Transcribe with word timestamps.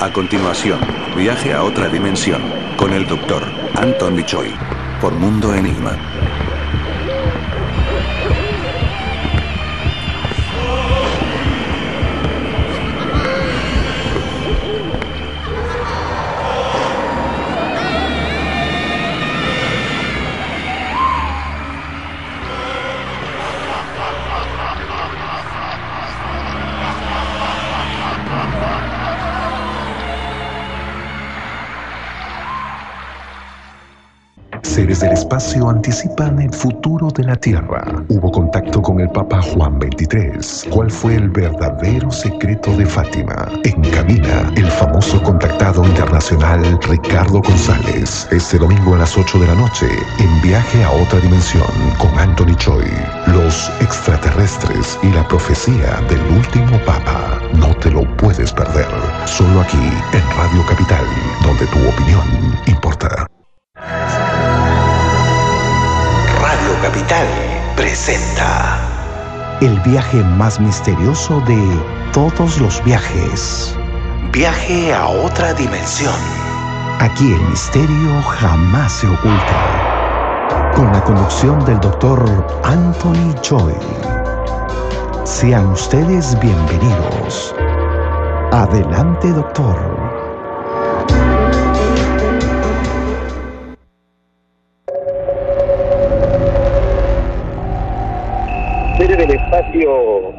A 0.00 0.12
continuación, 0.12 0.80
viaje 1.16 1.52
a 1.54 1.62
otra 1.62 1.88
dimensión 1.88 2.42
con 2.76 2.92
el 2.92 3.06
doctor 3.06 3.44
Anton 3.76 4.16
Bichoy 4.16 4.52
por 5.00 5.12
Mundo 5.12 5.54
Enigma. 5.54 6.21
Espacio 35.42 35.68
anticipan 35.68 36.40
el 36.40 36.52
futuro 36.52 37.08
de 37.10 37.24
la 37.24 37.34
Tierra. 37.34 37.82
Hubo 38.08 38.30
contacto 38.30 38.80
con 38.80 39.00
el 39.00 39.08
Papa 39.10 39.42
Juan 39.42 39.80
XXIII. 39.80 40.70
¿Cuál 40.70 40.88
fue 40.88 41.16
el 41.16 41.30
verdadero 41.30 42.10
secreto 42.12 42.76
de 42.76 42.86
Fátima? 42.86 43.48
En 43.64 43.82
cabina, 43.90 44.52
el 44.54 44.70
famoso 44.70 45.20
contactado 45.22 45.84
internacional 45.84 46.78
Ricardo 46.88 47.42
González. 47.42 48.28
Este 48.30 48.56
domingo 48.56 48.94
a 48.94 48.98
las 48.98 49.18
8 49.18 49.40
de 49.40 49.46
la 49.48 49.54
noche, 49.56 49.88
en 50.20 50.42
viaje 50.42 50.84
a 50.84 50.90
otra 50.92 51.18
dimensión 51.18 51.66
con 51.98 52.16
Anthony 52.18 52.54
Choi. 52.56 52.86
Los 53.26 53.68
extraterrestres 53.80 54.96
y 55.02 55.08
la 55.08 55.26
profecía 55.26 56.00
del 56.08 56.22
último 56.36 56.78
Papa. 56.86 57.40
No 57.54 57.74
te 57.76 57.90
lo 57.90 58.04
puedes 58.16 58.52
perder. 58.52 58.86
Solo 59.26 59.60
aquí, 59.62 59.90
en 60.12 60.36
Radio 60.36 60.64
Capital, 60.68 61.04
donde 61.42 61.66
tu 61.66 61.78
opinión 61.88 62.22
importa. 62.66 63.31
Capital 66.82 67.28
presenta 67.76 68.76
El 69.60 69.78
viaje 69.82 70.16
más 70.24 70.58
misterioso 70.58 71.40
de 71.42 71.80
todos 72.12 72.58
los 72.60 72.82
viajes. 72.82 73.76
Viaje 74.32 74.92
a 74.92 75.06
otra 75.06 75.54
dimensión. 75.54 76.16
Aquí 76.98 77.34
el 77.34 77.40
misterio 77.42 78.22
jamás 78.22 78.90
se 78.94 79.06
oculta. 79.06 80.72
Con 80.74 80.92
la 80.92 81.04
conducción 81.04 81.64
del 81.64 81.78
doctor 81.78 82.20
Anthony 82.64 83.32
Choi. 83.42 83.76
Sean 85.24 85.68
ustedes 85.68 86.36
bienvenidos. 86.40 87.54
Adelante, 88.50 89.30
doctor. 89.30 90.11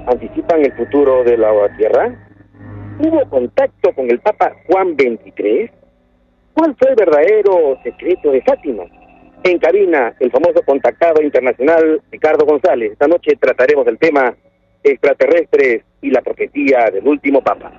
Anticipan 0.08 0.66
el 0.66 0.74
futuro 0.74 1.24
de 1.24 1.38
la 1.38 1.52
Tierra? 1.78 2.16
¿Hubo 3.00 3.30
contacto 3.30 3.94
con 3.94 4.10
el 4.10 4.20
Papa 4.20 4.54
Juan 4.68 4.96
XXIII? 4.96 5.72
¿Cuál 6.54 6.76
fue 6.78 6.90
el 6.90 6.96
verdadero 6.96 7.78
secreto 7.84 8.32
de 8.32 8.42
Fátima? 8.44 8.84
En 9.44 9.58
cabina, 9.60 10.14
el 10.20 10.32
famoso 10.32 10.62
contactado 10.66 11.22
internacional 11.22 12.02
Ricardo 12.12 12.46
González. 12.46 12.94
Esta 12.94 13.08
noche 13.08 13.36
trataremos 13.40 13.86
del 13.86 13.98
tema 13.98 14.34
extraterrestres 14.84 15.84
y 16.02 16.12
la 16.12 16.22
profecía 16.22 16.90
del 16.92 17.08
último 17.08 17.42
Papa. 17.42 17.72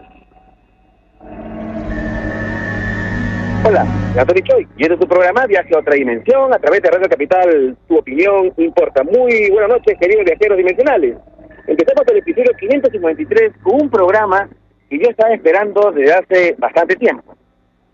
Hola, 3.67 3.87
Antonio 4.19 4.45
Choi, 4.45 4.69
y 4.77 4.83
este 4.83 4.93
es 4.93 5.01
tu 5.01 5.09
programa 5.09 5.47
Viaje 5.47 5.75
a 5.75 5.79
otra 5.79 5.95
dimensión 5.95 6.53
a 6.53 6.59
través 6.59 6.83
de 6.83 6.91
Radio 6.91 7.09
Capital. 7.09 7.75
Tu 7.89 7.97
opinión 7.97 8.53
importa. 8.59 9.03
Muy 9.05 9.49
buenas 9.51 9.71
noches, 9.71 9.97
queridos 9.99 10.27
viajeros 10.27 10.59
dimensionales. 10.59 11.17
Empezamos 11.67 12.05
el 12.09 12.19
episodio 12.19 12.53
553 12.59 13.53
con 13.63 13.83
un 13.83 13.91
programa 13.91 14.49
que 14.91 14.99
yo 14.99 15.09
estaba 15.09 15.35
esperando 15.35 15.93
desde 15.93 16.13
hace 16.13 16.55
bastante 16.59 16.95
tiempo. 16.97 17.35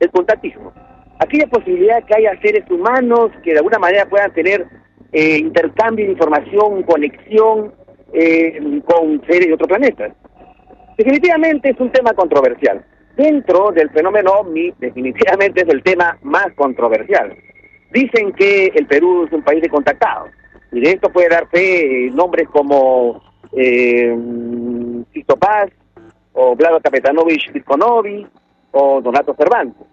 El 0.00 0.10
contactismo. 0.10 0.72
Aquella 1.20 1.46
posibilidad 1.46 2.02
que 2.04 2.16
haya 2.16 2.40
seres 2.40 2.68
humanos 2.68 3.30
que 3.44 3.52
de 3.52 3.58
alguna 3.58 3.78
manera 3.78 4.06
puedan 4.06 4.32
tener 4.32 4.66
eh, 5.12 5.38
intercambio 5.38 6.04
de 6.04 6.12
información, 6.12 6.82
conexión 6.82 7.72
eh, 8.12 8.80
con 8.86 9.22
seres 9.26 9.46
de 9.46 9.54
otro 9.54 9.68
planeta. 9.68 10.14
Definitivamente 10.98 11.70
es 11.70 11.78
un 11.78 11.92
tema 11.92 12.12
controversial 12.14 12.84
dentro 13.16 13.70
del 13.70 13.90
fenómeno 13.90 14.32
OVNI, 14.32 14.74
definitivamente 14.78 15.62
es 15.62 15.68
el 15.68 15.82
tema 15.82 16.18
más 16.22 16.48
controversial. 16.56 17.36
Dicen 17.92 18.32
que 18.32 18.72
el 18.74 18.86
Perú 18.86 19.26
es 19.26 19.32
un 19.32 19.42
país 19.42 19.62
de 19.62 19.68
contactados, 19.68 20.30
y 20.72 20.80
de 20.80 20.90
esto 20.90 21.10
puede 21.10 21.28
dar 21.28 21.48
fe 21.48 22.06
eh, 22.06 22.10
nombres 22.10 22.48
como 22.48 23.29
eh, 23.52 24.16
Paz, 25.38 25.70
o 26.32 26.54
Vlado 26.54 26.80
Kapetanovich 26.80 27.50
Vitkonovi, 27.52 28.26
o 28.72 29.00
Donato 29.00 29.34
Cervantes. 29.34 29.86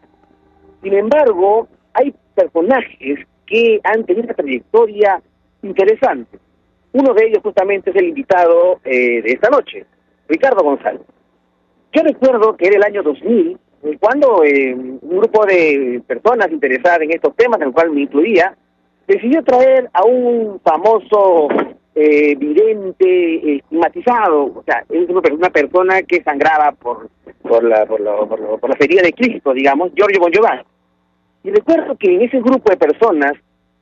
Sin 0.82 0.94
embargo, 0.94 1.68
hay 1.94 2.14
personajes 2.36 3.20
que 3.46 3.80
han 3.84 4.04
tenido 4.06 4.26
una 4.26 4.34
trayectoria 4.34 5.22
interesante. 5.64 6.38
Uno 6.94 7.14
de 7.14 7.28
ellos 7.28 7.40
justamente 7.44 7.90
es 7.90 7.96
el 7.96 8.10
invitado 8.10 8.80
eh, 8.84 9.22
de 9.22 9.32
esta 9.32 9.50
noche, 9.50 9.86
Ricardo 10.28 10.64
González. 10.64 11.02
Yo 11.94 12.04
recuerdo 12.04 12.56
que 12.56 12.68
era 12.68 12.78
el 12.78 12.84
año 12.84 13.04
2000, 13.04 13.58
cuando 14.00 14.44
eh, 14.44 14.74
un 14.74 15.18
grupo 15.20 15.46
de 15.46 16.02
personas 16.06 16.52
interesadas 16.52 17.02
en 17.02 17.12
estos 17.12 17.36
temas, 17.36 17.62
en 17.62 17.68
el 17.68 17.74
cual 17.74 17.92
me 17.92 18.02
incluía, 18.02 18.56
decidió 19.08 19.44
traer 19.44 19.90
a 19.94 20.04
un 20.04 20.60
famoso 20.62 21.48
eh, 22.00 22.36
vidente 22.36 23.56
estigmatizado, 23.56 24.44
o 24.44 24.64
sea, 24.64 24.84
es 24.88 25.10
una 25.10 25.50
persona 25.50 26.04
que 26.04 26.22
sangraba 26.22 26.72
por 26.74 27.10
por 27.42 27.64
la 27.64 27.88
por 27.88 28.00
la, 28.00 28.16
por 28.18 28.60
por 28.60 28.70
la 28.70 28.76
feria 28.76 29.02
de 29.02 29.14
Cristo, 29.14 29.52
digamos, 29.52 29.92
Giorgio 29.96 30.20
Bon 30.20 30.32
Giovanni. 30.32 30.62
Y 31.44 31.50
recuerdo 31.50 31.96
que 31.98 32.14
en 32.14 32.22
ese 32.22 32.40
grupo 32.40 32.70
de 32.70 32.78
personas 32.78 33.34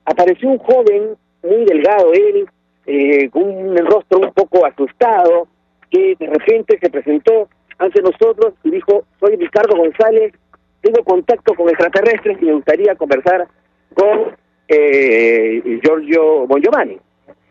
apareció 0.05 0.47
un 0.47 0.59
joven 0.59 1.17
muy 1.43 1.65
delgado, 1.65 2.13
él, 2.13 2.47
eh, 2.85 3.29
con 3.31 3.43
un 3.43 3.77
rostro 3.85 4.19
un 4.19 4.31
poco 4.31 4.65
asustado, 4.65 5.49
que 5.89 6.15
de 6.17 6.27
repente 6.27 6.79
se 6.79 6.89
presentó 6.89 7.49
ante 7.79 8.01
nosotros 8.01 8.53
y 8.63 8.71
dijo, 8.71 9.03
soy 9.19 9.35
Ricardo 9.35 9.75
González, 9.75 10.31
tengo 10.79 11.03
contacto 11.03 11.53
con 11.53 11.67
extraterrestres 11.67 12.37
y 12.41 12.45
me 12.45 12.53
gustaría 12.53 12.95
conversar 12.95 13.45
con 13.93 14.37
eh, 14.69 15.79
Giorgio 15.83 16.47
Bon 16.47 16.61
Giovanni. 16.61 16.97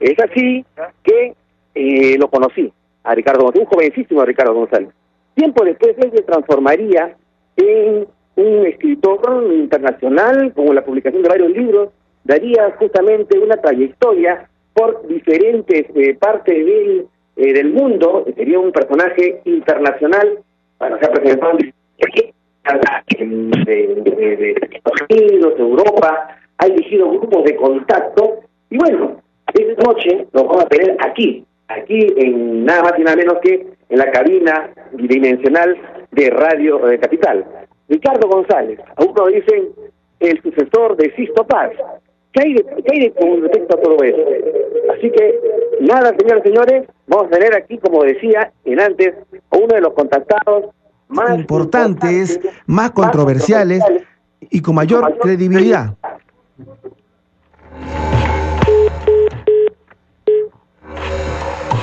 Es 0.00 0.18
así 0.18 0.64
que 1.02 1.34
eh, 1.74 2.16
lo 2.18 2.28
conocí, 2.28 2.72
a 3.04 3.14
Ricardo 3.14 3.44
González, 3.44 3.68
un 3.68 3.74
jovencísimo 3.74 4.24
Ricardo 4.24 4.54
González. 4.54 4.90
Tiempo 5.34 5.64
después 5.64 5.94
él 5.98 6.12
se 6.14 6.22
transformaría 6.22 7.16
en 7.56 8.06
un 8.36 8.66
escritor 8.66 9.20
internacional, 9.52 10.52
con 10.54 10.74
la 10.74 10.84
publicación 10.84 11.22
de 11.22 11.28
varios 11.28 11.50
libros, 11.50 11.90
daría 12.24 12.74
justamente 12.78 13.38
una 13.38 13.56
trayectoria 13.56 14.48
por 14.72 15.06
diferentes 15.06 15.86
eh, 15.94 16.14
partes 16.18 16.66
del 16.66 17.06
eh, 17.36 17.52
del 17.52 17.72
mundo, 17.72 18.24
sería 18.36 18.60
un 18.60 18.70
personaje 18.70 19.40
internacional, 19.44 20.38
para 20.78 21.00
ser 21.00 21.10
presentado 21.10 21.58
de, 21.58 21.74
Estados 24.70 25.00
Unidos, 25.10 25.54
Europa, 25.58 26.28
ha 26.58 26.66
dirigido 26.66 27.10
grupos 27.10 27.44
de 27.44 27.56
contacto, 27.56 28.40
y 28.70 28.76
bueno, 28.76 29.20
esta 29.54 29.82
noche 29.82 30.26
lo 30.32 30.44
vamos 30.44 30.64
a 30.64 30.68
tener 30.68 30.96
aquí, 31.00 31.44
aquí 31.68 32.06
en 32.16 32.64
nada 32.64 32.82
más 32.82 32.92
y 32.98 33.02
nada 33.02 33.16
menos 33.16 33.38
que 33.42 33.66
en 33.88 33.98
la 33.98 34.10
cabina 34.10 34.70
dimensional 34.92 35.76
de 36.12 36.30
Radio 36.30 36.78
de 36.78 36.98
Capital. 36.98 37.44
Ricardo 37.88 38.28
González, 38.28 38.80
algunos 38.96 39.32
dicen 39.32 39.68
el 40.20 40.42
sucesor 40.42 40.96
de 40.96 41.14
Sisto 41.14 41.46
Paz. 41.46 41.70
¿Qué 42.32 42.42
hay, 42.42 42.54
de, 42.54 42.64
qué 42.64 42.92
hay 42.92 43.00
de, 43.00 43.12
con 43.12 43.42
respecto 43.42 43.76
a 43.76 43.80
todo 43.80 44.02
eso? 44.02 44.24
Así 44.96 45.10
que, 45.10 45.40
nada, 45.80 46.12
señores 46.18 46.42
señores, 46.42 46.88
vamos 47.06 47.26
a 47.26 47.30
tener 47.30 47.54
aquí, 47.54 47.78
como 47.78 48.02
decía 48.02 48.50
en 48.64 48.80
antes, 48.80 49.14
a 49.50 49.56
uno 49.56 49.74
de 49.74 49.80
los 49.80 49.92
contactados 49.92 50.64
más 51.08 51.38
importantes, 51.38 52.40
más 52.66 52.90
controversiales, 52.90 53.80
más 53.80 53.90
controversiales 53.90 54.04
y 54.50 54.60
con 54.60 54.74
mayor, 54.74 55.00
con 55.02 55.10
mayor 55.10 55.22
credibilidad. 55.22 55.94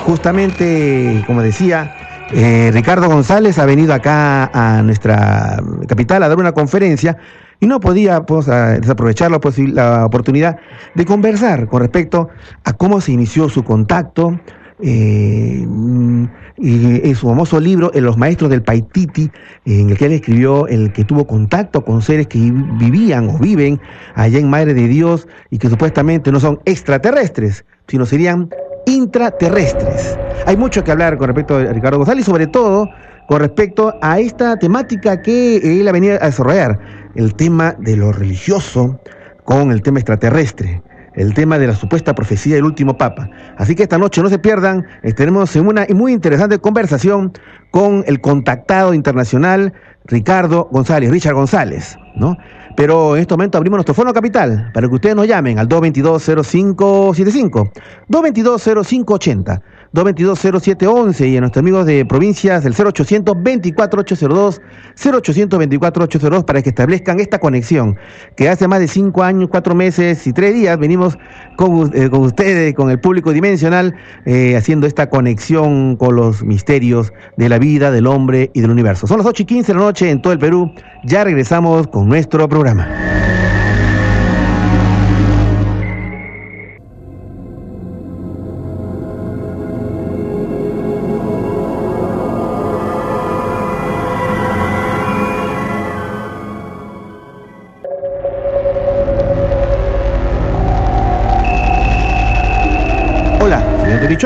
Justamente, 0.04 1.22
como 1.26 1.42
decía, 1.42 1.94
eh, 2.32 2.70
Ricardo 2.72 3.08
González 3.08 3.58
ha 3.58 3.66
venido 3.66 3.94
acá 3.94 4.50
a 4.52 4.82
nuestra 4.82 5.62
capital 5.86 6.22
a 6.22 6.28
dar 6.28 6.38
una 6.38 6.52
conferencia 6.52 7.16
y 7.60 7.66
no 7.66 7.78
podía 7.78 8.24
pues, 8.24 8.46
desaprovechar 8.46 9.30
la, 9.30 9.40
la, 9.72 10.06
oportunidad 10.06 10.58
de 10.94 11.04
conversar 11.04 11.68
con 11.68 11.80
respecto 11.80 12.30
a 12.64 12.72
cómo 12.72 13.00
se 13.00 13.12
inició 13.12 13.48
su 13.48 13.62
contacto, 13.62 14.40
eh, 14.80 15.64
en 15.64 17.14
su 17.14 17.28
famoso 17.28 17.60
libro, 17.60 17.92
en 17.94 18.04
Los 18.04 18.16
Maestros 18.16 18.50
del 18.50 18.62
Paititi, 18.62 19.30
en 19.64 19.90
el 19.90 19.96
que 19.96 20.06
él 20.06 20.12
escribió 20.12 20.66
el 20.66 20.92
que 20.92 21.04
tuvo 21.04 21.26
contacto 21.26 21.84
con 21.84 22.02
seres 22.02 22.26
que 22.26 22.38
vivían 22.78 23.28
o 23.28 23.38
viven 23.38 23.80
allá 24.14 24.38
en 24.38 24.50
Madre 24.50 24.74
de 24.74 24.88
Dios 24.88 25.28
y 25.50 25.58
que 25.58 25.68
supuestamente 25.68 26.32
no 26.32 26.40
son 26.40 26.60
extraterrestres, 26.64 27.64
sino 27.86 28.06
serían 28.06 28.50
intraterrestres. 28.86 30.18
Hay 30.46 30.56
mucho 30.56 30.82
que 30.82 30.92
hablar 30.92 31.16
con 31.18 31.28
respecto 31.28 31.56
a 31.56 31.64
Ricardo 31.64 31.98
González 31.98 32.24
sobre 32.24 32.46
todo 32.46 32.88
con 33.28 33.40
respecto 33.40 33.94
a 34.02 34.18
esta 34.18 34.56
temática 34.56 35.22
que 35.22 35.56
él 35.56 35.86
ha 35.88 35.92
venido 35.92 36.18
a 36.20 36.26
desarrollar, 36.26 36.78
el 37.14 37.34
tema 37.34 37.74
de 37.78 37.96
lo 37.96 38.12
religioso 38.12 39.00
con 39.44 39.70
el 39.70 39.82
tema 39.82 40.00
extraterrestre 40.00 40.82
el 41.14 41.34
tema 41.34 41.58
de 41.58 41.66
la 41.66 41.74
supuesta 41.74 42.14
profecía 42.14 42.56
del 42.56 42.64
último 42.64 42.96
papa. 42.96 43.28
Así 43.56 43.74
que 43.74 43.82
esta 43.82 43.98
noche 43.98 44.22
no 44.22 44.28
se 44.28 44.38
pierdan, 44.38 44.86
en 45.02 45.66
una 45.66 45.86
muy 45.94 46.12
interesante 46.12 46.58
conversación 46.58 47.32
con 47.70 48.04
el 48.06 48.20
contactado 48.20 48.94
internacional 48.94 49.72
Ricardo 50.06 50.68
González, 50.72 51.10
Richard 51.10 51.34
González, 51.34 51.96
¿no? 52.16 52.36
Pero 52.76 53.16
en 53.16 53.22
este 53.22 53.34
momento 53.34 53.58
abrimos 53.58 53.78
nuestro 53.78 53.94
fono 53.94 54.12
capital 54.12 54.70
para 54.72 54.88
que 54.88 54.94
ustedes 54.94 55.16
nos 55.16 55.26
llamen 55.26 55.58
al 55.58 55.68
222-0575, 55.68 57.72
222-0580. 58.08 59.60
222-0711 59.94 61.28
y 61.28 61.36
a 61.36 61.40
nuestros 61.40 61.62
amigos 61.62 61.86
de 61.86 62.04
provincias 62.06 62.64
del 62.64 62.74
0800-24802, 62.74 64.60
0800-24802 64.96 66.44
para 66.44 66.62
que 66.62 66.70
establezcan 66.70 67.20
esta 67.20 67.38
conexión 67.38 67.96
que 68.36 68.48
hace 68.48 68.66
más 68.68 68.80
de 68.80 68.88
cinco 68.88 69.22
años, 69.22 69.48
cuatro 69.50 69.74
meses 69.74 70.26
y 70.26 70.32
tres 70.32 70.54
días 70.54 70.78
venimos 70.78 71.18
con, 71.56 71.90
eh, 71.94 72.08
ustedes, 72.10 72.74
con 72.74 72.90
el 72.90 73.00
público 73.00 73.32
dimensional, 73.32 73.94
eh, 74.24 74.56
haciendo 74.56 74.86
esta 74.86 75.10
conexión 75.10 75.96
con 75.96 76.16
los 76.16 76.42
misterios 76.42 77.12
de 77.36 77.48
la 77.48 77.58
vida, 77.58 77.90
del 77.90 78.06
hombre 78.06 78.50
y 78.54 78.60
del 78.60 78.70
universo. 78.70 79.06
Son 79.06 79.18
las 79.18 79.26
8 79.26 79.42
y 79.42 79.46
15 79.46 79.72
de 79.72 79.78
la 79.78 79.84
noche 79.84 80.10
en 80.10 80.22
todo 80.22 80.32
el 80.32 80.38
Perú. 80.38 80.72
Ya 81.04 81.24
regresamos 81.24 81.86
con 81.88 82.08
nuestro 82.08 82.48
programa. 82.48 82.88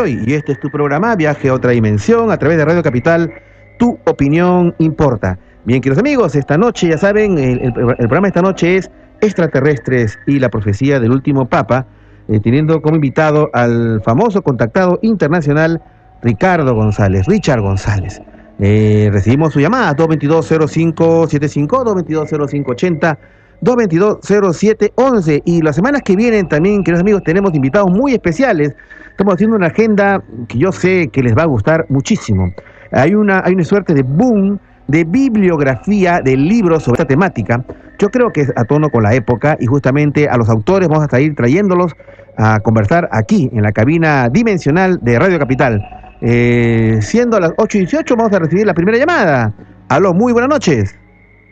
Y 0.04 0.34
este 0.34 0.52
es 0.52 0.60
tu 0.60 0.68
programa 0.68 1.16
Viaje 1.16 1.48
a 1.48 1.54
otra 1.54 1.70
dimensión 1.70 2.30
a 2.30 2.36
través 2.36 2.58
de 2.58 2.66
Radio 2.66 2.82
Capital. 2.82 3.32
Tu 3.78 3.98
opinión 4.04 4.74
importa. 4.78 5.38
Bien, 5.64 5.80
queridos 5.80 6.00
amigos, 6.00 6.36
esta 6.36 6.58
noche, 6.58 6.88
ya 6.88 6.98
saben, 6.98 7.38
el, 7.38 7.72
programa 7.72 8.28
esta 8.28 8.42
noche 8.42 8.76
es 8.76 8.90
Extraterrestres 9.22 10.18
y 10.26 10.38
la 10.38 10.50
profecía 10.50 11.00
del 11.00 11.12
último 11.12 11.48
Papa, 11.48 11.86
eh, 12.28 12.40
teniendo 12.40 12.82
como 12.82 12.96
invitado 12.96 13.48
al 13.54 14.02
famoso 14.04 14.42
contactado 14.42 14.98
internacional 15.00 15.80
Ricardo 16.22 16.74
González, 16.74 17.24
Richard 17.26 17.62
González. 17.62 18.20
Eh, 18.58 19.08
recibimos 19.10 19.54
su 19.54 19.60
llamada 19.60 19.96
222-0575, 19.96 21.68
222-0580, 21.68 23.18
222-0711 23.62 25.42
y 25.44 25.62
las 25.62 25.76
semanas 25.76 26.02
que 26.02 26.16
vienen 26.16 26.48
también, 26.48 26.82
queridos 26.82 27.00
amigos, 27.00 27.22
tenemos 27.24 27.54
invitados 27.54 27.90
muy 27.90 28.14
especiales 28.14 28.74
Estamos 29.16 29.32
haciendo 29.32 29.56
una 29.56 29.68
agenda 29.68 30.22
que 30.46 30.58
yo 30.58 30.72
sé 30.72 31.08
que 31.08 31.22
les 31.22 31.34
va 31.34 31.44
a 31.44 31.46
gustar 31.46 31.86
muchísimo. 31.88 32.52
Hay 32.92 33.14
una, 33.14 33.40
hay 33.42 33.54
una 33.54 33.64
suerte 33.64 33.94
de 33.94 34.02
boom 34.02 34.58
de 34.88 35.04
bibliografía 35.04 36.20
de 36.20 36.36
libros 36.36 36.82
sobre 36.82 36.96
esta 36.96 37.08
temática. 37.08 37.64
Yo 37.98 38.10
creo 38.10 38.30
que 38.30 38.42
es 38.42 38.52
a 38.54 38.64
tono 38.64 38.90
con 38.90 39.02
la 39.02 39.14
época 39.14 39.56
y 39.58 39.64
justamente 39.64 40.28
a 40.28 40.36
los 40.36 40.50
autores 40.50 40.86
vamos 40.86 41.04
a 41.04 41.06
estar 41.06 41.34
trayéndolos 41.34 41.94
a 42.36 42.60
conversar 42.60 43.08
aquí 43.10 43.48
en 43.54 43.62
la 43.62 43.72
cabina 43.72 44.28
dimensional 44.28 44.98
de 45.00 45.18
Radio 45.18 45.38
Capital. 45.38 45.80
Eh, 46.20 46.98
siendo 47.00 47.38
a 47.38 47.40
las 47.40 47.52
8 47.56 47.78
y 47.78 47.80
18 47.80 48.16
vamos 48.16 48.34
a 48.34 48.38
recibir 48.38 48.66
la 48.66 48.74
primera 48.74 48.98
llamada. 48.98 49.54
Aló, 49.88 50.12
muy 50.12 50.34
buenas 50.34 50.50
noches. 50.50 50.94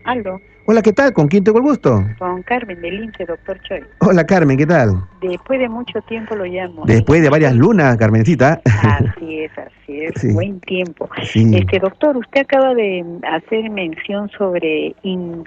Aló. 0.04 0.38
Hola, 0.66 0.80
¿qué 0.80 0.94
tal? 0.94 1.12
¿Con 1.12 1.28
quién 1.28 1.44
tengo 1.44 1.58
el 1.58 1.64
gusto? 1.64 2.02
Con 2.18 2.42
Carmen 2.42 2.80
del 2.80 3.04
INSE, 3.04 3.26
doctor 3.26 3.60
Choi. 3.68 3.84
Hola, 4.00 4.24
Carmen, 4.24 4.56
¿qué 4.56 4.64
tal? 4.64 4.92
Después 5.20 5.58
de 5.60 5.68
mucho 5.68 6.00
tiempo 6.08 6.34
lo 6.34 6.46
llamo. 6.46 6.84
Después 6.86 7.20
de 7.20 7.28
varias 7.28 7.54
lunas, 7.54 7.98
Carmencita. 7.98 8.62
Así 8.64 9.40
es, 9.40 9.52
así 9.58 10.00
es, 10.04 10.34
buen 10.34 10.60
tiempo. 10.60 11.10
Este 11.18 11.78
doctor, 11.78 12.16
usted 12.16 12.40
acaba 12.40 12.72
de 12.72 13.04
hacer 13.30 13.68
mención 13.68 14.30
sobre, 14.38 14.94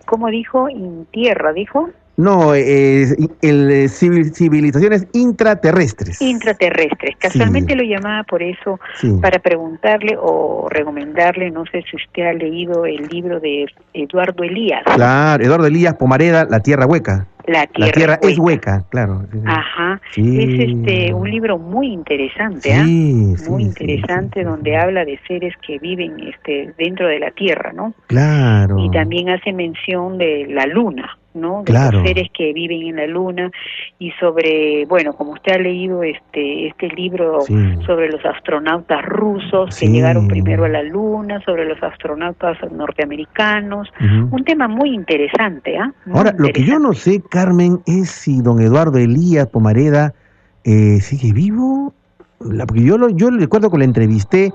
¿cómo 0.05 0.27
dijo? 0.27 0.69
Intierra, 0.69 1.51
¿dijo? 1.51 1.89
No, 2.17 2.55
el, 2.55 3.29
eh, 3.43 3.89
civilizaciones 3.89 5.07
intraterrestres. 5.13 6.19
Intraterrestres. 6.19 7.15
Casualmente 7.17 7.75
lo 7.75 7.83
llamaba 7.83 8.23
por 8.23 8.41
eso, 8.41 8.79
para 9.21 9.37
preguntarle 9.37 10.17
o 10.19 10.67
recomendarle, 10.67 11.51
no 11.51 11.63
sé 11.71 11.83
si 11.89 11.95
usted 11.95 12.23
ha 12.23 12.33
leído 12.33 12.87
el 12.87 13.07
libro 13.07 13.39
de 13.39 13.67
Eduardo 13.93 14.43
Elías. 14.43 14.81
Claro, 14.95 15.43
Eduardo 15.43 15.67
Elías 15.67 15.93
Pomareda, 15.93 16.45
La 16.49 16.59
Tierra 16.59 16.87
Hueca. 16.87 17.27
La 17.47 17.65
Tierra, 17.65 18.19
es 18.21 18.37
hueca, 18.37 18.83
claro. 18.89 19.23
Ajá. 19.45 20.01
Es 20.15 20.59
este 20.59 21.13
un 21.13 21.29
libro 21.29 21.57
muy 21.57 21.87
interesante, 21.87 22.73
¿ah? 22.73 22.83
muy 22.83 23.63
interesante 23.63 24.43
donde 24.43 24.75
habla 24.75 25.05
de 25.05 25.17
seres 25.27 25.53
que 25.65 25.79
viven 25.79 26.19
este 26.19 26.73
dentro 26.77 27.07
de 27.07 27.19
la 27.19 27.31
Tierra, 27.31 27.71
¿no? 27.73 27.93
Claro. 28.07 28.77
Y 28.79 28.91
también 28.91 29.29
hace 29.29 29.53
mención 29.53 30.17
de 30.17 30.47
la 30.49 30.65
Luna. 30.65 31.17
¿no? 31.37 31.63
De 31.63 31.73
los 31.73 32.03
seres 32.03 32.29
que 32.33 32.51
viven 32.51 32.87
en 32.87 32.95
la 32.97 33.07
luna 33.07 33.51
y 33.99 34.11
sobre, 34.19 34.85
bueno, 34.85 35.13
como 35.13 35.33
usted 35.33 35.53
ha 35.53 35.59
leído 35.59 36.03
este 36.03 36.67
este 36.67 36.89
libro 36.89 37.41
sobre 37.85 38.09
los 38.09 38.25
astronautas 38.25 39.05
rusos 39.05 39.77
que 39.77 39.87
llegaron 39.87 40.27
primero 40.27 40.65
a 40.65 40.69
la 40.69 40.83
luna, 40.83 41.39
sobre 41.45 41.65
los 41.65 41.81
astronautas 41.81 42.57
norteamericanos, 42.71 43.89
un 44.31 44.43
tema 44.43 44.67
muy 44.67 44.93
interesante, 44.93 45.77
¿ah? 45.77 45.91
Ahora, 46.11 46.33
lo 46.37 46.49
que 46.49 46.63
yo 46.63 46.79
no 46.79 46.93
sé, 46.93 47.21
Carmen, 47.37 47.83
es 47.85 48.09
si 48.09 48.41
don 48.41 48.59
Eduardo 48.59 48.97
Elías 48.97 49.45
Pomareda 49.45 50.15
eh, 50.63 50.99
sigue 51.01 51.33
vivo, 51.33 51.93
porque 52.39 52.81
yo 52.81 52.97
lo, 52.97 53.09
yo 53.09 53.29
recuerdo 53.29 53.69
que 53.69 53.77
lo 53.77 53.83
entrevisté 53.83 54.51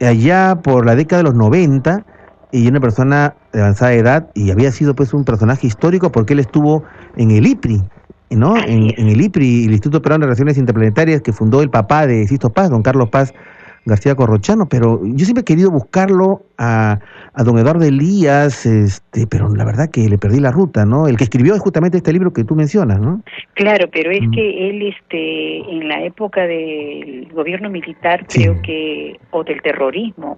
allá 0.00 0.58
por 0.60 0.84
la 0.84 0.96
década 0.96 1.18
de 1.18 1.28
los 1.28 1.36
90 1.36 2.04
y 2.50 2.66
una 2.66 2.80
persona 2.80 3.36
de 3.52 3.60
avanzada 3.60 3.92
edad 3.92 4.30
y 4.34 4.50
había 4.50 4.72
sido 4.72 4.96
pues 4.96 5.14
un 5.14 5.22
personaje 5.22 5.68
histórico 5.68 6.10
porque 6.10 6.32
él 6.32 6.40
estuvo 6.40 6.82
en 7.14 7.30
el 7.30 7.46
IPRI, 7.46 7.84
¿no? 8.30 8.56
En, 8.56 8.92
en, 8.96 9.06
el 9.06 9.20
IPRI, 9.20 9.66
el 9.66 9.70
Instituto 9.74 10.02
Peruano 10.02 10.24
de 10.24 10.26
Relaciones 10.26 10.58
Interplanetarias 10.58 11.22
que 11.22 11.32
fundó 11.32 11.62
el 11.62 11.70
papá 11.70 12.08
de 12.08 12.26
Sisto 12.26 12.50
Paz, 12.50 12.70
don 12.70 12.82
Carlos 12.82 13.08
Paz 13.08 13.34
García 13.86 14.16
Corrochano, 14.16 14.68
pero 14.68 15.00
yo 15.04 15.24
siempre 15.24 15.42
he 15.42 15.44
querido 15.44 15.70
buscarlo 15.70 16.42
a, 16.58 16.98
a, 17.34 17.44
don 17.44 17.56
Eduardo 17.56 17.84
Elías, 17.84 18.66
este, 18.66 19.26
pero 19.28 19.48
la 19.54 19.64
verdad 19.64 19.88
que 19.90 20.08
le 20.08 20.18
perdí 20.18 20.40
la 20.40 20.50
ruta, 20.50 20.84
¿no? 20.84 21.06
El 21.06 21.16
que 21.16 21.24
escribió 21.24 21.56
justamente 21.58 21.98
este 21.98 22.12
libro 22.12 22.32
que 22.32 22.42
tú 22.42 22.56
mencionas, 22.56 23.00
¿no? 23.00 23.22
Claro, 23.54 23.88
pero 23.92 24.10
es 24.10 24.26
mm. 24.26 24.30
que 24.32 24.70
él, 24.70 24.82
este, 24.82 25.58
en 25.58 25.88
la 25.88 26.02
época 26.02 26.46
del 26.46 27.28
gobierno 27.32 27.70
militar, 27.70 28.26
creo 28.26 28.60
que, 28.62 29.18
o 29.30 29.44
del 29.44 29.62
terrorismo, 29.62 30.36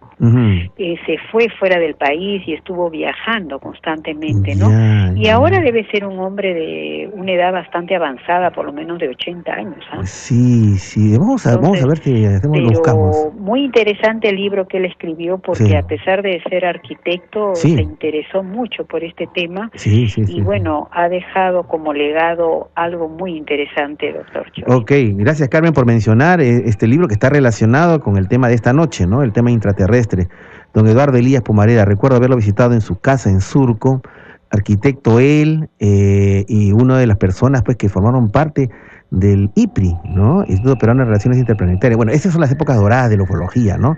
eh, 0.76 0.96
se 1.06 1.16
fue 1.32 1.48
fuera 1.58 1.78
del 1.78 1.94
país 1.94 2.42
y 2.46 2.52
estuvo 2.52 2.90
viajando 2.90 3.58
constantemente, 3.58 4.54
¿no? 4.54 4.68
y 5.16 5.28
ahora 5.28 5.60
debe 5.60 5.86
ser 5.90 6.04
un 6.04 6.18
hombre 6.18 6.52
de 6.52 7.10
una 7.14 7.32
edad 7.32 7.52
bastante 7.52 7.96
avanzada, 7.96 8.50
por 8.50 8.66
lo 8.66 8.72
menos 8.72 8.98
de 8.98 9.08
80 9.08 9.52
años, 9.52 9.84
¿ah? 9.92 10.04
Sí, 10.04 10.76
sí, 10.76 11.16
vamos 11.16 11.46
a, 11.46 11.56
vamos 11.56 11.82
a 11.82 11.86
ver 11.86 12.00
qué 12.00 12.26
hacemos, 12.26 12.58
lo 12.58 12.68
buscamos 12.68 13.37
muy 13.48 13.64
interesante 13.64 14.28
el 14.28 14.36
libro 14.36 14.68
que 14.68 14.76
él 14.76 14.84
escribió 14.84 15.38
porque 15.38 15.74
a 15.74 15.82
pesar 15.82 16.20
de 16.20 16.38
ser 16.50 16.66
arquitecto 16.66 17.54
se 17.54 17.80
interesó 17.80 18.42
mucho 18.42 18.84
por 18.84 19.02
este 19.02 19.26
tema 19.34 19.70
y 19.84 20.42
bueno, 20.42 20.90
ha 20.92 21.08
dejado 21.08 21.62
como 21.62 21.94
legado 21.94 22.68
algo 22.74 23.08
muy 23.08 23.38
interesante, 23.38 24.12
doctor. 24.12 24.46
Ok, 24.66 24.92
gracias 25.14 25.48
Carmen 25.48 25.72
por 25.72 25.86
mencionar 25.86 26.42
eh, 26.42 26.64
este 26.66 26.86
libro 26.86 27.08
que 27.08 27.14
está 27.14 27.30
relacionado 27.30 28.00
con 28.00 28.18
el 28.18 28.28
tema 28.28 28.48
de 28.48 28.54
esta 28.54 28.74
noche, 28.74 29.06
¿no? 29.06 29.22
El 29.22 29.32
tema 29.32 29.50
intraterrestre. 29.50 30.28
Don 30.74 30.86
Eduardo 30.86 31.16
Elías 31.16 31.42
Pumareda, 31.42 31.86
recuerdo 31.86 32.16
haberlo 32.18 32.36
visitado 32.36 32.74
en 32.74 32.82
su 32.82 33.00
casa 33.00 33.30
en 33.30 33.40
Surco, 33.40 34.02
arquitecto 34.50 35.20
él 35.20 35.70
eh, 35.78 36.44
y 36.48 36.72
una 36.72 36.98
de 36.98 37.06
las 37.06 37.16
personas 37.16 37.62
pues 37.62 37.78
que 37.78 37.88
formaron 37.88 38.30
parte 38.30 38.68
del 39.10 39.50
IPRI, 39.54 39.96
¿no? 40.04 40.40
Instituto 40.46 40.76
Peruano 40.76 41.00
de 41.00 41.06
Relaciones 41.06 41.38
Interplanetarias. 41.38 41.96
Bueno, 41.96 42.12
esas 42.12 42.32
son 42.32 42.40
las 42.40 42.52
épocas 42.52 42.76
doradas 42.76 43.10
de 43.10 43.16
la 43.16 43.22
ufología, 43.22 43.78
¿no? 43.78 43.96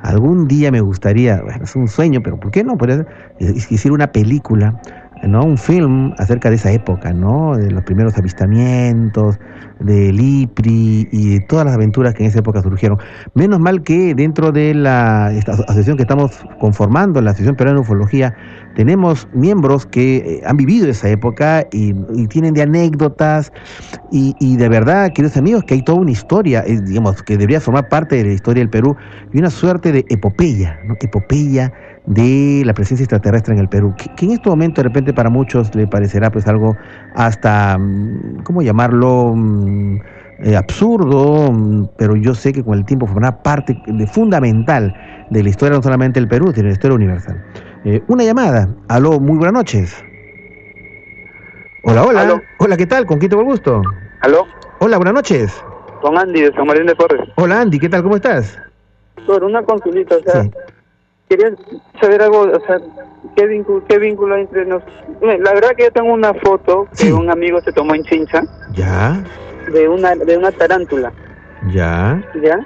Algún 0.00 0.48
día 0.48 0.70
me 0.70 0.80
gustaría, 0.80 1.40
bueno, 1.42 1.64
es 1.64 1.76
un 1.76 1.88
sueño, 1.88 2.22
pero 2.22 2.38
¿por 2.38 2.50
qué 2.50 2.64
no? 2.64 2.76
Podría 2.76 3.06
hicieron 3.38 3.94
una 3.96 4.12
película 4.12 4.80
¿no? 5.28 5.44
Un 5.44 5.58
film 5.58 6.14
acerca 6.18 6.50
de 6.50 6.56
esa 6.56 6.72
época, 6.72 7.12
¿no? 7.12 7.56
De 7.56 7.70
los 7.70 7.82
primeros 7.84 8.16
avistamientos, 8.16 9.38
de 9.78 10.12
Lipri 10.12 11.08
y 11.10 11.34
de 11.34 11.40
todas 11.40 11.64
las 11.66 11.74
aventuras 11.74 12.14
que 12.14 12.22
en 12.22 12.30
esa 12.30 12.38
época 12.40 12.62
surgieron. 12.62 12.98
Menos 13.34 13.60
mal 13.60 13.82
que 13.82 14.14
dentro 14.14 14.52
de 14.52 14.74
la 14.74 15.26
asociación 15.26 15.96
que 15.96 16.02
estamos 16.02 16.44
conformando, 16.58 17.20
la 17.20 17.30
Asociación 17.30 17.56
Peruana 17.56 17.78
de 17.78 17.82
Ufología, 17.82 18.34
tenemos 18.74 19.28
miembros 19.32 19.86
que 19.86 20.16
eh, 20.16 20.42
han 20.46 20.56
vivido 20.56 20.88
esa 20.88 21.08
época 21.08 21.66
y, 21.72 21.92
tienen 22.28 22.54
de 22.54 22.62
anécdotas 22.62 23.52
y, 24.12 24.56
de 24.56 24.68
verdad, 24.68 25.10
queridos 25.12 25.36
amigos, 25.36 25.64
que 25.64 25.74
hay 25.74 25.82
toda 25.82 25.98
una 25.98 26.10
historia, 26.10 26.62
eh, 26.66 26.80
digamos, 26.80 27.22
que 27.22 27.36
debería 27.36 27.60
formar 27.60 27.88
parte 27.88 28.16
de 28.16 28.24
la 28.24 28.32
historia 28.32 28.60
del 28.60 28.70
Perú 28.70 28.96
y 29.32 29.38
una 29.38 29.50
suerte 29.50 29.92
de 29.92 30.04
epopeya. 30.08 30.78
Epopeya 31.00 31.72
de 32.06 32.62
la 32.64 32.74
presencia 32.74 33.04
extraterrestre 33.04 33.54
en 33.54 33.60
el 33.60 33.68
Perú, 33.68 33.94
que, 33.96 34.24
en 34.24 34.32
este 34.32 34.48
momento 34.48 34.82
de 34.82 34.88
repente 34.88 35.12
para 35.12 35.30
muchos 35.30 35.74
le 35.74 35.86
parecerá 35.86 36.30
pues 36.30 36.46
algo 36.46 36.76
hasta, 37.14 37.78
mm, 37.78 38.42
¿cómo 38.44 38.62
llamarlo? 38.62 39.34
Mm, 39.36 39.98
eh, 40.42 40.56
absurdo, 40.56 41.52
mm, 41.52 41.88
pero 41.98 42.16
yo 42.16 42.34
sé 42.34 42.52
que 42.52 42.64
con 42.64 42.78
el 42.78 42.84
tiempo 42.86 43.06
formará 43.06 43.42
parte 43.42 43.76
de, 43.86 44.06
fundamental 44.06 44.94
de 45.28 45.42
la 45.42 45.48
historia 45.50 45.76
no 45.76 45.82
solamente 45.82 46.18
del 46.18 46.28
Perú, 46.28 46.46
sino 46.46 46.62
de 46.62 46.68
la 46.68 46.72
historia 46.72 46.94
universal. 46.94 47.44
Eh, 47.84 48.02
una 48.08 48.24
llamada. 48.24 48.68
Aló, 48.88 49.18
muy 49.18 49.38
buenas 49.38 49.54
noches. 49.54 50.04
Hola, 51.82 52.04
hola. 52.04 52.42
Hola, 52.58 52.76
¿qué 52.76 52.86
tal? 52.86 53.06
¿Con 53.06 53.18
quién 53.18 53.30
tengo 53.30 53.42
el 53.42 53.48
gusto? 53.48 53.82
Aló. 54.20 54.46
Hola, 54.80 54.98
buenas 54.98 55.14
noches. 55.14 55.64
Con 56.02 56.18
Andy 56.18 56.42
de 56.42 56.52
San 56.52 56.66
Martín 56.66 56.86
de 56.86 56.94
Porres. 56.94 57.28
Hola, 57.36 57.62
Andy, 57.62 57.78
¿qué 57.78 57.88
tal? 57.88 58.02
¿Cómo 58.02 58.16
estás? 58.16 58.58
Por 59.26 59.44
una 59.44 59.62
consulita, 59.62 60.16
o 60.16 60.22
sea, 60.22 60.48
quería 61.28 61.52
saber 62.00 62.22
algo, 62.22 62.40
o 62.40 62.60
sea, 62.66 62.78
¿qué 63.36 63.46
vínculo, 63.46 63.84
qué 63.86 63.98
vínculo 63.98 64.34
hay 64.34 64.42
entre 64.42 64.66
nosotros? 64.66 64.94
La 65.20 65.52
verdad 65.52 65.70
que 65.76 65.84
yo 65.84 65.92
tengo 65.92 66.12
una 66.12 66.34
foto 66.34 66.86
que 66.98 67.12
un 67.12 67.30
amigo 67.30 67.60
se 67.62 67.72
tomó 67.72 67.94
en 67.94 68.04
Chincha. 68.04 68.42
Ya. 68.72 69.22
De 69.72 69.88
una, 69.88 70.14
de 70.14 70.36
una 70.36 70.50
tarántula. 70.52 71.12
Ya. 71.70 72.22
Ya. 72.42 72.58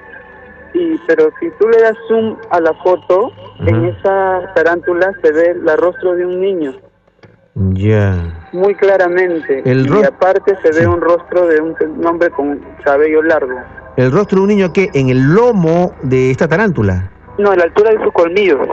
Y, 0.73 0.97
pero 1.07 1.29
si 1.39 1.49
tú 1.59 1.67
le 1.69 1.81
das 1.81 1.95
zoom 2.07 2.37
a 2.49 2.59
la 2.59 2.73
foto, 2.75 3.31
en 3.59 3.85
esa 3.85 4.53
tarántula 4.53 5.13
se 5.21 5.31
ve 5.31 5.51
el 5.51 5.77
rostro 5.77 6.15
de 6.15 6.25
un 6.25 6.41
niño. 6.41 6.73
Ya. 7.55 8.49
Muy 8.51 8.75
claramente. 8.75 9.61
El 9.65 9.87
y 9.87 10.03
aparte 10.03 10.57
se 10.61 10.77
ve 10.77 10.87
un 10.87 10.99
rostro 10.99 11.47
de 11.47 11.61
un 11.61 12.05
hombre 12.05 12.29
con 12.31 12.59
cabello 12.83 13.21
largo. 13.21 13.57
¿El 13.95 14.11
rostro 14.11 14.37
de 14.37 14.41
un 14.43 14.49
niño 14.49 14.73
que 14.73 14.89
¿En 14.93 15.09
el 15.09 15.33
lomo 15.33 15.93
de 16.03 16.31
esta 16.31 16.47
tarántula? 16.47 17.11
No, 17.37 17.51
a 17.51 17.55
la 17.55 17.63
altura 17.63 17.91
de 17.91 18.03
sus 18.03 18.11
colmillos. 18.13 18.67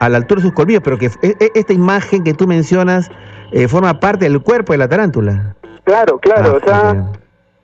A 0.00 0.08
la 0.08 0.18
altura 0.18 0.40
de 0.40 0.48
sus 0.48 0.54
colmillos, 0.54 0.82
pero 0.82 0.98
que 0.98 1.06
e, 1.06 1.36
e, 1.38 1.52
esta 1.54 1.72
imagen 1.72 2.24
que 2.24 2.34
tú 2.34 2.46
mencionas 2.46 3.10
eh, 3.52 3.68
forma 3.68 4.00
parte 4.00 4.24
del 4.24 4.42
cuerpo 4.42 4.72
de 4.72 4.78
la 4.78 4.88
tarántula. 4.88 5.54
Claro, 5.84 6.18
claro, 6.18 6.54
ah, 6.54 6.56
o 6.56 6.68
sea... 6.68 7.12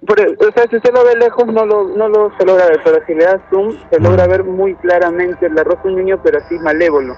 E, 0.03 0.37
o 0.45 0.53
sea, 0.53 0.67
si 0.69 0.77
usted 0.77 0.93
lo 0.93 1.05
ve 1.05 1.17
lejos 1.17 1.47
no 1.47 1.65
lo, 1.65 1.89
no 1.97 2.09
lo 2.09 2.33
se 2.37 2.45
logra 2.45 2.67
ver, 2.67 2.81
pero 2.85 2.99
si 3.07 3.15
le 3.15 3.25
das 3.25 3.41
zoom 3.49 3.73
se 3.91 4.01
logra 4.01 4.27
ver 4.27 4.43
muy 4.45 4.75
claramente 4.77 5.47
el 5.47 5.57
rostro 5.57 5.91
de 5.91 5.91
un 5.91 5.97
niño, 5.97 6.19
pero 6.23 6.39
así 6.39 6.59
malévolo. 6.59 7.15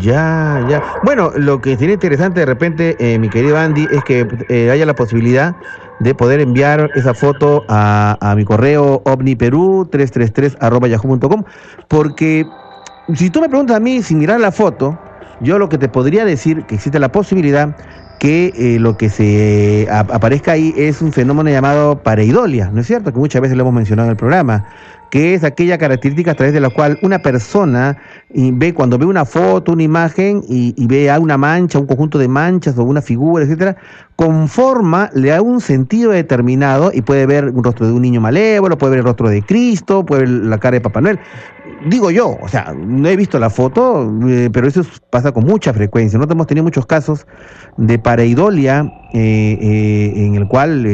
Ya, 0.00 0.64
ya. 0.68 0.82
Bueno, 1.04 1.30
lo 1.36 1.60
que 1.60 1.76
sería 1.76 1.94
interesante 1.94 2.40
de 2.40 2.46
repente, 2.46 2.96
eh, 2.98 3.18
mi 3.18 3.28
querido 3.28 3.56
Andy, 3.56 3.86
es 3.90 4.02
que 4.04 4.26
eh, 4.48 4.70
haya 4.70 4.86
la 4.86 4.94
posibilidad 4.94 5.54
de 6.00 6.14
poder 6.14 6.40
enviar 6.40 6.90
esa 6.94 7.14
foto 7.14 7.64
a, 7.68 8.16
a 8.20 8.34
mi 8.34 8.44
correo 8.44 9.02
ovniperú333 9.04 10.56
arroba 10.60 10.88
yahoo.com, 10.88 11.44
porque 11.88 12.46
si 13.14 13.30
tú 13.30 13.42
me 13.42 13.48
preguntas 13.48 13.76
a 13.76 13.80
mí 13.80 14.02
sin 14.02 14.18
mirar 14.18 14.40
la 14.40 14.50
foto, 14.50 14.98
yo 15.40 15.58
lo 15.58 15.68
que 15.68 15.78
te 15.78 15.88
podría 15.88 16.24
decir 16.24 16.64
que 16.64 16.76
existe 16.76 16.98
la 16.98 17.12
posibilidad 17.12 17.76
que 18.18 18.52
eh, 18.56 18.78
lo 18.78 18.96
que 18.96 19.10
se 19.10 19.86
aparezca 19.90 20.52
ahí 20.52 20.72
es 20.76 21.02
un 21.02 21.12
fenómeno 21.12 21.50
llamado 21.50 22.02
pareidolia, 22.02 22.70
¿no 22.72 22.80
es 22.80 22.86
cierto? 22.86 23.12
Que 23.12 23.18
muchas 23.18 23.42
veces 23.42 23.56
lo 23.56 23.62
hemos 23.62 23.74
mencionado 23.74 24.08
en 24.08 24.12
el 24.12 24.16
programa, 24.16 24.66
que 25.10 25.34
es 25.34 25.44
aquella 25.44 25.78
característica 25.78 26.32
a 26.32 26.34
través 26.34 26.54
de 26.54 26.60
la 26.60 26.70
cual 26.70 26.98
una 27.02 27.20
persona 27.20 27.96
ve 28.30 28.74
cuando 28.74 28.98
ve 28.98 29.06
una 29.06 29.24
foto, 29.24 29.72
una 29.72 29.82
imagen 29.82 30.42
y, 30.48 30.74
y 30.76 30.86
ve 30.86 31.10
a 31.10 31.20
una 31.20 31.38
mancha, 31.38 31.78
un 31.78 31.86
conjunto 31.86 32.18
de 32.18 32.26
manchas 32.26 32.76
o 32.78 32.84
una 32.84 33.00
figura, 33.00 33.44
etcétera, 33.44 33.76
conforma, 34.16 35.10
le 35.14 35.28
da 35.28 35.42
un 35.42 35.60
sentido 35.60 36.12
determinado 36.12 36.90
y 36.92 37.02
puede 37.02 37.26
ver 37.26 37.46
un 37.46 37.64
rostro 37.64 37.86
de 37.86 37.92
un 37.92 38.02
niño 38.02 38.20
malévolo, 38.20 38.78
puede 38.78 38.90
ver 38.90 38.98
el 39.00 39.04
rostro 39.04 39.28
de 39.28 39.42
Cristo, 39.42 40.04
puede 40.04 40.22
ver 40.22 40.30
la 40.30 40.58
cara 40.58 40.74
de 40.74 40.80
Papá 40.80 41.00
Noel 41.00 41.18
digo 41.86 42.10
yo, 42.10 42.38
o 42.40 42.48
sea, 42.48 42.74
no 42.74 43.08
he 43.08 43.16
visto 43.16 43.38
la 43.38 43.50
foto, 43.50 44.10
eh, 44.28 44.48
pero 44.52 44.66
eso 44.66 44.82
pasa 45.10 45.32
con 45.32 45.44
mucha 45.44 45.72
frecuencia. 45.72 46.18
Nosotros 46.18 46.36
hemos 46.36 46.46
tenido 46.46 46.64
muchos 46.64 46.86
casos 46.86 47.26
de 47.76 47.98
pareidolia 47.98 48.92
eh, 49.12 49.58
eh, 49.60 50.12
en 50.16 50.34
el 50.34 50.48
cual 50.48 50.84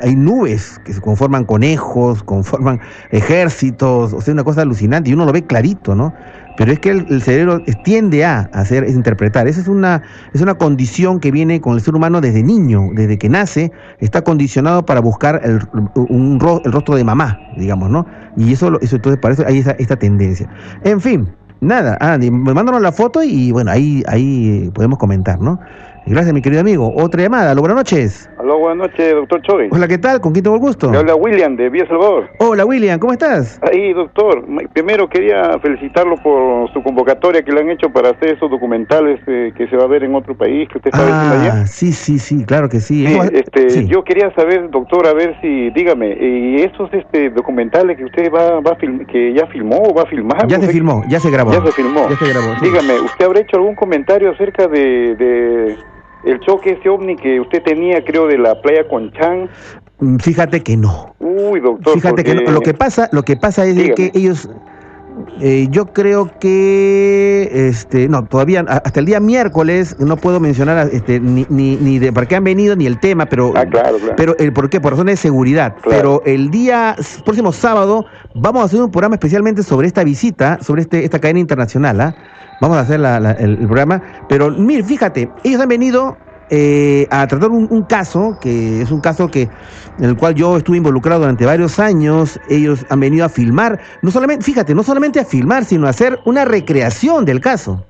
hay 0.00 0.16
nubes 0.16 0.80
que 0.84 0.92
se 0.92 1.00
conforman 1.00 1.44
conejos, 1.44 2.22
conforman 2.24 2.80
ejércitos, 3.10 4.12
o 4.12 4.20
sea, 4.20 4.34
una 4.34 4.44
cosa 4.44 4.62
alucinante 4.62 5.10
y 5.10 5.14
uno 5.14 5.24
lo 5.24 5.32
ve 5.32 5.44
clarito, 5.44 5.94
¿no? 5.94 6.14
Pero 6.58 6.72
es 6.72 6.80
que 6.80 6.90
el, 6.90 7.22
cerebro 7.22 7.62
tiende 7.84 8.24
a 8.24 8.50
hacer, 8.52 8.82
es 8.82 8.94
interpretar. 8.96 9.46
Esa 9.46 9.60
es 9.60 9.68
una, 9.68 10.02
es 10.34 10.40
una 10.40 10.54
condición 10.54 11.20
que 11.20 11.30
viene 11.30 11.60
con 11.60 11.74
el 11.74 11.80
ser 11.80 11.94
humano 11.94 12.20
desde 12.20 12.42
niño, 12.42 12.90
desde 12.94 13.16
que 13.16 13.28
nace, 13.28 13.70
está 14.00 14.22
condicionado 14.22 14.84
para 14.84 15.00
buscar 15.00 15.40
el, 15.44 15.60
un, 15.94 16.40
el 16.64 16.72
rostro 16.72 16.96
de 16.96 17.04
mamá, 17.04 17.38
digamos, 17.56 17.90
¿no? 17.90 18.06
Y 18.36 18.52
eso, 18.52 18.76
eso 18.80 18.96
entonces 18.96 19.20
parece 19.22 19.44
hay 19.46 19.58
esa, 19.58 19.70
esta 19.78 19.94
tendencia. 19.94 20.50
En 20.82 21.00
fin, 21.00 21.28
nada, 21.60 21.96
Andy, 22.00 22.28
mándanos 22.32 22.82
la 22.82 22.90
foto 22.90 23.22
y 23.22 23.52
bueno, 23.52 23.70
ahí, 23.70 24.02
ahí 24.08 24.68
podemos 24.74 24.98
comentar, 24.98 25.40
¿no? 25.40 25.60
Gracias, 26.08 26.32
mi 26.32 26.40
querido 26.40 26.62
amigo. 26.62 26.90
Otra 26.96 27.22
llamada. 27.22 27.50
Aló, 27.50 27.60
buenas 27.60 27.76
noches. 27.76 28.30
Aló, 28.38 28.58
buenas 28.58 28.88
noches, 28.88 29.12
doctor 29.12 29.42
Choi. 29.42 29.68
Hola, 29.70 29.86
¿qué 29.86 29.98
tal? 29.98 30.22
¿Con 30.22 30.32
quién 30.32 30.42
tengo 30.42 30.56
el 30.56 30.62
gusto? 30.62 30.88
Me 30.88 30.96
habla 30.96 31.14
William, 31.14 31.54
de 31.54 31.68
Vía 31.68 31.86
Salvador. 31.86 32.30
Hola, 32.38 32.64
William, 32.64 32.98
¿cómo 32.98 33.12
estás? 33.12 33.60
Ahí, 33.60 33.92
doctor. 33.92 34.42
Primero 34.72 35.06
quería 35.10 35.58
felicitarlo 35.60 36.16
por 36.22 36.72
su 36.72 36.82
convocatoria 36.82 37.42
que 37.42 37.52
le 37.52 37.60
han 37.60 37.70
hecho 37.70 37.90
para 37.90 38.10
hacer 38.10 38.36
esos 38.36 38.50
documentales 38.50 39.20
eh, 39.26 39.52
que 39.54 39.68
se 39.68 39.76
va 39.76 39.84
a 39.84 39.86
ver 39.86 40.02
en 40.02 40.14
otro 40.14 40.34
país, 40.34 40.66
que 40.70 40.78
usted 40.78 40.90
está 40.94 41.04
ah, 41.04 41.42
allá. 41.42 41.66
Sí, 41.66 41.92
sí, 41.92 42.18
sí, 42.18 42.42
claro 42.46 42.70
que 42.70 42.80
sí. 42.80 43.04
este, 43.32 43.86
Yo 43.86 44.02
quería 44.02 44.34
saber, 44.34 44.70
doctor, 44.70 45.06
a 45.06 45.12
ver 45.12 45.36
si, 45.42 45.68
dígame, 45.70 46.16
¿y 46.18 46.62
esos 46.62 46.88
este, 46.94 47.28
documentales 47.28 47.98
que 47.98 48.06
usted 48.06 48.32
va, 48.32 48.60
va 48.60 48.72
a 48.72 48.78
que 48.78 49.34
ya 49.34 49.46
filmó 49.48 49.76
o 49.82 49.94
va 49.94 50.04
a 50.04 50.06
filmar? 50.06 50.46
Ya 50.46 50.58
se 50.58 50.68
filmó, 50.68 51.02
ya 51.10 51.20
se 51.20 51.30
grabó. 51.30 51.52
Ya 51.52 51.62
se 51.62 51.72
filmó. 51.72 52.08
Ya 52.08 52.16
se 52.16 52.28
grabó. 52.28 52.54
Dígame, 52.62 53.00
¿usted 53.00 53.26
habrá 53.26 53.40
hecho 53.40 53.56
algún 53.58 53.74
comentario 53.74 54.30
acerca 54.30 54.68
de 54.68 55.76
el 56.24 56.40
choque 56.40 56.72
ese 56.72 56.88
ovni 56.88 57.16
que 57.16 57.40
usted 57.40 57.62
tenía, 57.62 58.04
creo, 58.04 58.26
de 58.26 58.38
la 58.38 58.60
playa 58.60 58.86
Conchán. 58.88 59.48
Mm, 60.00 60.16
fíjate 60.16 60.62
que 60.62 60.76
no. 60.76 61.14
Uy, 61.18 61.60
doctor. 61.60 61.94
Fíjate 61.94 62.24
que 62.24 62.34
Lo 62.34 62.60
que 62.60 62.74
pasa, 62.74 63.08
lo 63.12 63.22
que 63.22 63.36
pasa 63.36 63.66
es 63.66 63.94
que 63.94 64.10
ellos 64.14 64.48
eh, 65.40 65.68
yo 65.70 65.86
creo 65.92 66.30
que 66.38 67.68
este 67.68 68.08
no 68.08 68.24
todavía 68.24 68.60
hasta 68.68 69.00
el 69.00 69.06
día 69.06 69.20
miércoles 69.20 69.96
no 69.98 70.16
puedo 70.16 70.40
mencionar 70.40 70.88
este 70.92 71.20
ni, 71.20 71.46
ni, 71.48 71.76
ni 71.76 71.98
de 71.98 72.12
para 72.12 72.26
qué 72.26 72.36
han 72.36 72.44
venido 72.44 72.76
ni 72.76 72.86
el 72.86 72.98
tema 73.00 73.26
pero 73.26 73.52
ah, 73.56 73.64
claro, 73.66 73.98
claro. 73.98 74.14
pero 74.16 74.36
el 74.38 74.52
por 74.52 74.70
qué 74.70 74.80
por 74.80 74.92
razones 74.92 75.14
de 75.14 75.22
seguridad 75.22 75.76
pero 75.88 76.22
el 76.24 76.50
día 76.50 76.96
próximo 77.24 77.52
sábado 77.52 78.06
vamos 78.34 78.62
a 78.62 78.64
hacer 78.66 78.80
un 78.80 78.90
programa 78.90 79.16
especialmente 79.16 79.62
sobre 79.62 79.86
esta 79.86 80.04
visita 80.04 80.58
sobre 80.62 80.82
este 80.82 81.04
esta 81.04 81.18
cadena 81.18 81.40
internacional 81.40 82.00
¿ah? 82.00 82.14
vamos 82.60 82.76
a 82.76 82.80
hacer 82.80 83.00
el, 83.40 83.56
programa. 83.58 84.02
Pero 84.28 84.50
mire, 84.50 84.82
fíjate, 84.82 85.30
ellos 85.44 85.60
han 85.60 85.68
venido 85.68 86.16
eh, 86.50 87.06
a 87.10 87.26
tratar 87.26 87.50
un, 87.50 87.82
caso, 87.82 88.38
que 88.40 88.82
es 88.82 88.90
un 88.90 89.00
caso 89.00 89.28
que 89.28 89.48
en 89.98 90.04
el 90.04 90.16
cual 90.16 90.34
yo 90.34 90.56
estuve 90.56 90.76
involucrado 90.78 91.20
durante 91.20 91.44
varios 91.44 91.78
años. 91.78 92.38
Ellos 92.48 92.86
han 92.88 93.00
venido 93.00 93.24
a 93.24 93.28
filmar, 93.28 93.80
no 94.02 94.10
solamente, 94.10 94.44
fíjate, 94.44 94.74
no 94.74 94.82
solamente 94.82 95.20
a 95.20 95.24
filmar, 95.24 95.64
sino 95.64 95.86
a 95.86 95.90
hacer 95.90 96.18
una 96.24 96.44
recreación 96.44 97.24
del 97.24 97.40
caso. 97.40 97.84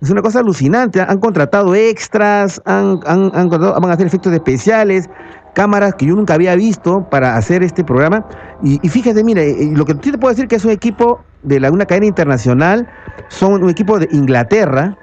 Es 0.00 0.08
una 0.08 0.22
cosa 0.22 0.40
alucinante. 0.40 1.00
Han 1.00 1.18
contratado 1.18 1.74
extras, 1.74 2.62
han, 2.64 3.00
han 3.04 3.30
van 3.30 3.90
a 3.90 3.92
hacer 3.92 4.06
efectos 4.06 4.32
especiales, 4.32 5.10
cámaras 5.54 5.94
que 5.94 6.06
yo 6.06 6.16
nunca 6.16 6.34
había 6.34 6.54
visto 6.54 7.08
para 7.10 7.36
hacer 7.36 7.62
este 7.62 7.84
programa. 7.84 8.24
Y, 8.62 8.78
fíjate, 8.88 9.22
mire, 9.24 9.50
eh, 9.50 9.70
lo 9.74 9.84
que 9.84 9.94
sí 10.02 10.12
te 10.12 10.18
puedo 10.18 10.32
decir 10.32 10.48
que 10.48 10.56
es 10.56 10.64
un 10.64 10.70
equipo 10.70 11.22
de 11.42 11.60
la, 11.60 11.70
una 11.70 11.86
cadena 11.86 12.06
internacional, 12.06 12.88
son 13.28 13.62
un 13.62 13.70
equipo 13.70 13.98
de 13.98 14.08
Inglaterra, 14.12 14.96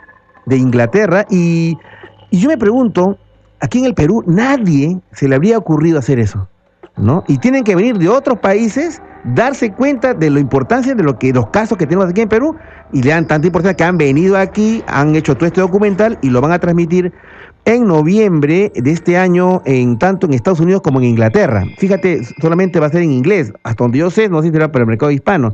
de 0.46 0.58
Inglaterra, 0.58 1.26
y, 1.30 1.78
y 2.30 2.40
yo 2.40 2.50
me 2.50 2.58
pregunto, 2.58 3.18
aquí 3.60 3.80
en 3.80 3.86
el 3.86 3.94
Perú 3.94 4.24
nadie 4.28 5.00
se 5.12 5.28
le 5.28 5.36
habría 5.36 5.58
ocurrido 5.58 6.00
hacer 6.00 6.20
eso, 6.20 6.48
¿no? 6.96 7.24
Y 7.28 7.38
tienen 7.38 7.64
que 7.64 7.76
venir 7.76 7.98
de 7.98 8.10
otros 8.10 8.40
países, 8.40 9.02
darse 9.24 9.72
cuenta 9.72 10.14
de 10.14 10.30
la 10.30 10.40
importancia 10.40 10.94
de 10.94 11.04
lo 11.04 11.18
que 11.18 11.34
los 11.34 11.48
casos 11.50 11.78
que 11.78 11.86
tenemos 11.86 12.10
aquí 12.10 12.22
en 12.22 12.30
Perú 12.30 12.56
y 12.92 13.04
le 13.04 13.12
dan 13.12 13.28
tanta 13.28 13.48
importancia 13.48 13.76
que 13.76 13.84
han 13.84 13.98
venido 13.98 14.38
aquí, 14.38 14.84
han 14.88 15.16
hecho 15.16 15.36
todo 15.36 15.48
este 15.48 15.62
documental 15.62 16.18
y 16.22 16.30
lo 16.30 16.42
van 16.42 16.52
a 16.52 16.60
transmitir 16.60 17.14
en 17.68 17.86
noviembre 17.86 18.72
de 18.74 18.92
este 18.92 19.18
año, 19.18 19.62
en 19.66 20.00
tanto 20.00 20.26
en 20.26 20.34
Estados 20.34 20.62
Unidos 20.62 20.82
como 20.82 21.00
en 21.00 21.06
Inglaterra. 21.08 21.66
Fíjate, 21.78 22.24
solamente 22.40 22.80
va 22.80 22.86
a 22.86 22.90
ser 22.90 23.02
en 23.02 23.12
inglés, 23.12 23.52
hasta 23.64 23.84
donde 23.84 24.00
yo 24.00 24.10
sé, 24.10 24.30
no 24.30 24.42
sé 24.42 24.48
si 24.48 24.54
será 24.54 24.72
para 24.72 24.84
el 24.84 24.88
mercado 24.88 25.12
hispano. 25.12 25.54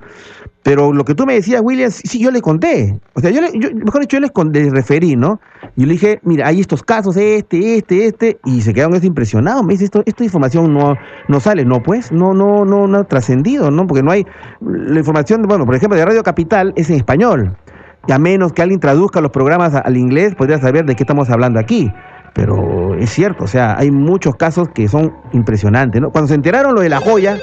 Pero 0.62 0.94
lo 0.94 1.06
que 1.06 1.16
tú 1.16 1.26
me 1.26 1.34
decías, 1.34 1.62
William, 1.64 1.90
sí, 1.90 2.20
yo 2.20 2.30
le 2.30 2.40
conté. 2.40 3.00
O 3.16 3.20
sea, 3.20 3.32
yo, 3.32 3.42
le, 3.42 3.52
mejor 3.74 4.02
dicho, 4.02 4.20
yo 4.20 4.30
les, 4.52 4.72
referí, 4.72 5.16
¿no? 5.16 5.42
Y 5.76 5.88
le 5.88 5.94
dije, 5.94 6.20
mira, 6.22 6.48
hay 6.48 6.62
estos 6.62 6.84
casos, 6.84 7.18
este, 7.18 7.78
este, 7.78 8.06
este, 8.06 8.40
y 8.46 8.62
se 8.62 8.76
quedaron 8.76 9.04
impresionados. 9.04 9.66
Me 9.66 9.74
dice, 9.74 9.86
esto, 9.86 10.04
esta 10.06 10.24
información 10.24 10.72
no, 10.72 10.96
no 11.28 11.40
sale. 11.40 11.66
No, 11.66 11.82
pues, 11.82 12.12
no, 12.12 12.36
no, 12.36 12.64
no, 12.64 12.86
no 12.86 13.00
ha 13.00 13.04
trascendido, 13.06 13.72
¿no? 13.72 13.88
Porque 13.88 14.04
no 14.04 14.12
hay, 14.12 14.24
la 14.62 15.00
información, 15.00 15.42
bueno, 15.42 15.66
por 15.66 15.74
ejemplo, 15.74 15.98
de 15.98 16.06
Radio 16.06 16.22
Capital 16.22 16.74
es 16.76 16.92
en 16.92 16.98
español. 16.98 17.58
Y 18.08 18.12
a 18.12 18.20
menos 18.20 18.52
que 18.52 18.62
alguien 18.62 18.80
traduzca 18.80 19.22
los 19.22 19.32
programas 19.32 19.74
al 19.76 19.98
inglés, 19.98 20.36
podría 20.36 20.60
saber 20.60 20.86
de 20.86 20.96
qué 20.96 21.04
estamos 21.04 21.30
hablando 21.30 21.60
aquí. 21.60 21.92
Pero 22.34 22.96
es 22.96 23.12
cierto, 23.12 23.46
o 23.46 23.48
sea, 23.48 23.78
hay 23.78 23.92
muchos 23.92 24.36
casos 24.36 24.70
que 24.70 24.88
son 24.88 25.14
impresionantes, 25.32 26.02
¿no? 26.02 26.12
Cuando 26.12 26.28
se 26.28 26.36
enteraron 26.36 26.74
lo 26.74 26.82
de 26.82 26.90
la 26.90 27.00
joya, 27.00 27.38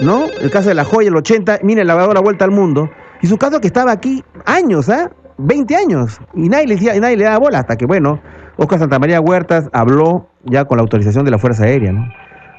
¿no? 0.00 0.26
El 0.40 0.50
caso 0.50 0.68
de 0.68 0.74
la 0.74 0.84
joya, 0.84 1.08
el 1.08 1.16
80, 1.16 1.60
mire, 1.62 1.82
el 1.82 1.88
lavador 1.88 2.14
la 2.14 2.20
vuelta 2.20 2.44
al 2.44 2.52
mundo. 2.52 2.88
Y 3.20 3.26
su 3.26 3.36
caso 3.36 3.60
que 3.60 3.66
estaba 3.66 3.92
aquí 3.92 4.24
años, 4.46 4.88
¿ah? 4.88 5.10
20 5.38 5.76
años. 5.76 6.20
Y 6.34 6.48
nadie 6.48 6.66
le, 6.66 7.16
le 7.16 7.24
daba 7.24 7.38
bola 7.38 7.58
hasta 7.60 7.76
que, 7.76 7.86
bueno, 7.86 8.20
Oscar 8.56 8.78
Santamaría 8.78 9.20
Huertas 9.20 9.68
habló 9.72 10.28
ya 10.44 10.64
con 10.64 10.78
la 10.78 10.82
autorización 10.82 11.24
de 11.24 11.32
la 11.32 11.38
Fuerza 11.38 11.64
Aérea, 11.64 11.92
¿no? 11.92 12.06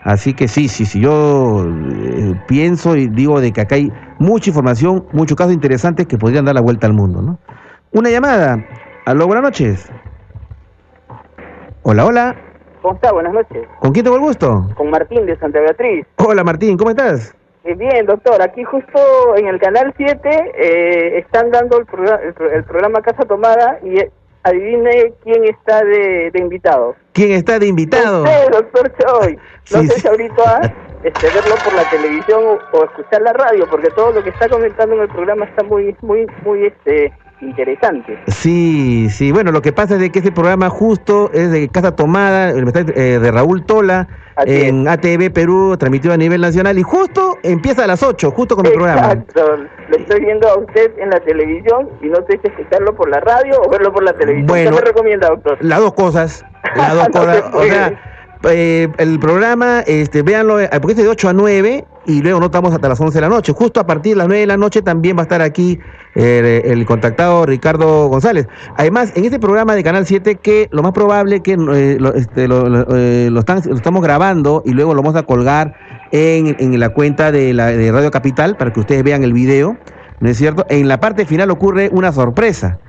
Así 0.03 0.33
que 0.33 0.47
sí, 0.47 0.67
sí, 0.67 0.85
sí, 0.85 1.01
yo 1.01 1.65
eh, 1.65 2.33
pienso 2.47 2.95
y 2.95 3.07
digo 3.07 3.41
de 3.41 3.51
que 3.51 3.61
acá 3.61 3.75
hay 3.75 3.91
mucha 4.17 4.49
información, 4.49 5.05
muchos 5.11 5.37
casos 5.37 5.53
interesantes 5.53 6.07
que 6.07 6.17
podrían 6.17 6.45
dar 6.45 6.55
la 6.55 6.61
vuelta 6.61 6.87
al 6.87 6.93
mundo, 6.93 7.21
¿no? 7.21 7.37
Una 7.91 8.09
llamada. 8.09 8.65
Aló, 9.05 9.27
buenas 9.27 9.43
noches. 9.43 9.91
Hola, 11.83 12.05
hola. 12.05 12.35
¿Cómo 12.81 12.95
está? 12.95 13.11
Buenas 13.11 13.33
noches. 13.33 13.67
¿Con 13.79 13.91
quién 13.91 14.05
tengo 14.05 14.17
el 14.17 14.23
gusto? 14.23 14.69
Con 14.75 14.89
Martín 14.89 15.25
de 15.25 15.37
Santa 15.37 15.59
Beatriz. 15.59 16.05
Hola 16.17 16.43
Martín, 16.43 16.77
¿cómo 16.77 16.91
estás? 16.91 17.35
Eh, 17.65 17.75
bien, 17.75 18.05
doctor. 18.05 18.41
Aquí 18.41 18.63
justo 18.63 19.35
en 19.35 19.47
el 19.47 19.59
canal 19.59 19.93
7 19.97 20.29
eh, 20.29 21.17
están 21.19 21.51
dando 21.51 21.77
el, 21.77 21.85
el, 22.53 22.63
programa 22.63 23.01
Casa 23.01 23.23
Tomada 23.25 23.79
y 23.83 23.99
adivine 24.49 25.13
quién 25.23 25.43
está 25.45 25.83
de, 25.83 26.31
invitado. 26.35 26.95
¿Quién 27.13 27.31
está 27.31 27.59
de 27.59 27.67
invitado? 27.67 28.23
Usted, 28.23 28.49
doctor 28.51 28.93
Choi. 28.97 29.39
No 29.71 29.83
sé 29.83 29.99
si 29.99 30.07
ahorita 30.07 30.61
este, 31.03 31.27
verlo 31.27 31.55
por 31.63 31.73
la 31.73 31.87
televisión 31.89 32.43
o, 32.43 32.77
o, 32.77 32.85
escuchar 32.85 33.21
la 33.21 33.33
radio, 33.33 33.67
porque 33.69 33.89
todo 33.91 34.11
lo 34.11 34.23
que 34.23 34.31
está 34.31 34.49
comentando 34.49 34.95
en 34.95 35.01
el 35.01 35.09
programa 35.09 35.45
está 35.45 35.63
muy, 35.63 35.95
muy, 36.01 36.25
muy, 36.43 36.65
este 36.65 37.13
interesante. 37.41 38.17
Sí, 38.27 39.09
sí, 39.09 39.31
bueno, 39.31 39.51
lo 39.51 39.61
que 39.61 39.71
pasa 39.71 39.95
es 39.95 40.01
de 40.01 40.11
que 40.11 40.19
ese 40.19 40.31
programa 40.31 40.69
justo 40.69 41.31
es 41.33 41.51
de 41.51 41.69
Casa 41.69 41.95
Tomada, 41.95 42.51
eh, 42.51 43.19
de 43.19 43.31
Raúl 43.31 43.65
Tola, 43.65 44.07
en 44.45 44.87
ATV 44.87 45.31
Perú, 45.33 45.75
transmitido 45.77 46.13
a 46.13 46.17
nivel 46.17 46.41
nacional, 46.41 46.77
y 46.77 46.83
justo 46.83 47.37
empieza 47.43 47.83
a 47.83 47.87
las 47.87 48.03
8, 48.03 48.31
justo 48.31 48.55
con 48.55 48.65
el 48.65 48.73
programa. 48.73 49.13
Exacto, 49.13 49.57
lo 49.89 49.97
estoy 49.97 50.21
viendo 50.21 50.47
a 50.47 50.59
usted 50.59 50.91
en 50.97 51.09
la 51.09 51.19
televisión 51.19 51.89
y 52.01 52.07
no 52.07 52.17
sé 52.27 52.39
si 52.41 52.47
escucharlo 52.47 52.95
por 52.95 53.09
la 53.09 53.19
radio 53.19 53.61
o 53.61 53.69
verlo 53.69 53.91
por 53.91 54.03
la 54.03 54.13
televisión. 54.13 54.47
Bueno, 54.47 54.71
¿Qué 54.71 54.75
me 54.75 54.81
recomienda, 54.81 55.29
doctor? 55.29 55.57
Las 55.61 55.79
dos 55.79 55.93
cosas, 55.93 56.45
las 56.75 56.95
dos 56.95 57.07
cosas, 57.13 57.43
o 57.53 57.63
sea... 57.63 58.15
Eh, 58.43 58.87
el 58.97 59.19
programa, 59.19 59.81
este, 59.81 60.21
véanlo, 60.21 60.61
eh, 60.61 60.69
porque 60.81 60.93
es 60.93 60.97
de 60.97 61.07
8 61.09 61.29
a 61.29 61.33
9 61.33 61.85
y 62.05 62.21
luego 62.21 62.39
no 62.39 62.45
estamos 62.45 62.73
hasta 62.73 62.87
las 62.87 62.99
11 62.99 63.17
de 63.17 63.21
la 63.21 63.27
noche. 63.27 63.51
Justo 63.51 63.81
a 63.81 63.85
partir 63.85 64.13
de 64.13 64.19
las 64.19 64.27
9 64.27 64.39
de 64.41 64.47
la 64.47 64.55
noche 64.55 64.81
también 64.81 65.17
va 65.17 65.21
a 65.21 65.23
estar 65.23 65.41
aquí 65.41 65.77
eh, 66.15 66.61
el 66.63 66.85
contactado 66.85 67.45
Ricardo 67.45 68.07
González. 68.07 68.47
Además, 68.77 69.11
en 69.15 69.25
este 69.25 69.39
programa 69.39 69.75
de 69.75 69.83
Canal 69.83 70.05
7, 70.05 70.35
que 70.35 70.69
lo 70.71 70.81
más 70.83 70.93
probable 70.93 71.41
que 71.41 71.57
lo, 71.57 71.75
este, 72.13 72.47
lo, 72.47 73.39
estamos 73.39 74.01
grabando 74.01 74.63
y 74.65 74.71
luego 74.71 74.93
lo 74.93 75.01
vamos 75.01 75.17
a 75.17 75.23
colgar 75.23 75.75
en, 76.13 76.55
en 76.59 76.79
la 76.79 76.89
cuenta 76.89 77.33
de, 77.33 77.53
la, 77.53 77.67
de 77.67 77.91
Radio 77.91 78.09
Capital 78.09 78.55
para 78.55 78.71
que 78.71 78.79
ustedes 78.79 79.03
vean 79.03 79.25
el 79.25 79.33
video, 79.33 79.75
¿no 80.21 80.29
es 80.29 80.37
cierto? 80.37 80.65
En 80.69 80.87
la 80.87 81.01
parte 81.01 81.25
final 81.25 81.51
ocurre 81.51 81.89
una 81.91 82.13
sorpresa, 82.13 82.79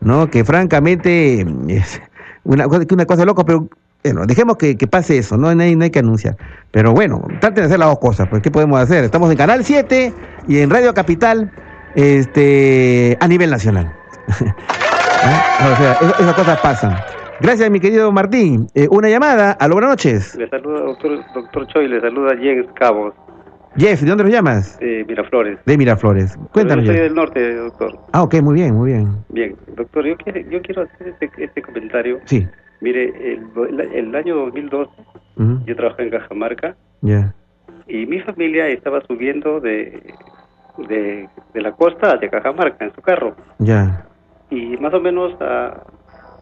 ¿no? 0.00 0.30
Que 0.30 0.44
francamente 0.44 1.44
es 1.66 2.00
una 2.44 3.06
cosa 3.06 3.24
loca, 3.24 3.44
pero 3.44 3.68
bueno, 4.02 4.26
dejemos 4.26 4.56
que, 4.56 4.74
pase 4.90 5.18
eso, 5.18 5.36
¿no? 5.36 5.48
hay, 5.48 5.76
no 5.76 5.84
hay 5.84 5.90
que 5.90 5.98
anunciar. 5.98 6.36
Pero 6.70 6.92
bueno, 6.92 7.22
traten 7.40 7.62
de 7.62 7.66
hacer 7.66 7.78
las 7.78 7.88
dos 7.88 7.98
cosas, 7.98 8.28
pues 8.28 8.42
¿qué 8.42 8.50
podemos 8.50 8.80
hacer? 8.80 9.04
Estamos 9.04 9.30
en 9.30 9.36
Canal 9.36 9.64
7 9.64 10.12
y 10.48 10.58
en 10.58 10.70
Radio 10.70 10.94
Capital 10.94 11.50
este, 11.94 13.16
a 13.20 13.28
nivel 13.28 13.50
nacional. 13.50 13.92
¿Ah? 15.22 15.72
O 15.72 15.76
sea, 15.76 15.92
esas 16.18 16.34
cosas 16.34 16.60
pasan. 16.60 16.96
Gracias, 17.40 17.70
mi 17.70 17.80
querido 17.80 18.10
Martín. 18.12 18.68
Eh, 18.74 18.86
una 18.90 19.08
llamada. 19.08 19.52
A 19.52 19.68
buenas 19.68 19.90
noches. 19.90 20.34
Le 20.36 20.48
saluda, 20.48 20.80
doctor, 20.80 21.24
doctor 21.34 21.66
Choi, 21.68 21.88
le 21.88 22.00
saluda 22.00 22.34
James 22.36 22.66
Cabos. 22.74 23.14
Jeff, 23.76 24.00
¿de 24.00 24.08
dónde 24.08 24.24
lo 24.24 24.30
llamas? 24.30 24.78
De 24.78 25.04
Miraflores. 25.06 25.58
De 25.64 25.78
Miraflores. 25.78 26.36
Cuéntanos. 26.52 26.84
Yo 26.84 26.92
soy 26.92 27.00
del 27.02 27.14
norte, 27.14 27.54
doctor. 27.54 27.98
Ah, 28.12 28.22
ok, 28.22 28.40
muy 28.42 28.54
bien, 28.54 28.74
muy 28.74 28.90
bien. 28.90 29.24
Bien, 29.28 29.56
doctor, 29.76 30.06
yo 30.06 30.16
quiero, 30.16 30.40
yo 30.50 30.60
quiero 30.60 30.82
hacer 30.82 31.08
este, 31.08 31.44
este 31.44 31.62
comentario. 31.62 32.18
Sí. 32.24 32.46
Mire, 32.80 33.34
el, 33.34 33.80
el, 33.94 34.14
año 34.14 34.36
2002 34.36 34.88
yo 35.66 35.76
trabajé 35.76 36.02
en 36.04 36.10
Cajamarca 36.10 36.76
Ya. 37.02 37.34
y 37.86 38.06
mi 38.06 38.20
familia 38.20 38.68
estaba 38.68 39.00
subiendo 39.06 39.60
de, 39.60 40.14
de, 40.88 41.28
la 41.54 41.72
costa 41.72 42.14
hacia 42.14 42.28
Cajamarca 42.30 42.84
en 42.84 42.94
su 42.94 43.02
carro. 43.02 43.34
Ya. 43.58 44.06
Y 44.50 44.76
más 44.78 44.92
o 44.94 45.00
menos 45.00 45.34
a, 45.40 45.82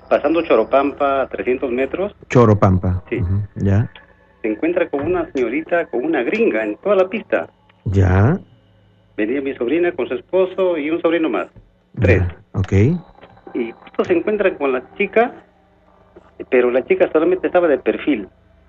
pasando 0.08 0.42
Choropampa 0.42 1.22
a 1.22 1.28
300 1.28 1.70
metros. 1.70 2.14
Choropampa. 2.28 3.02
Sí. 3.10 3.20
Ya. 3.56 3.90
Se 4.42 4.48
encuentra 4.48 4.88
con 4.88 5.00
una 5.04 5.30
señorita, 5.32 5.86
con 5.86 6.04
una 6.04 6.22
gringa 6.22 6.62
en 6.64 6.76
toda 6.76 6.96
la 6.96 7.08
pista. 7.08 7.48
Ya. 7.84 8.38
Venía 9.16 9.40
mi 9.40 9.54
sobrina 9.54 9.92
con 9.92 10.08
su 10.08 10.14
esposo 10.14 10.76
y 10.78 10.90
un 10.90 11.00
sobrino 11.02 11.28
más. 11.28 11.48
Tres. 12.00 12.22
Ok. 12.52 12.72
Y 13.54 13.72
justo 13.72 14.04
se 14.04 14.12
encuentra 14.12 14.56
con 14.56 14.72
la 14.72 14.82
chica 14.96 15.32
pero 16.44 16.70
la 16.70 16.84
chica 16.84 17.08
solamente 17.12 17.46
estaba 17.46 17.68
de 17.68 17.78
perfil. 17.78 18.28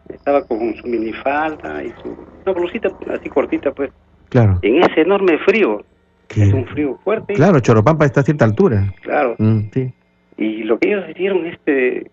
Estaba 0.10 0.44
con 0.46 0.76
su 0.76 0.88
minifalda 0.88 1.84
y 1.84 1.90
su 2.02 2.18
una 2.46 2.54
blusita 2.54 2.90
así 3.12 3.30
cortita, 3.30 3.72
pues. 3.72 3.92
Claro. 4.30 4.60
En 4.62 4.84
ese 4.84 5.02
enorme 5.02 5.38
frío. 5.40 5.84
Es 6.30 6.54
un 6.54 6.66
frío 6.68 7.00
fuerte. 7.04 7.34
Claro, 7.34 7.60
Choropampa 7.60 8.06
está 8.06 8.22
a 8.22 8.24
cierta 8.24 8.46
altura. 8.46 8.94
Claro. 9.02 9.36
Mm, 9.40 9.62
sí. 9.74 9.92
Y 10.38 10.64
lo 10.64 10.78
que 10.78 10.90
ellos 10.90 11.10
hicieron, 11.10 11.46
este, 11.48 12.10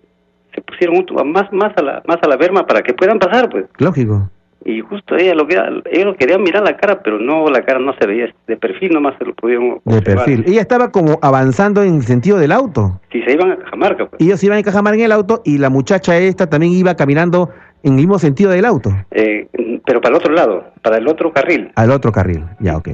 se 0.54 0.60
pusieron 0.62 1.04
más, 1.30 1.52
más 1.52 1.72
a 1.76 1.82
la, 1.82 2.02
más 2.06 2.18
a 2.22 2.28
la 2.28 2.36
verma 2.36 2.66
para 2.66 2.82
que 2.82 2.94
puedan 2.94 3.18
pasar, 3.18 3.48
pues. 3.50 3.66
Lógico. 3.78 4.30
Y 4.68 4.80
justo 4.80 5.14
ella 5.14 5.32
lo 5.36 5.46
que 5.46 5.54
ella 5.54 6.04
lo 6.04 6.16
quería 6.16 6.38
mirar 6.38 6.64
la 6.64 6.76
cara, 6.76 7.00
pero 7.00 7.20
no, 7.20 7.48
la 7.48 7.62
cara 7.62 7.78
no 7.78 7.94
se 8.00 8.04
veía 8.04 8.34
de 8.48 8.56
perfil, 8.56 8.94
nomás 8.94 9.16
se 9.16 9.24
lo 9.24 9.32
pudieron 9.32 9.80
De 9.84 10.02
perfil. 10.02 10.42
Ella 10.44 10.60
estaba 10.60 10.90
como 10.90 11.20
avanzando 11.22 11.84
en 11.84 11.94
el 11.94 12.02
sentido 12.02 12.36
del 12.36 12.50
auto. 12.50 13.00
Sí, 13.12 13.22
se 13.22 13.34
iban 13.34 13.52
a 13.52 13.58
Cajamarca. 13.58 14.06
Pues. 14.06 14.20
Ellos 14.20 14.42
iban 14.42 14.58
a 14.58 14.62
Cajamarca 14.64 14.98
en 14.98 15.04
el 15.04 15.12
auto 15.12 15.40
y 15.44 15.58
la 15.58 15.70
muchacha 15.70 16.18
esta 16.18 16.50
también 16.50 16.72
iba 16.72 16.96
caminando 16.96 17.50
en 17.84 17.92
el 17.92 17.98
mismo 17.98 18.18
sentido 18.18 18.50
del 18.50 18.64
auto. 18.64 18.90
Eh, 19.12 19.46
pero 19.86 20.00
para 20.00 20.16
el 20.16 20.20
otro 20.20 20.34
lado, 20.34 20.64
para 20.82 20.96
el 20.96 21.06
otro 21.06 21.32
carril. 21.32 21.70
Al 21.76 21.92
otro 21.92 22.10
carril, 22.10 22.42
ya, 22.58 22.76
ok. 22.76 22.88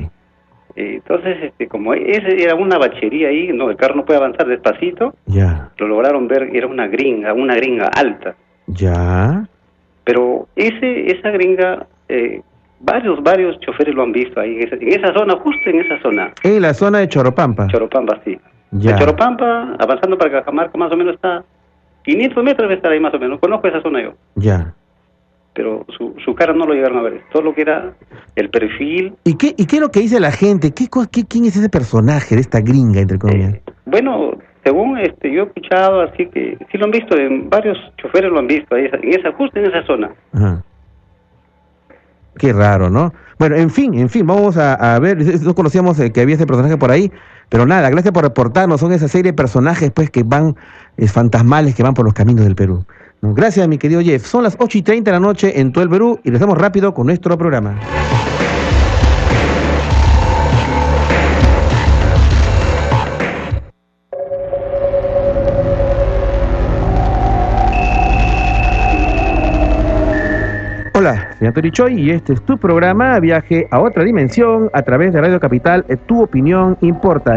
entonces, 0.76 1.38
este, 1.42 1.68
como 1.68 1.94
ese 1.94 2.42
era 2.42 2.54
una 2.54 2.76
bachería 2.76 3.28
ahí, 3.28 3.48
no, 3.50 3.70
el 3.70 3.76
carro 3.76 3.94
no 3.94 4.04
puede 4.04 4.18
avanzar 4.18 4.46
despacito. 4.46 5.14
Ya. 5.24 5.70
Lo 5.78 5.88
lograron 5.88 6.28
ver, 6.28 6.50
era 6.52 6.66
una 6.66 6.86
gringa, 6.86 7.32
una 7.32 7.54
gringa 7.54 7.86
alta. 7.86 8.34
Ya. 8.66 9.31
Pero 10.04 10.48
ese 10.56 11.12
esa 11.12 11.30
gringa, 11.30 11.86
eh, 12.08 12.40
varios, 12.80 13.22
varios 13.22 13.58
choferes 13.60 13.94
lo 13.94 14.02
han 14.02 14.12
visto 14.12 14.40
ahí, 14.40 14.58
en 14.60 14.88
esa, 14.88 15.12
zona, 15.14 15.36
justo 15.36 15.70
en 15.70 15.80
esa 15.80 16.00
zona. 16.02 16.32
En 16.42 16.62
la 16.62 16.74
zona 16.74 16.98
de 16.98 17.08
Choropampa. 17.08 17.68
Choropampa, 17.68 18.20
sí. 18.24 18.38
Ya. 18.72 18.96
Choropampa, 18.96 19.76
avanzando 19.78 20.18
para 20.18 20.30
Cajamarca, 20.30 20.76
más 20.78 20.92
o 20.92 20.96
menos 20.96 21.14
está 21.14 21.44
500 22.04 22.44
metros 22.44 22.68
debe 22.68 22.74
estar 22.74 22.92
ahí 22.92 23.00
más 23.00 23.14
o 23.14 23.18
menos. 23.18 23.38
Conozco 23.40 23.68
esa 23.68 23.82
zona 23.82 24.02
yo. 24.02 24.14
Ya. 24.34 24.74
Pero 25.54 25.84
su, 25.96 26.14
su 26.24 26.34
cara 26.34 26.54
no 26.54 26.66
lo 26.66 26.74
llegaron 26.74 26.98
a 26.98 27.02
ver. 27.02 27.20
Todo 27.32 27.42
lo 27.42 27.54
que 27.54 27.62
era 27.62 27.92
el 28.36 28.48
perfil. 28.48 29.14
¿Y 29.24 29.36
qué, 29.36 29.54
y 29.56 29.66
qué 29.66 29.76
es 29.76 29.82
lo 29.82 29.90
que 29.90 30.00
dice 30.00 30.18
la 30.18 30.32
gente? 30.32 30.72
¿Qué, 30.72 30.88
qué, 31.10 31.24
¿Quién 31.26 31.44
es 31.44 31.56
ese 31.56 31.68
personaje 31.68 32.34
de 32.34 32.40
esta 32.40 32.60
gringa, 32.60 33.00
entre 33.00 33.18
comillas? 33.18 33.54
Eh, 33.54 33.62
bueno, 33.84 34.32
según 34.64 34.98
este 34.98 35.32
yo 35.32 35.42
he 35.42 35.46
escuchado 35.46 36.02
así 36.02 36.26
que 36.26 36.56
sí 36.70 36.78
lo 36.78 36.86
han 36.86 36.90
visto 36.90 37.16
en 37.16 37.50
varios 37.50 37.78
choferes 37.98 38.30
lo 38.30 38.38
han 38.38 38.46
visto 38.46 38.74
ahí 38.74 38.88
en 38.92 39.18
esa 39.18 39.32
justo 39.32 39.58
en 39.58 39.66
esa 39.66 39.84
zona. 39.86 40.10
Qué 42.38 42.52
raro 42.52 42.90
no 42.90 43.12
bueno 43.38 43.56
en 43.56 43.70
fin 43.70 43.94
en 43.94 44.08
fin 44.08 44.26
vamos 44.26 44.56
a, 44.56 44.98
ver 45.00 45.18
no 45.42 45.54
conocíamos 45.54 45.98
eh, 46.00 46.12
que 46.12 46.20
había 46.20 46.36
ese 46.36 46.46
personaje 46.46 46.76
por 46.76 46.90
ahí 46.90 47.10
pero 47.48 47.66
nada 47.66 47.90
gracias 47.90 48.12
por 48.12 48.24
reportarnos 48.24 48.80
son 48.80 48.92
esa 48.92 49.08
serie 49.08 49.32
de 49.32 49.36
personajes 49.36 49.90
pues 49.90 50.10
que 50.10 50.22
van 50.22 50.56
es, 50.96 51.12
fantasmales 51.12 51.74
que 51.74 51.82
van 51.82 51.94
por 51.94 52.04
los 52.04 52.14
caminos 52.14 52.44
del 52.44 52.54
Perú. 52.54 52.84
Gracias 53.24 53.68
mi 53.68 53.78
querido 53.78 54.00
Jeff. 54.00 54.24
Son 54.26 54.42
las 54.42 54.56
8 54.58 54.78
y 54.78 54.82
30 54.82 55.10
de 55.10 55.16
la 55.16 55.20
noche 55.20 55.60
en 55.60 55.72
todo 55.72 55.84
el 55.84 55.90
Perú 55.90 56.18
y 56.24 56.30
les 56.30 56.40
damos 56.40 56.58
rápido 56.58 56.92
con 56.92 57.06
nuestro 57.06 57.38
programa 57.38 57.78
Soy 71.42 71.48
Antonio 71.48 71.72
Choi 71.72 72.00
y 72.00 72.10
este 72.12 72.34
es 72.34 72.42
tu 72.42 72.56
programa 72.56 73.18
Viaje 73.18 73.66
a 73.72 73.80
otra 73.80 74.04
dimensión 74.04 74.70
a 74.72 74.82
través 74.82 75.12
de 75.12 75.20
Radio 75.20 75.40
Capital. 75.40 75.84
Eh, 75.88 75.96
tu 75.96 76.22
opinión 76.22 76.78
importa. 76.82 77.34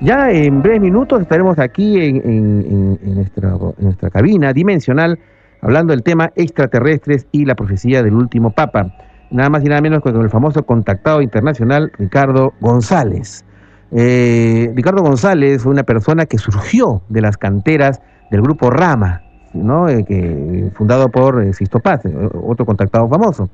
Ya 0.00 0.32
en 0.32 0.62
breves 0.62 0.80
minutos 0.80 1.20
estaremos 1.20 1.60
aquí 1.60 1.96
en, 2.00 2.98
nuestra, 3.14 3.50
en 3.50 3.84
nuestra 3.84 4.10
cabina 4.10 4.52
dimensional 4.52 5.16
hablando 5.60 5.92
del 5.92 6.02
tema 6.02 6.32
extraterrestres 6.34 7.28
y 7.30 7.44
la 7.44 7.54
profecía 7.54 8.02
del 8.02 8.14
último 8.14 8.50
Papa. 8.50 8.92
Nada 9.30 9.48
más 9.48 9.64
y 9.64 9.68
nada 9.68 9.80
menos 9.80 10.02
que 10.02 10.12
con 10.12 10.22
el 10.22 10.30
famoso 10.30 10.66
contactado 10.66 11.22
internacional 11.22 11.92
Ricardo 12.00 12.52
González. 12.58 13.44
Eh, 13.92 14.72
Ricardo 14.74 15.04
González 15.04 15.62
fue 15.62 15.70
una 15.70 15.84
persona 15.84 16.26
que 16.26 16.38
surgió 16.38 17.00
de 17.10 17.20
las 17.20 17.36
canteras 17.36 18.02
del 18.32 18.42
grupo 18.42 18.70
Rama, 18.70 19.22
¿no? 19.52 19.88
Eh, 19.88 20.04
que, 20.04 20.70
fundado 20.74 21.08
por 21.08 21.42
eh, 21.42 21.52
Sisto 21.52 21.80
Paz, 21.80 22.02
otro 22.42 22.66
contactado 22.66 23.08
famoso. 23.08 23.48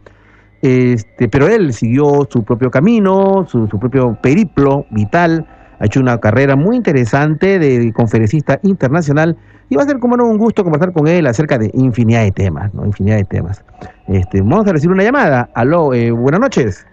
Este, 0.62 1.28
pero 1.28 1.46
él 1.46 1.72
siguió 1.72 2.26
su 2.30 2.42
propio 2.42 2.70
camino, 2.70 3.46
su, 3.48 3.66
su, 3.68 3.78
propio 3.78 4.16
periplo 4.22 4.86
vital, 4.90 5.46
ha 5.78 5.86
hecho 5.86 6.00
una 6.00 6.18
carrera 6.18 6.56
muy 6.56 6.76
interesante 6.76 7.58
de 7.58 7.92
conferencista 7.92 8.58
internacional 8.62 9.36
y 9.68 9.76
va 9.76 9.82
a 9.82 9.86
ser 9.86 9.98
como 9.98 10.16
no 10.16 10.26
un 10.26 10.38
gusto 10.38 10.62
conversar 10.62 10.92
con 10.92 11.06
él 11.06 11.26
acerca 11.26 11.58
de 11.58 11.70
infinidad 11.74 12.22
de 12.22 12.32
temas, 12.32 12.72
¿no? 12.72 12.86
Infinidad 12.86 13.16
de 13.16 13.24
temas. 13.24 13.62
Este, 14.06 14.40
vamos 14.40 14.66
a 14.66 14.72
recibir 14.72 14.94
una 14.94 15.04
llamada. 15.04 15.50
Aló, 15.54 15.90
buenas 16.16 16.40
noches. 16.40 16.86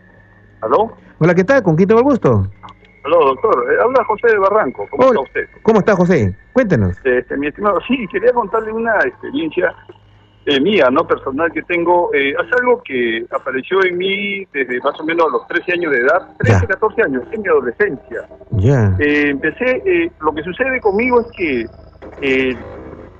¿Aló? 0.61 0.93
Hola, 1.19 1.35
¿qué 1.35 1.43
tal? 1.43 1.63
¿Con 1.63 1.75
quién 1.75 1.87
tengo 1.87 1.99
el 1.99 2.05
gusto? 2.05 2.47
Aló, 3.03 3.25
doctor. 3.27 3.67
Eh, 3.71 3.77
habla 3.83 4.03
José 4.05 4.27
de 4.27 4.37
Barranco. 4.37 4.87
¿Cómo 4.89 5.07
está 5.07 5.19
usted? 5.21 5.47
¿Cómo 5.63 5.79
está, 5.79 5.95
José? 5.95 6.35
Cuéntenos. 6.53 6.95
Este, 7.03 7.37
mi 7.37 7.47
estimado, 7.47 7.79
sí, 7.87 8.07
quería 8.11 8.31
contarle 8.31 8.71
una 8.71 8.95
experiencia 8.99 9.73
eh, 10.45 10.59
mía, 10.59 10.89
no 10.91 11.07
personal, 11.07 11.51
que 11.51 11.61
tengo. 11.63 12.13
Eh, 12.13 12.33
hace 12.37 12.49
algo 12.59 12.81
que 12.83 13.25
apareció 13.31 13.83
en 13.85 13.97
mí 13.97 14.45
desde 14.53 14.79
más 14.81 14.99
o 14.99 15.03
menos 15.03 15.31
los 15.31 15.47
13 15.47 15.73
años 15.73 15.91
de 15.91 15.99
edad, 15.99 16.29
13, 16.39 16.67
14 16.67 17.01
años, 17.03 17.23
en 17.31 17.41
mi 17.41 17.47
adolescencia. 17.47 18.27
Ya. 18.51 18.95
empecé, 18.99 20.11
lo 20.19 20.33
que 20.33 20.43
sucede 20.43 20.79
conmigo 20.79 21.21
es 21.21 21.27
que 21.35 21.65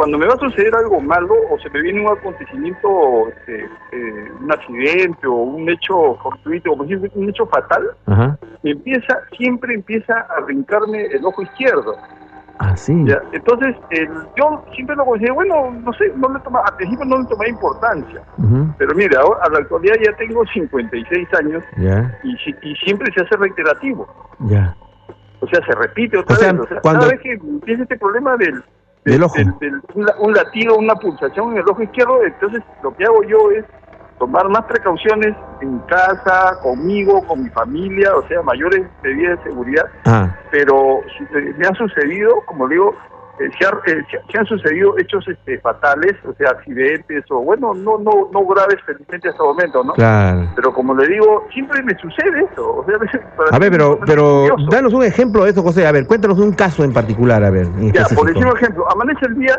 cuando 0.02 0.18
me 0.18 0.26
va 0.26 0.34
a 0.34 0.40
suceder 0.40 0.74
algo 0.74 1.00
malo 1.00 1.36
o 1.52 1.60
se 1.60 1.70
me 1.70 1.80
viene 1.80 2.02
un 2.02 2.18
acontecimiento, 2.18 3.30
este, 3.30 3.66
eh, 3.92 4.32
un 4.42 4.52
accidente 4.52 5.28
o 5.28 5.34
un 5.34 5.70
hecho 5.70 6.16
fortuito, 6.24 6.76
si 6.88 6.96
un 6.96 7.30
hecho 7.30 7.46
fatal, 7.46 7.84
empieza, 8.64 9.20
siempre 9.38 9.76
empieza 9.76 10.26
a 10.36 10.42
brincarme 10.42 11.06
el 11.06 11.24
ojo 11.24 11.44
izquierdo. 11.44 11.94
Ah, 12.58 12.76
sí. 12.76 12.94
Entonces, 13.32 13.76
yo 14.36 14.66
siempre 14.74 14.96
lo 14.96 15.06
consideré, 15.06 15.34
bueno, 15.34 15.70
no 15.70 15.94
sé, 15.94 16.12
no 16.16 16.34
le 16.34 16.40
toma, 16.40 16.62
al 16.66 16.76
principio 16.78 17.06
no 17.06 17.20
le 17.20 17.28
tomé 17.28 17.50
importancia. 17.50 18.24
Pero 18.80 18.96
mire, 18.96 19.16
ahora, 19.18 19.40
a 19.44 19.50
la 19.52 19.60
actualidad 19.60 19.98
ya 20.04 20.18
tengo 20.18 20.44
56 20.52 21.28
años 21.36 21.64
y, 22.24 22.72
y 22.72 22.76
siempre 22.78 23.14
se 23.14 23.22
hace 23.22 23.38
reiterativo. 23.38 24.08
Ya. 24.40 24.76
O 25.42 25.48
sea, 25.48 25.64
se 25.64 25.76
repite 25.76 26.18
otra 26.18 26.38
vez. 26.38 26.60
O 26.60 26.68
sea, 26.68 26.82
cada 26.82 27.08
vez 27.08 27.20
que 27.22 27.34
empieza 27.34 27.84
este 27.84 27.98
problema 28.00 28.36
del 28.38 28.64
del 29.06 29.24
ojo. 29.24 29.36
un, 30.20 30.34
latido, 30.34 30.76
una 30.76 30.96
pulsación 30.96 31.52
en 31.52 31.58
el 31.58 31.70
ojo 31.70 31.82
izquierdo, 31.82 32.24
entonces 32.24 32.62
lo 32.84 32.96
que 32.96 33.06
hago 33.06 33.24
yo 33.24 33.52
es 33.52 33.66
tomar 34.20 34.48
más 34.50 34.64
precauciones 34.66 35.36
en 35.62 35.80
casa, 35.80 36.60
conmigo, 36.62 37.26
con 37.26 37.42
mi 37.44 37.50
familia, 37.50 38.16
o 38.16 38.28
sea, 38.28 38.44
mayores 38.44 38.86
medidas 39.02 39.40
de 39.40 39.50
seguridad. 39.50 39.86
Ah. 40.06 40.30
Pero 40.52 41.00
me 41.58 41.68
ha 41.68 41.74
sucedido, 41.74 42.42
como 42.46 42.68
digo, 42.68 42.96
eh, 43.46 43.52
eh, 43.88 44.20
se, 44.32 44.38
han 44.38 44.46
sucedido 44.46 44.98
hechos 44.98 45.28
este, 45.28 45.60
fatales, 45.60 46.14
o 46.28 46.34
sea, 46.34 46.52
accidentes, 46.52 47.24
o 47.30 47.40
bueno, 47.40 47.74
no 47.74 47.98
no 47.98 48.30
no 48.32 48.46
graves 48.46 48.78
felizmente 48.86 49.30
hasta 49.30 49.44
el 49.44 49.50
momento, 49.50 49.84
¿no? 49.84 49.94
Claro. 49.94 50.50
Pero 50.56 50.74
como 50.74 50.94
le 50.94 51.08
digo, 51.08 51.48
siempre 51.54 51.82
me 51.84 51.98
sucede 51.98 52.46
eso. 52.52 52.78
O 52.78 52.86
sea, 52.86 52.96
a 53.52 53.60
ver, 53.60 53.72
pero, 53.72 54.00
pero 54.06 54.46
danos 54.70 54.94
un 54.94 55.04
ejemplo 55.04 55.44
de 55.44 55.52
eso, 55.52 55.62
José. 55.62 55.86
A 55.88 55.92
ver, 55.92 56.06
cuéntanos 56.08 56.40
un 56.40 56.54
caso 56.54 56.84
en 56.84 56.94
particular, 56.94 57.44
a 57.44 57.50
ver. 57.50 57.68
Ya, 57.94 58.06
por 58.16 58.30
ejemplo, 58.30 58.86
amanece 58.92 59.26
el 59.26 59.36
día 59.36 59.58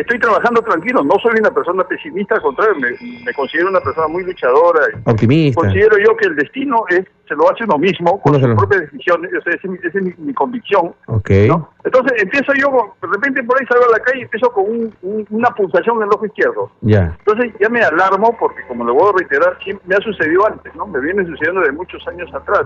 estoy 0.00 0.18
trabajando 0.18 0.62
tranquilo, 0.62 1.02
no 1.02 1.14
soy 1.22 1.38
una 1.40 1.50
persona 1.50 1.84
pesimista, 1.84 2.36
al 2.36 2.42
contrario, 2.42 2.76
me, 3.24 3.32
considero 3.34 3.68
una 3.68 3.80
persona 3.80 4.08
muy 4.08 4.24
luchadora. 4.24 4.80
Optimista. 5.04 5.60
Considero 5.60 5.98
yo 5.98 6.16
que 6.16 6.28
el 6.28 6.36
destino 6.36 6.84
es 6.88 7.04
se 7.28 7.34
lo 7.34 7.50
hace 7.50 7.64
uno 7.64 7.78
mismo, 7.78 8.20
con 8.22 8.40
sus 8.40 8.54
propias 8.54 8.80
decisiones, 8.80 9.30
esa 9.32 9.50
es, 9.50 9.64
mi, 9.64 10.12
mi, 10.16 10.32
convicción. 10.32 10.94
Okay. 11.06 11.50
Entonces 11.84 12.22
empiezo 12.22 12.52
yo, 12.54 12.94
de 13.02 13.08
repente 13.08 13.42
por 13.44 13.60
ahí 13.60 13.66
salgo 13.66 13.84
a 13.84 13.98
la 13.98 14.02
calle 14.02 14.20
y 14.20 14.22
empiezo 14.22 14.50
con 14.50 14.94
una 15.02 15.48
pulsación 15.50 15.98
en 15.98 16.04
el 16.04 16.08
ojo 16.14 16.26
izquierdo. 16.26 16.70
Ya. 16.80 17.14
Entonces 17.18 17.52
ya 17.60 17.68
me 17.68 17.80
alarmo 17.80 18.34
porque, 18.40 18.62
como 18.66 18.84
le 18.86 18.92
voy 18.92 19.10
a 19.10 19.18
reiterar, 19.18 19.58
me 19.86 19.94
ha 19.94 19.98
sucedido 19.98 20.46
antes, 20.46 20.74
¿no? 20.74 20.86
Me 20.86 21.00
viene 21.00 21.24
sucediendo 21.26 21.60
de 21.60 21.72
muchos 21.72 22.06
años 22.08 22.32
atrás. 22.34 22.64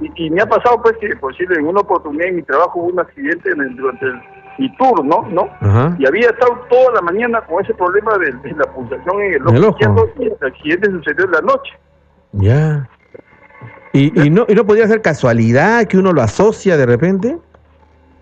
Y, 0.00 0.26
y, 0.26 0.30
me 0.30 0.42
ha 0.42 0.46
pasado, 0.46 0.80
pues, 0.82 0.96
que, 0.98 1.16
por 1.16 1.32
decirlo, 1.32 1.56
en 1.56 1.66
una 1.66 1.80
oportunidad 1.80 2.28
en 2.28 2.36
mi 2.36 2.42
trabajo 2.42 2.80
hubo 2.80 2.88
un 2.88 3.00
accidente 3.00 3.50
en 3.50 3.60
el, 3.60 3.76
durante 3.76 4.04
el 4.04 4.20
mi 4.58 4.76
turno, 4.76 5.26
¿no? 5.30 5.96
Y 5.98 6.06
había 6.06 6.30
estado 6.30 6.54
toda 6.68 6.94
la 6.94 7.02
mañana 7.02 7.40
con 7.42 7.64
ese 7.64 7.74
problema 7.74 8.18
de, 8.18 8.52
la 8.54 8.64
pulsación 8.72 9.22
en 9.22 9.34
el 9.34 9.46
ojo, 9.46 9.70
izquierdo 9.70 10.10
y 10.18 10.24
el 10.24 10.36
accidente 10.40 10.90
sucedió 10.90 11.24
en 11.24 11.30
la 11.30 11.40
noche. 11.40 11.72
Ya. 12.32 12.88
¿Y, 13.92 14.20
y, 14.20 14.30
no, 14.30 14.44
¿Y 14.48 14.54
no 14.54 14.66
podría 14.66 14.86
ser 14.86 15.00
casualidad 15.00 15.86
que 15.86 15.96
uno 15.96 16.12
lo 16.12 16.22
asocia 16.22 16.76
de 16.76 16.86
repente? 16.86 17.38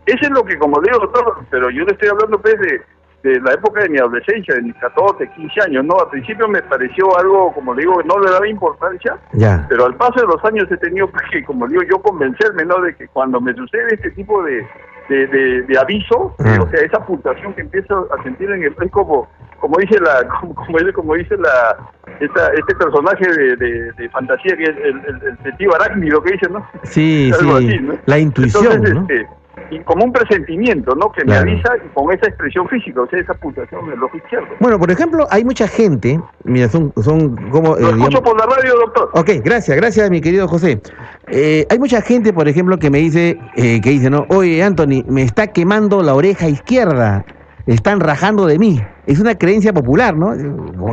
Eso 0.07 0.19
es 0.23 0.31
lo 0.31 0.45
que, 0.45 0.57
como 0.59 0.81
digo, 0.81 0.99
doctor, 1.01 1.39
pero 1.51 1.69
yo 1.71 1.85
le 1.85 1.93
estoy 1.93 2.09
hablando 2.09 2.41
pues 2.41 2.59
de, 2.61 2.81
de 3.27 3.41
la 3.41 3.55
época 3.55 3.83
de 3.83 3.89
mi 3.89 3.99
adolescencia, 3.99 4.55
de 4.55 4.63
mis 4.63 4.75
14, 4.77 5.29
15 5.29 5.61
años, 5.63 5.85
¿no? 5.85 5.99
Al 5.99 6.09
principio 6.11 6.47
me 6.47 6.63
pareció 6.63 7.19
algo, 7.19 7.53
como 7.53 7.75
digo, 7.75 7.99
que 7.99 8.05
no 8.05 8.21
le 8.21 8.31
daba 8.31 8.47
importancia, 8.47 9.17
ya. 9.33 9.67
pero 9.69 9.87
al 9.87 9.97
paso 9.97 10.21
de 10.21 10.27
los 10.29 10.45
años 10.45 10.71
he 10.71 10.77
tenido 10.77 11.11
que, 11.33 11.45
como 11.45 11.67
digo, 11.67 11.83
yo 11.91 11.99
convencerme, 12.01 12.65
¿no? 12.65 12.81
De 12.81 12.95
que 12.95 13.09
cuando 13.09 13.41
me 13.41 13.53
sucede 13.55 13.95
este 13.95 14.13
tipo 14.13 14.45
de, 14.45 14.65
de, 15.09 15.63
de, 15.63 15.79
aviso, 15.79 16.37
ah. 16.39 16.59
o 16.63 16.71
sea, 16.71 16.81
esa 16.81 17.05
pulsación 17.05 17.53
que 17.55 17.63
empiezo 17.63 18.09
a 18.17 18.23
sentir 18.23 18.49
en 18.51 18.63
el 18.63 18.77
es 18.81 18.91
como, 18.93 19.29
como 19.59 19.77
dice 19.79 19.99
la, 20.01 20.29
como, 20.41 20.55
como 20.95 21.15
dice 21.15 21.37
la, 21.37 21.77
esta, 22.21 22.47
este 22.55 22.77
personaje 22.77 23.27
de, 23.29 23.57
de, 23.93 24.09
fantasía 24.11 24.57
que 24.57 24.63
es 24.63 24.77
el, 24.77 25.03
el, 25.05 25.39
el, 25.45 25.57
tío 25.57 25.75
arácnido 25.75 26.23
que 26.23 26.33
dice, 26.33 26.49
¿no? 26.49 26.65
Sí, 26.85 27.33
sí, 27.41 27.91
la 28.07 28.19
intuición, 28.21 28.83
¿no? 28.83 29.01
Este, 29.01 29.27
y 29.71 29.81
como 29.81 30.05
un 30.05 30.13
presentimiento, 30.13 30.95
¿no? 30.95 31.11
Que 31.13 31.25
me 31.25 31.37
avisa 31.37 31.71
con 31.95 32.13
esa 32.13 32.29
expresión 32.29 32.69
física, 32.69 33.01
o 33.01 33.09
sea, 33.09 33.21
esa 33.21 33.35
pulsación 33.35 33.87
en 33.87 33.93
el 33.93 34.03
ojo 34.03 34.17
izquierdo. 34.17 34.47
Bueno, 34.61 34.79
por 34.79 34.91
ejemplo, 34.91 35.27
hay 35.31 35.45
mucha 35.45 35.67
gente, 35.67 36.21
mira, 36.45 36.69
son, 36.69 36.93
son 37.03 37.37
como... 37.51 37.77
Lo 37.77 37.89
eh, 37.89 37.91
escucho 37.91 38.23
por 38.23 38.39
la 38.39 38.47
radio, 38.47 38.75
doctor. 38.77 39.11
Ok, 39.15 39.31
gracias, 39.45 39.77
gracias, 39.77 40.11
mi 40.11 40.21
querido 40.21 40.47
José. 40.47 40.81
Eh, 41.29 41.67
hay 41.69 41.79
mucha 41.79 42.01
gente, 42.01 42.33
por 42.33 42.49
ejemplo, 42.49 42.79
que 42.79 42.91
me 42.91 42.99
dice, 42.99 43.39
eh, 43.57 43.81
que 43.81 43.91
dice, 43.91 44.11
¿no? 44.11 44.27
Oye, 44.29 44.63
Anthony, 44.63 45.05
me 45.09 45.23
está 45.23 45.49
quemando 45.49 46.03
la 46.03 46.15
oreja 46.15 46.49
izquierda, 46.49 47.25
están 47.67 48.01
rajando 48.01 48.47
de 48.47 48.59
mí. 48.59 48.81
Es 49.07 49.21
una 49.21 49.37
creencia 49.37 49.73
popular, 49.73 50.17
¿no? 50.17 50.35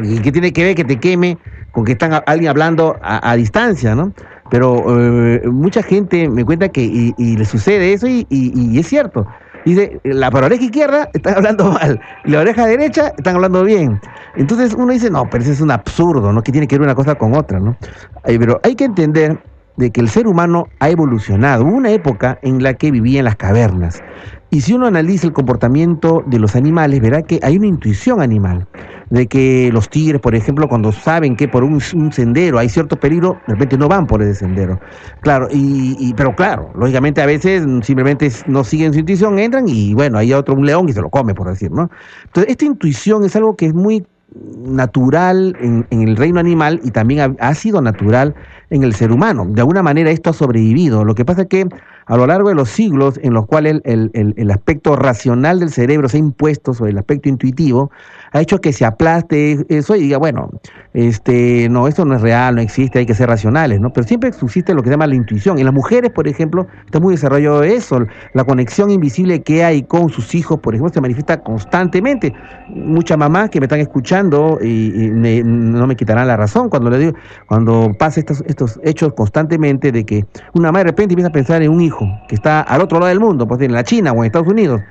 ¿Y 0.04 0.20
qué 0.20 0.32
tiene 0.32 0.52
que 0.52 0.64
ver 0.64 0.76
que 0.76 0.84
te 0.84 1.00
queme 1.00 1.38
con 1.72 1.86
que 1.86 1.94
están 1.94 2.22
alguien 2.26 2.50
hablando 2.50 2.98
a, 3.02 3.32
a 3.32 3.36
distancia, 3.36 3.96
¿no? 3.96 4.14
Pero 4.54 4.86
eh, 5.02 5.42
mucha 5.48 5.82
gente 5.82 6.30
me 6.30 6.46
cuenta 6.46 6.70
que 6.70 6.84
y, 6.84 7.38
le 7.38 7.44
sucede 7.44 7.92
eso 7.92 8.06
y, 8.06 8.78
es 8.78 8.88
cierto. 8.88 9.26
Dice, 9.66 10.00
la 10.04 10.28
oreja 10.28 10.64
izquierda 10.64 11.10
están 11.12 11.34
hablando 11.38 11.72
mal, 11.72 12.00
y 12.24 12.30
la 12.30 12.42
oreja 12.42 12.68
derecha 12.68 13.14
están 13.18 13.38
hablando 13.38 13.64
bien. 13.64 14.00
Entonces 14.36 14.76
uno 14.76 14.94
dice, 14.94 15.10
no, 15.10 15.28
pero 15.28 15.42
eso 15.42 15.54
es 15.54 15.60
un 15.62 15.72
absurdo, 15.72 16.32
¿no? 16.32 16.44
Que 16.44 16.52
tiene 16.52 16.68
que 16.68 16.78
ver 16.78 16.84
una 16.84 16.94
cosa 16.94 17.16
con 17.16 17.34
otra, 17.34 17.60
¿no? 17.60 17.76
pero 18.24 18.60
hay 18.62 18.76
que 18.76 18.86
entender 18.86 19.40
de 19.78 19.92
que 19.92 20.02
el 20.02 20.10
ser 20.10 20.28
humano 20.28 20.68
ha 20.80 20.90
evolucionado. 20.90 21.66
Hubo 21.66 21.76
una 21.76 21.92
época 21.92 22.40
en 22.42 22.62
la 22.62 22.74
que 22.76 22.92
vivía 22.92 23.20
en 23.20 23.26
las 23.26 23.36
cavernas. 23.36 24.02
Y 24.50 24.62
si 24.62 24.74
uno 24.74 24.86
analiza 24.86 25.26
el 25.26 25.34
comportamiento 25.34 26.24
de 26.28 26.38
los 26.38 26.56
animales, 26.56 27.02
verá 27.02 27.24
que 27.24 27.40
hay 27.42 27.58
una 27.58 27.66
intuición 27.66 28.22
animal 28.22 28.68
de 29.10 29.26
que 29.26 29.72
los 29.74 29.90
tigres, 29.90 30.22
por 30.22 30.36
ejemplo, 30.36 30.68
cuando 30.68 30.92
saben 30.92 31.36
que 31.36 31.48
por 31.48 31.64
un, 31.64 31.82
sendero 31.82 32.60
hay 32.60 32.70
cierto 32.70 32.96
peligro, 32.96 33.40
de 33.48 33.54
repente 33.54 33.78
no 33.78 33.88
van 33.88 34.06
por 34.06 34.22
ese 34.22 34.36
sendero. 34.36 34.80
Claro, 35.22 35.48
y, 35.52 36.14
pero 36.14 36.36
claro, 36.36 36.72
lógicamente 36.76 37.22
a 37.22 37.26
veces 37.26 37.64
simplemente 37.82 38.32
no 38.46 38.64
siguen 38.64 38.94
su 38.94 39.00
intuición, 39.00 39.40
entran 39.40 39.68
y 39.68 39.96
bueno, 39.96 40.20
hay 40.20 40.34
otro 40.34 40.56
león 40.56 40.88
y 40.88 40.94
se 40.94 41.02
lo 41.02 41.10
come, 41.10 41.34
por 41.34 41.48
decir, 41.48 41.72
¿no? 41.72 41.90
Entonces, 42.26 42.52
esta 42.52 42.66
intuición 42.66 43.24
es 43.24 43.36
algo 43.36 43.56
que 43.56 43.68
es 43.68 43.74
muy 43.74 44.06
natural 44.36 45.56
en, 45.60 45.86
el 45.92 46.16
reino 46.16 46.40
animal 46.40 46.80
y 46.84 46.92
también 46.92 47.38
ha, 47.40 47.54
sido 47.56 47.82
natural 47.82 48.34
en 48.70 48.84
el 48.84 48.94
ser 48.94 49.12
humano. 49.12 49.46
De 49.48 49.62
alguna 49.62 49.84
manera 49.84 50.12
esto 50.12 50.30
ha 50.30 50.34
sobrevivido. 50.34 51.04
Lo 51.04 51.16
que 51.16 51.26
pasa 51.26 51.44
es 51.44 51.48
que 51.48 51.68
a 52.06 52.18
lo 52.18 52.28
largo 52.28 52.50
de 52.50 52.56
los 52.56 52.70
siglos 52.70 53.20
en 53.22 53.34
los 53.34 53.46
cuales 53.46 53.82
el, 53.84 54.12
el, 54.14 54.34
el 54.38 54.52
aspecto 54.52 54.96
racional 54.96 55.60
del 55.60 55.72
cerebro 55.72 56.10
se 56.10 56.18
ha 56.18 56.20
impuesto 56.20 56.74
sobre 56.74 56.92
el 56.92 56.98
aspecto 56.98 57.30
intuitivo, 57.30 57.92
ha 58.34 58.42
hecho 58.42 58.60
que 58.60 58.74
se 58.74 58.84
aplaste 58.84 59.66
eso 59.70 59.96
y 59.96 60.02
diga, 60.02 60.18
bueno, 60.18 60.50
este, 60.94 61.70
no, 61.70 61.88
esto 61.88 62.04
no 62.04 62.16
es 62.16 62.22
real, 62.22 62.56
no 62.56 62.62
existe, 62.62 63.00
hay 63.00 63.06
que 63.06 63.14
ser 63.14 63.30
racionales, 63.30 63.80
¿no? 63.80 63.94
Pero 63.94 64.08
siempre 64.08 64.30
existe 64.30 64.74
lo 64.74 64.82
que 64.82 64.90
se 64.90 64.94
llama 64.94 65.06
la 65.06 65.16
intuición. 65.16 65.60
En 65.60 65.66
las 65.66 65.74
mujeres, 65.74 66.12
por 66.12 66.28
ejemplo, 66.28 66.68
está 66.86 67.00
muy 67.00 67.14
desarrollado 67.14 67.64
eso, 67.64 68.00
la 68.34 68.44
conexión 68.44 68.90
invisible 68.90 69.44
que 69.44 69.64
hay 69.64 69.84
con 69.84 70.10
sus 70.10 70.34
hijos, 70.34 70.60
por 70.60 70.74
ejemplo, 70.74 70.92
se 70.92 71.00
manifiesta 71.00 71.42
constantemente. 71.42 72.34
Muchas 72.70 73.20
mamás 73.20 73.52
que 73.52 73.60
me 73.60 73.66
están 73.66 73.80
escuchando 73.80 74.58
y, 74.62 75.12
no 75.14 75.86
me 75.86 75.96
quitarán 75.96 76.28
la 76.28 76.38
razón 76.38 76.70
cuando 76.70 76.90
le 76.90 76.98
digo, 76.98 77.14
cuando 77.48 77.92
pasa 78.00 78.20
estos, 78.20 78.44
estos 78.48 78.80
hechos 78.84 79.14
constantemente 79.14 79.92
de 79.92 80.06
que 80.06 80.26
una 80.54 80.70
mamá 80.70 80.80
de 80.80 80.86
repente 80.86 81.14
empieza 81.14 81.30
a 81.30 81.32
pensar 81.32 81.62
en 81.62 81.70
un 81.70 81.82
hijo 81.82 81.93
que 82.28 82.36
está 82.36 82.62
al 82.62 82.82
otro 82.82 83.00
lado 83.00 83.10
del 83.10 83.20
mundo, 83.20 83.48
pues 83.48 83.62
en 83.62 83.74
la 83.74 83.84
China 83.84 84.12
o 84.12 84.18
en 84.18 84.26
Estados 84.26 84.48
Unidos, 84.48 84.82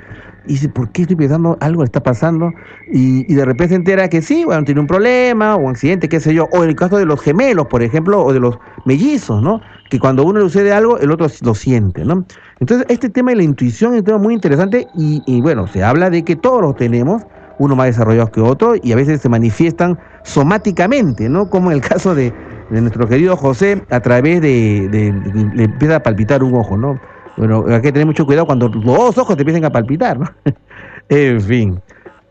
y 0.46 0.54
dice, 0.54 0.68
¿por 0.68 0.90
qué 0.90 1.02
estoy 1.02 1.16
pensando 1.16 1.56
algo 1.60 1.84
está 1.84 2.02
pasando? 2.02 2.52
Y, 2.90 3.32
de 3.32 3.44
repente 3.44 3.70
se 3.70 3.74
entera 3.76 4.08
que 4.08 4.22
sí, 4.22 4.44
bueno, 4.44 4.64
tiene 4.64 4.80
un 4.80 4.86
problema 4.86 5.54
o 5.54 5.60
un 5.60 5.70
accidente, 5.70 6.08
qué 6.08 6.18
sé 6.18 6.34
yo. 6.34 6.48
O 6.52 6.64
en 6.64 6.70
el 6.70 6.76
caso 6.76 6.96
de 6.96 7.04
los 7.04 7.20
gemelos, 7.20 7.66
por 7.68 7.82
ejemplo, 7.82 8.22
o 8.24 8.32
de 8.32 8.40
los 8.40 8.58
mellizos, 8.84 9.40
¿no? 9.42 9.60
Que 9.88 10.00
cuando 10.00 10.24
uno 10.24 10.40
le 10.40 10.46
sucede 10.46 10.72
algo, 10.72 10.98
el 10.98 11.10
otro 11.12 11.28
lo 11.42 11.54
siente, 11.54 12.04
¿no? 12.04 12.24
Entonces, 12.58 12.86
este 12.88 13.08
tema 13.08 13.30
de 13.30 13.36
la 13.36 13.42
intuición 13.44 13.92
es 13.92 14.00
un 14.00 14.04
tema 14.04 14.18
muy 14.18 14.34
interesante 14.34 14.88
y, 14.94 15.40
bueno, 15.42 15.66
se 15.68 15.84
habla 15.84 16.10
de 16.10 16.24
que 16.24 16.34
todos 16.34 16.60
los 16.60 16.76
tenemos, 16.76 17.22
uno 17.58 17.76
más 17.76 17.86
desarrollados 17.86 18.30
que 18.30 18.40
otro, 18.40 18.74
y 18.82 18.92
a 18.92 18.96
veces 18.96 19.20
se 19.20 19.28
manifiestan 19.28 19.98
somáticamente, 20.24 21.28
¿no? 21.28 21.48
Como 21.48 21.70
en 21.70 21.76
el 21.76 21.82
caso 21.82 22.14
de, 22.14 22.32
nuestro 22.80 23.06
querido 23.06 23.36
José, 23.36 23.82
a 23.90 24.00
través 24.00 24.40
de, 24.40 24.88
de, 24.88 25.12
le 25.54 25.64
empieza 25.64 25.96
a 25.96 26.02
palpitar 26.02 26.42
un 26.42 26.54
ojo, 26.54 26.76
¿no? 26.76 26.98
Bueno, 27.36 27.64
hay 27.68 27.80
que 27.80 27.92
tener 27.92 28.06
mucho 28.06 28.26
cuidado 28.26 28.46
cuando 28.46 28.68
los 28.68 28.84
dos 28.84 29.18
ojos 29.18 29.36
te 29.36 29.42
empiecen 29.42 29.64
a 29.64 29.70
palpitar, 29.70 30.18
¿no? 30.18 30.26
en 31.08 31.40
fin. 31.40 31.82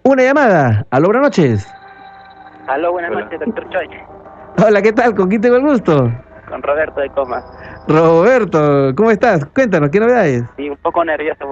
Una 0.04 0.23
llamada. 0.23 0.86
Aló, 0.89 1.08
buenas 1.08 1.23
noches. 1.23 1.67
Aló, 2.67 2.91
buenas 2.91 3.12
noches, 3.12 3.39
doctor 3.39 3.69
Choi. 3.69 3.88
Hola, 4.65 4.82
¿qué 4.82 4.91
tal? 4.93 5.15
¿Con 5.15 5.30
quién 5.30 5.41
tengo 5.41 5.56
el 5.56 5.63
gusto? 5.63 6.12
Con 6.47 6.62
Roberto 6.62 6.99
de 7.01 7.10
Coma. 7.10 7.43
Roberto, 7.88 8.93
¿cómo 8.95 9.12
estás? 9.12 9.45
Cuéntanos, 9.45 9.89
¿qué 9.89 9.99
novedades? 9.99 10.43
Sí, 10.58 10.69
un 10.69 10.77
poco 10.77 11.04
nervioso. 11.04 11.45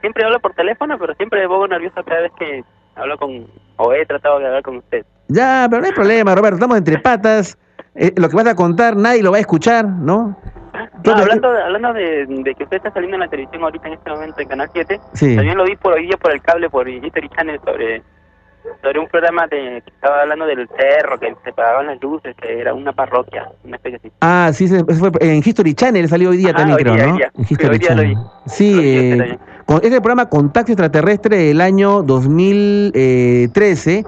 Siempre 0.00 0.24
hablo 0.24 0.40
por 0.40 0.54
teléfono, 0.54 0.96
pero 0.98 1.14
siempre 1.14 1.40
me 1.40 1.48
pongo 1.48 1.68
nervioso 1.68 2.02
cada 2.04 2.22
vez 2.22 2.32
que 2.38 2.64
hablo 2.94 3.18
con... 3.18 3.46
o 3.76 3.92
he 3.92 4.06
tratado 4.06 4.38
de 4.38 4.46
hablar 4.46 4.62
con 4.62 4.76
usted. 4.76 5.04
Ya, 5.28 5.66
pero 5.68 5.82
no 5.82 5.88
hay 5.88 5.94
problema, 5.94 6.34
Roberto. 6.34 6.56
Estamos 6.56 6.78
entre 6.78 6.98
patas. 6.98 7.58
Eh, 7.94 8.12
lo 8.16 8.28
que 8.28 8.36
vas 8.36 8.46
a 8.46 8.54
contar 8.54 8.96
nadie 8.96 9.22
lo 9.22 9.30
va 9.30 9.36
a 9.36 9.40
escuchar, 9.40 9.86
¿no? 9.86 10.36
hablando, 11.04 11.52
de, 11.52 11.62
hablando 11.62 11.92
de, 11.92 12.54
que 12.56 12.64
usted 12.64 12.78
está 12.78 12.90
saliendo 12.92 13.16
en 13.16 13.20
la 13.20 13.28
televisión 13.28 13.62
ahorita 13.62 13.88
en 13.88 13.94
este 13.94 14.10
momento 14.10 14.40
en 14.40 14.48
Canal 14.48 14.70
7, 14.72 15.00
también 15.18 15.56
lo 15.56 15.64
vi 15.64 15.76
por 15.76 15.92
hoy 15.92 16.06
día 16.06 16.16
por 16.16 16.32
el 16.32 16.40
cable, 16.40 16.70
por 16.70 16.88
History 16.88 17.28
Channel, 17.28 17.60
sobre 17.64 18.02
sobre 18.82 18.98
un 18.98 19.08
programa 19.08 19.46
de, 19.48 19.82
que 19.84 19.90
estaba 19.90 20.22
hablando 20.22 20.46
del 20.46 20.68
cerro, 20.68 21.18
que 21.18 21.34
se 21.44 21.52
pagaban 21.52 21.86
las 21.86 22.00
luces, 22.00 22.34
que 22.40 22.60
era 22.60 22.74
una 22.74 22.92
parroquia, 22.92 23.50
una 23.64 23.76
especie 23.76 23.98
así. 23.98 24.12
Ah, 24.20 24.50
sí, 24.52 24.64
eso 24.64 24.84
fue 24.86 25.10
en 25.20 25.42
History 25.44 25.74
Channel, 25.74 26.08
salió 26.08 26.30
hoy 26.30 26.38
día 26.38 26.54
también, 26.54 26.78
creo, 26.78 26.94
¿no? 26.94 27.16
En 27.16 27.46
History 27.48 27.78
Channel. 27.78 28.16
Sí, 28.46 28.78
eh, 28.80 29.38
con, 29.66 29.78
es 29.78 29.92
el 29.92 30.00
programa 30.00 30.28
Contacto 30.28 30.72
Extraterrestre 30.72 31.36
del 31.36 31.60
año 31.60 32.02
2013, 32.02 34.04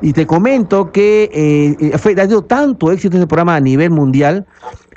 y 0.00 0.12
te 0.12 0.26
comento 0.26 0.92
que 0.92 1.30
eh, 1.32 1.98
fue, 1.98 2.14
ha 2.20 2.26
sido 2.26 2.42
tanto 2.42 2.90
éxito 2.90 3.16
ese 3.16 3.26
programa 3.26 3.56
a 3.56 3.60
nivel 3.60 3.90
mundial 3.90 4.46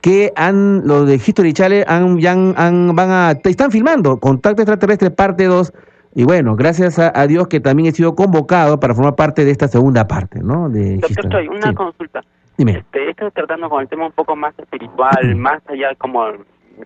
que 0.02 0.32
han, 0.36 0.88
los 0.88 1.08
de 1.08 1.16
History 1.16 1.54
Channel 1.54 1.86
han, 1.88 2.20
ya 2.20 2.32
han, 2.32 2.96
van 2.96 3.10
a, 3.12 3.32
están 3.44 3.72
filmando 3.72 4.20
Contacto 4.20 4.62
Extraterrestre 4.62 5.12
parte 5.12 5.46
2 5.46 5.74
y 6.16 6.24
bueno, 6.24 6.56
gracias 6.56 6.98
a, 6.98 7.28
Dios 7.28 7.48
que 7.48 7.60
también 7.60 7.90
he 7.90 7.92
sido 7.92 8.16
convocado 8.16 8.80
para 8.80 8.96
formar 8.96 9.16
parte 9.16 9.46
de 9.46 9.52
esta 9.52 9.68
segunda 9.68 10.08
parte, 10.08 10.40
¿no? 10.40 10.68
De 10.68 10.98
Doctor 10.98 11.48
una 11.48 11.74
consulta. 11.76 12.22
Dime. 12.58 12.80
Este, 12.80 13.12
estoy 13.12 13.30
tratando 13.30 13.70
con 13.70 13.82
el 13.82 13.88
tema 13.88 14.08
un 14.08 14.12
poco 14.14 14.36
más 14.36 14.58
espiritual, 14.58 15.36
más 15.36 15.62
allá 15.68 15.94
como, 16.00 16.26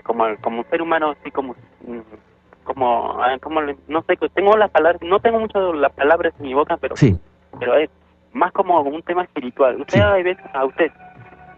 como, 0.04 0.26
como 0.42 0.60
un 0.60 0.66
ser 0.70 0.82
humano, 0.82 1.12
así 1.12 1.32
como, 1.32 1.56
como, 2.66 3.18
como, 3.40 3.62
no 3.88 4.02
sé, 4.02 4.18
tengo 4.34 4.58
las 4.58 4.70
palabras, 4.70 5.02
no 5.02 5.20
tengo 5.22 5.40
mucho 5.40 5.72
las 5.74 5.94
palabras 5.94 6.34
en 6.38 6.48
mi 6.48 6.54
boca, 6.54 6.76
pero, 6.76 6.98
sí. 6.98 7.18
pero 7.58 7.76
es 7.76 7.90
más 8.34 8.52
como 8.52 8.80
un 8.82 9.02
tema 9.04 9.24
espiritual. 9.24 9.80
Usted 9.82 9.98
sí. 9.98 10.02
a 10.02 10.14
veces, 10.14 10.38
a 10.54 10.66
usted, 10.66 10.92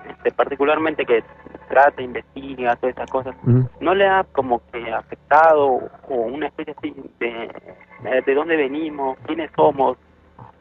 este, 0.10 0.32
particularmente 0.32 1.06
que 1.06 1.24
trata, 1.70 2.02
investiga, 2.02 2.76
todas 2.76 2.96
esas 2.96 3.10
cosas, 3.10 3.36
¿no 3.80 3.96
le 3.96 4.08
ha 4.08 4.24
como 4.32 4.62
que 4.72 4.92
afectado 4.92 5.90
o 6.10 6.16
una 6.16 6.48
especie 6.48 6.76
así 6.78 6.94
de, 7.20 7.50
de 8.26 8.36
dónde 8.36 8.56
venimos, 8.56 9.18
quiénes 9.26 9.50
somos, 9.56 9.98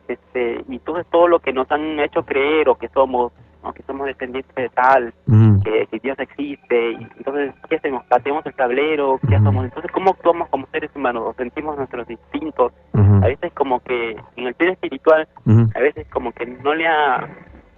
este, 0.09 0.65
y 0.69 0.79
todo, 0.79 1.03
todo 1.05 1.29
lo 1.29 1.39
que 1.41 1.53
nos 1.53 1.71
han 1.71 1.99
hecho 2.01 2.25
creer 2.25 2.69
o 2.69 2.77
que 2.77 2.89
somos, 2.89 3.33
que 3.73 3.83
somos 3.85 4.07
descendientes 4.07 4.55
de 4.55 4.69
tal, 4.71 5.15
que, 5.63 6.01
Dios 6.03 6.19
existe, 6.19 6.93
y 6.93 7.09
entonces, 7.17 7.55
¿qué 7.69 7.77
hacemos? 7.77 8.05
¿Pateamos 8.07 8.45
el 8.47 8.55
tablero? 8.55 9.21
¿Qué 9.29 9.37
hacemos? 9.37 9.65
Entonces, 9.65 9.91
¿cómo 9.93 10.11
actuamos 10.11 10.49
como 10.49 10.67
seres 10.73 10.91
humanos? 10.97 11.23
¿O 11.27 11.35
sentimos 11.35 11.77
nuestros 11.77 12.11
instintos? 12.11 12.73
A 12.95 13.27
veces 13.27 13.53
como 13.53 13.81
que 13.81 14.17
en 14.37 14.47
el 14.47 14.55
pleno 14.55 14.73
espiritual, 14.73 15.29
a 15.75 15.81
veces 15.81 16.07
como 16.11 16.33
que 16.33 16.47
no 16.47 16.75
le 16.75 16.89
ha 16.89 17.29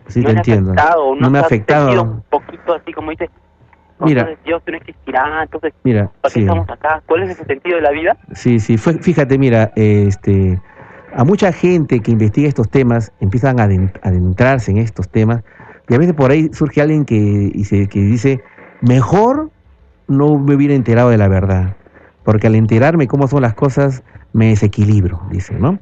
Sí, 0.08 0.20
no 0.20 0.26
te 0.26 0.36
entiendo. 0.36 0.74
no, 1.18 1.30
me 1.30 1.38
ha 1.38 1.42
afectado. 1.42 2.02
Un 2.02 2.22
poquito 2.22 2.74
así 2.74 2.92
como 2.92 3.10
dice, 3.10 3.30
mira, 4.00 4.28
Dios 4.44 4.62
no 4.66 4.76
existirá, 4.76 5.42
entonces, 5.42 5.72
mira, 5.82 6.10
¿por 6.20 6.32
qué 6.32 6.40
estamos 6.40 6.68
acá? 6.68 7.02
¿Cuál 7.06 7.22
es 7.24 7.30
ese 7.30 7.44
sentido 7.44 7.76
de 7.76 7.82
la 7.82 7.90
vida? 7.90 8.16
Sí, 8.32 8.60
sí, 8.60 8.76
fue, 8.76 8.94
fíjate, 8.94 9.38
mira, 9.38 9.72
este, 9.76 10.60
a 11.14 11.24
mucha 11.24 11.52
gente 11.52 12.00
que 12.00 12.10
investiga 12.10 12.48
estos 12.48 12.68
temas, 12.70 13.12
empiezan 13.20 13.60
a 13.60 13.64
adentrarse 13.64 14.70
en 14.70 14.78
estos 14.78 15.08
temas, 15.08 15.42
y 15.88 15.94
a 15.94 15.98
veces 15.98 16.14
por 16.14 16.30
ahí 16.30 16.50
surge 16.52 16.80
alguien 16.80 17.04
que 17.04 17.50
dice, 17.54 17.88
que 17.88 18.00
dice 18.00 18.42
mejor 18.80 19.50
no 20.08 20.38
me 20.38 20.54
hubiera 20.54 20.74
enterado 20.74 21.10
de 21.10 21.18
la 21.18 21.28
verdad, 21.28 21.76
porque 22.24 22.46
al 22.46 22.54
enterarme 22.54 23.06
cómo 23.06 23.28
son 23.28 23.42
las 23.42 23.54
cosas, 23.54 24.02
me 24.32 24.48
desequilibro, 24.48 25.22
dice, 25.30 25.54
¿no? 25.58 25.78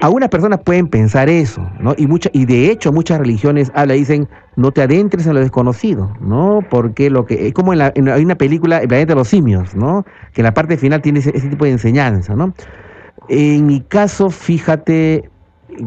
Algunas 0.00 0.28
personas 0.28 0.60
pueden 0.60 0.88
pensar 0.88 1.28
eso, 1.28 1.66
¿no? 1.80 1.94
Y, 1.96 2.06
mucha, 2.06 2.28
y 2.32 2.44
de 2.44 2.70
hecho 2.70 2.92
muchas 2.92 3.18
religiones 3.18 3.72
habla, 3.74 3.94
dicen, 3.94 4.28
no 4.56 4.70
te 4.70 4.82
adentres 4.82 5.26
en 5.26 5.34
lo 5.34 5.40
desconocido, 5.40 6.14
¿no? 6.20 6.60
Porque 6.68 7.08
lo 7.08 7.24
que 7.24 7.48
es 7.48 7.54
como 7.54 7.72
en, 7.72 7.78
la, 7.78 7.92
hay 7.96 8.24
una 8.24 8.36
película, 8.36 8.78
El 8.78 8.88
planeta 8.88 9.14
de 9.14 9.18
los 9.18 9.28
simios, 9.28 9.74
¿no? 9.74 10.04
Que 10.32 10.42
en 10.42 10.44
la 10.44 10.54
parte 10.54 10.76
final 10.76 11.00
tiene 11.02 11.20
ese, 11.20 11.32
tipo 11.32 11.64
de 11.64 11.70
enseñanza, 11.70 12.36
¿no? 12.36 12.52
En 13.28 13.66
mi 13.66 13.80
caso, 13.80 14.28
fíjate 14.30 15.30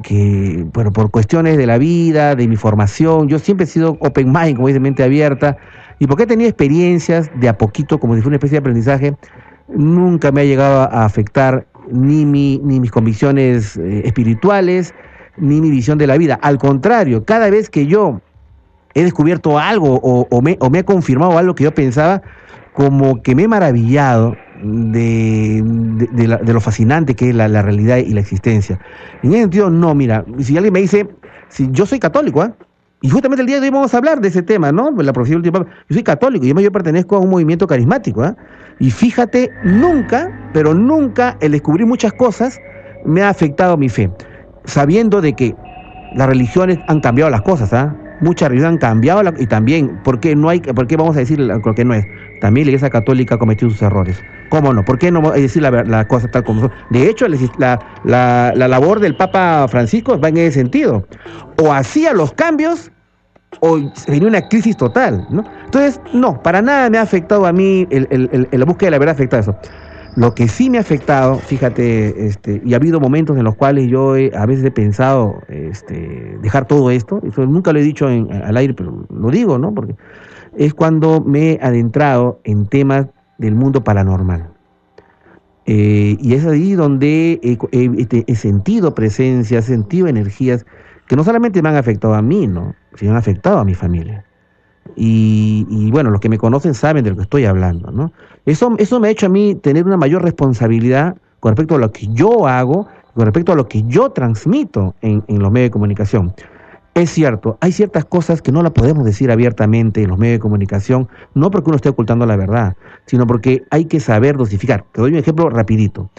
que, 0.03 0.65
bueno, 0.73 0.91
por 0.91 1.11
cuestiones 1.11 1.57
de 1.57 1.65
la 1.65 1.77
vida, 1.77 2.35
de 2.35 2.47
mi 2.47 2.55
formación, 2.55 3.27
yo 3.27 3.39
siempre 3.39 3.65
he 3.65 3.67
sido 3.67 3.97
open 3.99 4.31
mind, 4.31 4.55
como 4.55 4.67
dice, 4.67 4.79
mente 4.79 5.03
abierta, 5.03 5.57
y 5.99 6.07
porque 6.07 6.23
he 6.23 6.27
tenido 6.27 6.49
experiencias 6.49 7.29
de 7.39 7.49
a 7.49 7.57
poquito, 7.57 7.99
como 7.99 8.15
si 8.15 8.21
fuera 8.21 8.29
una 8.29 8.35
especie 8.37 8.55
de 8.55 8.59
aprendizaje, 8.59 9.15
nunca 9.67 10.31
me 10.31 10.41
ha 10.41 10.43
llegado 10.45 10.81
a 10.81 11.05
afectar 11.05 11.65
ni, 11.91 12.25
mi, 12.25 12.59
ni 12.63 12.79
mis 12.79 12.91
convicciones 12.91 13.77
eh, 13.77 14.03
espirituales, 14.05 14.93
ni 15.37 15.61
mi 15.61 15.69
visión 15.69 15.97
de 15.97 16.07
la 16.07 16.17
vida. 16.17 16.39
Al 16.41 16.57
contrario, 16.57 17.23
cada 17.25 17.49
vez 17.49 17.69
que 17.69 17.87
yo 17.87 18.21
he 18.93 19.03
descubierto 19.03 19.57
algo 19.57 19.99
o, 20.01 20.41
me, 20.41 20.57
o 20.59 20.69
me 20.69 20.79
he 20.79 20.83
confirmado 20.83 21.37
algo 21.37 21.55
que 21.55 21.63
yo 21.63 21.73
pensaba, 21.73 22.21
como 22.79 23.21
que 23.21 23.35
me 23.35 23.43
he 23.43 23.47
maravillado 23.49 24.37
de, 24.63 25.61
de, 26.13 26.53
lo 26.53 26.61
fascinante 26.61 27.13
que 27.13 27.31
es 27.31 27.35
la, 27.35 27.49
realidad 27.61 27.97
y 27.97 28.13
la 28.13 28.21
existencia. 28.21 28.79
En 29.21 29.31
ese 29.31 29.41
sentido, 29.41 29.69
no, 29.69 29.93
mira, 29.93 30.23
si 30.37 30.55
alguien 30.55 30.71
me 30.71 30.79
dice, 30.79 31.05
si 31.49 31.67
yo 31.71 31.85
soy 31.85 31.99
católico, 31.99 32.41
¿eh? 32.41 32.53
y 33.01 33.09
justamente 33.09 33.41
el 33.41 33.47
día 33.47 33.59
de 33.59 33.65
hoy 33.65 33.69
vamos 33.69 33.93
a 33.93 33.97
hablar 33.97 34.21
de 34.21 34.29
ese 34.29 34.43
tema, 34.43 34.71
¿no? 34.71 34.91
La 34.91 35.11
profesión 35.11 35.41
del 35.41 35.51
Yo 35.51 35.65
soy 35.89 36.03
católico 36.03 36.45
y 36.45 36.47
además 36.47 36.63
yo 36.63 36.71
pertenezco 36.71 37.17
a 37.17 37.19
un 37.19 37.29
movimiento 37.29 37.67
carismático, 37.67 38.23
¿eh? 38.23 38.33
Y 38.79 38.91
fíjate, 38.91 39.51
nunca, 39.65 40.49
pero 40.53 40.73
nunca 40.73 41.35
el 41.41 41.51
descubrir 41.51 41.85
muchas 41.85 42.13
cosas 42.13 42.61
me 43.03 43.23
ha 43.23 43.27
afectado 43.27 43.75
mi 43.75 43.89
fe, 43.89 44.09
sabiendo 44.63 45.19
de 45.19 45.33
que 45.33 45.53
las 46.15 46.29
religiones 46.29 46.79
han 46.87 47.01
cambiado 47.01 47.29
las 47.29 47.41
cosas, 47.41 47.73
¿ah? 47.73 47.93
Muchas 48.21 48.47
religiones 48.47 48.75
han 48.75 48.79
cambiado 48.79 49.33
y 49.37 49.47
también, 49.47 49.99
¿por 50.01 50.21
qué 50.21 50.33
no 50.33 50.47
hay, 50.47 50.61
por 50.61 50.87
qué 50.87 50.95
vamos 50.95 51.17
a 51.17 51.19
decir 51.19 51.41
lo 51.41 51.75
que 51.75 51.83
no 51.83 51.93
es? 51.93 52.05
También 52.39 52.67
la 52.67 52.71
Iglesia 52.71 52.89
Católica 52.89 53.36
ha 53.36 53.38
cometido 53.38 53.69
sus 53.69 53.82
errores. 53.82 54.21
¿Cómo 54.49 54.73
no? 54.73 54.84
¿Por 54.84 54.97
qué 54.97 55.12
no 55.12 55.32
decir 55.32 55.62
la, 55.62 55.71
la 55.84 56.08
cosa 56.08 56.28
tal 56.30 56.43
como 56.43 56.62
son? 56.62 56.71
De 56.89 57.10
hecho, 57.10 57.28
la, 57.28 57.80
la, 58.04 58.54
la 58.56 58.67
labor 58.67 58.99
del 58.99 59.15
Papa 59.15 59.67
Francisco 59.69 60.19
va 60.19 60.30
en 60.30 60.38
ese 60.38 60.60
sentido. 60.60 61.06
O 61.62 61.71
hacía 61.71 62.13
los 62.13 62.34
cambios 62.34 62.91
o 63.62 63.80
venía 64.08 64.28
una 64.28 64.47
crisis 64.47 64.78
total, 64.78 65.28
¿no? 65.30 65.43
Entonces, 65.65 65.99
no, 66.13 66.41
para 66.41 66.62
nada 66.62 66.89
me 66.89 66.97
ha 66.97 67.02
afectado 67.02 67.45
a 67.45 67.54
mí, 67.54 67.88
el, 67.89 68.47
la 68.52 68.65
búsqueda 68.65 68.88
de 68.88 68.91
la 68.91 68.99
verdad 68.99 69.15
afecta 69.15 69.39
eso. 69.39 69.56
Lo 70.15 70.34
que 70.34 70.47
sí 70.47 70.69
me 70.69 70.78
ha 70.78 70.82
afectado, 70.82 71.36
fíjate, 71.36 72.28
este, 72.28 72.62
y 72.65 72.73
ha 72.73 72.78
habido 72.78 72.99
momentos 72.99 73.38
en 73.38 73.43
los 73.43 73.56
cuales 73.56 73.88
yo 73.88 74.13
a 74.13 74.45
veces 74.45 74.65
he 74.65 74.71
pensado 74.71 75.41
este, 75.47 76.38
dejar 76.41 76.67
todo 76.67 76.89
esto, 76.91 77.21
eso 77.23 77.45
nunca 77.45 77.71
lo 77.71 77.80
he 77.80 77.84
dicho 77.84 78.10
en, 78.10 78.32
al 78.32 78.58
aire, 78.58 78.73
pero 78.73 79.06
lo 79.10 79.30
digo, 79.30 79.58
¿no? 79.58 79.73
Porque 79.73 79.95
es 80.57 80.73
cuando 80.73 81.21
me 81.21 81.53
he 81.53 81.59
adentrado 81.62 82.39
en 82.43 82.65
temas 82.67 83.07
del 83.38 83.55
mundo 83.55 83.83
paranormal. 83.83 84.49
Eh, 85.65 86.17
y 86.19 86.33
es 86.33 86.45
ahí 86.45 86.73
donde 86.73 87.39
este, 87.43 88.23
he, 88.27 88.35
sentido 88.35 88.95
presencias, 88.95 89.65
he 89.65 89.67
sentido 89.67 90.07
energías 90.07 90.65
que 91.07 91.15
no 91.15 91.23
solamente 91.23 91.62
me 91.62 91.69
han 91.69 91.75
afectado 91.75 92.15
a 92.15 92.21
mí, 92.21 92.47
¿no? 92.47 92.73
sino 92.95 93.12
han 93.12 93.17
afectado 93.17 93.59
a 93.59 93.65
mi 93.65 93.75
familia. 93.75 94.25
Y, 94.95 95.89
bueno, 95.91 96.09
los 96.09 96.19
que 96.19 96.29
me 96.29 96.38
conocen 96.38 96.73
saben 96.73 97.03
de 97.03 97.12
lo 97.12 97.15
que 97.15 97.21
estoy 97.21 97.45
hablando, 97.45 97.91
¿no? 97.91 98.12
Eso, 98.45 98.75
eso 98.79 98.99
me 98.99 99.07
ha 99.07 99.12
hecho 99.12 99.27
a 99.27 99.29
mí 99.29 99.55
tener 99.55 99.85
una 99.85 99.95
mayor 99.95 100.23
responsabilidad 100.23 101.15
con 101.39 101.51
respecto 101.51 101.75
a 101.75 101.77
lo 101.77 101.91
que 101.91 102.07
yo 102.07 102.47
hago, 102.47 102.88
con 103.13 103.25
respecto 103.25 103.53
a 103.53 103.55
lo 103.55 103.67
que 103.67 103.83
yo 103.83 104.09
transmito 104.09 104.95
en, 105.01 105.23
en 105.27 105.39
los 105.39 105.51
medios 105.51 105.67
de 105.67 105.71
comunicación. 105.71 106.33
Es 106.99 107.12
cierto, 107.12 107.57
hay 107.62 107.71
ciertas 107.71 108.03
cosas 108.03 108.41
que 108.41 108.51
no 108.51 108.62
las 108.62 108.73
podemos 108.73 109.05
decir 109.05 109.31
abiertamente 109.31 110.03
en 110.03 110.09
los 110.09 110.19
medios 110.19 110.35
de 110.35 110.39
comunicación, 110.41 111.07
no 111.33 111.49
porque 111.49 111.69
uno 111.69 111.77
esté 111.77 111.88
ocultando 111.88 112.25
la 112.25 112.35
verdad, 112.35 112.75
sino 113.05 113.25
porque 113.25 113.63
hay 113.69 113.85
que 113.85 114.01
saber 114.01 114.35
dosificar. 114.35 114.83
Te 114.91 114.99
doy 114.99 115.12
un 115.12 115.17
ejemplo 115.17 115.49
rapidito. 115.49 116.09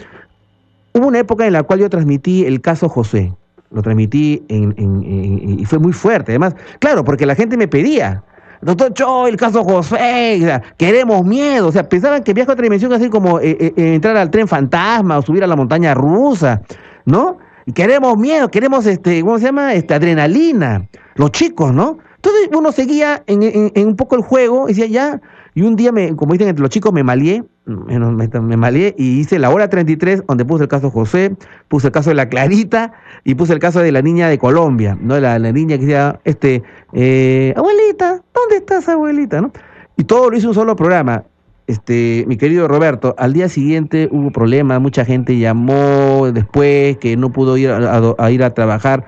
Hubo 0.93 1.05
una 1.05 1.19
época 1.19 1.45
en 1.45 1.53
la 1.53 1.61
cual 1.61 1.81
yo 1.81 1.89
transmití 1.91 2.45
el 2.45 2.61
caso 2.61 2.89
José, 2.89 3.31
lo 3.69 3.83
transmití 3.83 4.43
y 4.49 5.65
fue 5.65 5.77
muy 5.77 5.93
fuerte. 5.93 6.31
Además, 6.31 6.55
claro, 6.79 7.03
porque 7.03 7.27
la 7.27 7.35
gente 7.35 7.57
me 7.57 7.67
pedía, 7.67 8.23
doctor 8.63 8.91
Cho, 8.95 9.27
el 9.27 9.37
caso 9.37 9.63
José, 9.63 10.63
queremos 10.77 11.23
miedo. 11.23 11.67
O 11.67 11.71
sea, 11.71 11.87
pensaban 11.87 12.23
que 12.23 12.33
viaje 12.33 12.49
a 12.49 12.53
otra 12.53 12.63
dimensión 12.63 12.91
así 12.91 13.07
como 13.07 13.39
eh, 13.39 13.55
eh, 13.59 13.73
entrar 13.93 14.17
al 14.17 14.31
tren 14.31 14.47
fantasma 14.47 15.19
o 15.19 15.21
subir 15.21 15.43
a 15.43 15.47
la 15.47 15.55
montaña 15.55 15.93
rusa, 15.93 16.63
¿no? 17.05 17.37
Y 17.65 17.73
queremos 17.73 18.17
miedo, 18.17 18.49
queremos, 18.49 18.85
este, 18.85 19.21
¿cómo 19.21 19.37
se 19.39 19.45
llama? 19.45 19.73
Este, 19.73 19.93
adrenalina. 19.93 20.87
Los 21.15 21.31
chicos, 21.31 21.73
¿no? 21.73 21.99
Entonces 22.15 22.49
uno 22.55 22.71
seguía 22.71 23.23
en, 23.27 23.71
en 23.73 23.87
un 23.87 23.95
poco 23.95 24.15
el 24.15 24.21
juego 24.21 24.69
y 24.69 24.73
decía, 24.73 24.87
ya, 24.87 25.21
y 25.53 25.63
un 25.63 25.75
día, 25.75 25.91
me, 25.91 26.15
como 26.15 26.33
dicen 26.33 26.47
entre 26.47 26.61
los 26.61 26.69
chicos, 26.69 26.93
me 26.93 27.03
malié, 27.03 27.43
me, 27.65 28.57
me, 28.57 28.95
y 28.97 29.19
hice 29.19 29.37
la 29.37 29.49
hora 29.49 29.69
33, 29.69 30.23
donde 30.25 30.45
puse 30.45 30.63
el 30.63 30.69
caso 30.69 30.89
José, 30.89 31.35
puse 31.67 31.87
el 31.87 31.93
caso 31.93 32.09
de 32.09 32.15
la 32.15 32.29
Clarita 32.29 32.93
y 33.25 33.35
puse 33.35 33.51
el 33.53 33.59
caso 33.59 33.81
de 33.81 33.91
la 33.91 34.01
niña 34.01 34.29
de 34.29 34.37
Colombia, 34.37 34.97
¿no? 34.99 35.19
La, 35.19 35.37
la 35.39 35.51
niña 35.51 35.75
que 35.75 35.81
decía, 35.81 36.19
este, 36.23 36.63
eh, 36.93 37.53
abuelita, 37.57 38.23
¿dónde 38.33 38.57
estás, 38.57 38.87
abuelita? 38.87 39.41
¿no? 39.41 39.51
Y 39.97 40.05
todo 40.05 40.29
lo 40.29 40.37
hizo 40.37 40.47
un 40.47 40.53
solo 40.53 40.75
programa 40.75 41.25
este, 41.71 42.25
mi 42.27 42.35
querido 42.35 42.67
Roberto, 42.67 43.15
al 43.17 43.31
día 43.31 43.47
siguiente 43.47 44.09
hubo 44.11 44.29
problemas, 44.29 44.81
mucha 44.81 45.05
gente 45.05 45.37
llamó 45.37 46.29
después 46.33 46.97
que 46.97 47.15
no 47.15 47.31
pudo 47.31 47.55
ir 47.55 47.69
a, 47.69 48.31
ir 48.31 48.43
a 48.43 48.53
trabajar 48.53 49.05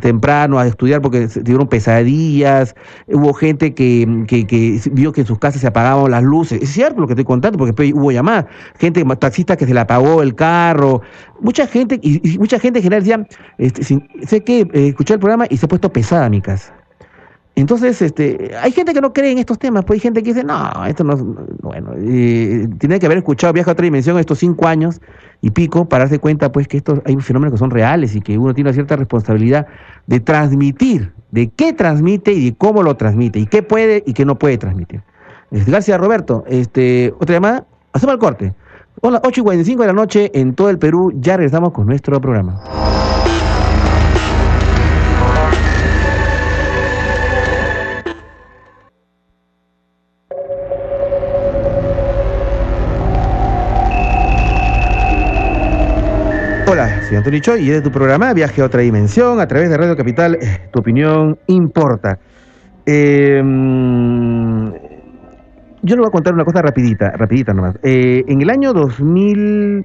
temprano, 0.00 0.58
a 0.58 0.66
estudiar 0.66 1.00
porque 1.02 1.28
tuvieron 1.28 1.68
pesadillas, 1.68 2.74
hubo 3.06 3.32
gente 3.32 3.74
que, 3.74 4.24
que, 4.26 4.80
vio 4.90 5.12
que 5.12 5.20
en 5.20 5.26
sus 5.28 5.38
casas 5.38 5.60
se 5.60 5.68
apagaban 5.68 6.10
las 6.10 6.24
luces, 6.24 6.60
es 6.60 6.70
cierto 6.70 7.00
lo 7.00 7.06
que 7.06 7.12
estoy 7.12 7.24
contando 7.24 7.58
porque 7.58 7.92
hubo 7.94 8.10
llamadas, 8.10 8.46
gente, 8.80 9.04
taxistas 9.20 9.56
que 9.56 9.66
se 9.66 9.72
le 9.72 9.78
apagó 9.78 10.20
el 10.20 10.34
carro, 10.34 11.02
mucha 11.40 11.68
gente, 11.68 12.00
y, 12.02 12.38
mucha 12.40 12.58
gente 12.58 12.80
en 12.80 12.82
general 12.82 13.04
decía, 13.04 13.24
este, 13.58 13.84
sé 14.26 14.40
que 14.42 14.62
eh, 14.62 14.88
escuché 14.88 15.14
el 15.14 15.20
programa 15.20 15.46
y 15.48 15.56
se 15.56 15.66
ha 15.66 15.68
puesto 15.68 15.92
pesada 15.92 16.28
mi 16.28 16.40
casa. 16.40 16.79
Entonces, 17.56 18.00
este, 18.00 18.52
hay 18.60 18.72
gente 18.72 18.94
que 18.94 19.00
no 19.00 19.12
cree 19.12 19.32
en 19.32 19.38
estos 19.38 19.58
temas, 19.58 19.84
pues 19.84 19.98
hay 19.98 20.00
gente 20.00 20.22
que 20.22 20.32
dice, 20.32 20.44
no, 20.44 20.84
esto 20.86 21.04
no, 21.04 21.16
bueno, 21.60 21.92
tiene 22.78 22.98
que 22.98 23.06
haber 23.06 23.18
escuchado 23.18 23.52
Viaje 23.52 23.70
a 23.70 23.72
otra 23.72 23.84
dimensión 23.84 24.18
estos 24.18 24.38
cinco 24.38 24.66
años 24.66 25.00
y 25.42 25.50
pico 25.50 25.86
para 25.86 26.04
darse 26.04 26.18
cuenta, 26.18 26.52
pues, 26.52 26.68
que 26.68 26.78
estos 26.78 27.00
hay 27.04 27.16
fenómenos 27.16 27.52
que 27.52 27.58
son 27.58 27.70
reales 27.70 28.14
y 28.14 28.20
que 28.20 28.38
uno 28.38 28.54
tiene 28.54 28.70
una 28.70 28.74
cierta 28.74 28.96
responsabilidad 28.96 29.66
de 30.06 30.20
transmitir, 30.20 31.12
de 31.32 31.48
qué 31.50 31.72
transmite 31.72 32.32
y 32.32 32.46
de 32.46 32.56
cómo 32.56 32.82
lo 32.82 32.96
transmite, 32.96 33.38
y 33.40 33.46
qué 33.46 33.62
puede 33.62 34.02
y 34.06 34.12
qué 34.12 34.24
no 34.24 34.38
puede 34.38 34.56
transmitir. 34.56 35.02
Gracias, 35.50 35.98
Roberto. 36.00 36.44
Este, 36.46 37.12
otra 37.18 37.34
llamada, 37.34 37.66
hacemos 37.92 38.14
el 38.14 38.20
corte. 38.20 38.54
Hola, 39.02 39.20
8 39.24 39.40
y 39.40 39.44
45 39.44 39.82
de 39.82 39.86
la 39.86 39.92
noche 39.92 40.30
en 40.34 40.54
todo 40.54 40.70
el 40.70 40.78
Perú, 40.78 41.12
ya 41.16 41.36
regresamos 41.36 41.72
con 41.72 41.86
nuestro 41.86 42.20
programa. 42.20 42.62
Soy 57.10 57.16
Antonio 57.16 57.40
Choi 57.40 57.62
y 57.64 57.70
es 57.70 57.74
de 57.74 57.82
tu 57.82 57.90
programa 57.90 58.32
Viaje 58.32 58.62
a 58.62 58.66
otra 58.66 58.82
dimensión 58.82 59.40
a 59.40 59.48
través 59.48 59.68
de 59.68 59.76
Radio 59.76 59.96
Capital. 59.96 60.38
Eh, 60.40 60.68
tu 60.70 60.78
opinión 60.78 61.36
importa. 61.48 62.20
Em, 62.86 64.66
yo 65.82 65.96
le 65.96 65.96
voy 65.96 66.06
a 66.06 66.10
contar 66.12 66.34
una 66.34 66.44
cosa 66.44 66.62
rapidita, 66.62 67.10
rapidita 67.10 67.52
nomás. 67.52 67.74
Eh, 67.82 68.22
en 68.28 68.42
el 68.42 68.48
año 68.48 68.72
2000, 68.72 69.84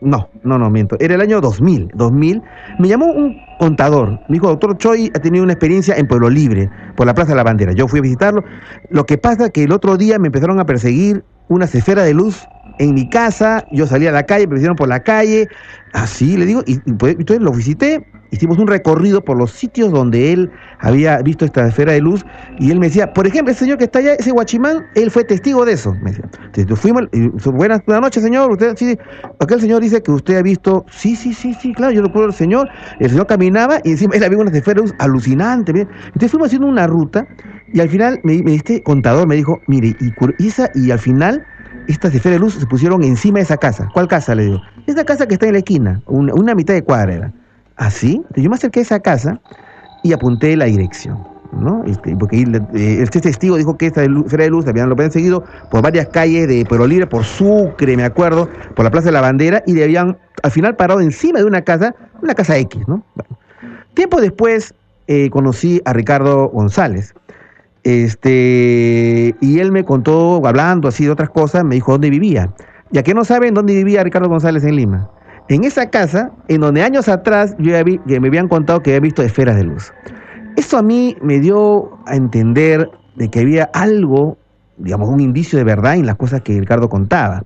no, 0.00 0.30
no, 0.42 0.58
no, 0.58 0.70
miento, 0.70 0.96
era 1.00 1.16
el 1.16 1.20
año 1.20 1.42
2000, 1.42 1.90
2000, 1.94 2.42
me 2.78 2.88
llamó 2.88 3.12
un 3.12 3.36
contador, 3.58 4.12
me 4.28 4.36
dijo, 4.36 4.48
doctor 4.48 4.78
Choi 4.78 5.10
ha 5.14 5.18
tenido 5.18 5.44
una 5.44 5.52
experiencia 5.52 5.96
en 5.96 6.08
Pueblo 6.08 6.30
Libre, 6.30 6.70
por 6.96 7.06
la 7.06 7.12
Plaza 7.12 7.32
de 7.32 7.36
la 7.36 7.44
Bandera. 7.44 7.72
Yo 7.72 7.88
fui 7.88 7.98
a 7.98 8.02
visitarlo. 8.02 8.42
Lo 8.88 9.04
que 9.04 9.18
pasa 9.18 9.50
que 9.50 9.64
el 9.64 9.72
otro 9.72 9.98
día 9.98 10.18
me 10.18 10.28
empezaron 10.28 10.58
a 10.60 10.64
perseguir 10.64 11.24
unas 11.48 11.74
esferas 11.74 12.06
de 12.06 12.14
luz 12.14 12.48
en 12.78 12.94
mi 12.94 13.08
casa, 13.08 13.64
yo 13.72 13.86
salí 13.86 14.06
a 14.06 14.12
la 14.12 14.24
calle, 14.24 14.46
me 14.46 14.56
hicieron 14.56 14.76
por 14.76 14.88
la 14.88 15.00
calle, 15.00 15.48
así 15.92 16.36
le 16.36 16.46
digo, 16.46 16.62
y, 16.66 16.78
pues, 16.94 17.16
entonces 17.18 17.42
lo 17.42 17.52
visité, 17.52 18.04
hicimos 18.30 18.58
un 18.58 18.66
recorrido 18.66 19.24
por 19.24 19.36
los 19.36 19.52
sitios 19.52 19.92
donde 19.92 20.32
él 20.32 20.50
había 20.80 21.18
visto 21.22 21.44
esta 21.44 21.66
esfera 21.68 21.92
de 21.92 22.00
luz, 22.00 22.24
y 22.58 22.70
él 22.70 22.80
me 22.80 22.86
decía, 22.86 23.12
por 23.12 23.26
ejemplo, 23.26 23.52
ese 23.52 23.60
señor 23.60 23.78
que 23.78 23.84
está 23.84 24.00
allá, 24.00 24.14
ese 24.14 24.32
guachimán, 24.32 24.86
él 24.94 25.10
fue 25.10 25.24
testigo 25.24 25.64
de 25.64 25.72
eso, 25.72 25.94
me 26.02 26.10
decía. 26.10 26.24
Entonces, 26.54 26.78
fuimos, 26.78 27.04
buenas, 27.52 27.80
noches, 27.86 28.22
señor, 28.22 28.50
usted, 28.50 28.76
sí, 28.76 28.98
aquel 29.40 29.60
señor 29.60 29.80
dice 29.80 30.02
que 30.02 30.10
usted 30.10 30.38
ha 30.38 30.42
visto, 30.42 30.84
sí, 30.90 31.14
sí, 31.14 31.32
sí, 31.32 31.54
sí, 31.54 31.72
claro, 31.72 31.92
yo 31.92 32.02
recuerdo 32.02 32.28
al 32.28 32.34
señor, 32.34 32.68
el 32.98 33.10
señor 33.10 33.26
caminaba 33.26 33.78
y 33.84 33.92
encima 33.92 34.14
él 34.16 34.24
había 34.24 34.38
unas 34.38 34.54
esferas 34.54 34.82
de 34.84 34.88
luz 34.88 34.94
alucinantes, 34.98 35.86
entonces 36.06 36.30
fuimos 36.30 36.46
haciendo 36.46 36.66
una 36.66 36.86
ruta, 36.86 37.26
y 37.72 37.80
al 37.80 37.88
final 37.88 38.20
me, 38.22 38.42
me 38.42 38.54
este 38.54 38.82
contador 38.82 39.26
me 39.26 39.36
dijo, 39.36 39.60
mire, 39.66 39.96
y, 40.00 40.46
esa, 40.46 40.70
y 40.74 40.90
al 40.90 40.98
final 40.98 41.44
estas 41.88 42.14
esferas 42.14 42.36
de 42.36 42.40
luz 42.40 42.54
se 42.54 42.66
pusieron 42.66 43.02
encima 43.02 43.38
de 43.38 43.44
esa 43.44 43.56
casa. 43.56 43.88
¿Cuál 43.92 44.08
casa? 44.08 44.34
Le 44.34 44.44
digo. 44.44 44.62
Esa 44.86 45.04
casa 45.04 45.26
que 45.26 45.34
está 45.34 45.46
en 45.46 45.52
la 45.52 45.58
esquina, 45.58 46.02
una, 46.06 46.54
mitad 46.54 46.74
de 46.74 46.82
cuadra. 46.82 47.32
¿Así? 47.76 48.22
yo 48.36 48.48
me 48.48 48.56
acerqué 48.56 48.80
a 48.80 48.82
esa 48.82 49.00
casa 49.00 49.40
y 50.02 50.12
apunté 50.12 50.56
la 50.56 50.66
dirección. 50.66 51.18
¿no? 51.52 51.84
Este, 51.86 52.16
porque 52.16 52.42
eh, 52.42 53.02
este 53.02 53.20
testigo 53.20 53.56
dijo 53.56 53.76
que 53.76 53.86
esta 53.86 54.04
esfera 54.04 54.44
de 54.44 54.50
luz 54.50 54.66
habían, 54.66 54.88
lo 54.88 54.94
habían 54.94 55.12
seguido 55.12 55.44
por 55.70 55.82
varias 55.82 56.08
calles 56.08 56.48
de 56.48 56.64
Pueblo 56.64 56.86
Libre, 56.86 57.06
por 57.06 57.24
Sucre, 57.24 57.96
me 57.96 58.04
acuerdo, 58.04 58.48
por 58.74 58.84
la 58.84 58.90
Plaza 58.90 59.06
de 59.06 59.12
la 59.12 59.20
Bandera, 59.20 59.62
y 59.66 59.74
le 59.74 59.84
habían 59.84 60.16
al 60.42 60.50
final 60.50 60.76
parado 60.76 61.00
encima 61.00 61.38
de 61.38 61.44
una 61.44 61.62
casa, 61.62 61.94
una 62.22 62.34
casa 62.34 62.56
X, 62.58 62.86
¿no? 62.88 63.04
Tiempo 63.94 64.20
después 64.20 64.74
eh, 65.06 65.30
conocí 65.30 65.80
a 65.84 65.92
Ricardo 65.92 66.48
González, 66.48 67.14
este, 67.84 69.36
y 69.40 69.58
él 69.58 69.70
me 69.70 69.84
contó, 69.84 70.44
hablando 70.46 70.88
así 70.88 71.04
de 71.04 71.10
otras 71.10 71.28
cosas, 71.28 71.64
me 71.64 71.74
dijo 71.74 71.92
dónde 71.92 72.08
vivía. 72.08 72.50
Ya 72.90 73.02
que 73.02 73.12
no 73.12 73.24
saben 73.24 73.52
dónde 73.52 73.74
vivía 73.74 74.02
Ricardo 74.02 74.28
González 74.28 74.64
en 74.64 74.76
Lima. 74.76 75.10
En 75.48 75.64
esa 75.64 75.90
casa, 75.90 76.32
en 76.48 76.62
donde 76.62 76.82
años 76.82 77.08
atrás 77.08 77.54
yo 77.58 77.72
vi, 77.84 78.00
me 78.06 78.28
habían 78.28 78.48
contado 78.48 78.80
que 78.82 78.90
había 78.90 79.00
visto 79.00 79.22
esferas 79.22 79.56
de 79.56 79.64
luz. 79.64 79.92
Eso 80.56 80.78
a 80.78 80.82
mí 80.82 81.16
me 81.20 81.40
dio 81.40 81.98
a 82.06 82.16
entender 82.16 82.90
de 83.16 83.28
que 83.28 83.40
había 83.40 83.64
algo, 83.74 84.38
digamos, 84.78 85.10
un 85.10 85.20
indicio 85.20 85.58
de 85.58 85.64
verdad 85.64 85.96
en 85.96 86.06
las 86.06 86.16
cosas 86.16 86.40
que 86.40 86.58
Ricardo 86.58 86.88
contaba. 86.88 87.44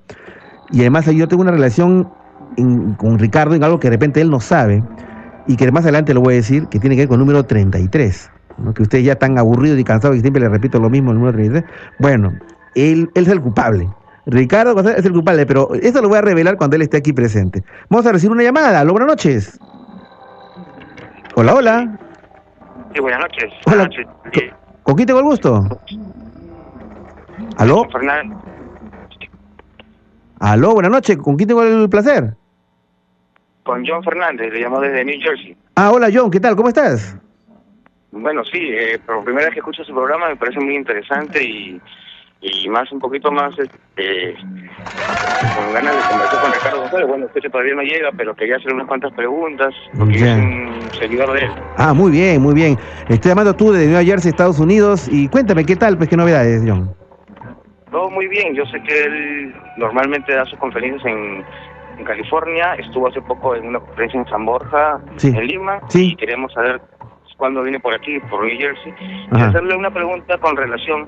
Y 0.71 0.79
además 0.81 1.05
yo 1.07 1.27
tengo 1.27 1.41
una 1.41 1.51
relación 1.51 2.09
con 2.97 3.19
Ricardo 3.19 3.55
en 3.55 3.63
algo 3.63 3.79
que 3.79 3.89
de 3.89 3.95
repente 3.95 4.21
él 4.21 4.29
no 4.29 4.39
sabe 4.39 4.83
y 5.47 5.57
que 5.57 5.69
más 5.71 5.83
adelante 5.83 6.13
lo 6.13 6.21
voy 6.21 6.35
a 6.35 6.37
decir, 6.37 6.67
que 6.67 6.79
tiene 6.79 6.95
que 6.95 7.01
ver 7.01 7.09
con 7.09 7.15
el 7.15 7.25
número 7.25 7.43
33 7.43 8.31
que 8.75 8.83
ustedes 8.83 9.05
ya 9.05 9.13
están 9.13 9.37
aburridos 9.37 9.79
y 9.79 9.83
cansados 9.83 10.17
y 10.17 10.21
siempre 10.21 10.41
le 10.41 10.49
repito 10.49 10.79
lo 10.79 10.89
mismo 10.89 11.11
el 11.11 11.17
número 11.17 11.33
33. 11.33 11.63
Bueno, 11.99 12.33
él, 12.75 13.09
él 13.13 13.23
es 13.23 13.29
el 13.29 13.41
culpable. 13.41 13.89
Ricardo 14.25 14.79
es 14.89 15.05
el 15.05 15.11
culpable, 15.11 15.45
pero 15.45 15.73
eso 15.75 16.01
lo 16.01 16.09
voy 16.09 16.19
a 16.19 16.21
revelar 16.21 16.57
cuando 16.57 16.75
él 16.75 16.83
esté 16.83 16.97
aquí 16.97 17.13
presente. 17.13 17.63
Vamos 17.89 18.05
a 18.05 18.11
recibir 18.11 18.31
una 18.31 18.43
llamada. 18.43 18.81
Hola, 18.81 18.91
buenas 18.91 19.07
noches. 19.07 19.59
Hola, 21.35 21.55
hola. 21.55 21.99
Sí, 22.93 22.99
buenas 22.99 23.21
noches. 23.21 23.51
Hola. 23.65 23.89
¿Con 24.83 24.95
quién 24.95 25.07
tengo 25.07 25.19
el 25.19 25.25
gusto? 25.25 25.81
¿Aló? 27.57 27.87
Fernando. 27.91 28.41
Aló, 30.39 30.73
buenas 30.73 30.91
noches. 30.91 31.17
¿Con 31.17 31.35
quién 31.35 31.47
tengo 31.49 31.63
el 31.63 31.89
placer? 31.89 32.35
Con 33.63 33.85
John 33.85 34.03
Fernández, 34.03 34.51
le 34.51 34.61
llamo 34.61 34.79
desde 34.79 35.05
New 35.05 35.15
Jersey. 35.21 35.55
Ah, 35.75 35.91
hola 35.91 36.09
John, 36.11 36.31
¿qué 36.31 36.39
tal? 36.39 36.55
¿Cómo 36.55 36.69
estás? 36.69 37.17
Bueno, 38.11 38.43
sí, 38.43 38.59
eh, 38.59 38.99
por 39.05 39.23
primera 39.23 39.45
vez 39.45 39.53
que 39.53 39.59
escucho 39.59 39.83
su 39.83 39.93
programa 39.93 40.29
me 40.29 40.35
parece 40.35 40.59
muy 40.59 40.75
interesante 40.75 41.43
y, 41.43 41.79
y 42.41 42.69
más 42.69 42.91
un 42.91 42.99
poquito 42.99 43.31
más 43.31 43.51
este, 43.59 44.35
con 44.35 45.73
ganas 45.73 45.95
de 45.95 46.01
conversar 46.09 46.41
con 46.41 46.53
Ricardo 46.53 46.81
González. 46.81 47.07
Bueno, 47.07 47.25
usted 47.25 47.51
todavía 47.51 47.75
no 47.75 47.81
llega, 47.81 48.09
pero 48.15 48.35
quería 48.35 48.55
hacer 48.55 48.73
unas 48.73 48.87
cuantas 48.87 49.11
preguntas, 49.13 49.73
porque 49.97 50.19
yo 50.19 50.25
soy 50.25 50.41
un 50.41 50.91
seguidor 50.93 51.33
de 51.33 51.45
él. 51.45 51.51
Ah, 51.77 51.93
muy 51.93 52.11
bien, 52.11 52.41
muy 52.41 52.53
bien. 52.53 52.77
Estoy 53.09 53.29
llamando 53.29 53.55
tú 53.55 53.71
de 53.71 53.85
Nueva 53.85 54.03
Jersey, 54.03 54.29
Estados 54.29 54.59
Unidos, 54.59 55.09
y 55.11 55.27
cuéntame, 55.27 55.65
¿qué 55.65 55.75
tal? 55.75 55.97
Pues, 55.97 56.09
¿qué 56.09 56.17
novedades, 56.17 56.63
John? 56.65 56.95
Todo 57.91 58.09
muy 58.09 58.27
bien. 58.27 58.55
Yo 58.55 58.65
sé 58.67 58.81
que 58.83 59.03
él 59.03 59.53
normalmente 59.77 60.33
da 60.33 60.45
sus 60.45 60.59
conferencias 60.59 61.05
en, 61.05 61.43
California. 62.05 62.75
Estuvo 62.75 63.09
hace 63.09 63.21
poco 63.21 63.57
en 63.57 63.67
una 63.67 63.81
conferencia 63.81 64.21
en 64.21 64.25
San 64.29 64.45
Borja, 64.45 65.01
en 65.21 65.47
Lima. 65.47 65.81
Y 65.93 66.15
queremos 66.15 66.53
saber 66.53 66.79
cuándo 67.39 67.63
viene 67.63 67.79
por 67.79 67.95
aquí, 67.95 68.19
por 68.29 68.45
New 68.45 68.59
Jersey. 68.59 68.93
Y 69.31 69.41
hacerle 69.41 69.75
una 69.75 69.89
pregunta 69.89 70.37
con 70.37 70.55
relación 70.55 71.07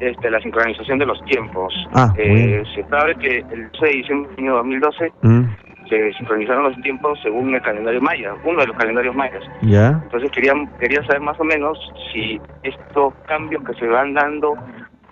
este, 0.00 0.30
la 0.30 0.40
sincronización 0.40 0.98
de 0.98 1.06
los 1.06 1.22
tiempos. 1.26 1.72
Ah, 1.94 2.12
eh, 2.16 2.62
se 2.74 2.82
sabe 2.88 3.14
que 3.16 3.38
el 3.38 3.70
6 3.78 3.80
de 3.80 3.88
diciembre 3.88 4.30
año 4.38 4.54
2012 4.56 5.12
mm. 5.22 5.42
se 5.88 6.12
sincronizaron 6.14 6.64
los 6.64 6.82
tiempos 6.82 7.18
según 7.22 7.54
el 7.54 7.62
calendario 7.62 8.00
maya, 8.00 8.34
uno 8.44 8.60
de 8.60 8.66
los 8.66 8.76
calendarios 8.76 9.14
mayas. 9.14 9.42
Ya. 9.62 10.00
Entonces 10.02 10.30
quería, 10.32 10.52
quería 10.80 11.04
saber 11.06 11.20
más 11.20 11.38
o 11.38 11.44
menos 11.44 11.78
si 12.12 12.40
estos 12.62 13.14
cambios 13.28 13.62
que 13.64 13.74
se 13.74 13.86
van 13.86 14.14
dando 14.14 14.54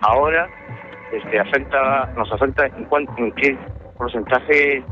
ahora 0.01 0.47
este, 1.11 1.39
afecta, 1.39 2.11
nos 2.17 2.31
afecta 2.31 2.65
en, 2.65 2.85
cuánto, 2.85 3.13
en 3.17 3.31
qué 3.33 3.57
porcentaje 3.97 4.83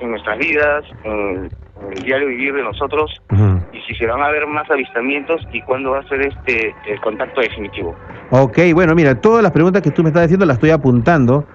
en 0.00 0.10
nuestras 0.10 0.38
vidas, 0.38 0.84
en, 1.04 1.48
el 1.90 2.02
diario 2.02 2.28
vivir 2.28 2.54
de 2.54 2.62
nosotros, 2.62 3.10
y 3.72 3.80
si 3.86 3.94
se 3.94 4.06
van 4.06 4.22
a 4.22 4.30
ver 4.30 4.46
más 4.46 4.70
avistamientos 4.70 5.40
y 5.52 5.62
cuándo 5.62 5.92
va 5.92 6.00
a 6.00 6.08
ser 6.08 6.20
este 6.22 6.74
el 6.86 7.00
contacto 7.00 7.40
definitivo. 7.40 7.94
Ok, 8.30 8.58
bueno, 8.74 8.94
mira, 8.94 9.14
todas 9.20 9.42
las 9.42 9.52
preguntas 9.52 9.82
que 9.82 9.90
tú 9.90 10.02
me 10.02 10.08
estás 10.08 10.22
diciendo 10.22 10.46
las 10.46 10.56
estoy 10.56 10.70
apuntando 10.70 11.46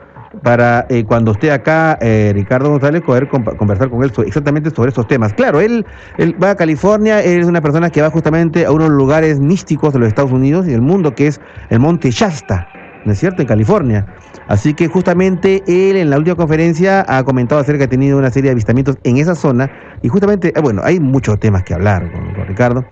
para 0.42 0.88
eh, 0.90 1.04
cuando 1.06 1.32
esté 1.32 1.52
acá 1.52 1.98
eh, 2.02 2.32
Ricardo 2.34 2.70
González 2.70 3.02
poder 3.04 3.28
conversar 3.28 3.90
con 3.90 4.04
él 4.04 4.12
exactamente 4.26 4.72
sobre 4.72 4.90
estos 4.90 5.08
temas. 5.08 5.34
Claro, 5.34 5.62
él, 5.62 5.86
él 6.18 6.36
va 6.42 6.52
a 6.52 6.56
California, 6.56 7.22
él 7.22 7.42
es 7.42 7.48
una 7.48 7.62
persona 7.62 7.90
que 7.90 8.02
va 8.02 8.10
justamente 8.10 8.66
a 8.66 8.72
unos 8.72 8.90
lugares 8.90 9.40
místicos 9.40 9.94
de 9.94 10.00
los 10.00 10.08
Estados 10.08 10.32
Unidos 10.32 10.68
y 10.68 10.72
del 10.72 10.82
mundo, 10.82 11.14
que 11.14 11.28
es 11.28 11.40
el 11.70 11.80
Monte 11.80 12.10
Shasta, 12.10 12.68
¿no 13.06 13.12
es 13.12 13.20
cierto?, 13.20 13.42
en 13.42 13.48
California. 13.48 14.06
Así 14.48 14.74
que 14.74 14.88
justamente 14.88 15.64
él 15.68 15.98
en 15.98 16.10
la 16.10 16.18
última 16.18 16.36
conferencia 16.36 17.06
ha 17.08 17.24
comentado 17.24 17.62
acerca 17.62 17.80
que 17.80 17.84
ha 17.86 17.90
tenido 17.90 18.18
una 18.18 18.30
serie 18.30 18.50
de 18.50 18.54
avistamientos 18.54 18.98
en 19.04 19.18
esa 19.18 19.36
zona 19.36 19.72
y 20.02 20.10
justamente, 20.10 20.54
eh, 20.56 20.62
bueno, 20.62 20.82
hay 20.84 21.00
muchos 21.00 21.40
temas 21.40 21.64
que 21.64 21.74
hablar 21.74 22.12
con, 22.12 22.48
Ricardo, 22.48 22.86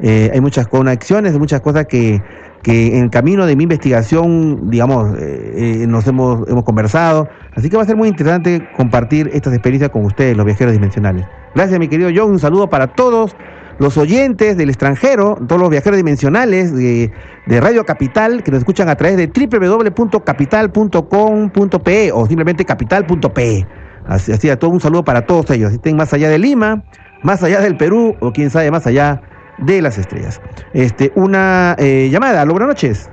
hay 0.00 0.40
muchas 0.40 0.68
conexiones, 0.68 1.36
muchas 1.38 1.60
cosas 1.60 1.86
que 1.86 2.22
que 2.62 2.96
en 2.96 3.04
el 3.04 3.10
camino 3.10 3.46
de 3.46 3.56
mi 3.56 3.64
investigación, 3.64 4.70
digamos, 4.70 5.16
eh, 5.18 5.82
eh, 5.82 5.86
nos 5.86 6.06
hemos, 6.06 6.48
hemos 6.48 6.64
conversado. 6.64 7.28
Así 7.54 7.70
que 7.70 7.76
va 7.76 7.82
a 7.82 7.86
ser 7.86 7.96
muy 7.96 8.08
interesante 8.08 8.68
compartir 8.76 9.30
estas 9.32 9.54
experiencias 9.54 9.90
con 9.90 10.04
ustedes, 10.04 10.36
los 10.36 10.46
viajeros 10.46 10.72
dimensionales. 10.72 11.26
Gracias, 11.54 11.78
mi 11.78 11.88
querido 11.88 12.10
John. 12.14 12.32
Un 12.32 12.38
saludo 12.38 12.68
para 12.68 12.88
todos 12.88 13.36
los 13.78 13.96
oyentes 13.96 14.56
del 14.56 14.68
extranjero, 14.68 15.38
todos 15.46 15.60
los 15.60 15.70
viajeros 15.70 15.96
dimensionales 15.96 16.74
de, 16.74 17.12
Radio 17.46 17.84
Capital 17.84 18.42
que 18.42 18.50
nos 18.50 18.58
escuchan 18.58 18.88
a 18.88 18.96
través 18.96 19.16
de 19.16 19.28
www.capital.com.pe 19.28 22.12
o 22.12 22.26
simplemente 22.26 22.64
capital.pe. 22.64 23.66
Así, 24.06 24.32
así, 24.32 24.50
a 24.50 24.58
todo 24.58 24.70
un 24.70 24.80
saludo 24.80 25.04
para 25.04 25.26
todos 25.26 25.50
ellos. 25.50 25.70
Si 25.70 25.76
estén 25.76 25.96
más 25.96 26.12
allá 26.12 26.28
de 26.28 26.38
Lima, 26.38 26.82
más 27.22 27.42
allá 27.42 27.60
del 27.60 27.76
Perú 27.76 28.16
o 28.20 28.32
quién 28.32 28.50
sabe 28.50 28.70
más 28.70 28.86
allá 28.86 29.22
de 29.58 29.82
las 29.82 29.98
estrellas. 29.98 30.40
Este, 30.72 31.12
una 31.14 31.76
eh, 31.78 32.08
llamada. 32.10 32.42
Hola, 32.42 32.52
buenas 32.52 32.68
noches. 32.68 33.10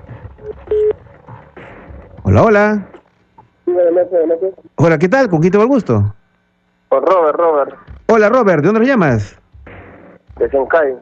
Hola, 2.24 2.44
hola. 2.44 2.88
Hola, 4.76 4.98
¿qué 4.98 5.10
tal? 5.10 5.30
¿Con 5.30 5.42
quién 5.42 5.52
tengo 5.52 5.64
el 5.64 5.70
gusto? 5.70 6.16
Con 6.90 7.06
Robert, 7.06 7.38
Robert. 7.38 7.76
Hola, 8.08 8.30
Robert. 8.30 8.62
¿De 8.62 8.68
dónde 8.68 8.80
me 8.80 8.88
llamas? 8.88 9.38
De 10.40 10.50
Chancay. 10.50 10.96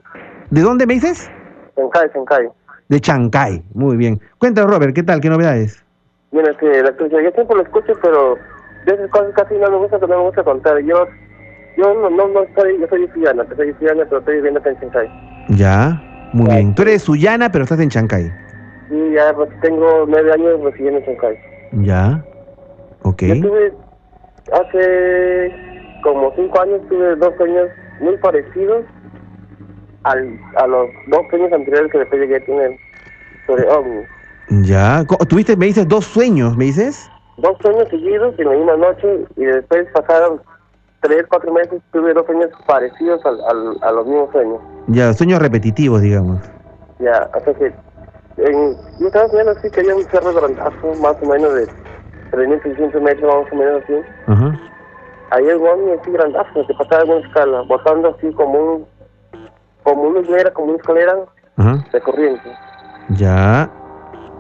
¿De 0.52 0.62
dónde 0.62 0.86
me 0.86 0.96
dices? 0.96 1.30
Chancay, 1.76 2.10
Chancay. 2.14 2.48
De 2.90 3.00
Chancay. 3.00 3.64
Muy 3.74 3.98
bien. 3.98 4.20
Cuéntanos, 4.38 4.72
Robert, 4.72 4.94
¿qué 4.94 5.04
tal? 5.04 5.22
¿Qué 5.22 5.30
novedades? 5.30 5.84
Mira, 6.32 6.52
es 6.52 6.58
que 6.58 6.68
la 6.82 6.92
yo 6.98 7.32
siempre 7.32 7.56
lo 7.56 7.62
escucho, 7.62 7.94
pero 8.02 8.36
de 8.86 8.94
esas 8.94 9.10
cosas 9.10 9.34
casi 9.36 9.56
no 9.56 9.70
me 9.72 9.78
gusta, 9.78 9.98
no 10.00 10.08
me 10.08 10.18
gusta 10.18 10.44
contar. 10.44 10.80
Yo 10.80 11.08
yo 11.78 11.94
no, 11.94 12.10
no, 12.10 12.28
no 12.28 12.42
soy, 12.56 12.80
yo 12.80 12.88
soy 12.88 13.08
suyana, 13.14 13.46
soy 13.56 13.74
suyana, 13.80 14.04
pero 14.06 14.20
estoy 14.20 14.36
viviendo 14.36 14.60
acá 14.60 14.70
en 14.70 14.80
Chancay. 14.80 15.10
Ya, 15.50 16.30
muy 16.34 16.50
bien. 16.50 16.76
Tú 16.76 16.84
eres 16.84 17.02
suyana, 17.02 17.52
pero 17.52 17.64
estás 17.64 17.80
en 17.80 17.90
Chancay. 17.90 18.32
Sí, 18.90 19.12
ya 19.14 19.34
pues, 19.34 19.50
tengo 19.62 20.06
nueve 20.08 20.32
años 20.32 20.62
residiendo 20.64 21.00
en 21.00 21.06
Chancay. 21.06 21.40
Ya, 21.72 22.24
ok. 23.02 23.24
Yo 23.24 23.42
tuve, 23.42 23.74
hace 24.54 25.52
como 26.04 26.32
cinco 26.36 26.62
años, 26.62 26.82
tuve 26.90 27.16
dos 27.16 27.34
sueños 27.38 27.70
muy 28.02 28.18
parecidos 28.18 28.86
al, 30.04 30.40
a 30.56 30.68
los 30.68 30.90
dos 31.08 31.22
sueños 31.30 31.52
anteriores 31.52 31.92
que 31.92 32.00
después 32.00 32.22
llegué 32.22 32.38
a 32.38 32.46
tener 32.46 32.78
sobre 33.48 33.68
ovnis. 33.68 34.08
Ya, 34.50 35.04
¿tuviste, 35.28 35.56
me 35.56 35.68
dices, 35.68 35.88
dos 35.88 36.06
sueños, 36.06 36.56
me 36.58 36.66
dices? 36.66 37.10
Dos 37.38 37.58
sueños 37.62 37.88
seguidos 37.90 38.38
en 38.38 38.46
la 38.46 38.52
misma 38.52 38.78
noche 38.78 39.26
y 39.36 39.46
después 39.46 39.88
pasaron 39.94 40.42
tres, 41.02 41.26
cuatro 41.30 41.52
meses 41.54 41.82
tuve 41.92 42.14
dos 42.14 42.26
sueños 42.26 42.50
parecidos 42.66 43.26
al, 43.26 43.40
al, 43.42 43.78
a 43.82 43.92
los 43.92 44.06
mismos 44.06 44.32
sueños. 44.32 44.60
Ya, 44.88 45.14
sueños 45.14 45.40
repetitivos, 45.40 46.02
digamos. 46.02 46.40
Ya, 47.00 47.30
o 47.36 47.44
sea 47.44 47.54
que 47.54 47.74
en, 48.38 48.76
yo 49.00 49.08
estaba 49.08 49.28
soñando 49.30 49.52
así 49.52 49.70
que 49.70 49.82
había 49.82 49.96
un 49.96 50.06
cerro 50.06 50.34
grandazo, 50.34 50.94
más 51.02 51.16
o 51.22 51.26
menos 51.26 51.54
de 51.54 51.68
3.600 52.32 53.02
metros, 53.02 53.44
más 53.44 53.54
o 53.54 53.56
menos 53.56 53.84
así. 53.84 53.94
Ajá. 54.28 54.60
Ahí 55.32 55.48
el 55.48 55.58
ovni 55.58 55.92
así 55.92 56.12
grandazo, 56.12 56.66
que 56.68 56.74
pasaba 56.76 57.04
en 57.04 57.10
una 57.12 57.28
escala, 57.28 57.62
botando 57.62 58.16
así 58.16 58.32
como 58.34 58.60
un, 58.60 58.86
como 59.84 60.04
una 60.04 60.20
escalera, 60.22 60.52
como 60.52 60.68
una 60.70 60.78
escalera 60.78 61.16
de 61.92 62.02
corriente. 62.02 62.58
Ya. 63.10 63.70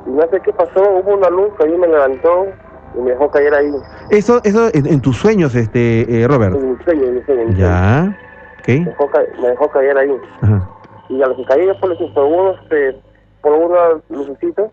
Y 0.05 0.09
no 0.09 0.21
sé 0.29 0.39
qué 0.41 0.53
pasó, 0.53 0.81
hubo 0.81 1.13
una 1.13 1.29
luz 1.29 1.49
que 1.57 1.65
ahí 1.65 1.77
me 1.77 1.87
levantó, 1.87 2.47
y 2.95 3.01
me 3.01 3.11
dejó 3.11 3.29
caer 3.29 3.53
ahí. 3.53 3.71
Eso, 4.09 4.39
eso 4.43 4.69
en, 4.73 5.01
tus 5.01 5.17
sueños, 5.17 5.55
este, 5.55 6.21
eh, 6.21 6.27
Robert. 6.27 6.55
En 6.55 6.71
mis 6.73 6.83
sueños, 6.83 7.07
en 7.07 7.15
mis 7.15 7.25
sueños. 7.25 7.57
Ya, 7.57 8.17
ok. 8.59 8.67
Me 8.67 8.85
dejó, 8.85 9.09
me 9.41 9.47
dejó 9.49 9.69
caer 9.69 9.97
ahí. 9.97 10.17
Ajá. 10.41 10.69
Y 11.09 11.21
a 11.21 11.27
lo 11.27 11.35
que 11.35 11.45
caí 11.45 11.67
por, 11.79 12.13
por, 12.13 12.25
unos, 12.25 12.59
este, 12.63 12.99
por 13.41 13.53
una 13.53 14.01
lucecita, 14.09 14.63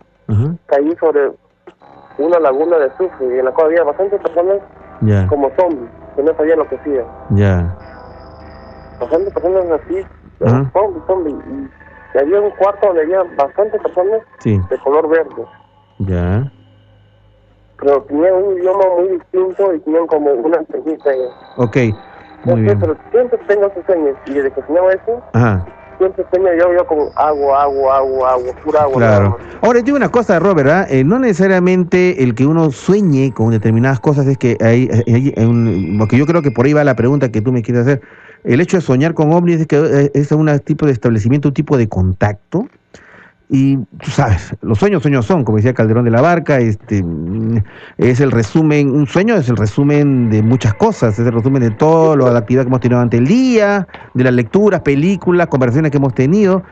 caí 0.66 0.96
sobre 1.00 1.32
una 2.18 2.38
laguna 2.38 2.78
de 2.78 2.86
azufre 2.86 3.38
en 3.38 3.44
la 3.44 3.50
cual 3.50 3.68
había 3.68 3.82
bastantes 3.82 4.20
personas 4.20 4.58
ya. 5.00 5.26
como 5.26 5.50
zombies, 5.56 5.90
que 6.14 6.22
no 6.22 6.34
sabían 6.36 6.58
lo 6.58 6.68
que 6.68 6.76
hacían. 6.76 7.04
Ya. 7.30 7.76
Bastantes 9.00 9.32
personas 9.32 9.80
así, 9.82 10.06
zombies, 10.40 11.02
zombies. 11.06 11.36
Y 12.14 12.18
había 12.18 12.40
un 12.40 12.50
cuarto 12.52 12.88
donde 12.88 13.02
había 13.02 13.22
bastantes 13.36 13.80
personas 13.80 14.20
de 14.44 14.78
color 14.82 15.08
verde. 15.08 15.44
Ya 15.98 16.50
pero 17.80 18.02
tenían 18.02 18.34
un 18.34 18.58
idioma 18.58 18.84
muy 18.98 19.08
distinto 19.08 19.74
y 19.74 19.80
tenían 19.80 20.06
como 20.06 20.32
una 20.32 20.58
entrevista. 20.58 21.10
Ok, 21.56 21.76
muy 22.44 22.62
bien. 22.62 22.78
Pero 22.78 22.96
siempre 23.10 23.38
tengo 23.48 23.66
esos 23.66 23.84
sueños 23.86 24.16
y 24.26 24.34
desde 24.34 24.50
que 24.52 24.62
soñaba 24.62 24.92
eso, 24.92 25.22
siempre 25.98 26.24
sueño 26.30 26.48
yo, 26.58 26.74
yo 26.74 26.86
con 26.86 26.98
agua, 27.16 27.62
agua, 27.62 27.96
agua, 27.98 28.32
agua, 28.32 28.52
pura 28.62 28.82
agua. 28.82 28.96
Claro. 28.96 29.38
Ahora, 29.62 29.80
digo 29.80 29.96
una 29.96 30.10
cosa, 30.10 30.38
Robert, 30.38 30.68
¿ah? 30.68 30.86
eh, 30.90 31.04
no 31.04 31.18
necesariamente 31.18 32.22
el 32.22 32.34
que 32.34 32.46
uno 32.46 32.70
sueñe 32.70 33.32
con 33.32 33.50
determinadas 33.50 34.00
cosas 34.00 34.26
es 34.26 34.36
que 34.36 34.56
hay, 34.60 34.90
un, 35.38 35.96
porque 35.98 36.18
yo 36.18 36.26
creo 36.26 36.42
que 36.42 36.50
por 36.50 36.66
ahí 36.66 36.72
va 36.72 36.84
la 36.84 36.96
pregunta 36.96 37.30
que 37.30 37.40
tú 37.40 37.52
me 37.52 37.62
quieres 37.62 37.82
hacer. 37.82 38.02
El 38.44 38.60
hecho 38.60 38.76
de 38.78 38.80
soñar 38.80 39.14
con 39.14 39.32
ovnis 39.32 39.60
es 39.60 39.66
que 39.66 39.76
eh, 39.76 40.10
es 40.14 40.32
un 40.32 40.58
tipo 40.60 40.86
de 40.86 40.92
establecimiento, 40.92 41.48
un 41.48 41.54
tipo 41.54 41.76
de 41.76 41.88
contacto 41.88 42.68
y 43.52 43.76
tú 43.76 44.10
sabes, 44.10 44.54
los 44.62 44.78
sueños, 44.78 45.02
sueños 45.02 45.26
son, 45.26 45.44
como 45.44 45.56
decía 45.56 45.74
Calderón 45.74 46.04
de 46.04 46.12
la 46.12 46.20
Barca, 46.20 46.60
este, 46.60 47.04
es 47.98 48.20
el 48.20 48.30
resumen, 48.30 48.90
un 48.90 49.08
sueño 49.08 49.34
es 49.34 49.48
el 49.48 49.56
resumen 49.56 50.30
de 50.30 50.40
muchas 50.40 50.72
cosas, 50.74 51.18
es 51.18 51.26
el 51.26 51.32
resumen 51.32 51.60
de 51.60 51.72
todo 51.72 52.14
lo 52.14 52.26
de 52.26 52.32
la 52.32 52.38
actividad 52.38 52.62
que 52.62 52.68
hemos 52.68 52.80
tenido 52.80 52.98
durante 52.98 53.16
el 53.16 53.26
día, 53.26 53.88
de 54.14 54.22
las 54.22 54.34
lecturas, 54.34 54.82
películas, 54.82 55.48
conversaciones 55.48 55.90
que 55.90 55.96
hemos 55.96 56.14
tenido, 56.14 56.62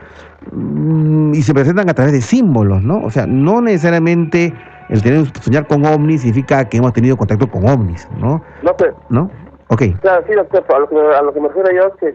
mm, 0.53 1.33
y 1.33 1.41
se 1.41 1.53
presentan 1.53 1.89
a 1.89 1.93
través 1.93 2.13
de 2.13 2.21
símbolos, 2.21 2.81
¿no? 2.81 3.03
O 3.03 3.11
sea, 3.11 3.27
no 3.27 3.59
necesariamente 3.59 4.53
el 4.87 5.03
tener 5.03 5.25
soñar 5.41 5.67
con 5.67 5.85
ovnis 5.85 6.21
significa 6.21 6.63
que 6.69 6.77
hemos 6.77 6.93
tenido 6.93 7.17
contacto 7.17 7.51
con 7.51 7.67
ovnis, 7.67 8.07
¿no? 8.17 8.41
No, 8.63 8.77
pero, 8.77 8.95
¿No? 9.09 9.29
Ok. 9.69 9.83
Claro, 10.01 10.23
sí, 10.27 10.33
doctor, 10.33 10.63
a 10.75 10.79
lo 10.79 10.89
que, 10.89 10.97
a 10.97 11.21
lo 11.21 11.33
que 11.33 11.41
me 11.41 11.47
refiero 11.47 11.71
yo 11.71 11.87
es 11.87 11.95
que, 11.99 12.07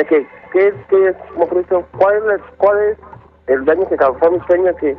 es 0.00 0.08
que, 0.08 0.26
¿qué, 0.52 0.74
qué, 0.88 1.14
¿cuál, 1.98 2.30
es, 2.34 2.42
¿cuál 2.56 2.78
es 2.78 2.98
el 3.46 3.64
daño 3.64 3.88
que 3.88 3.96
causó 3.96 4.30
mi 4.30 4.40
sueño 4.46 4.74
que 4.76 4.96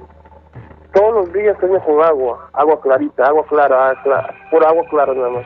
todos 0.93 1.13
los 1.13 1.33
días 1.33 1.57
sueño 1.59 1.79
con 1.83 2.01
agua, 2.03 2.49
agua 2.53 2.79
clarita, 2.81 3.25
agua 3.25 3.43
clara, 3.49 3.91
ah, 3.91 4.29
pura 4.51 4.69
agua 4.69 4.83
clara 4.89 5.13
nada 5.13 5.29
más. 5.29 5.45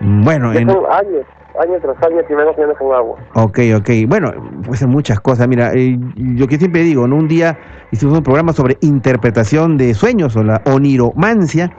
Bueno, 0.00 0.52
en... 0.52 0.68
años, 0.68 1.24
años 1.58 1.80
tras 1.80 2.02
años 2.02 2.24
que 2.28 2.34
vengo 2.34 2.52
soñando 2.52 2.76
con 2.76 2.94
agua. 2.94 3.18
Ok, 3.34 3.58
ok. 3.76 3.90
Bueno, 4.06 4.32
pues 4.66 4.82
hay 4.82 4.88
muchas 4.88 5.20
cosas. 5.20 5.48
Mira, 5.48 5.72
eh, 5.72 5.98
yo 6.16 6.46
que 6.46 6.58
siempre 6.58 6.82
digo, 6.82 7.06
en 7.06 7.14
un 7.14 7.26
día 7.26 7.58
hicimos 7.90 8.18
un 8.18 8.22
programa 8.22 8.52
sobre 8.52 8.76
interpretación 8.82 9.78
de 9.78 9.94
sueños 9.94 10.36
o 10.36 10.44
la 10.44 10.60
oniromancia 10.66 11.72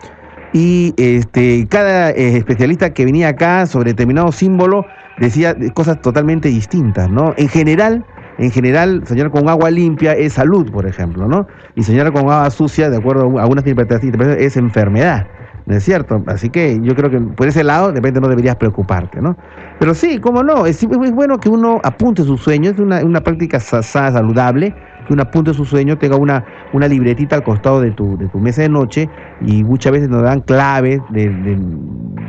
y 0.54 0.94
este, 0.98 1.68
cada 1.70 2.12
eh, 2.12 2.38
especialista 2.38 2.94
que 2.94 3.06
venía 3.06 3.30
acá 3.30 3.66
sobre 3.66 3.92
determinado 3.92 4.32
símbolo 4.32 4.86
decía 5.20 5.56
cosas 5.74 6.02
totalmente 6.02 6.50
distintas, 6.50 7.10
¿no? 7.10 7.34
En 7.38 7.50
general, 7.50 8.06
en 8.38 8.52
general, 8.52 9.04
soñar 9.08 9.32
con 9.32 9.50
agua 9.50 9.70
limpia 9.70 10.14
es 10.14 10.34
salud, 10.34 10.72
por 10.72 10.88
ejemplo, 10.88 11.28
¿no? 11.28 11.48
Y 11.76 11.84
soñar 11.84 12.12
con 12.12 12.22
agua 12.22 12.50
sucia, 12.50 12.90
de 12.90 12.98
acuerdo 12.98 13.38
a 13.40 13.42
algunas 13.42 13.66
interpretaciones, 13.66 14.38
es 14.40 14.58
enfermedad. 14.58 15.28
¿no 15.68 15.76
es 15.76 15.84
cierto? 15.84 16.24
Así 16.28 16.50
que 16.50 16.80
yo 16.82 16.96
creo 16.96 17.10
que 17.10 17.20
por 17.20 17.46
ese 17.46 17.62
lado 17.62 17.90
de 17.90 17.96
repente 17.96 18.22
no 18.22 18.30
deberías 18.30 18.56
preocuparte, 18.56 19.22
¿no? 19.22 19.36
Pero 19.80 19.94
sí, 19.94 20.18
cómo 20.20 20.42
no, 20.42 20.66
es, 20.66 20.82
es 20.82 21.12
bueno 21.12 21.40
que 21.40 21.50
uno 21.50 21.82
apunte 21.84 22.24
sus 22.24 22.42
sueños, 22.42 22.76
es 22.76 22.80
una, 22.80 23.04
una 23.04 23.20
práctica 23.20 23.60
saludable, 23.60 24.74
que 25.08 25.14
uno 25.14 25.24
apunte 25.24 25.54
sus 25.54 25.70
sueños, 25.70 25.98
tenga 26.00 26.16
una, 26.16 26.46
una 26.74 26.88
libretita 26.88 27.36
al 27.36 27.44
costado 27.44 27.82
de 27.82 27.92
tu, 27.92 28.18
de 28.18 28.28
tu 28.28 28.40
mesa 28.40 28.62
de 28.62 28.70
noche 28.70 29.10
y 29.42 29.64
muchas 29.64 29.92
veces 29.94 30.10
nos 30.10 30.24
dan 30.24 30.42
claves 30.42 31.02
de, 31.10 31.58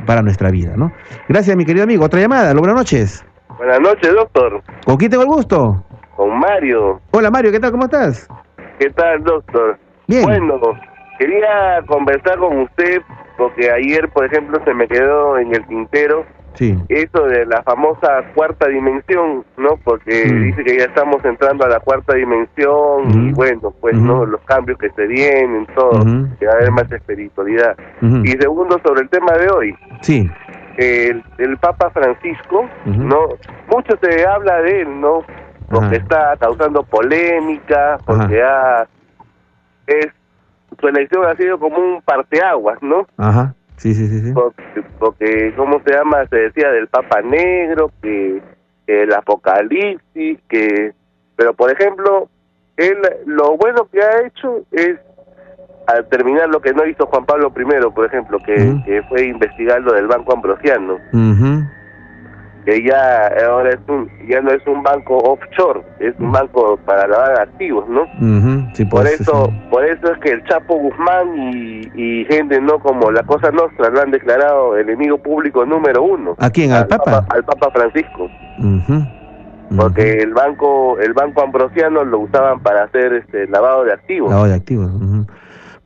para 0.06 0.22
nuestra 0.22 0.50
vida, 0.50 0.74
¿no? 0.76 0.92
Gracias, 1.28 1.56
mi 1.56 1.64
querido 1.64 1.84
amigo. 1.84 2.04
Otra 2.04 2.20
llamada, 2.20 2.54
buenas 2.54 2.76
noches. 2.76 3.24
Buenas 3.56 3.80
noches, 3.80 4.12
doctor. 4.14 4.62
¿Con 4.84 4.96
quién 4.96 5.10
tengo 5.10 5.24
el 5.24 5.28
gusto? 5.28 5.82
Con 6.16 6.38
Mario. 6.38 7.00
Hola, 7.10 7.30
Mario, 7.30 7.50
¿qué 7.50 7.60
tal? 7.60 7.72
¿Cómo 7.72 7.84
estás? 7.84 8.28
¿Qué 8.78 8.90
tal, 8.90 9.22
doctor? 9.24 9.78
Bien. 10.06 10.22
Bueno, 10.24 10.60
quería 11.18 11.82
conversar 11.86 12.38
con 12.38 12.60
usted 12.60 13.02
porque 13.36 13.70
ayer, 13.70 14.08
por 14.10 14.24
ejemplo, 14.24 14.60
se 14.64 14.74
me 14.74 14.86
quedó 14.86 15.38
en 15.38 15.54
el 15.54 15.66
tintero 15.66 16.24
sí. 16.58 16.76
eso 16.88 17.22
de 17.26 17.46
la 17.46 17.62
famosa 17.62 18.22
cuarta 18.34 18.68
dimensión, 18.68 19.44
¿no? 19.56 19.76
Porque 19.84 20.26
Mm. 20.30 20.42
dice 20.44 20.64
que 20.64 20.78
ya 20.78 20.84
estamos 20.84 21.24
entrando 21.24 21.64
a 21.64 21.68
la 21.68 21.80
cuarta 21.80 22.14
dimensión 22.14 23.10
y 23.28 23.32
bueno, 23.32 23.72
pues. 23.80 23.96
¿no? 23.96 24.26
Los 24.26 24.40
cambios 24.42 24.76
que 24.78 24.90
se 24.90 25.06
vienen, 25.06 25.66
todo, 25.74 26.00
que 26.38 26.46
va 26.46 26.52
a 26.52 26.56
haber 26.56 26.70
más 26.72 26.90
espiritualidad. 26.92 27.76
Y 28.24 28.28
segundo, 28.32 28.78
sobre 28.84 29.02
el 29.02 29.08
tema 29.08 29.32
de 29.38 29.48
hoy, 29.50 29.74
Sí. 30.02 30.28
el, 30.76 31.22
el 31.38 31.56
Papa 31.58 31.90
Francisco. 31.90 32.68
¿no? 32.84 33.28
Mucho 33.70 33.96
se 34.02 34.26
habla 34.26 34.60
de 34.62 34.82
él, 34.82 35.00
¿no? 35.00 35.22
Porque 35.70 35.96
Ajá. 35.96 35.96
está 35.96 36.36
causando 36.38 36.82
polémica, 36.82 37.98
porque 38.06 38.42
ha, 38.42 38.86
es, 39.86 40.08
su 40.80 40.88
elección 40.88 41.24
ha 41.26 41.34
sido 41.36 41.58
como 41.58 41.76
un 41.78 42.00
parteaguas, 42.02 42.78
¿no? 42.82 43.06
Ajá. 43.16 43.54
Sí, 43.78 43.94
sí, 43.94 44.06
sí, 44.08 44.20
sí. 44.20 44.32
Porque, 44.32 44.82
porque, 44.98 45.54
¿cómo 45.56 45.80
se 45.84 45.94
llama? 45.94 46.26
Se 46.28 46.36
decía 46.36 46.70
del 46.70 46.88
Papa 46.88 47.22
Negro, 47.22 47.90
que, 48.02 48.42
el 48.86 49.12
Apocalipsis, 49.12 50.38
que... 50.48 50.92
Pero, 51.36 51.54
por 51.54 51.70
ejemplo, 51.70 52.28
él 52.76 52.96
lo 53.26 53.56
bueno 53.56 53.86
que 53.90 54.00
ha 54.00 54.26
hecho 54.26 54.64
es 54.72 54.96
al 55.86 56.06
terminar 56.08 56.48
lo 56.48 56.60
que 56.60 56.72
no 56.72 56.84
hizo 56.86 57.06
Juan 57.06 57.24
Pablo 57.24 57.52
I, 57.56 57.90
por 57.94 58.06
ejemplo, 58.06 58.38
que, 58.44 58.54
que 58.84 59.02
fue 59.04 59.26
investigar 59.26 59.80
lo 59.80 59.94
del 59.94 60.06
Banco 60.06 60.34
Ambrosiano, 60.34 60.98
Ujú. 61.12 61.64
Que 62.68 62.82
ya 62.82 63.28
ahora 63.48 63.70
es 63.70 63.78
un, 63.88 64.10
ya 64.28 64.42
no 64.42 64.50
es 64.50 64.60
un 64.66 64.82
banco 64.82 65.16
offshore, 65.16 65.80
es 66.00 66.12
un 66.18 66.30
banco 66.32 66.78
para 66.84 67.06
lavar 67.08 67.40
activos, 67.40 67.88
¿no? 67.88 68.02
Sí, 68.74 68.84
Por 68.84 69.04
pues, 69.04 69.18
eso, 69.22 69.46
sí. 69.46 69.68
por 69.70 69.86
eso 69.86 70.12
es 70.12 70.18
que 70.18 70.32
el 70.32 70.44
Chapo 70.44 70.74
Guzmán 70.74 71.28
y, 71.34 71.80
y 71.94 72.24
gente 72.26 72.60
no 72.60 72.78
como 72.80 73.10
la 73.10 73.22
Cosa 73.22 73.50
Nostra 73.52 73.88
lo 73.88 74.02
han 74.02 74.10
declarado 74.10 74.76
enemigo 74.76 75.16
público 75.16 75.64
número 75.64 76.02
uno. 76.02 76.34
¿A 76.38 76.50
quién? 76.50 76.72
¿Al 76.72 76.86
Papa? 76.88 77.24
Al 77.30 77.42
Papa 77.42 77.70
Francisco, 77.72 78.28
Ujú. 78.58 79.02
porque 79.74 80.18
el 80.18 80.34
banco, 80.34 80.98
el 80.98 81.14
banco 81.14 81.40
Ambrosiano 81.42 82.04
lo 82.04 82.18
usaban 82.18 82.60
para 82.60 82.82
hacer 82.84 83.14
este 83.14 83.46
lavado 83.46 83.84
de 83.84 83.94
activos. 83.94 84.28
Lavado 84.28 84.48
de 84.48 84.54
activos. 84.56 84.90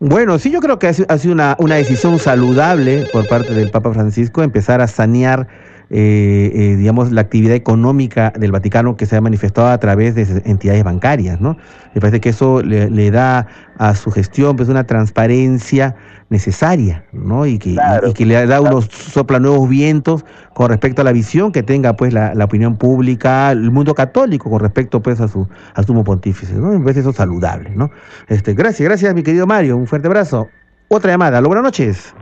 Bueno, 0.00 0.36
sí, 0.40 0.50
yo 0.50 0.58
creo 0.58 0.80
que 0.80 0.88
ha 0.88 0.92
sido 0.92 1.06
ha 1.08 1.16
sido 1.18 1.32
una, 1.32 1.54
una 1.60 1.76
decisión 1.76 2.18
saludable 2.18 3.04
por 3.12 3.28
parte 3.28 3.54
del 3.54 3.70
Papa 3.70 3.92
Francisco 3.92 4.42
empezar 4.42 4.80
a 4.80 4.88
sanear, 4.88 5.46
eh, 5.94 6.50
eh, 6.54 6.76
digamos, 6.76 7.12
la 7.12 7.20
actividad 7.20 7.54
económica 7.54 8.32
del 8.38 8.50
Vaticano 8.50 8.96
que 8.96 9.04
se 9.04 9.14
ha 9.14 9.20
manifestado 9.20 9.68
a 9.68 9.76
través 9.78 10.14
de 10.14 10.42
entidades 10.46 10.82
bancarias, 10.84 11.38
¿no? 11.38 11.58
Me 11.94 12.00
parece 12.00 12.18
que 12.20 12.30
eso 12.30 12.62
le, 12.62 12.88
le 12.88 13.10
da 13.10 13.46
a 13.76 13.94
su 13.94 14.10
gestión 14.10 14.56
pues 14.56 14.70
una 14.70 14.84
transparencia 14.84 15.94
necesaria, 16.30 17.04
¿no? 17.12 17.44
Y 17.44 17.58
que, 17.58 17.74
Claro. 17.74 18.08
y 18.08 18.14
que 18.14 18.24
le 18.24 18.46
da 18.46 18.62
unos 18.62 18.86
sopla 18.86 19.38
nuevos 19.38 19.68
vientos 19.68 20.24
con 20.54 20.70
respecto 20.70 21.02
a 21.02 21.04
la 21.04 21.12
visión 21.12 21.52
que 21.52 21.62
tenga 21.62 21.94
pues 21.94 22.14
la, 22.14 22.34
la 22.34 22.46
opinión 22.46 22.76
pública, 22.78 23.50
el 23.52 23.70
mundo 23.70 23.94
católico 23.94 24.48
con 24.48 24.60
respecto 24.60 25.02
pues 25.02 25.20
a 25.20 25.28
su 25.28 25.46
al 25.74 25.84
sumo 25.84 26.04
pontífice, 26.04 26.54
¿no? 26.54 26.68
Me 26.68 26.80
parece 26.80 27.00
eso 27.00 27.12
saludable, 27.12 27.68
¿no? 27.76 27.90
Este, 28.28 28.54
gracias, 28.54 28.88
gracias 28.88 29.14
mi 29.14 29.22
querido 29.22 29.46
Mario, 29.46 29.76
un 29.76 29.86
fuerte 29.86 30.08
abrazo. 30.08 30.48
Otra 30.88 31.10
llamada, 31.12 31.36
aló, 31.36 31.48
buenas 31.48 31.64
noches. 31.64 32.14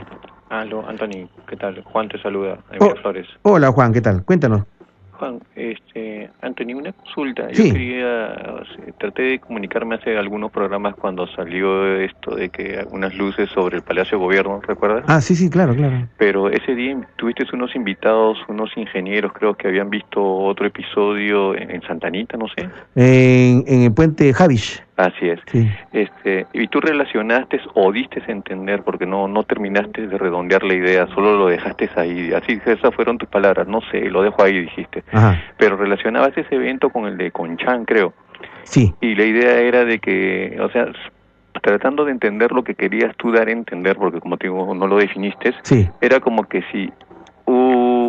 Aló, 0.51 0.85
Anthony, 0.89 1.29
¿qué 1.49 1.57
tal? 1.57 1.81
Juan 1.85 2.09
te 2.09 2.21
saluda, 2.21 2.59
de 2.73 2.79
Oh. 2.81 2.85
Miraflores. 2.89 3.27
Hola 3.43 3.71
Juan, 3.71 3.93
¿qué 3.93 4.01
tal? 4.01 4.25
Cuéntanos. 4.25 4.65
Juan, 5.13 5.39
este, 5.55 6.31
Anthony, 6.41 6.75
una 6.75 6.93
consulta. 6.93 7.47
Sí. 7.53 7.69
Yo 7.69 7.73
quería, 7.75 8.35
sea, 8.35 8.93
traté 8.99 9.23
de 9.23 9.39
comunicarme 9.39 9.97
hace 9.97 10.17
algunos 10.17 10.51
programas 10.51 10.95
cuando 10.97 11.27
salió 11.29 11.95
esto 12.01 12.35
de 12.35 12.49
que 12.49 12.85
unas 12.91 13.15
luces 13.15 13.49
sobre 13.51 13.77
el 13.77 13.83
Palacio 13.83 14.17
de 14.19 14.25
Gobierno, 14.25 14.61
¿recuerdas? 14.67 15.05
Ah, 15.07 15.21
sí, 15.21 15.37
sí, 15.37 15.51
claro, 15.51 15.75
claro. 15.77 16.09
Pero 16.17 16.49
ese 16.49 16.75
día 16.75 16.97
tuviste 17.17 17.45
unos 17.53 17.77
invitados, 17.77 18.39
unos 18.49 18.71
ingenieros, 18.77 19.33
creo 19.35 19.55
que 19.55 19.69
habían 19.69 19.91
visto 19.91 20.21
otro 20.25 20.67
episodio 20.67 21.55
en, 21.55 21.71
en 21.71 21.83
Santanita, 21.83 22.37
no 22.39 22.47
sé. 22.49 22.69
En, 22.97 23.63
en 23.69 23.83
el 23.83 23.93
puente 23.93 24.33
Javish. 24.33 24.83
Así 25.01 25.31
es. 25.31 25.41
Sí. 25.47 25.67
Este, 25.93 26.47
y 26.53 26.67
tú 26.69 26.79
relacionaste 26.81 27.59
o 27.75 27.91
diste 27.91 28.23
a 28.27 28.31
entender, 28.33 28.83
porque 28.83 29.07
no, 29.07 29.29
no 29.29 29.45
terminaste 29.45 30.07
de 30.07 30.19
redondear 30.19 30.63
la 30.63 30.75
idea, 30.75 31.07
solo 31.15 31.37
lo 31.39 31.47
dejaste 31.47 31.89
ahí. 31.97 32.33
Así 32.35 32.61
esas 32.67 32.95
fueron 32.95 33.17
tus 33.17 33.29
palabras, 33.29 33.67
no 33.67 33.81
sé, 33.91 34.11
lo 34.11 34.23
dejo 34.23 34.43
ahí, 34.43 34.61
dijiste. 34.61 35.03
Ajá. 35.11 35.41
Pero 35.57 35.77
relacionabas 35.77 36.37
ese 36.37 36.55
evento 36.55 36.91
con 36.91 37.07
el 37.07 37.17
de 37.17 37.31
Conchán, 37.31 37.87
creo. 37.87 38.13
Sí. 38.65 38.95
Y 39.01 39.15
la 39.15 39.25
idea 39.25 39.59
era 39.61 39.87
de 39.87 39.99
que, 40.01 40.59
o 40.61 40.69
sea, 40.71 40.87
tratando 41.63 42.05
de 42.05 42.13
entender 42.13 42.53
lo 42.53 42.63
que 42.63 42.75
querías 42.75 43.17
tú 43.17 43.33
dar 43.33 43.49
a 43.49 43.53
entender, 43.53 43.97
porque 43.97 44.21
como 44.21 44.37
te 44.37 44.49
digo, 44.49 44.75
no 44.75 44.87
lo 44.87 44.97
definiste, 44.99 45.55
Sí. 45.63 45.89
era 46.03 46.21
como 46.21 46.45
que 46.45 46.63
si 46.71 46.93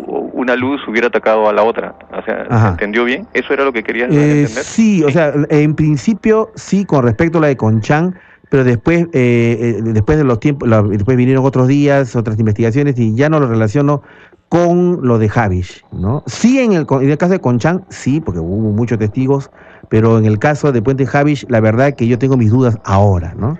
una 0.06 0.56
luz 0.56 0.80
hubiera 0.88 1.08
atacado 1.08 1.48
a 1.48 1.52
la 1.52 1.62
otra. 1.62 1.94
O 2.10 2.22
sea, 2.24 2.44
¿se 2.46 2.52
Ajá. 2.52 2.68
entendió 2.70 3.04
bien? 3.04 3.26
¿Eso 3.34 3.52
era 3.52 3.64
lo 3.64 3.72
que 3.72 3.82
querías 3.82 4.10
Eh, 4.10 4.42
entender? 4.42 4.64
sí, 4.64 5.02
o 5.04 5.10
sea, 5.10 5.32
en 5.48 5.74
principio 5.74 6.50
sí 6.56 6.84
con 6.84 7.04
respecto 7.04 7.38
a 7.38 7.42
la 7.42 7.46
de 7.48 7.56
Conchán, 7.56 8.14
pero 8.50 8.64
después, 8.64 9.04
eh, 9.12 9.76
eh, 9.78 9.82
después 9.82 10.18
de 10.18 10.24
los 10.24 10.40
tiempos, 10.40 10.68
la- 10.68 10.82
después 10.82 11.16
vinieron 11.16 11.44
otros 11.44 11.68
días, 11.68 12.14
otras 12.16 12.38
investigaciones 12.38 12.98
y 12.98 13.14
ya 13.14 13.28
no 13.28 13.40
lo 13.40 13.46
relaciono 13.48 14.02
con 14.48 14.98
lo 15.02 15.18
de 15.18 15.30
Javish, 15.30 15.82
¿no? 15.92 16.22
Sí, 16.26 16.58
en 16.58 16.72
el, 16.74 16.86
en 16.90 17.10
el 17.10 17.16
caso 17.16 17.32
de 17.32 17.40
Conchán, 17.40 17.84
sí, 17.88 18.20
porque 18.20 18.40
hubo 18.40 18.70
muchos 18.72 18.98
testigos, 18.98 19.50
pero 19.88 20.18
en 20.18 20.26
el 20.26 20.38
caso 20.38 20.72
de 20.72 20.82
Puente 20.82 21.06
Javish, 21.06 21.46
la 21.48 21.60
verdad 21.60 21.94
que 21.94 22.06
yo 22.06 22.18
tengo 22.18 22.36
mis 22.36 22.50
dudas 22.50 22.76
ahora, 22.84 23.32
¿no? 23.34 23.58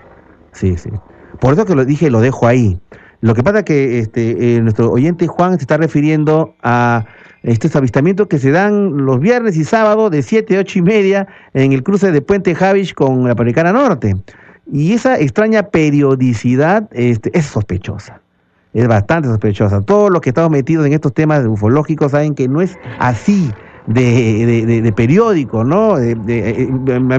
Sí, 0.51 0.77
sí. 0.77 0.91
Por 1.39 1.53
eso 1.53 1.65
que 1.65 1.73
lo 1.73 1.83
dije, 1.85 2.11
lo 2.11 2.21
dejo 2.21 2.45
ahí. 2.45 2.79
Lo 3.23 3.33
que 3.33 3.41
pasa 3.41 3.59
es 3.59 3.63
que 3.63 3.99
este, 3.99 4.57
eh, 4.57 4.61
nuestro 4.61 4.91
oyente 4.91 5.27
Juan 5.27 5.55
se 5.57 5.63
está 5.63 5.77
refiriendo 5.77 6.55
a 6.61 7.05
estos 7.41 7.73
avistamientos 7.73 8.27
que 8.27 8.37
se 8.37 8.51
dan 8.51 9.05
los 9.05 9.21
viernes 9.21 9.55
y 9.55 9.63
sábados 9.63 10.11
de 10.11 10.21
7 10.21 10.57
a 10.57 10.59
8 10.59 10.79
y 10.79 10.81
media 10.81 11.27
en 11.53 11.71
el 11.71 11.83
cruce 11.83 12.11
de 12.11 12.21
Puente 12.21 12.53
Javish 12.53 12.93
con 12.93 13.23
la 13.25 13.33
Panamericana 13.33 13.71
Norte. 13.71 14.17
Y 14.69 14.91
esa 14.91 15.17
extraña 15.17 15.63
periodicidad 15.63 16.89
este, 16.91 17.31
es 17.37 17.45
sospechosa. 17.45 18.19
Es 18.73 18.89
bastante 18.89 19.29
sospechosa. 19.29 19.79
Todos 19.79 20.11
los 20.11 20.19
que 20.19 20.31
estamos 20.31 20.51
metidos 20.51 20.85
en 20.85 20.91
estos 20.91 21.13
temas 21.13 21.45
ufológicos 21.45 22.11
saben 22.11 22.35
que 22.35 22.49
no 22.49 22.61
es 22.61 22.77
así 22.99 23.51
de, 23.87 24.81
de, 24.83 24.91
periódico, 24.91 25.63
¿no? 25.63 25.95
De- 25.95 26.17
eh, 26.27 26.69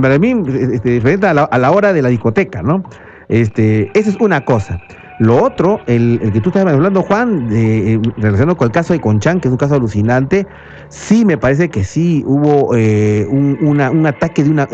para 0.03 0.19
mí, 0.19 0.35
este, 0.71 1.01
a 1.27 1.33
la, 1.33 1.45
a 1.45 1.59
la 1.59 1.71
hora 1.71 1.95
de 1.95 2.03
la 2.03 2.11
discoteca, 2.11 2.63
¿no? 2.63 2.85
Este, 3.31 3.91
esa 3.99 4.11
es 4.11 4.17
una 4.21 4.45
cosa. 4.45 4.79
Lo 5.19 5.43
otro, 5.43 5.81
el, 5.87 6.19
el 6.23 6.33
que 6.33 6.41
tú 6.41 6.51
estabas 6.51 6.75
hablando, 6.75 7.03
Juan, 7.03 7.49
eh, 7.53 8.01
relacionado 8.17 8.57
con 8.57 8.67
el 8.67 8.73
caso 8.73 8.93
de 8.93 9.01
Conchán, 9.01 9.41
que 9.41 9.47
es 9.49 9.53
un 9.53 9.59
caso 9.59 9.77
alucinante, 9.77 10.47
sí 10.89 11.25
me 11.25 11.39
parece 11.39 11.69
que 11.69 11.85
sí 11.85 12.25
hubo 12.27 12.75
eh, 12.75 13.27
un, 13.31 14.07
ataque 14.07 14.43
de, 14.43 14.51
una, 14.51 14.69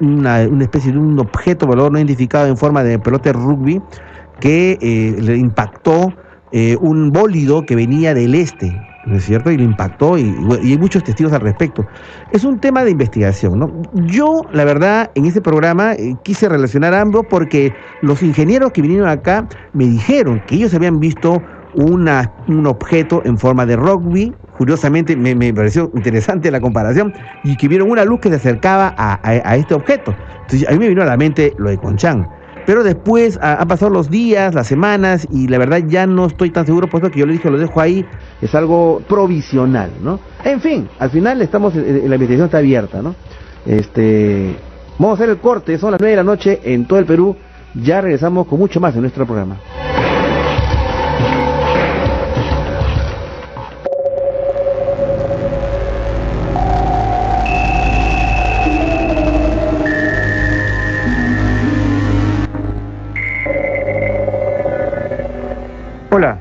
una, 0.00 0.64
especie 0.64 0.92
de 0.92 0.98
un 0.98 1.18
objeto 1.18 1.66
volador 1.66 1.92
no 1.92 1.98
identificado 1.98 2.46
en 2.46 2.56
forma 2.56 2.82
de 2.82 2.98
pelota 2.98 3.30
de 3.30 3.32
rugby 3.34 3.80
que 4.40 4.78
eh, 4.80 5.16
le 5.20 5.36
impactó 5.36 6.12
eh, 6.52 6.76
un 6.80 7.12
bólido 7.12 7.64
que 7.64 7.74
venía 7.74 8.14
del 8.14 8.34
este, 8.34 8.76
¿no 9.06 9.16
es 9.16 9.24
cierto? 9.24 9.50
Y 9.52 9.56
lo 9.56 9.64
impactó 9.64 10.18
y, 10.18 10.36
y 10.62 10.72
hay 10.72 10.78
muchos 10.78 11.02
testigos 11.04 11.32
al 11.32 11.40
respecto. 11.40 11.86
Es 12.28 12.44
un 12.44 12.60
tema 12.60 12.84
de 12.84 12.90
investigación, 12.90 13.58
¿no? 13.58 13.72
Yo, 13.92 14.48
la 14.52 14.64
verdad, 14.64 15.10
en 15.14 15.26
este 15.26 15.40
programa 15.40 15.94
eh, 15.94 16.18
quise 16.22 16.48
relacionar 16.48 16.92
ambos 16.94 17.26
porque 17.30 17.74
los 18.00 18.22
ingenieros 18.22 18.72
que 18.72 18.82
vinieron 18.82 19.08
acá 19.08 19.48
me 19.72 19.86
dijeron 19.86 20.40
que 20.40 20.56
ellos 20.56 20.74
habían 20.74 21.00
visto 21.00 21.44
una, 21.72 22.34
un 22.46 22.66
objeto 22.66 23.22
en 23.24 23.38
forma 23.38 23.66
de 23.66 23.76
rugby. 23.76 24.36
Curiosamente, 24.50 25.16
me, 25.16 25.34
me 25.34 25.52
pareció 25.54 25.90
interesante 25.94 26.50
la 26.50 26.60
comparación 26.60 27.12
y 27.42 27.56
que 27.56 27.68
vieron 27.68 27.90
una 27.90 28.04
luz 28.04 28.20
que 28.20 28.30
se 28.30 28.36
acercaba 28.36 28.94
a, 28.96 29.14
a- 29.22 29.50
a 29.52 29.56
este 29.56 29.74
objeto. 29.74 30.18
Entonces, 30.40 30.68
a 30.68 30.72
mí 30.72 30.78
me 30.78 30.88
vino 30.88 31.02
a 31.02 31.06
la 31.06 31.16
mente 31.16 31.54
lo 31.58 31.70
de 31.70 31.78
Conchán. 31.78 32.30
Pero 32.66 32.82
después 32.82 33.38
han 33.40 33.66
pasado 33.68 33.90
los 33.90 34.10
días, 34.10 34.54
las 34.54 34.66
semanas, 34.66 35.26
y 35.30 35.46
la 35.46 35.58
verdad 35.58 35.82
ya 35.86 36.06
no 36.06 36.26
estoy 36.26 36.50
tan 36.50 36.66
seguro, 36.66 36.88
puesto 36.88 37.10
que 37.10 37.20
yo 37.20 37.26
le 37.26 37.34
dije, 37.34 37.48
lo 37.48 37.58
dejo 37.58 37.80
ahí, 37.80 38.04
es 38.42 38.54
algo 38.54 39.00
provisional, 39.08 39.90
¿no? 40.02 40.18
En 40.44 40.60
fin, 40.60 40.88
al 40.98 41.10
final 41.10 41.40
estamos, 41.40 41.74
la 41.76 41.82
investigación 41.82 42.46
está 42.46 42.58
abierta, 42.58 43.00
¿no? 43.00 43.14
Este, 43.64 44.56
vamos 44.98 45.18
a 45.18 45.22
hacer 45.22 45.30
el 45.30 45.38
corte, 45.38 45.78
son 45.78 45.92
las 45.92 46.00
9 46.00 46.10
de 46.10 46.16
la 46.16 46.24
noche 46.24 46.60
en 46.64 46.86
todo 46.86 46.98
el 46.98 47.06
Perú, 47.06 47.36
ya 47.74 48.00
regresamos 48.00 48.46
con 48.48 48.58
mucho 48.58 48.80
más 48.80 48.94
en 48.96 49.02
nuestro 49.02 49.24
programa. 49.26 49.56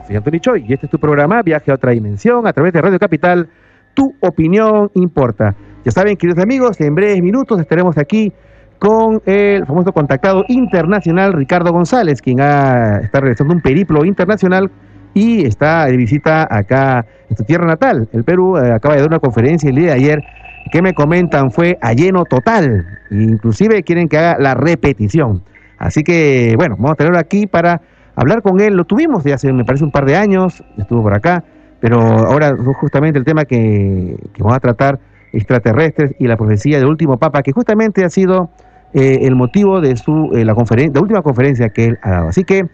Soy 0.06 0.16
Antonio 0.16 0.40
Choi 0.40 0.66
y 0.68 0.74
este 0.74 0.86
es 0.86 0.92
tu 0.92 1.00
programa 1.00 1.42
Viaje 1.42 1.72
a 1.72 1.76
otra 1.76 1.92
dimensión 1.92 2.46
a 2.48 2.54
través 2.54 2.74
de 2.74 2.82
Radio 2.82 3.00
Capital. 3.00 3.48
Tu 3.94 4.14
opinión 4.20 4.92
importa. 4.94 5.56
Ya 5.84 5.92
saben, 5.92 6.18
queridos 6.18 6.44
amigos, 6.44 6.80
en 6.82 6.96
breves 6.96 7.22
minutos 7.22 7.60
estaremos 7.60 7.98
aquí 7.98 8.32
con 8.80 9.22
el 9.26 9.66
famoso 9.66 9.94
contactado 9.94 10.44
internacional 10.48 11.34
Ricardo 11.34 11.72
González, 11.72 12.22
quien 12.22 12.40
está 12.40 13.20
realizando 13.20 13.54
un 13.54 13.62
periplo 13.62 14.04
internacional 14.06 14.70
y 15.14 15.46
está 15.46 15.86
de 15.86 15.96
visita 15.96 16.48
acá 16.50 17.06
en 17.30 17.38
su 17.38 17.44
tierra 17.44 17.66
natal. 17.66 18.08
El 18.12 18.24
Perú 18.24 18.58
eh, 18.58 18.72
acaba 18.74 18.96
de 18.96 19.02
dar 19.02 19.10
una 19.10 19.20
conferencia 19.20 19.70
el 19.70 19.76
día 19.78 19.88
de 19.88 19.94
ayer 19.94 20.24
que 20.72 20.82
me 20.82 20.94
comentan 20.94 21.52
fue 21.52 21.78
a 21.82 21.94
lleno 21.94 22.26
total. 22.26 22.86
Inclusive 23.12 23.84
quieren 23.84 24.10
que 24.10 24.18
haga 24.18 24.38
la 24.40 24.56
repetición. 24.56 25.44
Así 25.78 26.04
que, 26.04 26.56
bueno, 26.58 26.76
vamos 26.76 26.92
a 26.92 26.96
tenerlo 26.96 27.20
aquí 27.20 27.48
para 27.48 27.82
hablar 28.16 28.42
con 28.42 28.60
él, 28.60 28.76
lo 28.76 28.86
tuvimos 28.86 29.24
ya 29.24 29.36
hace, 29.36 29.52
me 29.52 29.66
parece, 29.66 29.84
un 29.84 29.92
par 29.92 30.06
de 30.06 30.16
años, 30.16 30.64
estuvo 30.78 31.04
por 31.04 31.14
acá, 31.14 31.44
pero 31.80 32.00
ahora 32.00 32.56
justamente 32.80 33.20
el 33.20 33.26
tema 33.26 33.46
que, 33.46 34.18
vamos 34.40 34.56
a 34.56 34.60
tratar, 34.60 35.00
extraterrestres 35.34 36.16
y 36.18 36.28
la 36.28 36.38
profecía 36.38 36.78
del 36.78 36.88
último 36.88 37.18
Papa, 37.18 37.44
que 37.44 37.52
justamente 37.52 38.06
ha 38.06 38.10
sido 38.10 38.50
eh, 38.94 39.20
el 39.24 39.36
motivo 39.36 39.82
de 39.82 39.98
su 39.98 40.32
eh, 40.34 40.46
la, 40.46 40.56
conferencia, 40.56 41.02
última 41.02 41.22
conferencia 41.22 41.70
que 41.70 41.86
él 41.86 42.00
ha 42.02 42.12
dado. 42.12 42.30
Así 42.30 42.44
que 42.44 42.66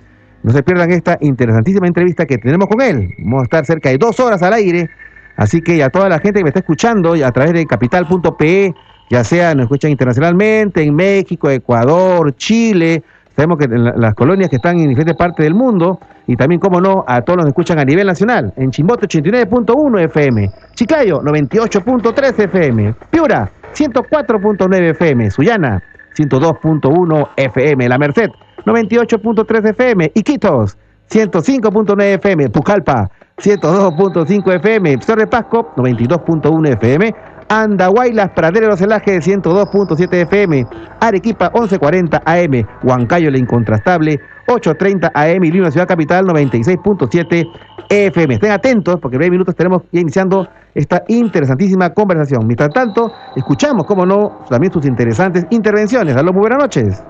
no 0.44 0.52
se 0.52 0.64
pierdan 0.64 0.92
esta 0.92 1.18
interesantísima 1.22 1.88
entrevista 1.88 2.26
que 2.26 2.38
tenemos 2.38 2.68
con 2.68 2.82
él. 2.82 3.10
Vamos 3.20 3.42
a 3.42 3.44
estar 3.44 3.66
cerca 3.66 3.90
de 3.90 3.98
dos 3.98 4.20
horas 4.20 4.42
al 4.44 4.54
aire, 4.54 4.90
así 5.36 5.62
que 5.62 5.84
a 5.84 5.90
toda 5.90 6.10
la 6.10 6.20
gente 6.20 6.40
que 6.40 6.44
me 6.44 6.50
está 6.50 6.60
escuchando 6.60 7.14
a 7.14 7.32
través 7.32 7.54
de 7.54 7.66
capital.pe, 7.66 8.74
ya 9.10 9.24
sea 9.24 9.56
nos 9.56 9.64
escuchan 9.64 9.92
internacionalmente 9.92 10.84
en 10.84 10.96
México, 10.96 11.50
Ecuador, 11.50 12.36
Chile, 12.36 13.04
Sabemos 13.36 13.58
que 13.58 13.68
las 13.68 14.14
colonias 14.14 14.50
que 14.50 14.58
están 14.58 14.80
en 14.80 14.90
diferentes 14.90 15.16
partes 15.16 15.44
del 15.44 15.54
mundo 15.54 16.00
y 16.28 16.36
también, 16.36 16.60
como 16.60 16.82
no, 16.82 17.04
a 17.08 17.22
todos 17.22 17.38
los 17.38 17.46
que 17.46 17.50
escuchan 17.50 17.80
a 17.80 17.86
nivel 17.86 18.06
nacional. 18.08 18.54
En 18.58 18.72
Chimbote 18.72 19.08
89.1 19.08 20.02
FM, 20.02 20.52
Chiclayo 20.76 21.22
98.3 21.22 22.40
FM, 22.40 22.96
Piura 23.10 23.50
104.9 23.74 24.90
FM, 24.92 25.32
Sullana 25.32 25.82
102.1 26.16 27.30
FM, 27.38 27.90
La 27.90 27.98
Merced 27.98 28.30
98.3 28.66 29.70
FM, 29.70 30.12
Iquitos 30.14 30.78
105.9 31.10 32.02
FM, 32.02 32.50
Pucallpa 32.50 33.10
102.5 33.38 34.56
FM, 34.56 35.02
Cerro 35.02 35.30
Pasco 35.30 35.74
92.1 35.76 36.74
FM, 36.74 37.16
Andahuay, 37.52 38.14
Las 38.14 38.30
Praderas, 38.30 38.70
Los 38.70 38.80
Celajes, 38.80 39.28
102.7 39.28 40.22
FM, 40.22 40.66
Arequipa, 41.02 41.52
1140 41.54 42.22
AM, 42.24 42.66
Huancayo, 42.82 43.30
La 43.30 43.38
Incontrastable, 43.38 44.22
830 44.48 45.12
AM 45.14 45.44
y 45.44 45.52
Lima, 45.52 45.70
Ciudad 45.70 45.86
Capital, 45.86 46.26
96.7 46.28 47.46
FM. 47.90 48.36
Estén 48.36 48.52
atentos 48.52 48.96
porque 49.02 49.16
en 49.16 49.20
breves 49.20 49.32
minutos 49.32 49.52
estaremos 49.52 49.82
ya 49.92 50.00
iniciando 50.00 50.48
esta 50.74 51.04
interesantísima 51.10 51.90
conversación. 51.90 52.48
Mientras 52.48 52.70
tanto, 52.70 53.12
escuchamos, 53.36 53.86
como 53.86 54.06
no, 54.06 54.46
también 54.50 54.72
sus 54.72 54.86
interesantes 54.86 55.46
intervenciones. 55.50 56.16
Aló, 56.16 56.32
muy 56.32 56.44
buenas 56.44 56.60
noches. 56.60 57.04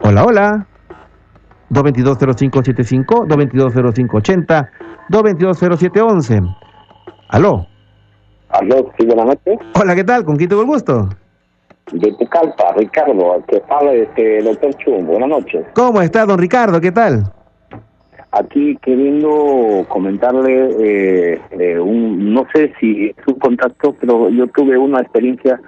Hola, 0.00 0.24
hola. 0.24 0.66
222-0575, 1.68 3.28
222-0580, 3.28 4.68
222-0711. 5.10 6.69
Aló. 7.30 7.64
Aló, 8.48 8.90
sí, 8.98 9.06
buenas 9.06 9.26
noches. 9.26 9.58
Hola, 9.80 9.94
¿qué 9.94 10.02
tal? 10.02 10.24
¿Con 10.24 10.36
quién 10.36 10.48
tengo 10.48 10.62
el 10.62 10.68
gusto? 10.68 11.08
De 11.92 12.12
Pucallpa, 12.14 12.72
Ricardo, 12.76 13.44
que 13.46 13.62
habla 13.68 13.92
este 13.92 14.42
doctor 14.42 14.74
Chum. 14.78 15.06
Buenas 15.06 15.28
noches. 15.28 15.64
¿Cómo 15.74 16.02
está, 16.02 16.26
don 16.26 16.38
Ricardo? 16.38 16.80
¿Qué 16.80 16.90
tal? 16.90 17.32
Aquí 18.32 18.76
queriendo 18.82 19.84
comentarle, 19.88 20.70
eh, 20.80 21.40
eh, 21.52 21.78
un, 21.78 22.34
no 22.34 22.46
sé 22.52 22.72
si 22.80 23.06
es 23.06 23.26
un 23.28 23.38
contacto, 23.38 23.94
pero 24.00 24.28
yo 24.28 24.48
tuve 24.48 24.76
una 24.76 25.00
experiencia 25.00 25.60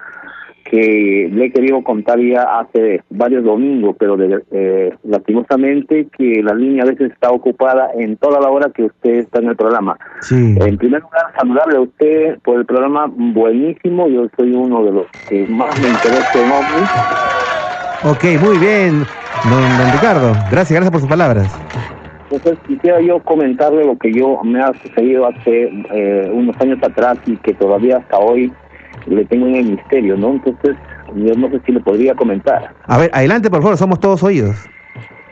que 0.73 1.29
le 1.31 1.45
he 1.45 1.51
querido 1.51 1.83
contar 1.83 2.19
ya 2.19 2.41
hace 2.59 3.03
varios 3.11 3.43
domingos, 3.43 3.95
pero 3.99 4.17
eh, 4.19 4.91
lastimosamente 5.03 6.07
que 6.17 6.41
la 6.41 6.55
línea 6.55 6.81
a 6.81 6.87
veces 6.87 7.11
está 7.11 7.29
ocupada 7.29 7.91
en 7.93 8.17
toda 8.17 8.41
la 8.41 8.49
hora 8.49 8.71
que 8.73 8.85
usted 8.85 9.17
está 9.17 9.37
en 9.37 9.49
el 9.49 9.55
programa. 9.55 9.99
En 10.31 10.77
primer 10.79 11.03
lugar, 11.03 11.31
saludarle 11.37 11.77
a 11.77 11.81
usted 11.81 12.39
por 12.43 12.57
el 12.57 12.65
programa 12.65 13.05
buenísimo, 13.07 14.07
yo 14.07 14.25
soy 14.35 14.51
uno 14.51 14.83
de 14.83 14.91
los 14.93 15.05
que 15.29 15.45
más 15.45 15.79
me 15.79 15.89
interesa 15.89 16.43
en 16.43 16.51
OVNI. 16.51 16.87
Ok, 18.09 18.41
muy 18.41 18.57
bien, 18.57 19.05
don, 19.47 19.91
Ricardo. 19.93 20.31
Gracias, 20.49 20.71
gracias 20.71 20.89
por 20.89 21.01
sus 21.01 21.09
palabras. 21.09 21.55
Entonces 22.31 22.57
quisiera 22.65 22.99
yo 22.99 23.19
comentarle 23.19 23.85
lo 23.85 23.95
que 23.95 24.11
yo 24.11 24.41
me 24.43 24.59
ha 24.59 24.73
sucedido 24.81 25.27
hace 25.27 25.69
eh, 25.91 26.31
unos 26.33 26.59
años 26.59 26.79
atrás 26.81 27.19
y 27.27 27.37
que 27.37 27.53
todavía 27.53 27.97
hasta 27.97 28.17
hoy 28.17 28.51
le 29.07 29.25
tengo 29.25 29.47
en 29.47 29.55
el 29.55 29.65
misterio, 29.71 30.17
¿no? 30.17 30.31
Entonces, 30.31 30.75
yo 31.15 31.33
no 31.35 31.49
sé 31.49 31.61
si 31.65 31.71
le 31.71 31.79
podría 31.79 32.15
comentar. 32.15 32.73
A 32.85 32.97
ver, 32.97 33.11
adelante, 33.13 33.49
por 33.49 33.61
favor, 33.61 33.77
somos 33.77 33.99
todos 33.99 34.23
oídos. 34.23 34.55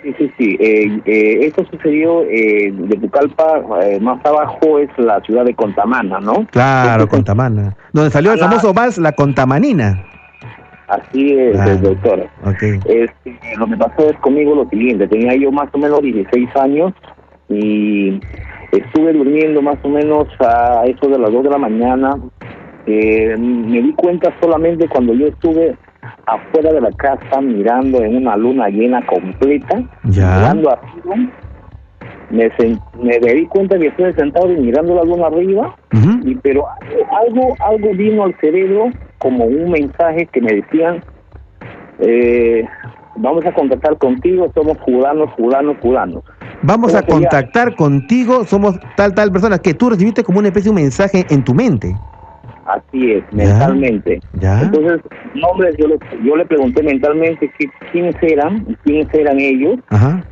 Sí, 0.04 0.16
sí, 0.18 0.32
sí. 0.38 0.58
Eh, 0.60 1.00
eh, 1.06 1.40
esto 1.46 1.64
sucedió 1.70 2.24
eh, 2.24 2.72
de 2.74 2.98
Pucallpa, 2.98 3.62
eh, 3.84 4.00
más 4.00 4.24
abajo 4.26 4.80
es 4.80 4.90
la 4.98 5.22
ciudad 5.22 5.46
de 5.46 5.54
Contamana, 5.54 6.20
¿no? 6.20 6.48
Claro, 6.52 7.08
Contamana. 7.10 7.76
Donde 7.94 8.10
salió 8.10 8.34
el 8.34 8.40
famoso 8.40 8.74
vals 8.74 8.98
La 8.98 9.12
Contamanina. 9.12 10.04
Así 10.88 11.34
es, 11.38 11.82
doctor. 11.82 12.28
Okay. 12.44 12.80
Este, 12.86 13.40
lo 13.58 13.66
que 13.66 13.78
pasó 13.78 14.10
es 14.10 14.18
conmigo 14.18 14.56
lo 14.56 14.68
siguiente. 14.70 15.08
Tenía 15.08 15.36
yo 15.36 15.52
más 15.52 15.70
o 15.72 15.78
menos 15.78 16.02
16 16.02 16.50
años 16.58 16.94
y 17.48 18.20
estuve 18.74 19.14
durmiendo 19.14 19.62
más 19.62 19.78
o 19.84 19.90
menos 19.90 20.28
a 20.42 20.84
eso 20.86 21.08
de 21.08 21.18
las 21.18 21.32
2 21.32 21.44
de 21.44 21.50
la 21.50 21.58
mañana 21.58 22.18
eh, 22.86 23.36
me 23.38 23.82
di 23.82 23.94
cuenta 23.94 24.34
solamente 24.42 24.88
cuando 24.88 25.14
yo 25.14 25.28
estuve 25.28 25.76
afuera 26.26 26.74
de 26.74 26.82
la 26.82 26.92
casa 26.92 27.42
mirando 27.42 28.02
en 28.02 28.18
una 28.18 28.36
luna 28.36 28.70
llena 28.70 29.06
completa, 29.06 29.84
mirando 30.04 30.72
arriba. 30.72 31.32
Me, 32.30 32.50
me 33.04 33.34
di 33.34 33.46
cuenta 33.48 33.78
que 33.78 33.88
estoy 33.88 34.14
sentado 34.14 34.50
y 34.52 34.56
mirando 34.56 34.96
la 34.96 35.04
luna 35.04 35.28
arriba, 35.28 35.76
y 36.24 36.36
pero 36.36 36.66
algo 37.12 37.56
algo 37.60 37.92
vino 37.94 38.24
al 38.24 38.34
cerebro 38.40 38.90
como 39.18 39.46
un 39.46 39.70
mensaje 39.70 40.26
que 40.32 40.40
me 40.40 40.54
decían, 40.54 41.04
eh, 42.00 42.66
vamos 43.18 43.46
a 43.46 43.54
contactar 43.54 43.98
contigo, 43.98 44.50
somos 44.56 44.78
curanos, 44.80 45.30
curanos, 45.36 45.78
curanos. 45.78 46.24
Vamos 46.64 46.96
a 46.96 47.02
contactar 47.02 47.76
contigo, 47.76 48.46
somos 48.46 48.80
tal, 48.96 49.14
tal 49.14 49.32
persona, 49.32 49.60
que 49.60 49.74
tú 49.74 49.90
recibiste 49.90 50.24
como 50.24 50.40
una 50.40 50.48
especie 50.48 50.72
de 50.72 50.82
mensaje 50.82 51.26
en 51.30 51.44
tu 51.44 51.54
mente. 51.54 51.96
Así 52.72 53.12
es, 53.12 53.24
mentalmente. 53.34 54.20
Entonces, 54.34 55.02
nombres, 55.36 55.76
yo 55.78 55.88
le, 55.88 56.00
yo 56.24 56.36
le 56.36 56.46
pregunté 56.46 56.84
mentalmente 56.84 57.52
quiénes 57.92 58.16
eran, 58.22 58.78
quiénes 58.84 59.14
eran 59.14 59.40
ellos. 59.40 59.80
Ajá. 59.90 60.24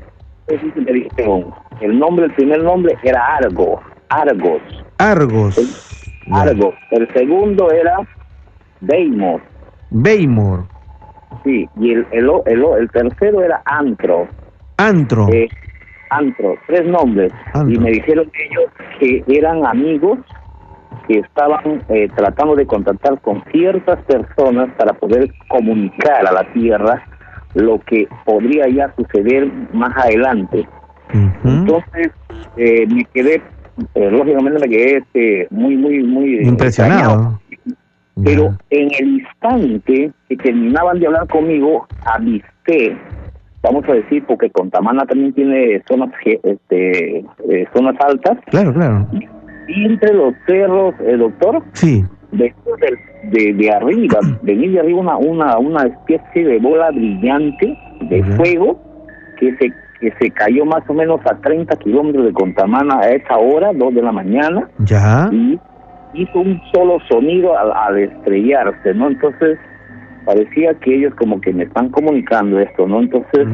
Entonces 0.47 0.83
me 0.83 0.93
dijeron, 0.93 1.53
el 1.81 1.99
nombre, 1.99 2.25
el 2.25 2.33
primer 2.33 2.63
nombre 2.63 2.95
era 3.03 3.37
Argo, 3.37 3.81
Argos. 4.09 4.61
Argos. 4.97 5.57
El, 5.57 6.33
Argos. 6.33 6.75
El 6.91 7.11
segundo 7.13 7.71
era 7.71 7.97
Beimor. 8.81 9.41
Beimor. 9.89 10.65
Sí, 11.43 11.67
y 11.79 11.91
el, 11.91 12.07
el, 12.11 12.29
el, 12.45 12.89
tercero 12.91 13.43
era 13.43 13.61
Antro. 13.65 14.27
Antro. 14.77 15.27
Eh, 15.29 15.49
Antro, 16.09 16.55
tres 16.67 16.85
nombres. 16.85 17.31
Y 17.67 17.77
me 17.77 17.91
dijeron 17.91 18.31
ellos 18.33 18.71
que 18.99 19.23
eran 19.27 19.65
amigos 19.65 20.19
que 21.09 21.19
estaban 21.19 21.83
eh, 21.89 22.07
tratando 22.15 22.55
de 22.55 22.67
contactar 22.67 23.19
con 23.19 23.43
ciertas 23.51 23.97
personas 24.03 24.69
para 24.77 24.93
poder 24.93 25.33
comunicar 25.49 26.27
a 26.27 26.31
la 26.31 26.53
Tierra 26.53 27.03
lo 27.55 27.79
que 27.79 28.07
podría 28.25 28.69
ya 28.69 28.93
suceder 28.95 29.51
más 29.73 29.91
adelante. 29.97 30.67
Entonces, 31.43 32.11
eh, 32.57 32.85
me 32.87 33.03
quedé, 33.05 33.41
eh, 33.95 34.11
lógicamente 34.11 34.59
me 34.59 34.69
quedé 34.69 34.97
este, 34.97 35.47
muy, 35.49 35.75
muy, 35.75 36.03
muy 36.03 36.47
impresionado. 36.47 37.39
Pero 38.23 38.55
en 38.69 38.89
el 38.99 39.21
instante 39.21 40.11
que 40.27 40.37
terminaban 40.37 40.99
de 40.99 41.07
hablar 41.07 41.27
conmigo, 41.27 41.87
avisté, 42.05 42.95
vamos 43.63 43.83
a 43.89 43.93
decir, 43.93 44.23
porque 44.27 44.51
Contamana 44.51 45.05
también 45.07 45.33
tiene 45.33 45.81
zonas 45.87 46.11
este, 46.43 47.19
eh, 47.49 47.67
zonas 47.73 47.95
altas. 47.99 48.37
Claro, 48.51 48.73
claro. 48.73 49.07
Y 49.69 49.85
entre 49.85 50.13
los 50.13 50.33
cerros, 50.45 50.95
el 51.05 51.19
doctor. 51.19 51.63
Sí. 51.73 52.03
De, 52.31 52.53
de, 53.31 53.53
de 53.53 53.71
arriba, 53.71 54.19
venía 54.43 54.69
de 54.71 54.79
arriba 54.79 54.99
una, 54.99 55.17
una, 55.17 55.57
una 55.57 55.83
especie 55.83 56.45
de 56.45 56.59
bola 56.59 56.91
brillante 56.91 57.77
de 58.01 58.23
fuego 58.35 58.79
que 59.39 59.55
se 59.57 59.73
que 59.99 60.13
se 60.19 60.31
cayó 60.31 60.65
más 60.65 60.81
o 60.87 60.93
menos 60.93 61.19
a 61.25 61.35
30 61.35 61.75
kilómetros 61.77 62.25
de 62.25 62.33
Contamana 62.33 62.99
a 62.99 63.09
esa 63.09 63.37
hora, 63.37 63.71
2 63.73 63.95
de 63.95 64.01
la 64.01 64.11
mañana. 64.11 64.69
Ya. 64.79 65.29
Y 65.31 65.59
hizo 66.13 66.39
un 66.39 66.61
solo 66.73 66.99
sonido 67.09 67.57
al, 67.57 67.97
estrellarse, 67.97 68.93
¿no? 68.93 69.09
Entonces 69.09 69.59
parecía 70.25 70.73
que 70.75 70.95
ellos 70.95 71.13
como 71.15 71.41
que 71.41 71.51
me 71.51 71.63
están 71.63 71.89
comunicando 71.89 72.59
esto, 72.59 72.87
¿no? 72.87 73.01
Entonces, 73.01 73.47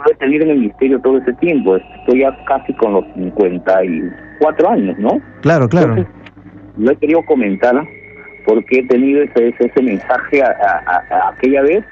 no 0.00 0.10
he 0.10 0.14
tenido 0.16 0.44
en 0.44 0.50
el 0.50 0.58
misterio 0.58 1.00
todo 1.00 1.18
ese 1.18 1.32
tiempo, 1.34 1.76
estoy 1.76 2.20
ya 2.20 2.36
casi 2.44 2.72
con 2.74 2.92
los 2.94 3.04
54 3.14 4.70
años, 4.70 4.98
¿no? 4.98 5.20
Claro, 5.40 5.68
claro. 5.68 6.06
lo 6.76 6.90
he 6.90 6.96
querido 6.96 7.24
comentar 7.24 7.74
porque 8.46 8.78
he 8.78 8.86
tenido 8.86 9.22
ese, 9.22 9.54
ese, 9.58 9.82
mensaje 9.82 10.42
a, 10.42 11.28
aquella 11.34 11.62
vez 11.62 11.84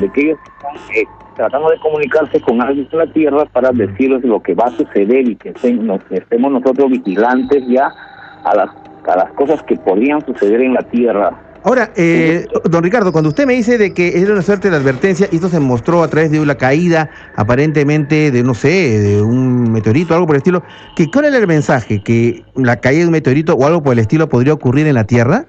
de 0.00 0.08
que 0.12 0.20
ellos 0.20 0.38
están 0.56 0.76
eh, 0.94 1.04
tratando 1.34 1.68
de 1.70 1.78
comunicarse 1.78 2.40
con 2.40 2.62
alguien 2.62 2.88
en 2.90 2.98
la 2.98 3.12
Tierra 3.12 3.44
para 3.46 3.72
decirles 3.72 4.22
lo 4.22 4.40
que 4.40 4.54
va 4.54 4.66
a 4.66 4.70
suceder 4.70 5.28
y 5.28 5.34
que 5.34 5.48
estemos 5.48 6.52
nosotros 6.52 6.90
vigilantes 6.90 7.66
ya 7.66 7.92
a 8.44 8.54
las, 8.54 8.70
a 9.08 9.16
las 9.16 9.32
cosas 9.32 9.62
que 9.64 9.76
podrían 9.76 10.24
suceder 10.24 10.60
en 10.60 10.74
la 10.74 10.82
Tierra. 10.82 11.32
Ahora, 11.66 11.90
eh, 11.96 12.46
don 12.70 12.84
Ricardo, 12.84 13.10
cuando 13.10 13.30
usted 13.30 13.44
me 13.44 13.54
dice 13.54 13.76
de 13.76 13.92
que 13.92 14.20
era 14.20 14.32
una 14.32 14.42
suerte 14.42 14.70
de 14.70 14.76
advertencia, 14.76 15.26
y 15.32 15.34
esto 15.34 15.48
se 15.48 15.58
mostró 15.58 16.04
a 16.04 16.06
través 16.06 16.30
de 16.30 16.46
la 16.46 16.54
caída 16.54 17.10
aparentemente 17.34 18.30
de, 18.30 18.44
no 18.44 18.54
sé, 18.54 19.00
de 19.00 19.20
un 19.20 19.72
meteorito, 19.72 20.14
algo 20.14 20.28
por 20.28 20.36
el 20.36 20.42
estilo, 20.42 20.62
que 20.94 21.10
¿cuál 21.10 21.24
era 21.24 21.38
el 21.38 21.46
mensaje? 21.48 22.04
¿Que 22.04 22.44
la 22.54 22.76
caída 22.76 23.00
de 23.00 23.06
un 23.06 23.12
meteorito 23.14 23.54
o 23.54 23.66
algo 23.66 23.82
por 23.82 23.94
el 23.94 23.98
estilo 23.98 24.28
podría 24.28 24.52
ocurrir 24.52 24.86
en 24.86 24.94
la 24.94 25.08
Tierra? 25.08 25.46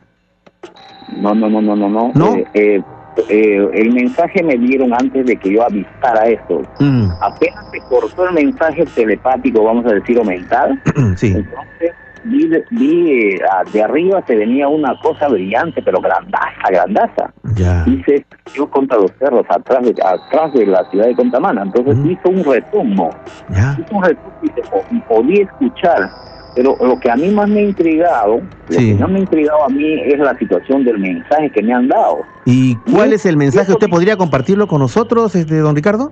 No, 1.22 1.36
no, 1.36 1.52
no, 1.52 1.62
no, 1.62 1.76
no, 1.76 1.88
no. 1.88 2.12
¿No? 2.16 2.36
Eh, 2.36 2.48
eh, 2.56 2.82
eh, 3.30 3.70
el 3.76 3.94
mensaje 3.94 4.42
me 4.42 4.58
dieron 4.58 4.96
antes 4.96 5.24
de 5.24 5.36
que 5.36 5.54
yo 5.54 5.64
avistara 5.64 6.30
esto. 6.30 6.64
Mm. 6.80 7.12
Apenas 7.22 7.70
se 7.72 7.80
cortó 7.90 8.28
el 8.28 8.34
mensaje 8.34 8.86
telepático, 8.96 9.64
vamos 9.64 9.86
a 9.86 9.94
decir, 9.94 10.18
o 10.18 10.24
mental. 10.24 10.82
sí. 11.16 11.28
Entonces 11.28 11.92
vi, 12.28 12.50
vi 12.72 13.38
de 13.72 13.84
arriba 13.84 14.24
se 14.28 14.36
venía 14.36 14.68
una 14.68 14.98
cosa 15.02 15.28
brillante, 15.28 15.82
pero 15.82 16.00
grandaza, 16.00 16.70
grandaza. 16.70 17.34
Ya. 17.56 17.84
Y 17.88 18.04
se 18.04 18.26
yo 18.54 18.70
contra 18.70 18.98
los 18.98 19.12
cerros, 19.20 19.46
atrás 19.50 19.84
de, 19.84 19.96
atrás 20.04 20.54
de 20.54 20.66
la 20.66 20.90
ciudad 20.90 21.08
de 21.08 21.16
Contamana. 21.16 21.64
Entonces 21.64 21.98
hizo 22.06 22.30
un 22.30 22.44
retumbo. 22.44 23.10
Ya. 23.50 23.78
Hizo 23.80 23.96
un 23.96 24.04
retumbo 24.04 24.84
y 24.92 25.00
podía 25.02 25.44
escuchar 25.44 26.10
pero 26.58 26.76
lo 26.82 27.00
que 27.00 27.12
a 27.12 27.16
mí 27.16 27.30
más 27.30 27.48
me 27.48 27.60
ha 27.60 27.64
intrigado, 27.64 28.42
lo 28.70 28.78
que 28.78 28.96
más 28.96 29.10
me 29.12 29.18
ha 29.18 29.22
intrigado 29.22 29.64
a 29.64 29.70
mí 29.70 30.02
es 30.06 30.18
la 30.18 30.36
situación 30.40 30.84
del 30.84 30.98
mensaje 30.98 31.52
que 31.52 31.62
me 31.62 31.72
han 31.72 31.88
dado. 31.88 32.22
¿Y 32.46 32.76
cuál 32.92 33.14
es 33.14 33.28
el 33.28 33.38
mensaje? 33.38 33.72
¿Usted 33.72 33.88
podría 33.88 34.18
compartirlo 34.18 34.66
con 34.68 34.80
nosotros, 34.80 35.36
este, 35.36 35.60
don 35.60 35.76
Ricardo? 35.76 36.12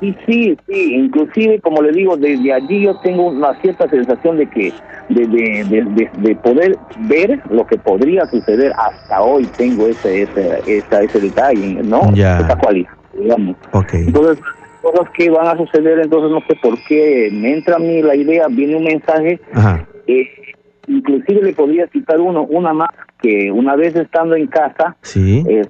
Sí, 0.00 0.16
sí, 0.26 0.58
sí. 0.66 0.94
Inclusive, 0.94 1.60
como 1.60 1.82
le 1.82 1.92
digo, 1.92 2.16
desde 2.16 2.52
allí 2.52 2.82
yo 2.82 2.96
tengo 3.00 3.26
una 3.28 3.54
cierta 3.60 3.88
sensación 3.88 4.38
de 4.38 4.46
que 4.48 4.72
de, 5.08 5.26
de, 5.26 6.10
de, 6.16 6.36
poder 6.36 6.78
ver 7.00 7.40
lo 7.50 7.66
que 7.66 7.76
podría 7.76 8.26
suceder 8.26 8.72
hasta 8.78 9.20
hoy 9.20 9.44
tengo 9.56 9.86
ese 9.86 10.22
ese 10.22 10.60
ese, 10.66 11.04
ese 11.04 11.20
detalle, 11.20 11.82
¿no? 11.82 12.12
Ya. 12.14 12.38
Esa 12.38 12.56
cualidad, 12.56 12.90
digamos. 13.18 13.56
Okay. 13.72 14.06
Entonces, 14.06 14.38
cosas 14.84 15.10
que 15.16 15.30
van 15.30 15.46
a 15.46 15.56
suceder, 15.56 15.98
entonces 15.98 16.30
no 16.30 16.40
sé 16.46 16.56
por 16.62 16.78
qué 16.84 17.30
me 17.32 17.54
entra 17.54 17.76
a 17.76 17.78
mí 17.78 18.02
la 18.02 18.14
idea, 18.14 18.46
viene 18.48 18.76
un 18.76 18.84
mensaje, 18.84 19.40
eh, 20.06 20.28
inclusive 20.86 21.42
le 21.42 21.52
podría 21.54 21.86
citar 21.88 22.20
uno, 22.20 22.42
una 22.44 22.72
más, 22.72 22.90
que 23.20 23.50
una 23.50 23.76
vez 23.76 23.96
estando 23.96 24.36
en 24.36 24.46
casa, 24.46 24.96
sí. 25.00 25.42
eh, 25.48 25.66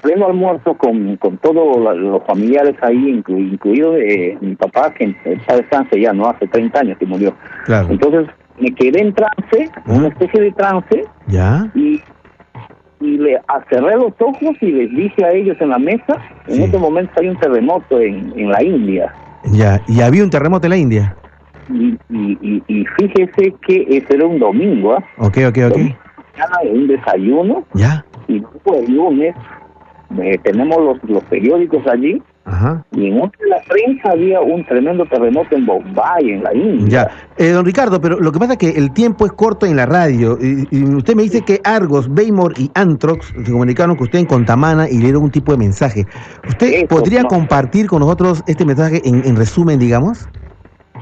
pleno 0.00 0.26
almuerzo 0.26 0.74
con, 0.74 1.16
con 1.16 1.38
todos 1.38 1.96
los 1.96 2.22
familiares 2.24 2.76
ahí, 2.82 3.22
incluido 3.26 3.96
eh, 3.96 4.36
mi 4.40 4.54
papá, 4.56 4.92
que 4.94 5.14
está 5.24 5.56
de 5.56 6.00
ya, 6.00 6.12
¿no? 6.12 6.28
Hace 6.28 6.46
30 6.46 6.80
años 6.80 6.98
que 6.98 7.06
murió. 7.06 7.34
Claro. 7.64 7.88
Entonces 7.90 8.26
me 8.58 8.72
quedé 8.74 9.00
en 9.00 9.14
trance, 9.14 9.70
una 9.86 10.08
especie 10.08 10.40
de 10.40 10.52
trance, 10.52 11.04
¿Ya? 11.28 11.70
y 11.74 12.00
y 13.04 13.18
le 13.18 13.40
cerré 13.68 13.96
los 13.96 14.12
ojos 14.18 14.56
y 14.60 14.66
les 14.66 14.90
dije 14.90 15.24
a 15.24 15.30
ellos 15.32 15.56
en 15.60 15.68
la 15.70 15.78
mesa, 15.78 16.16
en 16.46 16.62
este 16.62 16.78
momento 16.78 17.12
hay 17.20 17.28
un 17.28 17.36
terremoto 17.36 18.00
en, 18.00 18.32
en 18.36 18.50
la 18.50 18.62
India. 18.62 19.12
Ya, 19.52 19.80
y 19.86 20.00
había 20.00 20.24
un 20.24 20.30
terremoto 20.30 20.66
en 20.66 20.70
la 20.70 20.76
India. 20.76 21.16
Y, 21.70 21.98
y, 22.10 22.62
y, 22.66 22.84
fíjese 22.98 23.54
que 23.66 23.86
ese 23.88 24.14
era 24.14 24.26
un 24.26 24.38
domingo, 24.38 24.94
¿ah? 24.94 25.04
Ok, 25.18 25.38
ok, 25.48 25.58
ok. 25.70 25.78
un 26.70 26.86
desayuno. 26.86 27.64
Ya. 27.74 28.04
Y 28.28 28.40
después 28.40 28.88
el 28.88 28.94
lunes 28.94 29.34
eh, 30.22 30.38
tenemos 30.42 30.78
los, 30.78 31.10
los 31.10 31.24
periódicos 31.24 31.86
allí 31.86 32.22
Ajá. 32.46 32.84
Y 32.92 33.06
en 33.06 33.18
la 33.18 33.62
prensa 33.66 34.10
había 34.10 34.40
un 34.40 34.66
tremendo 34.66 35.06
terremoto 35.06 35.56
en 35.56 35.64
Bombay, 35.64 36.30
en 36.30 36.42
la 36.42 36.54
India. 36.54 37.08
Ya, 37.38 37.44
eh, 37.44 37.50
don 37.52 37.64
Ricardo, 37.64 38.00
pero 38.00 38.20
lo 38.20 38.32
que 38.32 38.38
pasa 38.38 38.52
es 38.52 38.58
que 38.58 38.70
el 38.70 38.92
tiempo 38.92 39.24
es 39.24 39.32
corto 39.32 39.64
en 39.64 39.76
la 39.76 39.86
radio. 39.86 40.36
Y, 40.40 40.84
usted 40.84 41.14
me 41.14 41.22
dice 41.22 41.40
que 41.40 41.60
Argos, 41.64 42.12
Baymor 42.12 42.52
y 42.58 42.70
Antrox 42.74 43.28
se 43.28 43.50
comunicaron 43.50 43.96
con 43.96 44.04
usted 44.04 44.18
en 44.18 44.26
Contamana 44.26 44.88
y 44.88 44.98
le 44.98 45.04
dieron 45.04 45.22
un 45.24 45.30
tipo 45.30 45.52
de 45.52 45.58
mensaje. 45.58 46.06
¿Usted 46.46 46.86
podría 46.86 47.24
compartir 47.24 47.86
con 47.86 48.00
nosotros 48.00 48.44
este 48.46 48.66
mensaje 48.66 49.00
en, 49.04 49.24
en 49.24 49.36
resumen, 49.36 49.78
digamos? 49.78 50.28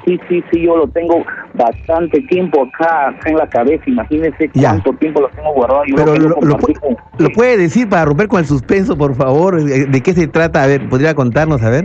Sí, 0.05 0.19
sí, 0.29 0.43
sí, 0.51 0.63
yo 0.63 0.77
lo 0.77 0.89
tengo 0.89 1.25
bastante 1.55 2.21
tiempo 2.23 2.65
acá, 2.65 3.15
en 3.25 3.37
la 3.37 3.47
cabeza. 3.49 3.85
Imagínese 3.87 4.51
cuánto 4.51 4.93
tiempo 4.95 5.21
lo 5.21 5.29
tengo 5.29 5.53
guardado. 5.55 5.83
Pero 5.95 6.17
lo, 6.17 7.29
puede 7.35 7.57
decir 7.57 7.89
para 7.89 8.07
romper 8.07 8.29
con 8.29 8.41
el 8.41 8.47
suspenso, 8.47 8.97
por 8.97 9.15
favor? 9.15 9.63
¿De 9.63 10.01
qué 10.01 10.13
se 10.13 10.27
trata? 10.27 10.63
A 10.63 10.67
ver, 10.67 10.89
¿podría 10.89 11.15
contarnos, 11.15 11.63
a 11.63 11.71
ver? 11.71 11.85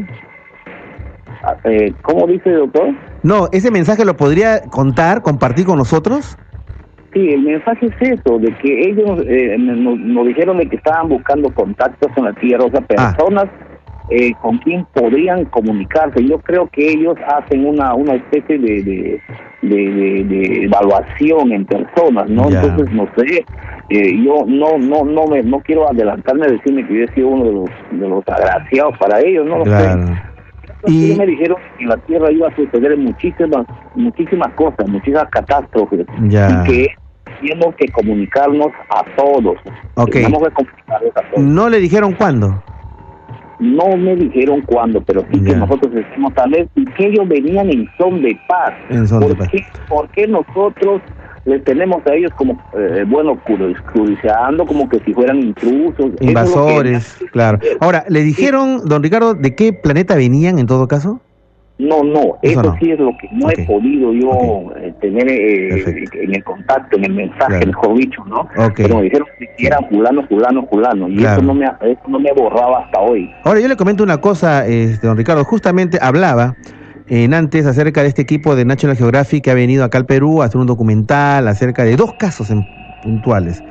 Ah, 1.43 1.55
eh, 1.65 1.93
¿Cómo 2.01 2.25
dice, 2.27 2.49
doctor? 2.49 2.93
No, 3.23 3.47
¿ese 3.51 3.71
mensaje 3.71 4.03
lo 4.03 4.17
podría 4.17 4.61
contar, 4.63 5.21
compartir 5.21 5.65
con 5.65 5.77
nosotros? 5.77 6.37
Sí, 7.13 7.29
el 7.29 7.41
mensaje 7.41 7.85
es 7.85 8.19
eso, 8.19 8.37
de 8.37 8.53
que 8.57 8.89
ellos 8.89 9.21
eh, 9.25 9.55
nos, 9.57 10.27
dijeron 10.27 10.57
de 10.57 10.67
que 10.67 10.75
estaban 10.75 11.07
buscando 11.07 11.49
contactos 11.53 12.11
en 12.17 12.25
la 12.25 12.33
Tierra, 12.33 12.65
o 12.65 12.69
sea, 12.69 12.83
ah. 12.97 13.15
Eh, 14.09 14.33
con 14.41 14.57
quién 14.59 14.85
podrían 14.93 15.45
comunicarse. 15.45 16.23
Yo 16.23 16.39
creo 16.39 16.69
que 16.71 16.91
ellos 16.91 17.15
hacen 17.27 17.65
una, 17.65 17.93
una 17.93 18.15
especie 18.15 18.57
de, 18.57 19.21
de, 19.61 20.63
evaluación 20.63 21.51
en 21.51 21.65
personas, 21.65 22.29
¿no? 22.29 22.49
Entonces, 22.49 22.89
no 22.93 23.07
sé, 23.17 23.45
eh, 23.89 24.23
yo 24.23 24.45
no 24.45 24.77
no 24.77 25.03
no 25.03 25.27
me 25.27 25.43
no 25.43 25.59
quiero 25.59 25.89
adelantarme 25.89 26.45
a 26.45 26.51
decirme 26.51 26.87
que 26.87 26.93
yo 26.93 27.03
he 27.03 27.13
sido 27.13 27.27
uno 27.27 27.45
de 27.45 27.51
los, 27.51 27.69
de 27.91 28.07
los 28.07 28.27
agraciados 28.27 28.97
para 28.97 29.19
ellos, 29.19 29.45
¿no? 29.45 29.63
Y 30.85 31.15
me 31.17 31.25
dijeron 31.25 31.57
que 31.77 31.83
en 31.83 31.89
la 31.89 31.97
Tierra 31.97 32.31
iba 32.31 32.47
a 32.47 32.55
suceder 32.55 32.95
muchísimas 32.97 33.65
muchísimas 33.95 34.53
cosas, 34.53 34.87
muchísimas 34.87 35.27
catástrofes, 35.31 36.05
y 36.23 36.29
que 36.29 36.87
tenemos 37.41 37.75
que 37.75 37.87
comunicarnos 37.89 38.69
a 38.89 39.03
todos. 39.17 39.57
Tenemos 40.11 40.43
que 40.43 40.53
comunicarnos 40.53 41.11
a 41.15 41.21
todos. 41.29 41.43
¿No 41.43 41.67
le 41.67 41.79
dijeron 41.79 42.13
cuándo? 42.13 42.63
No 43.59 43.97
me 43.97 44.15
dijeron 44.15 44.61
cuándo, 44.61 45.01
pero 45.01 45.25
sí 45.31 45.43
que 45.43 45.55
nosotros 45.55 45.91
decimos 45.91 46.33
tal 46.35 46.51
vez 46.51 46.67
que 46.95 47.07
ellos 47.07 47.27
venían 47.27 47.69
en 47.69 47.89
son 47.97 48.21
de 48.21 48.39
paz. 48.47 48.73
¿Por, 49.89 50.09
Qué, 50.11 50.27
nosotros 50.27 51.01
les 51.45 51.63
tenemos 51.63 52.05
a 52.05 52.13
ellos 52.13 52.31
como, 52.37 52.61
eh, 52.77 53.03
bueno, 53.07 53.39
cruciando 53.93 54.65
como 54.65 54.87
que 54.87 54.99
si 54.99 55.13
fueran 55.13 55.39
intrusos? 55.39 56.11
Invasores, 56.19 57.17
claro. 57.31 57.57
Ahora, 57.79 58.05
¿le 58.09 58.21
dijeron, 58.21 58.81
don 58.85 59.01
Ricardo, 59.01 59.33
de 59.33 59.55
qué 59.55 59.73
planeta 59.73 60.15
venían 60.15 60.59
en 60.59 60.67
todo 60.67 60.87
caso? 60.87 61.21
No, 61.79 62.01
no, 62.01 62.37
eso, 62.41 62.75
sí 62.81 62.89
es 62.89 62.99
lo 62.99 63.15
que 63.17 63.29
no 63.31 63.51
he 63.51 63.65
podido 63.65 64.11
yo 64.11 64.71
eh, 64.77 64.91
tener 64.99 65.29
eh, 65.29 66.05
en 66.13 66.33
el 66.33 66.43
contacto, 66.43 66.97
en 66.97 67.05
el 67.05 67.13
mensaje, 67.13 67.67
mejor 67.67 67.95
dicho, 67.99 68.25
¿no? 68.25 68.47
Pero 68.75 68.97
me 68.97 69.03
dijeron 69.03 69.27
que 69.37 69.67
eran 69.67 69.87
fulano, 69.87 70.25
fulano, 70.27 70.65
fulano, 70.67 71.07
y 71.07 71.23
eso, 71.23 71.39
no 71.43 71.53
me, 71.53 71.65
eso 71.65 72.01
no 72.07 72.19
me 72.19 72.31
borraba 72.33 72.79
hasta 72.79 72.99
hoy. 72.99 73.29
Ahora, 73.43 73.59
yo 73.59 73.67
le 73.67 73.75
comento 73.75 74.03
una 74.03 74.17
cosa, 74.17 74.65
este, 74.65 75.05
don 75.05 75.17
Ricardo, 75.17 75.43
justamente 75.43 75.99
hablaba 76.01 76.55
en 77.09 77.35
antes 77.35 77.67
acerca 77.67 78.01
de 78.01 78.09
este 78.09 78.23
equipo 78.23 78.55
de 78.55 78.65
National 78.65 78.97
Geographic 78.97 79.43
que 79.43 79.51
ha 79.51 79.53
venido 79.53 79.83
acá 79.83 79.99
al 79.99 80.07
Perú 80.07 80.41
a 80.41 80.45
hacer 80.45 80.59
un 80.59 80.67
documental 80.67 81.47
acerca 81.47 81.83
de 81.83 81.95
dos 81.95 82.13
casos 82.15 82.51
puntuales. 83.03 83.63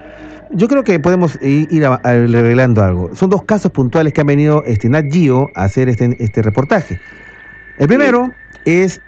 Yo 0.53 0.69
creo 0.69 0.85
que 0.85 1.01
podemos 1.01 1.39
ir, 1.43 1.83
revelando 2.05 2.85
algo. 2.85 3.15
Son 3.17 3.29
dos 3.29 3.43
casos 3.43 3.73
puntuales 3.73 4.13
que 4.13 4.21
han 4.21 4.29
venido 4.29 4.63
este, 4.65 4.89
Nat 4.89 5.07
Geo 5.11 5.51
a 5.57 5.65
hacer 5.65 5.89
este, 5.89 6.17
este 6.21 6.41
reportaje. 6.41 7.01
El 7.79 7.89
primero 7.89 8.33
es, 8.65 9.03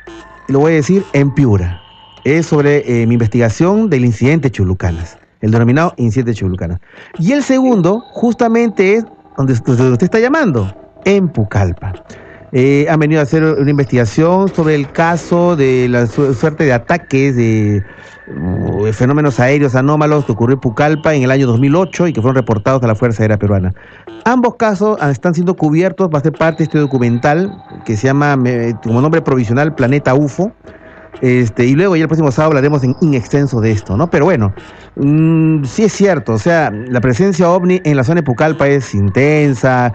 lo 0.49 0.61
voy 0.61 0.73
a 0.73 0.75
decir, 0.77 1.03
en 1.15 1.33
Piura. 1.33 1.81
Es 2.25 2.47
sobre 2.47 2.79
eh, 2.87 3.07
mi 3.07 3.15
investigación 3.15 3.89
del 3.89 4.05
incidente 4.05 4.51
Chulucanas. 4.51 5.17
el 5.41 5.53
denominado 5.53 5.95
incidente 5.97 6.35
Chulucana. 6.35 6.79
Y 7.19 7.33
el 7.33 7.43
segundo, 7.43 8.01
justamente 8.01 8.97
es 8.97 9.05
donde 9.39 9.55
usted 9.55 10.03
está 10.03 10.19
llamando, 10.19 10.75
en 11.07 11.29
Pucallpa. 11.29 11.95
Eh, 12.53 12.87
han 12.91 13.01
venido 13.01 13.21
a 13.21 13.25
hacer 13.25 13.43
una 13.43 13.71
investigación 13.71 14.53
sobre 14.55 14.75
el 14.75 14.91
caso 14.91 15.57
de 15.57 15.89
la 15.89 16.07
suerte 16.07 16.65
de 16.65 16.73
ataques 16.73 17.37
de 17.37 17.83
fenómenos 18.93 19.41
aéreos 19.41 19.75
anómalos 19.75 20.25
que 20.25 20.33
ocurrió 20.33 20.55
en 20.55 20.61
Pucallpa 20.61 21.15
en 21.15 21.23
el 21.23 21.31
año 21.31 21.47
2008 21.47 22.09
y 22.09 22.13
que 22.13 22.21
fueron 22.21 22.37
reportados 22.37 22.83
a 22.83 22.87
la 22.87 22.95
Fuerza 22.95 23.23
Aérea 23.23 23.39
Peruana. 23.39 23.75
Ambos 24.25 24.57
casos 24.57 24.99
están 25.03 25.35
siendo 25.35 25.55
cubiertos, 25.55 26.09
va 26.13 26.19
a 26.19 26.23
ser 26.23 26.33
parte 26.33 26.59
de 26.59 26.65
este 26.65 26.79
documental 26.79 27.53
que 27.85 27.97
se 27.97 28.07
llama, 28.07 28.37
como 28.83 29.01
nombre 29.01 29.23
provisional, 29.23 29.75
Planeta 29.75 30.15
UFO. 30.15 30.53
Este, 31.21 31.67
y 31.67 31.75
luego 31.75 31.97
ya 31.97 32.03
el 32.03 32.09
próximo 32.09 32.31
sábado 32.31 32.51
hablaremos 32.51 32.85
en, 32.85 33.15
extenso 33.15 33.61
de 33.61 33.73
esto, 33.73 33.97
¿no? 33.97 34.09
Pero 34.09 34.27
bueno, 34.27 34.53
mm, 34.97 35.65
sí 35.65 35.85
es 35.85 35.93
cierto, 35.93 36.35
o 36.35 36.39
sea, 36.39 36.71
la 36.71 37.01
presencia 37.01 37.51
ovni 37.51 37.81
en 37.85 37.97
la 37.97 38.05
zona 38.05 38.21
de 38.21 38.23
Pucallpa 38.23 38.69
es 38.69 38.95
intensa, 38.95 39.93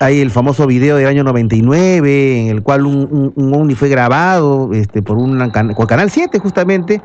hay 0.00 0.20
el 0.20 0.30
famoso 0.30 0.66
video 0.66 0.96
del 0.96 1.08
año 1.08 1.24
99 1.24 2.40
en 2.40 2.48
el 2.48 2.62
cual 2.62 2.86
un, 2.86 3.52
ovni 3.52 3.74
fue 3.74 3.88
grabado 3.88 4.70
este, 4.72 5.02
por, 5.02 5.18
un 5.18 5.50
Canal 5.50 6.10
7 6.10 6.38
justamente. 6.38 7.02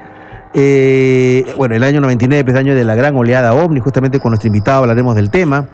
Eh, 0.57 1.45
bueno, 1.57 1.75
el 1.75 1.83
año 1.83 1.99
99 1.99 2.49
es 2.49 2.53
el 2.53 2.57
año 2.57 2.75
de 2.75 2.85
la 2.85 2.95
gran 2.95 3.13
oleada 3.15 3.53
ovni, 3.53 3.81
justamente 3.81 4.21
con 4.21 4.31
nuestro 4.31 4.47
invitado 4.47 4.81
hablaremos 4.81 5.15
del 5.15 5.29
tema. 5.29 5.67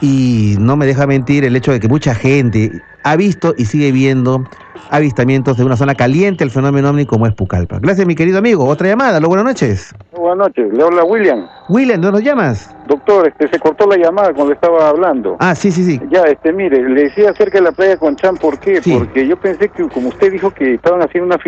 Y 0.00 0.56
no 0.58 0.76
me 0.76 0.84
deja 0.84 1.06
mentir 1.06 1.44
el 1.44 1.54
hecho 1.56 1.72
de 1.72 1.80
que 1.80 1.88
mucha 1.88 2.14
gente 2.14 2.70
ha 3.04 3.16
visto 3.16 3.54
y 3.56 3.64
sigue 3.64 3.92
viendo 3.92 4.44
avistamientos 4.90 5.56
de 5.56 5.64
una 5.64 5.76
zona 5.76 5.94
caliente 5.94 6.44
el 6.44 6.50
fenómeno 6.50 6.90
ovni 6.90 7.06
como 7.06 7.26
es 7.26 7.34
Pucallpa. 7.34 7.78
Gracias, 7.80 8.06
mi 8.06 8.14
querido 8.14 8.38
amigo. 8.38 8.66
Otra 8.66 8.88
llamada. 8.88 9.18
Hola, 9.18 9.28
buenas 9.28 9.46
noches. 9.46 9.94
Buenas 10.12 10.48
noches. 10.48 10.72
Le 10.72 10.82
habla 10.82 11.04
William. 11.04 11.46
William, 11.68 12.00
¿dónde 12.00 12.18
nos 12.18 12.24
llamas? 12.24 12.74
Doctor, 12.88 13.28
este, 13.28 13.48
se 13.48 13.58
cortó 13.58 13.86
la 13.86 13.96
llamada 13.96 14.34
cuando 14.34 14.52
estaba 14.52 14.88
hablando. 14.88 15.36
Ah, 15.38 15.54
sí, 15.54 15.70
sí, 15.70 15.84
sí. 15.84 16.00
Ya, 16.10 16.22
este, 16.24 16.52
mire, 16.52 16.82
le 16.88 17.04
decía 17.04 17.30
acerca 17.30 17.58
de 17.58 17.64
la 17.64 17.72
playa 17.72 17.96
Conchán, 17.96 18.36
¿por 18.36 18.58
qué? 18.58 18.80
Porque 18.84 19.26
yo 19.26 19.36
pensé 19.36 19.68
que, 19.68 19.88
como 19.88 20.08
usted 20.08 20.32
dijo 20.32 20.50
que 20.50 20.74
estaban 20.74 21.00
haciendo 21.00 21.26
una 21.26 21.38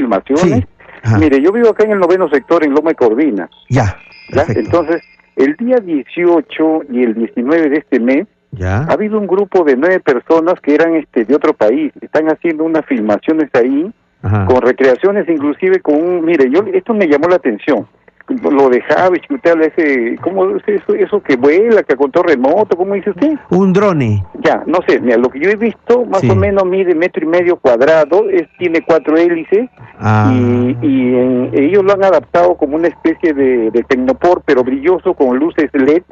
mire, 1.19 1.41
yo 1.43 1.53
vivo 1.53 1.71
acá 1.71 1.85
en 1.85 1.93
el 1.93 1.99
noveno 1.99 2.29
sector, 2.29 2.65
en 2.65 2.73
Loma 2.73 2.91
de 2.91 2.97
Corvina. 2.97 3.49
Ya. 3.69 3.97
¿Ya? 4.33 4.45
Entonces, 4.49 5.03
el 5.37 5.55
día 5.57 5.77
18 5.77 6.81
y 6.91 7.03
el 7.03 7.15
19 7.15 7.71
de 7.71 7.77
este 7.79 8.01
mes, 8.01 8.27
ha 8.61 8.93
habido 8.93 9.19
un 9.19 9.27
grupo 9.27 9.63
de 9.65 9.77
nueve 9.77 10.01
personas 10.01 10.55
que 10.61 10.75
eran 10.75 10.95
este 10.95 11.25
de 11.25 11.35
otro 11.35 11.53
país, 11.53 11.93
están 12.01 12.27
haciendo 12.29 12.65
unas 12.65 12.85
filmaciones 12.87 13.51
ahí, 13.55 13.93
con 14.21 14.63
recreaciones 14.63 15.29
inclusive 15.29 15.81
con 15.81 15.95
un, 15.95 16.25
mire, 16.25 16.51
yo 16.51 16.65
esto 16.73 16.93
me 16.93 17.07
llamó 17.07 17.29
la 17.29 17.37
atención, 17.37 17.87
lo 18.29 18.69
de 18.69 18.81
Javis, 18.83 19.23
que 19.27 19.35
usted 19.35 19.51
habla 19.51 19.67
ese, 19.67 20.17
¿cómo 20.23 20.57
es 20.57 20.63
eso, 20.67 20.95
eso 20.95 21.23
que 21.23 21.37
vuela, 21.37 21.83
que 21.83 21.97
con 21.97 22.13
remoto, 22.13 22.77
¿cómo 22.77 22.95
dice 22.95 23.11
usted? 23.11 23.35
Un 23.51 23.73
drone. 23.73 24.25
Ya, 24.41 24.63
no 24.67 24.79
sé, 24.87 25.01
mira, 25.01 25.17
lo 25.17 25.29
que 25.29 25.41
yo 25.41 25.51
he 25.51 25.57
visto 25.57 26.05
más 26.07 26.23
o 26.25 26.35
menos 26.35 26.65
mide 26.65 26.95
metro 26.95 27.25
y 27.25 27.29
medio 27.29 27.57
cuadrado, 27.57 28.29
es, 28.31 28.49
tiene 28.59 28.83
cuatro 28.83 29.17
hélices 29.17 29.69
ah. 29.99 30.31
y, 30.33 30.77
y 30.83 31.15
ellos 31.53 31.85
lo 31.85 31.93
han 31.93 32.05
adaptado 32.05 32.57
como 32.57 32.77
una 32.77 32.89
especie 32.89 33.33
de, 33.33 33.71
de 33.71 33.83
tecnopor, 33.85 34.43
pero 34.45 34.63
brilloso 34.63 35.15
con 35.15 35.39
luces 35.39 35.71
LED 35.73 36.03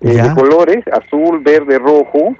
eh, 0.00 0.20
de 0.20 0.34
colores, 0.34 0.84
azul, 0.88 1.40
verde, 1.44 1.78
rojo, 1.78 2.34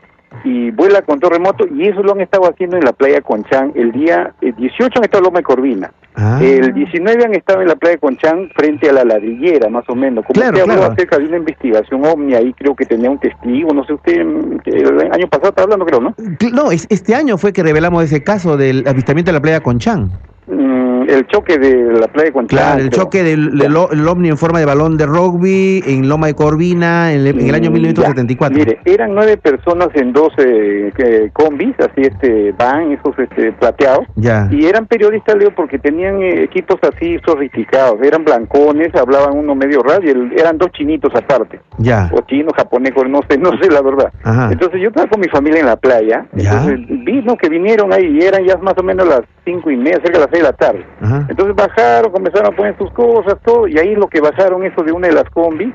y 0.45 0.70
vuela 0.70 1.03
con 1.03 1.20
remoto, 1.20 1.66
y 1.66 1.89
eso 1.89 2.03
lo 2.03 2.12
han 2.12 2.20
estado 2.20 2.45
haciendo 2.49 2.76
en 2.76 2.85
la 2.85 2.93
playa 2.93 3.20
Conchán. 3.20 3.72
El 3.74 3.93
día 3.93 4.35
18 4.41 4.99
han 4.99 5.05
estado 5.05 5.18
en 5.18 5.24
Loma 5.24 5.39
de 5.39 5.45
Corvina. 5.45 5.93
Ah. 6.14 6.39
El 6.43 6.74
19 6.74 7.24
han 7.24 7.35
estado 7.35 7.62
en 7.62 7.68
la 7.68 7.76
playa 7.76 7.97
Conchán 7.99 8.51
frente 8.55 8.91
a 8.91 8.93
la 8.93 9.05
ladrillera, 9.05 9.68
más 9.70 9.85
o 9.89 9.95
menos. 9.95 10.24
Como 10.26 10.45
usted 10.45 10.61
habló 10.61 10.85
acerca 10.85 11.18
de 11.18 11.26
una 11.26 11.39
investigación 11.39 12.05
ovni, 12.05 12.35
ahí 12.35 12.53
creo 12.53 12.76
que 12.76 12.85
tenía 12.85 13.11
un 13.11 13.18
testigo, 13.18 13.72
no 13.72 13.85
sé 13.85 13.95
usted, 13.95 14.20
el 14.20 15.12
año 15.12 15.26
pasado 15.28 15.51
está 15.51 15.62
hablando, 15.62 15.87
creo, 15.87 16.01
¿no? 16.01 16.14
No, 16.53 16.70
este 16.70 17.14
año 17.14 17.39
fue 17.39 17.53
que 17.53 17.62
revelamos 17.62 18.05
ese 18.05 18.22
caso 18.22 18.57
del 18.57 18.87
avistamiento 18.87 19.30
de 19.30 19.35
la 19.35 19.43
playa 19.43 19.61
Conchán. 19.61 20.11
Mm, 20.47 20.82
el 21.09 21.26
choque 21.26 21.59
de 21.59 21.92
la 21.98 22.09
playa 22.09 22.30
de 22.30 22.46
Claro, 22.46 22.80
el 22.80 22.90
choque 22.90 23.22
del, 23.22 23.59
del, 23.59 23.76
ovni 23.76 24.28
en 24.28 24.38
forma 24.38 24.59
de 24.59 24.64
balón 24.64 24.96
de 24.96 25.07
rugby 25.07 25.82
en 25.86 26.09
Loma 26.09 26.28
de 26.28 26.34
Corvina 26.34 27.12
en, 27.12 27.26
el 27.26 27.55
año 27.55 27.70
1974. 27.70 28.55
Mm, 28.55 28.59
mire, 28.59 28.78
eran 28.84 29.14
nueve 29.14 29.36
personas 29.36 29.88
en 29.94 30.12
dos 30.12 30.32
eh, 30.38 31.30
combis, 31.32 31.74
así 31.78 32.03
este 32.03 32.53
van, 32.53 32.92
esos 32.92 33.18
este, 33.18 33.53
plateados. 33.53 34.07
Ya. 34.16 34.48
Y 34.50 34.66
eran 34.66 34.86
periodistas, 34.86 35.36
Leo, 35.36 35.55
porque 35.55 35.78
tenían 35.78 36.22
eh, 36.22 36.44
equipos 36.44 36.76
así 36.82 37.18
sofisticados. 37.24 38.00
Eran 38.03 38.24
blancones, 38.24 38.94
hablaban 38.94 39.36
uno 39.36 39.55
medio 39.55 39.82
raro 39.82 40.03
y 40.05 40.38
eran 40.38 40.59
dos 40.59 40.70
chinitos 40.72 41.12
aparte. 41.14 41.61
Ya. 41.78 42.11
O 42.12 42.20
chinos, 42.22 42.53
japonés, 42.57 42.92
no 43.09 43.20
sé, 43.28 43.38
no 43.38 43.50
sé 43.61 43.70
la 43.70 43.82
verdad. 43.82 44.12
Entonces 44.50 44.80
yo 44.80 44.88
estaba 44.88 45.09
con 45.09 45.20
mi 45.20 45.28
familia 45.28 45.61
en 45.61 45.66
la 45.66 45.76
playa. 45.76 46.26
Entonces 46.34 46.80
vi 47.05 47.22
que 47.40 47.48
vinieron 47.48 47.92
ahí 47.92 48.18
y 48.18 48.24
eran 48.24 48.44
ya 48.44 48.57
más 48.59 48.74
o 48.76 48.82
menos 48.82 49.09
las 49.09 49.22
cinco 49.44 49.70
y 49.70 49.76
media, 49.76 50.00
cerca 50.03 50.18
de 50.18 50.18
las 50.18 50.28
seis 50.30 50.42
de 50.42 50.48
la 50.48 50.53
tarde. 50.53 50.86
Entonces 51.28 51.55
bajaron, 51.55 52.12
comenzaron 52.12 52.53
a 52.53 52.57
poner 52.57 52.76
sus 52.78 52.90
cosas, 52.92 53.36
todo, 53.44 53.66
y 53.66 53.78
ahí 53.78 53.94
lo 53.94 54.07
que 54.07 54.20
bajaron 54.20 54.64
eso 54.64 54.82
de 54.82 54.92
una 54.92 55.09
de 55.09 55.14
las 55.14 55.28
combis, 55.30 55.72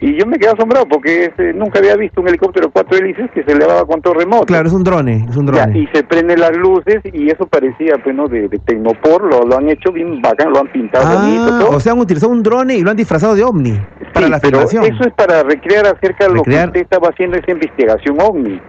y 0.00 0.18
yo 0.18 0.26
me 0.26 0.38
quedé 0.38 0.50
asombrado 0.50 0.86
porque 0.86 1.26
este, 1.26 1.52
nunca 1.52 1.78
había 1.78 1.96
visto 1.96 2.20
un 2.20 2.28
helicóptero 2.28 2.66
de 2.66 2.72
cuatro 2.72 2.98
hélices 2.98 3.30
que 3.32 3.42
se 3.44 3.52
elevaba 3.52 3.84
con 3.86 4.02
todo 4.02 4.14
remoto. 4.14 4.46
Claro, 4.46 4.68
es 4.68 4.74
un 4.74 4.84
drone, 4.84 5.26
es 5.28 5.36
un 5.36 5.46
drone. 5.46 5.78
y 5.78 5.86
se 5.88 6.02
prenden 6.04 6.40
las 6.40 6.56
luces 6.56 7.00
y 7.12 7.30
eso 7.30 7.46
parecía, 7.46 7.94
pues, 8.02 8.14
¿no? 8.14 8.28
De, 8.28 8.48
de 8.48 8.58
Tecnopor, 8.58 9.22
lo, 9.22 9.46
lo 9.46 9.56
han 9.56 9.68
hecho 9.68 9.92
bien 9.92 10.20
bacán, 10.20 10.52
lo 10.52 10.60
han 10.60 10.68
pintado 10.68 11.06
ah, 11.06 11.22
bonito, 11.22 11.58
todo. 11.58 11.76
O 11.76 11.80
sea, 11.80 11.92
han 11.92 11.98
utilizado 11.98 12.32
un 12.32 12.42
drone 12.42 12.76
y 12.76 12.82
lo 12.82 12.90
han 12.90 12.96
disfrazado 12.96 13.34
de 13.34 13.44
ovni 13.44 13.78
para 14.16 14.28
la 14.28 14.40
pero 14.40 14.62
eso 14.62 14.82
es 14.82 15.12
para 15.14 15.42
recrear 15.42 15.86
acerca 15.86 16.26
de 16.28 16.34
lo 16.34 16.42
que 16.42 16.50
usted 16.50 16.76
estaba 16.76 17.08
haciendo 17.08 17.36
esa 17.36 17.50
investigación 17.50 18.16
ovni. 18.20 18.60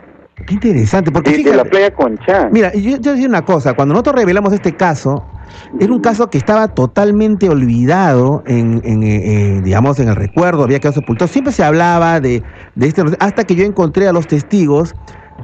Qué 0.46 0.54
interesante, 0.54 1.12
porque 1.12 1.44
de, 1.44 1.56
la 1.56 1.66
playa 1.66 1.92
Conchán. 1.92 2.50
Mira, 2.52 2.72
yo, 2.74 2.98
yo 2.98 3.14
decir 3.14 3.28
una 3.28 3.44
cosa, 3.44 3.74
cuando 3.74 3.94
nosotros 3.94 4.18
revelamos 4.18 4.54
este 4.54 4.76
caso, 4.76 5.26
era 5.80 5.92
un 5.92 6.00
caso 6.00 6.30
que 6.30 6.38
estaba 6.38 6.68
totalmente 6.68 7.50
olvidado 7.50 8.44
en, 8.46 8.82
en 8.84 9.02
eh, 9.02 9.58
eh, 9.58 9.62
digamos, 9.64 10.00
en 10.00 10.10
el 10.10 10.16
recuerdo, 10.16 10.64
había 10.64 10.80
quedado 10.80 10.96
sepultado. 11.00 11.28
Siempre 11.28 11.52
se 11.52 11.64
hablaba 11.64 12.20
de, 12.20 12.44
de 12.76 12.88
este, 12.88 13.04
hasta 13.20 13.46
que 13.46 13.56
yo 13.56 13.64
encontré 13.64 14.08
a 14.08 14.14
los 14.14 14.28
testigos 14.28 14.94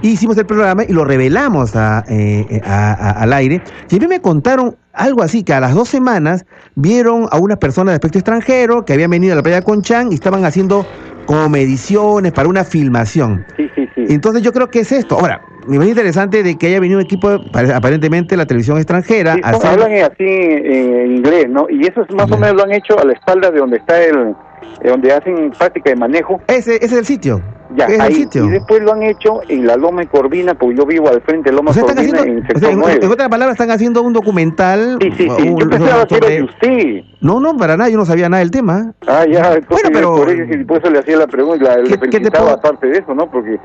hicimos 0.02 0.38
el 0.38 0.46
programa 0.46 0.84
y 0.84 0.94
lo 0.94 1.06
revelamos 1.06 1.72
eh, 2.10 2.62
al 2.64 3.34
aire. 3.34 3.62
Y 3.90 3.96
a 3.96 4.00
mí 4.00 4.08
me 4.08 4.22
contaron 4.22 4.76
algo 4.94 5.24
así, 5.24 5.44
que 5.44 5.54
a 5.54 5.60
las 5.60 5.74
dos 5.74 5.90
semanas 5.90 6.46
vieron 6.76 7.28
a 7.32 7.38
una 7.38 7.58
persona 7.58 7.92
de 7.92 7.96
aspecto 7.96 8.20
extranjero 8.20 8.86
que 8.86 8.94
habían 8.94 9.12
venido 9.12 9.34
a 9.34 9.36
la 9.36 9.44
playa 9.44 9.62
Conchán 9.62 10.12
y 10.12 10.16
estaban 10.16 10.46
haciendo 10.46 10.86
como 11.26 11.50
mediciones 11.50 12.32
para 12.32 12.48
una 12.50 12.64
filmación. 12.64 13.46
Sí, 13.58 13.70
sí. 13.76 13.83
Entonces 14.10 14.42
yo 14.42 14.52
creo 14.52 14.70
que 14.70 14.80
es 14.80 14.92
esto. 14.92 15.20
Ahora, 15.20 15.42
me 15.68 15.78
parece 15.78 15.92
interesante 15.92 16.44
de 16.44 16.58
que 16.58 16.68
haya 16.68 16.80
venido 16.80 17.00
un 17.00 17.06
equipo, 17.06 17.30
aparentemente 17.74 18.36
la 18.38 18.46
televisión 18.46 18.78
extranjera. 18.78 19.36
Sí, 19.36 19.42
Hablan 19.44 19.92
así 19.94 20.26
en 20.26 21.18
inglés, 21.18 21.50
¿no? 21.50 21.68
Y 21.70 21.86
eso 21.88 22.06
más 22.16 22.32
o 22.32 22.38
menos 22.38 22.56
lo 22.56 22.64
han 22.64 22.72
hecho 22.74 23.00
a 23.00 23.06
la 23.06 23.14
espalda 23.14 23.52
de 23.52 23.60
donde 23.60 23.78
está 23.78 24.02
el, 24.04 24.36
donde 24.84 25.12
hacen 25.12 25.52
práctica 25.52 25.90
de 25.90 25.96
manejo. 25.96 26.42
Ese, 26.48 26.76
ese 26.76 26.86
es 26.86 26.94
el 26.94 27.06
sitio. 27.06 27.42
Ya, 27.76 27.88
ahí, 28.04 28.28
y 28.32 28.50
después 28.50 28.84
lo 28.84 28.94
han 28.94 29.02
hecho 29.02 29.42
en 29.48 29.66
la 29.66 29.76
Loma 29.78 30.02
de 30.02 30.08
Corvina, 30.08 30.54
porque 30.54 30.76
yo 30.78 30.86
vivo 30.86 31.10
al 31.10 31.22
frente 31.22 31.50
de 31.50 31.56
Loma 31.56 31.72
de 31.72 31.82
Corvina 31.82 32.20
en 32.20 32.46
sector 32.46 32.70
en, 32.70 33.12
otras 33.12 33.30
palabras, 33.30 33.56
están 33.56 33.72
haciendo 33.72 34.04
un 34.04 34.14
documental. 34.14 35.00
Sí, 35.02 35.12
sí, 35.18 35.28
sí. 35.38 35.56
yo 35.58 35.70
pensaba 35.70 36.06
que 36.06 36.16
era 36.18 36.28
de 36.28 36.44
usted. 36.44 37.04
No, 37.22 37.40
no, 37.40 37.58
para 37.58 37.76
nada, 37.76 37.90
yo 37.90 37.98
no 37.98 38.06
sabía 38.06 38.30
nada 38.30 38.42
del 38.42 38.52
tema. 38.52 38.94
Ah, 39.08 39.26
ya, 39.26 39.60
bueno, 39.70 39.90
pero... 39.92 40.16
Por 40.16 40.30
eso, 40.30 40.68
por 40.68 40.78
eso 40.78 40.90
le 40.92 41.00
hacía 41.00 41.18
la 41.18 41.28
pregunta, 41.28 41.78
le 41.78 41.98
felicitaba 41.98 42.52
aparte 42.52 42.88
de 42.88 43.00
eso, 43.00 43.16
¿no? 43.16 43.32
Porque... 43.32 43.58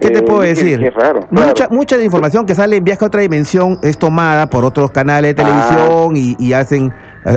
¿Qué 0.00 0.10
te 0.10 0.22
puedo 0.22 0.42
eh, 0.42 0.48
decir? 0.48 0.82
Es 0.82 0.94
raro. 0.94 1.20
Mucha, 1.30 1.68
mucha 1.68 1.96
de 1.96 2.04
información 2.04 2.46
que 2.46 2.54
sale 2.54 2.76
en 2.76 2.84
Viaje 2.84 3.04
a 3.04 3.06
otra 3.06 3.20
dimensión 3.20 3.78
es 3.82 3.96
tomada 3.96 4.48
por 4.48 4.64
otros 4.64 4.90
canales 4.90 5.36
de 5.36 5.42
televisión 5.42 6.16
y, 6.16 6.36
y 6.38 6.52
hacen 6.52 6.92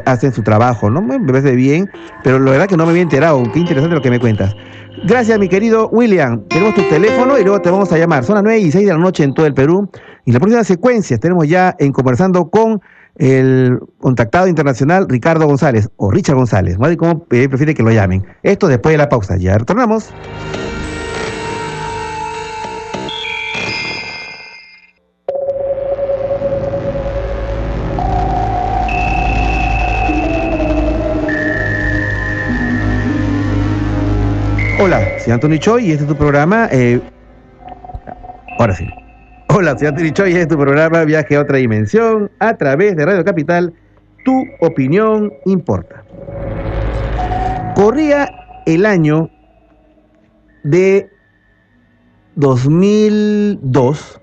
hacen 0.05 0.33
su 0.33 0.43
trabajo, 0.43 0.89
¿no? 0.89 1.01
Me 1.01 1.19
parece 1.19 1.55
bien, 1.55 1.89
pero 2.23 2.39
la 2.39 2.51
verdad 2.51 2.67
que 2.67 2.77
no 2.77 2.85
me 2.85 2.91
había 2.91 3.03
enterado. 3.03 3.43
Qué 3.53 3.59
interesante 3.59 3.95
lo 3.95 4.01
que 4.01 4.09
me 4.09 4.19
cuentas. 4.19 4.55
Gracias, 5.03 5.37
mi 5.37 5.49
querido 5.49 5.89
William. 5.89 6.43
Tenemos 6.47 6.73
tu 6.73 6.81
teléfono 6.89 7.37
y 7.37 7.43
luego 7.43 7.61
te 7.61 7.69
vamos 7.69 7.91
a 7.91 7.97
llamar. 7.97 8.23
Son 8.23 8.35
las 8.35 8.43
9 8.43 8.59
y 8.59 8.71
6 8.71 8.85
de 8.85 8.93
la 8.93 8.99
noche 8.99 9.23
en 9.23 9.33
todo 9.33 9.45
el 9.45 9.53
Perú. 9.53 9.89
Y 10.25 10.31
la 10.31 10.39
próxima 10.39 10.63
secuencia 10.63 11.17
tenemos 11.17 11.47
ya 11.47 11.75
en 11.79 11.91
conversando 11.91 12.49
con 12.49 12.81
el 13.17 13.79
contactado 13.99 14.47
internacional 14.47 15.07
Ricardo 15.07 15.45
González 15.45 15.89
o 15.97 16.11
Richard 16.11 16.35
González. 16.35 16.77
¿Cómo 16.77 16.95
¿Cómo 16.97 17.25
prefiere 17.25 17.73
que 17.73 17.83
lo 17.83 17.91
llamen? 17.91 18.25
Esto 18.43 18.67
después 18.67 18.93
de 18.93 18.97
la 18.97 19.09
pausa. 19.09 19.37
Ya 19.37 19.57
retornamos. 19.57 20.11
Hola, 34.77 35.17
soy 35.17 35.31
Antonio 35.31 35.57
Choi 35.57 35.85
y 35.85 35.91
este 35.91 36.03
es 36.03 36.09
tu 36.09 36.17
programa. 36.17 36.67
Eh, 36.69 36.99
ahora 38.59 38.75
sí. 38.75 38.85
Hola, 39.47 39.77
soy 39.77 39.87
Antonio 39.87 40.11
Choi 40.11 40.31
y 40.31 40.33
este 40.33 40.41
es 40.41 40.47
tu 40.49 40.57
programa 40.57 41.05
Viaje 41.05 41.37
a 41.37 41.41
otra 41.41 41.59
dimensión 41.59 42.29
a 42.39 42.57
través 42.57 42.97
de 42.97 43.05
Radio 43.05 43.23
Capital. 43.23 43.73
Tu 44.25 44.43
opinión 44.59 45.31
importa. 45.45 46.03
Corría 47.75 48.29
el 48.65 48.85
año 48.85 49.29
de 50.65 51.09
2002. 52.35 54.21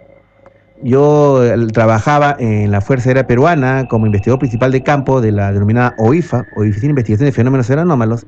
Yo 0.83 1.45
eh, 1.45 1.67
trabajaba 1.73 2.37
en 2.39 2.71
la 2.71 2.83
Fuerza 2.83 3.09
Aérea 3.09 3.27
Peruana 3.27 3.87
como 3.89 4.05
investigador 4.05 4.41
principal 4.41 4.71
de 4.71 4.83
campo 4.83 5.23
de 5.23 5.33
la 5.33 5.51
denominada 5.51 5.95
OIFA, 5.99 6.45
Oficina 6.57 6.83
de 6.83 6.89
Investigación 6.89 7.27
de 7.27 7.33
Fenómenos 7.33 7.71
Anómalos, 7.71 8.27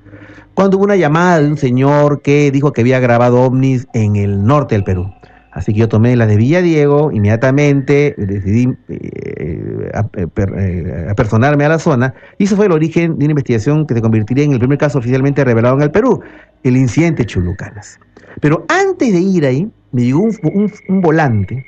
cuando 0.55 0.77
hubo 0.77 0.85
una 0.85 0.97
llamada 0.97 1.41
de 1.41 1.49
un 1.49 1.57
señor 1.57 2.23
que 2.23 2.51
dijo 2.51 2.73
que 2.73 2.81
había 2.81 3.01
grabado 3.01 3.43
ovnis 3.43 3.87
en 3.93 4.17
el 4.17 4.45
norte 4.45 4.75
del 4.75 4.85
Perú. 4.85 5.13
Así 5.51 5.73
que 5.73 5.81
yo 5.81 5.89
tomé 5.89 6.17
la 6.17 6.27
de 6.27 6.37
Villadiego, 6.37 7.13
inmediatamente 7.13 8.15
decidí 8.19 8.77
eh, 8.89 9.93
eh, 9.93 11.07
apersonarme 11.09 11.65
a 11.65 11.69
la 11.69 11.79
zona, 11.79 12.13
y 12.39 12.45
eso 12.45 12.57
fue 12.57 12.67
el 12.67 12.73
origen 12.73 13.19
de 13.19 13.27
una 13.27 13.33
investigación 13.33 13.87
que 13.87 13.95
se 13.95 14.03
convertiría 14.03 14.45
en 14.45 14.53
el 14.53 14.59
primer 14.59 14.79
caso 14.79 14.99
oficialmente 14.99 15.45
revelado 15.45 15.77
en 15.77 15.83
el 15.83 15.93
Perú, 15.93 16.21
el 16.65 16.77
incidente 16.77 17.25
Chulucanas. 17.25 18.01
Pero 18.41 18.67
antes 18.69 19.13
de 19.13 19.21
ir 19.21 19.47
ahí, 19.47 19.71
me 19.93 20.03
llegó 20.03 20.23
un 20.23 21.01
volante 21.01 21.65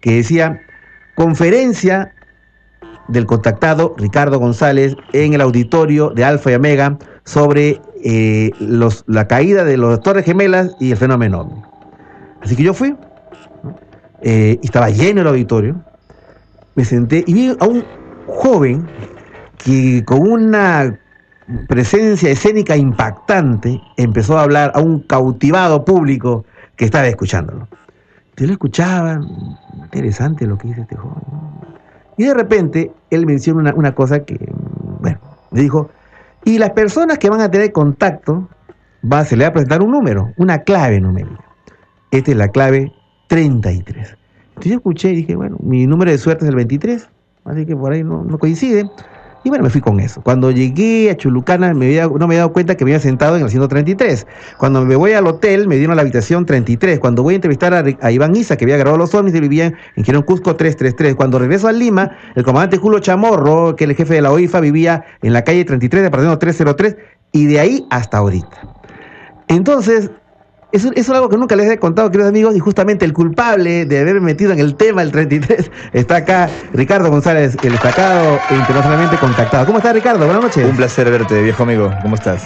que 0.00 0.12
decía 0.12 0.60
conferencia 1.16 2.12
del 3.08 3.26
contactado 3.26 3.96
Ricardo 3.98 4.38
González 4.38 4.94
en 5.12 5.34
el 5.34 5.40
auditorio 5.40 6.10
de 6.10 6.24
Alfa 6.24 6.52
y 6.52 6.54
Omega 6.54 6.98
sobre 7.24 7.80
eh, 8.04 8.50
la 9.06 9.28
caída 9.28 9.64
de 9.64 9.76
los 9.76 10.00
Torres 10.00 10.24
Gemelas 10.24 10.76
y 10.80 10.90
el 10.92 10.96
fenómeno 10.96 11.62
Así 12.40 12.54
que 12.54 12.62
yo 12.62 12.72
fui, 12.72 12.94
eh, 14.22 14.58
y 14.62 14.64
estaba 14.64 14.90
lleno 14.90 15.22
el 15.22 15.26
auditorio, 15.26 15.82
me 16.74 16.84
senté 16.84 17.24
y 17.26 17.32
vi 17.32 17.56
a 17.58 17.66
un 17.66 17.84
joven 18.26 18.86
que 19.58 20.04
con 20.04 20.20
una 20.30 20.98
presencia 21.68 22.30
escénica 22.30 22.76
impactante 22.76 23.80
empezó 23.96 24.38
a 24.38 24.42
hablar 24.42 24.70
a 24.74 24.80
un 24.80 25.00
cautivado 25.00 25.84
público 25.84 26.44
que 26.76 26.84
estaba 26.84 27.06
escuchándolo. 27.08 27.68
Yo 28.36 28.46
lo 28.46 28.52
escuchaba, 28.52 29.20
interesante 29.82 30.46
lo 30.46 30.56
que 30.56 30.68
dice 30.68 30.82
este 30.82 30.96
joven. 30.96 31.22
Y 32.16 32.24
de 32.24 32.34
repente 32.34 32.92
él 33.10 33.26
menciona 33.26 33.72
una, 33.74 33.94
cosa 33.94 34.20
que, 34.20 34.38
bueno, 35.00 35.18
me 35.50 35.60
dijo, 35.60 35.90
y 36.44 36.58
las 36.58 36.70
personas 36.70 37.18
que 37.18 37.30
van 37.30 37.40
a 37.40 37.50
tener 37.50 37.72
contacto, 37.72 38.48
va, 39.10 39.24
se 39.24 39.36
le 39.36 39.44
va 39.44 39.48
a 39.48 39.52
presentar 39.52 39.82
un 39.82 39.90
número, 39.90 40.32
una 40.36 40.58
clave 40.58 41.00
numérica. 41.00 41.44
Esta 42.10 42.30
es 42.30 42.36
la 42.36 42.48
clave 42.48 42.92
33. 43.28 44.16
Entonces 44.48 44.72
yo 44.72 44.76
escuché 44.76 45.10
y 45.10 45.16
dije, 45.16 45.36
bueno, 45.36 45.56
mi 45.60 45.86
número 45.86 46.10
de 46.10 46.18
suerte 46.18 46.44
es 46.44 46.48
el 46.48 46.56
23, 46.56 47.08
así 47.44 47.66
que 47.66 47.76
por 47.76 47.92
ahí 47.92 48.02
no, 48.02 48.24
no 48.24 48.38
coincide. 48.38 48.90
Y 49.44 49.50
bueno, 49.50 49.64
me 49.64 49.70
fui 49.70 49.80
con 49.80 50.00
eso. 50.00 50.20
Cuando 50.22 50.50
llegué 50.50 51.10
a 51.10 51.16
Chulucana, 51.16 51.72
me 51.72 51.94
no 51.96 52.18
me 52.18 52.24
había 52.24 52.38
dado 52.38 52.52
cuenta 52.52 52.76
que 52.76 52.84
me 52.84 52.90
había 52.92 53.00
sentado 53.00 53.36
en 53.36 53.42
el 53.44 53.50
133. 53.50 54.26
Cuando 54.58 54.84
me 54.84 54.96
voy 54.96 55.12
al 55.12 55.26
hotel, 55.26 55.68
me 55.68 55.76
dieron 55.76 55.96
la 55.96 56.02
habitación 56.02 56.44
33. 56.44 56.98
Cuando 56.98 57.22
voy 57.22 57.34
a 57.34 57.36
entrevistar 57.36 57.72
a, 57.72 58.10
Iván 58.10 58.34
Isa, 58.34 58.56
que 58.56 58.64
había 58.64 58.76
grabado 58.76 58.98
los 58.98 59.14
y 59.14 59.40
vivía 59.40 59.72
en 59.96 60.04
Girón 60.04 60.22
Cusco 60.22 60.56
333. 60.56 61.14
Cuando 61.14 61.38
regreso 61.38 61.68
a 61.68 61.72
Lima, 61.72 62.10
el 62.34 62.44
comandante 62.44 62.78
Julio 62.78 62.98
Chamorro, 62.98 63.76
que 63.76 63.84
es 63.84 63.90
el 63.90 63.96
jefe 63.96 64.14
de 64.14 64.22
la 64.22 64.32
OIFA, 64.32 64.60
vivía 64.60 65.04
en 65.22 65.32
la 65.32 65.44
calle 65.44 65.64
33, 65.64 66.02
departamento 66.02 66.38
303, 66.38 66.96
y 67.32 67.46
de 67.46 67.60
ahí 67.60 67.86
hasta 67.90 68.18
ahorita. 68.18 68.56
Entonces, 69.48 70.10
eso, 70.70 70.90
es 70.94 71.08
algo 71.08 71.30
que 71.30 71.38
nunca 71.38 71.56
les 71.56 71.70
he 71.70 71.78
contado, 71.78 72.10
queridos 72.10 72.28
amigos, 72.28 72.54
y 72.54 72.58
justamente 72.58 73.06
el 73.06 73.14
culpable 73.14 73.86
de 73.86 74.00
haberme 74.00 74.20
metido 74.20 74.52
en 74.52 74.58
el 74.58 74.74
tema 74.74 75.00
del 75.00 75.10
33 75.10 75.70
está 75.94 76.16
acá, 76.16 76.50
Ricardo 76.74 77.10
González, 77.10 77.56
el 77.62 77.72
destacado 77.72 78.38
e 78.50 78.54
internacionalmente 78.54 79.16
contactado. 79.16 79.64
¿Cómo 79.64 79.78
estás, 79.78 79.94
Ricardo? 79.94 80.26
Buenas 80.26 80.42
noches. 80.42 80.68
Un 80.68 80.76
placer 80.76 81.10
verte, 81.10 81.42
viejo 81.42 81.62
amigo. 81.62 81.90
¿Cómo 82.02 82.16
estás? 82.16 82.42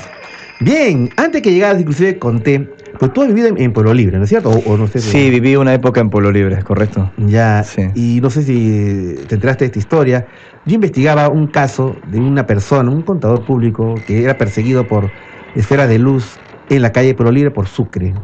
Bien, 0.60 1.10
antes 1.16 1.42
que 1.42 1.52
llegaras, 1.52 1.80
inclusive 1.80 2.20
conté, 2.20 2.70
pues 3.00 3.12
tú 3.12 3.22
has 3.22 3.28
vivido 3.28 3.48
en, 3.48 3.72
Pueblo 3.72 3.92
Libre, 3.92 4.18
¿no 4.18 4.24
es 4.24 4.30
cierto? 4.30 4.50
O, 4.50 4.76
no 4.76 4.86
sé 4.86 5.00
sí, 5.00 5.28
viví 5.28 5.56
una 5.56 5.74
época 5.74 6.00
en 6.00 6.08
Pueblo 6.08 6.30
Libre, 6.30 6.62
correcto. 6.62 7.10
Ya, 7.16 7.64
sí. 7.64 7.88
y 7.96 8.20
no 8.20 8.30
sé 8.30 8.44
si 8.44 9.16
te 9.26 9.34
enteraste 9.34 9.64
de 9.64 9.66
esta 9.66 9.78
historia. 9.80 10.26
Yo 10.64 10.76
investigaba 10.76 11.28
un 11.28 11.48
caso 11.48 11.96
de 12.06 12.20
una 12.20 12.46
persona, 12.46 12.88
un 12.88 13.02
contador 13.02 13.44
público, 13.44 13.96
que 14.06 14.22
era 14.22 14.38
perseguido 14.38 14.86
por 14.86 15.10
esferas 15.56 15.88
de 15.88 15.98
luz 15.98 16.38
en 16.76 16.82
la 16.82 16.92
calle 16.92 17.16
Libre 17.32 17.50
por 17.50 17.66
Sucre. 17.66 18.14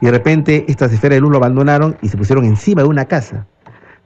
Y 0.00 0.06
de 0.06 0.10
repente 0.10 0.64
estas 0.68 0.92
esferas 0.92 1.16
de 1.16 1.20
luz 1.20 1.30
lo 1.30 1.38
abandonaron 1.38 1.96
y 2.02 2.08
se 2.08 2.16
pusieron 2.16 2.44
encima 2.44 2.82
de 2.82 2.88
una 2.88 3.04
casa. 3.04 3.46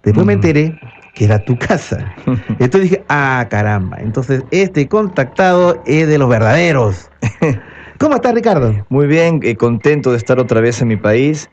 Después 0.02 0.26
me 0.26 0.34
enteré 0.34 0.78
que 1.14 1.24
era 1.24 1.44
tu 1.44 1.58
casa. 1.58 2.14
Entonces 2.58 2.82
dije, 2.82 3.04
ah, 3.08 3.46
caramba. 3.48 3.98
Entonces 4.00 4.44
este 4.50 4.86
contactado 4.88 5.82
es 5.86 6.06
de 6.06 6.18
los 6.18 6.28
verdaderos. 6.28 7.10
¿Cómo 7.98 8.16
estás, 8.16 8.34
Ricardo? 8.34 8.84
Muy 8.90 9.06
bien, 9.06 9.40
eh, 9.42 9.56
contento 9.56 10.10
de 10.10 10.18
estar 10.18 10.38
otra 10.38 10.60
vez 10.60 10.82
en 10.82 10.88
mi 10.88 10.96
país. 10.96 11.48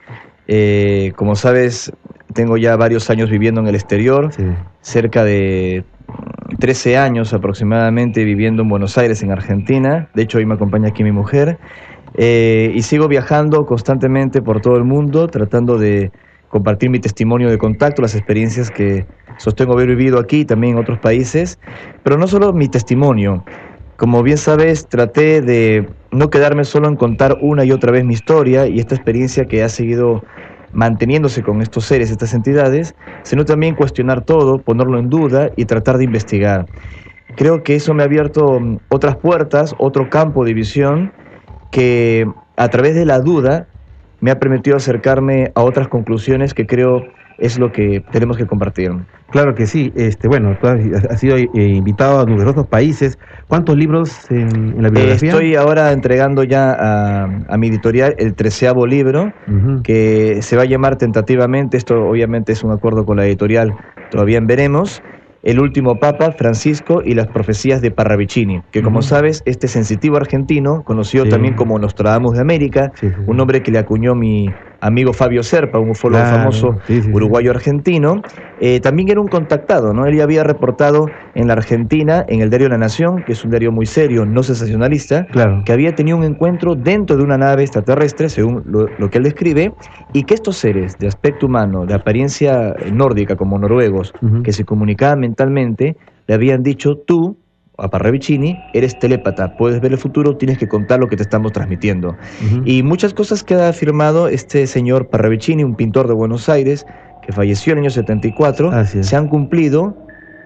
Eh, 0.48 1.14
como 1.16 1.36
sabes, 1.36 1.92
tengo 2.34 2.58
ya 2.58 2.76
varios 2.76 3.10
años 3.10 3.30
viviendo 3.30 3.62
en 3.62 3.68
el 3.68 3.76
exterior, 3.76 4.32
cerca 4.82 5.24
de 5.24 5.86
13 6.60 6.98
años 6.98 7.34
aproximadamente 7.34 8.24
viviendo 8.24 8.64
en 8.64 8.70
Buenos 8.70 8.98
Aires, 8.98 9.24
en 9.24 9.32
Argentina. 9.32 10.10
De 10.14 10.24
hecho, 10.24 10.38
hoy 10.38 10.46
me 10.46 10.56
acompaña 10.56 10.90
aquí 10.90 11.04
mi 11.04 11.12
mujer. 11.12 11.58
Eh, 12.16 12.72
y 12.76 12.82
sigo 12.84 13.08
viajando 13.08 13.66
constantemente 13.66 14.42
por 14.42 14.62
todo 14.62 14.78
el 14.78 14.84
mundo, 14.84 15.28
tratando 15.28 15.78
de 15.78 16.12
compartir 16.50 16.90
mi 16.90 17.00
testimonio 17.00 17.50
de 17.50 17.58
contacto, 17.58 18.02
las 18.02 18.14
experiencias 18.14 18.70
que 18.70 19.08
sostengo 19.38 19.74
haber 19.74 19.88
vivido 19.88 20.20
aquí 20.20 20.42
y 20.42 20.46
también 20.46 20.74
en 20.74 20.80
otros 20.80 21.00
países. 21.00 21.60
Pero 22.04 22.18
no 22.18 22.28
solo 22.28 22.54
mi 22.54 22.68
testimonio. 22.68 23.44
Como 23.98 24.22
bien 24.22 24.38
sabes, 24.38 24.88
traté 24.88 25.42
de 25.42 25.88
no 26.14 26.30
quedarme 26.30 26.64
solo 26.64 26.88
en 26.88 26.96
contar 26.96 27.38
una 27.42 27.66
y 27.66 27.72
otra 27.72 27.92
vez 27.92 28.06
mi 28.06 28.14
historia 28.14 28.68
y 28.68 28.80
esta 28.80 28.96
experiencia 28.96 29.46
que 29.46 29.64
ha 29.64 29.70
seguido 29.70 30.24
manteniéndose 30.72 31.44
con 31.44 31.62
estos 31.62 31.86
seres, 31.86 32.12
estas 32.12 32.34
entidades, 32.34 32.96
sino 33.24 33.46
también 33.46 33.76
cuestionar 33.76 34.22
todo, 34.22 34.62
ponerlo 34.62 35.00
en 35.00 35.10
duda 35.10 35.52
y 35.56 35.66
tratar 35.66 35.98
de 35.98 36.06
investigar. 36.06 36.68
Creo 37.36 37.64
que 37.64 37.76
eso 37.76 37.94
me 37.94 38.04
ha 38.04 38.06
abierto 38.06 38.60
mm, 38.60 38.80
otras 38.90 39.18
puertas, 39.18 39.76
otro 39.78 40.10
campo 40.10 40.46
de 40.46 40.54
visión 40.54 41.12
que 41.72 42.28
a 42.58 42.70
través 42.70 42.96
de 42.96 43.06
la 43.06 43.20
duda 43.20 43.68
me 44.20 44.32
ha 44.32 44.40
permitido 44.40 44.78
acercarme 44.78 45.52
a 45.56 45.64
otras 45.64 45.88
conclusiones 45.88 46.54
que 46.54 46.66
creo 46.66 47.04
es 47.38 47.60
lo 47.60 47.72
que 47.72 48.04
tenemos 48.12 48.38
que 48.38 48.46
compartir. 48.46 48.92
Claro 49.34 49.56
que 49.56 49.66
sí. 49.66 49.92
Este, 49.96 50.28
bueno, 50.28 50.56
tú 50.62 50.68
has, 50.68 51.20
sido 51.20 51.38
eh, 51.38 51.50
invitado 51.54 52.20
a 52.20 52.26
numerosos 52.26 52.68
países. 52.68 53.18
¿Cuántos 53.48 53.76
libros 53.76 54.30
en, 54.30 54.82
la 54.82 54.90
bibliografía? 54.90 55.32
estoy 55.32 55.56
ahora 55.56 55.92
entregando 55.92 56.44
ya 56.44 57.26
a, 57.50 57.58
mi 57.58 57.68
editorial 57.68 58.16
el 58.20 58.36
treceavo 58.36 58.86
libro, 58.86 59.34
que 59.84 60.40
se 60.42 60.56
va 60.56 60.64
a 60.64 60.66
llamar 60.66 60.98
tentativamente, 60.98 61.78
esto 61.78 62.08
obviamente 62.08 62.52
es 62.52 62.64
un 62.64 62.72
acuerdo 62.72 63.06
con 63.06 63.18
la 63.18 63.26
editorial, 63.26 63.76
todavía 64.12 64.40
veremos, 64.42 65.02
el 65.44 65.60
último 65.60 66.00
Papa, 66.00 66.32
Francisco, 66.32 67.02
y 67.04 67.16
las 67.16 67.28
profecías 67.28 67.82
de 67.82 67.92
Parravicini, 67.92 68.62
que 68.72 68.82
como 68.82 69.02
sabes, 69.02 69.44
este 69.46 69.68
sensitivo 69.68 70.18
argentino, 70.18 70.84
conocido 70.84 71.26
también 71.26 71.56
como 71.56 71.78
Nostradamus 71.80 72.36
de 72.36 72.42
América, 72.42 72.92
un 73.28 73.38
nombre 73.38 73.62
que 73.62 73.72
le 73.72 73.80
acuñó 73.80 74.16
mi 74.16 74.50
amigo 74.84 75.14
Fabio 75.14 75.44
Serpa, 75.44 75.80
un 75.80 75.92
ufólogo 75.92 76.24
famoso 76.26 76.78
uruguayo-argentino, 77.12 78.22
eh, 78.60 78.82
también 78.82 79.10
era 79.10 79.22
un 79.22 79.28
contactado, 79.28 79.94
¿no? 79.94 80.06
Él 80.06 80.18
ya 80.18 80.24
había 80.24 80.44
reportado 80.44 81.10
en 81.36 81.48
la 81.48 81.54
Argentina, 81.54 82.26
en 82.28 82.42
el 82.42 82.50
diario 82.50 82.68
La 82.68 82.78
Nación, 82.78 83.24
que 83.24 83.32
es 83.32 83.44
un 83.44 83.52
diario 83.52 83.72
muy 83.72 83.86
serio, 83.86 84.26
no 84.26 84.44
sensacionalista, 84.44 85.26
que 85.66 85.72
había 85.72 85.96
tenido 85.96 86.18
un 86.18 86.24
encuentro 86.26 86.76
dentro 86.76 87.16
de 87.16 87.24
una 87.24 87.38
nave 87.38 87.64
extraterrestre, 87.64 88.30
según 88.30 88.64
lo, 88.66 89.10
que 89.10 89.18
él 89.18 89.24
describe, 89.24 89.74
y 90.12 90.24
que 90.24 90.34
estos 90.34 90.58
seres 90.58 90.98
de 91.00 91.08
aspecto 91.08 91.46
humano, 91.46 91.86
de 91.86 91.94
apariencia 91.94 92.76
nórdica, 92.92 93.36
como 93.36 93.58
noruegos, 93.58 94.14
que 94.44 94.52
se 94.52 94.66
comunicaban 94.66 95.22
mentalmente, 95.22 95.96
le 96.28 96.34
habían 96.34 96.62
dicho, 96.62 96.98
tú 96.98 97.38
a 97.78 97.90
Parravicini, 97.90 98.60
eres 98.74 98.98
telépata, 99.00 99.56
puedes 99.58 99.82
ver 99.82 99.92
el 99.94 99.98
futuro, 99.98 100.38
tienes 100.38 100.58
que 100.58 100.68
contar 100.68 101.00
lo 101.00 101.08
que 101.08 101.18
te 101.18 101.24
estamos 101.24 101.52
transmitiendo. 101.52 102.16
Y 102.66 102.84
muchas 102.84 103.14
cosas 103.14 103.44
que 103.44 103.56
ha 103.56 103.70
afirmado 103.70 104.28
este 104.28 104.68
señor 104.68 105.10
Parravicini, 105.10 105.64
un 105.64 105.76
pintor 105.76 106.08
de 106.08 106.14
Buenos 106.14 106.50
Aires, 106.50 106.86
que 107.26 107.32
falleció 107.32 107.74
en 107.74 107.80
el 107.80 107.84
año 107.86 107.90
74, 107.92 108.86
se 108.86 109.16
han 109.16 109.28
cumplido 109.28 109.98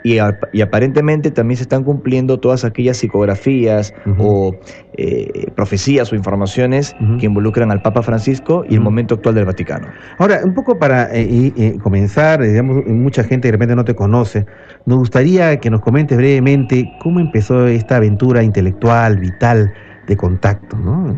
y, 0.04 0.20
aparentemente 0.20 1.32
también 1.32 1.58
se 1.58 1.64
están 1.64 1.84
cumpliendo 1.84 2.40
todas 2.40 2.64
aquellas 2.64 2.98
psicografías 2.98 3.94
o 4.18 4.56
eh, 4.94 5.52
profecías 5.56 6.12
o 6.12 6.16
informaciones 6.16 6.96
que 7.20 7.26
involucran 7.26 7.72
al 7.72 7.82
Papa 7.82 8.02
Francisco 8.02 8.66
y 8.70 8.76
el 8.76 8.82
momento 8.82 9.16
actual 9.16 9.36
del 9.36 9.46
Vaticano. 9.46 9.88
Ahora, 10.18 10.42
un 10.44 10.54
poco 10.54 10.80
para 10.80 11.14
eh, 11.14 11.54
eh, 11.56 11.78
comenzar, 11.82 12.42
digamos, 12.42 12.86
mucha 12.86 13.24
gente 13.24 13.48
de 13.48 13.54
repente 13.54 13.76
no 13.76 13.86
te 13.86 13.96
conoce, 13.96 14.46
nos 14.86 15.00
gustaría 15.00 15.60
que 15.60 15.70
nos 15.70 15.82
comentes 15.82 16.18
brevemente 16.18 16.92
cómo 17.00 17.20
empezó 17.20 17.68
esta 17.68 17.98
aventura 17.98 18.44
intelectual, 18.44 19.18
vital, 19.18 19.74
de 20.08 20.18
contacto, 20.18 20.78
¿no? 20.78 21.16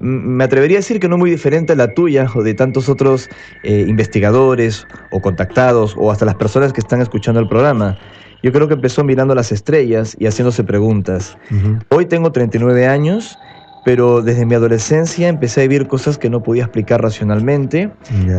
Me 0.00 0.44
atrevería 0.44 0.78
a 0.78 0.80
decir 0.80 1.00
que 1.00 1.08
no 1.08 1.16
muy 1.16 1.30
diferente 1.30 1.72
a 1.72 1.76
la 1.76 1.94
tuya 1.94 2.26
o 2.34 2.42
de 2.42 2.54
tantos 2.54 2.88
otros 2.88 3.30
investigadores 3.62 4.86
o 5.10 5.20
contactados 5.20 5.94
o 5.96 6.10
hasta 6.10 6.24
las 6.24 6.34
personas 6.34 6.72
que 6.72 6.80
están 6.80 7.00
escuchando 7.00 7.40
el 7.40 7.48
programa. 7.48 7.96
Yo 8.42 8.52
creo 8.52 8.68
que 8.68 8.74
empezó 8.74 9.04
mirando 9.04 9.34
las 9.34 9.52
estrellas 9.52 10.16
y 10.18 10.26
haciéndose 10.26 10.64
preguntas. 10.64 11.38
Hoy 11.88 12.06
tengo 12.06 12.32
39 12.32 12.86
años 12.86 13.38
pero 13.84 14.22
desde 14.22 14.46
mi 14.46 14.54
adolescencia 14.54 15.28
empecé 15.28 15.60
a 15.60 15.62
vivir 15.64 15.86
cosas 15.86 16.16
que 16.18 16.30
no 16.30 16.42
podía 16.42 16.64
explicar 16.64 17.02
racionalmente. 17.02 17.90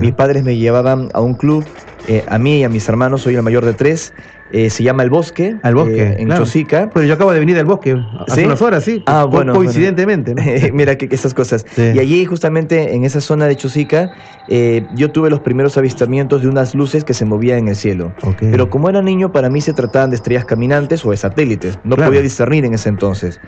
Mis 0.02 0.12
padres 0.14 0.44
me 0.44 0.58
llevaban 0.58 1.10
a 1.14 1.22
un 1.22 1.36
club, 1.36 1.64
eh, 2.08 2.26
a 2.28 2.38
mí 2.40 2.60
y 2.60 2.64
a 2.64 2.70
mis 2.70 2.90
hermanos, 2.90 3.22
soy 3.22 3.36
el 3.36 3.44
mayor 3.44 3.64
de 3.64 3.74
tres, 3.74 4.12
eh, 4.52 4.70
se 4.70 4.84
llama 4.84 5.04
El 5.04 5.10
Bosque. 5.10 5.58
Al 5.64 5.76
Bosque. 5.76 6.04
Eh, 6.04 6.16
en 6.20 6.30
Chosica. 6.30 6.90
Pero 6.94 7.06
yo 7.06 7.16
acabo 7.16 7.32
de 7.32 7.40
venir 7.40 7.56
del 7.56 7.66
Bosque 7.66 7.98
hace 8.28 8.46
unas 8.46 8.62
horas, 8.62 8.84
sí. 8.84 9.04
Ah, 9.08 9.26
bueno. 9.26 9.54
Coincidentemente. 9.54 10.36
Mira 10.74 10.98
que, 10.98 11.08
esas 11.12 11.34
cosas. 11.34 11.66
Y 11.78 12.00
allí, 12.00 12.26
justamente 12.26 12.94
en 12.94 13.06
esa 13.06 13.22
zona 13.22 13.48
de 13.48 13.56
Chosica, 13.56 14.12
eh, 14.48 14.86
yo 14.96 15.12
tuve 15.12 15.30
los 15.30 15.40
primeros 15.40 15.78
avistamientos 15.78 16.44
de 16.44 16.48
unas 16.48 16.76
luces 16.76 17.04
que 17.04 17.14
se 17.14 17.26
movían 17.26 17.60
en 17.60 17.68
el 17.70 17.76
cielo. 17.76 18.14
Pero 18.40 18.70
como 18.70 18.90
era 18.90 19.02
niño, 19.02 19.32
para 19.32 19.50
mí 19.50 19.62
se 19.62 19.74
trataban 19.74 20.12
de 20.12 20.18
estrellas 20.18 20.46
caminantes 20.46 21.04
o 21.06 21.12
de 21.12 21.18
satélites. 21.18 21.80
No 21.84 21.96
podía 21.96 22.22
discernir 22.22 22.66
en 22.66 22.76
ese 22.76 22.90
entonces. 22.90 23.40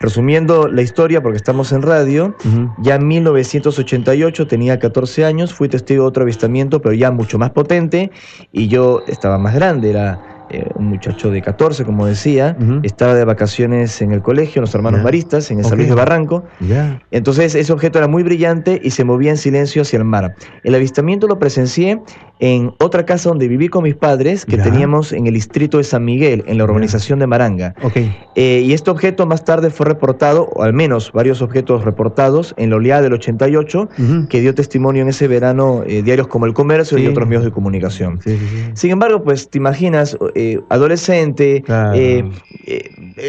Resumiendo 0.00 0.68
la 0.68 0.82
historia, 0.82 1.22
porque 1.22 1.36
estamos 1.36 1.72
en 1.72 1.80
radio, 1.80 2.36
ya 2.78 2.96
en 2.96 3.06
1988 3.06 4.46
tenía 4.46 4.78
14 4.78 5.24
años, 5.24 5.54
fui 5.54 5.68
testigo 5.68 6.02
de 6.02 6.08
otro 6.08 6.22
avistamiento, 6.24 6.82
pero 6.82 6.94
ya 6.94 7.10
mucho 7.10 7.38
más 7.38 7.50
potente, 7.50 8.10
y 8.52 8.68
yo 8.68 9.02
estaba 9.06 9.38
más 9.38 9.54
grande, 9.54 9.90
era 9.90 10.20
eh, 10.54 10.70
un 10.76 10.86
muchacho 10.86 11.30
de 11.30 11.42
14, 11.42 11.84
como 11.84 12.06
decía, 12.06 12.56
estaba 12.82 13.14
de 13.14 13.24
vacaciones 13.24 14.00
en 14.00 14.12
el 14.12 14.22
colegio, 14.22 14.60
los 14.60 14.74
hermanos 14.74 15.02
maristas, 15.02 15.50
en 15.50 15.58
el 15.58 15.66
okay. 15.66 15.86
de 15.86 15.94
Barranco. 15.94 16.44
Entonces 17.10 17.54
ese 17.54 17.72
objeto 17.72 17.98
era 17.98 18.08
muy 18.08 18.22
brillante 18.22 18.80
y 18.82 18.90
se 18.90 19.04
movía 19.04 19.30
en 19.30 19.36
silencio 19.36 19.82
hacia 19.82 19.98
el 19.98 20.04
mar. 20.04 20.34
El 20.62 20.74
avistamiento 20.74 21.26
lo 21.26 21.38
presencié 21.38 22.00
en 22.40 22.72
otra 22.78 23.06
casa 23.06 23.28
donde 23.28 23.48
viví 23.48 23.68
con 23.68 23.84
mis 23.84 23.94
padres, 23.94 24.44
que 24.44 24.58
teníamos 24.58 25.12
en 25.12 25.26
el 25.26 25.34
distrito 25.34 25.78
de 25.78 25.84
San 25.84 26.04
Miguel, 26.04 26.44
en 26.46 26.58
la 26.58 26.64
urbanización 26.64 27.18
de 27.18 27.26
Maranga. 27.26 27.74
Eh, 28.34 28.62
y 28.64 28.72
este 28.72 28.90
objeto 28.90 29.26
más 29.26 29.44
tarde 29.44 29.70
fue 29.70 29.86
reportado, 29.86 30.50
o 30.54 30.62
al 30.62 30.72
menos 30.72 31.12
varios 31.12 31.42
objetos 31.42 31.84
reportados, 31.84 32.54
en 32.56 32.70
la 32.70 32.76
oleada 32.76 33.02
del 33.02 33.14
88, 33.14 33.88
que 34.28 34.40
dio 34.40 34.54
testimonio 34.54 35.02
en 35.02 35.08
ese 35.08 35.28
verano 35.28 35.84
eh, 35.86 36.02
diarios 36.02 36.26
como 36.26 36.46
El 36.46 36.54
Comercio 36.54 36.98
y 36.98 37.06
otros 37.06 37.26
medios 37.28 37.44
de 37.44 37.50
comunicación. 37.50 38.20
Sin 38.74 38.90
embargo, 38.90 39.22
pues 39.22 39.48
te 39.48 39.58
imaginas, 39.58 40.18
eh, 40.34 40.43
adolescente, 40.68 41.62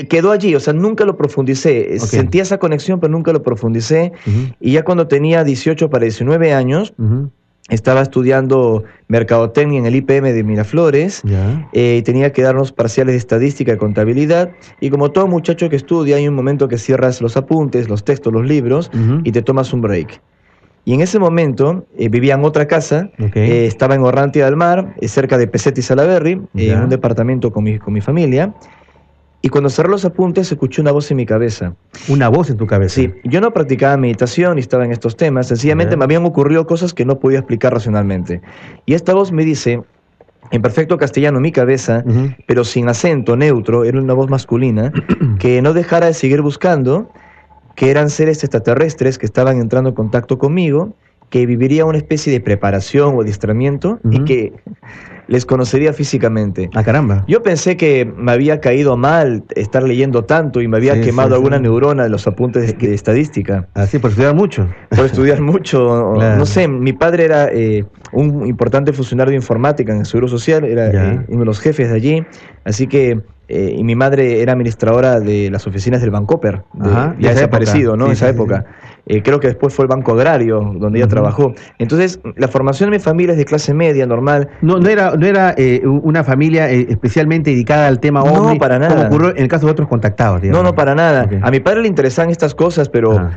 quedó 0.10 0.32
allí, 0.32 0.56
o 0.56 0.60
sea, 0.60 0.74
nunca 0.74 1.06
lo 1.06 1.18
profundicé. 1.18 2.00
Sentía 2.00 2.44
esa 2.44 2.58
conexión, 2.58 3.00
pero 3.00 3.12
nunca 3.12 3.32
lo 3.34 3.44
profundicé. 3.44 4.12
Y 4.60 4.74
ya 4.74 4.84
cuando 4.84 5.08
tenía 5.08 5.44
18 5.44 5.90
para 5.90 6.04
19 6.04 6.54
años, 6.54 6.94
estaba 7.70 8.02
estudiando 8.02 8.84
mercadotecnia 9.08 9.80
en 9.80 9.86
el 9.88 9.96
IPM 9.96 10.34
de 10.34 10.44
Miraflores 10.44 11.24
eh, 11.74 11.98
y 12.00 12.02
tenía 12.04 12.32
que 12.32 12.44
darnos 12.44 12.72
parciales 12.72 13.14
de 13.14 13.18
estadística 13.18 13.74
y 13.74 13.78
contabilidad. 13.78 14.52
Y 14.80 14.90
como 14.90 15.12
todo 15.12 15.28
muchacho 15.28 15.70
que 15.70 15.76
estudia 15.76 16.18
hay 16.18 16.28
un 16.28 16.36
momento 16.36 16.68
que 16.68 16.78
cierras 16.78 17.22
los 17.22 17.38
apuntes, 17.38 17.90
los 17.90 18.04
textos, 18.04 18.32
los 18.32 18.46
libros 18.46 18.92
y 19.24 19.32
te 19.32 19.42
tomas 19.42 19.74
un 19.74 19.82
break. 19.82 20.22
Y 20.86 20.94
en 20.94 21.02
ese 21.02 21.18
momento 21.18 21.86
eh, 21.98 22.10
vivía 22.10 22.36
en 22.36 22.46
otra 22.46 22.68
casa, 22.68 23.10
eh, 23.18 23.66
estaba 23.66 23.96
en 23.96 24.02
Orrantia 24.02 24.46
del 24.46 24.56
Mar, 24.56 24.96
cerca 25.02 25.38
de 25.38 25.48
Pesete 25.48 25.80
y 25.80 25.84
Salaberry, 25.84 26.42
en 26.54 26.80
un 26.80 26.90
departamento 26.90 27.52
con 27.52 27.64
mi, 27.64 27.80
con 27.80 27.94
mi 27.94 28.02
familia. 28.02 28.54
Y 29.42 29.50
cuando 29.50 29.70
cerré 29.70 29.90
los 29.90 30.06
apuntes, 30.06 30.52
escuché 30.52 30.82
una 30.82 30.92
voz 30.92 31.12
en 31.12 31.18
mi 31.18 31.26
cabeza. 31.26 31.76
¿Una 32.08 32.30
voz 32.30 32.50
en 32.50 32.58
tu 32.58 32.66
cabeza? 32.66 32.96
Sí. 32.96 33.14
Yo 33.26 33.42
no 33.42 33.52
practicaba 33.52 33.96
meditación 33.98 34.58
y 34.58 34.62
estaba 34.62 34.86
en 34.86 34.92
estos 34.92 35.18
temas. 35.18 35.48
Sencillamente 35.48 35.96
me 35.98 36.04
habían 36.04 36.26
ocurrido 36.26 36.66
cosas 36.66 36.94
que 36.96 37.06
no 37.06 37.20
podía 37.20 37.40
explicar 37.40 37.72
racionalmente. 37.72 38.42
Y 38.88 38.96
esta 38.96 39.14
voz 39.14 39.32
me 39.32 39.46
dice, 39.46 39.84
en 40.52 40.62
perfecto 40.62 40.98
castellano, 40.98 41.40
mi 41.40 41.52
cabeza, 41.52 42.04
pero 42.48 42.64
sin 42.64 42.90
acento, 42.90 43.36
neutro, 43.36 43.84
era 43.84 44.00
una 44.00 44.14
voz 44.14 44.30
masculina, 44.30 44.92
que 45.40 45.62
no 45.62 45.74
dejara 45.74 46.08
de 46.08 46.14
seguir 46.14 46.42
buscando, 46.42 47.12
que 47.76 47.92
eran 47.92 48.10
seres 48.10 48.44
extraterrestres 48.44 49.18
que 49.18 49.26
estaban 49.26 49.60
entrando 49.60 49.90
en 49.90 49.96
contacto 49.96 50.38
conmigo, 50.38 50.96
que 51.30 51.46
viviría 51.46 51.86
una 51.86 51.98
especie 51.98 52.32
de 52.32 52.40
preparación 52.40 53.16
o 53.16 53.22
adiestramiento 53.22 54.00
y 54.10 54.24
que 54.24 54.54
les 55.28 55.46
conocería 55.46 55.92
físicamente. 55.92 56.70
Ah, 56.76 56.84
caramba. 56.84 57.26
Yo 57.28 57.42
pensé 57.42 57.78
que 57.78 58.06
me 58.06 58.32
había 58.32 58.62
caído 58.62 58.96
mal 58.96 59.44
estar 59.56 59.84
leyendo 59.84 60.24
tanto 60.24 60.62
y 60.62 60.68
me 60.68 60.78
había 60.78 61.02
quemado 61.02 61.36
alguna 61.36 61.60
neurona 61.60 62.04
de 62.04 62.10
los 62.10 62.28
apuntes 62.28 62.78
de, 62.78 62.94
estadística. 62.94 63.68
Así, 63.74 63.98
por 63.98 64.12
estudiar 64.12 64.36
mucho. 64.36 64.70
Por 64.90 65.06
estudiar 65.06 65.42
mucho. 65.42 66.14
No 66.16 66.46
sé, 66.46 66.68
mi 66.68 66.94
padre 66.94 67.26
era 67.26 67.52
eh, 67.52 67.86
un 68.12 68.46
importante 68.46 68.94
funcionario 68.94 69.32
de 69.32 69.38
informática 69.38 69.92
en 69.92 70.00
el 70.00 70.06
Seguro 70.06 70.28
Social, 70.28 70.64
era 70.64 70.88
eh, 70.90 71.26
uno 71.28 71.40
de 71.40 71.46
los 71.46 71.60
jefes 71.60 71.90
de 71.90 71.96
allí, 71.96 72.26
así 72.64 72.88
que 72.88 73.22
eh, 73.48 73.76
y 73.78 73.84
mi 73.84 73.96
madre 73.96 74.42
era 74.42 74.54
administradora 74.54 75.20
de 75.20 75.52
las 75.52 75.68
oficinas 75.68 76.02
del 76.02 76.10
Bancoper, 76.10 76.64
ya 77.20 77.30
desaparecido, 77.30 77.96
¿no? 77.96 78.08
En 78.08 78.14
esa 78.14 78.30
época. 78.30 78.66
Eh, 79.08 79.22
creo 79.22 79.40
que 79.40 79.48
después 79.48 79.72
fue 79.72 79.84
el 79.84 79.90
Banco 79.90 80.14
Agrario, 80.14 80.74
donde 80.78 80.98
ella 80.98 81.08
trabajó. 81.08 81.54
Entonces, 81.78 82.20
la 82.38 82.48
formación 82.48 82.90
de 82.90 82.98
mi 82.98 83.04
familia 83.04 83.34
es 83.34 83.38
de 83.38 83.46
clase 83.46 83.72
media, 83.72 84.08
normal. 84.08 84.50
No, 84.62 84.80
no 84.80 84.90
era, 84.90 85.16
no 85.16 85.28
era 85.28 85.54
eh, 85.58 85.84
una 85.86 86.24
familia 86.24 86.72
especialmente 86.72 87.52
dedicada 87.52 87.86
al 87.86 88.00
tema 88.00 88.24
OVNI, 88.24 88.54
no, 88.54 88.60
para 88.60 88.80
nada. 88.80 88.96
como 88.96 89.08
ocurrió 89.08 89.30
en 89.36 89.44
el 89.44 89.48
caso 89.48 89.68
de 89.68 89.74
otros 89.74 89.88
contactados. 89.88 90.42
No, 90.44 90.64
no, 90.64 90.74
para 90.74 90.96
nada. 90.96 91.30
A 91.44 91.52
mi 91.52 91.60
padre 91.60 91.84
le 91.84 91.88
interesaban 91.88 92.32
estas 92.32 92.56
cosas, 92.56 92.90
pero 92.90 93.20
ah. 93.20 93.32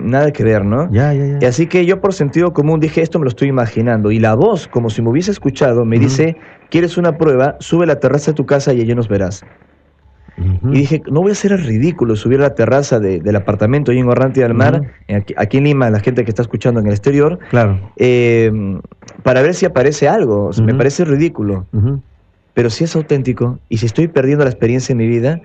nada 0.00 0.30
que 0.30 0.44
ver, 0.44 0.64
¿no? 0.64 0.88
Ya, 0.92 1.12
ya, 1.12 1.26
ya. 1.26 1.38
Y 1.40 1.44
así 1.44 1.66
que 1.66 1.84
yo 1.84 2.00
por 2.00 2.14
sentido 2.14 2.52
común 2.52 2.78
dije, 2.78 3.02
esto 3.02 3.18
me 3.18 3.24
lo 3.24 3.30
estoy 3.30 3.48
imaginando. 3.48 4.12
Y 4.12 4.20
la 4.20 4.36
voz, 4.36 4.68
como 4.68 4.90
si 4.90 5.02
me 5.02 5.10
hubiese 5.10 5.32
escuchado, 5.32 5.84
me 5.84 5.98
dice 5.98 6.36
¿Quieres 6.70 6.96
una 6.96 7.16
prueba? 7.16 7.56
Sube 7.60 7.84
a 7.84 7.86
la 7.86 8.00
terraza 8.00 8.32
de 8.32 8.34
tu 8.34 8.46
casa 8.46 8.72
y 8.72 8.80
allí 8.80 8.94
nos 8.94 9.08
verás. 9.08 9.44
Y 10.38 10.70
dije, 10.70 11.02
no 11.10 11.22
voy 11.22 11.32
a 11.32 11.46
el 11.46 11.64
ridículo, 11.64 12.14
subir 12.14 12.40
a 12.40 12.42
la 12.42 12.54
terraza 12.54 13.00
del 13.00 13.36
apartamento 13.36 13.90
ahí 13.90 13.98
en 13.98 14.08
Orrantia 14.08 14.42
del 14.42 14.52
Mar, 14.52 14.82
aquí, 15.36 15.56
en 15.56 15.64
Lima, 15.64 15.88
la 15.88 16.00
gente 16.00 16.24
que 16.24 16.30
está 16.30 16.42
escuchando 16.42 16.78
en 16.80 16.86
el 16.86 16.92
exterior, 16.92 17.38
claro. 17.48 17.80
Eh, 17.96 18.78
para 19.22 19.40
ver 19.40 19.54
si 19.54 19.64
aparece 19.64 20.08
algo. 20.08 20.50
Me 20.62 20.74
parece 20.74 21.06
ridículo 21.06 21.66
pero 22.56 22.70
si 22.70 22.84
es 22.84 22.96
auténtico 22.96 23.58
y 23.68 23.76
si 23.76 23.84
estoy 23.84 24.08
perdiendo 24.08 24.42
la 24.42 24.50
experiencia 24.50 24.94
en 24.94 24.96
mi 24.96 25.06
vida, 25.06 25.42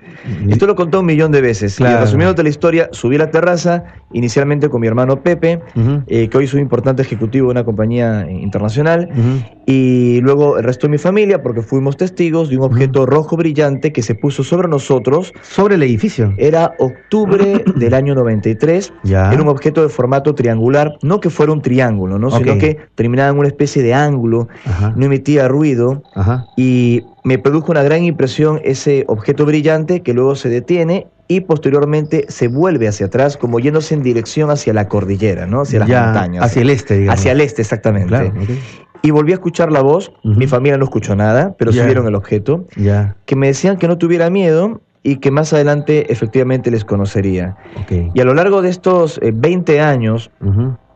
esto 0.48 0.66
lo 0.66 0.74
contó 0.74 1.00
un 1.00 1.06
millón 1.06 1.30
de 1.30 1.42
veces. 1.42 1.78
Y 1.78 1.84
resumiéndote 1.84 2.42
la 2.42 2.48
historia, 2.48 2.88
subí 2.92 3.16
a 3.16 3.18
la 3.18 3.30
terraza, 3.30 3.84
inicialmente 4.12 4.68
con 4.68 4.80
mi 4.80 4.86
hermano 4.86 5.22
Pepe, 5.22 5.60
eh, 6.06 6.28
que 6.28 6.38
hoy 6.38 6.44
es 6.44 6.54
un 6.54 6.60
importante 6.60 7.02
ejecutivo 7.02 7.48
de 7.48 7.52
una 7.52 7.64
compañía 7.64 8.28
internacional, 8.30 9.08
y 9.66 10.20
luego 10.20 10.58
el 10.58 10.64
resto 10.64 10.86
de 10.86 10.92
mi 10.92 10.98
familia, 10.98 11.42
porque 11.42 11.62
fuimos 11.62 11.96
testigos 11.96 12.48
de 12.48 12.56
un 12.56 12.64
objeto 12.64 13.06
rojo 13.06 13.36
brillante 13.36 13.92
que 13.92 14.02
se 14.02 14.14
puso 14.14 14.44
sobre 14.44 14.68
nosotros. 14.68 15.32
¿Sobre 15.42 15.76
el 15.76 15.82
edificio? 15.82 16.34
Era 16.36 16.74
octubre 16.78 17.64
del 17.76 17.94
año 17.94 18.14
93. 18.14 18.92
Era 19.04 19.42
un 19.42 19.48
objeto 19.48 19.82
de 19.82 19.88
formato 19.88 20.34
triangular, 20.34 20.96
no 21.02 21.20
que 21.20 21.30
fuera 21.30 21.52
un 21.52 21.62
triángulo, 21.62 22.18
¿no? 22.18 22.30
sino 22.30 22.58
que 22.58 22.78
terminaba 22.94 23.30
en 23.30 23.38
una 23.38 23.48
especie 23.48 23.82
de 23.82 23.94
ángulo, 23.94 24.48
no 24.96 25.06
emitía 25.06 25.48
ruido, 25.48 26.02
y 26.56 27.02
me 27.24 27.38
produjo 27.38 27.70
una 27.70 27.82
gran 27.82 28.04
impresión 28.04 28.60
ese 28.64 29.04
objeto 29.08 29.46
brillante 29.46 30.00
que 30.02 30.12
luego 30.12 30.34
se 30.34 30.48
detiene 30.48 31.06
y 31.32 31.40
posteriormente 31.40 32.26
se 32.28 32.46
vuelve 32.46 32.88
hacia 32.88 33.06
atrás 33.06 33.38
como 33.38 33.58
yéndose 33.58 33.94
en 33.94 34.02
dirección 34.02 34.50
hacia 34.50 34.74
la 34.74 34.86
cordillera, 34.86 35.46
¿no? 35.46 35.62
Hacia 35.62 35.78
las 35.78 35.88
montañas. 35.88 36.44
Hacia 36.44 36.60
el 36.60 36.68
este, 36.68 36.98
digamos. 36.98 37.18
Hacia 37.18 37.32
el 37.32 37.40
este, 37.40 37.62
exactamente. 37.62 38.32
Y 39.00 39.10
volví 39.12 39.32
a 39.32 39.36
escuchar 39.36 39.72
la 39.72 39.80
voz, 39.80 40.12
mi 40.22 40.46
familia 40.46 40.76
no 40.76 40.84
escuchó 40.84 41.16
nada, 41.16 41.54
pero 41.58 41.72
sí 41.72 41.80
vieron 41.80 42.06
el 42.06 42.14
objeto, 42.14 42.66
que 43.24 43.36
me 43.36 43.46
decían 43.46 43.78
que 43.78 43.88
no 43.88 43.96
tuviera 43.96 44.28
miedo 44.28 44.82
y 45.02 45.16
que 45.16 45.30
más 45.30 45.52
adelante 45.54 46.12
efectivamente 46.12 46.70
les 46.70 46.84
conocería. 46.84 47.56
Y 48.14 48.20
a 48.20 48.24
lo 48.24 48.34
largo 48.34 48.60
de 48.60 48.68
estos 48.68 49.18
20 49.22 49.74
eh, 49.74 49.80
años, 49.80 50.30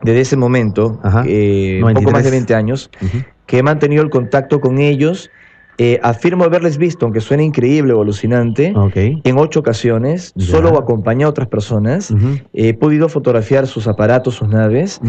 desde 0.03 0.21
ese 0.21 0.37
momento, 0.37 1.01
eh, 1.25 1.81
poco 1.95 2.11
más 2.11 2.23
de 2.23 2.29
20 2.29 2.53
años, 2.53 2.91
que 3.47 3.57
he 3.57 3.63
mantenido 3.63 4.03
el 4.03 4.11
contacto 4.11 4.61
con 4.61 4.77
ellos 4.77 5.31
eh, 5.79 5.99
afirmo 6.01 6.43
haberles 6.43 6.77
visto, 6.77 7.05
aunque 7.05 7.21
suene 7.21 7.43
increíble 7.43 7.93
o 7.93 8.01
alucinante, 8.01 8.73
en 8.95 9.37
ocho 9.37 9.59
ocasiones, 9.59 10.33
solo 10.37 10.69
o 10.69 10.79
acompañado 10.79 11.27
a 11.27 11.31
otras 11.31 11.47
personas. 11.47 12.13
He 12.53 12.73
podido 12.73 13.09
fotografiar 13.09 13.67
sus 13.67 13.87
aparatos, 13.87 14.35
sus 14.35 14.47
naves. 14.47 14.99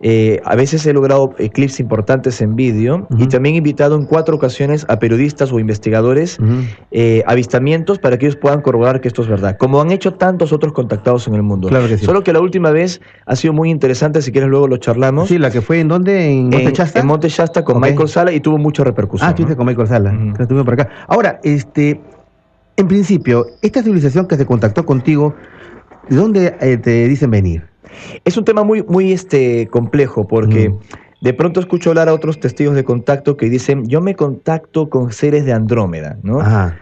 Eh, 0.00 0.40
a 0.44 0.54
veces 0.54 0.84
he 0.86 0.92
logrado 0.92 1.34
clips 1.52 1.80
importantes 1.80 2.42
en 2.42 2.56
vídeo. 2.56 3.06
Y 3.16 3.26
también 3.28 3.54
he 3.54 3.58
invitado 3.58 3.96
en 3.96 4.04
cuatro 4.04 4.36
ocasiones 4.36 4.84
a 4.88 4.98
periodistas 4.98 5.50
o 5.50 5.60
investigadores 5.60 6.38
eh, 6.90 7.22
avistamientos 7.26 7.98
para 7.98 8.18
que 8.18 8.26
ellos 8.26 8.36
puedan 8.36 8.60
corroborar 8.60 9.00
que 9.00 9.08
esto 9.08 9.22
es 9.22 9.28
verdad, 9.28 9.56
como 9.56 9.80
han 9.80 9.90
hecho 9.90 10.14
tantos 10.14 10.52
otros 10.52 10.72
contactados 10.74 11.26
en 11.26 11.34
el 11.34 11.42
mundo. 11.42 11.70
Solo 12.02 12.22
que 12.22 12.32
la 12.34 12.40
última 12.40 12.70
vez 12.70 13.00
ha 13.24 13.34
sido 13.34 13.54
muy 13.54 13.70
interesante, 13.70 14.20
si 14.20 14.30
quieres 14.30 14.50
luego 14.50 14.68
lo 14.68 14.76
charlamos. 14.76 15.28
Sí, 15.28 15.38
la 15.38 15.50
que 15.50 15.62
fue 15.62 15.80
en 15.80 15.88
dónde, 15.88 16.30
en 16.30 16.50
Monte 16.50 16.72
En 16.94 17.06
Monte 17.06 17.28
Shasta 17.28 17.64
con 17.64 17.80
Michael 17.80 18.08
Sala 18.08 18.32
y 18.32 18.40
tuvo 18.40 18.58
mucha 18.58 18.84
repercusión. 18.84 19.26
Ah, 19.26 19.30
estuviste 19.30 19.56
con 19.56 19.66
Michael 19.66 19.88
Sala 19.88 20.17
por 20.64 20.74
acá. 20.74 20.88
Ahora, 21.06 21.40
este, 21.42 22.00
en 22.76 22.88
principio, 22.88 23.46
esta 23.62 23.82
civilización 23.82 24.26
que 24.26 24.36
se 24.36 24.46
contactó 24.46 24.84
contigo, 24.86 25.34
¿de 26.08 26.16
dónde 26.16 26.56
eh, 26.60 26.76
te 26.76 27.08
dicen 27.08 27.30
venir? 27.30 27.64
Es 28.24 28.36
un 28.36 28.44
tema 28.44 28.62
muy, 28.62 28.82
muy 28.82 29.12
este, 29.12 29.66
complejo 29.68 30.26
porque 30.28 30.72
de 31.20 31.34
pronto 31.34 31.60
escucho 31.60 31.90
hablar 31.90 32.08
a 32.08 32.14
otros 32.14 32.38
testigos 32.38 32.74
de 32.74 32.84
contacto 32.84 33.36
que 33.36 33.48
dicen, 33.48 33.86
yo 33.86 34.00
me 34.00 34.14
contacto 34.14 34.88
con 34.88 35.12
seres 35.12 35.44
de 35.44 35.52
Andrómeda, 35.52 36.18
¿no? 36.22 36.40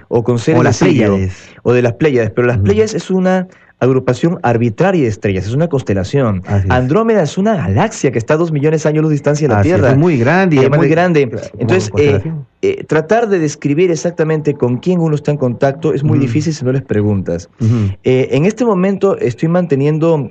O 0.09 0.23
con 0.23 0.39
seres 0.39 0.61
o 0.61 0.63
las 0.63 0.81
de 0.81 1.31
O 1.63 1.73
de 1.73 1.83
las 1.83 1.95
Pléyades, 1.95 2.31
pero 2.31 2.47
las 2.47 2.59
Pléyades 2.59 2.95
es 2.95 3.11
una 3.11 3.49
agrupación 3.79 4.39
arbitraria 4.43 5.03
de 5.03 5.09
estrellas, 5.09 5.47
es 5.47 5.53
una 5.53 5.69
constelación. 5.69 6.43
Andrómeda 6.69 7.23
es 7.23 7.37
una 7.37 7.57
galaxia 7.57 8.11
que 8.11 8.19
está 8.19 8.35
a 8.35 8.37
dos 8.37 8.51
millones 8.51 8.83
de 8.83 8.89
años 8.89 9.03
luz 9.03 9.11
de 9.11 9.15
distancia 9.15 9.49
de 9.49 9.55
la 9.55 9.63
Tierra. 9.63 9.91
Es 9.91 9.97
muy 9.97 10.19
grande. 10.19 10.57
es 10.57 10.71
muy 10.71 10.89
grande. 10.89 11.31
Entonces, 11.59 11.91
eh, 11.99 12.23
eh, 12.63 12.85
tratar 12.85 13.29
de 13.29 13.39
describir 13.39 13.91
exactamente 13.91 14.55
con 14.55 14.79
quién 14.79 15.01
uno 15.01 15.15
está 15.15 15.31
en 15.31 15.37
contacto 15.37 15.93
es 15.93 16.03
muy 16.03 16.19
difícil 16.19 16.55
si 16.55 16.65
no 16.65 16.73
les 16.73 16.83
preguntas. 16.83 17.51
Eh, 18.03 18.29
en 18.33 18.47
este 18.47 18.65
momento 18.65 19.19
estoy 19.19 19.49
manteniendo 19.49 20.31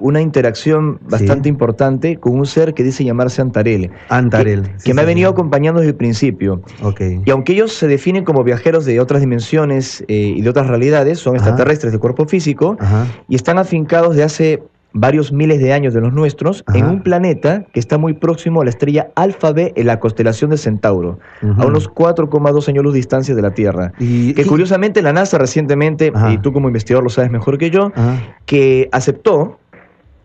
una 0.00 0.20
interacción 0.20 0.98
bastante 1.08 1.48
importante 1.48 2.16
con 2.16 2.38
un 2.38 2.46
ser 2.46 2.74
que 2.74 2.82
dice 2.82 3.04
llamarse 3.04 3.42
Antarel. 3.42 3.90
Antarel. 4.08 4.70
Que, 4.84 4.94
me 4.94 5.02
ha 5.02 5.04
venido 5.04 5.30
acompañando 5.30 5.80
desde 5.80 5.90
el 5.90 5.96
principio. 5.96 6.62
Okay. 6.82 7.22
Y 7.24 7.30
aunque 7.30 7.52
ellos 7.52 7.72
se 7.72 7.86
definen 7.86 8.24
como 8.24 8.44
viajeros 8.44 8.84
de 8.84 9.00
otras 9.00 9.20
dimensiones 9.20 10.04
eh, 10.08 10.34
y 10.36 10.40
de 10.40 10.50
otras 10.50 10.66
realidades, 10.66 11.18
son 11.18 11.36
extraterrestres 11.36 11.92
de 11.92 11.98
cuerpo 11.98 12.26
físico 12.26 12.76
y 13.28 13.34
están 13.34 13.58
afincados 13.58 14.16
de 14.16 14.22
hace 14.22 14.62
varios 14.92 15.32
miles 15.32 15.60
de 15.60 15.72
años 15.72 15.94
de 15.94 16.00
los 16.00 16.12
nuestros 16.12 16.64
en 16.74 16.86
un 16.86 17.02
planeta 17.02 17.64
que 17.72 17.80
está 17.80 17.98
muy 17.98 18.14
próximo 18.14 18.60
a 18.60 18.64
la 18.64 18.70
estrella 18.70 19.10
Alfa 19.14 19.52
B 19.52 19.72
en 19.76 19.86
la 19.86 20.00
constelación 20.00 20.50
de 20.50 20.58
Centauro, 20.58 21.18
a 21.42 21.66
unos 21.66 21.88
4,2 21.90 22.68
años 22.68 22.84
luz 22.84 22.92
de 22.94 22.98
distancia 22.98 23.34
de 23.34 23.42
la 23.42 23.52
Tierra. 23.52 23.92
Y, 23.98 24.34
que 24.34 24.44
curiosamente 24.44 25.02
la 25.02 25.12
NASA 25.12 25.38
recientemente, 25.38 26.12
y 26.30 26.38
tú 26.38 26.52
como 26.52 26.68
investigador 26.68 27.04
lo 27.04 27.10
sabes 27.10 27.30
mejor 27.30 27.58
que 27.58 27.70
yo, 27.70 27.92
que 28.46 28.88
aceptó 28.92 29.58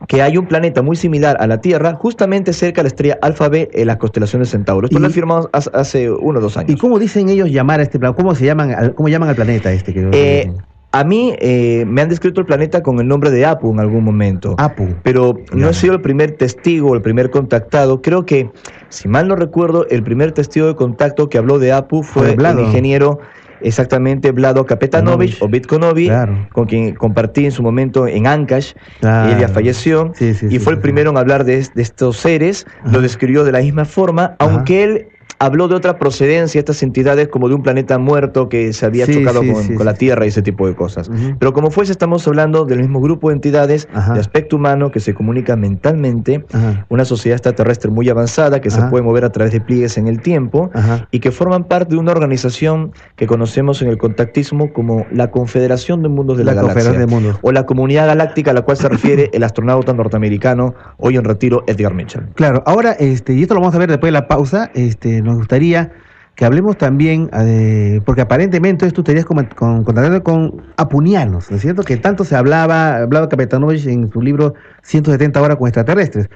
que 0.08 0.22
hay 0.22 0.38
un 0.38 0.48
planeta 0.48 0.82
muy 0.82 0.96
similar 0.96 1.38
a 1.40 1.48
la 1.48 1.62
Tierra, 1.62 1.94
justamente 1.96 2.54
cerca 2.54 2.82
de 2.82 2.84
la 2.84 2.88
estrella 2.88 3.18
Alfa 3.22 3.50
B 3.50 3.70
en 3.74 3.88
la 3.88 3.98
constelación 3.98 4.42
de 4.42 4.48
Centauro. 4.48 4.88
Esto 4.88 5.00
lo 5.00 5.10
firmamos 5.10 5.50
hace 5.52 6.10
uno 6.10 6.40
o 6.40 6.42
dos 6.42 6.58
años. 6.58 6.72
¿Y 6.72 6.78
cómo 6.78 7.00
dicen 7.00 7.30
ellos 7.30 7.50
llamar 7.50 7.80
a 7.80 7.84
este 7.84 8.00
planeta? 8.00 8.22
¿Cómo 8.22 8.36
se 8.36 8.46
llaman, 8.46 8.94
cómo 8.96 9.10
llaman 9.10 9.30
al 9.30 9.36
planeta 9.36 9.72
este? 9.72 9.94
Que 9.94 10.10
eh, 10.12 10.54
a 10.92 11.04
mí 11.04 11.36
eh, 11.40 11.84
me 11.86 12.02
han 12.02 12.10
descrito 12.10 12.40
el 12.40 12.46
planeta 12.46 12.82
con 12.82 13.00
el 13.02 13.08
nombre 13.10 13.30
de 13.30 13.46
Apu 13.46 13.72
en 13.72 13.82
algún 13.82 14.04
momento. 14.04 14.56
Apu. 14.58 14.88
Pero 15.04 15.38
no 15.52 15.70
he 15.70 15.74
sido 15.74 15.94
el 15.94 16.02
primer 16.02 16.32
testigo, 16.38 16.96
el 16.96 17.02
primer 17.02 17.32
contactado. 17.32 18.02
Creo 18.02 18.26
que, 18.26 18.50
si 18.88 19.10
mal 19.10 19.28
no 19.28 19.36
recuerdo, 19.36 19.86
el 19.90 20.04
primer 20.04 20.32
testigo 20.32 20.68
de 20.68 20.76
contacto 20.76 21.28
que 21.28 21.38
habló 21.38 21.60
de 21.60 21.74
Apu 21.74 22.02
fue 22.02 22.34
el 22.34 22.60
ingeniero 22.60 23.20
exactamente 23.62 24.32
Vlado 24.32 24.66
Kapetanovich 24.66 25.42
o 25.42 25.48
Bitkonovi, 25.48 26.10
con 26.52 26.66
quien 26.66 26.96
compartí 26.96 27.46
en 27.46 27.52
su 27.52 27.64
momento 27.64 28.08
en 28.08 28.28
Ancash, 28.28 28.74
y 29.02 29.06
ella 29.06 29.48
falleció, 29.48 30.14
y 30.20 30.60
fue 30.60 30.74
el 30.74 30.80
primero 30.80 31.12
en 31.12 31.18
hablar 31.18 31.44
de, 31.46 31.66
estos 31.76 32.18
seres, 32.18 32.66
lo 32.86 33.02
describió 33.02 33.44
de 33.44 33.52
la 33.52 33.60
misma 33.60 33.86
forma, 33.86 34.36
aunque 34.40 34.84
él 34.84 35.08
habló 35.40 35.68
de 35.68 35.76
otra 35.76 36.00
procedencia, 36.00 36.60
estas 36.60 36.82
entidades 36.84 37.28
como 37.28 37.50
de 37.50 37.56
un 37.56 37.64
planeta 37.64 37.98
muerto 37.98 38.50
que 38.50 38.74
se 38.74 38.86
había 38.86 39.06
chocado 39.08 39.42
con, 39.42 39.86
la 39.86 39.94
Tierra 39.94 40.26
y 40.26 40.30
ese 40.30 40.42
tipo 40.42 40.68
de 40.68 40.76
cosas. 40.76 41.10
Pero 41.40 41.54
como 41.54 41.72
fuese, 41.72 41.92
estamos 41.92 42.28
hablando 42.28 42.66
del 42.66 42.80
mismo 42.80 43.02
grupo 43.02 43.30
de 43.30 43.36
entidades 43.36 43.88
de 44.14 44.20
aspecto 44.20 44.56
humano 44.56 44.92
que 44.92 45.00
se 45.00 45.14
comunica 45.14 45.56
mentalmente, 45.56 46.46
una 46.90 47.06
sociedad 47.06 47.36
extraterrestre 47.36 47.92
muy 47.92 48.10
avanzada 48.10 48.62
que 48.62 48.70
se 48.70 48.82
puede 48.84 49.04
mover 49.04 49.26
a 49.26 49.32
través 49.32 49.54
de 49.54 49.62
pliegues 49.62 49.98
en 49.98 50.08
el 50.08 50.22
tiempo 50.22 50.70
y 51.12 51.20
que 51.20 51.32
forman 51.32 51.66
parte 51.66 51.96
de 51.96 52.00
una 52.00 52.12
organización 52.12 52.94
que 53.16 53.28
conocemos 53.28 53.82
en 53.82 53.90
el 53.90 53.98
contactismo 53.98 54.74
como 54.74 55.06
la 55.12 55.32
Confederación 55.32 56.02
de 56.02 56.10
Mundos 56.10 56.38
de 56.38 56.44
la, 56.44 56.54
Galaxia 56.54 57.06
o 57.42 57.52
la 57.52 57.66
Comunidad 57.66 58.08
Galáctica 58.08 58.52
a 58.52 58.54
la 58.54 58.62
cual 58.62 58.78
se 58.78 58.88
refiere 58.90 59.30
el 59.34 59.44
astronauta 59.44 59.94
norteamericano 59.94 60.76
hoy 60.98 61.18
en 61.18 61.24
retiro 61.24 61.64
Edgar 61.68 61.94
Mitchell. 61.94 62.28
Claro, 62.36 62.64
ahora, 62.66 62.94
este, 62.94 63.34
y 63.34 63.42
esto 63.42 63.54
lo 63.54 63.62
vamos 63.62 63.76
a 63.76 63.80
ver 63.80 63.90
después 63.90 64.10
de 64.10 64.14
la 64.14 64.28
pausa, 64.28 64.72
este, 64.74 65.15
nos 65.22 65.38
gustaría 65.38 65.92
que 66.36 66.44
hablemos 66.44 66.78
también, 66.78 67.30
eh, 67.34 68.02
porque 68.06 68.22
aparentemente 68.22 68.86
esto 68.86 69.02
estarías 69.02 69.26
con, 69.26 69.46
con, 69.46 69.84
con, 69.86 70.64
apunianos, 70.76 71.50
¿no 71.50 71.56
es 71.56 71.62
cierto? 71.62 71.84
Que 71.84 71.96
tanto 71.98 72.26
se 72.26 72.36
hablaba, 72.36 72.98
hablaba 72.98 73.30
Capetanovich 73.30 73.88
en 73.88 74.12
su 74.12 74.22
libro 74.22 74.54
170 74.84 75.42
horas 75.42 75.58
con 75.58 75.68
extraterrestres. 75.68 76.30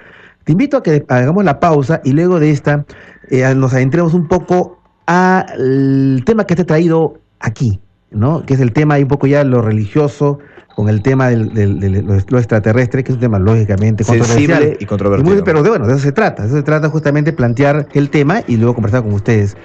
Te 0.46 0.54
invito 0.54 0.78
a 0.78 0.84
que 0.84 1.06
hagamos 1.10 1.44
la 1.44 1.60
pausa 1.60 2.00
y 2.06 2.14
luego 2.14 2.40
de 2.40 2.52
esta 2.52 2.86
eh, 3.30 3.54
nos 3.56 3.74
adentremos 3.74 4.14
un 4.14 4.28
poco 4.28 4.82
al 5.06 6.24
tema 6.26 6.46
que 6.46 6.56
te 6.56 6.62
he 6.62 6.66
traído 6.66 7.20
aquí, 7.42 7.82
¿no? 8.10 8.46
Que 8.46 8.54
es 8.54 8.62
el 8.62 8.72
tema 8.72 9.00
y 9.00 9.04
un 9.04 9.10
poco 9.10 9.28
ya 9.28 9.44
lo 9.44 9.62
religioso, 9.62 10.40
con 10.80 10.88
el 10.88 11.02
tema 11.02 11.28
de 11.28 11.36
lo, 11.36 12.38
extraterrestre, 12.38 13.04
que 13.04 13.12
es 13.12 13.16
un 13.16 13.20
tema 13.20 13.38
lógicamente 13.38 14.06
controversial. 14.06 14.78
y 14.80 14.86
controvertido. 14.86 15.44
pero 15.44 15.62
de, 15.62 15.68
bueno, 15.72 15.86
de 15.86 15.92
eso 15.92 16.02
se 16.02 16.14
trata. 16.14 16.44
De 16.44 16.48
eso 16.48 16.56
se 16.56 16.64
trata 16.64 16.88
justamente 16.88 17.34
plantear 17.34 17.90
el 17.92 18.10
tema 18.10 18.44
y 18.48 18.56
luego 18.56 18.76
conversar 18.76 19.04
con 19.04 19.12
ustedes. 19.12 19.58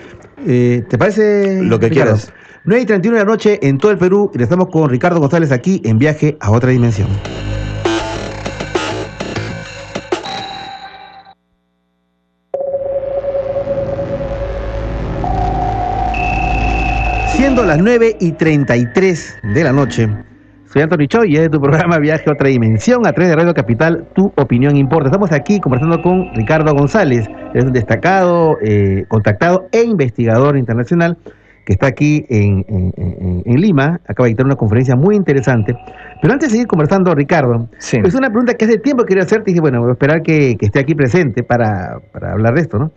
Eh, 0.44 0.82
¿Te 0.88 0.98
parece? 0.98 1.62
Lo 1.62 1.78
que 1.78 1.88
quieras. 1.90 2.32
9 2.64 2.82
y 2.82 2.86
31 2.86 3.16
de 3.16 3.24
la 3.24 3.30
noche 3.30 3.60
en 3.62 3.78
todo 3.78 3.92
el 3.92 3.98
Perú 3.98 4.32
y 4.34 4.42
estamos 4.42 4.70
con 4.70 4.90
Ricardo 4.90 5.20
González 5.20 5.52
aquí 5.52 5.80
en 5.84 6.00
Viaje 6.00 6.36
a 6.40 6.50
otra 6.50 6.70
dimensión. 6.70 7.06
Siendo 17.36 17.62
las 17.62 17.78
9 17.78 18.16
y 18.18 18.32
33 18.32 19.36
de 19.54 19.62
la 19.62 19.72
noche, 19.72 20.08
soy 20.74 20.82
Antonio 20.82 21.06
Choi 21.06 21.30
y 21.30 21.36
es 21.36 21.42
de 21.42 21.50
tu 21.50 21.60
programa 21.60 22.00
Viaje 22.00 22.28
a 22.28 22.32
otra 22.32 22.48
dimensión 22.48 23.06
a 23.06 23.12
través 23.12 23.30
de 23.30 23.36
Radio 23.36 23.54
Capital, 23.54 24.08
tu 24.12 24.32
opinión 24.34 24.76
importa. 24.76 25.06
Estamos 25.06 25.30
aquí 25.30 25.60
conversando 25.60 26.02
con 26.02 26.34
Ricardo 26.34 26.74
González, 26.74 27.28
es 27.54 27.64
un 27.64 27.72
destacado, 27.72 28.56
eh, 28.60 29.04
contactado 29.06 29.68
e 29.70 29.84
investigador 29.84 30.56
internacional 30.56 31.16
que 31.64 31.74
está 31.74 31.86
aquí 31.86 32.26
en, 32.28 32.92
Lima, 33.46 34.00
acaba 34.08 34.24
de 34.24 34.30
dictar 34.30 34.46
una 34.46 34.56
conferencia 34.56 34.96
muy 34.96 35.14
interesante. 35.14 35.76
Pero 36.20 36.32
antes 36.32 36.48
de 36.48 36.54
seguir 36.54 36.66
conversando, 36.66 37.14
Ricardo, 37.14 37.68
es 37.78 38.14
una 38.14 38.28
pregunta 38.28 38.54
que 38.54 38.64
hace 38.64 38.78
tiempo 38.78 39.04
quería 39.04 39.22
hacerte 39.22 39.52
y 39.52 39.54
dije, 39.54 39.60
bueno, 39.60 39.80
voy 39.80 39.90
a 39.90 39.92
esperar 39.92 40.22
que, 40.22 40.56
esté 40.60 40.80
aquí 40.80 40.96
presente 40.96 41.44
para, 41.44 42.00
para 42.12 42.32
hablar 42.32 42.54
de 42.54 42.62
esto, 42.62 42.78
¿no? 42.78 42.90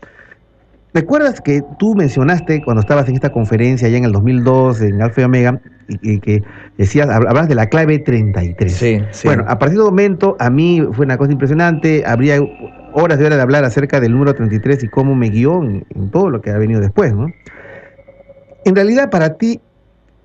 ¿Recuerdas 0.97 1.41
que 1.41 1.61
tú 1.77 1.93
mencionaste 1.93 2.63
cuando 2.63 2.81
estabas 2.81 3.07
en 3.07 3.13
esta 3.13 3.31
conferencia 3.31 3.87
allá 3.87 3.97
en 3.97 4.05
el 4.05 4.11
2002 4.13 4.81
en 4.81 4.99
Alfa 4.99 5.21
y 5.21 5.23
Omega 5.25 5.61
y, 6.01 6.19
que 6.19 6.41
decías, 6.75 7.07
hablabas 7.07 7.47
de 7.47 7.53
la 7.53 7.67
clave 7.67 7.99
33? 7.99 8.73
Sí, 8.73 9.03
sí. 9.11 9.27
Bueno, 9.27 9.45
a 9.47 9.59
partir 9.59 9.77
de 9.77 9.83
momento 9.83 10.35
a 10.39 10.49
mí 10.49 10.81
fue 10.93 11.05
una 11.05 11.19
cosa 11.19 11.33
impresionante, 11.33 12.03
habría 12.03 12.41
horas 12.93 13.19
de 13.19 13.27
horas 13.27 13.37
de 13.37 13.43
hablar 13.43 13.63
acerca 13.63 13.99
del 13.99 14.13
número 14.13 14.33
33 14.33 14.85
y 14.85 14.87
cómo 14.87 15.13
me 15.13 15.29
guió 15.29 15.61
en, 15.61 15.85
en 15.93 16.09
todo 16.09 16.31
lo 16.31 16.41
que 16.41 16.49
ha 16.49 16.57
venido 16.57 16.81
después, 16.81 17.13
¿no? 17.13 17.27
En 18.65 18.75
realidad 18.75 19.11
para 19.11 19.35
ti, 19.35 19.61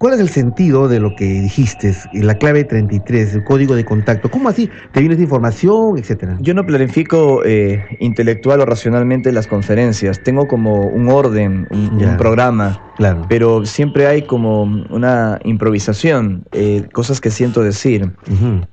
¿Cuál 0.03 0.15
es 0.15 0.20
el 0.20 0.31
sentido 0.31 0.89
de 0.89 0.99
lo 0.99 1.15
que 1.15 1.24
dijiste? 1.27 1.95
La 2.12 2.35
clave 2.35 2.65
33, 2.65 3.37
el 3.37 3.45
código 3.45 3.77
de 3.77 3.85
contacto. 3.85 4.29
¿Cómo 4.33 4.49
así 4.49 4.69
te 4.91 4.99
viene 4.99 5.15
esa 5.15 5.23
información, 5.23 5.97
etcétera? 5.97 6.39
Yo 6.41 6.55
no 6.55 6.66
planifico 6.66 7.45
eh, 7.45 7.85
intelectual 8.01 8.61
o 8.62 8.66
racionalmente 8.66 9.31
las 9.31 9.47
conferencias. 9.47 10.20
Tengo 10.24 10.49
como 10.49 10.89
un 10.89 11.09
orden, 11.09 11.69
un, 11.70 12.16
programa. 12.19 12.83
Claro. 12.97 13.24
Pero 13.29 13.65
siempre 13.65 14.09
hay 14.09 14.23
como 14.23 14.65
una 14.65 15.39
improvisación, 15.45 16.45
eh, 16.51 16.85
cosas 16.93 17.20
que 17.20 17.31
siento 17.31 17.62
decir. 17.62 18.11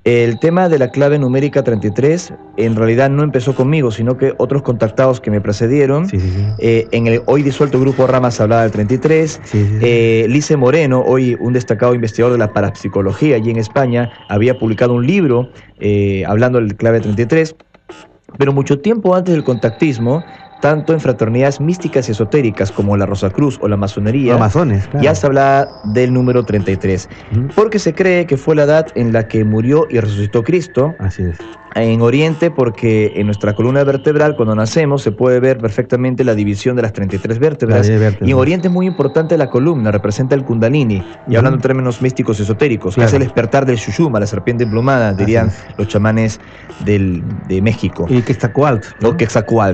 El 0.04 0.40
tema 0.40 0.68
de 0.68 0.80
la 0.80 0.90
clave 0.90 1.20
numérica 1.20 1.64
33 1.64 2.34
en 2.58 2.76
realidad 2.76 3.10
no 3.10 3.24
empezó 3.24 3.56
conmigo, 3.56 3.92
sino 3.92 4.18
que 4.18 4.34
otros 4.38 4.64
contactados 4.64 5.22
que 5.22 5.30
me 5.30 5.42
precedieron. 5.42 6.08
Eh, 6.58 6.88
en 6.92 7.06
el 7.06 7.22
hoy 7.28 7.44
disuelto 7.44 7.80
grupo 7.80 8.08
Ramas 8.08 8.42
hablaba 8.42 8.64
del 8.64 8.72
33. 8.72 9.42
Lice 10.28 10.58
Moreno, 10.58 11.04
hoy 11.06 11.19
un 11.40 11.54
destacado 11.54 11.94
investigador 11.94 12.34
de 12.34 12.40
la 12.40 12.54
parapsicología 12.54 13.36
allí 13.36 13.52
en 13.52 13.58
España, 13.58 14.12
había 14.30 14.58
publicado 14.58 14.94
un 14.94 15.06
libro 15.06 15.50
eh, 15.80 16.24
hablando 16.26 16.60
del 16.60 16.76
clave 16.76 17.00
33, 17.00 17.56
pero 18.38 18.54
mucho 18.54 18.80
tiempo 18.80 19.16
antes 19.16 19.34
del 19.34 19.44
contactismo, 19.44 20.24
tanto 20.62 20.94
en 20.94 21.00
fraternidades 21.00 21.60
místicas 21.60 22.10
y 22.10 22.12
esotéricas 22.12 22.72
como 22.72 22.98
la 22.98 23.08
Cruz 23.34 23.58
o 23.62 23.68
la 23.68 23.78
masonería, 23.78 24.38
ya 25.02 25.16
se 25.16 25.28
habla 25.28 25.68
del 25.94 26.14
número 26.14 26.44
33, 26.44 27.10
porque 27.56 27.80
se 27.80 27.94
cree 27.94 28.26
que 28.26 28.38
fue 28.38 28.56
la 28.56 28.64
edad 28.64 28.88
en 28.96 29.14
la 29.14 29.28
que 29.28 29.44
murió 29.44 29.88
y 29.90 30.00
resucitó 30.00 30.44
Cristo. 30.44 30.94
Así 31.00 31.24
es 31.24 31.38
en 31.76 32.02
Oriente 32.02 32.52
porque 32.52 33.14
en 33.16 33.26
nuestra 33.26 33.54
columna 33.54 33.84
vertebral 33.84 34.36
cuando 34.36 34.56
nacemos 34.56 35.02
se 35.02 35.12
puede 35.12 35.40
ver 35.40 35.58
perfectamente 35.58 36.24
la 36.24 36.36
división 36.36 36.76
de 36.76 36.82
las 36.82 36.94
33 36.94 37.40
vértebras. 37.40 37.90
Y 38.22 38.32
en 38.32 38.38
Oriente 38.38 38.68
es 38.68 38.74
muy 38.74 38.86
importante 38.86 39.38
la 39.38 39.50
columna, 39.50 39.92
representa 39.92 40.36
el 40.36 40.44
kundalini, 40.44 41.04
y 41.28 41.36
hablando 41.36 41.58
en 41.58 41.62
términos 41.62 42.02
místicos 42.02 42.40
esotéricos, 42.40 42.96
que 42.96 43.04
es 43.04 43.14
el 43.14 43.20
despertar 43.20 43.66
del 43.66 43.78
Shushuma, 43.78 44.20
la 44.20 44.28
serpiente 44.28 44.64
emplumada, 44.64 45.14
dirían 45.14 45.52
los 45.78 45.88
chamanes 45.88 46.40
del, 46.86 47.24
de 47.48 47.62
México. 47.62 48.06
Y 48.10 48.22
Quetzalcoatl. 48.22 48.88
¿no? 49.02 49.16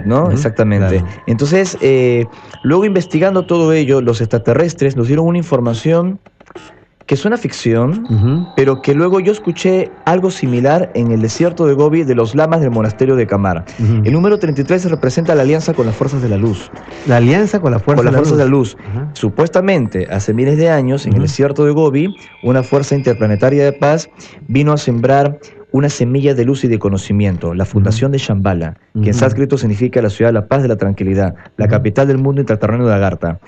¿no? 0.05 0.31
Exactamente. 0.31 1.03
Entonces, 1.27 1.77
eh, 1.81 2.25
luego 2.63 2.85
investigando 2.85 3.45
todo 3.45 3.73
ello, 3.73 4.01
los 4.01 4.21
extraterrestres 4.21 4.95
nos 4.95 5.07
dieron 5.07 5.27
una 5.27 5.37
información 5.37 6.19
que 7.05 7.15
suena 7.15 7.37
ficción, 7.37 8.47
pero 8.55 8.81
que 8.81 8.95
luego 8.95 9.19
yo 9.19 9.31
escuché 9.31 9.91
algo 10.05 10.31
similar 10.31 10.91
en 10.95 11.11
el 11.11 11.21
desierto 11.21 11.67
de 11.67 11.73
Gobi 11.73 12.03
de 12.03 12.15
los 12.15 12.33
lamas 12.33 12.61
del 12.61 12.71
monasterio 12.71 13.15
de 13.15 13.27
Camara. 13.27 13.63
El 13.77 14.11
número 14.11 14.39
33 14.39 14.89
representa 14.89 15.35
la 15.35 15.43
alianza 15.43 15.73
con 15.73 15.85
las 15.85 15.95
fuerzas 15.95 16.21
de 16.23 16.29
la 16.29 16.37
luz. 16.37 16.71
La 17.05 17.17
alianza 17.17 17.59
con, 17.59 17.71
las 17.71 17.83
fuerzas, 17.83 18.05
de, 18.05 18.11
la 18.11 18.21
de 18.21 18.37
la 18.37 18.45
luz. 18.45 18.75
Supuestamente, 19.13 20.07
hace 20.09 20.33
miles 20.33 20.57
de 20.57 20.69
años, 20.69 21.05
en 21.05 21.13
el 21.13 21.21
desierto 21.21 21.65
de 21.65 21.71
Gobi, 21.71 22.15
una 22.43 22.63
fuerza 22.63 22.95
interplanetaria 22.95 23.63
de 23.63 23.73
paz 23.73 24.09
vino 24.47 24.73
a 24.73 24.77
sembrar 24.77 25.39
una 25.75 25.89
semilla 25.89 26.33
de 26.33 26.45
luz 26.45 26.63
y 26.63 26.69
de 26.69 26.79
conocimiento, 26.79 27.53
la 27.53 27.65
fundación 27.65 28.13
de 28.13 28.17
Shambhala, 28.17 28.77
que 29.03 29.09
en 29.09 29.13
sánscrito 29.13 29.57
significa 29.57 30.01
la 30.01 30.09
ciudad 30.09 30.29
de 30.29 30.35
la 30.35 30.47
paz, 30.47 30.61
de 30.61 30.69
la 30.69 30.77
tranquilidad, 30.77 31.35
la 31.57 31.67
capital 31.67 32.07
del 32.07 32.17
mundo 32.17 32.39
intraterreno 32.39 32.87
de 32.87 32.93
Agartha. 32.93 33.39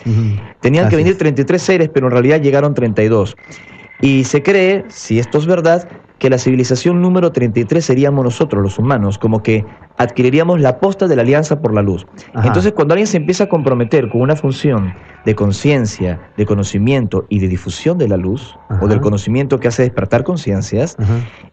Tenían 0.60 0.90
que 0.90 0.98
venir 0.98 1.18
33 1.18 1.62
seres, 1.62 1.90
pero 1.94 2.08
en 2.08 2.12
realidad 2.12 2.42
llegaron 2.42 2.74
32. 2.74 3.38
Y 4.02 4.26
se 4.26 4.44
cree, 4.44 4.84
si 4.90 5.20
esto 5.20 5.38
es 5.38 5.46
verdad, 5.46 5.88
que 6.20 6.30
la 6.30 6.38
civilización 6.38 7.02
número 7.02 7.32
33 7.32 7.86
seríamos 7.86 8.26
nosotros, 8.26 8.62
los 8.62 8.78
humanos, 8.78 9.18
como 9.18 9.42
que 9.42 9.66
adquiriríamos 9.98 10.60
la 10.60 10.80
posta 10.80 11.08
de 11.08 11.16
la 11.16 11.22
alianza 11.22 11.62
por 11.62 11.74
la 11.74 11.82
luz. 11.82 12.08
Entonces, 12.44 12.74
cuando 12.74 12.94
alguien 12.94 13.08
se 13.08 13.18
empieza 13.18 13.46
a 13.46 13.50
comprometer 13.50 14.10
con 14.10 14.22
una 14.22 14.36
función 14.36 14.94
de 15.26 15.36
conciencia, 15.36 16.20
de 16.38 16.46
conocimiento 16.46 17.26
y 17.30 17.40
de 17.40 17.48
difusión 17.48 17.98
de 17.98 18.08
la 18.08 18.18
luz, 18.18 18.58
o 18.82 18.88
del 18.88 19.02
conocimiento 19.02 19.60
que 19.60 19.68
hace 19.68 19.84
despertar 19.84 20.24
conciencias, 20.24 20.96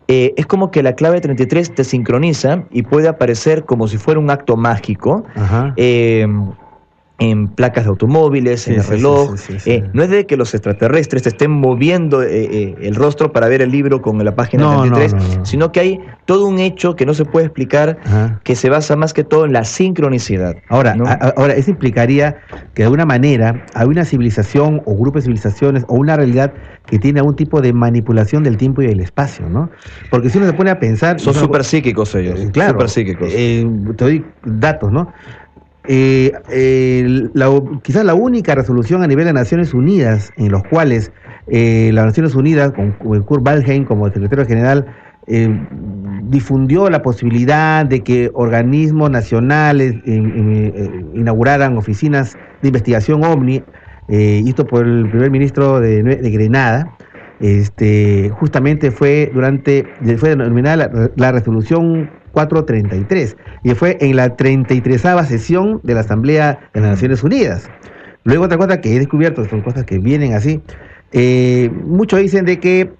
eh, 0.08 0.34
es 0.36 0.46
como 0.46 0.70
que 0.70 0.82
la 0.82 0.94
clave 0.94 1.20
33 1.20 1.74
te 1.74 1.84
sincroniza 1.84 2.64
y 2.70 2.82
puede 2.82 3.08
aparecer 3.08 3.64
como 3.64 3.88
si 3.88 3.96
fuera 3.96 4.20
un 4.20 4.30
acto 4.30 4.56
mágico. 4.56 5.24
Eh, 5.76 6.26
en 7.18 7.46
placas 7.46 7.84
de 7.84 7.90
automóviles, 7.90 8.66
en 8.66 8.74
el 8.74 8.84
reloj. 8.84 9.34
Eh, 9.66 9.84
no 9.92 10.02
es 10.02 10.10
de 10.10 10.26
que 10.26 10.36
los 10.36 10.52
extraterrestres 10.52 11.26
estén 11.26 11.52
moviendo 11.52 12.22
eh, 12.22 12.28
eh, 12.32 12.74
el 12.82 12.96
rostro 12.96 13.32
para 13.32 13.46
ver 13.46 13.62
el 13.62 13.70
libro 13.70 14.02
con 14.02 14.22
la 14.24 14.34
página 14.34 14.80
33, 14.80 15.14
sino 15.44 15.70
que 15.70 15.80
hay 15.80 16.00
todo 16.24 16.46
un 16.46 16.58
hecho 16.58 16.96
que 16.96 17.06
no 17.06 17.14
se 17.14 17.24
puede 17.24 17.46
explicar, 17.46 17.98
que 18.42 18.56
se 18.56 18.68
basa 18.68 18.96
más 18.96 19.14
que 19.14 19.22
todo 19.22 19.44
en 19.44 19.52
la 19.52 19.64
sincronicidad. 19.64 20.56
Ahora, 20.68 20.96
ahora, 21.36 21.54
eso 21.54 21.70
implicaría 21.70 22.36
que 22.74 22.82
de 22.82 22.84
alguna 22.84 23.06
manera 23.06 23.64
hay 23.74 23.86
una 23.86 24.04
civilización 24.04 24.82
o 24.84 24.96
grupo 24.96 25.18
de 25.18 25.22
civilizaciones 25.22 25.84
o 25.88 25.94
una 25.94 26.16
realidad 26.16 26.52
que 26.86 26.98
tiene 26.98 27.20
algún 27.20 27.36
tipo 27.36 27.60
de 27.60 27.72
manipulación 27.72 28.42
del 28.42 28.56
tiempo 28.56 28.82
y 28.82 28.86
del 28.86 29.00
espacio, 29.00 29.48
¿no? 29.48 29.70
Porque 30.10 30.28
si 30.28 30.38
uno 30.38 30.46
se 30.46 30.52
pone 30.52 30.70
a 30.70 30.78
pensar... 30.78 31.18
Son 31.20 31.32
súper 31.32 31.64
psíquicos 31.64 32.14
ellos, 32.14 32.40
claro, 32.52 32.72
super 32.72 32.90
psíquicos. 32.90 33.28
te 33.30 34.04
doy 34.04 34.24
datos, 34.44 34.92
¿no? 34.92 35.12
Eh, 35.86 36.32
quizás 37.82 38.04
la 38.04 38.14
única 38.14 38.54
resolución 38.54 39.02
a 39.02 39.06
nivel 39.06 39.26
de 39.26 39.32
Naciones 39.32 39.74
Unidas 39.74 40.32
en 40.36 40.50
los 40.50 40.62
cuales 40.64 41.12
eh, 41.46 41.90
las 41.92 42.06
Naciones 42.06 42.34
Unidas, 42.34 42.72
con, 42.72 42.92
Kurt 42.92 43.46
Waldheim 43.46 43.84
como 43.84 44.08
secretario 44.08 44.46
general, 44.46 44.86
eh, 45.26 45.48
difundió 46.24 46.88
la 46.90 47.02
posibilidad 47.02 47.84
de 47.84 48.02
que 48.02 48.30
organismos 48.34 49.10
nacionales 49.10 49.94
eh, 50.06 51.02
inauguraran 51.14 51.76
oficinas 51.76 52.36
de 52.62 52.68
investigación 52.68 53.24
OVNI, 53.24 53.62
esto 54.08 54.66
por 54.66 54.86
el 54.86 55.08
primer 55.08 55.30
ministro 55.30 55.80
de, 55.80 56.02
Grenada, 56.30 56.94
este, 57.40 58.30
justamente 58.30 58.90
fue 58.90 59.30
durante, 59.32 59.86
fue 60.18 60.30
denominada 60.30 61.10
la 61.16 61.32
resolución 61.32 62.10
433 62.32 63.36
y 63.62 63.74
fue 63.74 63.96
en 64.00 64.16
la 64.16 64.36
33 64.36 65.02
sesión 65.26 65.80
de 65.82 65.94
la 65.94 66.00
Asamblea 66.00 66.68
de 66.74 66.80
las 66.80 66.90
Naciones 66.90 67.22
Unidas. 67.22 67.70
Luego 68.24 68.44
otra 68.44 68.58
cosa 68.58 68.80
que 68.80 68.94
he 68.94 68.98
descubierto, 68.98 69.44
son 69.48 69.62
cosas 69.62 69.84
que 69.84 69.98
vienen 69.98 70.34
así, 70.34 70.60
eh, 71.12 71.70
muchos 71.84 72.18
dicen 72.20 72.44
de 72.44 72.58
que 72.58 72.90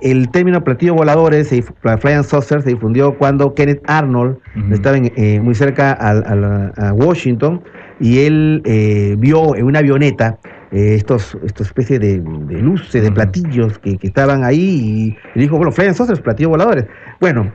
el 0.00 0.30
término 0.30 0.62
platillo 0.62 0.94
voladores, 0.94 1.48
Flying 1.48 2.24
Saucer, 2.24 2.62
se 2.62 2.70
difundió 2.70 3.16
cuando 3.16 3.54
Kenneth 3.54 3.82
Arnold 3.86 4.36
estaba 4.70 4.98
eh, 4.98 5.40
muy 5.40 5.54
cerca 5.54 5.92
a, 5.92 6.92
Washington 6.92 7.62
y 8.00 8.20
él 8.20 8.62
eh, 8.64 9.16
vio 9.18 9.56
en 9.56 9.64
una 9.64 9.78
avioneta 9.78 10.38
estos, 10.74 11.38
estos 11.44 11.68
especies 11.68 12.00
de, 12.00 12.18
luces, 12.18 13.02
de 13.02 13.12
platillos 13.12 13.78
que, 13.78 13.96
estaban 14.02 14.42
ahí 14.42 15.16
y, 15.34 15.38
dijo, 15.40 15.56
bueno, 15.56 15.70
Flying 15.70 15.94
Saucers, 15.94 16.20
platillos 16.20 16.50
voladores. 16.50 16.86
Bueno, 17.20 17.52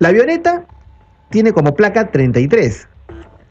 la 0.00 0.08
avioneta 0.08 0.66
tiene 1.30 1.52
como 1.52 1.74
placa 1.74 2.10
33 2.10 2.88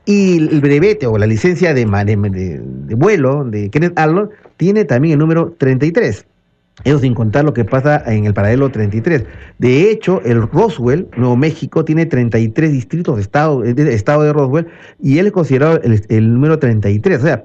y 0.06 0.38
el 0.38 0.62
brevete 0.62 1.08
o 1.08 1.18
la 1.18 1.26
licencia 1.26 1.74
de, 1.74 1.86
de, 1.86 2.96
vuelo 2.96 3.46
de 3.46 3.70
Kenneth 3.70 3.98
Arnold 3.98 4.32
tiene 4.58 4.84
también 4.84 5.14
el 5.14 5.20
número 5.20 5.54
33. 5.58 6.26
Eso 6.84 7.00
sin 7.00 7.16
contar 7.16 7.44
lo 7.44 7.54
que 7.54 7.66
pasa 7.66 8.04
en 8.06 8.26
el 8.26 8.34
paralelo 8.34 8.70
33. 8.70 9.24
De 9.58 9.90
hecho, 9.90 10.22
el 10.26 10.48
Roswell, 10.50 11.08
Nuevo 11.18 11.36
México, 11.36 11.84
tiene 11.84 12.06
33 12.06 12.72
distritos 12.72 13.16
de 13.16 13.22
estado, 13.22 13.62
de 13.62 13.94
estado 13.94 14.24
de 14.24 14.34
Roswell 14.34 14.68
y 15.02 15.18
él 15.18 15.28
es 15.28 15.34
considerado 15.34 15.82
el, 15.82 16.04
el 16.10 16.34
número 16.34 16.60
33. 16.60 17.20
O 17.20 17.26
sea, 17.26 17.44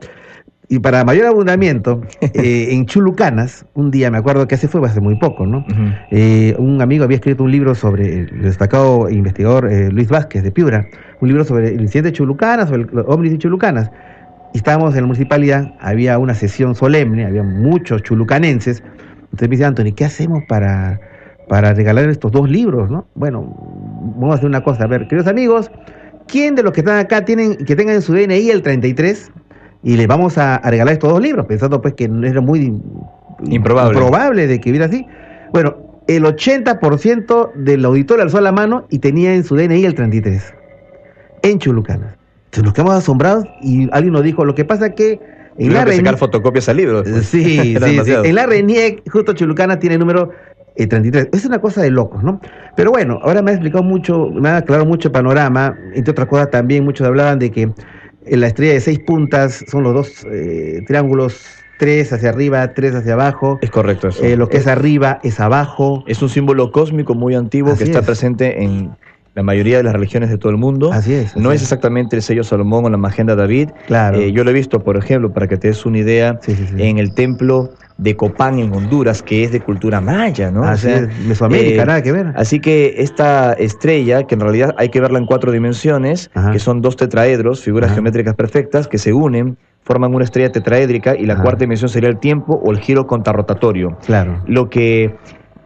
y 0.73 0.79
para 0.79 1.05
mayor 1.05 1.27
abundamiento, 1.27 2.01
eh, 2.23 2.69
en 2.71 2.87
Chulucanas, 2.87 3.67
un 3.75 3.91
día, 3.91 4.11
me 4.11 4.17
acuerdo 4.17 4.49
que 4.49 4.55
hace 4.55 4.69
fue 4.69 4.81
hace 4.89 5.03
muy 5.03 5.17
poco, 5.17 5.47
¿no? 5.47 5.67
Eh, 6.11 6.55
un 6.59 6.81
amigo 6.81 7.05
había 7.05 7.17
escrito 7.17 7.45
un 7.45 7.53
libro 7.53 7.75
sobre 7.75 8.21
el 8.21 8.41
destacado 8.41 9.11
investigador 9.11 9.71
eh, 9.71 9.91
Luis 9.91 10.09
Vázquez 10.09 10.43
de 10.43 10.51
Piura, 10.51 10.87
un 11.21 11.29
libro 11.29 11.45
sobre 11.45 11.75
el 11.75 11.83
incidente 11.83 12.09
de 12.09 12.13
Chulucanas, 12.15 12.71
sobre 12.71 12.87
los 12.91 13.05
ovnis 13.07 13.33
de 13.33 13.39
Chulucanas. 13.39 13.91
Y 14.55 14.57
estábamos 14.57 14.95
en 14.95 15.03
la 15.03 15.07
municipalidad, 15.09 15.75
había 15.79 16.17
una 16.17 16.33
sesión 16.33 16.75
solemne, 16.75 17.27
había 17.27 17.43
muchos 17.43 18.03
chulucanenses. 18.03 18.83
Entonces 19.25 19.49
me 19.51 19.57
dice, 19.57 19.67
Anthony, 19.67 19.93
¿qué 19.95 20.07
hacemos 20.07 20.43
para, 20.49 20.99
para 21.51 21.75
regalar 21.75 22.09
estos 22.09 22.33
dos 22.33 22.49
libros, 22.49 22.91
no? 22.91 23.07
Bueno, 23.15 23.43
vamos 24.17 24.31
a 24.31 24.35
hacer 24.37 24.47
una 24.47 24.65
cosa. 24.65 24.85
A 24.85 24.87
ver, 24.87 25.07
queridos 25.07 25.27
amigos, 25.27 25.71
¿quién 26.29 26.55
de 26.55 26.63
los 26.63 26.73
que 26.73 26.81
están 26.81 26.99
acá 26.99 27.27
tienen 27.27 27.57
que 27.57 27.77
tengan 27.77 27.97
en 27.97 28.01
su 28.01 28.15
DNI 28.15 28.49
el 28.49 28.63
33? 28.63 29.33
Y 29.83 29.97
les 29.97 30.07
vamos 30.07 30.39
a, 30.39 30.59
regalar 30.59 30.95
estos 30.95 31.11
dos 31.11 31.21
libros, 31.21 31.47
pensando 31.47 31.81
pues 31.81 31.95
que 31.95 32.05
era 32.05 32.41
muy 32.41 32.81
improbable, 33.45 34.47
de 34.47 34.61
que 34.61 34.71
hubiera 34.71 34.87
así. 34.87 35.07
Bueno, 35.53 35.77
el 36.07 36.25
80% 36.25 37.53
del 37.55 37.85
auditorio 37.85 38.23
alzó 38.23 38.41
la 38.41 38.53
mano 38.53 38.87
y 38.91 38.99
tenía 38.99 39.35
en 39.35 39.45
su 39.45 39.57
DNI 39.57 39.85
el 39.85 39.95
33, 39.95 40.55
en 41.43 41.59
Chulucanas. 41.59 42.17
Entonces 42.47 42.65
nos 42.65 42.75
quedamos 42.75 42.95
asombrados 42.95 43.47
y 43.63 43.89
alguien 43.93 44.13
nos 44.13 44.23
dijo, 44.23 44.45
lo 44.45 44.55
que 44.55 44.65
pasa 44.65 44.91
que 44.91 45.21
en 45.59 45.75
la 45.75 45.87
sacar 45.87 46.17
fotocopias 46.17 46.69
al 46.69 46.77
libro. 46.79 47.05
Sí, 47.05 47.23
sí, 47.23 47.77
sí, 48.05 48.13
En 48.25 48.35
la 48.35 48.47
RENIEC, 48.47 49.09
justo 49.11 49.33
Chulucana 49.33 49.79
tiene 49.79 49.95
el 49.95 50.01
número 50.01 50.31
33. 50.77 51.25
Eh, 51.25 51.29
es 51.33 51.45
una 51.45 51.61
cosa 51.61 51.83
de 51.83 51.91
locos, 51.91 52.23
¿no? 52.23 52.41
Pero 52.77 52.91
bueno, 52.91 53.19
ahora 53.23 53.43
me 53.43 53.51
ha 53.51 53.55
explicado 53.55 53.85
mucho, 53.85 54.31
me 54.31 54.49
ha 54.49 54.59
aclarado 54.59 54.87
mucho 54.87 55.09
el 55.09 55.13
panorama. 55.13 55.77
Entre 55.95 56.11
otras 56.11 56.29
cosas 56.29 56.51
también 56.51 56.85
muchos 56.85 57.07
hablaban 57.07 57.39
de 57.39 57.51
que 57.51 57.71
en 58.27 58.41
la 58.41 58.49
estrella 58.49 58.75
de 58.75 58.81
seis 58.81 58.99
puntas 58.99 59.65
son 59.69 59.83
los 59.83 59.95
dos 59.95 60.27
eh, 60.31 60.83
triángulos, 60.87 61.41
tres 61.79 62.13
hacia 62.13 62.31
arriba, 62.31 62.75
tres 62.75 62.95
hacia 62.95 63.15
abajo. 63.15 63.59
Es 63.63 63.71
correcto 63.71 64.09
eso. 64.09 64.23
Eh, 64.23 64.37
lo 64.37 64.49
que 64.49 64.59
es, 64.59 64.67
arriba 64.67 65.21
es 65.23 65.41
abajo. 65.41 66.05
Es 66.07 66.23
un 66.23 66.29
símbolo 66.29 66.71
cósmico 66.71 67.15
muy 67.15 67.35
antiguo 67.35 67.77
que 67.77 67.85
está 67.85 68.03
presente 68.03 68.63
en 68.63 68.91
la 69.35 69.43
mayoría 69.43 69.79
de 69.79 69.83
las 69.83 69.93
religiones 69.95 70.31
de 70.31 70.39
todo 70.39 70.51
el 70.51 70.59
mundo. 70.59 70.93
Así 70.93 71.15
es. 71.15 71.37
no 71.37 71.53
es, 71.53 71.63
exactamente 71.63 72.17
el 72.17 72.23
sello 72.23 72.45
Salomón 72.45 72.85
o 72.85 72.91
la 72.91 72.99
magenda 72.99 73.35
David. 73.35 73.71
Claro. 73.87 74.19
Eh, 74.19 74.33
yo 74.33 74.45
lo 74.45 74.51
he 74.51 74.53
visto, 74.53 74.83
por 74.83 74.97
ejemplo, 74.97 75.33
para 75.33 75.49
que 75.49 75.57
te 75.57 75.69
des 75.69 75.87
una 75.87 75.99
idea, 75.99 76.39
en 76.77 76.99
el 76.99 77.15
templo 77.15 77.71
de 77.99 78.17
Copán 78.17 78.59
en 78.59 78.73
Honduras, 78.73 79.23
que 79.23 79.45
es 79.45 79.53
de 79.53 79.61
cultura 79.61 80.01
maya, 80.01 80.51
¿no? 80.51 80.65
Así 80.65 80.89
es, 80.91 81.09
Mesoamérica, 81.27 81.85
nada 81.85 82.03
que 82.03 82.13
ver. 82.13 82.33
Así 82.37 82.61
que 82.61 82.95
esta 82.99 83.53
estrella, 83.55 84.25
que 84.25 84.35
en 84.35 84.41
realidad 84.41 84.75
hay 84.77 84.89
que 84.89 85.01
verla 85.01 85.19
en 85.19 85.27
cuatro 85.27 85.53
dimensiones, 85.53 86.31
que 86.53 86.59
son 86.59 86.83
dos 86.83 86.97
tetraedros, 86.97 87.63
figuras 87.63 87.93
geométricas 87.93 88.35
perfectas, 88.35 88.89
que 88.89 88.99
se 88.99 89.13
unen, 89.13 89.57
forman 89.83 90.15
una 90.15 90.25
estrella 90.25 90.51
tetraédrica 90.53 91.17
y 91.17 91.27
la 91.27 91.41
cuarta 91.41 91.61
dimensión 91.61 91.89
sería 91.89 92.09
el 92.09 92.19
tiempo 92.19 92.61
o 92.63 92.71
el 92.71 92.79
giro 92.79 93.07
contrarrotatorio. 93.07 93.97
Claro. 94.05 94.43
Lo 94.47 94.69
que 94.69 95.15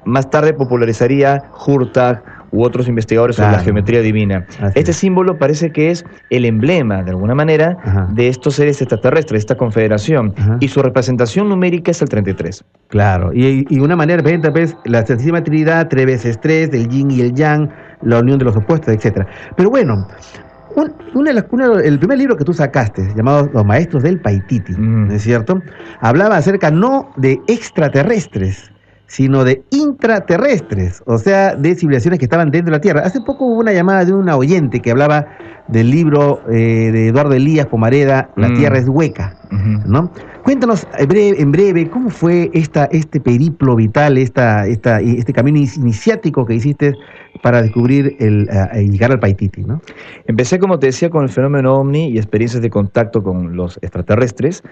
más 0.04 0.30
tarde 0.30 0.54
popularizaría 0.54 1.50
Hurtag 1.66 2.22
u 2.56 2.64
otros 2.64 2.88
investigadores 2.88 3.36
sobre 3.36 3.52
la 3.52 3.60
geometría 3.60 4.00
divina. 4.00 4.46
este 4.74 4.92
símbolo 4.92 5.38
parece 5.38 5.70
que 5.70 5.90
es 5.90 6.04
el 6.30 6.44
emblema, 6.44 7.02
de 7.02 7.10
alguna 7.10 7.34
manera, 7.34 7.76
de 8.12 8.28
estos 8.28 8.54
seres 8.54 8.80
extraterrestres, 8.80 9.40
esta 9.40 9.56
confederación, 9.56 10.34
y 10.60 10.68
su 10.68 10.82
representación 10.82 11.48
numérica 11.48 11.90
es 11.90 12.00
el 12.02 12.08
33. 12.08 12.64
Claro, 12.88 13.32
y, 13.34 13.66
y 13.68 13.78
una 13.80 13.96
manera, 13.96 14.22
pues, 14.52 14.76
la 14.84 15.04
Santísima 15.04 15.42
Trinidad, 15.42 15.88
tres 15.88 16.06
veces 16.06 16.40
tres, 16.40 16.70
del 16.70 16.88
yin 16.88 17.10
y 17.10 17.20
el 17.20 17.34
yang, 17.34 17.68
la 18.02 18.20
unión 18.20 18.38
de 18.38 18.46
los 18.46 18.56
opuestos, 18.56 18.94
etcétera. 18.94 19.26
Pero 19.56 19.70
bueno, 19.70 20.06
una 21.14 21.30
el 21.30 21.98
primer 21.98 22.18
libro 22.18 22.36
que 22.36 22.44
tú 22.44 22.52
sacaste, 22.52 23.12
llamado 23.16 23.48
Los 23.52 23.64
Maestros 23.64 24.02
del 24.02 24.20
Paititi, 24.20 24.74
¿no 24.76 25.12
es 25.12 25.22
cierto? 25.22 25.62
Hablaba 26.00 26.36
acerca 26.36 26.70
no 26.70 27.10
de 27.16 27.40
extraterrestres, 27.48 28.70
sino 29.06 29.44
de 29.44 29.62
intraterrestres, 29.70 31.02
o 31.06 31.18
sea, 31.18 31.54
de 31.54 31.74
civilizaciones 31.74 32.18
que 32.18 32.24
estaban 32.24 32.50
dentro 32.50 32.72
de 32.72 32.78
la 32.78 32.80
Tierra. 32.80 33.02
Hace 33.02 33.20
poco 33.20 33.46
hubo 33.46 33.60
una 33.60 33.72
llamada 33.72 34.04
de 34.04 34.12
una 34.12 34.36
oyente 34.36 34.80
que 34.80 34.90
hablaba 34.90 35.26
del 35.68 35.90
libro 35.90 36.40
eh, 36.50 36.90
de 36.92 37.08
Eduardo 37.08 37.34
Elías 37.34 37.66
Pomareda, 37.66 38.30
La 38.36 38.48
mm. 38.48 38.56
Tierra 38.56 38.78
es 38.78 38.88
hueca, 38.88 39.36
¿no? 39.86 40.10
Cuéntanos 40.44 40.86
en 40.96 41.50
breve, 41.50 41.90
cómo 41.90 42.08
fue 42.08 42.50
esta, 42.52 42.84
este 42.92 43.20
periplo 43.20 43.74
vital, 43.74 44.16
esta, 44.16 44.66
esta, 44.66 45.00
este 45.00 45.32
camino 45.32 45.58
iniciático 45.58 46.46
que 46.46 46.54
hiciste 46.54 46.94
para 47.42 47.62
descubrir 47.62 48.16
el 48.20 48.48
llegar 48.88 49.10
al 49.10 49.18
Paititi, 49.18 49.62
¿no? 49.64 49.82
Empecé, 50.26 50.60
como 50.60 50.78
te 50.78 50.86
decía, 50.86 51.10
con 51.10 51.24
el 51.24 51.30
fenómeno 51.30 51.74
OVNI 51.74 52.10
y 52.10 52.18
experiencias 52.18 52.62
de 52.62 52.70
contacto 52.70 53.24
con 53.24 53.56
los 53.56 53.78
extraterrestres. 53.82 54.62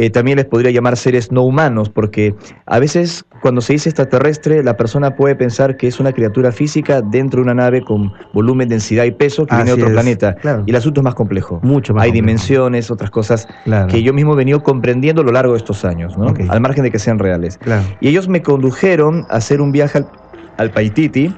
Eh, 0.00 0.10
también 0.10 0.36
les 0.36 0.46
podría 0.46 0.70
llamar 0.70 0.96
seres 0.96 1.32
no 1.32 1.42
humanos, 1.42 1.88
porque 1.88 2.32
a 2.66 2.78
veces 2.78 3.24
cuando 3.42 3.60
se 3.60 3.72
dice 3.72 3.88
extraterrestre, 3.88 4.62
la 4.62 4.76
persona 4.76 5.16
puede 5.16 5.34
pensar 5.34 5.76
que 5.76 5.88
es 5.88 5.98
una 5.98 6.12
criatura 6.12 6.52
física 6.52 7.02
dentro 7.02 7.38
de 7.38 7.42
una 7.42 7.54
nave 7.54 7.82
con 7.82 8.12
volumen, 8.32 8.68
densidad 8.68 9.02
y 9.06 9.10
peso 9.10 9.44
que 9.44 9.56
viene 9.56 9.74
de 9.74 9.82
otro 9.82 9.92
planeta. 9.92 10.36
Y 10.66 10.70
el 10.70 10.76
asunto 10.76 11.00
es 11.00 11.04
más 11.04 11.16
complejo. 11.16 11.58
Mucho 11.64 11.94
más 11.94 12.04
Hay 12.04 12.12
dimensiones, 12.12 12.92
otras 12.92 13.10
cosas 13.10 13.48
que 13.88 14.04
yo 14.04 14.12
mismo 14.12 14.34
he 14.34 14.36
venido 14.36 14.62
comprendiendo 14.62 15.22
a 15.22 15.24
lo 15.24 15.32
largo 15.32 15.54
de 15.54 15.58
estos 15.58 15.84
años, 15.84 16.16
¿no? 16.16 16.32
al 16.48 16.60
margen 16.60 16.84
de 16.84 16.92
que 16.92 17.00
sean 17.00 17.18
reales. 17.18 17.58
Y 18.00 18.06
ellos 18.06 18.28
me 18.28 18.40
condujeron 18.40 19.26
a 19.28 19.38
hacer 19.38 19.60
un 19.60 19.72
viaje 19.72 19.98
al, 19.98 20.08
al 20.58 20.70
Paititi 20.70 21.34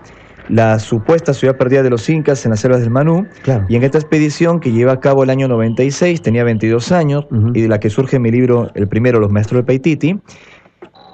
la 0.50 0.78
supuesta 0.80 1.32
ciudad 1.32 1.56
perdida 1.56 1.82
de 1.82 1.90
los 1.90 2.08
incas 2.08 2.44
en 2.44 2.50
las 2.50 2.60
selvas 2.60 2.80
del 2.80 2.90
Manú. 2.90 3.26
Y 3.68 3.76
en 3.76 3.84
esta 3.84 3.98
expedición 3.98 4.60
que 4.60 4.72
lleva 4.72 4.92
a 4.92 5.00
cabo 5.00 5.22
el 5.22 5.30
año 5.30 5.48
96, 5.48 6.20
tenía 6.22 6.44
22 6.44 6.92
años, 6.92 7.26
y 7.54 7.62
de 7.62 7.68
la 7.68 7.78
que 7.78 7.88
surge 7.88 8.18
mi 8.18 8.30
libro, 8.30 8.70
el 8.74 8.88
primero, 8.88 9.20
Los 9.20 9.30
Maestros 9.30 9.62
de 9.62 9.64
Paititi, 9.64 10.20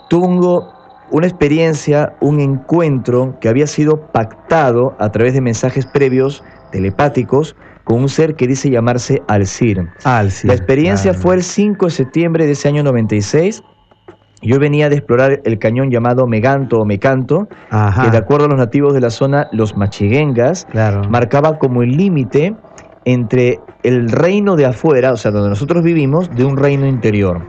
tuvo 0.09 0.73
una 1.11 1.27
experiencia, 1.27 2.15
un 2.21 2.41
encuentro 2.41 3.39
que 3.41 3.49
había 3.49 3.67
sido 3.67 4.11
pactado 4.11 4.97
a 4.99 5.13
través 5.13 5.35
de 5.35 5.41
mensajes 5.41 5.87
previos 5.87 6.43
telepáticos 6.73 7.55
con 7.85 8.01
un 8.01 8.09
ser 8.09 8.35
que 8.35 8.49
dice 8.49 8.71
llamarse 8.71 9.23
Alcir. 9.29 9.87
Alcir 10.03 10.49
la 10.49 10.55
experiencia 10.55 11.15
fue 11.15 11.37
el 11.37 11.45
5 11.45 11.87
de 11.87 11.93
septiembre 11.93 12.47
de 12.47 12.53
ese 12.53 12.69
año 12.69 12.83
96 12.83 13.63
yo 14.47 14.59
venía 14.59 14.89
de 14.89 14.97
explorar 14.97 15.40
el 15.44 15.59
cañón 15.59 15.90
llamado 15.90 16.27
Meganto 16.27 16.81
o 16.81 16.85
Mecanto, 16.85 17.48
que 18.02 18.10
de 18.10 18.18
acuerdo 18.18 18.47
a 18.47 18.48
los 18.48 18.59
nativos 18.59 18.94
de 18.94 19.01
la 19.01 19.10
zona, 19.10 19.48
los 19.52 19.77
machiguengas, 19.77 20.66
marcaba 21.09 21.59
como 21.59 21.82
el 21.82 21.97
límite 21.97 22.55
entre 23.06 23.60
el 23.85 24.10
reino 24.10 24.56
de 24.56 24.66
afuera, 24.66 25.12
o 25.12 25.16
sea, 25.16 25.31
donde 25.31 25.48
nosotros 25.48 25.85
vivimos, 25.85 26.28
de 26.35 26.44
un 26.44 26.56
reino 26.56 26.86
interior. 26.86 27.43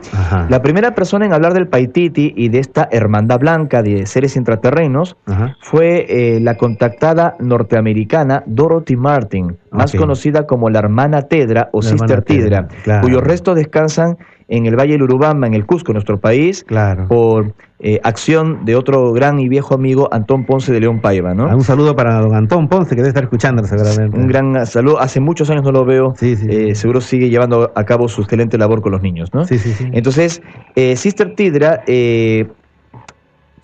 La 0.49 0.61
primera 0.61 0.94
persona 0.94 1.26
en 1.26 1.34
hablar 1.34 1.56
del 1.56 1.68
Paititi 1.68 2.32
y 2.38 2.49
de 2.49 2.60
esta 2.60 2.88
hermandad 2.91 3.40
blanca 3.40 3.82
de 3.82 4.06
seres 4.06 4.36
intraterrenos 4.36 5.18
fue 5.60 6.06
eh, 6.10 6.40
la 6.40 6.57
contactada 6.57 7.36
norteamericana 7.40 8.44
Dorothy 8.45 8.95
Martin, 8.95 9.57
más 9.72 9.94
conocida 9.94 10.45
como 10.45 10.69
la 10.69 10.78
hermana 10.78 11.24
Tedra 11.24 11.69
o 11.74 11.82
Sister 11.82 12.22
Tidra, 12.22 12.68
cuyos 13.02 13.24
restos 13.24 13.56
descansan 13.56 14.18
en 14.48 14.65
el 14.65 14.76
Valle 14.76 14.94
del 14.94 15.03
Urubamba, 15.03 15.48
en 15.48 15.53
el 15.53 15.65
Cusco, 15.65 15.94
nuestro 15.94 16.19
país, 16.19 16.64
claro. 16.64 17.07
por 17.07 17.53
eh, 17.80 17.99
acción 18.03 18.65
de 18.65 18.76
otro 18.76 19.11
gran 19.14 19.40
y 19.40 19.49
viejo 19.49 19.76
amigo, 19.76 20.10
Antón 20.11 20.45
Ponce 20.45 20.72
de 20.72 20.80
León 20.80 20.99
Paiva. 20.99 21.34
¿no? 21.34 21.45
Un 21.45 21.64
saludo 21.64 21.95
para 21.95 22.19
don 22.22 22.34
Antón 22.34 22.68
Ponce, 22.68 22.91
que 22.91 23.02
debe 23.02 23.10
estar 23.10 23.24
escuchando 23.24 23.64
seguramente. 23.65 24.18
Un 24.18 24.28
gran 24.28 24.65
saludo. 24.65 24.99
Hace 24.99 25.19
muchos 25.19 25.49
años 25.49 25.64
no 25.64 25.72
lo 25.72 25.86
veo. 25.86 26.14
Eh, 26.22 26.76
seguro 26.76 27.02
sigue 27.02 27.30
llevando 27.30 27.72
a 27.76 27.84
cabo 27.84 28.07
su 28.07 28.22
excelente 28.22 28.57
labor 28.57 28.82
con 28.82 28.94
los 28.94 29.02
niños. 29.02 29.34
¿no? 29.34 29.45
Sí, 29.45 29.57
sí, 29.60 29.74
sí. 29.74 29.90
Entonces, 29.91 30.41
eh, 30.76 30.95
Sister 30.95 31.36
Tidra 31.36 31.84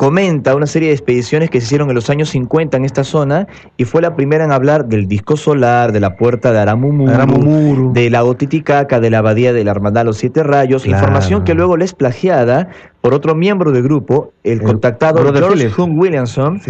comenta 0.04 0.54
una 0.54 0.68
serie 0.68 0.90
de 0.90 0.96
expediciones 0.96 1.50
que 1.50 1.62
se 1.62 1.68
hicieron 1.68 1.88
en 1.88 1.96
los 1.96 2.10
años 2.10 2.30
50 2.32 2.76
en 2.76 2.84
esta 2.84 3.06
zona 3.06 3.48
y 3.78 3.86
fue 3.86 4.02
la 4.02 4.18
primera 4.18 4.44
en 4.44 4.52
hablar 4.52 4.88
del 4.88 5.08
disco 5.08 5.38
solar, 5.38 5.94
de 5.94 6.02
la 6.02 6.18
puerta 6.18 6.52
de 6.52 6.60
Aramumuru, 6.60 7.94
de 7.94 8.10
la 8.10 8.22
Titicaca, 8.34 9.00
de 9.00 9.10
la 9.10 9.20
abadía 9.20 9.54
de 9.54 9.64
la 9.64 9.72
Hermandad 9.72 10.04
Los 10.04 10.18
Siete 10.18 10.44
Rayos, 10.44 10.86
información 10.86 11.46
que 11.46 11.54
luego 11.54 11.78
les 11.78 11.94
plagiada 11.94 12.68
por 13.04 13.14
otro 13.14 13.36
miembro 13.36 13.74
del 13.74 13.84
grupo, 13.84 14.32
el, 14.46 14.62
contactado 14.62 15.22
George 15.34 15.70
Hung 15.78 16.00
Williamson, 16.00 16.62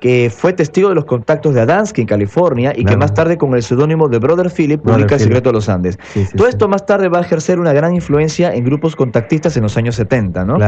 que 0.00 0.30
fue 0.32 0.52
testigo 0.52 0.88
de 0.88 0.94
los 0.94 1.04
contactos 1.04 1.52
de 1.52 1.62
Adansky 1.62 2.02
en 2.02 2.06
California 2.06 2.72
y 2.76 2.84
que 2.84 2.96
más 2.96 3.12
tarde 3.12 3.36
con 3.36 3.54
el 3.54 3.62
seudónimo 3.64 4.08
de 4.08 4.20
Brother 4.20 4.52
Philip 4.52 4.80
publica 4.80 5.16
El 5.16 5.20
secreto 5.20 5.48
de 5.48 5.54
los 5.54 5.68
Andes. 5.68 5.98
Todo 6.36 6.46
esto 6.46 6.68
más 6.68 6.86
tarde 6.86 7.08
va 7.08 7.18
a 7.18 7.22
ejercer 7.22 7.58
una 7.58 7.72
gran 7.72 7.92
influencia 7.92 8.54
en 8.54 8.64
grupos 8.64 8.94
contactistas 8.94 9.56
en 9.56 9.64
los 9.64 9.76
años 9.76 9.96
70, 9.96 10.44
¿no? 10.44 10.58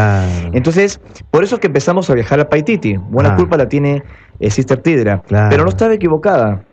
Entonces, 0.52 1.00
por 1.30 1.44
eso 1.44 1.54
es 1.54 1.60
que 1.60 1.68
empezamos 1.68 2.10
a 2.10 2.11
viajar 2.14 2.40
a 2.40 2.48
Paititi. 2.48 2.96
Buena 2.96 3.36
culpa 3.36 3.56
la 3.56 3.68
tiene 3.68 4.02
eh, 4.40 4.50
Sister 4.50 4.78
Tidra, 4.78 5.22
pero 5.28 5.64
no 5.64 5.68
estaba 5.68 5.94
equivocada. 5.94 6.64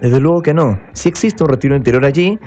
Desde 0.00 0.20
luego 0.20 0.42
que 0.42 0.52
no. 0.52 0.78
Sí 0.92 1.08
existe 1.08 1.42
un 1.42 1.48
retiro 1.48 1.74
interior 1.74 2.04
allí. 2.04 2.38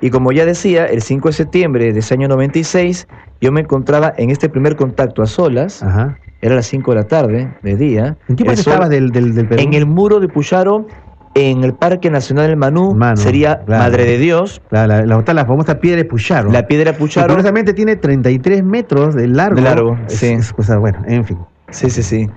Y 0.00 0.10
como 0.10 0.32
ya 0.32 0.46
decía, 0.46 0.86
el 0.86 1.02
5 1.02 1.28
de 1.28 1.32
septiembre 1.32 1.92
de 1.92 1.98
ese 1.98 2.14
año 2.14 2.28
96, 2.28 3.06
yo 3.40 3.52
me 3.52 3.60
encontraba 3.60 4.12
en 4.16 4.30
este 4.30 4.48
primer 4.48 4.76
contacto 4.76 5.22
a 5.22 5.26
solas. 5.26 5.82
Ajá. 5.82 6.18
Era 6.40 6.56
las 6.56 6.66
5 6.66 6.90
de 6.90 6.96
la 6.96 7.04
tarde, 7.04 7.54
de 7.62 7.76
día. 7.76 8.16
¿En 8.28 8.36
qué 8.36 8.44
parte 8.44 8.60
estabas 8.60 8.90
del, 8.90 9.10
del, 9.10 9.32
Perú? 9.46 9.62
En 9.62 9.72
el 9.72 9.86
muro 9.86 10.20
de 10.20 10.28
Puyaro, 10.28 10.86
en 11.34 11.64
el 11.64 11.74
Parque 11.74 12.10
Nacional 12.10 12.48
del 12.48 12.56
Manú, 12.56 12.98
sería 13.16 13.62
Madre 13.66 14.04
de 14.04 14.18
Dios. 14.18 14.60
La, 14.70 14.86
la, 14.86 15.04
la, 15.04 15.46
famosa 15.46 15.80
piedra 15.80 15.98
de 15.98 16.04
Puyaro. 16.04 16.50
La 16.50 16.66
piedra 16.66 16.92
de 16.92 16.98
Puyaro. 16.98 17.28
curiosamente 17.28 17.72
tiene 17.72 17.96
33 17.96 18.62
metros 18.62 19.14
de 19.14 19.28
largo. 19.28 19.56
De 19.56 19.62
largo, 19.62 19.98
sí. 20.08 20.36
bueno, 20.78 20.98
en 21.06 21.24
fin. 21.24 21.38
Sí, 21.74 21.90
sí, 21.90 22.02
sí. 22.02 22.30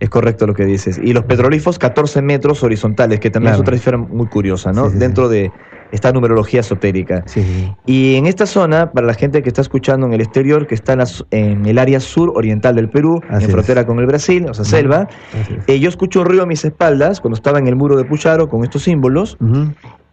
Es 0.00 0.08
correcto 0.08 0.46
lo 0.46 0.54
que 0.54 0.64
dices. 0.64 0.98
Y 1.02 1.12
los 1.12 1.24
petrolíferos 1.24 1.78
14 1.78 2.22
metros 2.22 2.62
horizontales, 2.62 3.20
que 3.20 3.30
también 3.30 3.54
es 3.54 3.60
otra 3.60 3.76
cifra 3.76 3.98
muy 3.98 4.26
curiosa, 4.26 4.72
¿no? 4.72 4.88
Dentro 4.90 5.28
de 5.28 5.52
esta 5.92 6.12
numerología 6.12 6.60
esotérica. 6.60 7.24
Y 7.86 8.16
en 8.16 8.26
esta 8.26 8.46
zona, 8.46 8.92
para 8.92 9.06
la 9.06 9.14
gente 9.14 9.42
que 9.42 9.48
está 9.48 9.62
escuchando 9.62 10.06
en 10.06 10.12
el 10.12 10.20
exterior, 10.20 10.66
que 10.66 10.74
está 10.74 10.96
en, 11.30 11.66
el 11.66 11.78
área 11.78 12.00
sur 12.00 12.32
oriental 12.34 12.76
del 12.76 12.88
Perú, 12.88 13.22
en 13.30 13.40
frontera 13.42 13.86
con 13.86 13.98
el 13.98 14.06
Brasil, 14.06 14.46
o 14.48 14.54
sea, 14.54 14.64
selva, 14.64 15.08
eh, 15.66 15.78
yo 15.78 15.88
escucho 15.88 16.20
un 16.20 16.26
ruido 16.26 16.42
a 16.42 16.46
mis 16.46 16.64
espaldas 16.64 17.20
cuando 17.20 17.36
estaba 17.36 17.58
en 17.58 17.68
el 17.68 17.76
muro 17.76 17.96
de 17.96 18.04
Pucharo 18.04 18.48
con 18.48 18.64
estos 18.64 18.82
símbolos 18.82 19.36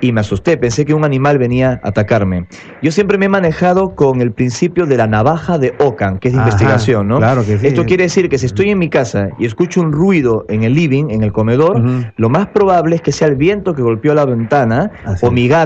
y 0.02 0.11
me 0.11 0.22
asusté, 0.22 0.57
pensé 0.57 0.85
que 0.85 0.93
un 0.93 1.06
animal 1.06 1.38
venía 1.38 1.80
a 1.81 1.89
atacarme. 1.89 2.47
Yo 2.81 2.91
siempre 2.91 3.18
me 3.18 3.27
he 3.27 3.30
manejado 3.30 3.95
con 3.95 4.22
el 4.22 4.31
principio 4.31 4.85
de 4.85 4.97
la 4.97 5.07
navaja 5.07 5.57
de 5.57 5.73
Ocan, 5.80 6.19
que 6.19 6.27
es 6.27 6.34
de 6.34 6.39
investigación, 6.39 7.07
¿no? 7.07 7.18
Claro 7.18 7.45
que 7.45 7.57
sí. 7.57 7.68
Esto 7.68 7.85
quiere 7.85 8.03
decir 8.03 8.27
que 8.27 8.38
si 8.38 8.45
estoy 8.45 8.72
en 8.72 8.80
mi 8.80 8.89
casa 8.89 9.30
y 9.39 9.45
escucho 9.45 9.81
un 9.81 9.93
ruido 9.93 10.45
en 10.49 10.64
el 10.64 10.73
living, 10.73 11.10
en 11.10 11.23
el 11.23 11.31
comedor, 11.31 11.81
lo 12.18 12.30
más 12.30 12.47
probable 12.47 12.97
es 12.97 13.02
que 13.02 13.11
sea 13.11 13.27
el 13.27 13.35
viento 13.35 13.73
que 13.73 13.81
golpeó 13.81 14.14
la 14.14 14.26
ventana 14.26 14.91
o 15.22 15.31
mi 15.31 15.47
gato, 15.47 15.64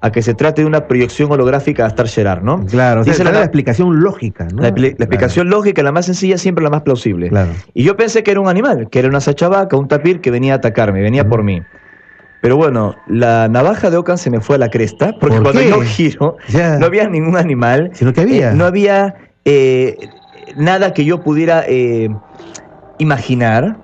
a 0.00 0.12
que 0.12 0.22
se 0.22 0.34
trate 0.34 0.62
de 0.62 0.66
una 0.66 0.86
proyección 0.86 1.30
holográfica 1.30 1.84
a 1.84 1.88
Star 1.88 2.08
Gerard, 2.08 2.42
¿no? 2.42 2.64
Claro, 2.66 3.02
esa 3.02 3.10
es 3.10 3.18
la, 3.32 3.40
explicación 3.40 4.00
lógica, 4.00 4.48
¿no? 4.52 4.62
La, 4.62 4.68
explicación 4.68 5.50
lógica, 5.50 5.82
la 5.82 5.92
más 5.92 6.06
sencilla, 6.06 6.38
siempre 6.38 6.64
la 6.64 6.70
más 6.70 6.82
plausible. 6.82 7.28
Claro. 7.28 7.50
Y 7.74 7.84
yo 7.84 7.96
pensé 7.96 8.22
que 8.22 8.30
era 8.30 8.40
un 8.40 8.48
animal, 8.48 8.88
que 8.90 8.98
era 8.98 9.08
una 9.08 9.20
sachavaca, 9.20 9.76
un 9.76 9.88
tapir 9.88 10.20
que 10.20 10.30
venía 10.30 10.54
a 10.54 10.56
atacarme, 10.56 11.02
venía 11.02 11.28
por 11.28 11.42
mí. 11.42 11.62
Pero 12.42 12.56
bueno, 12.56 12.96
la 13.06 13.48
navaja 13.48 13.88
de 13.88 13.96
Ocan 13.96 14.18
se 14.18 14.28
me 14.28 14.40
fue 14.40 14.56
a 14.56 14.58
la 14.58 14.68
cresta, 14.68 15.14
porque 15.20 15.40
cuando 15.40 15.62
yo 15.62 15.80
giro, 15.82 16.36
no 16.80 16.86
había 16.86 17.08
ningún 17.08 17.36
animal. 17.36 17.90
Sino 17.94 18.12
que 18.12 18.20
había. 18.20 18.50
Eh, 18.50 18.54
no 18.54 18.64
había 18.64 19.14
eh, 19.44 19.96
nada 20.56 20.92
que 20.92 21.04
yo 21.04 21.20
pudiera 21.22 21.64
eh, 21.68 22.10
imaginar. 23.02 23.76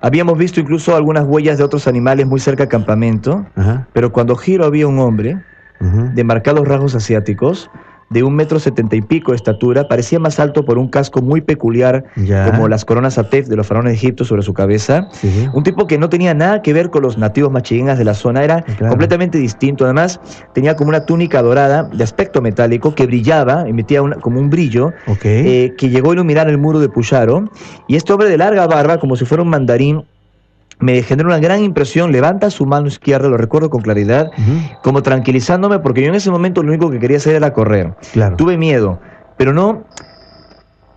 Habíamos 0.00 0.36
visto 0.38 0.60
incluso 0.60 0.96
algunas 0.96 1.24
huellas 1.24 1.58
de 1.58 1.64
otros 1.64 1.86
animales 1.86 2.26
muy 2.26 2.40
cerca 2.40 2.64
del 2.64 2.70
campamento, 2.70 3.46
pero 3.92 4.10
cuando 4.12 4.34
giro 4.36 4.64
había 4.64 4.86
un 4.88 4.98
hombre 4.98 5.38
de 5.80 6.24
marcados 6.24 6.66
rasgos 6.66 6.94
asiáticos, 6.94 7.70
de 8.14 8.22
un 8.22 8.36
metro 8.36 8.60
setenta 8.60 8.94
y 8.94 9.02
pico 9.02 9.32
de 9.32 9.36
estatura, 9.36 9.88
parecía 9.88 10.20
más 10.20 10.38
alto 10.38 10.64
por 10.64 10.78
un 10.78 10.86
casco 10.86 11.20
muy 11.20 11.40
peculiar, 11.40 12.04
como 12.48 12.68
las 12.68 12.84
coronas 12.84 13.18
Atef 13.18 13.48
de 13.48 13.56
los 13.56 13.66
faraones 13.66 13.92
de 13.92 13.96
Egipto 13.96 14.24
sobre 14.24 14.42
su 14.42 14.54
cabeza. 14.54 15.08
Un 15.52 15.64
tipo 15.64 15.88
que 15.88 15.98
no 15.98 16.08
tenía 16.08 16.32
nada 16.32 16.62
que 16.62 16.72
ver 16.72 16.90
con 16.90 17.02
los 17.02 17.18
nativos 17.18 17.50
machiguengas 17.50 17.98
de 17.98 18.04
la 18.04 18.14
zona, 18.14 18.44
era 18.44 18.64
completamente 18.88 19.36
distinto. 19.38 19.84
Además, 19.84 20.20
tenía 20.54 20.76
como 20.76 20.90
una 20.90 21.04
túnica 21.04 21.42
dorada 21.42 21.90
de 21.92 22.04
aspecto 22.04 22.40
metálico 22.40 22.94
que 22.94 23.04
brillaba, 23.06 23.68
emitía 23.68 24.00
como 24.20 24.38
un 24.38 24.48
brillo, 24.48 24.92
eh, 25.24 25.74
que 25.76 25.88
llegó 25.88 26.10
a 26.10 26.14
iluminar 26.14 26.48
el 26.48 26.56
muro 26.56 26.78
de 26.78 26.88
Puyaro. 26.88 27.50
Y 27.88 27.96
este 27.96 28.12
hombre 28.12 28.28
de 28.28 28.38
larga 28.38 28.68
barba, 28.68 28.98
como 28.98 29.16
si 29.16 29.24
fuera 29.24 29.42
un 29.42 29.48
mandarín, 29.48 30.04
me 30.78 31.02
generó 31.02 31.28
una 31.28 31.38
gran 31.38 31.62
impresión, 31.62 32.12
levanta 32.12 32.50
su 32.50 32.66
mano 32.66 32.86
izquierda, 32.86 33.28
lo 33.28 33.36
recuerdo 33.36 33.70
con 33.70 33.82
claridad, 33.82 34.30
como 34.82 35.02
tranquilizándome, 35.02 35.78
porque 35.78 36.02
yo 36.02 36.08
en 36.08 36.14
ese 36.14 36.30
momento 36.30 36.62
lo 36.62 36.70
único 36.70 36.90
que 36.90 36.98
quería 36.98 37.18
hacer 37.18 37.36
era 37.36 37.52
correr. 37.52 37.94
Tuve 38.36 38.56
miedo, 38.56 39.00
pero 39.36 39.52
no 39.52 39.84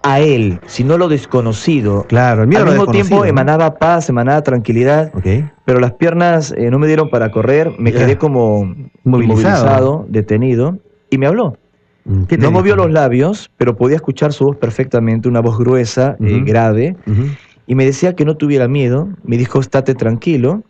a 0.03 0.19
él, 0.19 0.59
sino 0.67 0.97
lo 0.97 1.09
desconocido. 1.09 2.05
Claro, 2.07 2.43
el 2.43 2.47
miedo 2.47 2.63
Al 2.63 2.69
mismo 2.69 2.87
tiempo 2.87 3.25
emanaba 3.25 3.75
paz, 3.75 4.09
emanaba 4.09 4.41
tranquilidad, 4.41 5.11
pero 5.65 5.79
las 5.79 5.93
piernas 5.93 6.53
eh, 6.55 6.69
no 6.69 6.79
me 6.79 6.87
dieron 6.87 7.09
para 7.09 7.31
correr, 7.31 7.73
me 7.77 7.91
quedé 7.91 8.17
como 8.17 8.73
movilizado. 9.03 10.05
detenido, 10.09 10.77
y 11.09 11.17
me 11.17 11.27
habló. 11.27 11.57
Mm, 12.05 12.23
no 12.39 12.51
movió 12.51 12.75
los 12.77 12.89
labios, 12.89 13.51
pero 13.57 13.75
podía 13.75 13.97
escuchar 13.97 14.31
su 14.31 14.45
voz 14.45 14.55
perfectamente, 14.55 15.27
una 15.27 15.41
voz 15.41 15.57
gruesa, 15.57 16.15
eh, 16.21 16.41
grave, 16.45 16.95
y 17.67 17.75
me 17.75 17.85
decía 17.85 18.15
que 18.15 18.25
no 18.25 18.37
tuviera 18.37 18.67
miedo, 18.67 19.09
me 19.23 19.37
dijo, 19.37 19.59
estate 19.59 19.93
tranquilo, 19.93 20.63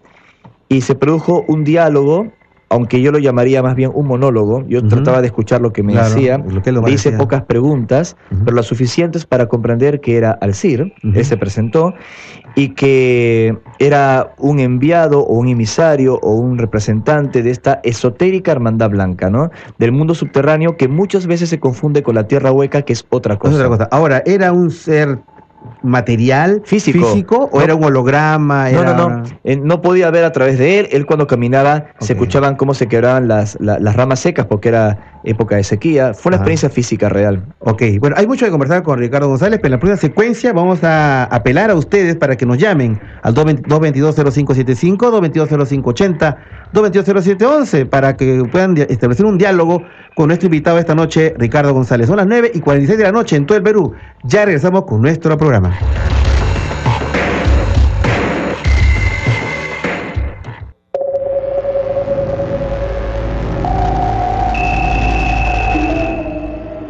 y 0.68 0.82
se 0.82 0.96
produjo 0.96 1.46
un 1.48 1.64
diálogo 1.64 2.32
aunque 2.70 3.02
yo 3.02 3.12
lo 3.12 3.20
llamaría 3.20 3.64
más 3.64 3.76
bien 3.76 3.92
un 3.94 4.08
monólogo, 4.08 4.66
yo 4.68 4.86
trataba 4.86 5.22
de 5.22 5.28
escuchar 5.28 5.62
lo 5.62 5.72
que 5.72 5.84
me 5.84 5.96
decía, 5.96 6.38
le 6.38 6.92
hice 6.92 7.14
pocas 7.14 7.44
preguntas, 7.44 8.18
pero 8.44 8.56
las 8.56 8.66
suficientes 8.66 9.26
para 9.26 9.48
comprender 9.48 10.02
que 10.02 10.18
era 10.18 10.32
Alcir, 10.32 10.94
él 11.02 11.26
se 11.26 11.38
presentó, 11.38 11.94
y 12.56 12.70
que 12.70 13.58
era 13.80 14.34
un 14.38 14.60
enviado 14.60 15.22
o 15.22 15.38
un 15.38 15.48
emisario 15.48 16.16
o 16.22 16.34
un 16.34 16.58
representante 16.58 17.44
de 17.44 17.52
esta 17.52 17.80
esotérica 17.84 18.52
hermandad 18.52 18.90
blanca, 18.90 19.30
¿no? 19.30 19.52
Del 19.78 19.92
mundo 19.92 20.16
subterráneo 20.16 20.76
que 20.76 20.88
muchas 20.88 21.28
veces 21.28 21.50
se 21.50 21.60
confunde 21.60 22.02
con 22.02 22.16
la 22.16 22.28
tierra 22.28 22.52
hueca, 22.52 22.82
que 22.82 22.94
es 22.94 23.06
otra 23.10 23.38
cosa. 23.38 23.56
otra 23.56 23.68
cosa. 23.68 23.88
Ahora, 23.92 24.24
era 24.26 24.52
un 24.54 24.72
ser 24.72 25.20
material 25.84 26.62
físico, 26.66 27.50
o 27.52 27.62
era 27.62 27.76
un 27.76 27.84
holograma 27.84 28.70
no 28.72 28.84
no 28.84 29.10
no. 29.10 29.24
eh, 29.44 29.56
no 29.56 29.82
podía 29.82 30.10
ver 30.12 30.24
a 30.24 30.32
través 30.32 30.58
de 30.58 30.80
él. 30.80 30.88
Él 30.92 31.06
cuando 31.06 31.28
caminaba 31.28 31.88
se 32.00 32.14
escuchaban 32.14 32.56
cómo 32.56 32.74
se 32.74 32.88
quebraban 32.88 33.28
las, 33.28 33.58
las, 33.60 33.96
ramas 33.96 34.20
secas 34.20 34.46
porque 34.46 34.70
era 34.70 35.17
época 35.30 35.56
de 35.56 35.64
sequía 35.64 36.14
fue 36.14 36.30
una 36.30 36.38
experiencia 36.38 36.70
física 36.70 37.10
real 37.10 37.44
ok 37.60 37.84
bueno 38.00 38.16
hay 38.18 38.28
mucho 38.28 38.46
que 38.46 38.52
conversar 38.52 38.84
con 38.84 39.00
Ricardo 39.00 39.28
González 39.28 39.60
pero 39.62 39.68
en 39.68 39.72
la 39.74 39.80
próxima 39.80 39.98
secuencia 39.98 40.54
vamos 40.54 40.84
a 40.84 41.26
apelar 41.26 41.70
a 41.70 41.76
ustedes 41.76 42.16
para 42.16 42.36
que 42.36 42.46
nos 42.46 42.58
llamen 42.58 43.00
al 43.24 43.34
222-0575 43.34 44.98
222-0580 44.98 46.38
222-0711 46.74 47.88
para 47.90 48.16
que 48.16 48.44
puedan 48.52 48.78
establecer 48.78 49.26
un 49.26 49.38
diálogo 49.38 49.84
con 50.16 50.28
nuestro 50.28 50.48
invitado 50.48 50.80
esta 50.80 50.96
noche, 50.96 51.34
Ricardo 51.38 51.74
González. 51.74 52.08
Son 52.08 52.18
las 52.18 52.28
9 52.28 52.52
y 52.54 52.60
46 52.60 52.98
de 52.98 53.04
la 53.04 53.12
noche 53.12 53.36
en 53.36 53.46
todo 53.46 53.58
el 53.58 53.64
Perú. 53.64 53.94
Ya 54.24 54.46
regresamos 54.46 54.86
con 54.86 55.02
nuestro 55.02 55.38
programa. 55.38 55.78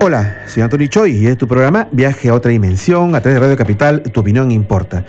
Hola, 0.08 0.38
soy 0.46 0.64
Antonio 0.64 0.88
Choi 0.88 1.12
y 1.12 1.28
es 1.28 1.38
tu 1.38 1.50
programa 1.50 1.90
Viaje 1.92 2.30
a 2.30 2.34
otra 2.34 2.50
dimensión 2.50 3.14
a 3.14 3.20
través 3.20 3.34
de 3.36 3.40
Radio 3.42 3.58
Capital, 3.58 4.02
tu 4.04 4.22
opinión 4.22 4.52
importa. 4.52 5.04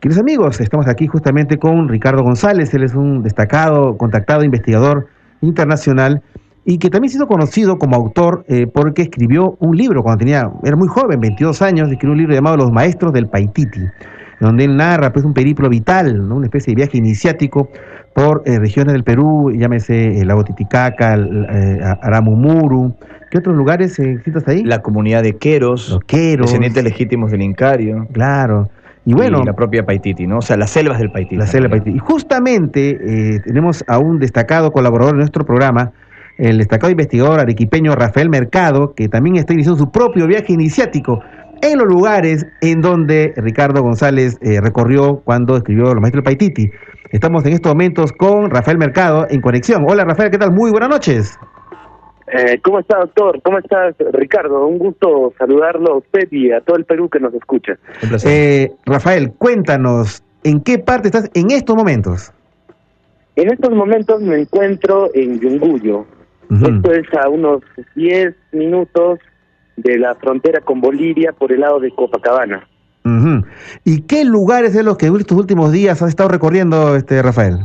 Queridos 0.00 0.20
amigos, 0.20 0.60
estamos 0.60 0.86
aquí 0.86 1.06
justamente 1.06 1.56
con 1.56 1.88
Ricardo 1.88 2.22
González, 2.22 2.74
él 2.74 2.82
es 2.82 2.94
un 2.94 3.22
destacado, 3.22 3.96
contactado 3.96 4.44
investigador 4.44 5.08
internacional 5.40 6.20
y 6.66 6.76
que 6.76 6.90
también 6.90 7.10
se 7.10 7.16
hizo 7.16 7.26
conocido 7.26 7.78
como 7.78 7.96
autor 7.96 8.44
eh, 8.46 8.66
porque 8.66 9.00
escribió 9.00 9.56
un 9.60 9.78
libro 9.78 10.02
cuando 10.02 10.18
tenía, 10.18 10.50
era 10.62 10.76
muy 10.76 10.88
joven, 10.88 11.20
22 11.20 11.62
años, 11.62 11.90
escribió 11.90 12.12
un 12.12 12.18
libro 12.18 12.34
llamado 12.34 12.58
Los 12.58 12.70
Maestros 12.70 13.14
del 13.14 13.28
Paititi, 13.28 13.80
donde 14.40 14.64
él 14.64 14.76
narra 14.76 15.10
pues 15.10 15.24
un 15.24 15.32
periplo 15.32 15.70
vital, 15.70 16.20
una 16.30 16.44
especie 16.44 16.72
de 16.72 16.82
viaje 16.82 16.98
iniciático 16.98 17.70
por 18.14 18.42
eh, 18.44 18.58
regiones 18.58 18.92
del 18.92 19.04
Perú, 19.04 19.50
llámese 19.56 20.20
el 20.20 20.28
lago 20.28 20.44
Titicaca, 20.44 21.16
eh, 21.16 21.80
Aramumuru, 22.02 22.94
¿qué 23.34 23.38
otros 23.38 23.56
lugares 23.56 23.94
citas 23.94 24.46
ahí? 24.46 24.62
La 24.62 24.80
comunidad 24.80 25.24
de 25.24 25.36
Queros, 25.36 25.90
los 25.90 26.04
Queros, 26.04 26.46
descendientes 26.46 26.84
legítimos 26.84 27.32
del 27.32 27.42
Incario. 27.42 28.06
Claro. 28.12 28.70
Y 29.04 29.12
bueno, 29.12 29.42
la 29.42 29.54
propia 29.54 29.84
Paititi, 29.84 30.24
¿no? 30.24 30.38
O 30.38 30.40
sea, 30.40 30.56
las 30.56 30.70
selvas 30.70 31.00
del 31.00 31.10
Paititi. 31.10 31.34
La 31.34 31.48
selva 31.48 31.68
Paititi. 31.68 31.96
Y 31.96 31.98
justamente 31.98 33.40
tenemos 33.44 33.82
a 33.88 33.98
un 33.98 34.20
destacado 34.20 34.70
colaborador 34.70 35.14
en 35.14 35.18
nuestro 35.18 35.44
programa, 35.44 35.90
el 36.38 36.58
destacado 36.58 36.92
investigador 36.92 37.40
arequipeño 37.40 37.96
Rafael 37.96 38.30
Mercado, 38.30 38.94
que 38.94 39.08
también 39.08 39.34
está 39.34 39.52
iniciando 39.52 39.80
su 39.80 39.90
propio 39.90 40.28
viaje 40.28 40.52
iniciático 40.52 41.20
en 41.60 41.78
los 41.78 41.88
lugares 41.88 42.46
en 42.60 42.82
donde 42.82 43.34
Ricardo 43.36 43.82
González 43.82 44.38
eh, 44.42 44.60
recorrió 44.60 45.22
cuando 45.24 45.56
escribió 45.56 45.86
Los 45.86 46.00
Maestros 46.00 46.22
del 46.22 46.36
Paititi. 46.36 46.70
Estamos 47.10 47.44
en 47.46 47.54
estos 47.54 47.72
momentos 47.72 48.12
con 48.12 48.48
Rafael 48.48 48.78
Mercado 48.78 49.26
en 49.28 49.40
conexión. 49.40 49.84
Hola 49.88 50.04
Rafael, 50.04 50.30
¿qué 50.30 50.38
tal? 50.38 50.52
Muy 50.52 50.70
buenas 50.70 50.88
noches. 50.88 51.36
Eh, 52.26 52.58
¿Cómo 52.62 52.80
está, 52.80 52.98
doctor? 52.98 53.40
¿Cómo 53.42 53.58
estás, 53.58 53.94
Ricardo? 54.12 54.66
Un 54.66 54.78
gusto 54.78 55.32
saludarlo 55.38 55.92
a 55.92 55.96
usted 55.98 56.28
y 56.30 56.50
a 56.52 56.60
todo 56.60 56.76
el 56.76 56.84
Perú 56.84 57.08
que 57.08 57.20
nos 57.20 57.34
escucha. 57.34 57.78
Eh, 58.24 58.70
Rafael, 58.86 59.32
cuéntanos, 59.32 60.22
¿en 60.42 60.60
qué 60.60 60.78
parte 60.78 61.08
estás 61.08 61.30
en 61.34 61.50
estos 61.50 61.76
momentos? 61.76 62.32
En 63.36 63.52
estos 63.52 63.72
momentos 63.72 64.22
me 64.22 64.40
encuentro 64.40 65.10
en 65.12 65.40
Yunguyo, 65.40 66.06
esto 66.50 66.92
es 66.92 67.06
a 67.14 67.28
unos 67.28 67.62
10 67.96 68.34
minutos 68.52 69.18
de 69.76 69.98
la 69.98 70.14
frontera 70.14 70.60
con 70.60 70.80
Bolivia 70.80 71.32
por 71.32 71.50
el 71.50 71.60
lado 71.60 71.80
de 71.80 71.90
Copacabana. 71.90 72.68
¿Y 73.84 74.02
qué 74.02 74.24
lugares 74.24 74.72
de 74.72 74.82
los 74.82 74.96
que 74.96 75.06
estos 75.06 75.36
últimos 75.36 75.72
días 75.72 76.00
has 76.00 76.08
estado 76.08 76.30
recorriendo, 76.30 76.96
este 76.96 77.20
Rafael? 77.22 77.58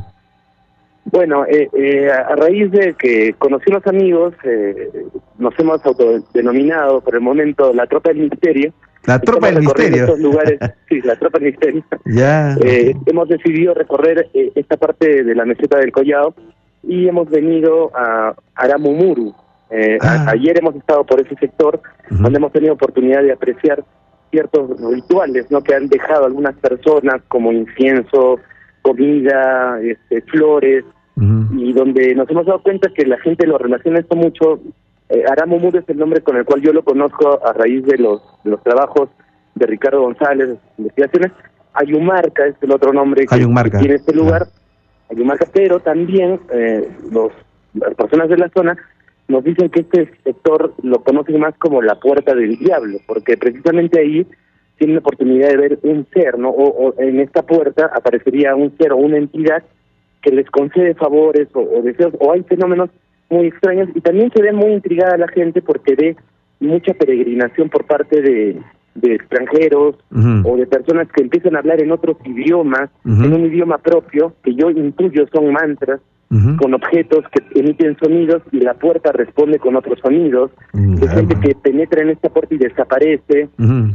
Bueno, 1.12 1.46
eh, 1.46 1.70
eh, 1.74 2.12
a 2.12 2.36
raíz 2.36 2.72
de 2.72 2.94
que 2.94 3.34
conocí 3.38 3.72
a 3.72 3.76
los 3.76 3.88
amigos, 3.88 4.34
eh, 4.44 4.90
nos 5.38 5.58
hemos 5.60 5.84
autodenominado 5.86 7.02
por 7.02 7.16
el 7.16 7.22
momento 7.22 7.74
la 7.74 7.88
Tropa 7.88 8.10
del 8.10 8.30
Misterio. 8.30 8.74
La 9.06 9.20
Tropa 9.20 9.48
del 9.48 9.62
Misterio. 9.62 10.04
Estos 10.04 10.20
lugares, 10.20 10.60
sí, 10.90 11.02
la 11.02 11.16
Tropa 11.16 11.40
del 11.40 11.52
Misterio. 11.52 11.84
Ya. 12.06 12.56
hemos 13.06 13.30
decidido 13.30 13.74
recorrer 13.74 14.30
esta 14.34 14.78
parte 14.78 15.24
de 15.24 15.36
la 15.36 15.46
meseta 15.46 15.80
del 15.80 15.92
Collado 15.92 16.36
y 16.84 17.08
hemos 17.08 17.30
venido 17.30 17.92
a 17.96 18.36
Aramumuru. 18.56 19.34
Eh, 19.72 19.98
ah. 20.02 20.26
ayer 20.30 20.58
hemos 20.58 20.76
estado 20.76 21.06
por 21.06 21.22
ese 21.22 21.36
sector, 21.36 21.82
donde 22.10 22.38
hemos 22.38 22.52
tenido 22.52 22.74
oportunidad 22.74 23.22
de 23.22 23.32
apreciar 23.32 23.84
ciertos 24.32 24.80
rituales 24.92 25.50
¿no? 25.50 25.62
que 25.62 25.76
han 25.76 25.88
dejado 25.88 26.26
algunas 26.26 26.56
personas, 26.58 27.22
como 27.28 27.52
incienso, 27.52 28.40
comida, 28.82 29.80
este, 29.82 30.22
flores, 30.22 30.86
y 31.20 31.74
donde 31.74 32.16
nos 32.16 32.30
hemos 32.30 32.46
dado 32.46 32.62
cuenta 32.62 32.90
que 32.94 33.06
la 33.06 33.20
gente 33.20 33.46
lo 33.46 33.58
relaciona 33.58 34.00
esto 34.00 34.16
mucho. 34.16 34.60
Eh, 35.10 35.24
Aramumuru 35.30 35.80
es 35.80 35.90
el 35.90 35.98
nombre 35.98 36.22
con 36.22 36.38
el 36.38 36.46
cual 36.46 36.62
yo 36.62 36.72
lo 36.72 36.84
conozco 36.84 37.40
a 37.46 37.54
raíz 37.54 37.84
de 37.86 37.98
los, 37.98 38.22
de 38.44 38.52
los 38.52 38.64
trabajos 38.64 39.10
de 39.56 39.66
Ricardo 39.66 40.02
González, 40.02 40.58
investigaciones. 40.78 41.32
Ayumarca 41.74 42.46
es 42.46 42.56
el 42.62 42.72
otro 42.72 42.94
nombre 42.94 43.26
que, 43.26 43.36
tiene 43.80 43.96
este 43.96 44.14
lugar 44.14 44.48
pero 45.54 45.80
también 45.80 46.40
eh, 46.52 46.88
los, 47.12 47.32
las 47.74 47.96
personas 47.96 48.30
de 48.30 48.38
la 48.38 48.50
zona 48.50 48.78
nos 49.28 49.44
dicen 49.44 49.70
que 49.70 49.82
este 49.82 50.12
sector 50.24 50.74
lo 50.82 51.04
conocen 51.04 51.40
más 51.40 51.56
como 51.58 51.82
la 51.82 52.00
puerta 52.00 52.34
del 52.34 52.58
diablo, 52.58 52.98
porque 53.06 53.38
precisamente 53.38 54.00
ahí 54.00 54.26
tienen 54.78 54.96
la 54.96 55.02
oportunidad 55.02 55.50
de 55.50 55.58
ver 55.58 55.80
un 55.84 56.08
ser, 56.14 56.40
¿no? 56.40 56.50
O, 56.50 57.00
en 57.00 57.20
esta 57.20 57.44
puerta 57.44 57.92
aparecería 57.94 58.56
un 58.56 58.76
ser 58.78 58.92
o 58.92 58.98
una 58.98 59.18
entidad 59.18 59.64
que 60.22 60.32
les 60.32 60.50
concede 60.50 60.94
favores 60.96 61.48
o, 61.54 61.62
o, 61.62 61.82
deseos, 61.82 62.14
o 62.20 62.32
hay 62.32 62.44
fenómenos 62.44 62.90
muy 63.30 63.48
extraños, 63.48 63.90
y 63.94 64.02
también 64.02 64.32
se 64.36 64.42
ve 64.42 64.52
muy 64.52 64.72
intrigada 64.72 65.18
la 65.18 65.28
gente 65.28 65.62
porque 65.62 65.96
ve 65.96 66.16
mucha 66.60 66.94
peregrinación 66.94 67.70
por 67.70 67.86
parte 67.86 68.22
de, 68.22 68.60
de 68.96 69.16
extranjeros 69.16 69.96
o 70.44 70.58
de 70.58 70.68
personas 70.68 71.08
que 71.12 71.24
empiezan 71.24 71.56
a 71.56 71.60
hablar 71.60 71.82
en 71.82 71.92
otros 71.92 72.18
idiomas, 72.26 72.90
en 73.06 73.34
un 73.34 73.46
idioma 73.46 73.78
propio, 73.78 74.34
que 74.44 74.54
yo 74.56 74.70
intuyo 74.70 75.26
son 75.34 75.52
mantras, 75.52 76.02
con 76.58 76.76
objetos 76.76 77.26
que 77.32 77.60
emiten 77.60 77.98
sonidos 77.98 78.44
y 78.52 78.60
la 78.60 78.76
puerta 78.76 79.12
responde 79.12 79.58
con 79.58 79.76
otros 79.76 80.00
sonidos, 80.00 80.52
de 80.74 81.08
gente 81.08 81.36
que 81.40 81.56
penetra 81.56 82.04
en 82.04 82.10
esta 82.10 82.30
puerta 82.30 82.54
y 82.54 82.60
desaparece, 82.60 83.50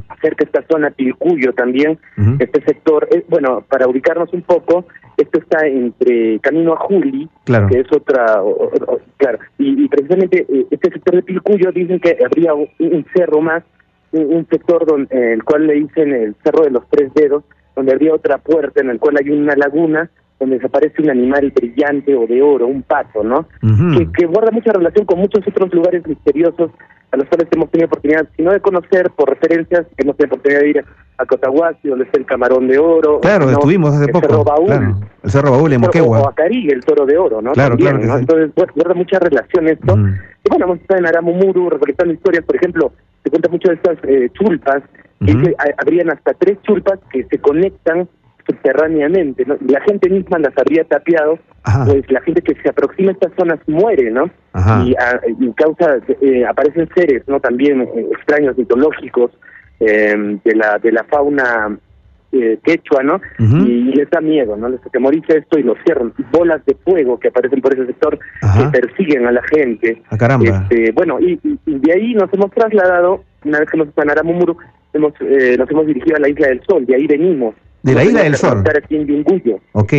acerca 0.09 0.45
de 0.45 0.51
esta 0.53 0.65
zona 0.69 0.91
Pilcuyo 0.91 1.53
también, 1.53 1.99
este 2.41 2.63
sector, 2.65 3.07
es, 3.13 3.25
bueno, 3.29 3.65
para 3.69 3.87
ubicarnos 3.87 4.33
un 4.33 4.43
poco, 4.43 4.85
esto 5.17 5.39
está 5.39 5.67
entre 5.67 6.41
Camino 6.41 6.73
a 6.73 6.77
Juli, 6.77 7.29
que 7.45 7.81
es 7.81 7.93
otra, 7.93 8.43
claro, 9.17 9.39
y, 9.59 9.87
precisamente 9.89 10.45
eh, 10.49 10.67
este 10.71 10.91
sector 10.91 11.15
de 11.15 11.23
Pilcuyo 11.23 11.71
dicen 11.71 12.01
que 12.01 12.19
habría 12.25 12.53
un 12.55 13.07
cerro 13.15 13.41
más 13.41 13.63
un, 14.15 14.47
sector 14.49 14.87
donde, 14.87 15.33
el 15.33 15.43
cual 15.43 15.67
le 15.67 15.75
dicen 15.75 16.13
el 16.13 16.37
Cerro 16.43 16.65
de 16.65 16.71
los 16.71 16.89
Tres 16.89 17.13
Dedos, 17.15 17.45
donde 17.75 17.93
habría 17.93 18.15
otra 18.15 18.39
puerta 18.39 18.81
en 18.81 18.91
el 18.91 18.99
cual 18.99 19.17
hay 19.19 19.31
una 19.31 19.57
laguna 19.57 20.11
donde 20.45 20.57
desaparece 20.57 21.03
un 21.03 21.11
animal 21.11 21.51
brillante 21.55 22.15
o 22.15 22.27
de 22.27 22.43
oro, 22.43 22.67
un 22.67 22.83
pato, 22.83 23.25
¿no? 23.25 23.49
que, 24.17 24.27
guarda 24.27 24.51
mucha 24.51 24.73
relación 24.73 25.07
con 25.07 25.19
muchos 25.19 25.47
otros 25.47 25.73
lugares 25.73 26.07
misteriosos 26.07 26.71
a 27.11 27.17
los 27.17 27.29
cuales 27.29 27.49
hemos 27.53 27.71
tenido 27.71 27.87
oportunidad, 27.87 28.27
sino 28.37 28.53
de 28.53 28.61
conocer 28.61 29.11
por 29.11 29.31
referencias, 29.31 29.87
hemos 29.97 30.17
tenido 30.17 30.35
oportunidad 30.35 30.61
de 30.61 30.69
ir 30.69 30.85
a 31.17 31.27
Cotahuasi, 31.27 31.89
donde 31.89 32.05
está 32.07 32.19
el 32.19 32.27
camarón 32.27 32.67
de 32.67 32.79
oro. 32.79 33.21
Claro, 33.21 33.49
estuvimos 33.51 33.95
hace 33.95 34.09
poco. 34.09 34.27
Cerro 34.27 34.45
Baúl, 34.45 34.97
El 35.23 35.31
Cerro 35.31 35.51
Baúl 35.53 35.73
en 35.73 35.81
Moquegua. 35.81 36.21
O 36.21 36.35
el 36.37 36.85
toro 36.85 37.07
de 37.07 37.17
oro, 37.17 37.41
¿no? 37.41 37.53
Claro, 37.53 37.77
claro. 37.77 38.19
Entonces, 38.19 38.51
guarda 38.75 38.95
mucha 38.95 39.21
relación 39.21 39.69
esto. 39.69 39.97
Y 39.97 40.51
bueno, 40.51 40.65
hemos 40.65 40.81
estado 40.81 40.99
en 40.99 41.07
Aramumuru 41.07 41.71
recolectando 41.71 42.13
historias, 42.13 42.45
por 42.45 42.57
ejemplo, 42.57 42.93
se 43.23 43.31
cuenta 43.31 43.49
mucho 43.49 43.69
de 43.69 43.75
estas 43.77 43.97
eh, 44.03 44.29
chulpas, 44.35 44.83
que 45.25 45.55
habrían 45.79 46.11
hasta 46.11 46.35
tres 46.35 46.59
chulpas 46.63 46.99
que 47.11 47.25
se 47.25 47.39
conectan 47.39 48.09
subterráneamente, 48.47 49.45
¿no? 49.47 49.57
La 49.67 49.81
gente 49.83 50.09
misma 50.11 50.39
las 50.39 50.57
habría 50.59 50.85
tapiado, 50.85 51.39
pues 51.87 52.11
la 52.11 52.21
gente 52.23 52.43
que 52.43 52.55
se 52.61 52.69
aproxima 52.69 53.11
a 53.11 53.13
estas 53.13 53.33
zonas 53.39 53.59
muere, 53.67 54.11
¿no? 54.11 54.31
Y, 54.85 54.95
a, 54.95 55.21
causa, 55.57 55.99
eh, 56.21 56.45
aparecen 56.47 56.89
seres, 56.95 57.23
¿no? 57.27 57.41
También 57.41 57.83
eh, 57.83 58.07
extraños, 58.13 58.57
mitológicos, 58.57 59.31
eh, 59.81 60.39
de 60.45 60.55
la 60.55 60.79
de 60.79 60.93
la 60.93 61.05
fauna 61.05 61.79
eh, 62.37 62.59
quechua, 62.65 63.03
¿no? 63.03 63.21
y, 63.39 63.93
les 63.93 64.11
da 64.11 64.21
miedo, 64.21 64.57
¿no? 64.57 64.69
Les 64.69 64.85
atemoriza 64.85 65.35
esto 65.35 65.57
y 65.59 65.63
lo 65.63 65.77
cierran. 65.85 66.13
Bolas 66.33 66.65
de 66.67 66.75
fuego 66.75 67.19
que 67.19 67.29
aparecen 67.29 67.61
por 67.61 67.73
ese 67.73 67.87
sector 67.87 68.19
que 68.19 68.81
persiguen 68.81 69.27
a 69.27 69.33
la 69.33 69.43
gente. 69.45 70.03
Ah, 70.11 70.19
caramba. 70.19 70.67
Este, 70.69 70.91
bueno, 70.91 71.21
y, 71.21 71.39
de 71.65 71.93
ahí 71.93 72.15
nos 72.15 72.33
hemos 72.33 72.51
trasladado, 72.51 73.23
una 73.45 73.61
vez 73.61 73.71
que 73.71 73.79
nos 73.79 73.89
en 73.97 74.11
Aramumuru, 74.11 74.57
hemos, 74.93 75.13
eh, 75.21 75.57
nos 75.57 75.71
hemos 75.71 75.87
dirigido 75.87 76.17
a 76.17 76.21
la 76.21 76.29
Isla 76.29 76.49
del 76.49 76.63
Sol, 76.67 76.85
de 76.87 76.97
ahí 76.97 77.07
venimos. 77.07 77.55
De 77.85 77.95
la 77.95 78.03
Isla 78.03 78.23
del 78.23 78.35
Sol. 78.35 78.65
Ok. 79.73 79.93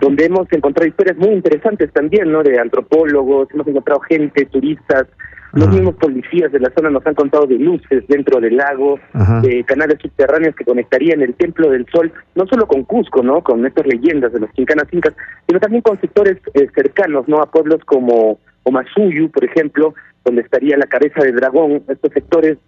Donde 0.00 0.26
hemos 0.26 0.46
encontrado 0.52 0.88
historias 0.88 1.16
muy 1.16 1.30
interesantes 1.30 1.92
también, 1.92 2.30
¿no? 2.30 2.44
De 2.44 2.60
antropólogos, 2.60 3.48
hemos 3.52 3.66
encontrado 3.66 4.00
gente, 4.00 4.46
turistas, 4.46 5.06
los 5.52 5.68
mismos 5.70 5.94
policías 5.96 6.52
de 6.52 6.60
la 6.60 6.70
zona 6.76 6.90
nos 6.90 7.04
han 7.06 7.14
contado 7.14 7.46
de 7.46 7.58
luces 7.58 8.04
dentro 8.06 8.40
del 8.40 8.56
lago, 8.56 9.00
de 9.42 9.64
canales 9.64 9.98
subterráneos 10.00 10.54
que 10.54 10.64
conectarían 10.64 11.22
el 11.22 11.34
Templo 11.34 11.70
del 11.70 11.86
Sol, 11.92 12.12
no 12.36 12.46
solo 12.46 12.66
con 12.68 12.84
Cusco, 12.84 13.22
¿no? 13.22 13.42
Con 13.42 13.66
estas 13.66 13.86
leyendas 13.86 14.32
de 14.32 14.40
los 14.40 14.50
quincanas 14.50 14.86
incas, 14.92 15.14
sino 15.46 15.58
también 15.58 15.82
con 15.82 16.00
sectores 16.00 16.36
eh, 16.54 16.68
cercanos, 16.74 17.26
¿no? 17.26 17.40
A 17.40 17.50
pueblos 17.50 17.80
como 17.84 18.38
Omasuyu, 18.62 19.30
por 19.30 19.44
ejemplo, 19.44 19.94
donde 20.24 20.42
estaría 20.42 20.76
la 20.76 20.86
cabeza 20.86 21.22
de 21.24 21.32
dragón, 21.32 21.82
estos 21.88 22.12
sectores 22.12 22.58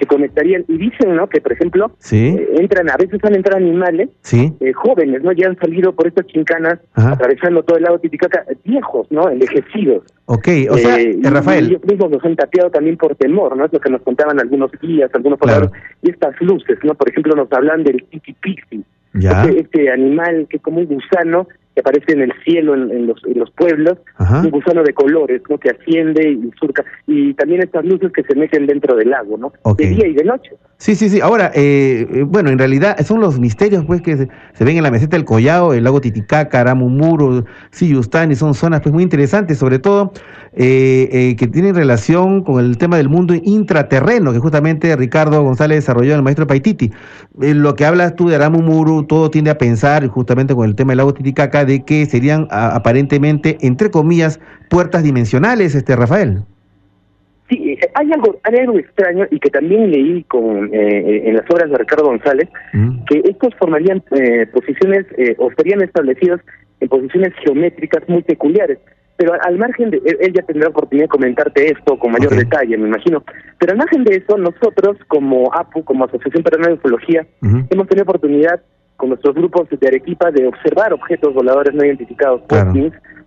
que 0.00 0.06
conectarían 0.06 0.64
y 0.66 0.78
dicen 0.78 1.14
no 1.14 1.28
que 1.28 1.42
por 1.42 1.52
ejemplo 1.52 1.92
eh, 2.10 2.48
entran 2.58 2.88
a 2.88 2.96
veces 2.96 3.20
han 3.22 3.34
entrado 3.36 3.58
animales 3.58 4.08
eh, 4.32 4.72
jóvenes 4.72 5.22
no 5.22 5.30
ya 5.32 5.48
han 5.48 5.58
salido 5.58 5.92
por 5.94 6.06
estas 6.06 6.26
chincanas 6.26 6.78
atravesando 6.94 7.62
todo 7.62 7.76
el 7.76 7.84
lago 7.84 7.98
Titicaca 7.98 8.44
viejos 8.64 9.06
no 9.10 9.28
envejecidos. 9.28 10.04
Ok, 10.24 10.48
o 10.70 10.78
sea 10.78 10.98
eh, 10.98 11.18
Rafael. 11.22 11.66
ellos 11.66 11.84
mismos 11.84 12.10
nos 12.10 12.24
han 12.24 12.34
tapeado 12.34 12.70
también 12.70 12.96
por 12.96 13.14
temor 13.14 13.54
no 13.56 13.66
es 13.66 13.72
lo 13.72 13.78
que 13.78 13.90
nos 13.90 14.00
contaban 14.00 14.40
algunos 14.40 14.70
guías 14.80 15.10
algunos 15.14 15.38
pobladores 15.38 15.70
y 16.02 16.10
estas 16.10 16.40
luces 16.40 16.78
no 16.82 16.94
por 16.94 17.10
ejemplo 17.10 17.34
nos 17.36 17.52
hablan 17.52 17.84
del 17.84 18.02
tiki 18.04 18.32
pixi. 18.32 18.82
Este, 19.12 19.60
este 19.60 19.90
animal 19.90 20.46
que 20.48 20.58
es 20.58 20.62
como 20.62 20.78
un 20.78 20.86
gusano 20.86 21.48
que 21.74 21.80
aparece 21.80 22.12
en 22.12 22.22
el 22.22 22.32
cielo, 22.44 22.74
en, 22.74 23.06
los, 23.06 23.24
en 23.24 23.38
los, 23.38 23.50
pueblos, 23.52 23.98
un 24.18 24.50
gusano 24.50 24.82
de 24.82 24.92
colores, 24.92 25.40
¿no? 25.48 25.58
Que 25.58 25.70
asciende 25.70 26.32
y 26.32 26.50
surca, 26.58 26.84
y 27.06 27.34
también 27.34 27.62
estas 27.62 27.84
luces 27.84 28.10
que 28.12 28.22
se 28.24 28.34
meten 28.34 28.66
dentro 28.66 28.96
del 28.96 29.10
lago, 29.10 29.36
¿no? 29.38 29.52
De 29.76 29.86
día 29.86 30.06
y 30.06 30.14
de 30.14 30.24
noche. 30.24 30.50
Sí, 30.78 30.94
sí, 30.94 31.10
sí. 31.10 31.20
Ahora, 31.20 31.52
eh, 31.54 32.06
eh, 32.10 32.22
bueno, 32.22 32.50
en 32.50 32.58
realidad 32.58 32.98
son 33.04 33.20
los 33.20 33.38
misterios, 33.38 33.84
pues, 33.84 34.00
que 34.02 34.16
se, 34.16 34.64
ven 34.64 34.78
en 34.78 34.82
la 34.82 34.90
meseta 34.90 35.16
del 35.16 35.24
Collao, 35.24 35.74
el 35.74 35.84
lago 35.84 36.00
Titicaca, 36.00 36.60
Aramumuro, 36.60 37.44
Siyustán, 37.70 38.32
y 38.32 38.34
son 38.34 38.54
zonas, 38.54 38.80
pues, 38.80 38.92
muy 38.92 39.02
interesantes, 39.02 39.58
sobre 39.58 39.78
todo, 39.78 40.12
eh, 40.54 41.36
que 41.38 41.46
tienen 41.46 41.74
relación 41.74 42.42
con 42.42 42.64
el 42.64 42.78
tema 42.78 42.96
del 42.96 43.08
mundo 43.08 43.34
intraterreno, 43.34 44.32
que 44.32 44.38
justamente 44.38 44.96
Ricardo 44.96 45.42
González 45.42 45.78
desarrolló 45.78 46.12
en 46.12 46.16
el 46.16 46.22
maestro 46.22 46.46
Paititi. 46.46 46.90
lo 47.38 47.76
que 47.76 47.84
hablas 47.84 48.16
tú 48.16 48.28
de 48.28 48.36
Aramumuro, 48.36 49.04
todo 49.04 49.30
tiende 49.30 49.50
a 49.50 49.58
pensar, 49.58 50.06
justamente 50.08 50.54
con 50.54 50.68
el 50.68 50.74
tema 50.74 50.92
del 50.92 50.98
lago 50.98 51.14
Titicaca, 51.14 51.59
de 51.64 51.84
que 51.84 52.06
serían 52.06 52.46
aparentemente, 52.50 53.58
entre 53.60 53.90
comillas, 53.90 54.40
puertas 54.68 55.02
dimensionales, 55.02 55.74
este 55.74 55.96
Rafael. 55.96 56.42
Sí, 57.50 57.72
eh, 57.72 57.90
hay 57.94 58.12
algo, 58.12 58.38
hay 58.44 58.60
algo 58.60 58.78
extraño 58.78 59.26
y 59.30 59.40
que 59.40 59.50
también 59.50 59.90
leí 59.90 60.22
con 60.24 60.72
eh, 60.72 61.28
en 61.28 61.34
las 61.34 61.50
obras 61.50 61.68
de 61.68 61.78
Ricardo 61.78 62.04
González, 62.04 62.48
mm. 62.72 63.04
que 63.06 63.22
estos 63.24 63.54
formarían 63.56 64.02
eh, 64.12 64.46
posiciones 64.46 65.04
o 65.38 65.50
estarían 65.50 65.82
establecidos 65.82 66.40
en 66.78 66.88
posiciones 66.88 67.32
geométricas 67.44 68.08
muy 68.08 68.22
peculiares. 68.22 68.78
Pero 69.16 69.34
al 69.42 69.58
margen 69.58 69.90
de, 69.90 70.00
él 70.20 70.32
ya 70.32 70.42
tendrá 70.42 70.68
oportunidad 70.68 71.04
de 71.04 71.10
comentarte 71.10 71.72
esto 71.72 71.98
con 71.98 72.12
mayor 72.12 72.34
detalle, 72.34 72.78
me 72.78 72.88
imagino. 72.88 73.22
Pero 73.58 73.72
al 73.72 73.78
margen 73.78 74.04
de 74.04 74.16
eso, 74.16 74.38
nosotros 74.38 74.96
como 75.08 75.52
APU, 75.52 75.84
como 75.84 76.06
Asociación 76.06 76.42
Peruana 76.42 76.68
de 76.68 76.74
Ufología, 76.74 77.26
hemos 77.42 77.86
tenido 77.86 78.04
oportunidad 78.04 78.62
con 79.00 79.08
nuestros 79.08 79.34
grupos 79.34 79.66
de 79.70 79.88
Arequipa 79.88 80.30
de 80.30 80.46
observar 80.46 80.92
objetos 80.92 81.32
voladores 81.32 81.74
no 81.74 81.82
identificados, 81.84 82.42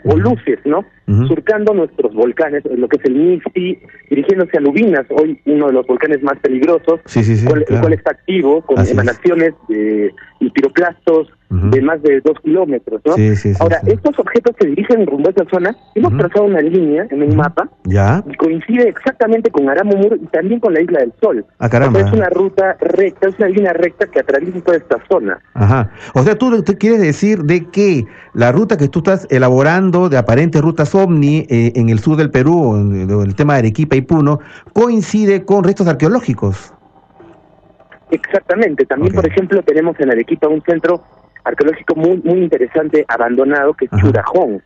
o 0.05 0.17
luces, 0.17 0.59
¿no? 0.65 0.85
Surcando 1.05 1.73
nuestros 1.73 2.13
volcanes, 2.13 2.63
lo 2.65 2.87
que 2.87 2.97
es 2.97 3.05
el 3.05 3.15
Misti, 3.15 3.79
dirigiéndose 4.09 4.57
a 4.57 4.61
Lubinas, 4.61 5.05
hoy 5.09 5.39
uno 5.45 5.67
de 5.67 5.73
los 5.73 5.85
volcanes 5.85 6.23
más 6.23 6.37
peligrosos, 6.39 7.01
el 7.15 7.79
cual 7.79 7.93
está 7.93 8.11
activo 8.11 8.61
con 8.61 8.85
emanaciones 8.87 9.53
de 9.67 10.13
y 10.43 10.49
piroplastos 10.49 11.29
de 11.49 11.83
más 11.83 12.01
de 12.01 12.19
dos 12.21 12.35
kilómetros, 12.43 12.99
¿no? 13.05 13.13
Ahora, 13.59 13.79
estos 13.85 14.17
objetos 14.17 14.55
se 14.59 14.69
dirigen 14.69 15.05
rumbo 15.05 15.29
a 15.29 15.31
esa 15.31 15.45
zona. 15.51 15.75
Hemos 15.93 16.17
trazado 16.17 16.45
una 16.45 16.61
línea 16.61 17.05
en 17.11 17.21
un 17.21 17.35
mapa 17.35 17.69
y 17.85 18.35
coincide 18.37 18.89
exactamente 18.89 19.51
con 19.51 19.69
Aramumur 19.69 20.17
y 20.19 20.25
también 20.27 20.59
con 20.59 20.73
la 20.73 20.81
Isla 20.81 21.01
del 21.01 21.13
Sol. 21.21 21.45
Ah, 21.59 21.69
caramba. 21.69 21.99
es 21.99 22.11
una 22.11 22.27
ruta 22.29 22.75
recta, 22.79 23.29
es 23.29 23.37
una 23.37 23.49
línea 23.49 23.71
recta 23.71 24.07
que 24.07 24.21
atraviesa 24.21 24.61
toda 24.61 24.77
esta 24.77 24.97
zona. 25.07 25.39
Ajá. 25.53 25.91
O 26.15 26.23
sea, 26.23 26.35
tú, 26.35 26.51
quieres 26.79 27.01
decir 27.01 27.43
de 27.43 27.69
que 27.69 28.07
la 28.33 28.51
ruta 28.51 28.75
que 28.75 28.87
tú 28.87 28.99
estás 28.99 29.27
elaborando 29.29 30.09
de 30.09 30.17
aparentes 30.17 30.59
rutas 30.59 30.89
ovni 30.95 31.45
eh, 31.49 31.73
en 31.75 31.89
el 31.89 31.99
sur 31.99 32.17
del 32.17 32.29
Perú, 32.29 32.75
en 32.75 33.09
el 33.09 33.35
tema 33.35 33.53
de 33.53 33.59
Arequipa 33.59 33.95
y 33.95 34.01
Puno, 34.01 34.39
coincide 34.73 35.45
con 35.45 35.63
restos 35.63 35.87
arqueológicos. 35.87 36.73
Exactamente. 38.11 38.85
También, 38.85 39.13
por 39.13 39.25
ejemplo, 39.25 39.61
tenemos 39.63 39.99
en 39.99 40.11
Arequipa 40.11 40.47
un 40.47 40.61
centro 40.61 41.03
arqueológico 41.43 41.95
muy 41.95 42.21
muy 42.23 42.39
interesante 42.39 43.05
abandonado 43.07 43.73
que 43.73 43.85
es 43.85 43.91
Churajón, 43.99 44.61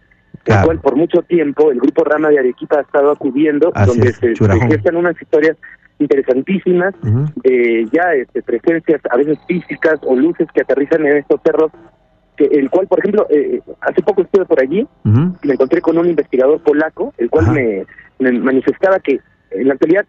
el 0.45 0.61
cual 0.63 0.79
por 0.79 0.95
mucho 0.95 1.21
tiempo 1.23 1.71
el 1.71 1.79
grupo 1.79 2.03
Rama 2.03 2.29
de 2.29 2.39
Arequipa 2.39 2.77
ha 2.77 2.81
estado 2.81 3.11
acudiendo, 3.11 3.71
donde 3.85 4.13
se, 4.13 4.35
se 4.35 4.95
unas 4.95 5.21
historias 5.21 5.57
interesantísimas 5.99 6.93
de 7.43 7.87
ya 7.91 8.13
este, 8.13 8.43
presencias 8.43 9.01
a 9.09 9.17
veces 9.17 9.39
físicas 9.47 9.99
o 10.03 10.15
luces 10.15 10.47
que 10.53 10.61
aterrizan 10.61 11.05
en 11.05 11.17
estos 11.17 11.41
cerros 11.43 11.71
que 12.37 12.45
el 12.45 12.69
cual 12.69 12.87
por 12.87 12.99
ejemplo 12.99 13.27
eh, 13.29 13.61
hace 13.81 14.01
poco 14.01 14.21
estuve 14.21 14.45
por 14.45 14.61
allí 14.61 14.87
y 15.03 15.47
me 15.47 15.53
encontré 15.53 15.81
con 15.81 15.97
un 15.97 16.07
investigador 16.07 16.61
polaco 16.61 17.13
el 17.17 17.29
cual 17.29 17.51
me, 17.51 17.85
me, 18.19 18.31
manifestaba 18.31 18.99
que 18.99 19.19
en 19.51 19.67
la 19.67 19.73
actualidad 19.73 20.05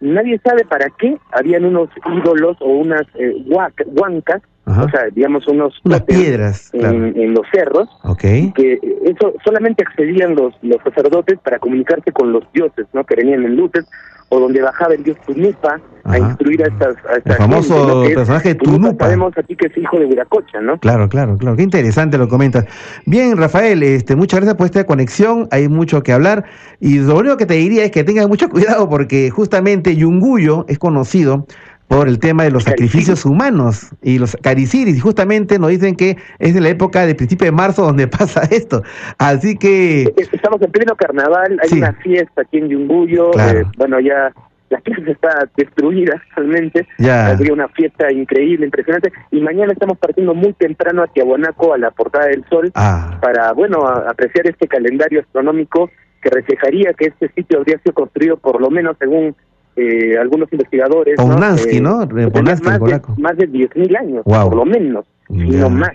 nadie 0.00 0.40
sabe 0.44 0.64
para 0.64 0.88
qué 0.90 1.16
habían 1.32 1.64
unos 1.64 1.90
ídolos 2.14 2.56
o 2.60 2.68
unas 2.68 3.02
eh, 3.14 3.34
huancas, 3.46 4.42
o 4.68 4.88
sea, 4.90 5.08
digamos 5.12 5.46
unos 5.48 5.80
piedras 6.06 6.70
en, 6.74 7.34
los 7.34 7.46
cerros, 7.52 7.88
okay. 8.04 8.52
que 8.52 8.78
eso 9.04 9.32
solamente 9.44 9.84
accedían 9.86 10.34
los, 10.34 10.54
los 10.62 10.82
sacerdotes 10.82 11.38
para 11.40 11.58
comunicarse 11.58 12.12
con 12.12 12.32
los 12.32 12.44
dioses, 12.52 12.86
¿no? 12.92 13.04
Que 13.04 13.16
venían 13.16 13.44
en 13.44 13.56
luces 13.56 13.86
o 14.30 14.40
donde 14.40 14.60
bajaba 14.60 14.94
el 14.94 15.02
dios 15.02 15.16
Tunupa 15.26 15.80
a 16.04 16.18
instruir 16.18 16.62
a 16.62 16.66
estas 16.68 16.96
a 17.06 17.16
el 17.16 17.36
famoso 17.36 18.02
personaje 18.14 18.54
Tunupa. 18.54 19.06
Sabemos 19.06 19.32
aquí 19.36 19.56
que 19.56 19.66
es 19.66 19.76
hijo 19.76 19.98
de 19.98 20.06
Viracocha, 20.06 20.60
¿no? 20.60 20.78
Claro, 20.78 21.08
claro, 21.08 21.36
claro. 21.36 21.56
Qué 21.56 21.62
interesante 21.62 22.18
lo 22.18 22.28
comentas. 22.28 22.66
Bien, 23.06 23.36
Rafael, 23.36 23.82
este, 23.82 24.16
muchas 24.16 24.40
gracias 24.40 24.56
por 24.56 24.66
esta 24.66 24.84
conexión. 24.84 25.48
Hay 25.50 25.68
mucho 25.68 26.02
que 26.02 26.12
hablar 26.12 26.44
y 26.80 26.98
lo 26.98 27.18
único 27.18 27.36
que 27.36 27.46
te 27.46 27.54
diría 27.54 27.84
es 27.84 27.90
que 27.90 28.04
tengas 28.04 28.28
mucho 28.28 28.48
cuidado 28.50 28.88
porque 28.88 29.30
justamente 29.30 29.96
Yunguyo 29.96 30.64
es 30.68 30.78
conocido 30.78 31.46
por 31.88 32.06
el 32.06 32.18
tema 32.18 32.44
de 32.44 32.50
los 32.50 32.64
sacrificios 32.64 33.24
humanos 33.24 33.88
y 34.02 34.18
los 34.18 34.36
cariciris. 34.36 34.96
Y 34.96 35.00
justamente 35.00 35.58
nos 35.58 35.70
dicen 35.70 35.96
que 35.96 36.18
es 36.38 36.54
de 36.54 36.60
la 36.60 36.68
época 36.68 37.06
de 37.06 37.14
principio 37.14 37.46
de 37.46 37.52
marzo 37.52 37.82
donde 37.82 38.06
pasa 38.18 38.42
esto. 38.50 38.82
Así 39.18 39.56
que... 39.56 40.12
Estamos 40.16 40.60
en 40.62 40.70
pleno 40.70 40.94
carnaval, 40.94 41.58
hay 41.62 41.78
una 41.78 41.92
fiesta 41.94 42.42
aquí 42.42 42.58
en 42.58 42.68
Yunguyo, 42.68 43.30
eh, 43.38 43.64
bueno, 43.76 43.98
ya 44.00 44.32
la 44.70 44.80
fiesta 44.84 45.10
está 45.10 45.48
destruida 45.56 46.22
realmente, 46.36 46.86
ya. 46.98 47.28
había 47.28 47.52
una 47.52 47.68
fiesta 47.68 48.12
increíble, 48.12 48.66
impresionante, 48.66 49.12
y 49.30 49.40
mañana 49.40 49.72
estamos 49.72 49.98
partiendo 49.98 50.34
muy 50.34 50.52
temprano 50.52 51.02
hacia 51.02 51.24
Guanaco, 51.24 51.72
a 51.72 51.78
la 51.78 51.90
Portada 51.90 52.26
del 52.26 52.44
Sol, 52.50 52.70
ah. 52.74 53.18
para, 53.22 53.52
bueno, 53.52 53.86
apreciar 53.86 54.46
este 54.46 54.68
calendario 54.68 55.20
astronómico 55.20 55.90
que 56.20 56.30
reflejaría 56.30 56.92
que 56.94 57.06
este 57.06 57.30
sitio 57.34 57.58
habría 57.58 57.78
sido 57.78 57.94
construido 57.94 58.36
por 58.36 58.60
lo 58.60 58.70
menos 58.70 58.96
según 58.98 59.36
eh, 59.78 60.18
algunos 60.18 60.52
investigadores. 60.52 61.16
Ponansky, 61.16 61.80
¿no? 61.80 62.04
¿no? 62.04 62.20
Eh, 62.20 62.30
más, 62.42 62.60
de, 62.60 63.00
más 63.16 63.36
de 63.36 63.48
10.000 63.48 63.98
años, 63.98 64.22
por 64.24 64.56
lo 64.56 64.64
menos, 64.64 65.04
no 65.28 65.70
más. 65.70 65.92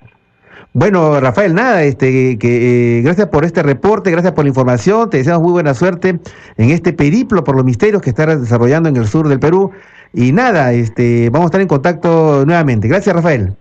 Bueno, 0.76 1.20
Rafael, 1.20 1.54
nada, 1.54 1.84
este, 1.84 2.40
que 2.40 2.98
eh, 2.98 3.02
gracias 3.04 3.28
por 3.28 3.46
este 3.46 3.62
reporte, 3.62 4.10
gracias 4.10 4.34
por 4.34 4.44
la 4.44 4.50
información, 4.50 5.08
te 5.10 5.18
deseamos 5.18 5.44
muy 5.44 5.52
buena 5.52 5.76
suerte 5.76 6.20
en 6.58 6.70
este 6.72 6.94
periplo 6.94 7.44
por 7.44 7.56
los 7.56 7.64
misterios 7.64 8.02
que 8.02 8.10
estás 8.10 8.42
desarrollando 8.42 8.90
en 8.90 8.98
el 8.98 9.06
sur 9.06 9.28
del 9.28 9.40
Perú. 9.40 9.72
Y 10.14 10.32
nada, 10.32 10.74
este, 10.74 11.30
vamos 11.30 11.46
a 11.46 11.48
estar 11.48 11.62
en 11.62 11.68
contacto 11.68 12.44
nuevamente. 12.46 12.88
Gracias, 12.88 13.16
Rafael. 13.16 13.54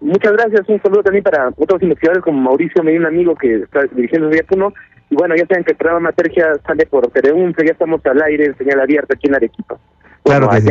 Muchas 0.00 0.32
gracias, 0.32 0.68
un 0.68 0.80
saludo 0.82 1.02
también 1.02 1.24
para 1.24 1.48
otros 1.56 1.82
investigadores 1.82 2.22
como 2.22 2.40
Mauricio 2.40 2.82
me 2.82 2.96
un 2.98 3.06
amigo 3.06 3.34
que 3.34 3.62
está 3.62 3.84
dirigiendo 3.92 4.28
el 4.28 4.44
Puno, 4.44 4.72
y 5.08 5.14
bueno, 5.14 5.34
ya 5.36 5.46
saben 5.46 5.64
que 5.64 5.72
el 5.72 5.78
programa 5.78 6.10
Matergia 6.10 6.52
sale 6.66 6.86
por 6.86 7.06
Teleunce, 7.08 7.64
ya 7.64 7.72
estamos 7.72 8.04
al 8.06 8.20
aire 8.22 8.46
en 8.46 8.58
señal 8.58 8.80
abierta 8.80 9.14
aquí 9.14 9.28
en 9.28 9.36
Arequipa. 9.36 9.78
claro 10.22 10.48
que 10.50 10.60
sí. 10.60 10.68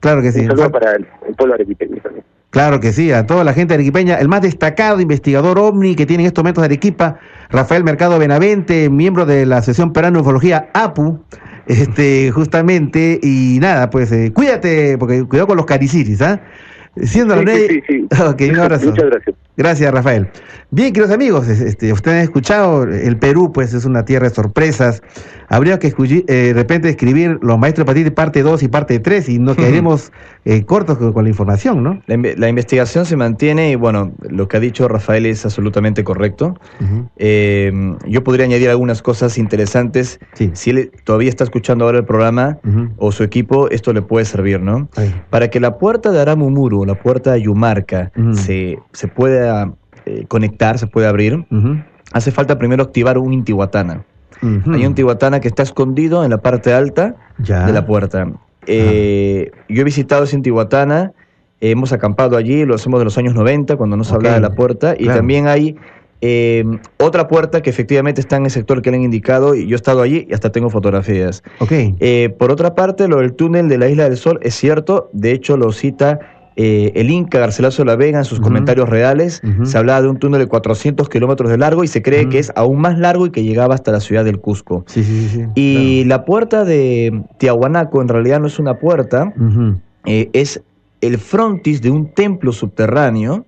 Claro 0.00 0.22
que 0.22 0.32
sí. 0.32 0.40
Un 0.40 0.48
saludo 0.48 0.70
para 0.70 0.92
el, 0.92 1.06
pueblo 1.36 1.54
arequipeño 1.54 1.96
también. 2.02 2.24
Claro 2.50 2.80
que 2.80 2.92
sí, 2.92 3.12
a 3.12 3.26
toda 3.26 3.44
la 3.44 3.52
gente 3.52 3.72
de 3.72 3.76
arequipeña, 3.76 4.16
el 4.16 4.28
más 4.28 4.42
destacado 4.42 5.00
investigador 5.00 5.58
ovni 5.58 5.94
que 5.94 6.06
tiene 6.06 6.22
en 6.22 6.28
estos 6.28 6.42
momentos 6.42 6.62
de 6.62 6.66
Arequipa, 6.66 7.18
Rafael 7.50 7.84
Mercado 7.84 8.18
Benavente, 8.18 8.88
miembro 8.88 9.26
de 9.26 9.44
la 9.44 9.62
sesión 9.62 9.92
Perano 9.92 10.20
Ufología 10.20 10.70
APU, 10.72 11.20
este, 11.66 12.30
justamente, 12.30 13.18
y 13.22 13.58
nada, 13.60 13.90
pues 13.90 14.12
eh, 14.12 14.32
cuídate, 14.32 14.96
porque 14.96 15.24
cuidado 15.24 15.48
con 15.48 15.56
los 15.56 15.66
cariciris, 15.66 16.22
¿ah? 16.22 16.40
Siendo 17.02 17.38
sí, 17.40 17.46
sí, 17.68 17.82
sí, 17.86 18.06
un 18.50 18.58
abrazo. 18.58 18.86
Muchas 18.90 19.06
gracias. 19.06 19.36
Gracias, 19.56 19.92
Rafael. 19.92 20.28
Bien, 20.70 20.92
queridos 20.92 21.14
amigos, 21.14 21.48
este, 21.48 21.92
ustedes 21.92 22.18
han 22.18 22.24
escuchado, 22.24 22.82
el 22.82 23.16
Perú 23.18 23.52
pues 23.52 23.72
es 23.72 23.86
una 23.86 24.04
tierra 24.04 24.28
de 24.28 24.34
sorpresas. 24.34 25.02
Habría 25.48 25.78
que 25.78 25.94
eh, 25.96 26.22
de 26.26 26.52
repente 26.52 26.88
escribir 26.88 27.38
los 27.40 27.56
maestros 27.56 27.86
de 27.94 28.10
parte 28.10 28.42
2 28.42 28.64
y 28.64 28.68
parte 28.68 28.98
3 28.98 29.28
y 29.28 29.38
nos 29.38 29.56
quedaremos 29.56 30.12
eh, 30.44 30.64
cortos 30.64 30.98
con, 30.98 31.24
la 31.24 31.30
información, 31.30 31.82
¿no? 31.82 32.02
La, 32.06 32.48
investigación 32.48 33.06
se 33.06 33.16
mantiene 33.16 33.70
y 33.70 33.76
bueno, 33.76 34.12
lo 34.28 34.48
que 34.48 34.56
ha 34.58 34.60
dicho 34.60 34.88
Rafael 34.88 35.24
es 35.24 35.44
absolutamente 35.44 36.04
correcto. 36.04 36.58
Eh, 37.16 37.72
yo 38.06 38.24
podría 38.24 38.44
añadir 38.44 38.68
algunas 38.68 39.00
cosas 39.00 39.38
interesantes. 39.38 40.18
Si 40.52 40.70
él 40.70 40.90
todavía 41.04 41.30
está 41.30 41.44
escuchando 41.44 41.84
ahora 41.84 41.98
el 41.98 42.04
programa 42.04 42.58
o 42.98 43.12
su 43.12 43.22
equipo, 43.22 43.70
esto 43.70 43.92
le 43.92 44.02
puede 44.02 44.26
servir, 44.26 44.60
¿no? 44.60 44.88
Para 45.30 45.48
que 45.48 45.60
la 45.60 45.78
puerta 45.78 46.10
de 46.10 46.20
Aramumuru, 46.20 46.84
la 46.84 46.96
puerta 46.96 47.32
de 47.32 47.42
Yumarca, 47.42 48.10
se, 48.34 48.78
se 48.92 49.08
pueda 49.08 49.45
eh, 50.06 50.24
conectar, 50.28 50.78
se 50.78 50.86
puede 50.86 51.08
abrir, 51.08 51.44
hace 52.12 52.30
falta 52.30 52.58
primero 52.58 52.84
activar 52.84 53.18
un 53.18 53.32
Intihuatana. 53.32 54.04
Hay 54.40 54.48
un 54.64 54.82
Intihuatana 54.82 55.40
que 55.40 55.48
está 55.48 55.64
escondido 55.64 56.22
en 56.24 56.30
la 56.30 56.38
parte 56.38 56.72
alta 56.72 57.16
de 57.38 57.72
la 57.72 57.86
puerta. 57.86 58.28
Eh, 58.68 59.50
yo 59.68 59.80
he 59.80 59.84
visitado 59.84 60.24
ese 60.24 60.36
Intihuatana, 60.36 61.12
hemos 61.60 61.92
acampado 61.92 62.36
allí, 62.36 62.64
lo 62.64 62.76
hacemos 62.76 63.00
de 63.00 63.04
los 63.04 63.18
años 63.18 63.34
90, 63.34 63.76
cuando 63.76 63.96
no 63.96 64.04
se 64.04 64.14
hablaba 64.14 64.36
de 64.36 64.42
la 64.42 64.54
puerta, 64.54 64.94
y 64.96 65.06
también 65.06 65.48
hay 65.48 65.76
eh, 66.20 66.64
otra 66.98 67.26
puerta 67.26 67.60
que 67.60 67.70
efectivamente 67.70 68.20
está 68.20 68.36
en 68.36 68.44
el 68.44 68.50
sector 68.50 68.82
que 68.82 68.92
le 68.92 68.98
han 68.98 69.02
indicado, 69.02 69.56
y 69.56 69.66
yo 69.66 69.74
he 69.74 69.76
estado 69.76 70.02
allí 70.02 70.26
y 70.28 70.34
hasta 70.34 70.52
tengo 70.52 70.70
fotografías. 70.70 71.42
por 72.38 72.52
otra 72.52 72.74
parte, 72.76 73.08
lo 73.08 73.18
del 73.18 73.34
túnel 73.34 73.68
de 73.68 73.78
la 73.78 73.88
Isla 73.88 74.04
del 74.04 74.16
Sol 74.16 74.38
es 74.42 74.54
cierto, 74.54 75.10
de 75.12 75.32
hecho 75.32 75.56
lo 75.56 75.72
cita 75.72 76.20
eh, 76.58 76.92
el 76.94 77.10
Inca 77.10 77.38
Garcilaso 77.38 77.82
de 77.82 77.86
la 77.86 77.96
Vega 77.96 78.18
en 78.18 78.24
sus 78.24 78.40
comentarios 78.40 78.88
reales 78.88 79.42
se 79.64 79.78
hablaba 79.78 80.00
de 80.00 80.08
un 80.08 80.16
túnel 80.16 80.40
de 80.40 80.46
400 80.46 81.08
kilómetros 81.10 81.50
de 81.50 81.58
largo 81.58 81.84
y 81.84 81.88
se 81.88 82.00
cree 82.00 82.30
que 82.30 82.38
es 82.38 82.50
aún 82.56 82.80
más 82.80 82.98
largo 82.98 83.26
y 83.26 83.30
que 83.30 83.42
llegaba 83.42 83.74
hasta 83.74 83.92
la 83.92 84.00
ciudad 84.00 84.24
del 84.24 84.40
Cusco. 84.40 84.84
Sí, 84.86 85.04
sí, 85.04 85.28
sí, 85.28 85.44
y 85.54 86.04
la 86.04 86.24
puerta 86.24 86.64
de 86.64 87.22
Tiahuanaco 87.38 88.00
en 88.00 88.08
realidad 88.08 88.40
no 88.40 88.46
es 88.46 88.58
una 88.58 88.78
puerta, 88.78 89.34
eh, 90.06 90.30
es 90.32 90.62
el 91.02 91.18
frontis 91.18 91.82
de 91.82 91.90
un 91.90 92.14
templo 92.14 92.52
subterráneo 92.52 93.44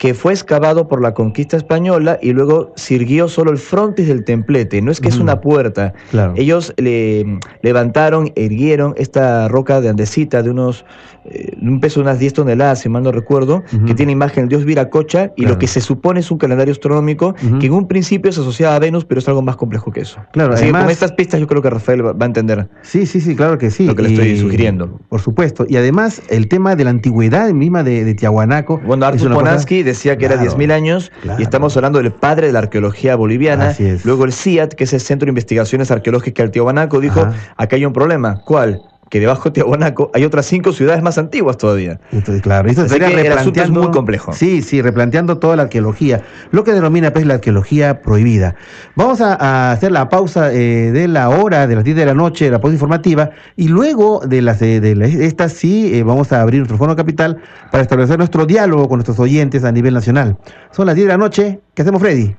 que 0.00 0.14
fue 0.14 0.32
excavado 0.32 0.88
por 0.88 1.02
la 1.02 1.12
conquista 1.12 1.58
española 1.58 2.18
y 2.22 2.32
luego 2.32 2.72
sirvió 2.74 3.28
solo 3.28 3.50
el 3.50 3.58
frontis 3.58 4.08
del 4.08 4.24
templete. 4.24 4.80
No 4.80 4.90
es 4.90 4.98
que 4.98 5.08
es 5.08 5.18
una 5.18 5.42
puerta. 5.42 5.92
Ellos 6.36 6.72
le, 6.78 7.38
levantaron, 7.60 8.32
erguieron 8.34 8.94
esta 8.96 9.46
roca 9.48 9.82
de 9.82 9.90
andesita 9.90 10.42
de 10.42 10.48
unos, 10.48 10.86
eh, 11.26 11.54
un 11.60 11.80
peso 11.80 12.00
de 12.00 12.04
unas 12.04 12.18
10 12.18 12.32
toneladas, 12.32 12.80
si 12.80 12.88
mal 12.88 13.02
no 13.02 13.12
recuerdo, 13.12 13.62
que 13.86 13.94
tiene 13.94 14.12
imagen 14.12 14.44
del 14.44 14.48
dios 14.48 14.64
Viracocha 14.64 15.32
y 15.36 15.44
lo 15.44 15.58
que 15.58 15.66
se 15.66 15.82
supone 15.82 16.20
es 16.20 16.30
un 16.30 16.38
calendario 16.38 16.72
astronómico 16.72 17.34
que 17.60 17.66
en 17.66 17.72
un 17.74 17.86
principio 17.86 18.32
se 18.32 18.40
asociaba 18.40 18.76
a 18.76 18.78
Venus, 18.78 19.04
pero 19.04 19.18
es 19.18 19.28
algo 19.28 19.42
más 19.42 19.56
complejo 19.56 19.92
que 19.92 20.00
eso. 20.00 20.18
Claro, 20.32 20.54
Así 20.54 20.70
con 20.70 20.88
estas 20.88 21.12
pistas 21.12 21.40
yo 21.40 21.46
creo 21.46 21.60
que 21.60 21.68
Rafael 21.68 22.06
va, 22.06 22.14
a 22.18 22.24
entender. 22.24 22.70
Sí, 22.80 23.04
sí, 23.04 23.20
sí, 23.20 23.36
claro 23.36 23.58
que 23.58 23.70
sí. 23.70 23.84
Lo 23.84 23.94
que 23.94 24.04
le 24.04 24.08
estoy 24.14 24.38
sugiriendo. 24.38 24.98
Por 25.10 25.20
supuesto. 25.20 25.66
Y 25.68 25.76
además 25.76 26.22
el 26.30 26.48
tema 26.48 26.74
de 26.74 26.84
la 26.84 26.90
antigüedad 26.90 27.50
misma 27.50 27.82
de, 27.82 28.02
de 28.02 28.14
Tiahuanaco. 28.14 28.78
Bueno, 28.78 29.04
Arthur 29.04 29.34
Ponansky 29.34 29.89
decía 29.90 30.16
que 30.18 30.24
era 30.24 30.36
10.000 30.36 30.72
años 30.72 31.12
y 31.38 31.42
estamos 31.42 31.76
hablando 31.76 32.02
del 32.02 32.12
padre 32.12 32.48
de 32.48 32.52
la 32.52 32.60
arqueología 32.60 33.16
boliviana. 33.16 33.74
Luego 34.04 34.24
el 34.24 34.32
CIAT, 34.32 34.74
que 34.74 34.84
es 34.84 34.92
el 34.92 35.00
Centro 35.00 35.26
de 35.26 35.30
Investigaciones 35.30 35.90
Arqueológicas 35.90 36.44
del 36.44 36.50
Tiahuanaco, 36.50 37.00
dijo, 37.00 37.26
acá 37.56 37.76
hay 37.76 37.84
un 37.84 37.92
problema. 37.92 38.40
¿Cuál? 38.44 38.82
Que 39.10 39.18
debajo 39.18 39.50
de 39.50 39.50
Tiahuanaco 39.50 40.10
hay 40.14 40.24
otras 40.24 40.46
cinco 40.46 40.72
ciudades 40.72 41.02
más 41.02 41.18
antiguas 41.18 41.58
todavía. 41.58 42.00
Entonces, 42.12 42.42
claro, 42.42 42.70
esto 42.70 42.88
sería 42.88 43.08
replanteando, 43.08 43.62
es 43.62 43.70
muy 43.70 43.90
complejo. 43.90 44.32
Sí, 44.32 44.62
sí, 44.62 44.80
replanteando 44.80 45.38
toda 45.38 45.56
la 45.56 45.64
arqueología, 45.64 46.22
lo 46.52 46.62
que 46.62 46.72
denomina 46.72 47.12
pues 47.12 47.26
la 47.26 47.34
arqueología 47.34 48.02
prohibida. 48.02 48.54
Vamos 48.94 49.20
a, 49.20 49.72
hacer 49.72 49.90
la 49.90 50.08
pausa 50.08 50.52
eh, 50.52 50.92
de 50.92 51.08
la 51.08 51.28
hora, 51.28 51.66
de 51.66 51.74
las 51.74 51.84
10 51.84 51.96
de 51.96 52.06
la 52.06 52.14
noche, 52.14 52.48
la 52.50 52.60
pausa 52.60 52.74
informativa, 52.74 53.30
y 53.56 53.66
luego 53.66 54.20
de 54.20 54.42
las 54.42 54.60
de, 54.60 55.26
estas 55.26 55.54
sí 55.54 55.92
eh, 55.92 56.04
vamos 56.04 56.32
a 56.32 56.40
abrir 56.40 56.60
nuestro 56.60 56.78
fono 56.78 56.94
capital 56.94 57.38
para 57.72 57.82
establecer 57.82 58.16
nuestro 58.16 58.46
diálogo 58.46 58.88
con 58.88 58.98
nuestros 58.98 59.18
oyentes 59.18 59.64
a 59.64 59.72
nivel 59.72 59.92
nacional. 59.92 60.38
Son 60.70 60.86
las 60.86 60.94
10 60.94 61.08
de 61.08 61.12
la 61.12 61.18
noche, 61.18 61.60
¿qué 61.74 61.82
hacemos 61.82 62.00
Freddy? 62.00 62.36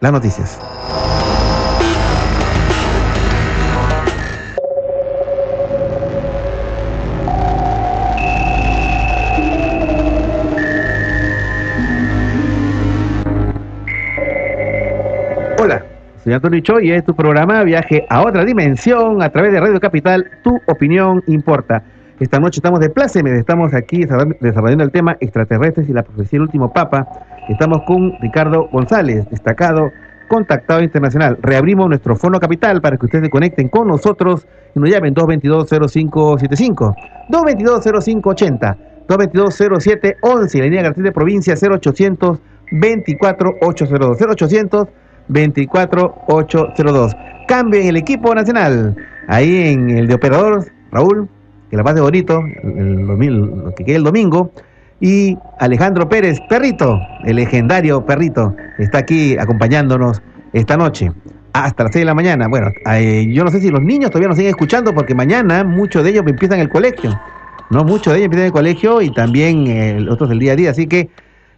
Las 0.00 0.12
noticias. 0.12 0.60
Soy 16.24 16.32
Antonio 16.32 16.58
Choy 16.60 16.88
y 16.88 16.92
es 16.92 17.04
tu 17.04 17.14
programa 17.14 17.62
Viaje 17.64 18.06
a 18.08 18.22
otra 18.22 18.46
dimensión 18.46 19.22
a 19.22 19.28
través 19.28 19.52
de 19.52 19.60
Radio 19.60 19.78
Capital. 19.78 20.30
Tu 20.42 20.58
opinión 20.68 21.22
importa. 21.26 21.82
Esta 22.18 22.40
noche 22.40 22.60
estamos 22.60 22.80
de 22.80 22.88
pláceme, 22.88 23.38
estamos 23.38 23.74
aquí 23.74 24.06
desarrollando 24.40 24.84
el 24.84 24.90
tema 24.90 25.18
extraterrestres 25.20 25.86
y 25.86 25.92
la 25.92 26.02
profecía 26.02 26.38
del 26.38 26.46
último 26.46 26.72
papa. 26.72 27.06
Estamos 27.50 27.82
con 27.86 28.18
Ricardo 28.22 28.70
González, 28.72 29.28
destacado 29.28 29.90
contactado 30.26 30.82
internacional. 30.82 31.36
Reabrimos 31.42 31.90
nuestro 31.90 32.16
fono 32.16 32.40
capital 32.40 32.80
para 32.80 32.96
que 32.96 33.04
ustedes 33.04 33.24
se 33.26 33.30
conecten 33.30 33.68
con 33.68 33.86
nosotros 33.86 34.46
y 34.74 34.78
nos 34.80 34.88
llamen 34.88 35.14
222-0575, 35.14 36.94
222-0580, 37.28 38.76
222-0711, 39.08 40.58
la 40.58 40.64
línea 40.64 40.82
García 40.84 41.04
de 41.04 41.12
provincia 41.12 41.54
0800 41.54 42.38
24 42.70 43.56
802 43.60 44.18
0800 44.22 44.88
24802. 45.28 47.16
Cambio 47.48 47.80
en 47.80 47.88
el 47.88 47.96
equipo 47.96 48.34
nacional. 48.34 48.96
Ahí 49.28 49.72
en 49.72 49.90
el 49.90 50.06
de 50.06 50.14
operador, 50.14 50.66
Raúl, 50.92 51.28
que 51.70 51.76
la 51.76 51.84
pase 51.84 52.00
bonito, 52.00 52.42
el, 52.62 53.06
lo 53.06 53.74
que 53.74 53.84
quede 53.84 53.96
el 53.96 54.04
domingo. 54.04 54.52
Y 55.00 55.36
Alejandro 55.58 56.08
Pérez, 56.08 56.40
perrito, 56.48 57.00
el 57.24 57.36
legendario 57.36 58.04
perrito, 58.06 58.54
está 58.78 58.98
aquí 58.98 59.36
acompañándonos 59.38 60.22
esta 60.52 60.76
noche 60.76 61.10
hasta 61.54 61.84
las 61.84 61.92
6 61.92 62.02
de 62.02 62.06
la 62.06 62.14
mañana. 62.14 62.48
Bueno, 62.48 62.70
eh, 62.92 63.26
yo 63.32 63.44
no 63.44 63.50
sé 63.50 63.60
si 63.60 63.70
los 63.70 63.80
niños 63.80 64.10
todavía 64.10 64.28
nos 64.28 64.36
siguen 64.36 64.50
escuchando 64.50 64.92
porque 64.92 65.14
mañana 65.14 65.64
muchos 65.64 66.04
de 66.04 66.10
ellos 66.10 66.24
empiezan 66.26 66.58
el 66.58 66.68
colegio. 66.68 67.18
No, 67.70 67.84
muchos 67.84 68.12
de 68.12 68.18
ellos 68.18 68.26
empiezan 68.26 68.46
el 68.46 68.52
colegio 68.52 69.00
y 69.00 69.10
también 69.10 69.66
eh, 69.68 70.06
otros 70.10 70.30
el 70.30 70.40
día 70.40 70.52
a 70.52 70.56
día. 70.56 70.70
Así 70.70 70.86
que, 70.86 71.08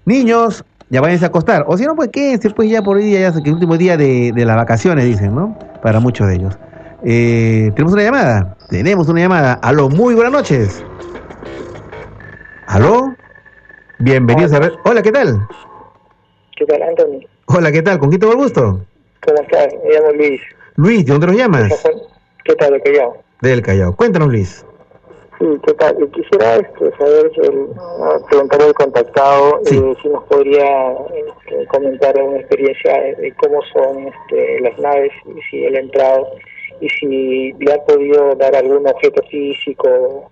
niños, 0.05 0.64
ya 0.88 1.00
váyanse 1.00 1.24
a 1.24 1.28
acostar. 1.28 1.64
O 1.68 1.76
si 1.76 1.84
no, 1.84 1.94
pues 1.94 2.08
quédense 2.10 2.50
pues 2.50 2.70
ya 2.70 2.82
por 2.82 2.96
hoy 2.96 3.04
día, 3.04 3.20
ya 3.20 3.32
que 3.32 3.48
el 3.48 3.54
último 3.54 3.76
día 3.76 3.96
de, 3.96 4.32
de, 4.32 4.44
las 4.44 4.56
vacaciones, 4.56 5.04
dicen, 5.04 5.34
¿no? 5.34 5.58
Para 5.82 6.00
muchos 6.00 6.28
de 6.28 6.36
ellos. 6.36 6.58
Eh, 7.04 7.70
Tenemos 7.74 7.92
una 7.92 8.02
llamada. 8.02 8.56
Tenemos 8.70 9.08
una 9.08 9.20
llamada. 9.20 9.54
Aló, 9.54 9.88
muy 9.88 10.14
buenas 10.14 10.32
noches. 10.32 10.84
Aló. 12.66 13.14
Bienvenidos 13.98 14.52
a 14.52 14.60
ver. 14.60 14.72
Hola, 14.84 15.02
¿qué 15.02 15.12
tal? 15.12 15.46
¿Qué 16.56 16.66
tal, 16.66 16.82
Anthony? 16.82 17.26
Hola, 17.46 17.72
¿qué 17.72 17.82
tal? 17.82 17.98
¿Con 17.98 18.08
quién 18.08 18.20
tengo 18.20 18.32
el 18.32 18.38
gusto? 18.38 18.80
¿Cómo 19.24 19.42
estás? 19.42 19.68
Me 19.84 19.94
llamo 19.94 20.12
Luis. 20.12 20.40
Luis, 20.76 21.06
¿de 21.06 21.12
dónde 21.12 21.26
nos 21.28 21.36
llamas? 21.36 21.72
¿Qué 22.44 22.54
tal, 22.54 22.72
del 22.72 22.82
Callao? 22.82 23.22
Del 23.40 23.62
Callao. 23.62 23.96
Cuéntanos, 23.96 24.28
Luis. 24.28 24.64
Sí, 25.38 25.44
¿qué 25.66 25.74
tal? 25.74 25.96
Quisiera 26.12 26.56
este, 26.56 26.96
saber, 26.96 27.30
el, 27.42 27.68
preguntarle 28.28 28.66
al 28.66 28.74
contactado 28.74 29.60
eh, 29.66 29.94
si 30.00 30.08
nos 30.08 30.24
podría 30.24 30.92
este, 31.14 31.66
comentar 31.66 32.14
una 32.22 32.38
experiencia 32.38 32.92
de 33.18 33.34
cómo 33.38 33.60
son 33.72 34.08
este, 34.08 34.60
las 34.60 34.78
naves, 34.78 35.12
y 35.26 35.40
si 35.50 35.64
él 35.64 35.76
ha 35.76 35.80
entrado 35.80 36.28
y 36.80 36.88
si 36.88 37.52
le 37.52 37.72
ha 37.72 37.84
podido 37.84 38.34
dar 38.36 38.54
algún 38.56 38.86
objeto 38.88 39.22
físico 39.30 40.30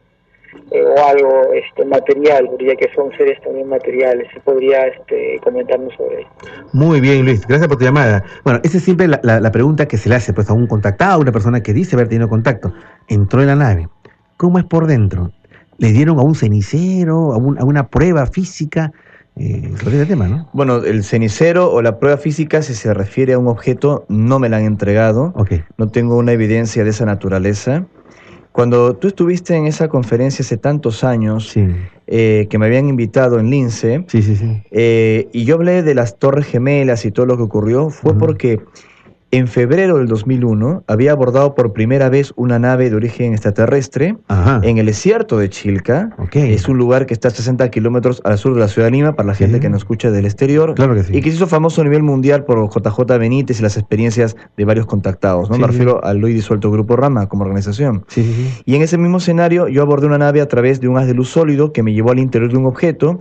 eh, 0.70 0.82
o 0.82 1.06
algo 1.06 1.52
este, 1.52 1.84
material, 1.84 2.48
ya 2.60 2.74
que 2.76 2.90
son 2.94 3.10
seres 3.18 3.38
también 3.42 3.68
materiales, 3.68 4.28
si 4.32 4.40
podría 4.40 4.86
este, 4.86 5.38
comentarnos 5.42 5.92
sobre 5.96 6.22
eso. 6.22 6.30
Muy 6.72 7.00
bien, 7.00 7.26
Luis, 7.26 7.46
gracias 7.46 7.68
por 7.68 7.76
tu 7.76 7.84
llamada. 7.84 8.24
Bueno, 8.42 8.60
esa 8.62 8.78
es 8.78 8.84
siempre 8.84 9.08
la, 9.08 9.20
la 9.22 9.52
pregunta 9.52 9.86
que 9.86 9.98
se 9.98 10.08
le 10.08 10.14
hace 10.14 10.32
pues, 10.32 10.48
a 10.48 10.54
un 10.54 10.66
contactado, 10.66 11.14
a 11.14 11.18
una 11.18 11.32
persona 11.32 11.62
que 11.62 11.74
dice 11.74 11.94
haber 11.94 12.08
tenido 12.08 12.28
contacto. 12.30 12.72
Entró 13.08 13.42
en 13.42 13.48
la 13.48 13.56
nave 13.56 13.88
cómo 14.44 14.58
es 14.58 14.64
por 14.66 14.86
dentro. 14.86 15.32
¿Le 15.78 15.90
dieron 15.92 16.18
a 16.18 16.22
un 16.22 16.34
cenicero, 16.34 17.32
a, 17.32 17.38
una 17.38 17.88
prueba 17.88 18.26
física? 18.26 18.92
Eh, 19.36 19.72
sobre 19.82 19.96
ese 19.96 20.06
tema, 20.06 20.28
¿no? 20.28 20.50
Bueno, 20.52 20.84
el 20.84 21.02
cenicero 21.02 21.72
o 21.72 21.80
la 21.80 21.98
prueba 21.98 22.18
física, 22.18 22.60
si 22.60 22.74
se 22.74 22.92
refiere 22.92 23.32
a 23.32 23.38
un 23.38 23.48
objeto, 23.48 24.04
no 24.10 24.38
me 24.38 24.50
la 24.50 24.58
han 24.58 24.64
entregado. 24.64 25.32
No 25.78 25.88
tengo 25.88 26.18
una 26.18 26.32
evidencia 26.32 26.84
de 26.84 26.90
esa 26.90 27.06
naturaleza. 27.06 27.86
Cuando 28.52 28.94
tú 28.96 29.08
estuviste 29.08 29.56
en 29.56 29.64
esa 29.64 29.88
conferencia 29.88 30.42
hace 30.42 30.58
tantos 30.58 31.04
años, 31.04 31.54
eh, 32.06 32.46
que 32.50 32.58
me 32.58 32.66
habían 32.66 32.90
invitado 32.90 33.40
en 33.40 33.48
Lince, 33.48 34.04
eh, 34.70 35.28
y 35.32 35.44
yo 35.44 35.54
hablé 35.54 35.82
de 35.82 35.94
las 35.94 36.18
Torres 36.18 36.44
Gemelas 36.44 37.06
y 37.06 37.10
todo 37.10 37.24
lo 37.24 37.38
que 37.38 37.44
ocurrió, 37.44 37.88
fue 37.88 38.16
porque 38.16 38.60
en 39.30 39.48
febrero 39.48 39.98
del 39.98 40.06
2001 40.06 40.84
había 40.86 41.12
abordado 41.12 41.54
por 41.54 41.72
primera 41.72 42.08
vez 42.08 42.32
una 42.36 42.58
nave 42.58 42.88
de 42.88 42.96
origen 42.96 43.32
extraterrestre 43.32 44.16
en 44.62 44.78
el 44.78 44.86
desierto 44.86 45.38
de 45.38 45.50
Chilca. 45.50 46.10
Es 46.32 46.68
un 46.68 46.78
lugar 46.78 47.06
que 47.06 47.14
está 47.14 47.28
a 47.28 47.30
60 47.32 47.68
kilómetros 47.70 48.20
al 48.24 48.38
sur 48.38 48.54
de 48.54 48.60
la 48.60 48.68
ciudad 48.68 48.86
de 48.88 48.92
Lima, 48.92 49.16
para 49.16 49.26
la 49.26 49.34
gente 49.34 49.58
que 49.58 49.68
nos 49.68 49.78
escucha 49.78 50.10
del 50.10 50.24
exterior. 50.24 50.74
Claro 50.74 50.94
que 50.94 51.02
sí. 51.02 51.16
Y 51.16 51.20
que 51.20 51.30
se 51.30 51.36
hizo 51.36 51.46
famoso 51.46 51.80
a 51.80 51.84
nivel 51.84 52.02
mundial 52.02 52.44
por 52.44 52.58
JJ 52.68 53.18
Benítez 53.18 53.58
y 53.58 53.62
las 53.62 53.76
experiencias 53.76 54.36
de 54.56 54.64
varios 54.64 54.86
contactados. 54.86 55.50
¿no? 55.50 55.58
Me 55.58 55.66
refiero 55.66 56.04
al 56.04 56.22
hoy 56.22 56.32
disuelto 56.32 56.70
Grupo 56.70 56.96
Rama 56.96 57.28
como 57.28 57.42
organización. 57.44 58.04
Y 58.64 58.76
en 58.76 58.82
ese 58.82 58.98
mismo 58.98 59.18
escenario 59.18 59.68
yo 59.68 59.82
abordé 59.82 60.06
una 60.06 60.18
nave 60.18 60.40
a 60.40 60.48
través 60.48 60.80
de 60.80 60.88
un 60.88 60.96
haz 60.96 61.06
de 61.06 61.14
luz 61.14 61.30
sólido 61.30 61.72
que 61.72 61.82
me 61.82 61.92
llevó 61.92 62.12
al 62.12 62.18
interior 62.18 62.52
de 62.52 62.58
un 62.58 62.66
objeto 62.66 63.18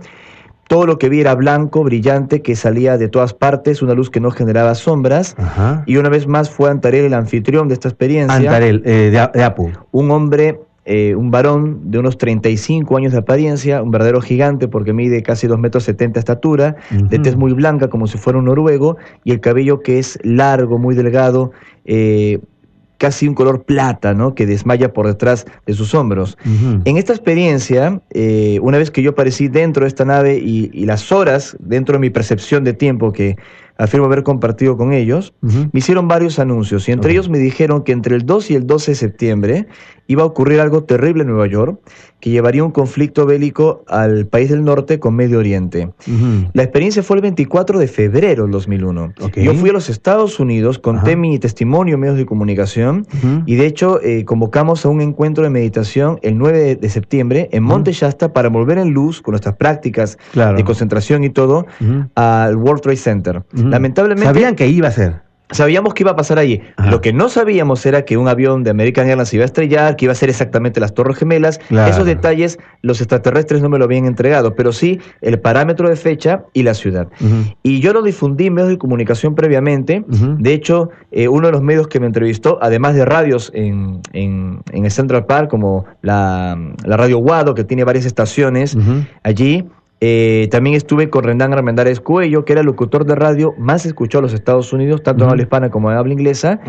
todo 0.68 0.86
lo 0.86 0.98
que 0.98 1.08
vi 1.08 1.20
era 1.20 1.34
blanco, 1.34 1.84
brillante, 1.84 2.42
que 2.42 2.56
salía 2.56 2.96
de 2.98 3.08
todas 3.08 3.34
partes, 3.34 3.82
una 3.82 3.94
luz 3.94 4.10
que 4.10 4.20
no 4.20 4.30
generaba 4.30 4.74
sombras. 4.74 5.36
Y 5.86 5.96
una 5.96 6.08
vez 6.08 6.26
más 6.26 6.50
fue 6.50 6.70
Antarel 6.70 7.04
el 7.04 7.14
anfitrión 7.14 7.68
de 7.68 7.74
esta 7.74 7.88
experiencia. 7.88 8.36
Antarel, 8.36 8.82
eh, 8.84 9.10
de, 9.10 9.44
Apu. 9.44 9.70
Un 9.92 10.10
hombre, 10.10 10.60
eh, 10.86 11.14
un 11.14 11.30
varón 11.30 11.90
de 11.90 11.98
unos 11.98 12.18
35 12.18 12.96
años 12.96 13.12
de 13.12 13.18
apariencia, 13.18 13.82
un 13.82 13.90
verdadero 13.90 14.20
gigante 14.20 14.68
porque 14.68 14.92
mide 14.92 15.22
casi 15.22 15.46
2 15.46 15.58
metros 15.58 15.84
70 15.84 16.14
de 16.14 16.20
estatura, 16.20 16.76
de 16.90 17.18
tez 17.18 17.36
muy 17.36 17.52
blanca 17.52 17.88
como 17.88 18.06
si 18.06 18.18
fuera 18.18 18.38
un 18.38 18.46
noruego, 18.46 18.96
y 19.24 19.32
el 19.32 19.40
cabello 19.40 19.80
que 19.80 19.98
es 19.98 20.18
largo, 20.22 20.78
muy 20.78 20.94
delgado, 20.94 21.52
eh, 21.84 22.40
casi 23.04 23.28
un 23.28 23.34
color 23.34 23.64
plata, 23.64 24.14
¿no? 24.14 24.34
Que 24.34 24.46
desmaya 24.46 24.94
por 24.94 25.06
detrás 25.06 25.44
de 25.66 25.74
sus 25.74 25.94
hombros. 25.94 26.38
En 26.86 26.96
esta 26.96 27.12
experiencia, 27.12 28.00
eh, 28.14 28.58
una 28.62 28.78
vez 28.78 28.90
que 28.90 29.02
yo 29.02 29.10
aparecí 29.10 29.48
dentro 29.48 29.84
de 29.84 29.88
esta 29.88 30.06
nave 30.06 30.38
y, 30.38 30.70
y, 30.72 30.86
las 30.86 31.12
horas 31.12 31.54
dentro 31.60 31.96
de 31.96 31.98
mi 31.98 32.08
percepción 32.08 32.64
de 32.64 32.72
tiempo 32.72 33.12
que 33.12 33.36
afirmo 33.76 34.06
haber 34.06 34.22
compartido 34.22 34.76
con 34.76 34.92
ellos, 34.92 35.34
me 35.40 35.70
hicieron 35.72 36.08
varios 36.08 36.38
anuncios 36.38 36.88
y 36.88 36.92
entre 36.92 37.12
ellos 37.12 37.28
me 37.28 37.38
dijeron 37.38 37.82
que 37.82 37.92
entre 37.92 38.16
el 38.16 38.24
2 38.24 38.50
y 38.50 38.54
el 38.54 38.66
12 38.66 38.92
de 38.92 38.94
septiembre 38.94 39.66
iba 40.06 40.22
a 40.22 40.26
ocurrir 40.26 40.60
algo 40.60 40.84
terrible 40.84 41.22
en 41.22 41.28
Nueva 41.28 41.46
York 41.46 41.80
que 42.20 42.30
llevaría 42.30 42.64
un 42.64 42.70
conflicto 42.70 43.26
bélico 43.26 43.84
al 43.86 44.26
país 44.26 44.48
del 44.48 44.64
norte 44.64 44.98
con 44.98 45.14
Medio 45.14 45.38
Oriente. 45.38 45.90
La 46.54 46.62
experiencia 46.62 47.02
fue 47.02 47.16
el 47.16 47.22
24 47.22 47.78
de 47.78 47.86
febrero 47.86 48.44
del 48.44 48.52
2001. 48.52 49.12
Yo 49.36 49.54
fui 49.54 49.68
a 49.68 49.74
los 49.74 49.90
Estados 49.90 50.40
Unidos, 50.40 50.78
conté 50.78 51.16
mi 51.16 51.38
testimonio 51.38 51.96
en 51.96 52.00
medios 52.00 52.16
de 52.16 52.24
comunicación 52.24 53.06
y 53.44 53.56
de 53.56 53.66
hecho 53.66 54.00
eh, 54.02 54.24
convocamos 54.24 54.86
a 54.86 54.88
un 54.88 55.02
encuentro 55.02 55.44
de 55.44 55.50
meditación 55.50 56.18
el 56.22 56.38
9 56.38 56.76
de, 56.76 56.88
septiembre 56.88 57.50
en 57.52 57.62
Monte 57.62 57.92
Shasta 57.92 58.32
para 58.32 58.48
volver 58.48 58.78
en 58.78 58.92
luz 58.92 59.20
con 59.20 59.32
nuestras 59.32 59.56
prácticas 59.56 60.16
de 60.32 60.64
concentración 60.64 61.24
y 61.24 61.30
todo 61.30 61.66
al 62.14 62.56
World 62.56 62.80
Trade 62.80 62.96
Center. 62.96 63.42
Lamentablemente... 63.70 64.26
Sabían 64.26 64.54
que 64.54 64.66
iba 64.68 64.88
a 64.88 64.92
ser. 64.92 65.24
Sabíamos 65.50 65.92
que 65.92 66.02
iba 66.02 66.12
a 66.12 66.16
pasar 66.16 66.38
allí. 66.38 66.62
Lo 66.90 67.02
que 67.02 67.12
no 67.12 67.28
sabíamos 67.28 67.84
era 67.84 68.04
que 68.04 68.16
un 68.16 68.28
avión 68.28 68.64
de 68.64 68.70
American 68.70 69.06
Airlines 69.06 69.32
iba 69.34 69.42
a 69.42 69.44
estrellar, 69.44 69.94
que 69.94 70.06
iba 70.06 70.12
a 70.12 70.14
ser 70.16 70.30
exactamente 70.30 70.80
las 70.80 70.94
Torres 70.94 71.18
Gemelas. 71.18 71.60
Esos 71.70 72.06
detalles 72.06 72.58
los 72.80 73.00
extraterrestres 73.00 73.60
no 73.60 73.68
me 73.68 73.78
lo 73.78 73.84
habían 73.84 74.06
entregado, 74.06 74.54
pero 74.54 74.72
sí 74.72 75.00
el 75.20 75.38
parámetro 75.38 75.88
de 75.88 75.96
fecha 75.96 76.44
y 76.54 76.62
la 76.62 76.72
ciudad. 76.72 77.08
Y 77.62 77.80
yo 77.80 77.92
lo 77.92 78.02
difundí 78.02 78.46
en 78.46 78.54
medios 78.54 78.70
de 78.70 78.78
comunicación 78.78 79.34
previamente. 79.34 80.04
De 80.08 80.52
hecho, 80.52 80.90
eh, 81.12 81.28
uno 81.28 81.48
de 81.48 81.52
los 81.52 81.62
medios 81.62 81.88
que 81.88 82.00
me 82.00 82.06
entrevistó, 82.06 82.58
además 82.62 82.94
de 82.94 83.04
radios 83.04 83.52
en, 83.54 84.00
en, 84.12 84.62
el 84.72 84.90
Central 84.90 85.26
Park, 85.26 85.50
como 85.50 85.84
la, 86.00 86.58
la 86.84 86.96
Radio 86.96 87.18
Guado, 87.18 87.54
que 87.54 87.64
tiene 87.64 87.84
varias 87.84 88.06
estaciones 88.06 88.76
allí, 89.22 89.68
eh, 90.00 90.48
también 90.50 90.76
estuve 90.76 91.08
con 91.08 91.24
Rendán 91.24 91.52
Armendáriz 91.52 92.00
Cuello, 92.00 92.44
que 92.44 92.52
era 92.52 92.60
el 92.60 92.66
locutor 92.66 93.06
de 93.06 93.14
radio 93.14 93.54
más 93.58 93.86
escuchado 93.86 94.20
en 94.20 94.24
los 94.24 94.34
Estados 94.34 94.72
Unidos, 94.72 95.02
tanto 95.02 95.24
en 95.24 95.30
habla 95.30 95.42
hispana 95.42 95.70
como 95.70 95.90
en 95.90 95.96
habla 95.96 96.12
inglesa. 96.12 96.60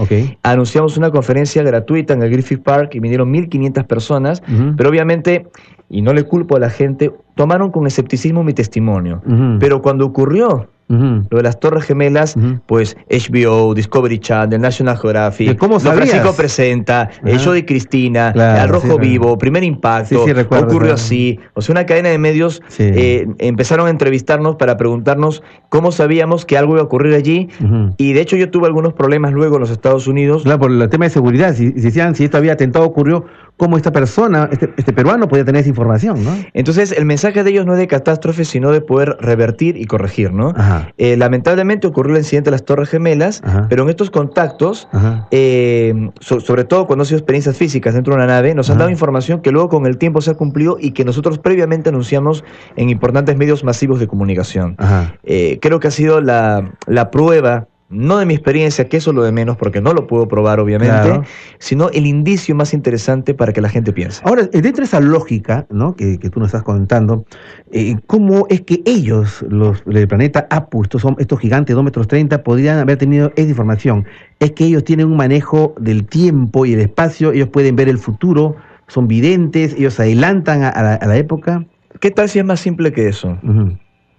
Anunciamos 0.43 0.95
una 0.97 1.11
conferencia 1.11 1.63
gratuita 1.63 2.13
en 2.13 2.21
el 2.21 2.29
Griffith 2.29 2.63
Park 2.63 2.95
y 2.95 2.99
vinieron 2.99 3.33
1.500 3.33 3.85
personas, 3.87 4.43
pero 4.77 4.89
obviamente, 4.89 5.47
y 5.89 6.01
no 6.01 6.13
le 6.13 6.23
culpo 6.23 6.55
a 6.55 6.59
la 6.59 6.69
gente, 6.69 7.11
tomaron 7.35 7.71
con 7.71 7.87
escepticismo 7.87 8.43
mi 8.43 8.53
testimonio. 8.53 9.21
Pero 9.59 9.81
cuando 9.81 10.05
ocurrió 10.05 10.69
lo 10.87 11.37
de 11.37 11.43
las 11.43 11.59
Torres 11.59 11.85
Gemelas, 11.85 12.35
pues 12.65 12.95
HBO, 13.09 13.73
Discovery 13.73 14.19
Channel, 14.19 14.61
National 14.61 14.97
Geographic, 14.97 15.57
¿Cómo 15.57 15.79
Francisco 15.79 16.33
presenta, 16.35 17.09
el 17.23 17.39
show 17.39 17.53
de 17.53 17.65
Cristina, 17.65 18.29
Al 18.29 18.69
Rojo 18.69 18.97
Vivo, 18.97 19.37
Primer 19.37 19.63
Impacto, 19.63 20.25
ocurrió 20.51 20.93
así. 20.93 21.39
O 21.53 21.61
sea, 21.61 21.73
una 21.73 21.85
cadena 21.85 22.09
de 22.09 22.17
medios 22.17 22.61
eh, 22.79 23.27
empezaron 23.39 23.87
a 23.87 23.89
entrevistarnos 23.89 24.55
para 24.55 24.77
preguntarnos 24.77 25.43
cómo 25.69 25.91
sabíamos 25.91 26.45
que 26.45 26.57
algo 26.57 26.73
iba 26.73 26.81
a 26.81 26.85
ocurrir 26.85 27.15
allí. 27.15 27.49
Y 27.97 28.13
de 28.13 28.21
hecho 28.21 28.35
yo 28.35 28.49
tuve 28.49 28.67
algunos 28.67 28.93
problemas 28.93 29.33
luego 29.33 29.55
en 29.55 29.61
los 29.61 29.71
Estados 29.71 30.07
Unidos. 30.07 30.43
Claro, 30.43 30.59
por 30.59 30.71
el 30.71 30.89
tema 30.89 31.05
de 31.05 31.11
seguridad. 31.11 31.53
Si, 31.55 31.67
si 31.71 31.81
decían 31.81 32.15
si 32.15 32.25
esto 32.25 32.37
había 32.37 32.53
atentado 32.53 32.85
ocurrió, 32.85 33.25
cómo 33.57 33.77
esta 33.77 33.91
persona, 33.91 34.49
este, 34.51 34.69
este, 34.77 34.93
peruano, 34.93 35.27
podía 35.27 35.45
tener 35.45 35.61
esa 35.61 35.69
información, 35.69 36.23
¿no? 36.23 36.35
Entonces, 36.53 36.91
el 36.91 37.05
mensaje 37.05 37.43
de 37.43 37.49
ellos 37.51 37.65
no 37.65 37.73
es 37.73 37.79
de 37.79 37.87
catástrofe, 37.87 38.43
sino 38.43 38.71
de 38.71 38.81
poder 38.81 39.17
revertir 39.19 39.77
y 39.77 39.85
corregir, 39.85 40.33
¿no? 40.33 40.53
Eh, 40.97 41.17
lamentablemente 41.17 41.87
ocurrió 41.87 42.13
el 42.13 42.21
incidente 42.21 42.49
de 42.49 42.51
las 42.51 42.65
Torres 42.65 42.89
Gemelas, 42.89 43.41
pero 43.69 43.83
en 43.83 43.89
estos 43.89 44.09
contactos, 44.09 44.87
eh, 45.31 46.09
sobre 46.19 46.63
todo 46.63 46.87
cuando 46.87 47.03
ha 47.03 47.05
sido 47.05 47.17
experiencias 47.17 47.57
físicas 47.57 47.93
dentro 47.93 48.13
de 48.13 48.17
una 48.17 48.27
nave, 48.27 48.53
nos 48.55 48.69
han 48.69 48.77
dado 48.77 48.89
información 48.89 49.41
que 49.41 49.51
luego 49.51 49.69
con 49.69 49.85
el 49.85 49.97
tiempo 49.97 50.21
se 50.21 50.31
ha 50.31 50.35
cumplido 50.35 50.77
y 50.79 50.91
que 50.91 51.05
nosotros 51.05 51.39
previamente 51.39 51.89
anunciamos 51.89 52.43
en 52.75 52.89
importantes 52.89 53.35
medios 53.37 53.63
masivos 53.63 53.99
de 53.99 54.07
comunicación. 54.07 54.77
Eh, 55.23 55.59
creo 55.61 55.79
que 55.79 55.87
ha 55.87 55.91
sido 55.91 56.21
la, 56.21 56.71
la 56.87 57.11
prueba 57.11 57.67
no 57.89 58.17
de 58.17 58.25
mi 58.25 58.33
experiencia, 58.33 58.89
que 58.89 58.97
eso 58.97 59.11
es 59.11 59.15
lo 59.15 59.23
de 59.23 59.31
menos, 59.31 59.57
porque 59.57 59.79
no 59.79 59.93
lo 59.93 60.07
puedo 60.07 60.27
probar, 60.27 60.59
obviamente, 60.59 61.21
sino 61.59 61.89
el 61.91 62.07
indicio 62.07 62.55
más 62.55 62.73
interesante 62.73 63.35
para 63.35 63.53
que 63.53 63.61
la 63.61 63.69
gente 63.69 63.93
piense. 63.93 64.21
Ahora, 64.25 64.43
eh, 64.51 64.61
dentro 64.61 64.81
de 64.81 64.85
esa 64.85 64.99
lógica 64.99 65.67
¿no? 65.69 65.95
que, 65.95 66.17
tú 66.17 66.39
nos 66.39 66.47
estás 66.47 66.63
contando, 66.63 67.25
eh, 67.71 67.95
¿cómo 68.07 68.47
es 68.49 68.61
que 68.61 68.81
ellos, 68.85 69.45
los 69.47 69.83
del 69.85 70.07
planeta 70.07 70.47
Apu, 70.49 70.81
estos, 70.81 71.03
son, 71.03 71.15
estos 71.19 71.39
gigantes 71.39 71.73
de 71.73 71.75
2 71.75 71.83
metros 71.83 72.07
30, 72.07 72.43
podrían 72.43 72.79
haber 72.79 72.97
tenido 72.97 73.31
esa 73.35 73.49
información? 73.49 74.05
¿Es 74.39 74.51
que 74.51 74.65
ellos 74.65 74.83
tienen 74.83 75.07
un 75.07 75.17
manejo 75.17 75.75
del 75.79 76.07
tiempo 76.07 76.65
y 76.65 76.73
el 76.73 76.79
espacio? 76.79 77.33
¿Ellos 77.33 77.49
pueden 77.49 77.75
ver 77.75 77.87
el 77.87 77.99
futuro? 77.99 78.55
¿Son 78.87 79.07
videntes? 79.07 79.75
¿Ellos 79.75 79.99
adelantan 79.99 80.63
a, 80.63 81.05
la, 81.05 81.17
época? 81.17 81.65
¿Qué 81.99 82.09
tal 82.09 82.29
si 82.29 82.39
es 82.39 82.45
más 82.45 82.59
simple 82.59 82.91
que 82.91 83.07
eso? 83.07 83.37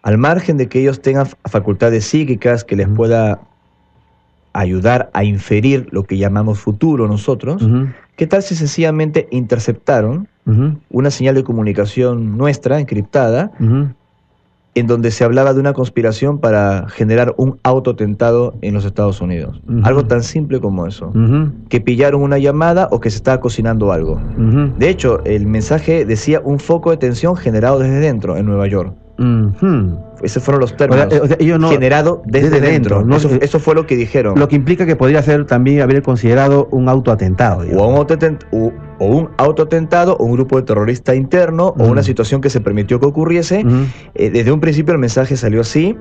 Al 0.03 0.19
margen 0.19 0.57
de 0.57 0.69
que 0.69 0.81
ellos 0.81 1.03
tengan 1.03 1.27
facultades 1.45 2.05
psíquicas 2.05 2.65
que 2.65 2.77
les 2.77 2.89
pueda 2.89 3.41
ayudar 4.61 5.11
a 5.13 5.25
inferir 5.25 5.89
lo 5.91 6.05
que 6.05 6.17
llamamos 6.17 6.59
futuro 6.59 7.09
nosotros, 7.09 7.67
¿qué 8.17 8.27
tal 8.27 8.43
si 8.43 8.55
sencillamente 8.55 9.29
interceptaron 9.31 10.29
una 10.91 11.11
señal 11.11 11.35
de 11.35 11.45
comunicación 11.45 12.37
nuestra, 12.37 12.79
encriptada, 12.79 13.51
en 14.75 14.87
donde 14.87 15.11
se 15.11 15.25
hablaba 15.25 15.55
de 15.55 15.61
una 15.61 15.73
conspiración 15.73 16.39
para 16.39 16.87
generar 16.89 17.35
un 17.39 17.59
autotentado 17.63 18.55
en 18.61 18.75
los 18.75 18.85
Estados 18.85 19.21
Unidos? 19.21 19.61
Algo 19.83 20.05
tan 20.05 20.23
simple 20.23 20.61
como 20.61 20.87
eso. 20.87 21.13
Que 21.69 21.81
pillaron 21.81 22.23
una 22.23 22.39
llamada 22.39 22.89
o 22.91 23.01
que 23.01 23.11
se 23.11 23.17
estaba 23.17 23.41
cocinando 23.41 23.91
algo. 23.91 24.21
De 24.79 24.89
hecho, 24.89 25.25
el 25.25 25.47
mensaje 25.47 26.05
decía 26.05 26.41
un 26.45 26.59
foco 26.59 26.91
de 26.91 26.99
tensión 26.99 27.37
generado 27.37 27.79
desde 27.79 28.01
dentro 28.01 28.37
en 28.37 28.47
Nueva 28.47 28.67
York. 28.69 28.95
Esos 30.23 30.43
fueron 30.43 30.61
los 30.61 30.77
términos. 30.77 31.09
generado 31.69 32.23
desde, 32.25 32.61
dentro. 32.61 33.07
eso, 33.41 33.59
fue 33.59 33.75
lo 33.75 33.87
que 33.87 33.97
dijeron. 33.97 34.39
Lo 34.39 34.49
que 34.49 34.57
implica 34.57 34.87
que 34.87 34.97
podría 34.97 35.23
ser 35.23 35.45
también 35.47 35.81
haber 35.81 36.03
considerado 36.03 36.69
un 36.71 36.89
autoatentado. 36.89 37.65
O 37.77 37.89
un, 37.89 37.97
autoatentado, 37.97 38.51
o, 38.99 39.07
un 39.07 39.31
autoatentado, 39.37 40.17
o 40.17 40.25
un 40.25 40.33
grupo 40.33 40.57
de 40.57 40.63
terrorista 40.63 41.15
interno, 41.15 41.75
o 41.79 41.85
una 41.85 42.03
situación 42.03 42.41
que 42.41 42.51
se 42.51 42.61
permitió 42.61 43.01
que 43.01 43.07
ocurriese. 43.07 43.65
Eh, 44.15 44.31
desde 44.31 44.53
un 44.53 44.61
principio 44.61 44.93
el 44.93 45.01
mensaje 45.01 45.37
salió 45.37 45.61
así. 45.61 45.97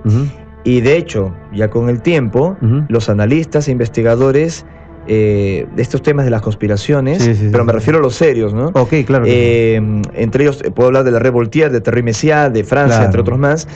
Y 0.63 0.81
de 0.81 0.97
hecho, 0.97 1.31
ya 1.53 1.69
con 1.69 1.89
el 1.89 2.01
tiempo, 2.01 2.57
los 2.89 3.09
analistas 3.09 3.67
e 3.67 3.71
investigadores 3.71 4.65
eh, 5.07 5.68
estos 5.77 6.02
temas 6.02 6.26
de 6.26 6.32
las 6.32 6.41
conspiraciones, 6.41 7.30
pero 7.52 7.64
me 7.64 7.73
refiero 7.73 7.99
a 7.99 8.02
los 8.02 8.15
serios, 8.15 8.53
¿no? 8.53 8.72
Ok, 8.73 8.94
claro. 9.06 9.26
Eh, 9.27 9.82
entre 10.14 10.44
ellos 10.44 10.61
eh, 10.64 10.72
puedo 10.72 10.88
hablar 10.88 11.03
de 11.03 11.11
la 11.11 11.19
Revoltier, 11.19 11.72
de 11.72 11.82
Terry 11.82 12.03
Messias, 12.03 12.52
de 12.52 12.64
Francia, 12.64 13.03
entre 13.03 13.22
otros 13.22 13.38
más, 13.38 13.68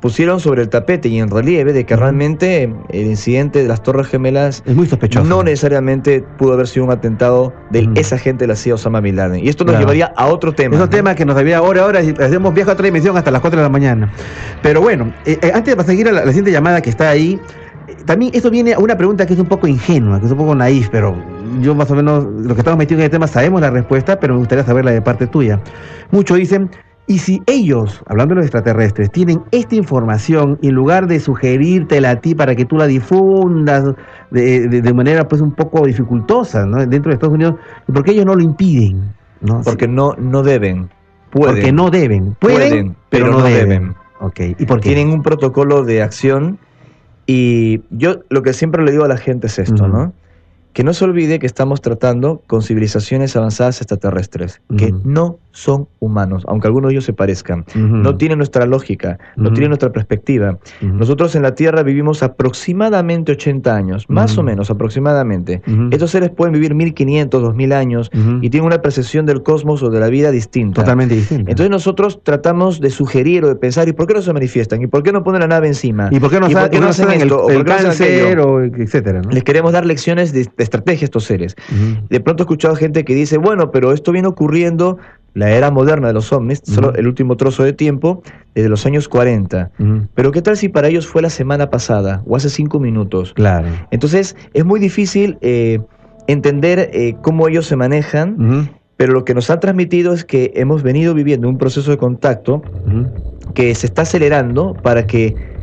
pusieron 0.00 0.40
sobre 0.40 0.62
el 0.62 0.68
tapete 0.68 1.08
y 1.08 1.18
en 1.18 1.30
relieve 1.30 1.72
de 1.72 1.84
que 1.84 1.96
realmente 1.96 2.72
el 2.90 3.06
incidente 3.06 3.62
de 3.62 3.68
las 3.68 3.82
Torres 3.82 4.06
Gemelas 4.06 4.62
es 4.66 4.76
muy 4.76 4.86
sospechoso. 4.86 5.26
No 5.26 5.42
necesariamente 5.42 6.24
pudo 6.38 6.52
haber 6.52 6.68
sido 6.68 6.84
un 6.86 6.92
atentado 6.92 7.52
de 7.70 7.88
esa 7.94 8.18
gente 8.18 8.44
de 8.44 8.48
la 8.48 8.56
CIA 8.56 8.74
Osama 8.74 9.00
Bin 9.00 9.16
Laden. 9.16 9.44
Y 9.44 9.48
esto 9.48 9.64
nos 9.64 9.78
llevaría 9.78 10.12
a 10.16 10.26
otro 10.26 10.52
tema. 10.52 10.76
Es 10.76 10.82
un 10.82 10.90
tema 10.90 11.14
que 11.14 11.24
nos 11.24 11.34
daría 11.34 11.58
ahora, 11.58 11.82
ahora, 11.82 12.02
y 12.02 12.10
hacemos 12.10 12.54
viaje 12.54 12.70
a 12.70 12.74
otra 12.74 12.84
dimensión 12.84 13.16
hasta 13.16 13.30
las 13.30 13.40
4 13.40 13.58
de 13.58 13.62
la 13.62 13.70
mañana. 13.70 14.12
Pero 14.62 14.80
bueno, 14.80 15.12
antes 15.52 15.76
de 15.76 15.84
seguir 15.84 16.08
a 16.08 16.12
la, 16.12 16.20
la 16.20 16.28
siguiente 16.28 16.52
llamada 16.52 16.80
que 16.80 16.90
está 16.90 17.10
ahí, 17.10 17.40
también 18.04 18.32
esto 18.34 18.50
viene 18.50 18.74
a 18.74 18.78
una 18.78 18.96
pregunta 18.96 19.26
que 19.26 19.34
es 19.34 19.40
un 19.40 19.46
poco 19.46 19.66
ingenua, 19.66 20.20
que 20.20 20.26
es 20.26 20.32
un 20.32 20.38
poco 20.38 20.54
naif, 20.54 20.88
pero 20.90 21.16
yo 21.60 21.74
más 21.74 21.90
o 21.90 21.94
menos, 21.94 22.24
los 22.24 22.54
que 22.54 22.60
estamos 22.60 22.78
metidos 22.78 23.00
en 23.00 23.04
el 23.04 23.10
tema 23.10 23.26
sabemos 23.26 23.60
la 23.60 23.70
respuesta, 23.70 24.18
pero 24.18 24.34
me 24.34 24.38
gustaría 24.40 24.64
saberla 24.64 24.90
de 24.90 25.02
parte 25.02 25.26
tuya. 25.26 25.60
Muchos 26.10 26.38
dicen, 26.38 26.70
y 27.06 27.18
si 27.18 27.42
ellos, 27.46 28.02
hablando 28.06 28.34
de 28.34 28.40
los 28.40 28.46
extraterrestres, 28.46 29.10
tienen 29.10 29.42
esta 29.50 29.74
información, 29.74 30.58
en 30.62 30.74
lugar 30.74 31.06
de 31.06 31.18
sugerírtela 31.20 32.10
a 32.10 32.16
ti 32.20 32.34
para 32.34 32.54
que 32.54 32.66
tú 32.66 32.76
la 32.76 32.86
difundas 32.86 33.94
de, 34.30 34.92
manera 34.94 35.26
pues 35.26 35.40
un 35.40 35.52
poco 35.52 35.86
dificultosa 35.86 36.66
¿no? 36.66 36.84
dentro 36.84 37.10
de 37.10 37.14
Estados 37.14 37.34
Unidos, 37.34 37.54
¿por 37.92 38.04
qué 38.04 38.12
ellos 38.12 38.26
no 38.26 38.34
lo 38.34 38.42
impiden? 38.42 39.14
¿no? 39.40 39.62
Porque 39.62 39.88
no, 39.88 40.14
no 40.18 40.42
deben. 40.42 40.90
Pueden. 41.30 41.54
Porque 41.54 41.72
no 41.72 41.90
deben. 41.90 42.36
Pueden, 42.38 42.96
pero, 43.08 43.28
no, 43.28 43.42
deben. 43.42 43.94
Okay. 44.20 44.54
¿Y 44.58 44.66
por 44.66 44.80
Tienen 44.80 45.08
un 45.08 45.22
protocolo 45.22 45.84
de 45.84 46.02
acción 46.02 46.58
y 47.30 47.82
yo 47.90 48.22
lo 48.30 48.42
que 48.42 48.54
siempre 48.54 48.82
le 48.82 48.90
digo 48.90 49.04
a 49.04 49.08
la 49.08 49.18
gente 49.18 49.48
es 49.48 49.58
esto, 49.58 49.86
¿no? 49.86 50.14
Que 50.72 50.84
no 50.84 50.92
se 50.92 51.04
olvide 51.04 51.38
que 51.38 51.46
estamos 51.46 51.80
tratando 51.80 52.42
con 52.46 52.62
civilizaciones 52.62 53.36
avanzadas 53.36 53.80
extraterrestres, 53.80 54.60
que 54.76 54.92
no 55.04 55.38
son 55.50 55.88
humanos, 55.98 56.44
aunque 56.46 56.68
algunos 56.68 56.88
de 56.88 56.94
ellos 56.94 57.04
se 57.04 57.12
parezcan. 57.12 57.64
No 57.74 58.16
tienen 58.16 58.38
nuestra 58.38 58.64
lógica, 58.64 59.18
no 59.36 59.52
tienen 59.52 59.70
nuestra 59.70 59.90
perspectiva. 59.90 60.58
Nosotros 60.80 61.34
en 61.34 61.42
la 61.42 61.54
Tierra 61.54 61.82
vivimos 61.82 62.22
aproximadamente 62.22 63.32
80 63.32 63.74
años, 63.74 64.04
más 64.08 64.38
o 64.38 64.42
menos 64.42 64.70
aproximadamente. 64.70 65.62
Estos 65.90 66.12
seres 66.12 66.30
pueden 66.30 66.54
vivir 66.54 66.74
1500, 66.74 67.42
2000 67.42 67.72
años 67.72 68.10
y 68.40 68.50
tienen 68.50 68.66
una 68.66 68.80
percepción 68.80 69.26
del 69.26 69.42
cosmos 69.42 69.82
o 69.82 69.90
de 69.90 70.00
la 70.00 70.08
vida 70.08 70.30
distinta. 70.30 70.82
Totalmente 70.82 71.16
distinta. 71.16 71.50
Entonces 71.50 71.70
nosotros 71.70 72.20
tratamos 72.22 72.80
de 72.80 72.90
sugerir 72.90 73.44
o 73.44 73.48
de 73.48 73.56
pensar, 73.56 73.88
¿y 73.88 73.92
por 73.92 74.06
qué 74.06 74.14
no 74.14 74.22
se 74.22 74.32
manifiestan? 74.32 74.82
¿Y 74.82 74.86
por 74.86 75.02
qué 75.02 75.12
no 75.12 75.24
ponen 75.24 75.40
la 75.40 75.48
nave 75.48 75.68
encima? 75.68 76.08
¿Y 76.12 76.20
por 76.20 76.30
qué 76.30 76.38
no, 76.38 76.46
hacen 76.46 77.10
esto? 77.10 77.50
El, 77.50 77.64
cáncer, 77.64 78.38
o 78.38 78.62
etcétera? 78.62 79.22
Les 79.30 79.42
queremos 79.42 79.72
dar 79.72 79.84
lecciones 79.84 80.32
de, 80.32 80.48
estrategia 80.64 81.04
a 81.04 81.06
estos 81.06 81.24
seres. 81.24 81.56
De 82.08 82.20
pronto 82.20 82.42
he 82.42 82.44
escuchado 82.44 82.74
gente 82.76 83.04
que 83.04 83.14
dice, 83.14 83.38
bueno, 83.38 83.70
pero 83.70 83.92
esto 83.92 84.12
viene 84.12 84.28
ocurriendo 84.28 84.98
la 85.34 85.50
era 85.50 85.70
moderna 85.70 86.08
de 86.08 86.14
los 86.14 86.32
ovnis, 86.32 86.60
solo 86.64 86.94
el 86.94 87.06
último 87.06 87.36
trozo 87.36 87.62
de 87.62 87.72
tiempo, 87.72 88.22
desde 88.54 88.68
los 88.68 88.84
años 88.86 89.08
40. 89.08 89.70
Pero 90.14 90.32
¿qué 90.32 90.42
tal 90.42 90.56
si 90.56 90.68
para 90.68 90.88
ellos 90.88 91.06
fue 91.06 91.22
la 91.22 91.30
semana 91.30 91.70
pasada 91.70 92.22
o 92.26 92.36
hace 92.36 92.50
cinco 92.50 92.80
minutos? 92.80 93.34
Claro. 93.34 93.68
Entonces 93.90 94.36
es 94.52 94.64
muy 94.64 94.80
difícil 94.80 95.38
eh, 95.40 95.80
entender 96.26 96.90
eh, 96.92 97.14
cómo 97.22 97.46
ellos 97.48 97.66
se 97.66 97.76
manejan, 97.76 98.70
pero 98.96 99.12
lo 99.12 99.24
que 99.24 99.34
nos 99.34 99.48
ha 99.50 99.60
transmitido 99.60 100.12
es 100.12 100.24
que 100.24 100.52
hemos 100.56 100.82
venido 100.82 101.14
viviendo 101.14 101.48
un 101.48 101.56
proceso 101.56 101.90
de 101.90 101.98
contacto 101.98 102.62
que 103.54 103.74
se 103.74 103.86
está 103.86 104.02
acelerando 104.02 104.74
para 104.74 105.06
que 105.06 105.57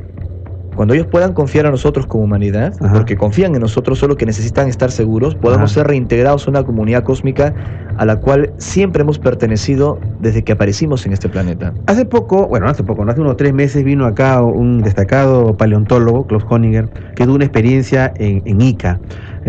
cuando 0.76 0.94
ellos 0.94 1.08
puedan 1.08 1.34
confiar 1.34 1.66
a 1.66 1.72
nosotros 1.72 2.06
como 2.08 2.24
humanidad, 2.24 2.74
porque 2.94 3.18
confían 3.18 3.56
en 3.56 3.62
nosotros, 3.62 4.00
solo 4.00 4.18
que 4.18 4.26
necesitan 4.26 4.68
estar 4.68 4.92
seguros, 4.92 5.36
podamos 5.36 5.72
ser 5.72 5.88
reintegrados 5.88 6.48
a 6.48 6.52
una 6.52 6.64
comunidad 6.64 7.04
cósmica 7.04 7.54
a 7.98 8.06
la 8.06 8.18
cual 8.18 8.54
siempre 8.58 9.02
hemos 9.02 9.20
pertenecido 9.20 10.00
desde 10.20 10.44
que 10.44 10.52
aparecimos 10.52 11.06
en 11.06 11.14
este 11.14 11.30
planeta. 11.30 11.74
Hace 11.88 12.06
poco, 12.06 12.48
bueno, 12.48 12.68
hace 12.68 12.84
poco, 12.84 13.04
hace 13.04 13.22
unos 13.22 13.38
tres 13.38 13.54
meses 13.54 13.84
vino 13.84 14.06
acá 14.06 14.42
un 14.42 14.82
destacado 14.82 15.56
paleontólogo, 15.56 16.28
Klaus 16.28 16.44
Honiger, 16.50 16.90
que 17.16 17.26
tuvo 17.26 17.36
una 17.36 17.46
experiencia 17.46 18.14
en, 18.18 18.42
en 18.46 18.62
Ica 18.62 19.00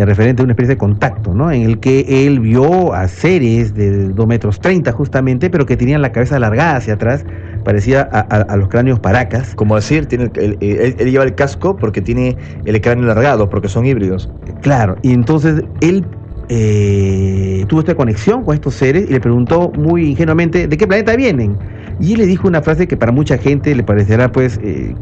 referente 0.05 0.41
a 0.41 0.43
una 0.43 0.53
experiencia 0.53 0.75
de 0.75 0.77
contacto, 0.77 1.33
¿no? 1.33 1.51
En 1.51 1.63
el 1.63 1.79
que 1.79 2.25
él 2.27 2.39
vio 2.39 2.93
a 2.93 3.07
seres 3.07 3.73
de 3.73 4.09
2 4.09 4.27
metros 4.27 4.59
30 4.59 4.91
justamente, 4.91 5.49
pero 5.49 5.65
que 5.65 5.75
tenían 5.75 6.01
la 6.01 6.11
cabeza 6.11 6.35
alargada 6.35 6.75
hacia 6.75 6.93
atrás, 6.93 7.25
parecía 7.63 8.01
a, 8.01 8.55
los 8.57 8.69
cráneos 8.69 8.99
paracas. 8.99 9.55
Como 9.55 9.75
decir, 9.75 10.05
tiene, 10.05 10.29
él, 10.35 10.95
lleva 10.97 11.23
el 11.23 11.35
casco 11.35 11.75
porque 11.75 12.01
tiene 12.01 12.37
el 12.65 12.79
cráneo 12.79 13.05
alargado, 13.05 13.49
porque 13.49 13.69
son 13.69 13.85
híbridos. 13.85 14.29
Claro, 14.61 14.97
y 15.01 15.13
entonces 15.13 15.63
él 15.81 16.05
eh, 16.49 17.65
tuvo 17.67 17.81
esta 17.81 17.95
conexión 17.95 18.43
con 18.43 18.53
estos 18.53 18.75
seres 18.75 19.09
y 19.09 19.13
le 19.13 19.19
preguntó 19.19 19.71
muy 19.77 20.11
ingenuamente 20.11 20.67
de 20.67 20.77
qué 20.77 20.87
planeta 20.87 21.15
vienen. 21.15 21.57
Y 21.99 22.13
él 22.13 22.19
le 22.19 22.25
dijo 22.27 22.47
una 22.47 22.61
frase 22.61 22.87
que 22.87 22.95
para 22.95 23.11
mucha 23.11 23.37
gente 23.37 23.73
le 23.73 23.83
parecerá 23.83 24.31
pues 24.31 24.59
eh, 24.63 24.95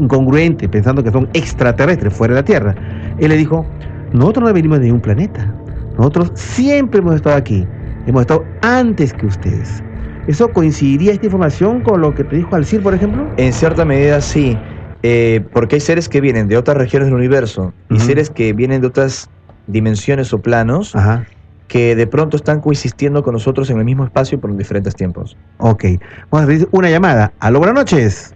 incongruente, 0.00 0.68
pensando 0.68 1.04
que 1.04 1.12
son 1.12 1.28
extraterrestres 1.32 2.12
fuera 2.12 2.34
de 2.34 2.40
la 2.40 2.44
Tierra. 2.44 2.74
Él 3.18 3.28
le 3.28 3.36
dijo, 3.36 3.64
nosotros 4.12 4.48
no 4.48 4.54
venimos 4.54 4.78
de 4.78 4.86
ningún 4.86 5.00
planeta. 5.00 5.52
Nosotros 5.96 6.32
siempre 6.34 7.00
hemos 7.00 7.16
estado 7.16 7.36
aquí. 7.36 7.66
Hemos 8.06 8.22
estado 8.22 8.44
antes 8.62 9.12
que 9.12 9.26
ustedes. 9.26 9.82
¿Eso 10.26 10.48
coincidiría 10.52 11.12
esta 11.12 11.26
información 11.26 11.80
con 11.82 12.00
lo 12.00 12.14
que 12.14 12.24
te 12.24 12.36
dijo 12.36 12.54
Alcir, 12.54 12.82
por 12.82 12.94
ejemplo? 12.94 13.26
En 13.36 13.52
cierta 13.52 13.84
medida 13.84 14.20
sí, 14.20 14.56
eh, 15.02 15.44
porque 15.52 15.76
hay 15.76 15.80
seres 15.80 16.08
que 16.08 16.20
vienen 16.20 16.48
de 16.48 16.56
otras 16.56 16.76
regiones 16.76 17.08
del 17.08 17.16
universo 17.16 17.72
y 17.88 17.98
seres 17.98 18.30
que 18.30 18.52
vienen 18.52 18.80
de 18.80 18.86
otras 18.86 19.30
dimensiones 19.66 20.32
o 20.32 20.40
planos 20.40 20.94
que 21.68 21.94
de 21.94 22.06
pronto 22.06 22.36
están 22.36 22.60
coexistiendo 22.60 23.22
con 23.22 23.32
nosotros 23.32 23.70
en 23.70 23.78
el 23.78 23.84
mismo 23.84 24.04
espacio 24.04 24.40
por 24.40 24.54
diferentes 24.56 24.94
tiempos. 24.94 25.36
Ok, 25.58 25.84
vamos 26.30 26.48
a 26.48 26.52
hacer 26.52 26.68
una 26.72 26.90
llamada. 26.90 27.32
Aló, 27.38 27.60
buenas 27.60 27.76
noches. 27.76 28.34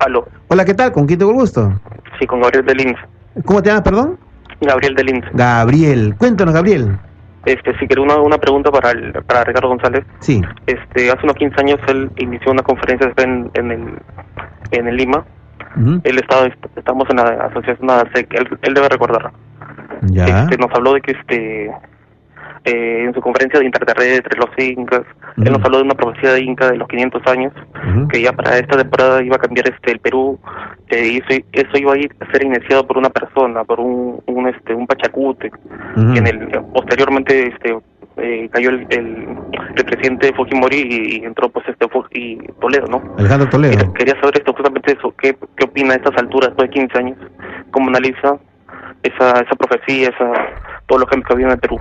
Aló. 0.00 0.26
Hola, 0.48 0.64
¿qué 0.64 0.74
tal? 0.74 0.92
¿Con 0.92 1.06
quién 1.06 1.18
tengo 1.18 1.30
el 1.32 1.38
gusto? 1.38 1.80
Sí, 2.18 2.26
con 2.26 2.40
Gabriel 2.40 2.66
Delins. 2.66 2.98
¿Cómo 3.44 3.62
te 3.62 3.70
llamas, 3.70 3.82
perdón? 3.82 4.18
Gabriel 4.60 4.94
Delins. 4.94 5.24
Gabriel, 5.32 6.14
cuéntanos, 6.18 6.54
Gabriel. 6.54 6.98
Este, 7.44 7.78
si 7.78 7.86
quiero 7.86 8.02
una, 8.02 8.16
una 8.16 8.38
pregunta 8.38 8.70
para, 8.72 8.90
el, 8.90 9.12
para 9.24 9.44
Ricardo 9.44 9.68
González. 9.68 10.04
Sí. 10.18 10.42
Este, 10.66 11.10
hace 11.10 11.20
unos 11.22 11.36
15 11.36 11.60
años 11.60 11.78
él 11.86 12.10
inició 12.16 12.50
una 12.50 12.62
conferencia 12.62 13.12
en, 13.18 13.50
en, 13.54 13.70
el, 13.70 13.98
en 14.72 14.88
el 14.88 14.96
Lima. 14.96 15.24
Él 16.04 16.18
estaba, 16.18 16.48
estamos 16.74 17.04
en 17.10 17.16
la 17.16 17.48
asociación 17.50 17.90
él, 18.14 18.58
él 18.62 18.74
debe 18.74 18.88
recordar. 18.88 19.30
Ya. 20.02 20.24
Este, 20.44 20.56
nos 20.56 20.70
habló 20.74 20.94
de 20.94 21.02
que 21.02 21.12
este 21.12 21.70
eh, 22.66 23.04
en 23.04 23.14
su 23.14 23.20
conferencia 23.20 23.60
de 23.60 23.66
interterrestres, 23.66 24.38
los 24.38 24.50
incas, 24.58 25.02
él 25.36 25.52
nos 25.52 25.64
habló 25.64 25.78
de 25.78 25.84
una 25.84 25.94
profecía 25.94 26.32
de 26.32 26.40
Inca 26.40 26.68
de 26.68 26.76
los 26.76 26.88
500 26.88 27.22
años, 27.28 27.52
que 28.10 28.20
ya 28.20 28.32
para 28.32 28.58
esta 28.58 28.76
temporada 28.76 29.22
iba 29.22 29.36
a 29.36 29.38
cambiar 29.38 29.68
este 29.68 29.92
el 29.92 30.00
Perú, 30.00 30.36
eh, 30.88 31.06
y 31.06 31.16
eso, 31.18 31.44
eso, 31.52 31.78
iba 31.78 31.94
a, 31.94 31.96
ir 31.96 32.10
a 32.18 32.32
ser 32.32 32.44
iniciado 32.44 32.84
por 32.84 32.98
una 32.98 33.10
persona, 33.10 33.62
por 33.62 33.78
un, 33.78 34.20
un 34.26 34.48
este 34.48 34.74
un 34.74 34.86
pachacute, 34.86 35.50
que 35.50 36.18
en 36.18 36.26
el, 36.26 36.48
posteriormente 36.74 37.48
este 37.54 37.78
eh, 38.16 38.48
cayó 38.50 38.70
el, 38.70 38.86
el, 38.90 39.84
presidente 39.84 40.32
Fujimori 40.34 41.20
y, 41.20 41.24
entró 41.24 41.48
pues 41.48 41.68
este 41.68 41.86
y 42.14 42.38
Toledo, 42.60 42.86
¿no? 42.88 43.14
Alejandro 43.18 43.48
Toledo. 43.48 43.92
Quería, 43.92 44.14
saber 44.20 44.38
esto 44.38 44.52
justamente 44.52 44.96
eso, 44.98 45.14
¿qué, 45.18 45.36
qué 45.56 45.64
opina 45.64 45.92
a 45.92 45.96
estas 45.98 46.16
alturas, 46.16 46.48
después 46.48 46.68
de 46.68 46.74
15 46.74 46.98
años? 46.98 47.18
¿Cómo 47.70 47.88
analiza 47.88 48.38
esa, 49.06 49.40
esa 49.40 49.54
profecía, 49.56 50.10
esa, 50.10 50.32
todos 50.86 51.00
los 51.00 51.08
ejemplos 51.08 51.28
que 51.28 51.32
había 51.34 51.46
en 51.46 51.52
el 51.52 51.58
Perú? 51.58 51.80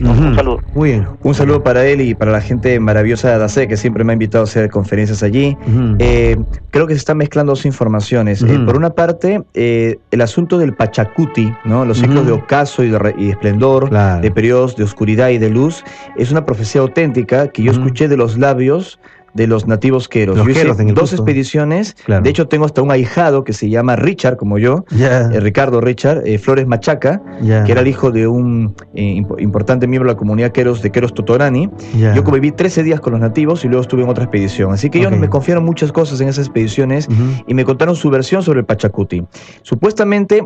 Un 0.00 0.34
saludo. 0.36 0.60
Muy 0.74 0.90
bien. 0.90 1.08
Un 1.22 1.34
saludo 1.34 1.62
para 1.62 1.84
él 1.86 2.00
y 2.00 2.14
para 2.14 2.30
la 2.30 2.40
gente 2.40 2.78
maravillosa 2.78 3.28
de 3.28 3.34
ADACE 3.34 3.68
que 3.68 3.76
siempre 3.76 4.04
me 4.04 4.12
ha 4.12 4.14
invitado 4.14 4.44
a 4.44 4.46
hacer 4.46 4.70
conferencias 4.70 5.22
allí. 5.22 5.56
Eh, 5.98 6.36
creo 6.70 6.86
que 6.86 6.94
se 6.94 6.98
están 6.98 7.16
mezclando 7.18 7.52
dos 7.52 7.66
informaciones. 7.66 8.42
Eh, 8.42 8.60
por 8.64 8.76
una 8.76 8.90
parte, 8.90 9.42
eh, 9.54 9.98
el 10.10 10.20
asunto 10.20 10.58
del 10.58 10.74
Pachacuti, 10.74 11.52
¿no? 11.64 11.84
los 11.84 11.98
ciclos 11.98 12.26
de 12.26 12.32
ocaso 12.32 12.84
y 12.84 12.90
de, 12.90 13.14
y 13.18 13.30
esplendor, 13.30 13.90
de 14.20 14.30
periodos 14.30 14.76
de 14.76 14.84
oscuridad 14.84 15.30
y 15.30 15.38
de 15.38 15.50
luz, 15.50 15.84
es 16.16 16.30
una 16.30 16.44
profecía 16.44 16.80
auténtica 16.80 17.48
que 17.48 17.62
yo 17.62 17.72
escuché 17.72 18.08
de 18.08 18.16
los 18.16 18.38
labios 18.38 19.00
de 19.34 19.46
los 19.46 19.66
nativos 19.66 20.08
queros. 20.08 20.36
yo 20.36 20.48
hice 20.48 20.66
dos 20.92 21.12
expediciones. 21.12 21.96
De 22.06 22.28
hecho, 22.28 22.48
tengo 22.48 22.64
hasta 22.64 22.82
un 22.82 22.90
ahijado 22.90 23.44
que 23.44 23.52
se 23.52 23.68
llama 23.68 23.96
Richard, 23.96 24.36
como 24.36 24.58
yo, 24.58 24.84
eh, 24.98 25.40
Ricardo 25.40 25.80
Richard, 25.80 26.22
eh, 26.26 26.38
Flores 26.38 26.66
Machaca, 26.66 27.22
que 27.40 27.72
era 27.72 27.80
el 27.80 27.88
hijo 27.88 28.10
de 28.10 28.26
un 28.26 28.74
eh, 28.94 29.22
importante 29.38 29.86
miembro 29.86 30.08
de 30.08 30.14
la 30.14 30.18
comunidad 30.18 30.52
queros 30.52 30.82
de 30.82 30.90
Queros 30.90 31.14
Totorani. 31.14 31.70
Yo 32.14 32.24
conviví 32.24 32.52
13 32.52 32.82
días 32.82 33.00
con 33.00 33.12
los 33.12 33.20
nativos 33.20 33.64
y 33.64 33.68
luego 33.68 33.82
estuve 33.82 34.02
en 34.02 34.08
otra 34.08 34.24
expedición. 34.24 34.72
Así 34.72 34.90
que 34.90 34.98
ellos 34.98 35.12
me 35.12 35.28
confiaron 35.28 35.64
muchas 35.64 35.92
cosas 35.92 36.20
en 36.20 36.28
esas 36.28 36.46
expediciones 36.46 37.08
y 37.46 37.54
me 37.54 37.64
contaron 37.64 37.96
su 37.96 38.10
versión 38.10 38.42
sobre 38.42 38.60
el 38.60 38.66
Pachacuti. 38.66 39.24
Supuestamente, 39.62 40.44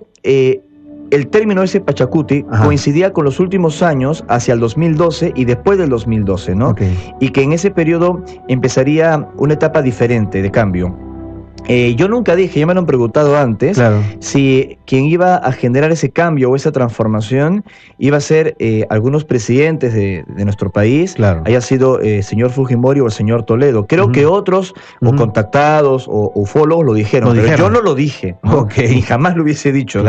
el 1.10 1.28
término 1.28 1.62
ese 1.62 1.80
Pachacuti 1.80 2.44
coincidía 2.62 3.12
con 3.12 3.24
los 3.24 3.40
últimos 3.40 3.82
años 3.82 4.24
hacia 4.28 4.54
el 4.54 4.60
2012 4.60 5.32
y 5.34 5.44
después 5.44 5.78
del 5.78 5.88
2012, 5.90 6.54
¿no? 6.54 6.74
Y 7.20 7.30
que 7.30 7.42
en 7.42 7.52
ese 7.52 7.70
periodo 7.70 8.22
empezaría 8.48 9.28
una 9.36 9.54
etapa 9.54 9.82
diferente 9.82 10.42
de 10.42 10.50
cambio. 10.50 11.05
Eh, 11.68 11.94
yo 11.96 12.08
nunca 12.08 12.36
dije, 12.36 12.60
ya 12.60 12.66
me 12.66 12.74
lo 12.74 12.80
han 12.80 12.86
preguntado 12.86 13.36
antes, 13.36 13.80
si 14.20 14.78
quien 14.86 15.06
iba 15.06 15.36
a 15.36 15.52
generar 15.52 15.90
ese 15.90 16.10
cambio 16.10 16.50
o 16.50 16.56
esa 16.56 16.70
transformación 16.72 17.64
iba 17.98 18.16
a 18.16 18.20
ser 18.20 18.54
eh, 18.58 18.86
algunos 18.88 19.24
presidentes 19.24 19.92
de, 19.92 20.24
nuestro 20.44 20.70
país, 20.70 21.16
haya 21.44 21.60
sido 21.60 21.98
el 22.00 22.06
eh, 22.06 22.22
señor 22.22 22.50
Fujimori 22.50 23.00
o 23.00 23.06
el 23.06 23.12
señor 23.12 23.44
Toledo. 23.44 23.86
Creo 23.86 24.12
que 24.12 24.26
otros, 24.26 24.74
o 25.00 25.14
contactados 25.14 26.06
o 26.08 26.30
ufólogos, 26.34 26.84
lo 26.84 26.94
dijeron, 26.94 27.34
pero 27.34 27.56
yo 27.56 27.70
no 27.70 27.80
lo 27.80 27.94
dije, 27.94 28.36
y 28.76 29.02
jamás 29.02 29.36
lo 29.36 29.42
hubiese 29.42 29.72
dicho. 29.72 30.04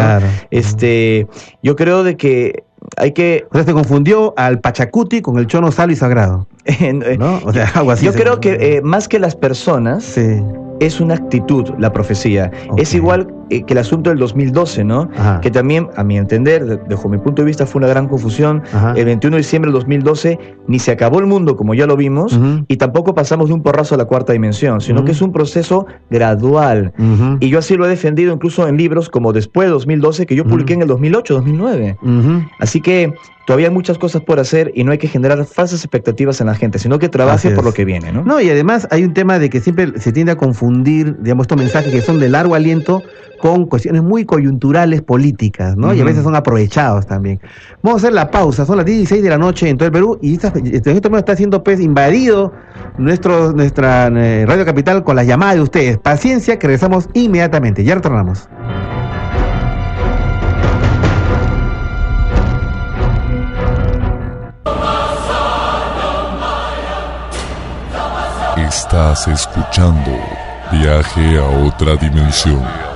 Este, 0.52 1.28
yo 1.64 1.76
creo 1.76 2.04
de 2.04 2.18
que 2.18 2.64
hay 2.96 3.12
que... 3.12 3.46
O 3.52 3.56
sea, 3.56 3.64
se 3.64 3.74
confundió 3.74 4.34
al 4.38 4.60
Pachacuti 4.60 5.22
con 5.22 5.40
el 5.40 5.48
Chono 5.48 5.72
Sal 5.72 5.92
y 5.92 5.96
Sagrado. 5.96 6.48
¿no? 7.18 7.40
O 7.44 7.52
sea, 7.52 7.72
algo 7.74 7.92
así. 7.92 8.06
Yo 8.06 8.14
creo 8.14 8.40
que 8.40 8.82
más 8.84 9.08
que 9.08 9.18
las 9.18 9.36
personas... 9.36 10.04
Sí 10.04 10.40
es 10.80 11.00
una 11.00 11.16
actitud 11.16 11.70
la 11.78 11.92
profecía. 11.92 12.52
Es 12.78 12.94
igual 12.94 13.28
eh, 13.50 13.64
que 13.64 13.74
el 13.74 13.80
asunto 13.80 14.10
del 14.10 14.20
2012, 14.20 14.84
¿no? 14.84 15.10
Que 15.42 15.52
también, 15.52 15.88
a 15.96 16.04
mi 16.04 16.18
entender, 16.18 16.66
desde 16.66 17.10
mi 17.10 17.18
punto 17.18 17.42
de 17.42 17.46
vista, 17.46 17.66
fue 17.66 17.80
una 17.80 17.88
gran 17.88 18.08
confusión. 18.08 18.64
El 18.96 19.06
21 19.06 19.36
de 19.36 19.42
diciembre 19.42 19.72
del 19.72 19.80
2012 19.80 20.40
ni 20.68 20.80
se 20.80 20.92
acabó 20.92 21.20
el 21.20 21.26
mundo, 21.26 21.56
como 21.56 21.74
ya 21.74 21.86
lo 21.86 21.96
vimos, 21.96 22.40
y 22.68 22.78
tampoco 22.78 23.16
pasamos 23.16 23.48
de 23.50 23.54
un 23.54 23.64
porrazo 23.64 23.96
a 23.96 23.98
la 23.98 24.06
cuarta 24.06 24.34
dimensión, 24.34 24.82
sino 24.82 25.06
que 25.06 25.12
es 25.12 25.22
un 25.22 25.32
proceso 25.32 25.86
gradual. 26.10 26.94
Y 27.40 27.50
yo 27.50 27.60
así 27.60 27.76
lo 27.76 27.86
he 27.86 27.90
defendido 27.90 28.34
incluso 28.34 28.68
en 28.68 28.78
libros 28.78 29.10
como 29.10 29.34
Después 29.34 29.68
de 29.68 29.72
2012, 29.72 30.26
que 30.26 30.36
yo 30.36 30.46
publiqué 30.46 30.74
en 30.74 30.82
el 30.82 30.88
2008, 30.88 31.34
2009. 31.36 31.98
Así 32.60 32.82
que 32.82 33.14
todavía 33.46 33.68
hay 33.68 33.74
muchas 33.74 33.98
cosas 33.98 34.22
por 34.22 34.40
hacer 34.40 34.72
y 34.76 34.84
no 34.84 34.92
hay 34.92 34.98
que 34.98 35.08
generar 35.08 35.46
falsas 35.46 35.82
expectativas 35.82 36.42
en 36.42 36.48
la 36.48 36.56
gente, 36.56 36.80
sino 36.80 37.00
que 37.00 37.08
trabaje 37.08 37.52
por 37.52 37.64
lo 37.64 37.74
que 37.74 37.86
viene, 37.86 38.12
¿no? 38.12 38.24
No, 38.24 38.42
y 38.42 38.50
además 38.50 38.88
hay 38.92 39.06
un 39.06 39.14
tema 39.14 39.40
de 39.40 39.50
que 39.50 39.62
siempre 39.62 40.00
se 40.00 40.12
tiende 40.12 40.34
a 40.34 40.36
confundir, 40.36 41.16
digamos, 41.22 41.46
estos 41.46 41.58
mensajes 41.58 41.94
que 41.94 42.02
son 42.02 42.20
de 42.20 42.28
largo 42.28 42.56
aliento 42.56 43.02
con 43.42 43.66
cuestiones 43.66 44.04
muy 44.04 44.26
coyunturales 44.26 45.02
políticas, 45.02 45.76
¿no? 45.78 45.94
Y 45.94 46.02
a 46.02 46.04
veces 46.04 46.24
son 46.24 46.36
aprovechados 46.36 47.06
también. 47.06 47.40
Vamos 47.82 48.02
a 48.02 48.08
hacer 48.08 48.14
la 48.14 48.32
pausa, 48.32 48.66
son 48.66 48.78
las 48.78 48.86
16 48.86 49.22
de 49.22 49.30
la 49.30 49.38
noche 49.38 49.70
en 49.70 49.78
todo 49.78 49.88
el 49.88 49.92
Perú 49.92 50.20
y 50.22 50.34
esta, 50.34 50.48
este 50.50 50.92
momento 50.92 51.18
está 51.18 51.36
siendo 51.36 51.64
pues 51.64 51.80
invadido 51.80 52.54
nuestro, 52.98 53.52
nuestra 53.52 54.08
eh, 54.08 54.46
Radio 54.48 54.66
Capital 54.66 55.04
con 55.04 55.16
las 55.16 55.28
llamadas 55.28 55.56
de 55.56 55.62
ustedes. 55.62 55.98
Paciencia 55.98 56.58
que 56.60 56.68
regresamos 56.68 57.10
inmediatamente, 57.14 57.84
ya 57.84 57.96
retornamos. 57.96 58.50
Estás 68.58 69.28
escuchando 69.28 70.12
Viaje 70.72 71.38
a 71.38 71.66
otra 71.66 71.96
dimensión. 71.96 72.87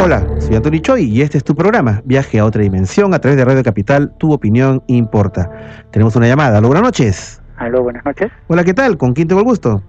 Hola, 0.00 0.24
soy 0.38 0.54
Antonio 0.54 0.80
Choi 0.80 1.02
y 1.02 1.22
este 1.22 1.38
es 1.38 1.44
tu 1.44 1.56
programa, 1.56 2.02
Viaje 2.04 2.38
a 2.38 2.44
otra 2.44 2.62
dimensión 2.62 3.14
a 3.14 3.18
través 3.18 3.36
de 3.36 3.44
Radio 3.44 3.64
Capital, 3.64 4.12
tu 4.18 4.32
opinión 4.32 4.80
importa. 4.86 5.50
Tenemos 5.90 6.14
una 6.14 6.28
llamada. 6.28 6.58
Aló, 6.58 6.68
buenas 6.68 6.84
noches. 6.84 7.42
Aló, 7.56 7.82
buenas 7.82 8.04
noches. 8.04 8.30
Hola, 8.46 8.62
¿qué 8.62 8.74
tal? 8.74 8.96
¿Con 8.96 9.12
quién 9.12 9.26
tengo 9.26 9.40
el 9.40 9.46
gusto? 9.46 9.82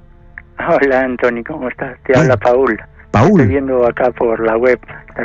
Hola, 0.67 1.01
Antonio, 1.01 1.43
¿cómo 1.47 1.69
estás? 1.69 1.95
Te 2.05 2.17
habla 2.17 2.37
Paul. 2.37 2.77
Paul. 3.11 3.29
Estoy 3.29 3.47
viendo 3.47 3.85
acá 3.85 4.11
por 4.11 4.39
la 4.39 4.57
web. 4.57 4.79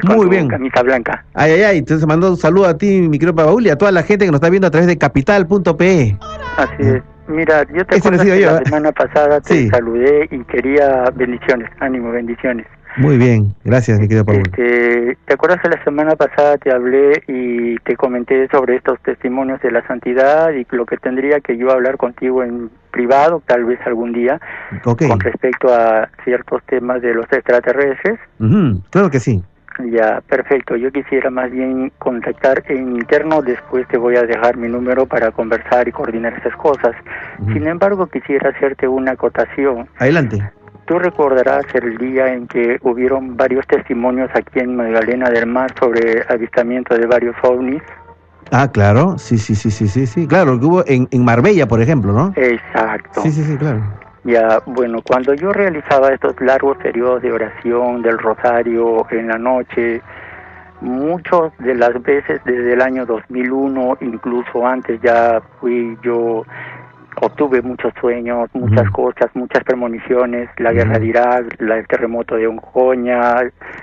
Muy 0.05 0.28
bien. 0.28 0.48
Camisa 0.48 0.82
blanca. 0.82 1.24
Ay, 1.32 1.52
ay, 1.52 1.62
ay. 1.62 1.78
Entonces 1.78 2.06
mando 2.06 2.31
un 2.31 2.36
saludo 2.36 2.66
a 2.66 2.77
ti, 2.77 3.01
mi 3.01 3.19
querido 3.19 3.35
Paul, 3.35 3.66
y 3.66 3.70
a 3.70 3.77
toda 3.77 3.90
la 3.90 4.02
gente 4.02 4.27
que 4.27 4.31
nos 4.31 4.39
está 4.39 4.51
viendo 4.51 4.69
a 4.69 4.70
través 4.70 4.86
de 4.86 4.98
capital.pe. 4.98 6.19
Así 6.56 6.82
es. 6.82 7.02
Mira, 7.27 7.65
yo 7.73 7.86
te 7.86 7.97
acuerdo 7.97 8.23
que 8.23 8.40
la 8.40 8.65
semana 8.65 8.93
pasada 8.93 9.40
te 9.40 9.70
saludé 9.70 10.28
y 10.31 10.44
quería 10.44 11.05
bendiciones, 11.15 11.70
ánimo, 11.81 12.11
bendiciones. 12.11 12.66
Muy 12.97 13.16
bien, 13.16 13.55
gracias, 13.65 13.99
mi 13.99 14.07
querido 14.07 14.25
Paul. 14.25 14.39
Este, 14.39 15.16
¿Te 15.27 15.35
acuerdas 15.35 15.61
que 15.61 15.69
la 15.69 15.83
semana 15.83 16.16
pasada 16.16 16.59
te 16.59 16.71
hablé 16.71 17.23
y 17.27 17.77
te 17.79 17.97
comenté 17.97 18.47
sobre 18.49 18.77
estos 18.77 19.01
testimonios 19.01 19.61
de 19.62 19.73
la 19.73 19.87
santidad 19.87 20.53
y 20.53 20.66
lo 20.71 20.87
que 20.87 20.97
tendría 20.97 21.41
que 21.41 21.57
yo 21.57 21.71
hablar 21.71 21.97
contigo 21.97 22.43
en 22.43 22.71
privado, 22.91 23.43
tal 23.47 23.65
vez 23.65 23.81
algún 23.87 24.12
día, 24.12 24.41
con 24.83 25.21
respecto 25.21 25.75
a 25.75 26.09
ciertos 26.23 26.62
temas 26.65 27.03
de 27.03 27.15
los 27.15 27.27
extraterrestres? 27.33 28.19
claro 28.91 29.11
que 29.11 29.19
sí. 29.19 29.43
Ya, 29.91 30.21
perfecto. 30.29 30.77
Yo 30.77 30.93
quisiera 30.93 31.31
más 31.31 31.51
bien 31.51 31.91
contactar 31.99 32.62
en 32.69 32.93
interno, 32.93 33.43
después 33.43 33.89
te 33.89 33.99
voy 33.99 34.15
a 34.16 34.23
dejar 34.23 34.57
mi 34.57 34.69
número 34.69 35.07
para 35.07 35.33
conversar 35.33 35.89
y 35.89 35.93
coordinar 35.93 36.33
esas 36.39 36.55
cosas. 36.57 36.95
Sin 37.53 37.66
embargo, 37.66 38.07
quisiera 38.07 38.51
hacerte 38.51 38.87
una 38.87 39.12
acotación. 39.12 39.89
Adelante. 39.99 40.41
Tú 40.86 40.98
recordarás 40.98 41.65
el 41.74 41.97
día 41.97 42.32
en 42.32 42.47
que 42.47 42.78
hubieron 42.82 43.36
varios 43.36 43.66
testimonios 43.66 44.31
aquí 44.35 44.61
en 44.61 44.77
Magdalena 44.77 45.31
del 45.31 45.47
Mar 45.47 45.73
sobre 45.81 46.23
avistamiento 46.28 46.94
de 46.97 47.06
varios 47.06 47.35
ovnis. 47.43 47.82
Ah, 48.51 48.70
claro, 48.70 49.16
sí, 49.16 49.39
sí, 49.39 49.55
sí, 49.55 49.70
sí, 49.70 49.89
sí, 49.89 50.06
sí, 50.06 50.27
claro, 50.27 50.61
que 50.61 50.66
hubo 50.66 50.85
en, 50.86 51.09
en 51.11 51.24
Marbella, 51.24 51.66
por 51.66 51.81
ejemplo, 51.81 52.12
¿no? 52.12 52.32
Exacto. 52.36 53.23
Sí, 53.23 53.32
sí, 53.32 53.43
sí, 53.43 53.56
claro. 53.56 53.82
Ya, 54.24 54.61
bueno, 54.66 55.01
cuando 55.02 55.35
yo 55.35 55.52
realizaba 55.52 56.11
estos 56.11 56.39
largos 56.40 56.77
periodos 56.78 57.23
de 57.23 57.32
oración 57.32 58.02
del 58.02 58.19
rosario 58.19 59.06
en 59.11 59.28
la 59.28 59.39
noche, 59.39 60.02
muchas 60.81 61.56
de 61.59 61.74
las 61.74 62.02
veces 62.02 62.40
desde 62.44 62.74
el 62.74 62.82
año 62.82 63.06
2001, 63.06 63.98
incluso 64.01 64.66
antes 64.66 65.01
ya 65.02 65.43
fui 65.61 65.97
yo 66.02 66.44
obtuve 67.20 67.62
muchos 67.62 67.93
sueños, 68.01 68.51
muchas 68.55 68.91
cosas, 68.91 69.31
muchas 69.35 69.62
premoniciones, 69.65 70.49
la 70.59 70.73
guerra 70.73 70.99
de 70.99 71.07
Irak, 71.07 71.57
el 71.61 71.86
terremoto 71.86 72.36
de 72.36 72.47
Oncoña, 72.47 73.41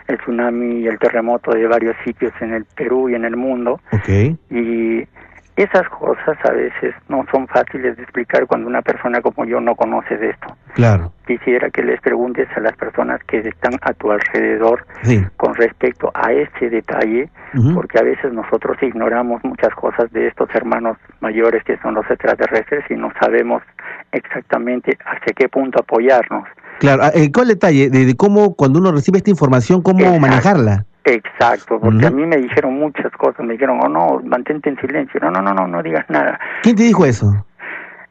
el 0.07 0.17
tsunami 0.19 0.81
y 0.81 0.87
el 0.87 0.99
terremoto 0.99 1.51
de 1.51 1.67
varios 1.67 1.95
sitios 2.03 2.33
en 2.41 2.53
el 2.53 2.65
Perú 2.65 3.09
y 3.09 3.15
en 3.15 3.25
el 3.25 3.35
mundo. 3.35 3.79
Okay. 3.91 4.37
Y 4.49 5.07
esas 5.55 5.87
cosas 5.89 6.37
a 6.43 6.51
veces 6.51 6.95
no 7.09 7.25
son 7.31 7.47
fáciles 7.47 7.97
de 7.97 8.03
explicar 8.03 8.47
cuando 8.47 8.67
una 8.67 8.81
persona 8.81 9.21
como 9.21 9.45
yo 9.45 9.59
no 9.59 9.75
conoce 9.75 10.17
de 10.17 10.29
esto. 10.29 10.47
Claro. 10.73 11.11
Quisiera 11.27 11.69
que 11.69 11.83
les 11.83 11.99
preguntes 12.01 12.47
a 12.55 12.61
las 12.61 12.75
personas 12.77 13.21
que 13.27 13.39
están 13.39 13.73
a 13.81 13.93
tu 13.93 14.11
alrededor 14.11 14.85
con 15.37 15.53
respecto 15.55 16.11
a 16.13 16.31
ese 16.31 16.69
detalle, 16.69 17.29
porque 17.73 17.99
a 17.99 18.03
veces 18.03 18.31
nosotros 18.33 18.77
ignoramos 18.81 19.43
muchas 19.43 19.73
cosas 19.75 20.11
de 20.11 20.27
estos 20.27 20.49
hermanos 20.55 20.97
mayores 21.19 21.63
que 21.63 21.77
son 21.79 21.95
los 21.95 22.09
extraterrestres 22.09 22.85
y 22.89 22.95
no 22.95 23.11
sabemos 23.19 23.61
exactamente 24.11 24.97
hacia 25.05 25.33
qué 25.33 25.49
punto 25.49 25.79
apoyarnos. 25.79 26.47
Claro, 26.79 27.03
ah, 27.03 27.11
eh, 27.13 27.31
¿cuál 27.31 27.49
detalle 27.49 27.89
de, 27.89 28.15
cómo 28.15 28.55
cuando 28.55 28.79
uno 28.79 28.91
recibe 28.91 29.17
esta 29.17 29.29
información, 29.29 29.81
cómo 29.81 30.19
manejarla? 30.19 30.85
Exacto, 31.03 31.79
porque 31.79 32.05
a 32.05 32.11
mí 32.11 32.25
me 32.25 32.37
dijeron 32.37 32.75
muchas 32.75 33.11
cosas, 33.13 33.45
me 33.45 33.53
dijeron, 33.53 33.79
oh 33.83 33.89
no, 33.89 34.21
mantente 34.23 34.69
en 34.69 34.79
silencio, 34.79 35.19
no, 35.19 35.31
no, 35.31 35.41
no, 35.41 35.53
no, 35.53 35.67
no 35.67 35.81
digas 35.81 36.05
nada. 36.09 36.39
¿Quién 36.61 36.75
te 36.75 36.83
dijo 36.83 37.05
eso? 37.05 37.43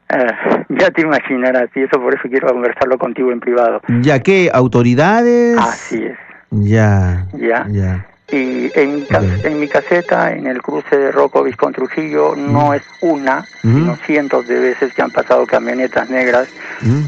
Eh, 0.09 0.27
ya 0.69 0.91
te 0.91 1.01
imaginarás, 1.01 1.69
y 1.73 1.83
eso 1.83 2.01
por 2.01 2.13
eso 2.13 2.23
quiero 2.29 2.49
conversarlo 2.49 2.97
contigo 2.97 3.31
en 3.31 3.39
privado. 3.39 3.79
¿Ya 4.01 4.19
qué? 4.19 4.51
¿Autoridades? 4.53 5.57
Así 5.57 6.03
es. 6.03 6.17
Ya. 6.49 7.27
Ya. 7.33 7.65
Ya. 7.69 8.05
Y 8.31 8.71
en 8.75 8.95
mi, 8.95 9.07
en 9.43 9.59
mi 9.59 9.67
caseta, 9.67 10.31
en 10.31 10.47
el 10.47 10.61
cruce 10.61 10.97
de 10.97 11.11
Rocovis 11.11 11.57
con 11.57 11.73
Trujillo, 11.73 12.35
no 12.35 12.73
es 12.73 12.83
una, 13.01 13.45
sino 13.61 13.97
cientos 14.05 14.47
de 14.47 14.59
veces 14.59 14.93
que 14.93 15.01
han 15.01 15.11
pasado 15.11 15.45
camionetas 15.45 16.09
negras, 16.09 16.47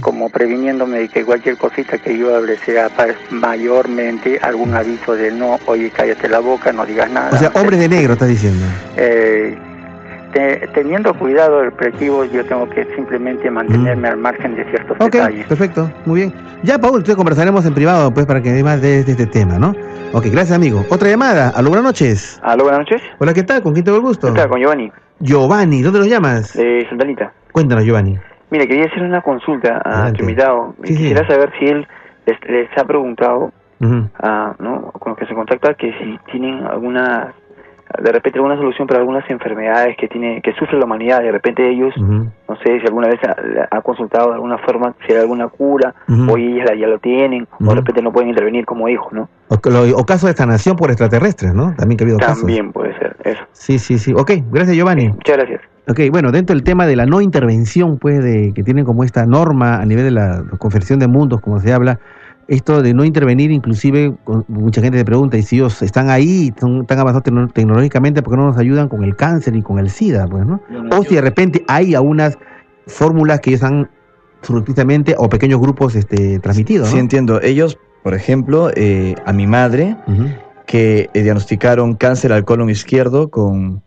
como 0.02 0.30
previniéndome 0.30 1.00
de 1.00 1.10
que 1.10 1.24
cualquier 1.24 1.58
cosita 1.58 1.98
que 1.98 2.18
yo 2.18 2.36
hable 2.36 2.58
sea 2.60 2.90
mayormente 3.30 4.38
algún 4.42 4.76
aviso 4.76 5.14
de 5.16 5.32
no, 5.32 5.60
oye, 5.66 5.92
cállate 5.92 6.28
la 6.28 6.40
boca, 6.40 6.74
no 6.74 6.86
digas 6.86 7.10
nada. 7.10 7.32
O 7.32 7.38
sea, 7.38 7.52
hombres 7.56 7.80
de 7.80 7.88
negro, 7.88 8.14
estás 8.14 8.28
diciendo. 8.28 8.66
Eh, 8.98 9.58
teniendo 10.74 11.14
cuidado 11.14 11.60
del 11.60 11.70
objetivo, 11.70 12.26
yo 12.26 12.46
tengo 12.46 12.70
que 12.70 12.86
simplemente 12.96 13.50
mantenerme 13.50 14.08
al 14.08 14.18
margen 14.18 14.56
de 14.56 14.66
ciertos 14.66 14.98
okay, 15.00 15.20
detalles. 15.20 15.48
Perfecto, 15.48 15.92
muy 16.06 16.22
bien. 16.22 16.34
Ya, 16.64 16.80
Paul, 16.80 16.96
entonces 16.96 17.16
conversaremos 17.16 17.66
en 17.66 17.74
privado, 17.74 18.14
pues, 18.14 18.26
para 18.26 18.42
que 18.42 18.52
dé 18.52 18.64
más 18.64 18.82
de, 18.82 19.00
este 19.00 19.26
tema, 19.28 19.60
¿no? 19.60 19.76
Ok, 20.14 20.26
gracias, 20.32 20.52
amigo. 20.52 20.84
Otra 20.90 21.10
llamada. 21.10 21.50
Aló, 21.50 21.70
buenas 21.70 21.86
noches. 21.86 22.40
Aló, 22.44 22.64
buenas 22.64 22.82
noches. 22.82 23.02
Hola, 23.20 23.34
¿qué 23.34 23.44
tal? 23.44 23.62
¿Con 23.62 23.74
quién 23.74 23.86
tengo 23.86 23.98
el 23.98 24.04
gusto? 24.04 24.28
¿Qué 24.28 24.40
tal? 24.40 24.50
Con 24.50 24.60
Giovanni. 24.60 24.92
Giovanni, 25.20 25.82
¿dónde 25.82 26.00
lo 26.00 26.06
llamas? 26.06 26.54
De 26.54 26.86
Santanita. 26.90 27.34
Cuéntanos, 27.52 27.86
Giovanni. 27.86 28.18
Mire, 28.50 28.68
quería 28.68 28.86
hacer 28.86 29.04
una 29.04 29.22
consulta 29.22 29.82
a 29.84 30.12
tu 30.14 30.22
invitado. 30.22 30.76
Quisiera 30.84 31.26
saber 31.28 31.52
si 31.60 31.66
él 31.66 31.88
les, 32.26 32.70
ha 32.78 32.84
preguntado, 32.86 33.52
a, 34.22 34.56
¿no? 34.60 34.92
con 34.92 35.12
los 35.12 35.18
que 35.18 35.26
se 35.26 35.34
contacta, 35.34 35.74
que 35.74 35.92
si 36.00 36.20
tienen 36.32 36.64
alguna 36.66 37.34
de 38.02 38.12
repente 38.12 38.40
alguna 38.40 38.56
solución 38.58 38.88
para 38.88 39.00
algunas 39.00 39.30
enfermedades 39.30 39.96
que 39.98 40.08
tiene 40.08 40.42
que 40.42 40.54
sufre 40.54 40.78
la 40.78 40.86
humanidad 40.86 41.22
de 41.22 41.32
repente 41.32 41.70
ellos 41.70 41.94
no 41.98 42.56
sé 42.64 42.80
si 42.80 42.86
alguna 42.88 43.08
vez 43.08 43.20
ha, 43.70 43.82
consultado 43.82 44.30
de 44.30 44.36
alguna 44.36 44.58
forma 44.60 44.94
si 45.06 45.14
hay 45.14 45.22
alguna 45.22 45.48
cura 45.48 45.94
o 46.08 46.38
ellos 46.38 46.70
ya 46.78 46.88
lo 46.88 47.00
tienen 47.00 47.48
o 47.60 47.70
de 47.70 47.76
repente 47.76 48.02
no 48.02 48.12
pueden 48.12 48.30
intervenir 48.30 48.66
como 48.66 48.90
hijos 48.90 49.12
no 49.14 49.30
o, 49.50 49.56
o 49.56 50.06
casos 50.06 50.30
de 50.30 50.36
sanación 50.36 50.76
por 50.76 50.90
extraterrestres 50.90 51.54
no 51.54 51.74
también 51.76 51.98
que 51.98 52.04
ha 52.04 52.06
habido 52.06 52.18
también 52.20 52.72
puede 52.72 52.98
ser 52.98 53.16
eso. 53.24 53.44
Sí 53.52 53.80
sí 53.80 53.98
sí. 53.98 54.14
Ok, 54.14 54.32
gracias 54.52 54.76
Giovanni. 54.76 55.10
Muchas 55.10 55.38
gracias. 55.38 55.62
Ok, 55.88 56.00
bueno, 56.12 56.32
dentro 56.32 56.56
del 56.56 56.64
tema 56.64 56.86
de 56.86 56.96
la 56.96 57.06
no 57.06 57.20
intervención, 57.20 57.98
pues, 57.98 58.24
de, 58.24 58.54
que 58.54 58.64
tienen 58.64 58.86
como 58.86 59.04
esta 59.04 59.26
norma 59.26 59.82
a 59.82 59.86
nivel 59.86 60.06
de 60.06 60.12
la 60.12 60.44
confesión 60.58 61.00
de 61.00 61.08
mundos, 61.08 61.42
como 61.42 61.60
se 61.60 61.74
habla, 61.74 62.00
esto 62.48 62.82
de 62.82 62.94
no 62.94 63.06
intervenir, 63.06 63.52
inclusive 63.52 64.16
mucha 64.48 64.82
gente 64.82 64.98
se 64.98 65.06
pregunta, 65.06 65.38
y 65.38 65.44
si 65.44 65.58
ellos 65.58 65.82
están 65.82 66.10
ahí, 66.10 66.54
son 66.60 66.86
tan 66.86 67.00
avanzados 67.00 67.54
tecnológicamente, 67.54 68.22
¿por 68.22 68.34
qué 68.34 68.38
no 68.38 68.48
nos 68.48 68.58
ayudan 68.58 68.90
con 68.90 69.04
el 69.04 69.16
cáncer 69.16 69.56
y 69.56 69.62
con 69.62 69.80
el 69.80 69.90
SIDA? 69.90 70.28
Pues, 70.28 70.46
¿no? 70.46 70.62
O 70.92 71.04
si 71.04 71.16
de 71.16 71.22
repente 71.22 71.64
hay 71.68 71.96
algunas 71.96 72.38
fórmulas 72.88 73.40
que 73.40 73.52
ellos 73.52 73.64
han 73.64 73.90
surtitamente 74.42 75.16
o 75.18 75.30
pequeños 75.30 75.60
grupos 75.60 75.96
este, 75.96 76.40
transmitidos. 76.40 76.90
Sí, 76.90 76.98
entiendo. 76.98 77.42
Ellos, 77.42 77.80
por 78.04 78.14
ejemplo, 78.14 78.70
eh, 78.76 79.16
a 79.26 79.34
mi 79.34 79.48
madre, 79.48 79.96
que 80.66 81.10
eh, 81.14 81.24
diagnosticaron 81.24 81.96
cáncer 81.96 82.34
al 82.34 82.44
colon 82.44 82.70
izquierdo 82.70 83.30
con 83.30 83.82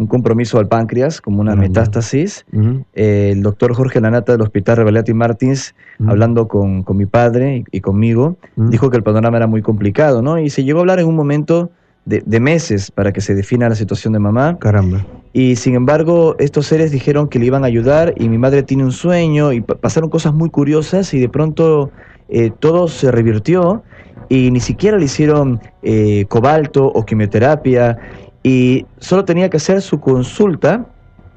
un 0.00 0.06
compromiso 0.06 0.58
al 0.58 0.66
páncreas, 0.66 1.20
como 1.20 1.42
una 1.42 1.54
metástasis. 1.54 2.46
Eh, 2.94 3.32
el 3.32 3.42
doctor 3.42 3.74
Jorge 3.74 4.00
Lanata 4.00 4.32
del 4.32 4.40
Hospital 4.40 4.78
Revelati 4.78 5.12
Martins, 5.12 5.74
hablando 6.06 6.48
con, 6.48 6.86
mi 6.94 7.04
padre 7.04 7.64
y, 7.70 7.80
conmigo, 7.82 8.38
dijo 8.56 8.88
que 8.88 8.96
el 8.96 9.02
panorama 9.02 9.36
era 9.36 9.46
muy 9.46 9.60
complicado, 9.60 10.22
¿no? 10.22 10.38
Y 10.38 10.48
se 10.48 10.64
llegó 10.64 10.78
a 10.78 10.82
hablar 10.82 11.00
en 11.00 11.06
un 11.06 11.16
momento 11.16 11.70
de, 12.06 12.40
meses 12.40 12.90
para 12.90 13.12
que 13.12 13.20
se 13.20 13.34
defina 13.34 13.68
la 13.68 13.74
situación 13.74 14.14
de 14.14 14.20
mamá. 14.20 14.58
Caramba. 14.58 15.04
Y 15.34 15.56
sin 15.56 15.74
embargo, 15.74 16.34
estos 16.38 16.66
seres 16.66 16.90
dijeron 16.92 17.28
que 17.28 17.38
le 17.38 17.44
iban 17.44 17.64
a 17.64 17.66
ayudar 17.66 18.14
y 18.16 18.30
mi 18.30 18.38
madre 18.38 18.62
tiene 18.62 18.84
un 18.84 18.92
sueño 18.92 19.52
y 19.52 19.60
pasaron 19.60 20.08
cosas 20.08 20.32
muy 20.32 20.48
curiosas 20.48 21.12
y 21.12 21.20
de 21.20 21.28
pronto 21.28 21.90
eh, 22.30 22.50
todo 22.58 22.88
se 22.88 23.12
revirtió 23.12 23.82
y 24.30 24.50
ni 24.52 24.60
siquiera 24.60 24.96
le 24.96 25.04
hicieron 25.04 25.60
eh, 25.82 26.24
cobalto 26.28 26.86
o 26.86 27.04
quimioterapia 27.04 27.98
y 28.42 28.86
solo 28.98 29.24
tenía 29.24 29.50
que 29.50 29.58
hacer 29.58 29.82
su 29.82 30.00
consulta 30.00 30.86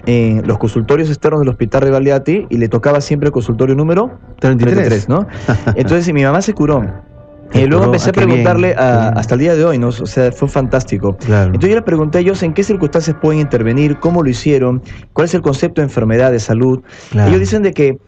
en 0.05 0.45
los 0.47 0.57
consultorios 0.57 1.09
externos 1.09 1.41
del 1.41 1.49
Hospital 1.49 1.83
Rivaliati 1.83 2.47
y 2.49 2.57
le 2.57 2.67
tocaba 2.67 3.01
siempre 3.01 3.27
el 3.27 3.33
consultorio 3.33 3.75
número 3.75 4.19
33, 4.39 5.07
¿no? 5.09 5.27
Entonces 5.75 6.13
mi 6.13 6.23
mamá 6.23 6.41
se 6.41 6.53
curó. 6.53 6.85
Y 7.53 7.65
luego 7.67 7.85
empecé 7.85 8.09
a 8.09 8.13
preguntarle 8.13 8.73
hasta 8.73 9.35
el 9.35 9.39
día 9.39 9.55
de 9.55 9.63
hoy, 9.63 9.77
¿no? 9.77 9.89
O 9.89 9.91
sea, 9.91 10.31
fue 10.31 10.47
fantástico. 10.47 11.17
Entonces 11.21 11.69
yo 11.69 11.75
le 11.75 11.81
pregunté 11.83 12.17
a 12.17 12.21
ellos 12.21 12.41
en 12.41 12.53
qué 12.53 12.63
circunstancias 12.63 13.15
pueden 13.21 13.41
intervenir, 13.41 13.99
cómo 13.99 14.23
lo 14.23 14.29
hicieron, 14.29 14.81
cuál 15.13 15.25
es 15.25 15.35
el 15.35 15.41
concepto 15.41 15.81
de 15.81 15.85
enfermedad, 15.85 16.31
de 16.31 16.39
salud. 16.39 16.81
Ellos 17.13 17.39
dicen 17.39 17.61
de 17.61 17.73
que 17.73 17.99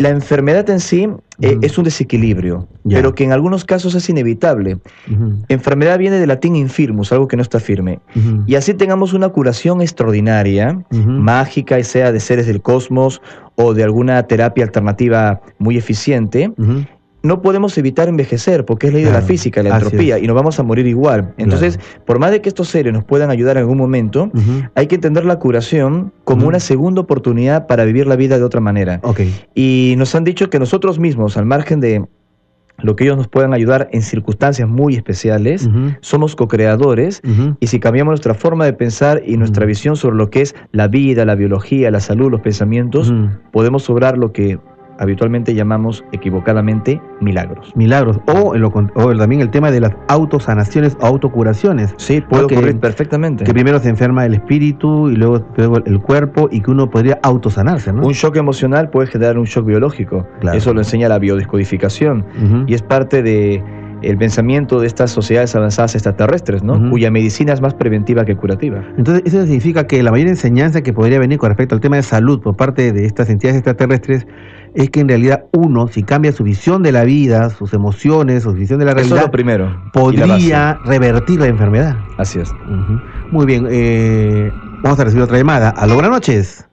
la 0.00 0.08
enfermedad 0.08 0.68
en 0.70 0.80
sí 0.80 1.08
eh, 1.42 1.58
es 1.60 1.76
un 1.76 1.84
desequilibrio, 1.84 2.66
pero 2.88 3.14
que 3.14 3.22
en 3.24 3.32
algunos 3.32 3.66
casos 3.66 3.94
es 3.94 4.08
inevitable. 4.08 4.78
Enfermedad 5.48 5.98
viene 5.98 6.18
del 6.18 6.28
latín 6.28 6.56
infirmus, 6.56 7.12
algo 7.12 7.28
que 7.28 7.36
no 7.36 7.42
está 7.42 7.60
firme. 7.60 8.00
Y 8.46 8.54
así 8.54 8.72
tengamos 8.72 9.12
una 9.12 9.28
curación 9.28 9.82
extraordinaria, 9.82 10.82
mágica, 10.90 11.82
sea 11.84 12.12
de 12.12 12.20
seres 12.20 12.46
del 12.46 12.62
cosmos 12.62 13.20
o 13.56 13.74
de 13.74 13.84
alguna 13.84 14.22
terapia 14.22 14.64
alternativa 14.64 15.42
muy 15.58 15.76
eficiente, 15.76 16.50
no 17.22 17.42
podemos 17.42 17.76
evitar 17.76 18.08
envejecer, 18.08 18.64
porque 18.64 18.88
es 18.88 18.94
ley 18.94 19.04
de 19.04 19.12
la 19.12 19.22
física, 19.22 19.62
la 19.62 19.76
entropía, 19.76 20.18
y 20.18 20.26
nos 20.26 20.34
vamos 20.34 20.58
a 20.58 20.62
morir 20.62 20.86
igual. 20.86 21.34
Entonces, 21.36 21.78
por 22.06 22.18
más 22.18 22.30
de 22.30 22.40
que 22.40 22.48
estos 22.48 22.68
seres 22.68 22.92
nos 22.92 23.04
puedan 23.04 23.30
ayudar 23.30 23.56
en 23.56 23.62
algún 23.62 23.78
momento, 23.78 24.30
hay 24.74 24.86
que 24.86 24.94
entender 24.94 25.24
la 25.24 25.38
curación 25.38 26.12
como 26.24 26.46
una 26.46 26.60
segunda 26.60 27.00
oportunidad 27.00 27.66
para 27.66 27.84
vivir 27.84 28.06
la 28.06 28.16
vida 28.16 28.38
de 28.38 28.44
otra 28.44 28.60
manera. 28.60 29.00
Y 29.54 29.94
nos 29.98 30.14
han 30.14 30.24
dicho 30.24 30.50
que 30.50 30.58
nosotros 30.58 30.98
mismos, 30.98 31.36
al 31.36 31.46
margen 31.46 31.80
de 31.80 32.04
lo 32.82 32.96
que 32.96 33.04
ellos 33.04 33.18
nos 33.18 33.28
puedan 33.28 33.52
ayudar 33.52 33.90
en 33.92 34.00
circunstancias 34.00 34.66
muy 34.66 34.96
especiales, 34.96 35.68
somos 36.00 36.34
co-creadores 36.34 37.20
y 37.60 37.66
si 37.66 37.78
cambiamos 37.78 38.12
nuestra 38.12 38.34
forma 38.34 38.64
de 38.64 38.72
pensar 38.72 39.22
y 39.26 39.36
nuestra 39.36 39.66
visión 39.66 39.96
sobre 39.96 40.16
lo 40.16 40.30
que 40.30 40.40
es 40.40 40.54
la 40.72 40.88
vida, 40.88 41.26
la 41.26 41.34
biología, 41.34 41.90
la 41.90 42.00
salud, 42.00 42.30
los 42.30 42.40
pensamientos, 42.40 43.12
podemos 43.52 43.86
lograr 43.88 44.16
lo 44.16 44.32
que 44.32 44.58
habitualmente 45.00 45.54
llamamos 45.54 46.04
equivocadamente 46.12 47.00
milagros. 47.20 47.72
Milagros. 47.74 48.20
O, 48.26 48.54
también 49.16 49.40
el 49.40 49.50
tema 49.50 49.70
de 49.70 49.80
las 49.80 49.92
autosanaciones 50.08 50.96
o 51.00 51.06
autocuraciones. 51.06 51.94
Sí, 51.96 52.20
puede 52.20 52.44
ocurrir 52.44 52.78
perfectamente. 52.78 53.44
Que 53.44 53.52
primero 53.52 53.80
se 53.80 53.88
enferma 53.88 54.24
el 54.26 54.34
espíritu 54.34 55.08
y 55.08 55.16
luego, 55.16 55.44
el 55.84 56.00
cuerpo 56.00 56.48
y 56.52 56.60
que 56.60 56.70
uno 56.70 56.88
podría 56.88 57.18
autosanarse. 57.22 57.92
¿no? 57.92 58.06
Un 58.06 58.12
shock 58.12 58.36
emocional 58.36 58.90
puede 58.90 59.08
generar 59.08 59.38
un 59.38 59.46
shock 59.46 59.66
biológico. 59.66 60.26
Eso 60.52 60.72
lo 60.74 60.80
enseña 60.80 61.08
la 61.08 61.18
biodescodificación. 61.18 62.24
Y 62.66 62.74
es 62.74 62.82
parte 62.82 63.22
de 63.22 63.62
el 64.02 64.16
pensamiento 64.16 64.80
de 64.80 64.86
estas 64.86 65.10
sociedades 65.10 65.54
avanzadas 65.54 65.94
extraterrestres, 65.94 66.62
¿no? 66.62 66.90
Cuya 66.90 67.10
medicina 67.10 67.52
es 67.52 67.60
más 67.60 67.74
preventiva 67.74 68.24
que 68.24 68.36
curativa. 68.36 68.82
Entonces, 68.96 69.22
eso 69.26 69.42
significa 69.42 69.86
que 69.86 70.02
la 70.02 70.10
mayor 70.10 70.28
enseñanza 70.28 70.82
que 70.82 70.92
podría 70.92 71.18
venir 71.18 71.38
con 71.38 71.50
respecto 71.50 71.74
al 71.74 71.80
tema 71.80 71.96
de 71.96 72.02
salud 72.02 72.40
por 72.40 72.56
parte 72.56 72.92
de 72.92 73.04
estas 73.04 73.28
entidades 73.28 73.58
extraterrestres 73.58 74.26
es 74.74 74.90
que 74.90 75.00
en 75.00 75.08
realidad 75.08 75.46
uno, 75.52 75.88
si 75.88 76.02
cambia 76.02 76.32
su 76.32 76.44
visión 76.44 76.82
de 76.82 76.92
la 76.92 77.04
vida, 77.04 77.50
sus 77.50 77.72
emociones, 77.72 78.44
su 78.44 78.52
visión 78.52 78.78
de 78.78 78.84
la 78.84 78.94
realidad, 78.94 79.22
lo 79.22 79.30
primero, 79.30 79.90
podría 79.92 80.74
revertir 80.84 81.40
la 81.40 81.46
enfermedad. 81.46 81.96
Así 82.18 82.38
es. 82.38 82.52
Muy 83.30 83.46
bien, 83.46 83.66
eh, 83.70 84.50
vamos 84.82 84.98
a 85.00 85.04
recibir 85.04 85.24
otra 85.24 85.38
llamada. 85.38 85.70
Aló, 85.70 85.94
buenas 85.94 86.12
noches. 86.12 86.68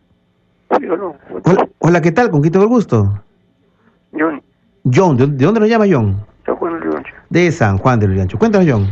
Hola, 1.80 2.02
¿qué 2.02 2.12
tal? 2.12 2.30
¿Con 2.30 2.42
quién 2.42 2.52
tengo 2.52 2.66
el 2.66 2.70
gusto? 2.70 3.22
John. 4.18 4.42
John, 4.94 5.18
¿de, 5.18 5.28
dónde 5.28 5.60
nos 5.60 5.70
llama 5.70 5.86
John? 5.90 6.26
De 7.30 7.52
San 7.52 7.78
Juan 7.78 8.00
de 8.00 8.08
Luriancho. 8.08 8.38
Cuéntanos, 8.38 8.68
John. 8.70 8.88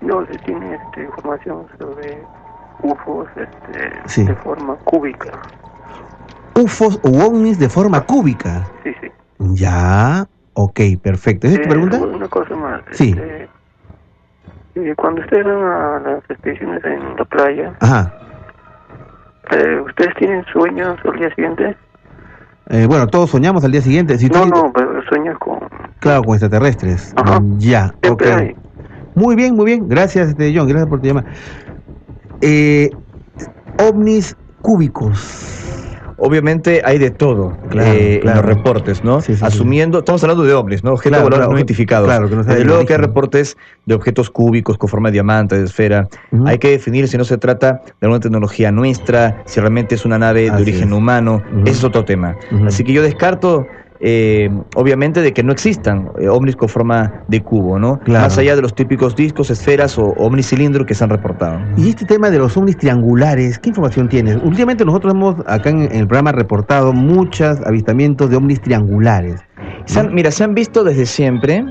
No, 0.00 0.24
tiene 0.44 0.74
este, 0.74 1.04
información 1.04 1.66
sobre 1.78 2.18
UFOs 2.82 3.28
este, 3.36 4.24
de 4.24 4.34
forma 4.36 4.76
cúbica. 4.84 5.42
UFOs 6.58 7.00
u 7.04 7.20
ovnis 7.20 7.58
de 7.58 7.68
forma 7.68 8.00
cúbica. 8.00 8.66
Sí, 8.82 8.90
sí. 9.00 9.08
Ya, 9.54 10.26
ok, 10.54 10.80
perfecto. 11.00 11.46
¿Es 11.46 11.54
tu 11.54 11.62
eh, 11.62 11.68
pregunta? 11.68 11.98
Una 11.98 12.28
cosa 12.28 12.56
más. 12.56 12.82
Sí. 12.90 13.10
Este, 13.10 13.48
eh, 14.74 14.94
cuando 14.96 15.20
ustedes 15.20 15.44
van 15.44 15.56
a 15.56 16.00
las 16.00 16.30
expediciones 16.30 16.84
en 16.84 17.16
la 17.16 17.24
playa, 17.24 17.74
Ajá. 17.80 18.14
Eh, 19.50 19.80
¿ustedes 19.86 20.14
tienen 20.16 20.44
sueños 20.52 20.98
al 21.04 21.18
día 21.18 21.34
siguiente? 21.34 21.76
bueno, 22.86 23.06
todos 23.06 23.30
soñamos 23.30 23.64
al 23.64 23.72
día 23.72 23.80
siguiente. 23.80 24.18
Si 24.18 24.28
no, 24.28 24.44
no, 24.44 24.70
pero 24.74 25.02
sueños 25.08 25.38
con... 25.38 25.58
Claro, 26.00 26.22
con 26.22 26.34
extraterrestres. 26.34 27.14
Ajá. 27.16 27.40
Ya, 27.56 27.94
ok. 28.06 28.22
Muy 29.14 29.36
bien, 29.36 29.56
muy 29.56 29.64
bien. 29.64 29.88
Gracias, 29.88 30.28
este, 30.28 30.52
John. 30.54 30.68
Gracias 30.68 30.86
por 30.86 31.00
tu 31.00 31.06
llamada. 31.06 31.30
ovnis 33.78 34.36
cúbicos. 34.60 35.77
Obviamente 36.20 36.82
hay 36.84 36.98
de 36.98 37.10
todo 37.10 37.56
eh, 37.72 38.20
en 38.22 38.34
los 38.34 38.44
reportes, 38.44 39.04
¿no? 39.04 39.20
Asumiendo, 39.40 40.00
estamos 40.00 40.22
hablando 40.24 40.42
de 40.42 40.52
ovnis, 40.52 40.82
¿no? 40.82 40.94
Objetos 40.94 41.26
claro, 41.28 41.48
no 41.48 41.56
identificados. 41.56 42.08
Claro, 42.08 42.28
que 42.28 42.34
no 42.34 42.42
Desde 42.42 42.64
luego 42.64 42.84
que 42.84 42.94
hay 42.94 42.98
reportes 42.98 43.56
de 43.86 43.94
objetos 43.94 44.28
cúbicos 44.28 44.76
con 44.78 44.88
forma 44.88 45.10
de 45.10 45.12
diamante, 45.12 45.56
de 45.56 45.64
esfera. 45.64 46.08
Hay 46.44 46.58
que 46.58 46.70
definir 46.70 47.06
si 47.06 47.16
no 47.16 47.24
se 47.24 47.38
trata 47.38 47.82
de 47.84 48.06
alguna 48.06 48.18
tecnología 48.18 48.72
nuestra, 48.72 49.42
si 49.46 49.60
realmente 49.60 49.94
es 49.94 50.04
una 50.04 50.18
nave 50.18 50.50
de 50.50 50.60
origen 50.60 50.92
humano. 50.92 51.42
Ese 51.64 51.78
es 51.78 51.84
otro 51.84 52.04
tema. 52.04 52.36
Así 52.66 52.82
que 52.82 52.92
yo 52.92 53.02
descarto 53.02 53.66
eh, 54.00 54.50
obviamente 54.74 55.20
de 55.22 55.32
que 55.32 55.42
no 55.42 55.52
existan 55.52 56.10
eh, 56.18 56.28
ovnis 56.28 56.56
con 56.56 56.68
forma 56.68 57.24
de 57.28 57.42
cubo, 57.42 57.78
¿no? 57.78 58.00
Más 58.06 58.38
allá 58.38 58.56
de 58.56 58.62
los 58.62 58.74
típicos 58.74 59.16
discos, 59.16 59.50
esferas 59.50 59.98
o 59.98 60.14
cilindro 60.42 60.86
que 60.86 60.94
se 60.94 61.04
han 61.04 61.10
reportado. 61.10 61.58
Y 61.76 61.90
este 61.90 62.04
tema 62.04 62.30
de 62.30 62.38
los 62.38 62.56
ovnis 62.56 62.76
triangulares, 62.76 63.58
¿qué 63.58 63.70
información 63.70 64.08
tienes? 64.08 64.38
Últimamente 64.42 64.84
nosotros 64.84 65.14
hemos 65.14 65.36
acá 65.46 65.70
en 65.70 65.82
el 65.82 66.06
programa 66.06 66.32
reportado 66.32 66.92
muchos 66.92 67.60
avistamientos 67.66 68.30
de 68.30 68.36
ovnis 68.36 68.60
triangulares 68.60 69.40
mira, 70.12 70.30
se 70.30 70.44
han 70.44 70.54
visto 70.54 70.84
desde 70.84 71.06
siempre, 71.06 71.64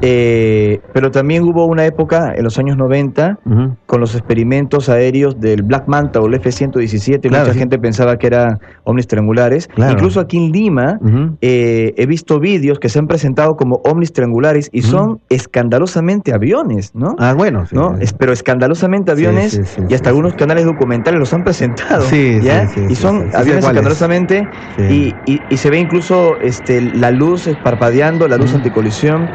eh, 0.00 0.80
pero 0.92 1.10
también 1.10 1.42
hubo 1.42 1.66
una 1.66 1.84
época 1.86 2.34
en 2.34 2.44
los 2.44 2.58
años 2.58 2.76
90 2.76 3.38
con 3.86 4.00
los 4.00 4.14
experimentos 4.14 4.88
aéreos 4.88 5.40
del 5.40 5.62
Black 5.62 5.88
Manta 5.88 6.20
o 6.20 6.26
el 6.26 6.34
F-117. 6.34 7.24
mucha 7.24 7.54
gente 7.54 7.78
pensaba 7.78 8.16
que 8.18 8.28
eran 8.28 8.58
ovnis 8.84 9.06
triangulares. 9.06 9.68
Incluso 9.76 10.20
aquí 10.20 10.36
en 10.36 10.52
Lima 10.52 10.98
eh, 11.40 11.94
he 11.96 12.06
visto 12.06 12.40
vídeos 12.40 12.78
que 12.78 12.88
se 12.88 12.98
han 12.98 13.06
presentado 13.06 13.56
como 13.56 13.80
ovnis 13.84 14.12
triangulares 14.12 14.68
y 14.72 14.82
son 14.82 15.20
escandalosamente 15.28 16.32
aviones, 16.32 16.94
¿no? 16.94 17.16
Ah, 17.18 17.34
bueno. 17.36 17.66
¿no? 17.72 17.96
pero 18.18 18.32
escandalosamente 18.32 19.12
aviones 19.12 19.60
y 19.88 19.94
hasta 19.94 20.10
algunos 20.10 20.34
canales 20.34 20.64
documentales 20.64 21.18
los 21.18 21.32
han 21.32 21.44
presentado. 21.44 22.04
¿ya? 22.42 22.68
y 22.88 22.94
son 22.94 23.30
aviones 23.34 23.64
escandalosamente 23.64 24.48
y, 24.78 25.14
y, 25.26 25.56
se 25.56 25.68
ve 25.68 25.78
incluso 25.78 26.38
este, 26.40 26.80
la 26.80 27.10
luz 27.10 27.39
parpadeando, 27.62 28.28
la 28.28 28.36
luz 28.36 28.54
anticolisión. 28.54 29.28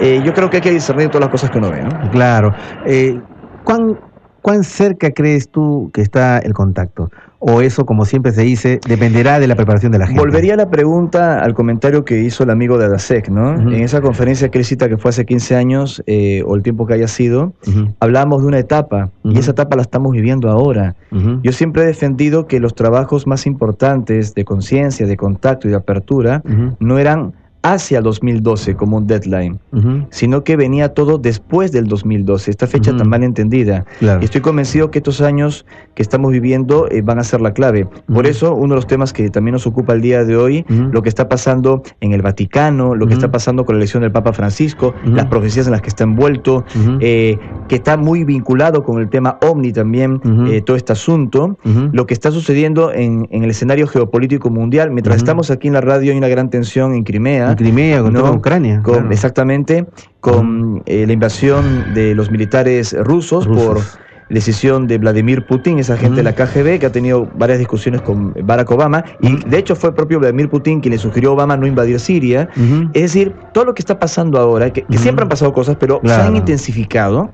Eh, 0.00 0.20
yo 0.24 0.32
creo 0.34 0.50
que 0.50 0.58
hay 0.58 0.62
que 0.62 0.70
discernir 0.70 1.08
todas 1.08 1.22
las 1.22 1.30
cosas 1.30 1.50
que 1.50 1.58
uno 1.58 1.70
ve, 1.70 1.82
¿no? 1.82 2.10
Claro. 2.10 2.54
Eh, 2.86 3.20
¿cuán, 3.64 3.98
¿Cuán 4.40 4.64
cerca 4.64 5.10
crees 5.12 5.48
tú 5.48 5.90
que 5.92 6.00
está 6.00 6.38
el 6.38 6.52
contacto? 6.52 7.10
o 7.44 7.60
eso, 7.60 7.84
como 7.84 8.04
siempre 8.04 8.30
se 8.30 8.42
dice, 8.42 8.80
dependerá 8.86 9.40
de 9.40 9.48
la 9.48 9.56
preparación 9.56 9.90
de 9.90 9.98
la 9.98 10.06
gente. 10.06 10.20
Volvería 10.20 10.54
a 10.54 10.56
la 10.56 10.70
pregunta 10.70 11.40
al 11.40 11.54
comentario 11.54 12.04
que 12.04 12.20
hizo 12.20 12.44
el 12.44 12.50
amigo 12.50 12.78
de 12.78 12.84
Adasec, 12.84 13.28
¿no? 13.30 13.54
En 13.54 13.82
esa 13.82 14.00
conferencia 14.00 14.48
que 14.48 14.62
cita 14.62 14.88
que 14.88 14.96
fue 14.96 15.08
hace 15.08 15.26
15 15.26 15.56
años, 15.56 16.04
eh, 16.06 16.44
o 16.46 16.54
el 16.54 16.62
tiempo 16.62 16.86
que 16.86 16.94
haya 16.94 17.08
sido, 17.08 17.52
hablamos 17.98 18.42
de 18.42 18.48
una 18.48 18.60
etapa, 18.60 19.10
y 19.24 19.40
esa 19.40 19.50
etapa 19.50 19.74
la 19.74 19.82
estamos 19.82 20.12
viviendo 20.12 20.48
ahora. 20.50 20.94
Yo 21.42 21.50
siempre 21.50 21.82
he 21.82 21.86
defendido 21.86 22.46
que 22.46 22.60
los 22.60 22.76
trabajos 22.76 23.26
más 23.26 23.44
importantes 23.44 24.34
de 24.34 24.44
conciencia, 24.44 25.06
de 25.06 25.16
contacto 25.16 25.66
y 25.66 25.70
de 25.72 25.76
apertura 25.76 26.42
no 26.78 26.98
eran 26.98 27.32
hacia 27.62 28.00
2012 28.00 28.74
como 28.74 28.96
un 28.96 29.06
deadline, 29.06 29.58
sino 30.10 30.44
que 30.44 30.56
venía 30.56 30.90
todo 30.90 31.18
después 31.18 31.72
del 31.72 31.86
2012, 31.86 32.50
esta 32.50 32.66
fecha 32.66 32.96
tan 32.96 33.08
mal 33.08 33.22
entendida. 33.22 33.84
Y 34.00 34.24
estoy 34.24 34.40
convencido 34.40 34.90
que 34.90 34.98
estos 34.98 35.20
años 35.20 35.64
que 35.94 36.02
estamos 36.02 36.32
viviendo 36.32 36.88
eh, 36.90 37.02
van 37.02 37.18
a 37.18 37.24
ser 37.24 37.40
la 37.40 37.52
clave. 37.52 37.86
Por 38.12 38.26
eso, 38.26 38.54
uno 38.54 38.74
de 38.74 38.76
los 38.76 38.86
temas 38.86 39.12
que 39.12 39.30
también 39.30 39.52
nos 39.52 39.66
ocupa 39.66 39.92
el 39.92 40.00
día 40.00 40.24
de 40.24 40.36
hoy, 40.36 40.64
lo 40.68 41.02
que 41.02 41.08
está 41.08 41.28
pasando 41.28 41.82
en 42.00 42.12
el 42.12 42.22
Vaticano, 42.22 42.94
lo 42.94 43.06
que 43.06 43.14
está 43.14 43.30
pasando 43.30 43.64
con 43.64 43.76
la 43.76 43.80
elección 43.80 44.02
del 44.02 44.12
Papa 44.12 44.32
Francisco, 44.32 44.94
las 45.04 45.26
profecías 45.26 45.66
en 45.66 45.72
las 45.72 45.82
que 45.82 45.88
está 45.88 46.04
envuelto, 46.04 46.64
eh, 47.00 47.38
que 47.68 47.76
está 47.76 47.96
muy 47.96 48.24
vinculado 48.24 48.82
con 48.82 49.00
el 49.00 49.08
tema 49.08 49.38
OVNI 49.40 49.72
también, 49.72 50.20
eh, 50.48 50.62
todo 50.62 50.76
este 50.76 50.92
asunto, 50.92 51.58
lo 51.92 52.06
que 52.06 52.14
está 52.14 52.30
sucediendo 52.30 52.92
en, 52.92 53.28
el 53.30 53.50
escenario 53.50 53.86
geopolítico 53.86 54.50
mundial. 54.50 54.90
Mientras 54.90 55.16
estamos 55.16 55.50
aquí 55.50 55.68
en 55.68 55.74
la 55.74 55.80
radio 55.80 56.12
hay 56.12 56.18
una 56.18 56.28
gran 56.28 56.50
tensión 56.50 56.94
en 56.94 57.04
Crimea. 57.04 57.51
Crimea, 57.56 58.02
con 58.02 58.16
Ucrania. 58.16 58.82
Exactamente, 59.10 59.86
con 60.20 60.82
eh, 60.86 61.06
la 61.06 61.12
invasión 61.12 61.94
de 61.94 62.14
los 62.14 62.30
militares 62.30 62.94
rusos. 62.98 63.46
por 63.46 63.80
decisión 64.32 64.86
de 64.86 64.98
Vladimir 64.98 65.46
Putin, 65.46 65.78
esa 65.78 65.96
gente 65.96 66.16
de 66.16 66.22
la 66.22 66.34
KGB, 66.34 66.78
que 66.78 66.86
ha 66.86 66.92
tenido 66.92 67.28
varias 67.36 67.58
discusiones 67.58 68.00
con 68.00 68.34
Barack 68.42 68.70
Obama, 68.70 69.04
y 69.20 69.36
de 69.44 69.58
hecho 69.58 69.76
fue 69.76 69.94
propio 69.94 70.18
Vladimir 70.18 70.48
Putin 70.48 70.80
quien 70.80 70.92
le 70.92 70.98
sugirió 70.98 71.30
a 71.30 71.32
Obama 71.34 71.56
no 71.56 71.66
invadir 71.66 72.00
Siria. 72.00 72.48
Es 72.94 73.02
decir, 73.02 73.34
todo 73.52 73.66
lo 73.66 73.74
que 73.74 73.82
está 73.82 73.98
pasando 73.98 74.38
ahora, 74.38 74.72
que, 74.72 74.84
siempre 74.96 75.22
han 75.24 75.28
pasado 75.28 75.52
cosas, 75.52 75.76
pero 75.78 76.00
se 76.02 76.12
han 76.12 76.36
intensificado, 76.36 77.30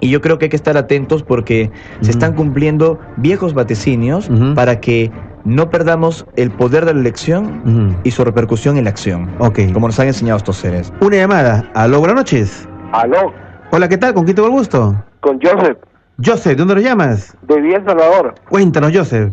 y 0.00 0.10
yo 0.10 0.20
creo 0.20 0.38
que 0.38 0.46
hay 0.46 0.50
que 0.50 0.56
estar 0.56 0.76
atentos 0.76 1.22
porque 1.22 1.70
se 2.00 2.10
están 2.10 2.34
cumpliendo 2.34 2.98
viejos 3.16 3.54
vaticinios 3.54 4.30
para 4.54 4.80
que 4.80 5.10
no 5.48 5.70
perdamos 5.70 6.26
el 6.36 6.50
poder 6.50 6.84
de 6.84 6.92
la 6.92 7.00
elección 7.00 7.96
y 8.04 8.10
su 8.10 8.22
repercusión 8.22 8.76
en 8.76 8.84
la 8.84 8.90
acción. 8.90 9.30
Ok. 9.38 9.60
Como 9.72 9.86
nos 9.86 9.98
han 9.98 10.08
enseñado 10.08 10.36
estos 10.36 10.56
seres. 10.56 10.92
Una 11.00 11.16
llamada. 11.16 11.64
Aló, 11.74 12.00
buenas 12.00 12.16
noches. 12.16 12.68
Aló. 12.92 13.32
Hola, 13.70 13.88
¿qué 13.88 13.96
tal? 13.96 14.12
¿Con 14.12 14.24
quién 14.24 14.36
tengo 14.36 14.48
el 14.48 14.54
gusto? 14.54 14.94
Con 15.20 15.40
Joseph. 15.40 15.78
Joseph, 16.22 16.52
¿de 16.52 16.56
dónde 16.56 16.74
lo 16.74 16.80
llamas? 16.80 17.36
De 17.42 17.60
Vía 17.60 17.82
Salvador. 17.84 18.34
Cuéntanos, 18.50 18.92
Joseph. 18.94 19.32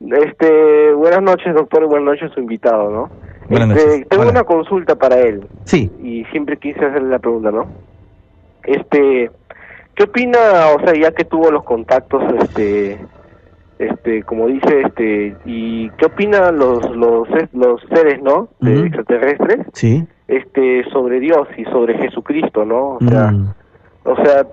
Este, 0.00 0.92
buenas 0.94 1.22
noches, 1.22 1.54
doctor, 1.54 1.82
y 1.82 1.86
buenas 1.86 2.14
noches 2.14 2.32
su 2.32 2.40
invitado, 2.40 2.90
¿no? 2.90 3.10
Buenas 3.48 3.76
este, 3.76 3.86
noches. 3.86 4.08
Tengo 4.08 4.30
una 4.30 4.44
consulta 4.44 4.94
para 4.96 5.20
él. 5.20 5.46
Sí. 5.64 5.90
Y 6.02 6.24
siempre 6.26 6.56
quise 6.56 6.84
hacerle 6.84 7.10
la 7.10 7.18
pregunta, 7.18 7.50
¿no? 7.50 7.66
Este, 8.64 9.30
¿qué 9.94 10.02
opina, 10.04 10.38
o 10.76 10.80
sea, 10.80 10.94
ya 10.98 11.12
que 11.12 11.24
tuvo 11.24 11.50
los 11.50 11.64
contactos, 11.64 12.22
este, 12.40 12.98
este, 13.90 14.22
como 14.22 14.46
dice, 14.46 14.82
este, 14.84 15.36
y 15.44 15.90
qué 15.90 16.06
opinan 16.06 16.58
los, 16.58 16.84
los, 16.96 17.28
los 17.52 17.80
seres, 17.92 18.22
¿no? 18.22 18.48
De 18.60 18.86
extraterrestres. 18.86 19.66
Sí. 19.72 20.06
Este, 20.28 20.84
sobre 20.90 21.20
Dios 21.20 21.46
y 21.56 21.64
sobre 21.64 21.98
Jesucristo, 21.98 22.64
¿no? 22.64 22.96
O 22.96 22.98
sea, 23.08 23.34
o 24.04 24.16
sea, 24.16 24.46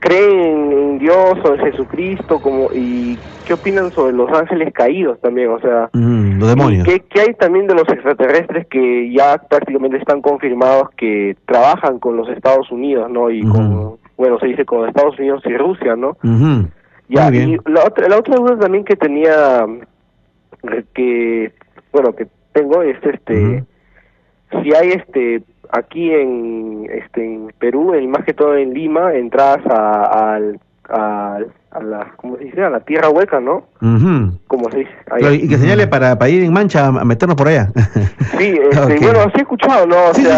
creen 0.00 0.72
en 0.72 0.98
Dios 0.98 1.34
o 1.44 1.54
en 1.54 1.60
Jesucristo 1.60 2.40
como 2.40 2.68
y 2.72 3.18
qué 3.44 3.54
opinan 3.54 3.90
sobre 3.92 4.12
los 4.12 4.30
ángeles 4.30 4.72
caídos 4.72 5.20
también 5.20 5.50
o 5.50 5.58
sea 5.60 5.90
mm, 5.92 6.38
los 6.38 6.48
demonios. 6.48 6.86
¿qué, 6.86 7.20
hay 7.20 7.34
también 7.34 7.66
de 7.66 7.74
los 7.74 7.88
extraterrestres 7.88 8.66
que 8.68 9.12
ya 9.12 9.38
prácticamente 9.38 9.96
están 9.96 10.20
confirmados 10.22 10.90
que 10.96 11.36
trabajan 11.46 11.98
con 11.98 12.16
los 12.16 12.28
Estados 12.28 12.70
Unidos 12.70 13.10
no 13.10 13.30
y 13.30 13.42
con 13.42 13.96
bueno 14.16 14.38
se 14.38 14.46
dice 14.46 14.64
con 14.64 14.88
Estados 14.88 15.18
Unidos 15.18 15.42
y 15.46 15.56
Rusia 15.56 15.96
no 15.96 16.16
ya 17.08 17.30
y 17.32 17.58
la 17.66 17.84
otra 17.84 18.08
la 18.08 18.18
otra 18.18 18.36
duda 18.36 18.58
también 18.58 18.84
que 18.84 18.96
tenía 18.96 19.66
que 20.94 21.52
bueno 21.92 22.14
que 22.14 22.26
tengo 22.52 22.82
es 22.82 22.96
este 23.02 23.64
si 24.50 24.74
hay 24.74 24.90
este 24.90 25.42
aquí 25.70 26.12
en 26.12 26.88
este 26.90 27.24
en 27.24 27.52
Perú, 27.58 27.94
y 27.94 28.06
más 28.06 28.24
que 28.24 28.34
todo 28.34 28.56
en 28.56 28.74
Lima, 28.74 29.14
entradas 29.14 29.64
a, 29.66 30.34
al, 30.34 30.60
a, 30.88 31.40
a 31.70 31.82
la, 31.82 32.12
¿cómo 32.16 32.38
se 32.38 32.44
dice? 32.44 32.62
A 32.62 32.70
la 32.70 32.80
tierra 32.80 33.10
hueca, 33.10 33.40
¿no? 33.40 33.66
Como 34.46 34.70
se 34.70 34.78
dice. 34.78 34.90
y 35.34 35.48
que 35.48 35.58
señale 35.58 35.86
para, 35.86 36.18
para 36.18 36.30
ir 36.30 36.42
en 36.42 36.52
mancha 36.52 36.86
a 36.86 37.04
meternos 37.04 37.36
por 37.36 37.48
allá. 37.48 37.70
Sí, 38.38 38.56
este, 38.70 38.98
bueno, 39.00 39.20
así 39.20 39.32
he 39.38 39.40
escuchado, 39.40 39.84
¿no? 39.86 39.96
sí, 40.14 40.22
sí, 40.22 40.28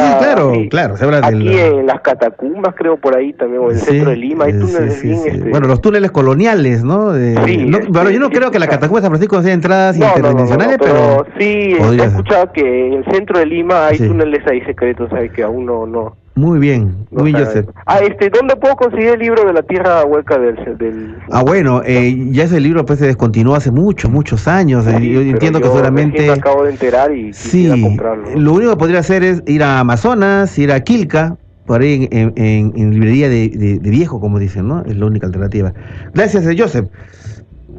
claro, 0.70 0.94
claro. 0.97 1.27
aquí 1.27 1.59
en 1.59 1.86
las 1.86 2.01
catacumbas, 2.01 2.74
creo, 2.74 2.97
por 2.97 3.15
ahí 3.15 3.35
también, 3.35 3.61
o 3.61 3.70
en 3.70 3.77
el 3.77 3.82
centro 3.82 4.11
de 4.11 4.16
Lima, 4.16 4.47
hay 4.47 4.52
túneles 4.52 5.02
bien... 5.02 5.19
Este... 5.27 5.51
Bueno, 5.51 5.66
los 5.66 5.82
túneles 5.82 6.11
coloniales, 6.11 6.82
¿no? 6.82 7.12
De, 7.12 7.35
no 7.66 7.78
pero 7.93 8.09
yo 8.09 8.20
no 8.20 8.31
creo 8.31 8.51
que 8.51 8.59
la 8.59 8.69
catacumba 8.69 9.01
de 9.01 9.02
San 9.02 9.11
Francisco 9.11 9.43
sea 9.43 9.52
entradas 9.52 9.97
interdimensionales, 9.98 10.78
pero, 10.81 11.27
Sí, 11.39 11.77
he 11.77 12.05
escuchado 12.05 12.52
que 12.52 12.86
en 12.86 12.94
el 12.94 13.05
centro 13.12 13.39
de 13.39 13.44
Lima 13.44 13.89
hay 13.89 13.98
túneles 13.98 14.47
ahí 14.47 14.62
secretos, 14.62 15.12
hay 15.12 15.28
que 15.28 15.43
aún 15.43 15.66
no... 15.66 15.86
no 15.86 16.16
muy 16.40 16.59
bien, 16.59 17.07
muy 17.11 17.32
bien, 17.32 17.44
Joseph. 17.44 17.69
Ah, 17.85 17.98
este, 17.98 18.31
¿dónde 18.31 18.57
puedo 18.57 18.74
conseguir 18.77 19.09
el 19.09 19.19
libro 19.19 19.44
de 19.44 19.52
la 19.52 19.62
tierra 19.62 20.05
hueca 20.07 20.39
del... 20.39 20.78
del... 20.78 21.19
Ah, 21.30 21.42
bueno, 21.42 21.82
eh, 21.84 22.28
ya 22.30 22.44
ese 22.44 22.60
libro 22.60 22.84
pues 22.84 22.98
se 22.98 23.06
descontinuó 23.06 23.55
hace 23.55 23.70
muchos, 23.70 24.10
muchos 24.10 24.48
años. 24.48 24.86
Eh, 24.86 25.01
yo 25.01 25.20
entiendo 25.20 25.60
que 25.60 25.68
solamente... 25.68 26.26
Me 26.26 26.32
acabo 26.32 26.64
de 26.64 26.70
enterar 26.70 27.14
y 27.14 27.32
sí, 27.32 27.68
comprarlo. 27.82 28.36
Lo 28.36 28.52
único 28.52 28.70
que 28.72 28.76
podría 28.76 29.01
hacer 29.01 29.22
es 29.22 29.42
ir 29.47 29.62
a 29.62 29.80
Amazonas, 29.80 30.59
ir 30.59 30.72
a 30.72 30.80
Quilca, 30.80 31.36
por 31.66 31.82
ahí 31.82 32.09
en, 32.10 32.32
en, 32.36 32.90
librería 32.90 33.28
de, 33.28 33.48
de, 33.48 33.78
de, 33.78 33.90
viejo, 33.90 34.18
como 34.20 34.40
dicen, 34.40 34.66
¿no? 34.66 34.82
Es 34.84 34.97
la 34.97 35.06
única 35.06 35.26
alternativa. 35.26 35.72
Gracias, 36.14 36.44
eh, 36.47 36.56
Joseph. 36.59 36.88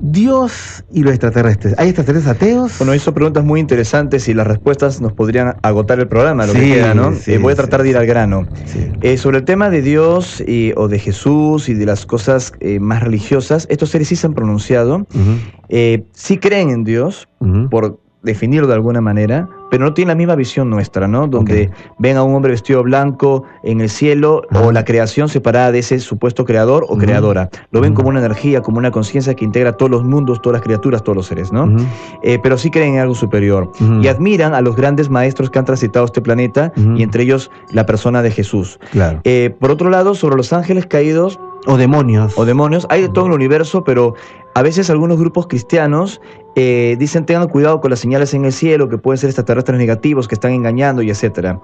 Dios 0.01 0.83
y 0.91 1.03
los 1.03 1.13
extraterrestres. 1.13 1.75
¿Hay 1.77 1.89
extraterrestres 1.89 2.35
ateos? 2.35 2.77
Bueno, 2.79 2.95
hizo 2.95 3.13
preguntas 3.13 3.43
muy 3.43 3.59
interesantes 3.59 4.27
y 4.27 4.33
las 4.33 4.47
respuestas 4.47 4.99
nos 4.99 5.13
podrían 5.13 5.55
agotar 5.61 5.99
el 5.99 6.07
programa, 6.07 6.47
lo 6.47 6.53
que 6.53 6.59
queda, 6.59 6.93
¿no? 6.93 7.13
Eh, 7.27 7.37
voy 7.37 7.53
a 7.53 7.55
tratar 7.55 7.83
de 7.83 7.89
ir 7.89 7.97
al 7.97 8.07
grano. 8.07 8.47
Eh, 9.01 9.17
sobre 9.17 9.37
el 9.37 9.45
tema 9.45 9.69
de 9.69 9.81
Dios 9.81 10.43
o 10.75 10.87
de 10.87 10.99
Jesús 10.99 11.69
y 11.69 11.75
de 11.75 11.85
las 11.85 12.05
cosas 12.05 12.53
eh, 12.59 12.79
más 12.79 13.03
religiosas, 13.03 13.67
estos 13.69 13.89
seres 13.89 14.07
sí 14.07 14.15
se 14.15 14.27
han 14.27 14.33
pronunciado. 14.33 15.05
sí 16.13 16.37
creen 16.37 16.71
en 16.71 16.83
Dios, 16.83 17.27
por 17.69 17.99
definirlo 18.23 18.67
de 18.67 18.73
alguna 18.73 19.01
manera, 19.01 19.49
pero 19.71 19.85
no 19.85 19.93
tiene 19.93 20.09
la 20.09 20.15
misma 20.15 20.35
visión 20.35 20.69
nuestra, 20.69 21.07
¿no? 21.07 21.27
Donde 21.27 21.71
ven 21.97 22.17
a 22.17 22.23
un 22.23 22.35
hombre 22.35 22.51
vestido 22.51 22.83
blanco 22.83 23.43
en 23.63 23.79
el 23.79 23.89
cielo 23.89 24.41
o 24.53 24.73
la 24.73 24.83
creación 24.83 25.29
separada 25.29 25.71
de 25.71 25.79
ese 25.79 25.97
supuesto 25.99 26.43
creador 26.43 26.85
o 26.89 26.97
creadora. 26.97 27.49
Lo 27.71 27.79
ven 27.79 27.93
como 27.93 28.09
una 28.09 28.19
energía, 28.19 28.61
como 28.61 28.79
una 28.79 28.91
conciencia 28.91 29.33
que 29.33 29.45
integra 29.45 29.77
todos 29.77 29.89
los 29.89 30.03
mundos, 30.03 30.41
todas 30.41 30.59
las 30.59 30.61
criaturas, 30.61 31.03
todos 31.03 31.15
los 31.15 31.25
seres, 31.27 31.53
¿no? 31.53 31.73
Eh, 32.21 32.37
pero 32.43 32.57
sí 32.57 32.69
creen 32.69 32.95
en 32.95 32.99
algo 32.99 33.15
superior 33.15 33.71
y 34.01 34.07
admiran 34.09 34.53
a 34.53 34.59
los 34.59 34.75
grandes 34.75 35.09
maestros 35.09 35.49
que 35.49 35.57
han 35.57 35.65
transitado 35.65 36.05
este 36.05 36.21
planeta 36.21 36.73
y 36.75 37.01
entre 37.01 37.23
ellos 37.23 37.49
la 37.71 37.85
persona 37.85 38.21
de 38.21 38.31
Jesús. 38.31 38.77
Claro. 38.91 39.21
Eh, 39.23 39.55
por 39.57 39.71
otro 39.71 39.89
lado, 39.89 40.15
sobre 40.15 40.35
los 40.35 40.51
ángeles 40.51 40.85
caídos, 40.85 41.39
o 41.67 41.77
demonios. 41.77 42.33
O 42.37 42.45
demonios. 42.45 42.87
Hay 42.89 43.03
de 43.03 43.09
todo 43.09 43.27
el 43.27 43.33
universo, 43.33 43.83
pero 43.83 44.15
a 44.53 44.63
veces 44.63 44.89
algunos 44.89 45.17
grupos 45.17 45.47
cristianos 45.47 46.21
eh, 46.55 46.95
dicen 46.99 47.25
tengan 47.25 47.47
cuidado 47.47 47.81
con 47.81 47.89
las 47.89 47.99
señales 47.99 48.33
en 48.33 48.45
el 48.45 48.53
cielo, 48.53 48.89
que 48.89 48.97
pueden 48.97 49.17
ser 49.17 49.29
extraterrestres 49.29 49.77
negativos, 49.77 50.27
que 50.27 50.35
están 50.35 50.51
engañando 50.51 51.01
y 51.01 51.09
etcétera. 51.09 51.59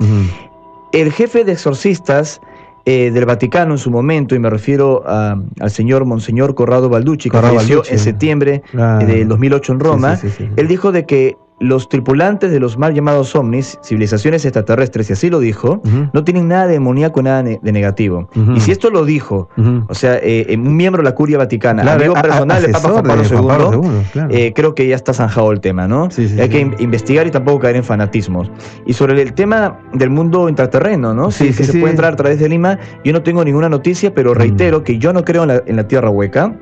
El 0.91 1.11
jefe 1.11 1.43
de 1.43 1.51
exorcistas 1.51 2.39
eh, 2.85 3.11
del 3.11 3.25
Vaticano 3.25 3.73
en 3.73 3.77
su 3.77 3.91
momento, 3.91 4.33
y 4.33 4.39
me 4.39 4.49
refiero 4.49 5.03
al 5.05 5.71
señor 5.71 6.05
Monseñor 6.05 6.55
Corrado 6.55 6.89
Balducci, 6.89 7.29
que 7.29 7.37
falleció 7.37 7.83
en 7.89 7.99
septiembre 7.99 8.63
de 8.71 9.05
del 9.05 9.27
2008 9.27 9.73
en 9.73 9.79
Roma, 9.79 10.19
él 10.55 10.67
dijo 10.67 10.91
de 10.91 11.05
que 11.05 11.37
los 11.59 11.89
tripulantes 11.89 12.51
de 12.51 12.59
los 12.59 12.77
mal 12.77 12.93
llamados 12.93 13.35
ovnis, 13.35 13.79
civilizaciones 13.83 14.45
extraterrestres, 14.45 15.09
y 15.09 15.13
así 15.13 15.29
lo 15.29 15.39
dijo, 15.39 15.81
no 16.13 16.23
tienen 16.23 16.47
nada 16.47 16.67
de 16.67 16.73
demoníaco, 16.73 17.23
nada 17.23 17.41
de 17.41 17.71
negativo. 17.71 18.29
Y 18.55 18.59
si 18.59 18.71
esto 18.71 18.89
lo 18.89 19.05
dijo, 19.05 19.49
o 19.87 19.93
sea, 19.93 20.19
eh, 20.21 20.55
un 20.57 20.75
miembro 20.75 21.01
de 21.01 21.09
la 21.09 21.15
curia 21.15 21.37
vaticana, 21.37 21.91
amigo 21.91 22.13
personal 22.13 22.61
del 22.61 22.71
Papa 22.71 22.89
Juan 22.89 23.03
Pablo 23.03 23.81
II, 23.83 24.21
eh, 24.29 24.53
creo 24.53 24.75
que 24.75 24.87
ya 24.87 24.95
está 24.95 25.13
zanjado 25.13 25.51
el 25.51 25.59
tema, 25.59 25.87
¿no? 25.87 26.09
Hay 26.17 26.49
que 26.49 26.71
investigar 26.79 27.25
y 27.25 27.31
tampoco 27.31 27.59
caer 27.59 27.77
en 27.77 27.83
fanatismos. 27.83 28.51
Y 28.85 28.93
sobre 28.93 29.19
el 29.21 29.33
tema 29.33 29.79
del 29.93 30.09
mundo 30.09 30.49
intraterreno, 30.49 31.13
¿no? 31.13 31.31
Sí, 31.31 31.51
que 31.53 31.63
se 31.63 31.79
puede 31.79 31.91
entrar 31.91 32.13
a 32.13 32.15
través 32.15 32.39
de 32.39 32.49
Lima, 32.49 32.77
yo 33.03 33.13
no 33.13 33.23
tengo 33.23 33.43
ninguna 33.43 33.69
noticia, 33.69 34.13
pero 34.13 34.33
reitero 34.33 34.83
que 34.83 34.99
yo 34.99 35.11
no 35.11 35.23
creo 35.23 35.43
en 35.43 35.75
la, 35.75 35.87
tierra 35.87 36.09
hueca, 36.09 36.55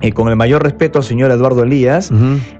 eh, 0.00 0.12
con 0.12 0.28
el 0.28 0.36
mayor 0.36 0.62
respeto 0.62 0.98
al 1.00 1.04
señor 1.04 1.30
Eduardo 1.30 1.62
Elías, 1.62 2.10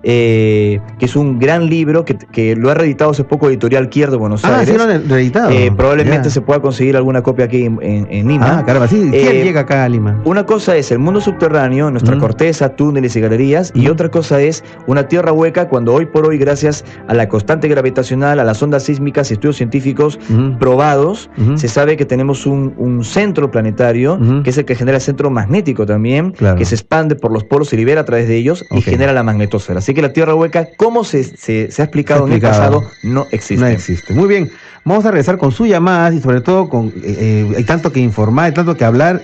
que 0.02 0.80
es 1.00 1.16
un 1.16 1.38
gran 1.38 1.69
libro 1.70 2.04
que, 2.04 2.16
que, 2.16 2.56
lo 2.56 2.70
ha 2.70 2.74
reeditado 2.74 3.12
hace 3.12 3.24
poco 3.24 3.48
Editorial 3.48 3.88
Kier 3.88 4.10
de 4.10 4.16
Buenos 4.16 4.44
ah, 4.44 4.58
Aires. 4.58 4.70
Sí, 4.70 4.76
lo 4.76 4.84
han 4.84 5.08
reeditado. 5.08 5.50
Eh, 5.50 5.72
probablemente 5.74 6.30
se 6.30 6.40
pueda 6.40 6.60
conseguir 6.60 6.96
alguna 6.96 7.22
copia 7.22 7.46
aquí 7.46 7.64
en, 7.64 8.28
Lima. 8.28 8.58
Ah, 8.58 8.64
caramba, 8.64 8.88
sí. 8.88 9.08
¿Quién 9.10 9.36
eh, 9.36 9.44
llega 9.44 9.62
acá 9.62 9.84
a 9.84 9.88
Lima? 9.88 10.20
Una 10.24 10.44
cosa 10.44 10.76
es 10.76 10.90
el 10.90 10.98
mundo 10.98 11.20
subterráneo, 11.20 11.90
nuestra 11.90 12.18
corteza, 12.18 12.70
túneles 12.70 13.16
y 13.16 13.20
galerías, 13.20 13.72
y 13.74 13.88
otra 13.88 14.10
cosa 14.10 14.40
es 14.40 14.62
una 14.86 15.08
tierra 15.08 15.32
hueca 15.32 15.68
cuando 15.68 15.94
hoy 15.94 16.06
por 16.06 16.26
hoy, 16.26 16.38
gracias 16.38 16.84
a 17.08 17.14
la 17.14 17.28
constante 17.28 17.68
gravitacional, 17.68 18.40
a 18.40 18.44
las 18.44 18.62
ondas 18.62 18.82
sísmicas 18.84 19.30
y 19.30 19.34
estudios 19.34 19.56
científicos 19.56 20.18
probados, 20.58 21.30
se 21.54 21.68
sabe 21.68 21.96
que 21.96 22.04
tenemos 22.04 22.46
un, 22.46 22.74
un 22.76 23.04
centro 23.04 23.50
planetario, 23.50 24.18
que 24.42 24.50
es 24.50 24.58
el 24.58 24.64
que 24.64 24.74
genera 24.74 24.96
el 24.96 25.02
centro 25.02 25.30
magnético 25.30 25.86
también, 25.86 26.32
que 26.56 26.64
se 26.64 26.74
expande 26.74 27.16
por 27.16 27.32
los 27.32 27.44
polos, 27.44 27.68
se 27.68 27.76
libera 27.76 28.02
a 28.02 28.04
través 28.04 28.28
de 28.28 28.36
ellos 28.36 28.64
y 28.70 28.80
genera 28.80 29.12
la 29.12 29.22
magnetosfera. 29.22 29.78
Así 29.78 29.94
que 29.94 30.02
la 30.02 30.12
tierra 30.12 30.34
hueca, 30.34 30.68
¿cómo 30.76 31.04
se, 31.04 31.24
se 31.24 31.59
se, 31.70 31.82
ha 31.82 31.84
explicado, 31.84 32.26
en 32.26 32.34
el 32.34 32.40
pasado, 32.40 32.84
no 33.02 33.26
existe. 33.30 33.56
No 33.56 33.66
existe. 33.66 34.14
Muy 34.14 34.28
bien, 34.28 34.50
vamos 34.84 35.04
a 35.04 35.10
regresar 35.10 35.38
con 35.38 35.52
sus 35.52 35.68
llamadas 35.68 36.14
y 36.14 36.20
sobre 36.20 36.40
todo 36.40 36.68
con, 36.68 36.88
eh, 36.88 36.92
eh, 37.02 37.54
hay 37.56 37.64
tanto 37.64 37.92
que 37.92 38.00
informar, 38.00 38.46
hay 38.46 38.52
tanto 38.52 38.76
que 38.76 38.84
hablar 38.84 39.20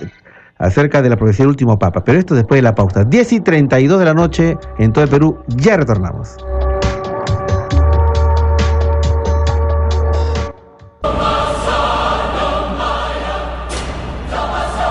acerca 0.57 1.01
de 1.01 1.09
la 1.09 1.17
profecía 1.17 1.43
del 1.43 1.49
último 1.49 1.77
Papa, 1.77 2.03
pero 2.03 2.19
esto 2.19 2.35
después 2.35 2.57
de 2.57 2.63
la 2.63 2.75
pausa. 2.75 3.03
10 3.03 3.33
y 3.33 3.39
32 3.41 3.99
de 3.99 4.05
la 4.05 4.13
noche 4.13 4.57
en 4.77 4.93
todo 4.93 5.03
el 5.03 5.09
Perú, 5.09 5.43
ya 5.47 5.77
retornamos. 5.77 6.37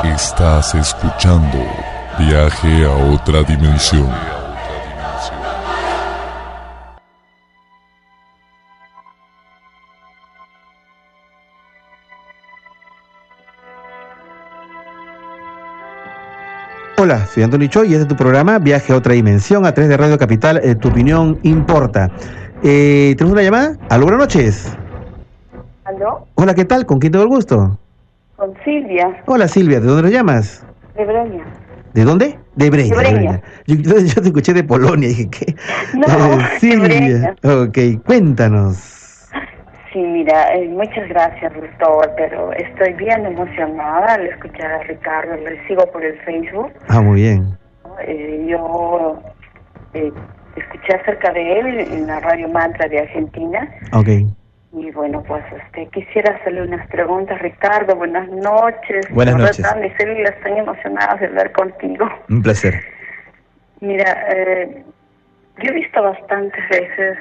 Estás 0.04 0.74
escuchando 0.74 1.58
Viaje 2.18 2.86
a 2.86 3.12
otra 3.12 3.42
dimensión. 3.42 4.35
Hola, 17.06 17.24
soy 17.24 17.44
Antonio 17.44 17.68
Choi 17.68 17.86
y 17.86 17.92
este 17.92 18.02
es 18.02 18.08
tu 18.08 18.16
programa 18.16 18.58
Viaje 18.58 18.92
a 18.92 18.96
otra 18.96 19.12
dimensión 19.12 19.64
a 19.64 19.70
través 19.70 19.88
de 19.90 19.96
Radio 19.96 20.18
Capital. 20.18 20.60
Eh, 20.64 20.74
tu 20.74 20.88
opinión 20.88 21.38
importa. 21.44 22.10
Eh, 22.64 23.14
¿Tenemos 23.16 23.34
una 23.34 23.42
llamada? 23.44 23.76
Aló, 23.90 24.06
buenas 24.06 24.22
noches. 24.22 24.76
¿Aló? 25.84 26.26
Hola, 26.34 26.52
¿qué 26.54 26.64
tal? 26.64 26.84
¿Con 26.84 26.98
quién 26.98 27.12
tengo 27.12 27.22
el 27.22 27.28
gusto? 27.28 27.78
Con 28.34 28.54
Silvia. 28.64 29.22
Hola, 29.26 29.46
Silvia. 29.46 29.78
¿De 29.78 29.86
dónde 29.86 30.02
nos 30.02 30.10
llamas? 30.10 30.64
De 30.96 31.04
Breña. 31.04 31.44
¿De 31.94 32.02
dónde? 32.02 32.40
De 32.56 32.70
Breña. 32.70 32.96
De 32.96 33.12
Breña. 33.12 33.42
Yo, 33.68 34.20
te 34.20 34.26
escuché 34.26 34.52
de 34.52 34.64
Polonia. 34.64 35.08
Dije, 35.08 35.30
¿qué? 35.30 35.54
No, 35.94 36.40
eh, 36.40 36.48
Silvia. 36.58 37.36
Ok, 37.44 38.04
cuéntanos. 38.04 38.95
Sí, 39.96 40.02
mira, 40.02 40.54
eh, 40.54 40.68
muchas 40.68 41.08
gracias, 41.08 41.54
Gustavo, 41.54 42.02
pero 42.18 42.52
estoy 42.52 42.92
bien 42.92 43.24
emocionada 43.24 44.12
al 44.12 44.26
escuchar 44.26 44.70
a 44.70 44.82
Ricardo, 44.82 45.34
le 45.36 45.66
sigo 45.66 45.90
por 45.90 46.04
el 46.04 46.18
Facebook. 46.20 46.70
Ah, 46.88 47.00
muy 47.00 47.22
bien. 47.22 47.56
Eh, 48.06 48.44
yo 48.46 49.22
eh, 49.94 50.12
escuché 50.54 50.96
acerca 51.00 51.32
de 51.32 51.60
él 51.60 51.78
en 51.80 52.06
la 52.08 52.20
radio 52.20 52.46
Mantra 52.50 52.86
de 52.88 52.98
Argentina. 52.98 53.66
Ok. 53.94 54.08
Y 54.74 54.90
bueno, 54.90 55.22
pues 55.26 55.42
este, 55.50 55.86
quisiera 55.86 56.34
hacerle 56.34 56.64
unas 56.64 56.86
preguntas, 56.88 57.40
Ricardo. 57.40 57.96
Buenas 57.96 58.28
noches. 58.28 59.08
Buenas 59.12 59.36
noches. 59.36 59.66
Mis 59.80 59.96
células 59.96 60.34
están 60.36 60.58
emocionadas 60.58 61.20
de 61.20 61.26
hablar 61.28 61.52
contigo. 61.52 62.06
Un 62.28 62.42
placer. 62.42 62.74
Mira, 63.80 64.26
eh, 64.28 64.84
yo 65.62 65.70
he 65.70 65.74
visto 65.74 66.02
bastantes 66.02 66.68
veces 66.68 67.16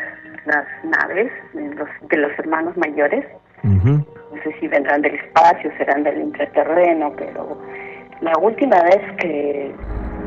las 0.46 0.66
naves 0.84 1.32
de 1.54 1.76
los, 1.76 1.90
de 2.10 2.18
los 2.18 2.40
hermanos 2.40 2.76
mayores. 2.78 3.26
No 3.64 4.06
sé 4.44 4.54
si 4.60 4.68
vendrán 4.68 5.02
del 5.02 5.16
espacio, 5.16 5.72
serán 5.78 6.04
del 6.04 6.20
intraterreno, 6.22 7.14
pero 7.18 7.58
la 8.22 8.34
última 8.40 8.82
vez 8.84 9.02
que, 9.18 9.74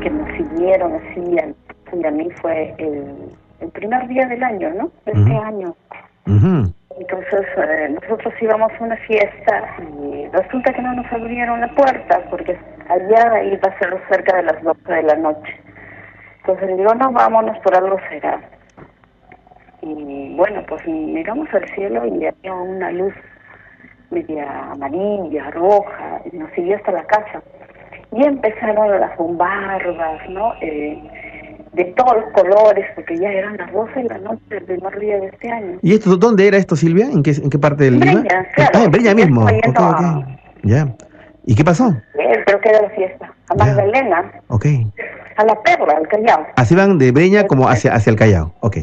que 0.01 0.09
nos 0.09 0.27
siguieron 0.35 0.93
así 0.95 1.37
a, 1.39 2.07
a 2.07 2.11
mí 2.11 2.29
fue 2.41 2.75
el, 2.77 3.35
el 3.61 3.69
primer 3.69 4.07
día 4.07 4.25
del 4.25 4.43
año, 4.43 4.71
¿no? 4.75 4.91
Este 5.05 5.35
año. 5.35 5.75
Entonces 6.99 7.45
eh, 7.57 7.89
nosotros 7.89 8.33
íbamos 8.41 8.71
a 8.73 8.83
una 8.83 8.97
fiesta 8.97 9.75
y 10.03 10.27
resulta 10.27 10.73
que 10.73 10.81
no 10.81 10.93
nos 10.95 11.11
abrieron 11.11 11.61
la 11.61 11.69
puerta 11.69 12.21
porque 12.29 12.57
allá 12.89 13.43
iba 13.43 13.69
a 13.69 13.79
ser 13.79 13.97
cerca 14.09 14.37
de 14.37 14.43
las 14.43 14.61
12 14.61 14.93
de 14.93 15.03
la 15.03 15.15
noche. 15.15 15.59
Entonces 16.39 16.67
le 16.67 16.75
digo, 16.77 16.93
no, 16.95 17.11
vámonos, 17.11 17.57
por 17.59 17.75
algo 17.75 17.97
será. 18.09 18.41
Y 19.81 20.35
bueno, 20.35 20.63
pues 20.67 20.85
miramos 20.87 21.47
al 21.53 21.67
cielo 21.75 22.05
y 22.05 22.25
había 22.25 22.53
una 22.53 22.91
luz 22.91 23.13
media 24.11 24.71
amarilla, 24.71 25.51
roja, 25.51 26.21
y 26.31 26.37
nos 26.37 26.51
siguió 26.51 26.75
hasta 26.75 26.91
la 26.91 27.03
casa. 27.03 27.41
Y 28.11 28.23
empezaron 28.23 28.99
las 28.99 29.15
bombarbas, 29.17 30.29
¿no? 30.29 30.53
Eh, 30.61 30.99
de 31.73 31.85
todos 31.95 32.15
los 32.15 32.33
colores, 32.33 32.85
porque 32.95 33.17
ya 33.17 33.29
eran 33.29 33.57
las 33.57 33.71
12 33.71 34.03
de 34.03 34.09
la 34.09 34.17
noche 34.17 34.41
del 34.49 34.63
primer 34.63 34.99
día 34.99 35.19
de 35.19 35.27
este 35.27 35.51
año. 35.51 35.77
¿Y 35.81 35.93
esto 35.93 36.17
dónde 36.17 36.47
era 36.47 36.57
esto, 36.57 36.75
Silvia? 36.75 37.05
¿En 37.05 37.21
qué, 37.21 37.31
en 37.31 37.49
qué 37.49 37.59
parte 37.59 37.83
del 37.83 37.99
Breña, 37.99 38.23
Claro, 38.55 38.71
ah, 38.73 38.83
en 38.85 38.91
Breña 38.91 39.13
mismo. 39.13 39.43
Okay, 39.43 39.61
Ya. 40.63 40.87
¿Y 41.45 41.55
qué 41.55 41.63
pasó? 41.63 41.89
Eh, 42.15 42.43
creo 42.45 42.59
que 42.59 42.69
era 42.69 42.81
la 42.81 42.89
fiesta. 42.89 43.33
A 43.49 43.55
Magdalena. 43.55 44.31
Ok. 44.47 44.65
A 45.37 45.45
la 45.45 45.55
Perla, 45.63 45.93
al 45.97 46.07
Callao. 46.07 46.45
Así 46.55 46.75
van 46.75 46.97
de 46.97 47.11
Breña 47.11 47.45
como 47.45 47.69
hacia, 47.69 47.93
hacia 47.93 48.11
el 48.11 48.17
Callao. 48.17 48.53
Ok. 48.61 48.77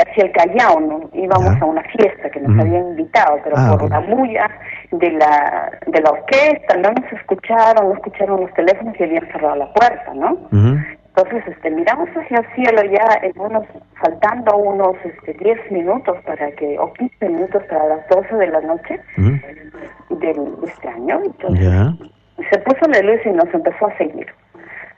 Hacia 0.00 0.24
el 0.24 0.32
Callao, 0.32 0.80
¿no? 0.80 1.10
Íbamos 1.12 1.60
a 1.60 1.64
una 1.64 1.82
fiesta 1.84 2.30
que 2.30 2.40
nos 2.40 2.58
habían 2.58 2.88
invitado, 2.88 3.38
pero 3.44 3.56
Ah, 3.56 3.76
por 3.78 3.90
la 3.90 4.00
bulla 4.00 4.50
de 4.90 5.10
la, 5.12 5.70
de 5.86 6.00
la 6.00 6.10
orquesta, 6.10 6.76
no 6.76 6.90
nos 6.92 7.12
escucharon, 7.12 7.88
no 7.88 7.94
escucharon 7.94 8.40
los 8.40 8.52
teléfonos 8.54 8.94
y 8.98 9.02
habían 9.04 9.26
cerrado 9.26 9.56
la 9.56 9.72
puerta, 9.72 10.14
¿no? 10.14 10.38
Entonces, 11.14 11.46
este, 11.46 11.70
miramos 11.70 12.08
hacia 12.08 12.38
el 12.38 12.46
cielo 12.54 12.82
ya 12.90 13.18
en 13.22 13.38
unos, 13.38 13.64
faltando 14.00 14.56
unos 14.56 14.96
este, 15.04 15.34
10 15.34 15.70
minutos 15.70 16.16
para 16.24 16.50
que, 16.52 16.78
o 16.78 16.90
15 16.94 17.28
minutos 17.28 17.62
para 17.68 17.86
las 17.86 18.08
12 18.08 18.34
de 18.34 18.46
la 18.46 18.60
noche 18.62 18.98
del, 19.16 20.60
de 20.60 20.66
este 20.66 20.88
año. 20.88 21.20
Entonces, 21.22 21.68
se 22.50 22.58
puso 22.60 22.88
la 22.88 23.00
luz 23.00 23.20
y 23.26 23.30
nos 23.30 23.52
empezó 23.52 23.86
a 23.86 23.96
seguir. 23.98 24.26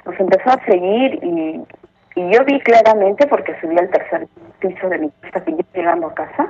Nos 0.06 0.20
empezó 0.20 0.50
a 0.50 0.64
seguir 0.66 1.18
y, 1.24 1.60
y 2.16 2.30
yo 2.32 2.44
vi 2.44 2.60
claramente 2.60 3.26
porque 3.26 3.54
subí 3.60 3.76
al 3.78 3.88
tercer 3.90 4.26
piso 4.60 4.88
de 4.88 4.98
mi 4.98 5.10
casa, 5.22 5.44
que 5.44 5.52
yo 5.52 5.58
llegando 5.74 6.06
a 6.08 6.14
casa, 6.14 6.48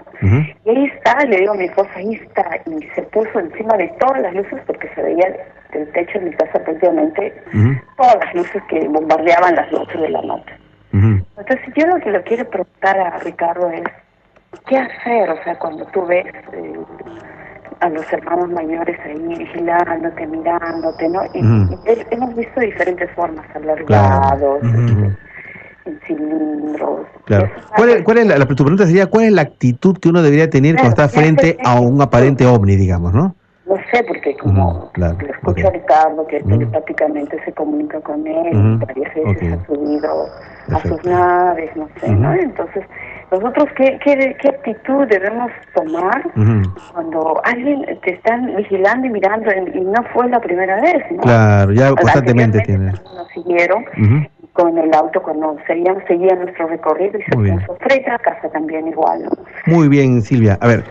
y 0.64 0.70
ahí 0.70 0.84
está, 0.86 1.24
le 1.24 1.38
digo 1.38 1.52
a 1.52 1.56
mi 1.56 1.64
esposa, 1.64 1.90
ahí 1.96 2.14
está, 2.14 2.44
y 2.66 2.82
se 2.94 3.02
puso 3.02 3.38
encima 3.40 3.76
de 3.76 3.88
todas 3.98 4.20
las 4.22 4.34
luces 4.34 4.60
porque 4.66 4.88
se 4.94 5.02
veía 5.02 5.34
del 5.72 5.90
techo 5.92 6.18
de 6.18 6.26
mi 6.26 6.30
casa 6.32 6.58
prácticamente 6.62 7.34
todas 7.96 8.16
las 8.24 8.34
luces 8.34 8.62
que 8.68 8.86
bombardeaban 8.88 9.54
las 9.54 9.70
12 9.70 9.98
de 9.98 10.08
la 10.10 10.22
noche. 10.22 10.54
Entonces 11.36 11.74
yo 11.76 11.86
lo 11.86 11.96
que 11.96 12.10
le 12.10 12.22
quiero 12.22 12.48
preguntar 12.48 12.98
a 12.98 13.18
Ricardo 13.20 13.68
es, 13.70 13.82
¿qué 14.68 14.76
hacer? 14.78 15.30
O 15.30 15.42
sea, 15.42 15.58
cuando 15.58 15.84
tú 15.86 16.06
ves 16.06 16.26
eh, 16.52 16.74
a 17.80 17.88
los 17.88 18.10
hermanos 18.12 18.50
mayores 18.50 18.98
ahí 19.04 19.18
vigilándote, 19.36 20.26
mirándote, 20.26 21.08
¿no? 21.08 21.24
Y, 21.34 21.40
he- 21.86 22.06
hemos 22.12 22.34
visto 22.36 22.60
diferentes 22.60 23.10
formas, 23.12 23.44
Claro. 23.46 23.72
alargados, 23.72 24.62
Ujú. 24.62 25.12
En 25.86 26.00
cilindros. 26.06 27.06
Claro. 27.26 27.50
¿Cuál 27.76 27.88
es, 27.90 28.02
cuál 28.02 28.18
es 28.18 28.26
la, 28.26 28.38
la- 28.38 28.46
tu 28.46 28.54
pregunta 28.64 28.86
sería, 28.86 29.06
¿cuál 29.06 29.24
es 29.24 29.32
la 29.32 29.42
actitud 29.42 29.98
que 29.98 30.08
uno 30.08 30.22
debería 30.22 30.48
tener 30.50 30.74
cuando 30.76 30.90
está 30.90 31.08
frente 31.08 31.56
a 31.64 31.80
un 31.80 32.00
aparente 32.00 32.46
ovni, 32.46 32.76
digamos, 32.76 33.12
no? 33.12 33.34
No 33.66 33.76
sé, 33.90 34.04
porque 34.06 34.36
como 34.36 34.90
Claro. 34.92 35.16
lo 35.20 35.26
escucho 35.32 35.68
a 35.68 35.70
Ricardo, 35.70 36.26
que 36.26 36.40
telepáticamente 36.42 37.42
se 37.44 37.52
comunica 37.52 37.98
con 38.00 38.26
él, 38.26 38.56
Ujú. 38.76 38.86
varias 38.86 39.14
veces 39.14 39.52
Ok. 39.56 39.62
ha 39.62 39.66
subido 39.66 40.26
a 40.70 40.80
sus 40.82 41.04
naves, 41.04 41.70
no 41.76 41.88
sé, 42.00 42.08
¿no? 42.10 42.34
Entonces, 42.34 42.84
nosotros, 43.32 43.66
¿qué, 43.76 43.98
qué, 44.04 44.36
qué 44.40 44.48
actitud 44.48 45.06
debemos 45.08 45.50
tomar 45.74 46.22
cuando 46.92 47.40
alguien 47.44 47.84
te 48.02 48.14
están 48.14 48.54
vigilando 48.54 49.06
y 49.06 49.10
mirando 49.10 49.50
y 49.74 49.80
no 49.80 50.04
fue 50.12 50.28
la 50.28 50.40
primera 50.40 50.80
vez, 50.82 51.02
¿no? 51.10 51.22
Claro, 51.22 51.72
ya 51.72 51.90
constantemente 51.90 52.60
tiene. 52.60 52.92
Nos 52.92 53.28
siguieron. 53.34 53.84
Con 54.54 54.78
el 54.78 54.94
auto 54.94 55.20
cuando 55.20 55.56
seguían, 55.66 55.96
seguían 56.08 56.40
nuestro 56.40 56.68
recorrido 56.68 57.18
y 57.18 57.22
se 57.24 57.36
Muy 57.36 57.44
bien. 57.44 57.58
puso 57.60 57.76
frente 57.80 58.10
a 58.10 58.18
casa 58.18 58.48
también 58.52 58.88
igual, 58.88 59.24
¿no? 59.24 59.30
Muy 59.66 59.88
bien, 59.88 60.22
Silvia. 60.22 60.56
A 60.60 60.68
ver, 60.68 60.84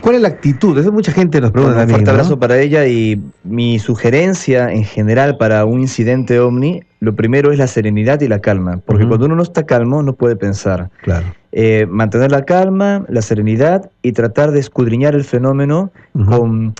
¿cuál 0.00 0.16
es 0.16 0.22
la 0.22 0.28
actitud? 0.28 0.76
Eso 0.78 0.90
mucha 0.90 1.12
gente 1.12 1.40
nos 1.42 1.50
pregunta 1.52 1.74
Bueno, 1.76 1.82
un 1.82 1.88
también. 1.88 1.96
fuerte 1.98 2.10
¿no? 2.10 2.10
abrazo 2.22 2.38
para 2.40 2.58
ella 2.58 2.86
y 2.86 3.22
mi 3.44 3.78
sugerencia 3.78 4.72
en 4.72 4.84
general 4.84 5.36
para 5.36 5.64
un 5.66 5.80
incidente 5.80 6.40
ovni, 6.40 6.82
lo 7.00 7.14
primero 7.14 7.52
es 7.52 7.58
la 7.58 7.66
serenidad 7.66 8.20
y 8.22 8.28
la 8.28 8.38
calma, 8.40 8.80
porque 8.86 9.06
cuando 9.06 9.26
uno 9.26 9.36
no 9.36 9.42
está 9.42 9.64
calmo 9.66 10.02
no 10.02 10.14
puede 10.14 10.36
pensar. 10.36 10.88
Claro. 11.02 11.26
Eh, 11.52 11.86
mantener 11.88 12.30
la 12.30 12.44
calma, 12.46 13.04
la 13.08 13.20
serenidad 13.22 13.90
y 14.02 14.12
tratar 14.12 14.52
de 14.52 14.60
escudriñar 14.60 15.14
el 15.14 15.24
fenómeno 15.24 15.90
con 16.28 16.74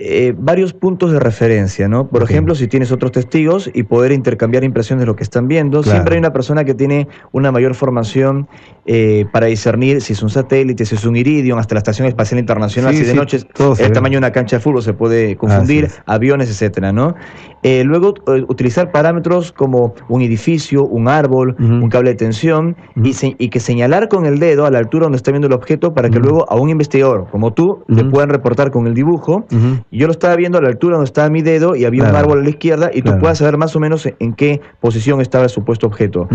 eh, 0.00 0.32
varios 0.38 0.74
puntos 0.74 1.10
de 1.10 1.18
referencia, 1.18 1.88
¿no? 1.88 2.06
Por 2.06 2.22
ejemplo, 2.22 2.54
si 2.54 2.68
tienes 2.68 2.92
otros 2.92 3.10
testigos 3.10 3.68
y 3.74 3.82
poder 3.82 4.12
intercambiar 4.12 4.62
impresiones 4.62 5.00
de 5.00 5.06
lo 5.06 5.16
que 5.16 5.24
están 5.24 5.48
viendo. 5.48 5.80
Claro. 5.80 5.96
Siempre 5.96 6.14
hay 6.14 6.20
una 6.20 6.32
persona 6.32 6.62
que 6.62 6.72
tiene 6.72 7.08
una 7.32 7.50
mayor 7.50 7.74
formación 7.74 8.46
eh, 8.86 9.26
para 9.32 9.46
discernir 9.46 10.00
si 10.00 10.12
es 10.12 10.22
un 10.22 10.30
satélite, 10.30 10.84
si 10.86 10.94
es 10.94 11.04
un 11.04 11.16
iridium, 11.16 11.58
hasta 11.58 11.74
la 11.74 11.80
Estación 11.80 12.06
Espacial 12.06 12.38
Internacional, 12.38 12.92
Sí, 12.92 13.00
si 13.00 13.06
de 13.06 13.10
sí, 13.10 13.16
noche 13.16 13.38
el 13.80 13.90
tamaño 13.90 14.12
de 14.12 14.18
una 14.18 14.30
cancha 14.30 14.58
de 14.58 14.60
fútbol 14.60 14.84
se 14.84 14.92
puede 14.92 15.34
confundir, 15.34 15.90
aviones, 16.06 16.48
etcétera, 16.48 16.92
¿no? 16.92 17.16
Eh, 17.64 17.82
luego, 17.84 18.14
eh, 18.28 18.44
utilizar 18.48 18.92
parámetros 18.92 19.50
como 19.52 19.94
un 20.08 20.22
edificio, 20.22 20.84
un 20.84 21.08
árbol, 21.08 21.56
un 21.58 21.88
cable 21.88 22.10
de 22.10 22.16
tensión, 22.16 22.76
y, 23.02 23.14
se- 23.14 23.34
y 23.38 23.48
que 23.48 23.58
señalar 23.60 24.08
con 24.08 24.26
el 24.26 24.38
dedo 24.38 24.64
a 24.64 24.70
la 24.70 24.78
altura 24.78 25.04
donde 25.06 25.16
está 25.16 25.32
viendo 25.32 25.48
el 25.48 25.52
objeto 25.52 25.92
para 25.92 26.08
que 26.08 26.20
luego 26.20 26.46
a 26.50 26.54
un 26.56 26.70
investigador 26.70 27.26
como 27.32 27.52
tú 27.52 27.82
le 27.88 28.04
puedan 28.04 28.28
reportar 28.30 28.70
con 28.70 28.86
el 28.86 28.94
dibujo. 28.94 29.44
Yo 29.90 30.06
lo 30.06 30.12
estaba 30.12 30.36
viendo 30.36 30.58
a 30.58 30.62
la 30.62 30.68
altura 30.68 30.96
donde 30.96 31.06
estaba 31.08 31.28
mi 31.30 31.42
dedo 31.42 31.74
y 31.74 31.84
había 31.84 32.04
un 32.08 32.14
árbol 32.14 32.38
a 32.40 32.42
la 32.42 32.50
izquierda 32.50 32.90
y 32.94 33.02
Claro. 33.02 33.16
tú 33.16 33.20
puedas 33.22 33.38
saber 33.38 33.56
más 33.56 33.74
o 33.74 33.80
menos 33.80 34.06
en, 34.06 34.14
en 34.20 34.34
qué 34.34 34.60
posición 34.80 35.20
estaba 35.20 35.44
el 35.44 35.50
supuesto 35.50 35.86
objeto. 35.86 36.28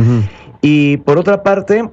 Y 0.62 0.98
por 0.98 1.18
otra 1.18 1.44
parte, 1.44 1.90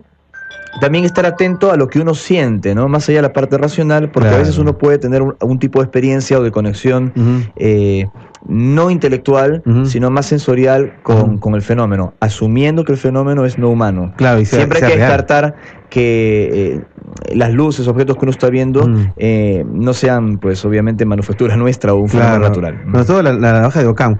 también 0.78 1.04
estar 1.04 1.26
atento 1.26 1.72
a 1.72 1.76
lo 1.76 1.88
que 1.88 2.00
uno 2.00 2.14
siente, 2.14 2.74
¿no? 2.74 2.88
Más 2.88 3.08
allá 3.08 3.18
de 3.18 3.22
la 3.22 3.32
parte 3.32 3.58
racional, 3.58 4.10
porque 4.10 4.28
a 4.28 4.38
veces 4.38 4.58
uno 4.58 4.78
puede 4.78 4.98
tener 4.98 5.22
un, 5.22 5.58
tipo 5.58 5.80
de 5.80 5.84
experiencia 5.84 6.38
o 6.38 6.42
de 6.42 6.50
conexión 6.50 7.12
eh, 7.56 8.06
no 8.46 8.90
intelectual, 8.90 9.62
sino 9.84 10.10
más 10.10 10.26
sensorial 10.26 10.94
con, 11.02 11.54
el 11.54 11.62
fenómeno, 11.62 12.14
asumiendo 12.20 12.84
que 12.84 12.92
el 12.92 12.98
fenómeno 12.98 13.44
es 13.44 13.58
no 13.58 13.70
humano. 13.70 14.12
Claro, 14.16 14.40
y 14.40 14.46
Siempre 14.46 14.78
hay 14.82 14.92
que 14.92 14.98
descartar 14.98 15.56
que 15.88 16.48
eh, 16.52 17.34
las 17.34 17.52
luces, 17.52 17.88
objetos 17.88 18.16
que 18.16 18.24
uno 18.24 18.30
está 18.30 18.48
viendo, 18.48 18.88
eh, 19.16 19.64
no 19.70 19.92
sean, 19.92 20.38
pues, 20.38 20.64
obviamente, 20.64 21.04
manufactura 21.04 21.56
nuestra 21.58 21.94
o 21.94 21.98
un 21.98 22.08
fenómeno 22.08 22.38
natural. 22.38 22.80
Sobre 22.92 23.04
todo 23.04 23.22
la, 23.22 23.32
la, 23.32 23.68
de 23.68 23.86
Ocam. 23.86 24.18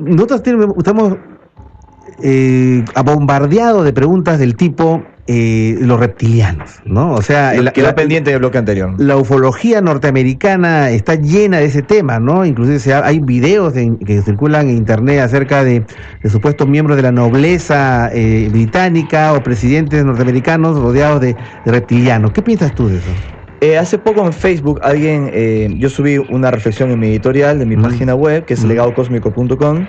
nosotros 0.00 0.42
estamos 0.76 1.16
bombardeados 3.04 3.84
de 3.84 3.92
preguntas 3.92 4.38
del 4.38 4.56
tipo 4.56 5.02
eh, 5.26 5.78
los 5.80 5.98
reptilianos, 5.98 6.80
¿no? 6.84 7.14
O 7.14 7.22
sea, 7.22 7.54
el, 7.54 7.72
queda 7.72 7.94
pendiente 7.94 8.28
del 8.28 8.40
bloque 8.40 8.58
anterior. 8.58 8.94
La 8.98 9.16
ufología 9.16 9.80
norteamericana 9.80 10.90
está 10.90 11.14
llena 11.14 11.60
de 11.60 11.64
ese 11.64 11.80
tema, 11.80 12.20
¿no? 12.20 12.44
Inclusive 12.44 12.92
hay 12.92 13.20
videos 13.20 13.72
que 13.72 14.20
circulan 14.20 14.68
en 14.68 14.76
internet 14.76 15.20
acerca 15.20 15.64
de, 15.64 15.82
supuestos 16.28 16.68
miembros 16.68 16.98
de 16.98 17.04
la 17.04 17.12
nobleza 17.12 18.10
eh, 18.12 18.50
británica 18.52 19.32
o 19.32 19.42
presidentes 19.42 20.04
norteamericanos 20.04 20.78
rodeados 20.78 21.22
de 21.22 21.34
reptilianos. 21.64 22.32
¿Qué 22.32 22.42
piensas 22.42 22.74
tú 22.74 22.88
de 22.88 22.98
eso? 22.98 23.33
Eh, 23.64 23.78
hace 23.78 23.96
poco 23.96 24.26
en 24.26 24.34
Facebook 24.34 24.78
alguien, 24.82 25.30
eh, 25.32 25.70
yo 25.78 25.88
subí 25.88 26.18
una 26.18 26.50
reflexión 26.50 26.90
en 26.90 26.98
mi 26.98 27.06
editorial 27.06 27.58
de 27.58 27.64
mi 27.64 27.78
página 27.78 28.14
web, 28.14 28.44
que 28.44 28.52
es 28.52 28.62
legadocosmico.com, 28.62 29.86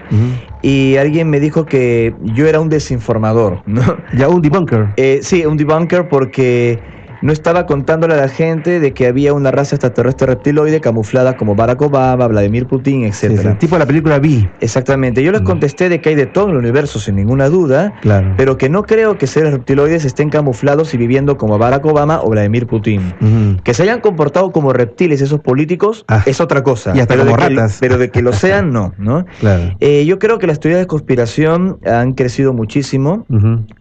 y 0.62 0.96
alguien 0.96 1.30
me 1.30 1.42
dijo 1.42 1.66
que 1.66 2.16
yo 2.24 2.48
era 2.48 2.62
un 2.62 2.70
desinformador, 2.70 3.64
¿no? 3.66 3.98
Ya 4.14 4.30
un 4.30 4.42
debunker. 4.42 4.94
Eh, 4.96 5.20
sí, 5.24 5.46
un 5.46 5.58
debunker 5.58 6.08
porque 6.08 6.95
no 7.22 7.32
estaba 7.32 7.66
contándole 7.66 8.14
a 8.14 8.18
la 8.18 8.30
gente 8.30 8.80
de 8.80 8.94
que 8.94 9.08
había 9.08 9.34
una 9.34 9.52
raza 9.52 9.76
extraterrestre 9.76 10.28
reptiloide 10.28 10.82
camuflada 10.82 11.38
como 11.38 11.56
Barack 11.56 11.82
Obama, 11.82 12.28
Vladimir 12.28 12.68
Putin, 12.68 13.04
etcétera. 13.04 13.58
tipo 13.58 13.76
de 13.76 13.80
la 13.80 13.86
película 13.86 14.20
Vi. 14.20 14.48
Exactamente. 14.62 15.24
Yo 15.24 15.32
les 15.32 15.42
mm. 15.42 15.46
contesté 15.46 15.90
de 15.90 16.02
que 16.02 16.10
hay 16.10 16.16
de 16.16 16.26
todo 16.26 16.46
en 16.46 16.52
el 16.52 16.58
universo, 16.58 17.00
sin 17.00 17.16
ninguna 17.16 17.50
duda, 17.50 17.94
claro. 18.02 18.34
pero 18.38 18.58
que 18.58 18.70
no 18.70 18.84
creo 18.84 19.18
que 19.18 19.28
seres 19.28 19.54
reptiloides 19.54 20.06
estén 20.06 20.30
camuflados 20.30 20.94
y 20.94 20.98
viviendo 20.98 21.38
como 21.38 21.58
Barack 21.58 21.86
Obama 21.86 22.22
o 22.22 22.30
Vladimir 22.30 22.68
Putin. 22.68 23.14
Que 23.64 23.74
se 23.74 23.84
hayan 23.84 24.02
comportado 24.02 24.52
como 24.52 24.74
reptiles 24.74 25.22
esos 25.22 25.40
políticos 25.40 26.06
ah. 26.08 26.24
es 26.26 26.40
otra 26.42 26.64
cosa. 26.64 26.94
Y 26.96 27.00
hasta 27.00 27.14
pero, 27.14 27.26
como 27.26 27.38
de 27.38 27.50
ratas. 27.50 27.74
Que, 27.74 27.80
pero 27.80 27.98
de 27.98 28.10
que 28.10 28.22
lo 28.22 28.34
sean, 28.34 28.72
no. 28.72 28.94
¿no? 28.98 29.26
Claro. 29.40 29.76
Eh, 29.80 30.06
yo 30.06 30.20
creo 30.20 30.40
que 30.40 30.48
las 30.48 30.60
teorías 30.60 30.82
de 30.82 30.88
conspiración 30.88 31.80
han 31.86 32.14
crecido 32.14 32.54
muchísimo. 32.54 33.26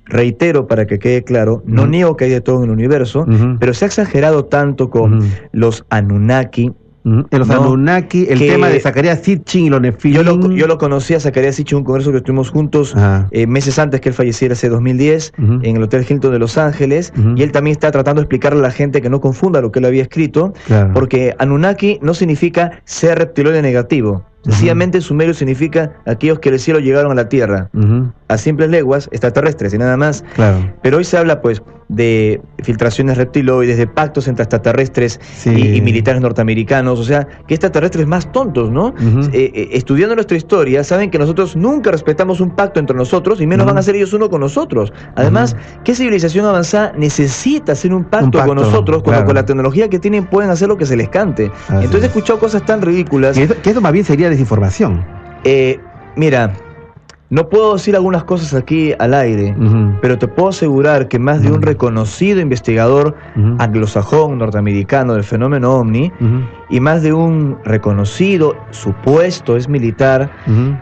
Reitero 0.06 0.66
para 0.66 0.86
que 0.86 0.98
quede 0.98 1.24
claro, 1.24 1.62
no 1.66 1.86
niego 1.86 2.16
que 2.16 2.26
hay 2.26 2.30
de 2.30 2.40
todo 2.40 2.58
en 2.58 2.64
el 2.64 2.70
universo, 2.70 3.26
pero 3.58 3.72
se 3.74 3.84
ha 3.84 3.88
exagerado 3.88 4.44
tanto 4.44 4.90
con 4.90 5.28
los 5.52 5.84
Anunnaki, 5.88 6.72
los 7.04 7.50
Anunnaki, 7.50 8.26
el 8.30 8.38
tema 8.38 8.68
de 8.68 8.80
Zacarías 8.80 9.20
Sitchin 9.20 9.66
y 9.66 9.70
los 9.70 9.80
Nefilim. 9.80 10.16
Yo 10.16 10.22
lo, 10.22 10.50
yo 10.50 10.66
lo 10.66 10.78
conocí 10.78 11.14
a 11.14 11.20
Zacarías 11.20 11.56
Sitchin 11.56 11.76
en 11.76 11.80
un 11.80 11.84
congreso 11.84 12.10
que 12.12 12.18
estuvimos 12.18 12.50
juntos 12.50 12.94
eh, 13.30 13.46
meses 13.46 13.78
antes 13.78 14.00
que 14.00 14.08
él 14.08 14.14
falleciera, 14.14 14.54
hace 14.54 14.68
2010, 14.68 15.32
en 15.38 15.76
el 15.76 15.82
Hotel 15.82 16.06
Hilton 16.08 16.32
de 16.32 16.38
Los 16.38 16.56
Ángeles. 16.56 17.12
Y 17.36 17.42
él 17.42 17.52
también 17.52 17.72
está 17.72 17.90
tratando 17.90 18.20
de 18.20 18.24
explicarle 18.24 18.60
a 18.60 18.62
la 18.62 18.70
gente 18.70 19.02
que 19.02 19.10
no 19.10 19.20
confunda 19.20 19.60
lo 19.60 19.70
que 19.70 19.80
él 19.80 19.84
había 19.84 20.02
escrito, 20.02 20.54
porque 20.94 21.34
Anunnaki 21.38 21.98
no 22.02 22.14
significa 22.14 22.80
ser 22.84 23.18
reptiloide 23.18 23.60
negativo. 23.60 24.24
Sencillamente 24.44 25.00
sumerio 25.00 25.32
significa 25.34 25.92
aquellos 26.06 26.38
que 26.38 26.50
del 26.50 26.60
cielo 26.60 26.78
llegaron 26.78 27.12
a 27.12 27.14
la 27.14 27.28
tierra, 27.28 27.70
a 28.28 28.38
simples 28.38 28.70
leguas 28.70 29.08
extraterrestres 29.10 29.72
y 29.74 29.78
nada 29.78 29.96
más. 29.96 30.24
Pero 30.82 30.98
hoy 30.98 31.04
se 31.04 31.16
habla 31.16 31.40
pues 31.40 31.62
de 31.88 32.40
filtraciones 32.62 33.16
reptiloides, 33.18 33.76
de 33.76 33.86
pactos 33.86 34.26
entre 34.28 34.44
extraterrestres 34.44 35.20
y, 35.44 35.80
militares 35.80 36.20
norteamericanos, 36.22 36.98
o 36.98 37.04
sea, 37.04 37.26
que 37.46 37.54
extraterrestres 37.54 38.06
más 38.06 38.30
tontos, 38.32 38.70
¿no? 38.70 38.94
Eh, 39.32 39.52
eh, 39.54 39.68
estudiando 39.72 40.14
nuestra 40.14 40.36
historia, 40.36 40.82
saben 40.84 41.10
que 41.10 41.18
nosotros 41.18 41.56
nunca 41.56 41.90
respetamos 41.90 42.40
un 42.40 42.50
pacto 42.50 42.80
entre 42.80 42.96
nosotros 42.96 43.40
y 43.40 43.46
menos 43.46 43.66
van 43.66 43.78
a 43.78 43.82
ser 43.82 43.96
ellos 43.96 44.12
uno 44.12 44.30
con 44.30 44.40
nosotros. 44.40 44.92
Además, 45.14 45.56
¿qué 45.84 45.94
civilización 45.94 46.46
avanzada 46.46 46.92
necesita 46.96 47.72
hacer 47.72 47.92
un 47.94 48.04
pacto, 48.04 48.44
con 48.44 48.56
nosotros 48.56 49.02
cuando 49.02 49.24
con 49.26 49.34
la 49.34 49.44
tecnología 49.44 49.88
que 49.88 49.98
tienen 49.98 50.26
pueden 50.26 50.50
hacer 50.50 50.68
lo 50.68 50.76
que 50.76 50.86
se 50.86 50.96
les 50.96 51.08
cante? 51.08 51.50
Entonces 51.68 52.04
he 52.04 52.06
escuchado 52.06 52.38
cosas 52.38 52.64
tan 52.64 52.82
ridículas. 52.82 53.36
Que 53.36 53.46
que 53.46 53.70
esto 53.70 53.80
más 53.80 53.92
bien 53.92 54.04
sería 54.04 54.30
desinformación. 54.34 55.04
Eh, 55.44 55.78
mira, 56.16 56.52
no 57.30 57.48
puedo 57.48 57.72
decir 57.72 57.96
algunas 57.96 58.22
cosas 58.22 58.54
aquí 58.54 58.92
al 58.98 59.12
aire, 59.12 59.56
pero 60.00 60.18
te 60.18 60.28
puedo 60.28 60.50
asegurar 60.50 61.08
que 61.08 61.18
más 61.18 61.42
de 61.42 61.50
un 61.50 61.62
reconocido 61.62 62.40
investigador 62.40 63.16
anglosajón 63.58 64.38
norteamericano 64.38 65.14
del 65.14 65.24
fenómeno 65.24 65.72
ovni 65.72 66.12
y 66.70 66.80
más 66.80 67.02
de 67.02 67.12
un 67.12 67.58
reconocido 67.64 68.54
supuesto 68.70 69.56
es 69.56 69.68
militar 69.68 70.30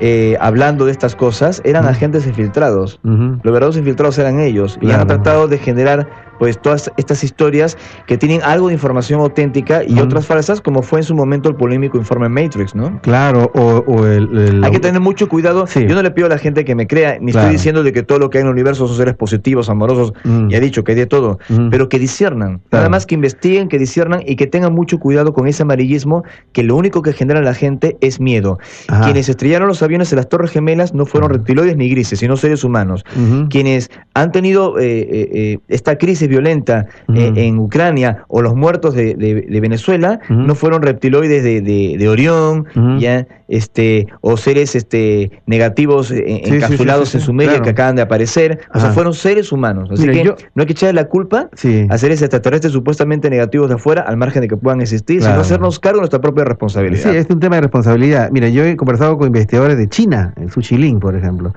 eh, 0.00 0.36
hablando 0.40 0.84
de 0.84 0.92
estas 0.92 1.16
cosas 1.16 1.62
eran 1.64 1.86
agentes 1.86 2.26
infiltrados. 2.26 3.00
Los 3.02 3.42
verdaderos 3.42 3.76
infiltrados 3.78 4.18
eran 4.18 4.38
ellos 4.38 4.78
y 4.82 4.90
han 4.90 5.06
tratado 5.06 5.48
de 5.48 5.58
generar 5.58 6.08
pues 6.42 6.60
todas 6.60 6.90
estas 6.96 7.22
historias 7.22 7.78
que 8.08 8.18
tienen 8.18 8.40
algo 8.42 8.66
de 8.66 8.74
información 8.74 9.20
auténtica 9.20 9.84
y 9.86 10.00
otras 10.00 10.26
falsas, 10.26 10.60
como 10.60 10.82
fue 10.82 10.98
en 10.98 11.04
su 11.04 11.14
momento 11.14 11.48
el 11.48 11.54
polémico 11.54 11.98
informe 11.98 12.28
Matrix, 12.28 12.74
¿no? 12.74 13.00
Claro, 13.02 13.48
o, 13.54 14.04
el, 14.04 14.60
Hay 14.64 14.72
que 14.72 14.80
tener 14.80 15.00
mucho 15.00 15.28
cuidado. 15.28 15.66
Yo 15.68 15.94
no 15.94 16.02
le 16.02 16.10
pido 16.10 16.26
a 16.26 16.30
la 16.30 16.38
gente 16.38 16.64
que 16.64 16.74
me 16.74 16.88
crea, 16.88 17.18
ni 17.20 17.30
estoy 17.30 17.48
diciendo 17.48 17.84
de 17.84 17.92
que 17.92 18.02
todo 18.02 18.18
lo 18.18 18.28
que 18.28 18.38
hay 18.38 18.42
en 18.42 18.48
el 18.48 18.54
universo 18.54 18.88
son 18.88 18.96
seres 18.96 19.14
positivos, 19.14 19.68
amorosos, 19.68 20.14
mm. 20.24 20.50
y 20.50 20.56
he 20.56 20.58
dicho 20.58 20.82
que 20.82 20.90
hay 20.90 20.98
de 20.98 21.06
todo, 21.06 21.38
pero 21.70 21.88
que 21.88 22.00
disiernan. 22.00 22.60
Nada 22.72 22.88
más 22.88 23.06
que 23.06 23.14
investiguen, 23.14 23.68
que 23.68 23.78
disiernan 23.78 24.24
y 24.26 24.34
que 24.34 24.48
tengan 24.48 24.74
mucho 24.74 24.98
cuidado 24.98 25.32
con 25.34 25.46
ese 25.46 25.62
amarillismo 25.62 26.24
que 26.52 26.64
lo 26.64 26.74
único 26.74 27.02
que 27.02 27.12
genera 27.12 27.40
la 27.40 27.54
gente 27.54 27.96
es 28.00 28.18
miedo. 28.18 28.58
Quienes 29.04 29.28
estrellaron 29.28 29.68
los 29.68 29.80
aviones 29.80 30.10
en 30.10 30.16
las 30.16 30.28
Torres 30.28 30.50
Gemelas 30.50 30.92
no 30.92 31.06
fueron 31.06 31.30
reptiloides 31.30 31.76
ni 31.76 31.88
grises, 31.88 32.18
sino 32.18 32.36
seres 32.36 32.64
humanos. 32.64 33.04
Quienes 33.48 33.92
han 34.14 34.32
tenido 34.32 34.80
eh, 34.80 35.02
eh, 35.02 35.30
eh, 35.32 35.58
esta 35.68 35.96
crisis 35.98 36.31
violenta 36.32 36.86
eh, 37.14 37.32
en 37.36 37.58
Ucrania 37.58 38.24
o 38.28 38.40
los 38.40 38.54
muertos 38.54 38.94
de, 38.94 39.14
Venezuela 39.62 40.18
no 40.28 40.54
fueron 40.54 40.82
reptiloides 40.82 41.44
de, 41.44 42.08
Orión, 42.08 42.66
ya 42.98 43.26
este 43.48 44.06
o 44.22 44.36
seres 44.36 44.74
este 44.74 45.30
negativos 45.46 46.10
eh, 46.10 46.42
encapsulados 46.44 47.14
en 47.14 47.20
su 47.20 47.32
medio 47.32 47.60
que 47.62 47.70
acaban 47.70 47.96
de 47.96 48.02
aparecer, 48.02 48.60
o 48.74 48.80
sea, 48.80 48.90
fueron 48.92 49.12
seres 49.12 49.52
humanos. 49.52 49.90
Así 49.92 50.08
que 50.08 50.24
no 50.24 50.34
hay 50.56 50.66
que 50.66 50.72
echarle 50.72 50.94
la 50.94 51.08
culpa 51.08 51.50
a 51.88 51.98
seres 51.98 52.22
extraterrestres 52.22 52.72
supuestamente 52.72 53.28
negativos 53.28 53.68
de 53.68 53.74
afuera, 53.74 54.02
al 54.02 54.16
margen 54.16 54.42
de 54.42 54.48
que 54.48 54.56
puedan 54.56 54.80
existir, 54.80 55.22
sino 55.22 55.34
hacernos 55.34 55.78
cargo 55.78 55.98
de 55.98 56.02
nuestra 56.02 56.20
propia 56.20 56.44
responsabilidad. 56.44 57.10
Sí, 57.10 57.16
es 57.16 57.26
un 57.28 57.40
tema 57.40 57.56
de 57.56 57.62
responsabilidad. 57.62 58.30
Mira, 58.32 58.48
yo 58.48 58.64
he 58.64 58.76
conversado 58.76 59.18
con 59.18 59.26
investigadores 59.26 59.76
de 59.76 59.88
China, 59.88 60.32
en 60.36 60.50
Suchilin, 60.50 60.98
por 60.98 61.14
ejemplo, 61.14 61.54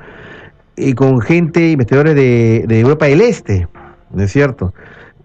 y 0.75 0.93
con 0.93 1.21
gente, 1.21 1.71
investigadores 1.71 2.15
de, 2.15 2.65
de 2.67 2.79
Europa 2.81 3.05
del 3.05 3.21
Este, 3.21 3.67
¿no 4.15 4.23
es 4.23 4.31
cierto? 4.31 4.73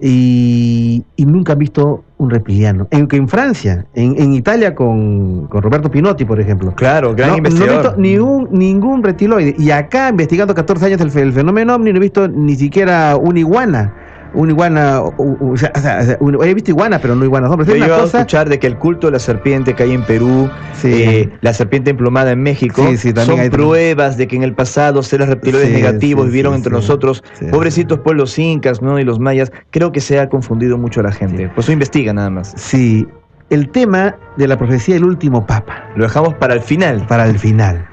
Y, 0.03 1.05
nunca 1.19 1.53
han 1.53 1.59
visto 1.59 2.05
un 2.17 2.31
reptiliano. 2.31 2.89
En, 2.91 3.07
en 3.11 3.29
Francia, 3.29 3.85
en, 3.95 4.33
Italia 4.33 4.75
con, 4.75 5.49
Roberto 5.51 5.91
Pinotti, 5.91 6.25
por 6.25 6.41
ejemplo. 6.41 6.75
Claro, 6.75 7.15
gran 7.15 7.31
no, 7.31 7.37
investigador. 7.37 7.75
No 7.75 7.81
he 7.81 7.83
visto 7.83 8.01
ningún, 8.01 8.49
ningún 8.51 9.03
reptiloide. 9.03 9.55
Y 9.59 9.71
acá, 9.71 10.09
investigando 10.09 10.55
14 10.55 10.87
años 10.87 11.01
el, 11.01 11.19
el 11.19 11.33
fenómeno 11.33 11.75
ovni, 11.75 11.93
no 11.93 11.99
he 11.99 12.01
visto 12.01 12.29
ni 12.29 12.57
siquiera 12.57 13.17
una 13.17 13.39
iguana 13.39 13.95
una 14.35 14.53
iguana, 14.53 15.01
o, 15.01 15.57
sea, 15.57 15.73
he 16.21 16.55
visto 16.55 16.71
iguana, 16.71 16.99
pero 17.01 17.15
no 17.15 17.25
iguanas 17.25 17.51
hombres. 17.51 17.69
Yo 17.69 17.75
he 17.77 17.93
a 17.93 18.05
escuchar 18.05 18.49
de 18.49 18.59
que 18.59 18.67
el 18.67 18.77
culto 18.77 19.09
de 19.09 19.13
la 19.13 19.19
serpiente 19.19 19.75
que 19.75 19.83
hay 19.83 19.93
en 19.93 20.05
Perú, 20.05 20.51
eh, 20.85 21.29
la 21.41 21.53
serpiente 21.53 21.91
emplumada 21.91 22.33
en 22.33 22.43
México, 22.43 22.85
son 23.25 23.51
pruebas 23.51 24.17
de 24.17 24.29
que 24.29 24.37
en 24.37 24.43
el 24.43 24.55
pasado 24.55 25.03
seres 25.03 25.29
reptiloides 25.29 25.73
negativos 25.73 26.27
vivieron 26.27 26.55
entre 26.55 26.73
nosotros, 26.73 27.23
pobrecitos 27.51 28.01
pueblos 28.01 28.39
incas 28.39 28.83
¿no? 28.83 28.99
y 28.99 29.05
los 29.05 29.19
mayas. 29.19 29.53
Creo 29.71 29.93
que 29.93 30.01
se 30.01 30.21
ha 30.21 30.29
confundido 30.29 30.79
mucho 30.79 31.03
la 31.03 31.13
gente. 31.13 31.51
Pues 31.55 31.67
eso 31.67 31.73
investiga 31.73 32.13
nada 32.13 32.31
más. 32.31 32.53
Sí, 32.57 33.07
el 33.51 33.69
tema 33.71 34.17
de 34.37 34.49
la 34.49 34.57
profecía 34.57 34.95
del 34.95 35.05
último 35.05 35.47
papa. 35.47 35.91
Lo 35.97 36.05
dejamos 36.05 36.35
para 36.35 36.55
el 36.55 36.61
final. 36.61 37.05
Para 37.07 37.27
el 37.27 37.39
final. 37.39 37.87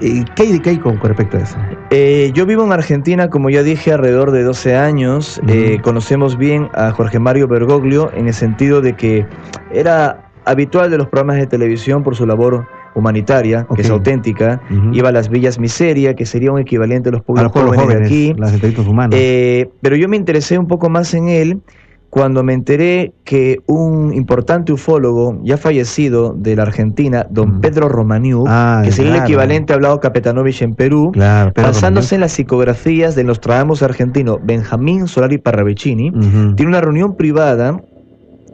¿Qué 0.00 0.42
hay, 0.42 0.60
qué 0.60 0.70
hay 0.70 0.78
con, 0.78 1.00
respecto 1.00 1.36
a 1.36 1.40
eso? 1.40 1.56
Eh, 1.90 2.30
yo 2.34 2.46
vivo 2.46 2.64
en 2.64 2.72
Argentina, 2.72 3.30
como 3.30 3.50
ya 3.50 3.62
dije, 3.62 3.92
alrededor 3.92 4.30
de 4.30 4.42
12 4.44 4.76
años. 4.76 5.40
Eh, 5.48 5.78
conocemos 5.82 6.36
bien 6.36 6.68
a 6.74 6.92
Jorge 6.92 7.18
Mario 7.18 7.48
Bergoglio 7.48 8.10
en 8.14 8.28
el 8.28 8.34
sentido 8.34 8.80
de 8.80 8.94
que 8.94 9.26
era 9.72 10.30
habitual 10.44 10.90
de 10.90 10.98
los 10.98 11.08
programas 11.08 11.36
de 11.36 11.46
televisión 11.46 12.02
por 12.02 12.16
su 12.16 12.26
labor 12.26 12.66
humanitaria, 12.94 13.66
que 13.74 13.82
es 13.82 13.90
auténtica. 13.90 14.60
Iba 14.92 15.08
a 15.08 15.12
las 15.12 15.28
villas 15.28 15.58
miseria, 15.58 16.14
que 16.14 16.26
sería 16.26 16.52
un 16.52 16.58
equivalente 16.58 17.08
a 17.10 17.12
los 17.12 17.22
pueblos, 17.22 17.52
jóvenes, 17.52 18.06
aquí. 18.06 18.34
Las 18.36 18.54
humanos. 18.78 19.18
Eh, 19.18 19.70
pero 19.80 19.96
yo 19.96 20.08
me 20.08 20.16
interesé 20.16 20.58
un 20.58 20.66
poco 20.66 20.88
más 20.88 21.14
en 21.14 21.28
él 21.28 21.60
cuando 22.10 22.42
me 22.42 22.54
enteré 22.54 23.12
que 23.24 23.60
un 23.66 24.14
importante 24.14 24.72
ufólogo 24.72 25.38
ya 25.42 25.58
fallecido 25.58 26.34
de 26.36 26.56
la 26.56 26.62
Argentina, 26.62 27.26
don 27.28 27.56
mm. 27.56 27.60
Pedro 27.60 27.88
Romaniuk, 27.88 28.46
ah, 28.48 28.80
que 28.84 28.92
sería 28.92 29.16
el 29.16 29.22
equivalente 29.22 29.72
hablado 29.72 30.00
Capetanovich 30.00 30.62
en 30.62 30.74
Perú, 30.74 31.12
basándose 31.54 32.14
en 32.14 32.22
las 32.22 32.32
psicografías 32.32 33.14
de 33.14 33.24
los 33.24 33.40
tramos 33.40 33.82
argentino 33.82 34.40
Benjamín 34.42 35.06
Solari 35.06 35.38
Parravicini, 35.38 36.10
tiene 36.56 36.66
una 36.66 36.80
reunión 36.80 37.16
privada 37.16 37.80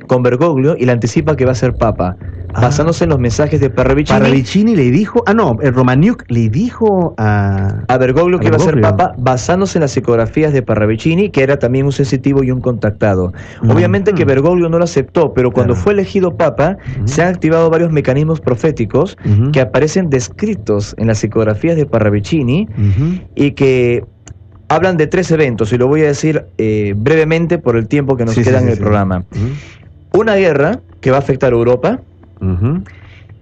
con 0.07 0.23
Bergoglio 0.23 0.77
y 0.79 0.85
le 0.87 0.93
anticipa 0.93 1.37
que 1.37 1.45
va 1.45 1.53
a 1.53 1.55
ser 1.55 1.75
papa, 1.75 2.17
ah. 2.55 2.61
basándose 2.61 3.05
en 3.05 3.11
los 3.11 3.19
mensajes 3.19 3.61
de 3.61 3.71
Parravicini. 3.71 4.19
Parravicini 4.19 4.77
le 4.77 4.91
dijo, 4.91 5.23
ah 5.27 5.35
no, 5.35 5.57
el 5.63 5.75
Romaniuk 5.75 6.25
le 6.29 6.49
dijo 6.49 7.15
a... 7.19 7.83
A 7.89 7.99
Bergoglio 7.99 8.39
que 8.39 8.49
iba 8.49 8.57
a 8.57 8.61
ser 8.61 8.81
papa, 8.81 9.15
basándose 9.19 9.79
en 9.79 9.83
las 9.83 9.93
psicografías 9.93 10.53
de 10.53 10.63
Parravicini, 10.63 11.31
que 11.31 11.43
era 11.43 11.59
también 11.59 11.87
un 11.87 11.93
sensitivo 11.93 12.43
y 12.43 12.51
un 12.51 12.61
contactado. 12.61 13.33
Mm. 13.63 13.71
Obviamente 13.71 14.13
que 14.15 14.25
Bergoglio 14.25 14.69
no 14.69 14.79
lo 14.79 14.85
aceptó, 14.85 15.33
pero 15.33 15.51
cuando 15.51 15.75
fue 15.75 15.93
elegido 15.93 16.37
papa, 16.37 16.77
se 17.05 17.23
han 17.23 17.29
activado 17.29 17.71
varios 17.71 17.91
mecanismos 17.91 18.41
proféticos 18.41 19.17
que 19.53 19.61
aparecen 19.61 20.11
descritos 20.11 20.95
en 20.99 21.09
las 21.09 21.19
psicografías 21.19 21.77
de 21.77 21.87
Parravicini 21.87 22.69
y 23.35 23.53
que 23.53 24.05
hablan 24.69 24.97
de 24.97 25.07
tres 25.07 25.31
eventos, 25.31 25.73
y 25.73 25.79
lo 25.79 25.87
voy 25.89 26.03
a 26.03 26.07
decir 26.07 26.47
eh, 26.59 26.95
brevemente 26.97 27.59
por 27.59 27.77
el 27.77 27.87
tiempo 27.87 28.17
que 28.17 28.25
nos 28.25 28.35
queda 28.35 28.61
en 28.61 28.69
el 28.69 28.79
programa. 28.79 29.25
Una 30.15 30.37
guerra 30.37 30.81
que 31.01 31.11
va 31.11 31.19
a 31.19 31.21
afectar 31.21 31.53
a 31.53 31.57
Europa, 31.57 32.01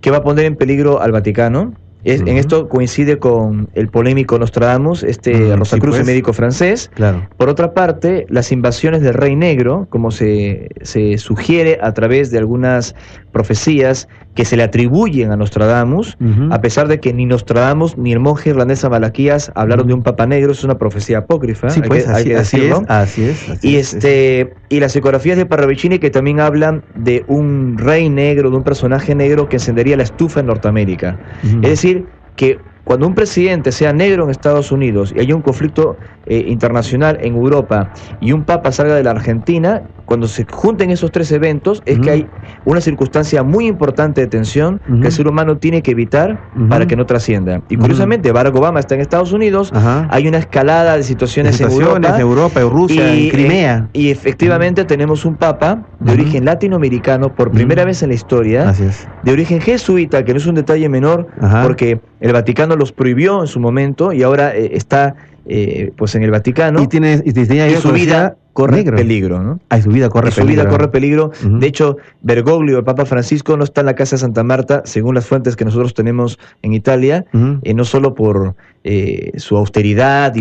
que 0.00 0.10
va 0.10 0.16
a 0.18 0.22
poner 0.22 0.46
en 0.46 0.56
peligro 0.56 1.00
al 1.00 1.12
Vaticano. 1.12 1.74
En 2.04 2.36
esto 2.36 2.68
coincide 2.68 3.18
con 3.18 3.68
el 3.74 3.88
polémico 3.88 4.36
Nostradamus, 4.36 5.04
este 5.04 5.54
Rosacruz, 5.54 5.96
pues. 5.96 6.06
médico 6.06 6.32
francés. 6.32 6.90
Claro. 6.94 7.28
Por 7.36 7.48
otra 7.48 7.74
parte, 7.74 8.26
las 8.28 8.50
invasiones 8.50 9.02
del 9.02 9.14
Rey 9.14 9.36
Negro, 9.36 9.86
como 9.88 10.10
se, 10.10 10.70
se 10.80 11.18
sugiere 11.18 11.78
a 11.80 11.92
través 11.94 12.32
de 12.32 12.38
algunas 12.38 12.96
profecías 13.32 14.08
que 14.34 14.44
se 14.44 14.56
le 14.56 14.62
atribuyen 14.62 15.30
a 15.30 15.36
Nostradamus, 15.36 16.16
a 16.50 16.60
pesar 16.60 16.88
de 16.88 17.00
que 17.00 17.12
ni 17.12 17.26
Nostradamus 17.26 17.98
ni 17.98 18.12
el 18.12 18.20
monje 18.20 18.50
irlandés 18.50 18.84
Malaquías 18.88 19.50
hablaron 19.54 19.86
de 19.86 19.94
un 19.94 20.02
papa 20.02 20.26
negro, 20.26 20.52
es 20.52 20.64
una 20.64 20.78
profecía 20.78 21.18
apócrifa, 21.18 21.70
sí, 21.70 21.80
pues, 21.86 22.06
así, 22.06 22.32
Es, 22.32 22.54
así 22.88 23.24
es, 23.24 23.64
y 23.64 23.76
este 23.76 24.54
y 24.68 24.80
las 24.80 24.92
psicografías 24.92 25.36
de 25.36 25.46
Parravicini 25.46 25.98
que 25.98 26.10
también 26.10 26.40
hablan 26.40 26.82
de 26.94 27.24
un 27.26 27.76
rey 27.78 28.08
negro, 28.08 28.50
de 28.50 28.56
un 28.56 28.62
personaje 28.62 29.14
negro 29.14 29.48
que 29.48 29.56
encendería 29.56 29.96
la 29.96 30.04
estufa 30.04 30.40
en 30.40 30.46
Norteamérica. 30.46 31.18
Es 31.62 31.70
decir, 31.70 32.06
que 32.36 32.58
cuando 32.84 33.06
un 33.06 33.14
presidente 33.14 33.72
sea 33.72 33.92
negro 33.92 34.24
en 34.24 34.30
Estados 34.30 34.72
Unidos 34.72 35.12
y 35.16 35.20
hay 35.20 35.32
un 35.32 35.42
conflicto 35.42 35.96
eh, 36.26 36.44
internacional 36.48 37.18
en 37.20 37.34
Europa 37.34 37.92
y 38.20 38.32
un 38.32 38.44
papa 38.44 38.72
salga 38.72 38.94
de 38.94 39.02
la 39.02 39.10
Argentina, 39.10 39.82
cuando 40.04 40.28
se 40.28 40.44
junten 40.50 40.90
esos 40.90 41.10
tres 41.10 41.32
eventos 41.32 41.82
es 41.86 41.98
que 41.98 42.10
hay 42.10 42.26
una 42.64 42.80
circunstancia 42.80 43.42
muy 43.42 43.66
importante 43.66 44.20
de 44.20 44.26
tensión 44.26 44.80
que 45.00 45.06
el 45.06 45.12
ser 45.12 45.26
humano 45.26 45.56
tiene 45.56 45.82
que 45.82 45.92
evitar 45.92 46.38
para 46.68 46.86
que 46.86 46.96
no 46.96 47.06
trascienda. 47.06 47.62
Y 47.68 47.76
curiosamente, 47.76 48.30
Barack 48.30 48.54
Obama 48.54 48.80
está 48.80 48.94
en 48.94 49.00
Estados 49.00 49.32
Unidos, 49.32 49.72
hay 50.10 50.28
una 50.28 50.38
escalada 50.38 50.96
de 50.96 51.02
situaciones, 51.02 51.60
en 51.60 51.70
Europa, 51.70 52.20
Europa, 52.20 52.60
en 52.60 52.70
Rusia, 52.70 53.14
y, 53.14 53.24
en 53.24 53.30
Crimea. 53.30 53.88
y 53.92 54.10
efectivamente 54.10 54.84
tenemos 54.84 55.24
un 55.24 55.36
papa 55.36 55.86
de 56.00 56.12
origen 56.12 56.44
latinoamericano 56.44 57.34
por 57.34 57.50
primera 57.50 57.84
vez 57.84 58.02
en 58.02 58.10
la 58.10 58.14
historia, 58.14 58.74
de 59.22 59.32
origen 59.32 59.60
jesuita, 59.60 60.24
que 60.24 60.32
no 60.32 60.38
es 60.38 60.46
un 60.46 60.56
detalle 60.56 60.88
menor, 60.88 61.26
porque 61.62 62.00
el 62.20 62.32
Vaticano 62.32 62.71
los 62.76 62.92
prohibió 62.92 63.40
en 63.40 63.46
su 63.46 63.60
momento 63.60 64.12
y 64.12 64.22
ahora 64.22 64.54
eh, 64.56 64.70
está 64.74 65.14
eh, 65.46 65.92
pues 65.96 66.14
en 66.14 66.22
el 66.22 66.30
Vaticano. 66.30 66.82
Y 66.82 66.86
tiene, 66.86 67.22
y, 67.24 67.76
su 67.76 67.92
vida 67.92 68.36
corre 68.52 68.84
peligro, 68.84 69.42
¿no? 69.42 69.60
Ay, 69.68 69.82
su 69.82 69.90
vida 69.90 70.08
corre 70.08 70.30
su 70.30 70.44
vida 70.44 70.68
corre 70.68 70.88
peligro. 70.88 71.32
De 71.42 71.66
hecho, 71.66 71.96
Bergoglio, 72.20 72.78
el 72.78 72.84
Papa 72.84 73.04
Francisco, 73.04 73.56
no 73.56 73.64
está 73.64 73.80
en 73.80 73.86
la 73.86 73.94
casa 73.94 74.16
de 74.16 74.20
Santa 74.20 74.42
Marta, 74.42 74.82
según 74.84 75.14
las 75.14 75.26
fuentes 75.26 75.56
que 75.56 75.64
nosotros 75.64 75.94
tenemos 75.94 76.38
en 76.62 76.74
Italia, 76.74 77.24
eh, 77.62 77.74
no 77.74 77.84
solo 77.84 78.14
por 78.14 78.54
eh, 78.84 79.32
su 79.36 79.56
austeridad, 79.56 80.34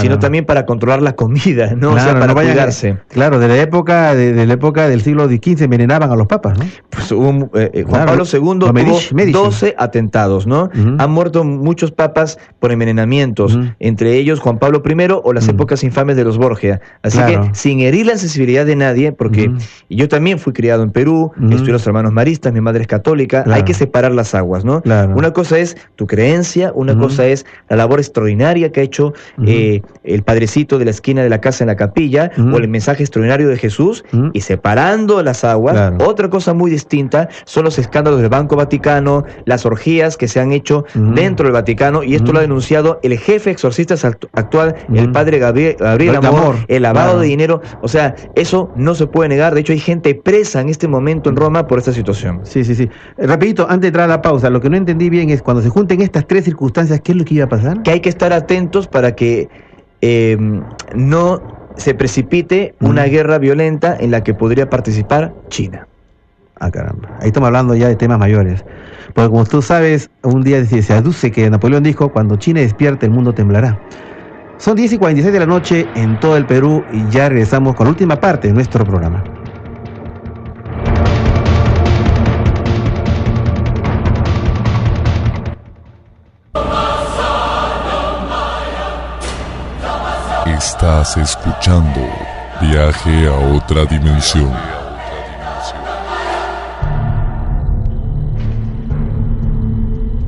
sino 0.00 0.18
también 0.18 0.44
para 0.44 0.66
controlar 0.66 1.00
la 1.00 1.16
comida, 1.16 1.74
¿no? 1.74 1.92
o 1.92 1.98
sea, 1.98 2.18
para 2.18 2.34
cuidarse. 2.34 2.98
claro, 3.08 3.38
de 3.38 3.48
la 3.48 3.56
época 3.56 4.14
de, 4.14 4.46
la 4.46 4.52
época 4.52 4.86
del 4.86 5.00
siglo 5.00 5.26
XV 5.26 5.62
envenenaban 5.62 6.10
a 6.10 6.16
los 6.16 6.26
papas, 6.26 6.58
¿no? 6.58 6.66
Pues 6.90 7.10
hubo, 7.12 7.50
eh, 7.54 7.84
Juan 7.88 8.04
Pablo 8.04 8.24
II 8.30 8.58
tuvo 8.58 9.44
12 9.44 9.74
atentados, 9.78 10.46
¿no? 10.46 10.68
Han 10.98 11.10
muerto 11.10 11.42
muchos 11.42 11.90
papas 11.90 12.38
por 12.60 12.70
envenenamientos, 12.70 13.58
entre 13.80 14.16
ellos 14.16 14.40
Juan 14.40 14.58
Pablo 14.58 14.82
I 14.84 15.08
o 15.10 15.32
las 15.32 15.48
épocas 15.48 15.82
infames 15.82 16.16
de 16.16 16.24
los 16.24 16.36
Borgia. 16.36 16.82
Así 17.02 17.18
que 17.18 17.40
sin 17.56 17.80
herir 17.80 18.06
la 18.06 18.16
sensibilidad 18.18 18.66
de 18.66 18.76
nadie, 18.76 19.12
porque 19.12 19.50
yo 19.88 20.08
también 20.08 20.38
fui 20.38 20.52
criado 20.52 20.82
en 20.82 20.90
Perú, 20.90 21.32
estudié 21.50 21.72
los 21.72 21.86
hermanos 21.86 22.12
maristas, 22.12 22.52
mi 22.52 22.60
madre 22.60 22.82
es 22.82 22.86
católica, 22.86 23.44
hay 23.50 23.62
que 23.62 23.74
separar 23.74 24.12
las 24.12 24.34
aguas, 24.34 24.64
¿no? 24.64 24.82
Una 25.14 25.32
cosa 25.32 25.58
es 25.58 25.76
tu 25.96 26.06
creencia, 26.06 26.72
una 26.74 26.96
cosa 26.96 27.26
es 27.26 27.46
la 27.68 27.76
labor 27.76 27.98
extraordinaria 27.98 28.70
que 28.70 28.80
ha 28.80 28.84
hecho 28.84 29.14
eh, 29.46 29.80
el 30.04 30.22
padrecito 30.22 30.78
de 30.78 30.84
la 30.84 30.90
esquina 30.90 31.22
de 31.22 31.30
la 31.30 31.40
casa 31.40 31.64
en 31.64 31.68
la 31.68 31.76
capilla, 31.76 32.30
o 32.36 32.58
el 32.58 32.68
mensaje 32.68 33.02
extraordinario 33.02 33.48
de 33.48 33.56
Jesús, 33.56 34.04
y 34.32 34.42
separando 34.42 35.22
las 35.22 35.42
aguas, 35.44 35.94
otra 36.04 36.28
cosa 36.28 36.52
muy 36.52 36.70
distinta 36.70 37.28
son 37.44 37.64
los 37.64 37.78
escándalos 37.78 38.20
del 38.20 38.28
Banco 38.28 38.56
Vaticano, 38.56 39.24
las 39.46 39.64
orgías 39.64 40.16
que 40.16 40.28
se 40.28 40.40
han 40.40 40.52
hecho 40.52 40.84
dentro 40.94 41.44
del 41.44 41.54
Vaticano, 41.54 42.02
y 42.02 42.14
esto 42.14 42.32
lo 42.32 42.38
ha 42.38 42.42
denunciado 42.42 43.00
el 43.02 43.18
jefe 43.18 43.50
exorcista 43.50 43.94
actual, 44.32 44.74
el 44.92 45.10
padre 45.10 45.38
Gabriel, 45.38 45.76
Amor, 46.22 46.56
el 46.68 46.82
lavado 46.82 47.20
de 47.20 47.28
dinero 47.28 47.45
o 47.48 47.88
sea, 47.88 48.14
eso 48.34 48.70
no 48.76 48.94
se 48.94 49.06
puede 49.06 49.28
negar. 49.28 49.54
De 49.54 49.60
hecho, 49.60 49.72
hay 49.72 49.78
gente 49.78 50.14
presa 50.14 50.60
en 50.60 50.68
este 50.68 50.88
momento 50.88 51.30
en 51.30 51.36
Roma 51.36 51.66
por 51.66 51.78
esta 51.78 51.92
situación. 51.92 52.40
Sí, 52.44 52.64
sí, 52.64 52.74
sí. 52.74 52.88
Eh, 53.16 53.26
rapidito, 53.26 53.64
antes 53.64 53.82
de 53.82 53.88
entrar 53.88 54.04
a 54.04 54.08
la 54.08 54.22
pausa, 54.22 54.50
lo 54.50 54.60
que 54.60 54.70
no 54.70 54.76
entendí 54.76 55.10
bien 55.10 55.30
es 55.30 55.42
cuando 55.42 55.62
se 55.62 55.68
junten 55.68 56.00
estas 56.02 56.26
tres 56.26 56.44
circunstancias, 56.44 57.00
¿qué 57.00 57.12
es 57.12 57.18
lo 57.18 57.24
que 57.24 57.34
iba 57.34 57.44
a 57.44 57.48
pasar? 57.48 57.82
Que 57.82 57.92
hay 57.92 58.00
que 58.00 58.08
estar 58.08 58.32
atentos 58.32 58.88
para 58.88 59.14
que 59.14 59.48
em, 60.00 60.62
no 60.94 61.40
se 61.76 61.94
precipite 61.94 62.74
una 62.80 63.04
guerra 63.04 63.38
violenta 63.38 63.96
en 63.98 64.10
la 64.10 64.24
que 64.24 64.34
podría 64.34 64.70
participar 64.70 65.34
China. 65.48 65.86
Ah, 66.58 66.70
caramba. 66.70 67.18
Ahí 67.20 67.28
estamos 67.28 67.48
hablando 67.48 67.74
ya 67.74 67.88
de 67.88 67.96
temas 67.96 68.18
mayores. 68.18 68.64
Porque 69.14 69.30
como 69.30 69.44
tú 69.44 69.60
sabes, 69.60 70.10
un 70.22 70.42
día 70.42 70.64
se 70.64 70.92
aduce 70.92 71.30
que 71.30 71.48
Napoleón 71.50 71.82
dijo, 71.82 72.10
cuando 72.10 72.36
China 72.36 72.60
despierte 72.60 73.06
el 73.06 73.12
mundo 73.12 73.34
temblará. 73.34 73.78
Son 74.58 74.74
10 74.74 74.94
y 74.94 74.98
46 74.98 75.32
de 75.32 75.38
la 75.38 75.46
noche 75.46 75.86
en 75.94 76.18
todo 76.18 76.36
el 76.36 76.46
Perú 76.46 76.84
y 76.92 77.08
ya 77.10 77.28
regresamos 77.28 77.74
con 77.74 77.86
la 77.86 77.90
última 77.90 78.20
parte 78.20 78.48
de 78.48 78.54
nuestro 78.54 78.84
programa. 78.84 79.22
Estás 90.46 91.16
escuchando 91.16 92.00
Viaje 92.60 93.28
a 93.28 93.54
otra 93.54 93.84
dimensión. 93.84 94.50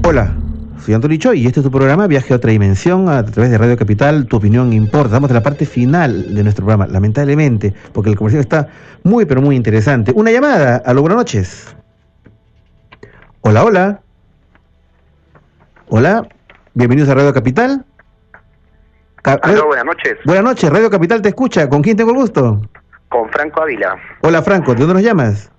Hola, 0.05 0.38
soy 0.89 0.94
Antonio 0.94 1.35
y 1.35 1.47
este 1.47 1.60
es 1.60 1.65
tu 1.65 1.70
programa 1.70 2.06
Viaje 2.06 2.32
a 2.32 2.36
otra 2.36 2.51
dimensión 2.51 3.10
a 3.10 3.23
través 3.23 3.51
de 3.51 3.59
Radio 3.59 3.77
Capital. 3.77 4.27
Tu 4.27 4.39
opinión 4.39 4.73
importa. 4.73 5.09
Estamos 5.09 5.28
en 5.28 5.35
la 5.35 5.43
parte 5.43 5.66
final 5.66 6.35
de 6.35 6.43
nuestro 6.43 6.65
programa, 6.65 6.86
lamentablemente, 6.86 7.74
porque 7.93 8.09
el 8.09 8.16
comercial 8.16 8.40
está 8.40 8.69
muy, 9.02 9.27
pero 9.27 9.43
muy 9.43 9.55
interesante. 9.55 10.12
Una 10.15 10.31
llamada. 10.31 10.77
a 10.82 10.94
lo 10.94 11.02
buenas 11.02 11.19
noches. 11.19 11.77
Hola, 13.43 13.65
hola. 13.65 14.01
Hola. 15.89 16.27
Bienvenidos 16.73 17.10
a 17.10 17.16
Radio 17.16 17.35
Capital. 17.35 17.85
Hola, 19.27 19.65
buenas 19.66 19.85
noches. 19.85 20.16
Buenas 20.24 20.44
noches, 20.44 20.70
Radio 20.70 20.89
Capital 20.89 21.20
te 21.20 21.28
escucha. 21.28 21.69
¿Con 21.69 21.82
quién 21.82 21.98
tengo 21.98 22.12
el 22.12 22.16
gusto? 22.16 22.62
Con 23.10 23.28
Franco 23.28 23.60
Ávila. 23.60 23.94
Hola, 24.23 24.40
Franco. 24.40 24.73
¿De 24.73 24.81
dónde 24.81 24.94
nos 24.94 25.02
llamas? 25.02 25.52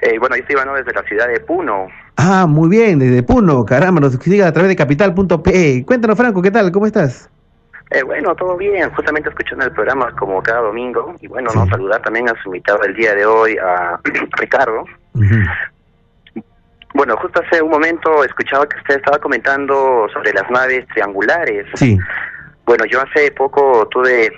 Eh, 0.00 0.18
bueno, 0.18 0.34
yo 0.34 0.42
estoy 0.42 0.54
Iván 0.54 0.74
desde 0.74 0.92
la 0.92 1.02
ciudad 1.04 1.28
de 1.28 1.38
Puno. 1.38 1.86
Ah, 2.20 2.46
muy 2.48 2.68
bien, 2.68 2.98
desde 2.98 3.22
Puno, 3.22 3.64
caramba, 3.64 4.00
nos 4.00 4.12
siga 4.14 4.48
a 4.48 4.52
través 4.52 4.70
de 4.70 4.74
capital.pe. 4.74 5.84
Cuéntanos, 5.86 6.18
Franco, 6.18 6.42
¿qué 6.42 6.50
tal? 6.50 6.72
¿Cómo 6.72 6.84
estás? 6.84 7.30
Eh, 7.90 8.02
bueno, 8.02 8.34
todo 8.34 8.56
bien, 8.56 8.90
justamente 8.90 9.28
escuchando 9.28 9.64
el 9.64 9.70
programa 9.70 10.10
como 10.16 10.42
cada 10.42 10.62
domingo. 10.62 11.14
Y 11.20 11.28
bueno, 11.28 11.48
no 11.54 11.64
saludar 11.68 12.02
también 12.02 12.28
a 12.28 12.34
su 12.42 12.48
invitado 12.48 12.80
del 12.80 12.96
día 12.96 13.14
de 13.14 13.24
hoy, 13.24 13.56
a 13.56 14.00
Ricardo. 14.32 14.84
Bueno, 16.92 17.16
justo 17.18 17.40
hace 17.40 17.62
un 17.62 17.70
momento 17.70 18.24
escuchaba 18.24 18.68
que 18.68 18.78
usted 18.78 18.96
estaba 18.96 19.18
comentando 19.18 20.08
sobre 20.12 20.32
las 20.32 20.50
naves 20.50 20.88
triangulares. 20.88 21.66
Sí. 21.74 21.96
Bueno, 22.66 22.84
yo 22.86 23.00
hace 23.00 23.30
poco 23.30 23.86
tuve 23.92 24.32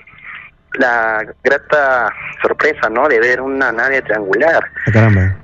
la 0.74 1.24
grata 1.42 2.12
sorpresa, 2.42 2.90
¿no? 2.90 3.08
De 3.08 3.20
ver 3.20 3.40
una 3.40 3.72
nave 3.72 4.02
triangular. 4.02 4.62
Ah, 4.86 4.92
caramba 4.92 5.34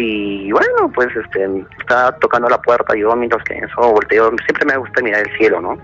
y 0.00 0.52
bueno, 0.52 0.92
pues 0.94 1.08
este, 1.16 1.66
está 1.80 2.12
tocando 2.20 2.48
la 2.48 2.62
puerta, 2.62 2.94
yo 2.94 3.16
mientras 3.16 3.42
que 3.42 3.58
eso 3.58 3.92
volteo, 3.92 4.30
siempre 4.46 4.64
me 4.66 4.76
gusta 4.76 5.02
mirar 5.02 5.26
el 5.26 5.36
cielo, 5.36 5.60
¿no? 5.60 5.76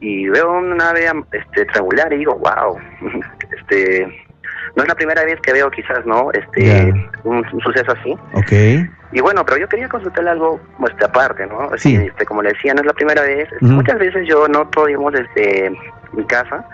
Y 0.00 0.28
veo 0.28 0.58
una 0.58 0.74
nave 0.74 1.08
este, 1.30 1.64
triangular 1.66 2.12
y 2.12 2.18
digo, 2.18 2.34
wow, 2.34 2.76
este, 3.56 4.28
no 4.74 4.82
es 4.82 4.88
la 4.88 4.96
primera 4.96 5.24
vez 5.24 5.40
que 5.40 5.52
veo 5.52 5.70
quizás, 5.70 6.04
¿no? 6.04 6.32
Este, 6.32 6.92
un, 7.22 7.44
suceso 7.62 7.92
así. 7.92 8.10
Ok. 8.32 8.90
Y 9.12 9.20
bueno, 9.20 9.44
pero 9.46 9.58
yo 9.58 9.68
quería 9.68 9.88
consultarle 9.88 10.30
algo 10.30 10.60
pues, 10.80 10.92
aparte, 11.04 11.46
¿no? 11.46 11.70
Sí. 11.76 11.94
Este, 11.94 12.26
como 12.26 12.42
le 12.42 12.48
decía, 12.48 12.74
no 12.74 12.80
es 12.80 12.86
la 12.86 12.92
primera 12.92 13.22
vez. 13.22 13.48
Muchas 13.60 14.00
veces 14.00 14.26
yo 14.26 14.48
noto, 14.48 14.86
digamos, 14.86 15.12
desde 15.12 15.78
mi 16.14 16.24
casa, 16.24 16.64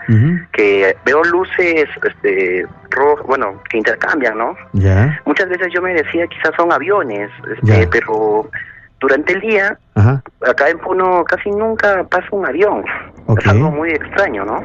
que 0.53 0.95
veo 1.05 1.23
luces 1.23 1.85
este, 2.03 2.65
rojas, 2.89 3.25
bueno, 3.27 3.61
que 3.69 3.77
intercambian, 3.77 4.37
¿no? 4.37 4.55
Muchas 5.25 5.49
veces 5.49 5.67
yo 5.73 5.81
me 5.81 5.93
decía, 5.93 6.27
quizás 6.27 6.51
son 6.57 6.71
aviones, 6.71 7.29
este, 7.55 7.87
pero 7.87 8.49
durante 8.99 9.33
el 9.33 9.41
día, 9.41 9.77
acá 10.47 10.69
en 10.69 10.77
Puno 10.79 11.23
casi 11.25 11.49
nunca 11.49 12.03
pasa 12.03 12.27
un 12.31 12.45
avión. 12.45 12.83
Es 13.37 13.47
algo 13.47 13.71
muy 13.71 13.89
extraño, 13.89 14.45
¿no? 14.45 14.63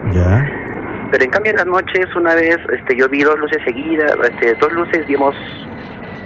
Pero 1.11 1.25
en 1.25 1.31
cambio 1.31 1.53
en 1.53 1.57
las 1.59 1.67
noches, 1.67 2.15
una 2.17 2.35
vez 2.35 2.59
este, 2.73 2.97
yo 2.97 3.09
vi 3.09 3.23
dos 3.23 3.39
luces 3.39 3.63
seguidas, 3.65 4.13
este, 4.25 4.55
dos 4.57 4.73
luces, 4.73 5.07
digamos, 5.07 5.35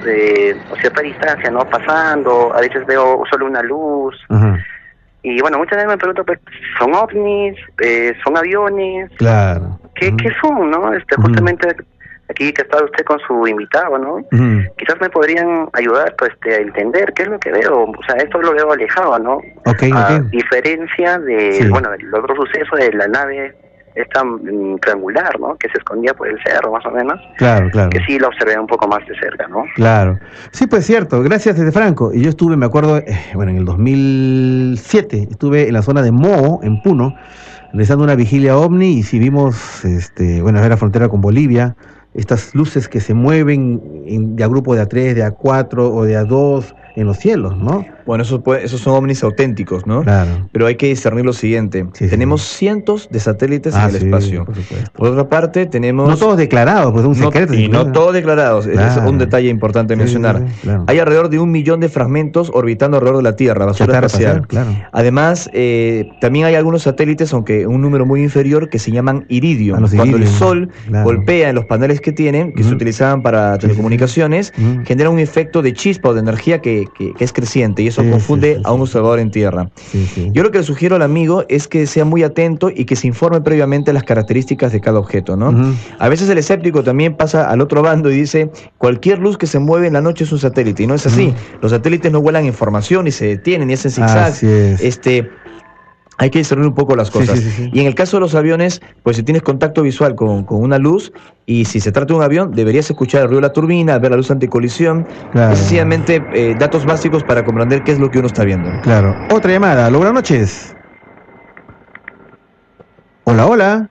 de 0.04 0.56
cierta 0.80 1.02
distancia, 1.02 1.50
¿no? 1.50 1.60
Pasando, 1.68 2.52
a 2.54 2.60
veces 2.60 2.84
veo 2.86 3.22
solo 3.30 3.46
una 3.46 3.62
luz. 3.62 4.16
Y 5.23 5.40
bueno, 5.40 5.58
muchas 5.58 5.76
veces 5.76 5.89
me 5.89 5.99
pregunto, 5.99 6.24
pues, 6.24 6.39
¿son 6.78 6.94
ovnis? 6.94 7.57
Eh, 7.82 8.15
¿Son 8.24 8.36
aviones? 8.36 9.10
Claro. 9.18 9.78
¿Qué, 9.94 10.15
¿qué 10.16 10.31
son, 10.40 10.70
no? 10.70 10.92
Este, 10.94 11.16
Justamente 11.16 11.76
aquí 12.31 12.52
que 12.52 12.62
está 12.62 12.82
usted 12.82 13.05
con 13.05 13.18
su 13.20 13.47
invitado, 13.47 13.99
¿no? 13.99 14.24
Quizás 14.78 15.00
me 15.00 15.10
podrían 15.10 15.68
ayudar 15.73 16.15
pues 16.16 16.31
este, 16.32 16.55
a 16.55 16.58
entender 16.58 17.12
qué 17.15 17.24
es 17.24 17.28
lo 17.28 17.39
que 17.40 17.50
veo, 17.50 17.84
o 17.84 18.02
sea, 18.07 18.16
esto 18.16 18.40
lo 18.40 18.52
veo 18.52 18.73
alejado, 18.73 19.18
¿no? 19.18 19.40
Okay, 19.66 19.90
a 19.92 20.20
diferencia 20.31 21.18
de, 21.18 21.66
bueno, 21.68 21.92
el 21.92 22.15
otro 22.15 22.36
suceso 22.36 22.76
de 22.76 22.92
la 22.92 23.08
nave 23.08 23.55
esta 23.94 24.23
triangular, 24.81 25.39
¿no? 25.41 25.57
Que 25.57 25.69
se 25.69 25.78
escondía 25.78 26.15
por 26.15 26.28
el 26.28 26.39
cerro, 26.44 26.73
más 26.73 26.85
o 26.86 26.91
menos. 26.91 27.20
Claro, 27.36 27.69
claro. 27.70 27.91
Que 27.91 28.01
sí 28.05 28.19
la 28.19 28.28
observé 28.28 28.59
un 28.59 28.67
poco 28.67 28.86
más 28.89 29.01
de 29.07 29.19
cerca, 29.19 29.49
¿no? 29.49 29.65
Claro. 29.75 30.19
Sí, 30.52 30.67
pues 30.67 30.86
cierto. 30.86 31.23
Gracias, 31.23 31.57
desde 31.57 31.73
Franco. 31.73 32.12
Y 32.12 32.23
yo 32.23 32.31
estuve, 32.31 32.57
me 32.57 32.67
acuerdo, 32.67 32.99
eh, 32.99 33.19
bueno, 33.35 33.51
en 33.51 33.59
el 33.59 33.65
2007, 33.65 35.28
estuve 35.31 35.69
en 35.69 35.75
la 35.75 35.83
zona 35.83 36.02
de 36.02 36.12
Mo, 36.12 36.60
en 36.62 36.81
Puno, 36.83 37.15
realizando 37.73 38.05
una 38.05 38.15
vigilia 38.15 38.57
ovni 38.57 38.99
y 38.99 39.02
si 39.02 39.19
vimos, 39.19 39.85
este, 39.85 40.43
bueno, 40.43 40.62
era 40.62 40.77
frontera 40.77 41.09
con 41.09 41.20
Bolivia, 41.20 41.77
estas 42.15 42.55
luces 42.55 42.89
que 42.89 43.01
se 43.01 43.15
mueven 43.15 44.05
en, 44.07 44.36
de 44.36 44.44
a 44.44 44.49
grupo 44.49 44.75
de 44.75 44.83
A3, 44.83 45.15
de 45.15 45.25
A4 45.25 45.78
o 45.78 46.05
de 46.05 46.19
A2 46.19 46.75
en 47.00 47.06
los 47.06 47.18
cielos, 47.18 47.56
¿no? 47.56 47.84
Bueno, 48.06 48.22
esos, 48.22 48.40
esos 48.62 48.80
son 48.80 48.94
ovnis 48.94 49.22
auténticos, 49.22 49.86
¿no? 49.86 50.02
Claro. 50.02 50.48
Pero 50.52 50.66
hay 50.66 50.74
que 50.74 50.86
discernir 50.86 51.24
lo 51.24 51.32
siguiente. 51.32 51.86
tenemos 52.10 52.42
cientos 52.42 53.08
de 53.10 53.20
satélites 53.20 53.74
en 53.74 53.80
ah, 53.80 53.88
el 53.88 53.96
espacio. 53.96 54.46
Por, 54.94 55.08
otra 55.08 55.28
parte, 55.28 55.66
tenemos... 55.66 56.08
No 56.08 56.16
todos 56.16 56.36
declarados, 56.36 56.92
pues 56.92 57.04
un 57.04 57.14
secreto. 57.14 57.54
y 57.54 57.68
no 57.68 57.90
todos 57.92 58.12
declarados. 58.12 58.66
Es 58.66 58.96
un 59.04 59.18
detalle 59.18 59.48
importante 59.48 59.96
mencionar. 59.96 60.44
Hay 60.86 60.98
alrededor 60.98 61.30
de 61.30 61.38
un 61.38 61.50
millón 61.50 61.80
de 61.80 61.88
fragmentos 61.88 62.50
orbitando 62.52 62.96
alrededor 62.98 63.18
de 63.18 63.30
la 63.30 63.36
Tierra, 63.36 63.64
basura 63.64 63.94
espacial. 63.94 64.46
Además, 64.92 65.48
eh, 65.52 66.10
también 66.20 66.46
hay 66.46 66.54
algunos 66.54 66.82
satélites, 66.82 67.32
aunque 67.32 67.66
un 67.66 67.80
número 67.80 68.04
muy 68.04 68.22
inferior, 68.22 68.68
que 68.68 68.78
se 68.78 68.90
llaman 68.90 69.24
iridio. 69.28 69.76
Ah, 69.76 69.86
Cuando 69.94 70.16
el 70.16 70.26
Sol 70.26 70.70
golpea 71.04 71.48
en 71.48 71.54
los 71.54 71.64
paneles 71.64 72.00
que 72.00 72.12
tienen, 72.12 72.52
que 72.52 72.62
se 72.62 72.74
utilizaban 72.74 73.22
para 73.22 73.56
telecomunicaciones, 73.58 74.52
genera 74.84 75.10
un 75.10 75.18
efecto 75.18 75.62
de 75.62 75.72
chispa 75.72 76.10
o 76.10 76.14
de 76.14 76.20
energía 76.20 76.60
que, 76.60 76.86
que 76.97 77.12
es 77.19 77.33
creciente. 77.33 77.83
Y 77.83 77.89
eso 77.89 78.02
confunde 78.09 78.60
a 78.65 78.73
un 78.73 78.83
observador 78.83 79.19
en 79.19 79.31
tierra. 79.31 79.70
Yo 80.33 80.43
lo 80.43 80.51
que 80.51 80.59
le 80.59 80.65
sugiero 80.65 80.97
al 80.97 81.02
amigo 81.02 81.44
es 81.49 81.69
que 81.69 81.86
sea 81.86 82.05
muy 82.05 82.23
atento 82.23 82.70
y 82.70 82.85
que 82.85 82.97
se 82.97 83.07
informe 83.07 83.41
previamente 83.41 83.93
las 83.93 84.05
características 84.05 84.73
de 84.73 84.81
cada 84.81 84.99
objeto, 84.99 85.36
¿no? 85.36 85.75
A 85.99 86.09
veces 86.09 86.28
el 86.28 86.39
escéptico 86.39 86.83
también 86.83 87.17
pasa 87.17 87.49
al 87.51 87.60
otro 87.60 87.83
bando 87.83 88.10
y 88.10 88.17
dice, 88.17 88.51
cualquier 88.78 89.19
luz 89.19 89.39
que 89.39 89.47
se 89.47 89.59
mueve 89.59 89.86
en 89.86 89.94
la 89.94 90.01
noche 90.01 90.25
es 90.25 90.33
un 90.33 90.39
satélite, 90.39 90.83
y 90.83 90.86
no 90.86 90.94
es 90.94 91.07
así. 91.07 91.35
Los 91.62 91.73
satélites 91.73 92.10
no 92.12 92.20
vuelan 92.20 92.44
en 92.44 92.55
formación, 92.55 93.07
y 93.07 93.10
se 93.10 93.27
detienen, 93.27 93.70
y 93.70 93.75
hacen 93.75 93.91
zigzags. 93.91 94.43
Este, 94.43 95.31
hay 96.20 96.28
que 96.28 96.39
discernir 96.39 96.66
un 96.66 96.74
poco 96.74 96.94
las 96.97 97.10
cosas. 97.10 97.58
Y 97.73 97.81
en 97.81 97.86
el 97.86 97.94
caso 97.94 98.18
de 98.18 98.20
los 98.20 98.34
aviones, 98.34 98.82
pues 99.02 99.16
si 99.16 99.23
tienes 99.23 99.42
contacto 99.42 99.81
visual 99.81 100.15
con, 100.15 100.44
una 100.50 100.76
luz, 100.76 101.15
y 101.47 101.65
si 101.65 101.81
se 101.81 101.92
trata 101.92 102.12
de 102.12 102.18
un 102.18 102.23
avión, 102.23 102.52
deberías 102.52 102.90
escuchar 102.90 103.23
el 103.23 103.28
ruido 103.28 103.40
de 103.40 103.47
la 103.49 103.52
turbina, 103.55 103.99
ver 103.99 104.10
la 104.10 104.18
luz 104.18 104.31
anticolisión, 104.31 105.08
claro. 105.32 105.57
sencillamente 105.57 106.23
eh, 106.34 106.55
datos 106.58 106.84
básicos 106.84 107.24
para 107.24 107.42
comprender 107.42 107.82
qué 107.84 107.92
es 107.92 107.99
lo 107.99 108.10
que 108.10 108.18
uno 108.18 108.26
está 108.26 108.44
viendo. 108.44 108.70
Claro. 108.82 109.16
Otra 109.31 109.50
llamada. 109.50 109.89
Buenas 109.89 110.12
noches. 110.12 110.76
Hola, 113.24 113.47
hola. 113.47 113.89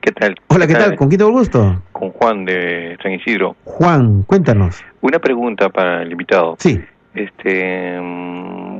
¿Qué 0.00 0.12
tal? 0.12 0.36
Hola, 0.46 0.68
¿qué, 0.68 0.74
tal? 0.74 0.94
¿Con 0.94 1.08
quién 1.08 1.18
tengo 1.18 1.30
el 1.30 1.36
gusto? 1.36 1.82
Con 1.90 2.10
Juan 2.10 2.44
de 2.44 2.96
San 3.02 3.10
Isidro. 3.10 3.56
Juan, 3.64 4.22
cuéntanos. 4.22 4.84
Una 5.00 5.18
pregunta 5.18 5.68
para 5.68 6.02
el 6.02 6.12
invitado. 6.12 6.54
Sí. 6.60 6.80
Este 7.14 7.98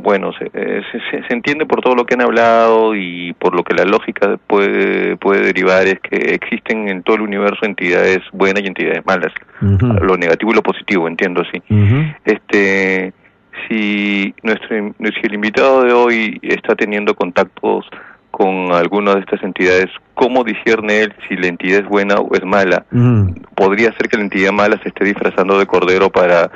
bueno, 0.02 0.32
eh, 0.40 0.82
se, 0.90 1.22
se, 1.22 1.32
entiende 1.32 1.64
por 1.64 1.80
todo 1.80 1.94
lo 1.94 2.04
que 2.04 2.14
han 2.14 2.22
hablado 2.22 2.94
y 2.94 3.32
por 3.34 3.54
lo 3.54 3.62
que 3.62 3.74
la 3.74 3.84
lógica 3.84 4.36
puede, 4.46 5.16
puede 5.16 5.42
derivar 5.42 5.86
es 5.86 6.00
que 6.00 6.34
existen 6.34 6.88
en 6.88 7.02
todo 7.02 7.16
el 7.16 7.22
universo 7.22 7.64
entidades 7.64 8.18
buenas 8.32 8.62
y 8.64 8.66
entidades 8.66 9.06
malas, 9.06 9.32
lo 9.60 10.16
negativo 10.16 10.50
y 10.50 10.54
lo 10.56 10.62
positivo, 10.62 11.06
entiendo 11.06 11.42
así. 11.42 11.62
Este, 12.24 13.12
si 13.68 14.34
nuestro 14.42 14.68
si 14.98 15.20
el 15.22 15.34
invitado 15.34 15.84
de 15.84 15.92
hoy 15.92 16.40
está 16.42 16.74
teniendo 16.74 17.14
contactos 17.14 17.86
con 18.32 18.72
alguna 18.72 19.14
de 19.14 19.20
estas 19.20 19.42
entidades, 19.42 19.86
¿cómo 20.14 20.42
discierne 20.42 21.02
él 21.02 21.14
si 21.28 21.36
la 21.36 21.46
entidad 21.46 21.80
es 21.80 21.86
buena 21.86 22.16
o 22.16 22.34
es 22.34 22.44
mala? 22.44 22.84
Podría 23.54 23.92
ser 23.92 24.08
que 24.08 24.16
la 24.16 24.24
entidad 24.24 24.52
mala 24.52 24.80
se 24.82 24.88
esté 24.88 25.04
disfrazando 25.04 25.58
de 25.58 25.66
cordero 25.66 26.10
para 26.10 26.50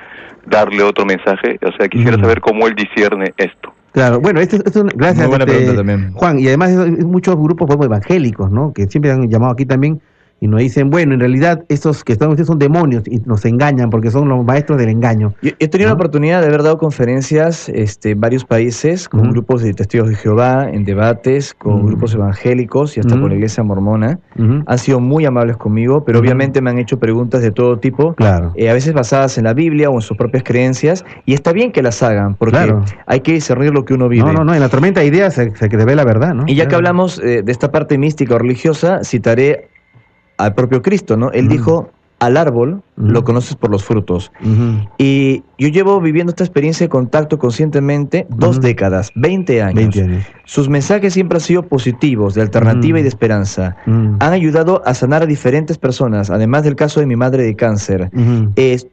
darle 0.47 0.83
otro 0.83 1.05
mensaje. 1.05 1.59
O 1.63 1.73
sea, 1.77 1.89
quisiera 1.89 2.19
saber 2.19 2.41
cómo 2.41 2.67
él 2.67 2.75
discierne 2.75 3.33
esto. 3.37 3.73
Claro, 3.93 4.21
bueno, 4.21 4.41
esto, 4.41 4.57
es 4.57 4.63
gracias, 4.95 5.27
este, 5.27 6.11
Juan, 6.15 6.39
y 6.39 6.49
además 6.49 6.77
muchos 6.99 7.35
grupos 7.37 7.71
evangélicos, 7.83 8.51
¿no? 8.51 8.73
Que 8.75 8.87
siempre 8.89 9.11
han 9.11 9.31
llamado 9.31 9.53
aquí 9.53 9.65
también 9.65 10.03
y 10.41 10.49
nos 10.49 10.61
dicen, 10.61 10.91
bueno, 10.91 11.15
en 11.15 11.21
realidad 11.21 11.65
estos 11.69 12.05
que 12.05 12.13
están 12.13 12.37
son 12.45 12.59
demonios 12.59 13.05
y 13.07 13.21
nos 13.25 13.45
engañan 13.45 13.89
porque 13.89 14.11
son 14.11 14.29
los 14.29 14.45
maestros 14.45 14.79
del 14.79 14.91
engaño. 14.91 15.33
Yo, 15.41 15.53
he 15.59 15.69
tenido 15.69 15.89
la 15.89 15.95
oportunidad 15.95 16.41
de 16.41 16.49
haber 16.49 16.63
dado 16.63 16.77
conferencias 16.77 17.69
este, 17.71 18.11
en 18.11 18.21
varios 18.21 18.45
países 18.45 19.09
con 19.09 19.31
grupos 19.31 19.63
de 19.63 19.73
testigos 19.73 20.09
de 20.09 20.15
Jehová, 20.15 20.69
en 20.71 20.85
debates, 20.85 21.55
con 21.55 21.87
grupos 21.87 22.15
evangélicos 22.15 22.97
y 22.97 23.01
hasta 23.01 23.19
con 23.19 23.31
la 23.31 23.35
iglesia 23.35 23.63
mormona. 23.63 24.19
Han 24.67 24.79
sido 24.79 25.01
muy 25.01 25.25
amables 25.25 25.57
conmigo, 25.57 26.05
pero 26.05 26.19
obviamente 26.19 26.61
me 26.61 26.71
han 26.71 26.79
hecho 26.79 26.99
preguntas 26.99 27.41
de 27.41 27.51
todo 27.51 27.79
tipo, 27.79 28.15
claro. 28.15 28.53
Eh, 28.57 28.69
a 28.69 28.75
veces 28.75 28.93
basadas 28.93 29.39
en 29.39 29.45
la 29.45 29.55
Biblia 29.55 29.91
o 29.91 29.95
en 29.95 30.03
sus 30.03 30.17
propias 30.17 30.43
creencias, 30.43 31.05
y 31.25 31.35
está 31.35 31.53
bien 31.53 31.73
que 31.73 31.83
las 31.83 32.03
hagan, 32.03 32.35
porque 32.35 32.75
hay 33.07 33.21
que 33.21 33.33
discernir 33.33 33.73
lo 33.73 33.85
que 33.85 33.95
uno 33.95 34.09
vive. 34.09 34.25
No, 34.25 34.33
no, 34.33 34.45
no, 34.45 34.55
en 34.55 34.61
la 34.61 34.69
tormenta 34.69 35.01
de 35.01 35.07
ideas 35.07 35.35
se, 35.35 35.55
se 35.55 35.69
ve 35.69 35.97
la 35.97 36.05
verdad, 36.05 36.35
¿no? 36.35 36.45
Y 36.47 36.55
ya 36.55 36.69
que 36.69 36.75
hablamos 36.75 37.19
eh, 37.19 37.43
de 37.43 37.53
esta 37.53 37.71
parte 37.71 37.99
mística 37.99 38.35
o 38.35 38.39
religiosa, 38.39 39.01
citaré 39.05 39.69
al 40.37 40.55
propio 40.55 40.83
Cristo, 40.83 41.17
¿no? 41.17 41.31
Él 41.33 41.49
dijo, 41.49 41.91
al 42.19 42.37
árbol 42.37 42.83
lo 42.97 43.25
conoces 43.25 43.57
por 43.57 43.71
los 43.71 43.85
frutos. 43.85 44.33
Y 44.97 45.43
yo 45.59 45.69
llevo 45.69 46.01
viviendo 46.01 46.31
esta 46.31 46.45
experiencia 46.45 46.85
de 46.85 46.89
contacto 46.89 47.39
conscientemente 47.39 48.27
dos 48.31 48.61
décadas, 48.61 49.11
20 49.17 49.63
años. 49.63 49.95
Sus 50.45 50.69
mensajes 50.69 51.13
siempre 51.13 51.37
han 51.37 51.43
sido 51.43 51.63
positivos, 51.65 52.35
de 52.35 52.41
alternativa 52.41 52.99
y 52.99 53.03
de 53.03 53.09
esperanza. 53.09 53.77
Han 53.87 54.33
ayudado 54.33 54.83
a 54.87 54.95
sanar 54.95 55.23
a 55.23 55.27
diferentes 55.27 55.77
personas, 55.77 56.31
además 56.31 56.63
del 56.65 56.75
caso 56.75 57.01
de 57.01 57.07
mi 57.07 57.17
madre 57.17 57.43
de 57.43 57.55
cáncer. 57.55 58.11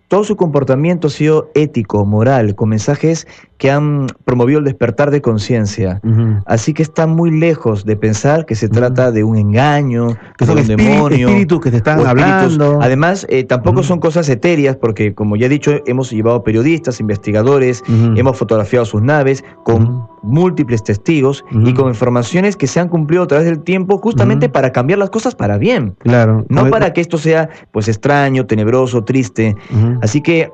todo 0.10 0.24
su 0.26 0.36
comportamiento 0.36 1.08
ha 1.08 1.12
sido 1.12 1.50
ético, 1.56 2.06
moral, 2.06 2.56
con 2.56 2.70
mensajes 2.70 3.26
que 3.64 3.72
han 3.72 4.08
promovido 4.26 4.60
el 4.60 4.66
despertar 4.66 5.10
de 5.10 5.22
conciencia. 5.22 6.02
Así 6.46 6.74
que 6.74 6.84
está 6.84 7.08
muy 7.08 7.32
lejos 7.32 7.86
de 7.86 7.96
pensar 7.96 8.46
que 8.46 8.56
se 8.56 8.68
trata 8.68 9.10
de 9.10 9.24
un 9.24 9.38
engaño, 9.38 10.18
que 10.38 10.46
son 10.46 10.58
un 10.58 10.68
demonio. 10.68 11.30
Espíritus 11.30 11.62
que 11.62 11.72
te 11.72 11.78
están 11.78 12.06
hablando. 12.06 12.80
Además, 12.82 13.26
eh, 13.30 13.46
tampoco 13.46 13.82
son 13.82 14.02
cosas 14.02 14.28
etéreas, 14.28 14.76
porque 14.76 15.14
como 15.14 15.38
ya 15.38 15.46
he 15.46 15.50
dicho, 15.50 15.72
hemos 15.86 16.12
llevado 16.12 16.44
periodistas, 16.44 17.00
investigadores, 17.00 17.86
hemos 17.88 18.38
fotografiado 18.38 18.84
sus 18.86 19.02
naves 19.02 19.46
con 19.64 20.10
múltiples 20.24 20.84
testigos 20.84 21.46
y 21.64 21.74
con 21.74 21.88
informaciones 21.88 22.58
que 22.58 22.68
se 22.68 22.82
han 22.82 22.90
cumplido 22.90 23.24
a 23.24 23.28
través 23.28 23.46
del 23.46 23.62
tiempo 23.62 23.98
justamente 23.98 24.50
para 24.50 24.74
cambiar 24.74 25.00
las 25.00 25.10
cosas 25.10 25.36
para 25.36 25.58
bien. 25.58 25.96
Claro. 26.00 26.46
No 26.50 26.70
para 26.70 26.92
que 26.92 27.00
esto 27.00 27.18
sea 27.18 27.48
pues 27.72 27.88
extraño, 27.88 28.46
tenebroso, 28.46 29.06
triste. 29.06 29.56
Así 30.02 30.20
que 30.20 30.52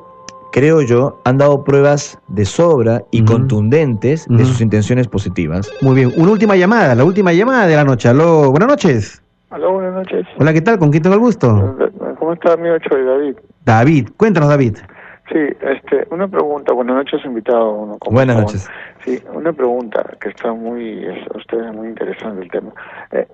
creo 0.51 0.81
yo, 0.81 1.19
han 1.25 1.37
dado 1.37 1.63
pruebas 1.63 2.19
de 2.27 2.45
sobra 2.45 3.03
y 3.11 3.23
contundentes 3.25 4.27
de 4.27 4.45
sus 4.45 4.61
intenciones 4.61 5.07
positivas. 5.07 5.71
Muy 5.81 5.95
bien, 5.95 6.11
una 6.17 6.31
última 6.31 6.55
llamada, 6.55 6.95
la 6.95 7.03
última 7.03 7.33
llamada 7.33 7.67
de 7.67 7.75
la 7.75 7.83
noche. 7.83 8.09
Aló, 8.09 8.51
buenas 8.51 8.69
noches. 8.69 9.21
Aló, 9.49 9.73
buenas 9.73 9.93
noches. 9.93 10.27
Hola, 10.37 10.53
¿qué 10.53 10.61
tal? 10.61 10.77
¿Con 10.77 10.91
quién 10.91 11.03
tengo 11.03 11.15
el 11.15 11.21
gusto? 11.21 11.75
¿Cómo 12.19 12.33
está, 12.33 12.53
amigo? 12.53 12.75
Soy 12.89 13.03
David. 13.03 13.35
David, 13.65 14.09
cuéntanos, 14.17 14.49
David. 14.49 14.77
Sí, 15.31 15.39
este, 15.61 16.07
una 16.11 16.27
pregunta. 16.27 16.73
Buenas 16.73 16.95
noches, 16.95 17.23
invitado. 17.23 17.97
Buenas 18.09 18.37
noches. 18.37 18.69
Sí, 19.05 19.21
una 19.33 19.53
pregunta 19.53 20.03
que 20.19 20.29
está 20.29 20.53
muy, 20.53 21.05
a 21.05 21.37
ustedes 21.37 21.73
muy 21.73 21.87
interesante 21.89 22.43
el 22.43 22.51
tema. 22.51 22.71
Eh, 23.11 23.27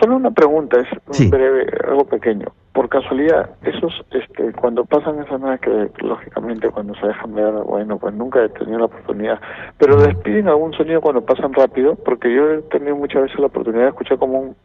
solo 0.00 0.16
una 0.16 0.30
pregunta, 0.32 0.78
es 0.80 0.88
un 1.22 1.30
breve, 1.30 1.66
algo 1.86 2.04
pequeño. 2.04 2.46
por 2.72 2.88
casualidad, 2.88 3.50
esos, 3.62 3.92
este, 4.10 4.52
cuando 4.52 4.84
pasan 4.84 5.20
esas 5.20 5.40
naves 5.40 5.60
que 5.60 5.90
lógicamente 6.04 6.68
cuando 6.70 6.94
se 6.96 7.06
dejan 7.06 7.34
ver, 7.34 7.52
bueno, 7.64 7.98
pues 7.98 8.14
nunca 8.14 8.44
he 8.44 8.48
tenido 8.48 8.80
la 8.80 8.84
oportunidad, 8.86 9.40
pero 9.78 9.96
despiden 9.96 10.48
algún 10.48 10.72
sonido 10.72 11.00
cuando 11.00 11.24
pasan 11.24 11.52
rápido, 11.52 11.94
porque 11.94 12.34
yo 12.34 12.50
he 12.50 12.62
tenido 12.62 12.96
muchas 12.96 13.22
veces 13.22 13.38
la 13.38 13.46
oportunidad 13.46 13.84
de 13.84 13.88
escuchar 13.90 14.18
como 14.18 14.40
un, 14.40 14.56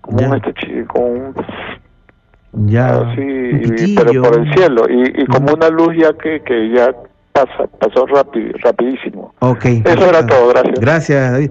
como 0.00 0.18
un 0.18 0.34
este, 0.36 0.86
como 0.86 1.06
un 1.06 1.34
ya 2.66 3.00
así, 3.00 3.94
pero 3.96 4.22
por 4.22 4.38
el 4.38 4.54
cielo 4.54 4.86
y, 4.88 5.22
y 5.22 5.26
como 5.26 5.54
una 5.54 5.68
luz 5.70 5.94
ya 5.98 6.12
que, 6.12 6.40
que 6.42 6.70
ya 6.70 6.94
pasa, 7.32 7.66
pasó 7.80 8.06
rápido, 8.06 8.56
rapidísimo. 8.62 9.34
Ok. 9.40 9.64
Eso 9.84 10.08
era 10.08 10.24
todo, 10.24 10.48
gracias. 10.48 10.80
Gracias, 10.80 11.32
David 11.32 11.50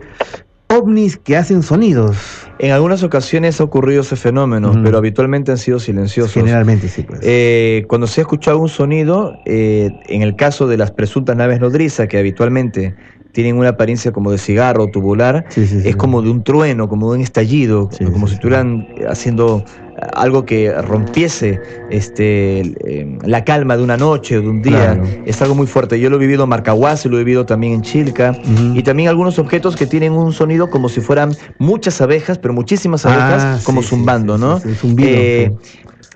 ovnis 0.78 1.18
que 1.18 1.38
hacen 1.38 1.64
sonidos. 1.64 2.18
En 2.60 2.72
algunas 2.72 3.04
ocasiones 3.04 3.60
ha 3.60 3.64
ocurrido 3.64 4.02
ese 4.02 4.16
fenómeno, 4.16 4.74
pero 4.84 4.98
habitualmente 4.98 5.52
han 5.52 5.58
sido 5.58 5.80
silenciosos. 5.80 6.34
Generalmente 6.34 6.88
sí. 6.88 7.04
Pues. 7.04 7.20
Eh, 7.24 7.86
cuando 7.88 8.08
se 8.08 8.22
ha 8.22 8.24
escuchado 8.24 8.60
un 8.60 8.70
sonido, 8.70 9.36
eh, 9.46 9.90
en 10.08 10.22
el 10.22 10.36
caso 10.36 10.68
de 10.68 10.78
las 10.78 10.92
presuntas 10.92 11.36
naves 11.36 11.60
nodrizas, 11.60 12.08
que 12.08 12.18
habitualmente 12.18 12.96
tienen 13.34 13.58
una 13.58 13.70
apariencia 13.70 14.12
como 14.12 14.32
de 14.32 14.38
cigarro 14.38 14.88
tubular, 14.88 15.46
es 15.56 15.96
como 15.96 16.22
de 16.22 16.30
un 16.30 16.44
trueno, 16.44 16.88
como 16.88 17.12
de 17.12 17.18
un 17.18 17.24
estallido, 17.24 17.90
como 18.14 18.28
si 18.28 18.36
estuvieran 18.36 18.88
haciendo 19.10 19.66
algo 20.14 20.46
que 20.46 20.72
rompiese 20.82 21.60
este, 21.90 22.60
em, 22.86 23.20
la 23.24 23.44
calma 23.44 23.78
de 23.78 23.84
una 23.84 23.98
noche 23.98 24.38
o 24.38 24.42
de 24.42 24.50
un 24.50 24.62
día. 24.62 25.02
Es 25.26 25.42
algo 25.42 25.56
muy 25.56 25.68
fuerte. 25.68 26.00
Yo 26.00 26.10
lo 26.10 26.18
he 26.18 26.20
vivido 26.20 26.44
en 26.44 26.50
Marcahuasi, 26.50 27.10
lo 27.10 27.18
he 27.18 27.24
vivido 27.24 27.46
también 27.46 27.74
en 27.74 27.82
Chilca, 27.82 28.38
y 28.74 28.84
también 28.84 29.10
algunos 29.10 29.40
objetos 29.40 29.76
que 29.76 29.86
tienen 29.86 30.14
un 30.14 30.32
sonido 30.34 30.70
como 30.70 30.90
si 30.90 31.02
fueran 31.02 31.36
muchas 31.58 32.02
abejas, 32.02 32.38
pero 32.38 32.54
muchísimas 32.54 33.06
abejas, 33.06 33.44
ah, 33.44 33.60
como 33.64 33.82
zumbando, 33.82 34.38
¿no? 34.38 34.62
Eh, 34.98 35.52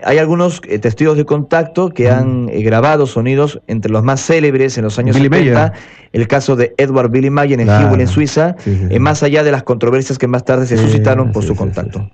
hay 0.04 0.18
algunos 0.18 0.62
eh, 0.68 0.80
testigos 0.80 1.18
de 1.18 1.26
contacto 1.26 1.90
que 1.90 2.10
han 2.10 2.50
eh, 2.50 2.62
grabado 2.62 3.08
sonidos 3.08 3.62
entre 3.68 3.92
los 3.92 4.04
más 4.04 4.22
célebres 4.22 4.78
en 4.78 4.84
los 4.84 4.98
años 5.00 5.16
70, 5.16 5.74
el 6.14 6.28
caso 6.28 6.56
de 6.56 6.74
Edward 6.78 7.10
Billy 7.10 7.30
Mayer 7.30 7.60
en 7.60 7.68
claro. 7.68 8.00
en 8.00 8.08
Suiza, 8.08 8.56
más 9.00 9.24
allá 9.24 9.44
de 9.44 9.52
las 9.52 9.64
controversias 9.64 10.18
que 10.18 10.28
más 10.28 10.46
tarde 10.46 10.66
se 10.66 10.78
suscitaron 10.78 11.32
por 11.32 11.44
su 11.44 11.56
contacto. 11.56 12.10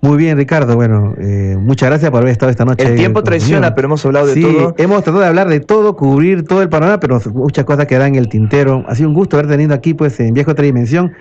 Muy 0.00 0.16
bien, 0.16 0.36
Ricardo. 0.38 0.76
Bueno, 0.76 1.14
eh, 1.18 1.56
muchas 1.58 1.90
gracias 1.90 2.10
por 2.10 2.20
haber 2.22 2.32
estado 2.32 2.50
esta 2.50 2.64
noche. 2.64 2.86
El 2.86 2.96
tiempo 2.96 3.22
traiciona, 3.22 3.74
pero 3.74 3.86
hemos 3.86 4.04
hablado 4.04 4.26
de 4.26 4.40
todo. 4.40 4.74
Hemos 4.78 5.02
tratado 5.02 5.20
de 5.20 5.26
hablar 5.26 5.48
de 5.48 5.60
todo, 5.60 5.94
cubrir 5.96 6.44
todo 6.44 6.62
el 6.62 6.68
panorama, 6.68 7.00
pero 7.00 7.20
muchas 7.34 7.64
cosas 7.64 7.86
quedan 7.86 8.14
en 8.14 8.14
el 8.16 8.28
tintero. 8.28 8.84
Ha 8.88 8.94
sido 8.94 9.08
un 9.08 9.14
gusto 9.14 9.36
haber 9.36 9.48
tenido 9.48 9.74
aquí, 9.74 9.94
pues, 9.94 10.18
en 10.20 10.32
Viejo 10.32 10.52
Otra 10.52 10.64
Dimensión. 10.64 11.12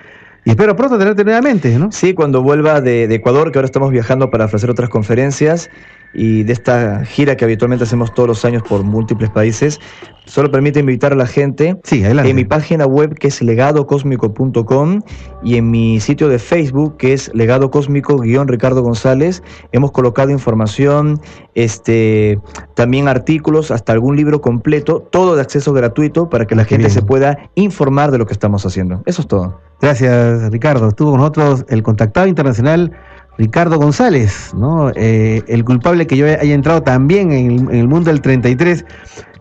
Y 0.46 0.52
espero 0.52 0.76
pronto 0.78 0.98
tenerte 0.98 1.26
nuevamente, 1.26 1.78
¿no? 1.78 1.92
Sí, 1.92 2.14
cuando 2.14 2.42
vuelva 2.42 2.80
de, 2.80 3.10
de 3.10 3.16
Ecuador, 3.16 3.52
que 3.52 3.60
ahora 3.60 3.66
estamos 3.66 3.92
viajando 3.92 4.30
para 4.30 4.46
ofrecer 4.46 4.70
otras 4.70 4.90
conferencias 4.90 5.70
y 6.14 6.44
de 6.44 6.54
esta 6.54 7.06
gira 7.06 7.36
que 7.36 7.46
habitualmente 7.46 7.84
hacemos 7.84 8.14
todos 8.14 8.28
los 8.28 8.46
años 8.46 8.64
por 8.64 8.84
múltiples 8.84 9.30
países, 9.30 9.80
solo 10.26 10.52
permite 10.52 10.80
invitar 10.80 11.14
a 11.14 11.16
la 11.16 11.26
gente 11.26 11.78
sí, 11.84 12.04
en 12.04 12.36
mi 12.36 12.46
página 12.46 12.86
web 12.86 13.16
que 13.16 13.28
es 13.28 13.42
legadocosmico.com 13.42 15.02
y 15.44 15.58
en 15.58 15.72
mi 15.72 16.00
sitio 16.00 16.30
de 16.30 16.40
Facebook 16.40 16.98
que 16.98 17.14
es 17.14 17.32
legado 17.34 17.72
cósmico-ricardo 17.72 18.82
González. 18.82 19.44
Hemos 19.72 19.92
colocado 19.92 20.30
información, 20.30 21.20
este, 21.56 22.40
también 22.76 23.08
artículos, 23.08 23.72
hasta 23.72 23.94
algún 23.94 24.16
libro 24.16 24.42
completo, 24.42 25.08
todo 25.12 25.36
de 25.36 25.42
acceso 25.42 25.74
gratuito 25.74 26.30
para 26.30 26.46
que 26.46 26.56
la 26.56 26.66
gente 26.66 26.90
se 26.90 27.02
pueda 27.02 27.50
informar 27.56 28.12
de 28.12 28.18
lo 28.18 28.26
que 28.26 28.34
estamos 28.34 28.66
haciendo. 28.66 29.02
Eso 29.06 29.22
es 29.22 29.28
todo. 29.28 29.60
Gracias, 29.82 30.52
Ricardo. 30.52 30.90
Estuvo 30.90 31.12
con 31.12 31.22
nosotros 31.22 31.66
el 31.70 31.84
contactado 31.84 32.28
internacional 32.28 32.92
Ricardo 33.38 33.78
González, 33.78 34.54
¿no? 34.54 34.92
Eh, 34.96 35.44
el 35.48 35.64
culpable 35.64 36.06
que 36.08 36.18
yo 36.18 36.26
haya 36.26 36.54
entrado 36.54 36.84
también 36.84 37.32
en 37.32 37.74
el, 37.74 37.88
mundo 37.88 38.12
del 38.12 38.22
33 38.22 38.84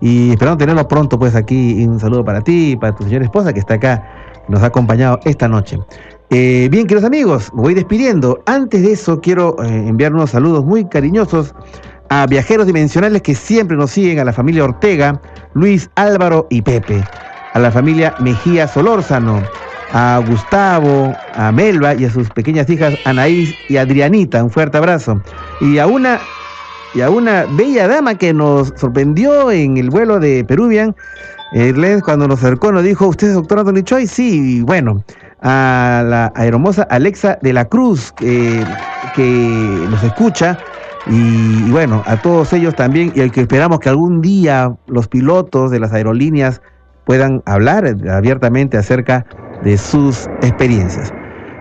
y 0.00 0.30
esperando 0.30 0.58
tenerlo 0.58 0.86
pronto 0.86 1.18
pues 1.18 1.34
aquí 1.34 1.84
un 1.84 1.98
saludo 1.98 2.24
para 2.24 2.40
ti 2.40 2.72
y 2.72 2.76
para 2.76 2.94
tu 2.94 3.04
señora 3.04 3.24
esposa 3.24 3.52
que 3.52 3.60
está 3.60 3.74
acá, 3.74 4.04
nos 4.48 4.62
ha 4.62 4.66
acompañado 4.66 5.18
esta 5.24 5.48
noche. 5.48 5.78
Eh, 6.30 6.68
bien, 6.70 6.86
queridos 6.86 7.04
amigos, 7.04 7.50
me 7.54 7.62
voy 7.62 7.74
despidiendo. 7.74 8.42
Antes 8.46 8.82
de 8.82 8.92
eso 8.92 9.20
quiero 9.20 9.56
eh, 9.64 9.88
enviar 9.88 10.12
unos 10.12 10.30
saludos 10.30 10.64
muy 10.64 10.84
cariñosos 10.84 11.54
a 12.10 12.26
viajeros 12.26 12.66
dimensionales 12.66 13.22
que 13.22 13.34
siempre 13.34 13.76
nos 13.76 13.90
siguen, 13.90 14.18
a 14.18 14.24
la 14.24 14.32
familia 14.32 14.64
Ortega, 14.64 15.20
Luis, 15.54 15.90
Álvaro 15.96 16.46
y 16.50 16.62
Pepe, 16.62 17.02
a 17.54 17.58
la 17.58 17.70
familia 17.70 18.14
Mejía 18.20 18.68
Solórzano, 18.68 19.42
a 19.92 20.22
Gustavo, 20.26 21.14
a 21.34 21.52
Melba 21.52 21.94
y 21.94 22.04
a 22.04 22.10
sus 22.10 22.28
pequeñas 22.30 22.68
hijas 22.68 22.94
Anaís 23.04 23.54
y 23.68 23.76
Adrianita. 23.76 24.42
Un 24.42 24.50
fuerte 24.50 24.78
abrazo. 24.78 25.20
Y 25.60 25.78
a 25.78 25.86
una 25.86 26.20
y 26.94 27.00
a 27.02 27.10
una 27.10 27.44
bella 27.50 27.86
dama 27.86 28.14
que 28.14 28.32
nos 28.32 28.72
sorprendió 28.76 29.50
en 29.50 29.76
el 29.76 29.90
vuelo 29.90 30.18
de 30.18 30.44
Peruvian. 30.44 30.94
Erles 31.52 32.02
cuando 32.02 32.28
nos 32.28 32.40
acercó 32.40 32.72
nos 32.72 32.84
dijo, 32.84 33.08
¿usted 33.08 33.28
es 33.28 33.34
doctor 33.34 33.60
Anthony 33.60 33.82
Choi? 33.82 34.06
Sí, 34.06 34.60
bueno, 34.62 35.02
a 35.40 36.02
la 36.06 36.32
hermosa 36.36 36.82
Alexa 36.90 37.38
de 37.40 37.52
la 37.52 37.64
Cruz 37.64 38.12
que, 38.12 38.64
nos 39.88 40.02
escucha 40.04 40.58
y, 41.06 41.66
y, 41.66 41.70
bueno, 41.70 42.02
a 42.06 42.20
todos 42.20 42.52
ellos 42.52 42.74
también 42.74 43.12
y 43.14 43.20
el 43.20 43.32
que 43.32 43.42
esperamos 43.42 43.80
que 43.80 43.88
algún 43.88 44.20
día 44.20 44.74
los 44.86 45.08
pilotos 45.08 45.70
de 45.70 45.80
las 45.80 45.92
aerolíneas 45.92 46.60
puedan 47.08 47.42
hablar 47.46 47.86
abiertamente 48.10 48.76
acerca 48.76 49.24
de 49.64 49.78
sus 49.78 50.26
experiencias. 50.42 51.10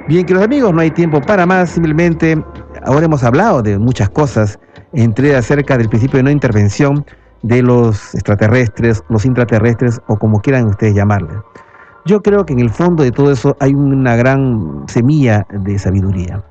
Bien, 0.09 0.25
queridos 0.25 0.45
amigos, 0.45 0.73
no 0.73 0.81
hay 0.81 0.91
tiempo 0.91 1.21
para 1.21 1.45
más, 1.45 1.69
simplemente 1.69 2.37
ahora 2.83 3.05
hemos 3.05 3.23
hablado 3.23 3.63
de 3.63 3.79
muchas 3.79 4.09
cosas, 4.09 4.59
entre 4.91 5.37
acerca 5.37 5.77
del 5.77 5.87
principio 5.87 6.17
de 6.17 6.23
no 6.23 6.31
intervención 6.31 7.05
de 7.43 7.61
los 7.63 8.13
extraterrestres, 8.13 9.01
los 9.07 9.25
intraterrestres 9.25 10.01
o 10.07 10.17
como 10.17 10.41
quieran 10.41 10.67
ustedes 10.67 10.95
llamarle. 10.95 11.33
Yo 12.05 12.21
creo 12.21 12.45
que 12.45 12.51
en 12.51 12.59
el 12.59 12.69
fondo 12.69 13.03
de 13.03 13.13
todo 13.13 13.31
eso 13.31 13.55
hay 13.61 13.73
una 13.73 14.17
gran 14.17 14.83
semilla 14.87 15.47
de 15.49 15.79
sabiduría. 15.79 16.43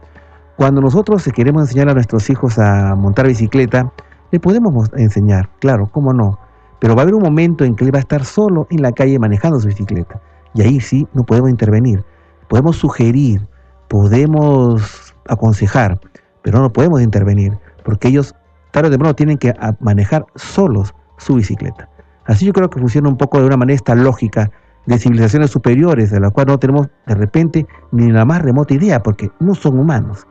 Cuando 0.56 0.80
nosotros 0.80 1.28
queremos 1.34 1.64
enseñar 1.64 1.90
a 1.90 1.94
nuestros 1.94 2.30
hijos 2.30 2.58
a 2.58 2.94
montar 2.94 3.26
bicicleta, 3.26 3.92
le 4.30 4.40
podemos 4.40 4.90
enseñar, 4.96 5.50
claro, 5.60 5.90
cómo 5.92 6.14
no, 6.14 6.38
pero 6.80 6.94
va 6.94 7.02
a 7.02 7.04
haber 7.04 7.14
un 7.14 7.22
momento 7.22 7.64
en 7.64 7.74
que 7.74 7.84
él 7.84 7.94
va 7.94 7.98
a 7.98 8.00
estar 8.00 8.24
solo 8.24 8.66
en 8.70 8.82
la 8.82 8.92
calle 8.92 9.18
manejando 9.18 9.60
su 9.60 9.68
bicicleta. 9.68 10.20
Y 10.54 10.62
ahí 10.62 10.80
sí 10.80 11.06
no 11.14 11.24
podemos 11.24 11.50
intervenir. 11.50 12.04
Podemos 12.48 12.76
sugerir, 12.76 13.46
podemos 13.88 15.14
aconsejar, 15.28 16.00
pero 16.42 16.60
no 16.60 16.72
podemos 16.72 17.02
intervenir, 17.02 17.58
porque 17.84 18.08
ellos 18.08 18.34
tarde 18.70 18.88
o 18.88 18.90
temprano 18.90 19.14
tienen 19.14 19.38
que 19.38 19.54
manejar 19.80 20.26
solos 20.34 20.94
su 21.18 21.34
bicicleta. 21.34 21.88
Así 22.24 22.44
yo 22.44 22.52
creo 22.52 22.70
que 22.70 22.80
funciona 22.80 23.08
un 23.08 23.16
poco 23.16 23.40
de 23.40 23.46
una 23.46 23.56
manera 23.56 23.76
esta 23.76 23.94
lógica 23.94 24.50
de 24.86 24.98
civilizaciones 24.98 25.50
superiores, 25.50 26.10
de 26.10 26.20
la 26.20 26.30
cual 26.30 26.46
no 26.46 26.58
tenemos 26.58 26.88
de 27.06 27.14
repente 27.14 27.66
ni 27.90 28.10
la 28.10 28.24
más 28.24 28.42
remota 28.42 28.74
idea, 28.74 29.02
porque 29.02 29.30
no 29.40 29.54
son 29.54 29.78
humanos. 29.78 30.26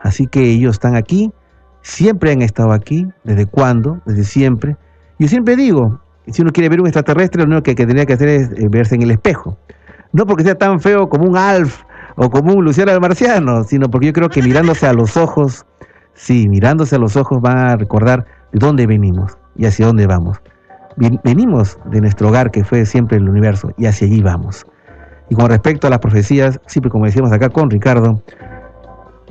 Así 0.00 0.26
que 0.26 0.42
ellos 0.42 0.76
están 0.76 0.96
aquí, 0.96 1.32
siempre 1.82 2.32
han 2.32 2.42
estado 2.42 2.72
aquí, 2.72 3.06
¿desde 3.24 3.46
cuándo? 3.46 4.00
Desde 4.04 4.24
siempre. 4.24 4.76
Yo 5.22 5.28
siempre 5.28 5.54
digo, 5.54 6.00
si 6.26 6.42
uno 6.42 6.50
quiere 6.50 6.68
ver 6.68 6.80
un 6.80 6.88
extraterrestre, 6.88 7.42
lo 7.42 7.46
único 7.46 7.62
que, 7.62 7.76
que 7.76 7.86
tenía 7.86 8.04
que 8.04 8.14
hacer 8.14 8.28
es 8.28 8.50
eh, 8.56 8.66
verse 8.68 8.96
en 8.96 9.02
el 9.02 9.12
espejo. 9.12 9.56
No 10.10 10.26
porque 10.26 10.42
sea 10.42 10.56
tan 10.56 10.80
feo 10.80 11.08
como 11.08 11.26
un 11.26 11.36
Alf 11.36 11.84
o 12.16 12.28
como 12.28 12.52
un 12.54 12.64
Luciano 12.64 12.90
el 12.90 13.00
Marciano, 13.00 13.62
sino 13.62 13.88
porque 13.88 14.08
yo 14.08 14.12
creo 14.14 14.28
que 14.28 14.42
mirándose 14.42 14.84
a 14.84 14.92
los 14.92 15.16
ojos, 15.16 15.64
sí, 16.14 16.48
mirándose 16.48 16.96
a 16.96 16.98
los 16.98 17.16
ojos 17.16 17.40
van 17.40 17.56
a 17.56 17.76
recordar 17.76 18.26
de 18.50 18.58
dónde 18.58 18.84
venimos 18.84 19.38
y 19.54 19.66
hacia 19.66 19.86
dónde 19.86 20.08
vamos. 20.08 20.38
Venimos 20.96 21.78
de 21.84 22.00
nuestro 22.00 22.30
hogar 22.30 22.50
que 22.50 22.64
fue 22.64 22.84
siempre 22.84 23.18
el 23.18 23.28
universo 23.28 23.70
y 23.78 23.86
hacia 23.86 24.08
allí 24.08 24.22
vamos. 24.22 24.66
Y 25.30 25.36
con 25.36 25.50
respecto 25.50 25.86
a 25.86 25.90
las 25.90 26.00
profecías, 26.00 26.58
siempre 26.66 26.90
como 26.90 27.04
decíamos 27.04 27.30
acá 27.30 27.48
con 27.48 27.70
Ricardo, 27.70 28.20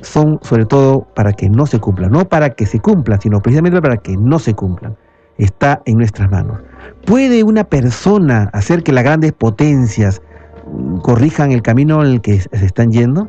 son 0.00 0.40
sobre 0.40 0.64
todo 0.64 1.06
para 1.14 1.34
que 1.34 1.50
no 1.50 1.66
se 1.66 1.78
cumplan, 1.80 2.12
no 2.12 2.26
para 2.26 2.48
que 2.48 2.64
se 2.64 2.80
cumplan, 2.80 3.20
sino 3.20 3.42
precisamente 3.42 3.82
para 3.82 3.98
que 3.98 4.16
no 4.16 4.38
se 4.38 4.54
cumplan. 4.54 4.96
Está 5.38 5.82
en 5.86 5.98
nuestras 5.98 6.30
manos. 6.30 6.58
¿Puede 7.06 7.42
una 7.42 7.64
persona 7.64 8.50
hacer 8.52 8.82
que 8.82 8.92
las 8.92 9.04
grandes 9.04 9.32
potencias 9.32 10.22
mm, 10.70 10.98
corrijan 10.98 11.52
el 11.52 11.62
camino 11.62 12.04
en 12.04 12.12
el 12.12 12.20
que 12.20 12.40
se 12.40 12.64
están 12.64 12.92
yendo? 12.92 13.28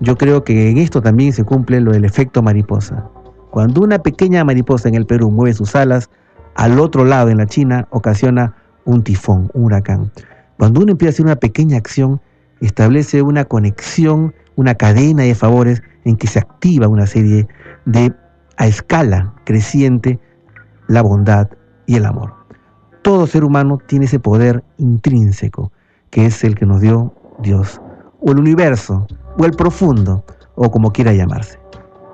Yo 0.00 0.16
creo 0.16 0.44
que 0.44 0.70
en 0.70 0.78
esto 0.78 1.02
también 1.02 1.32
se 1.32 1.44
cumple 1.44 1.80
lo 1.80 1.92
del 1.92 2.04
efecto 2.04 2.42
mariposa. 2.42 3.06
Cuando 3.50 3.82
una 3.82 3.98
pequeña 3.98 4.44
mariposa 4.44 4.88
en 4.88 4.94
el 4.94 5.06
Perú 5.06 5.30
mueve 5.30 5.54
sus 5.54 5.74
alas, 5.74 6.08
al 6.54 6.78
otro 6.78 7.04
lado 7.04 7.28
en 7.28 7.38
la 7.38 7.46
China 7.46 7.86
ocasiona 7.90 8.54
un 8.84 9.02
tifón, 9.02 9.50
un 9.54 9.64
huracán. 9.64 10.10
Cuando 10.56 10.80
uno 10.80 10.92
empieza 10.92 11.10
a 11.10 11.14
hacer 11.14 11.26
una 11.26 11.36
pequeña 11.36 11.76
acción, 11.76 12.20
establece 12.60 13.22
una 13.22 13.44
conexión, 13.44 14.34
una 14.56 14.74
cadena 14.74 15.22
de 15.22 15.34
favores 15.34 15.82
en 16.04 16.16
que 16.16 16.26
se 16.26 16.38
activa 16.38 16.88
una 16.88 17.06
serie 17.06 17.46
de, 17.84 18.12
a 18.56 18.66
escala 18.66 19.34
creciente, 19.44 20.18
la 20.90 21.02
bondad 21.02 21.48
y 21.86 21.94
el 21.94 22.04
amor. 22.04 22.34
Todo 23.02 23.26
ser 23.26 23.44
humano 23.44 23.78
tiene 23.86 24.06
ese 24.06 24.18
poder 24.18 24.64
intrínseco, 24.76 25.70
que 26.10 26.26
es 26.26 26.42
el 26.42 26.56
que 26.56 26.66
nos 26.66 26.80
dio 26.80 27.14
Dios, 27.38 27.80
o 28.20 28.32
el 28.32 28.40
universo, 28.40 29.06
o 29.38 29.44
el 29.44 29.52
profundo, 29.52 30.24
o 30.56 30.68
como 30.70 30.92
quiera 30.92 31.12
llamarse. 31.12 31.60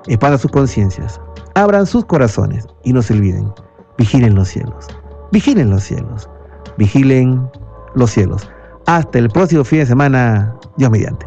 Expanda 0.05 0.37
sus 0.37 0.51
conciencias, 0.51 1.19
abran 1.55 1.87
sus 1.87 2.05
corazones 2.05 2.67
y 2.83 2.93
no 2.93 3.01
se 3.01 3.13
olviden, 3.13 3.51
vigilen 3.97 4.35
los 4.35 4.49
cielos, 4.49 4.87
vigilen 5.31 5.71
los 5.71 5.83
cielos, 5.83 6.29
vigilen 6.77 7.49
los 7.95 8.11
cielos. 8.11 8.47
Hasta 8.85 9.17
el 9.17 9.29
próximo 9.29 9.63
fin 9.63 9.79
de 9.79 9.87
semana, 9.87 10.55
Dios 10.77 10.91
mediante. 10.91 11.25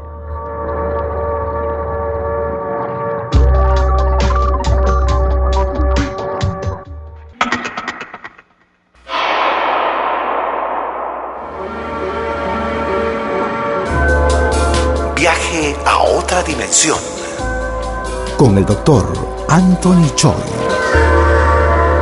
Con 18.37 18.57
el 18.57 18.65
doctor 18.65 19.05
Anthony 19.49 20.09
Choi. 20.15 20.33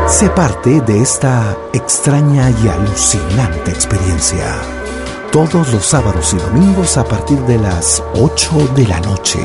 Sé 0.07 0.29
parte 0.29 0.83
de 0.83 1.01
esta 1.01 1.57
extraña 1.73 2.51
y 2.51 2.69
alucinante 2.69 3.71
experiencia. 3.71 4.61
Todos 5.33 5.73
los 5.73 5.87
sábados 5.87 6.35
y 6.35 6.37
domingos 6.37 6.99
a 6.99 7.05
partir 7.05 7.39
de 7.47 7.57
las 7.57 8.03
8 8.15 8.75
de 8.77 8.87
la 8.87 9.01
noche 9.01 9.41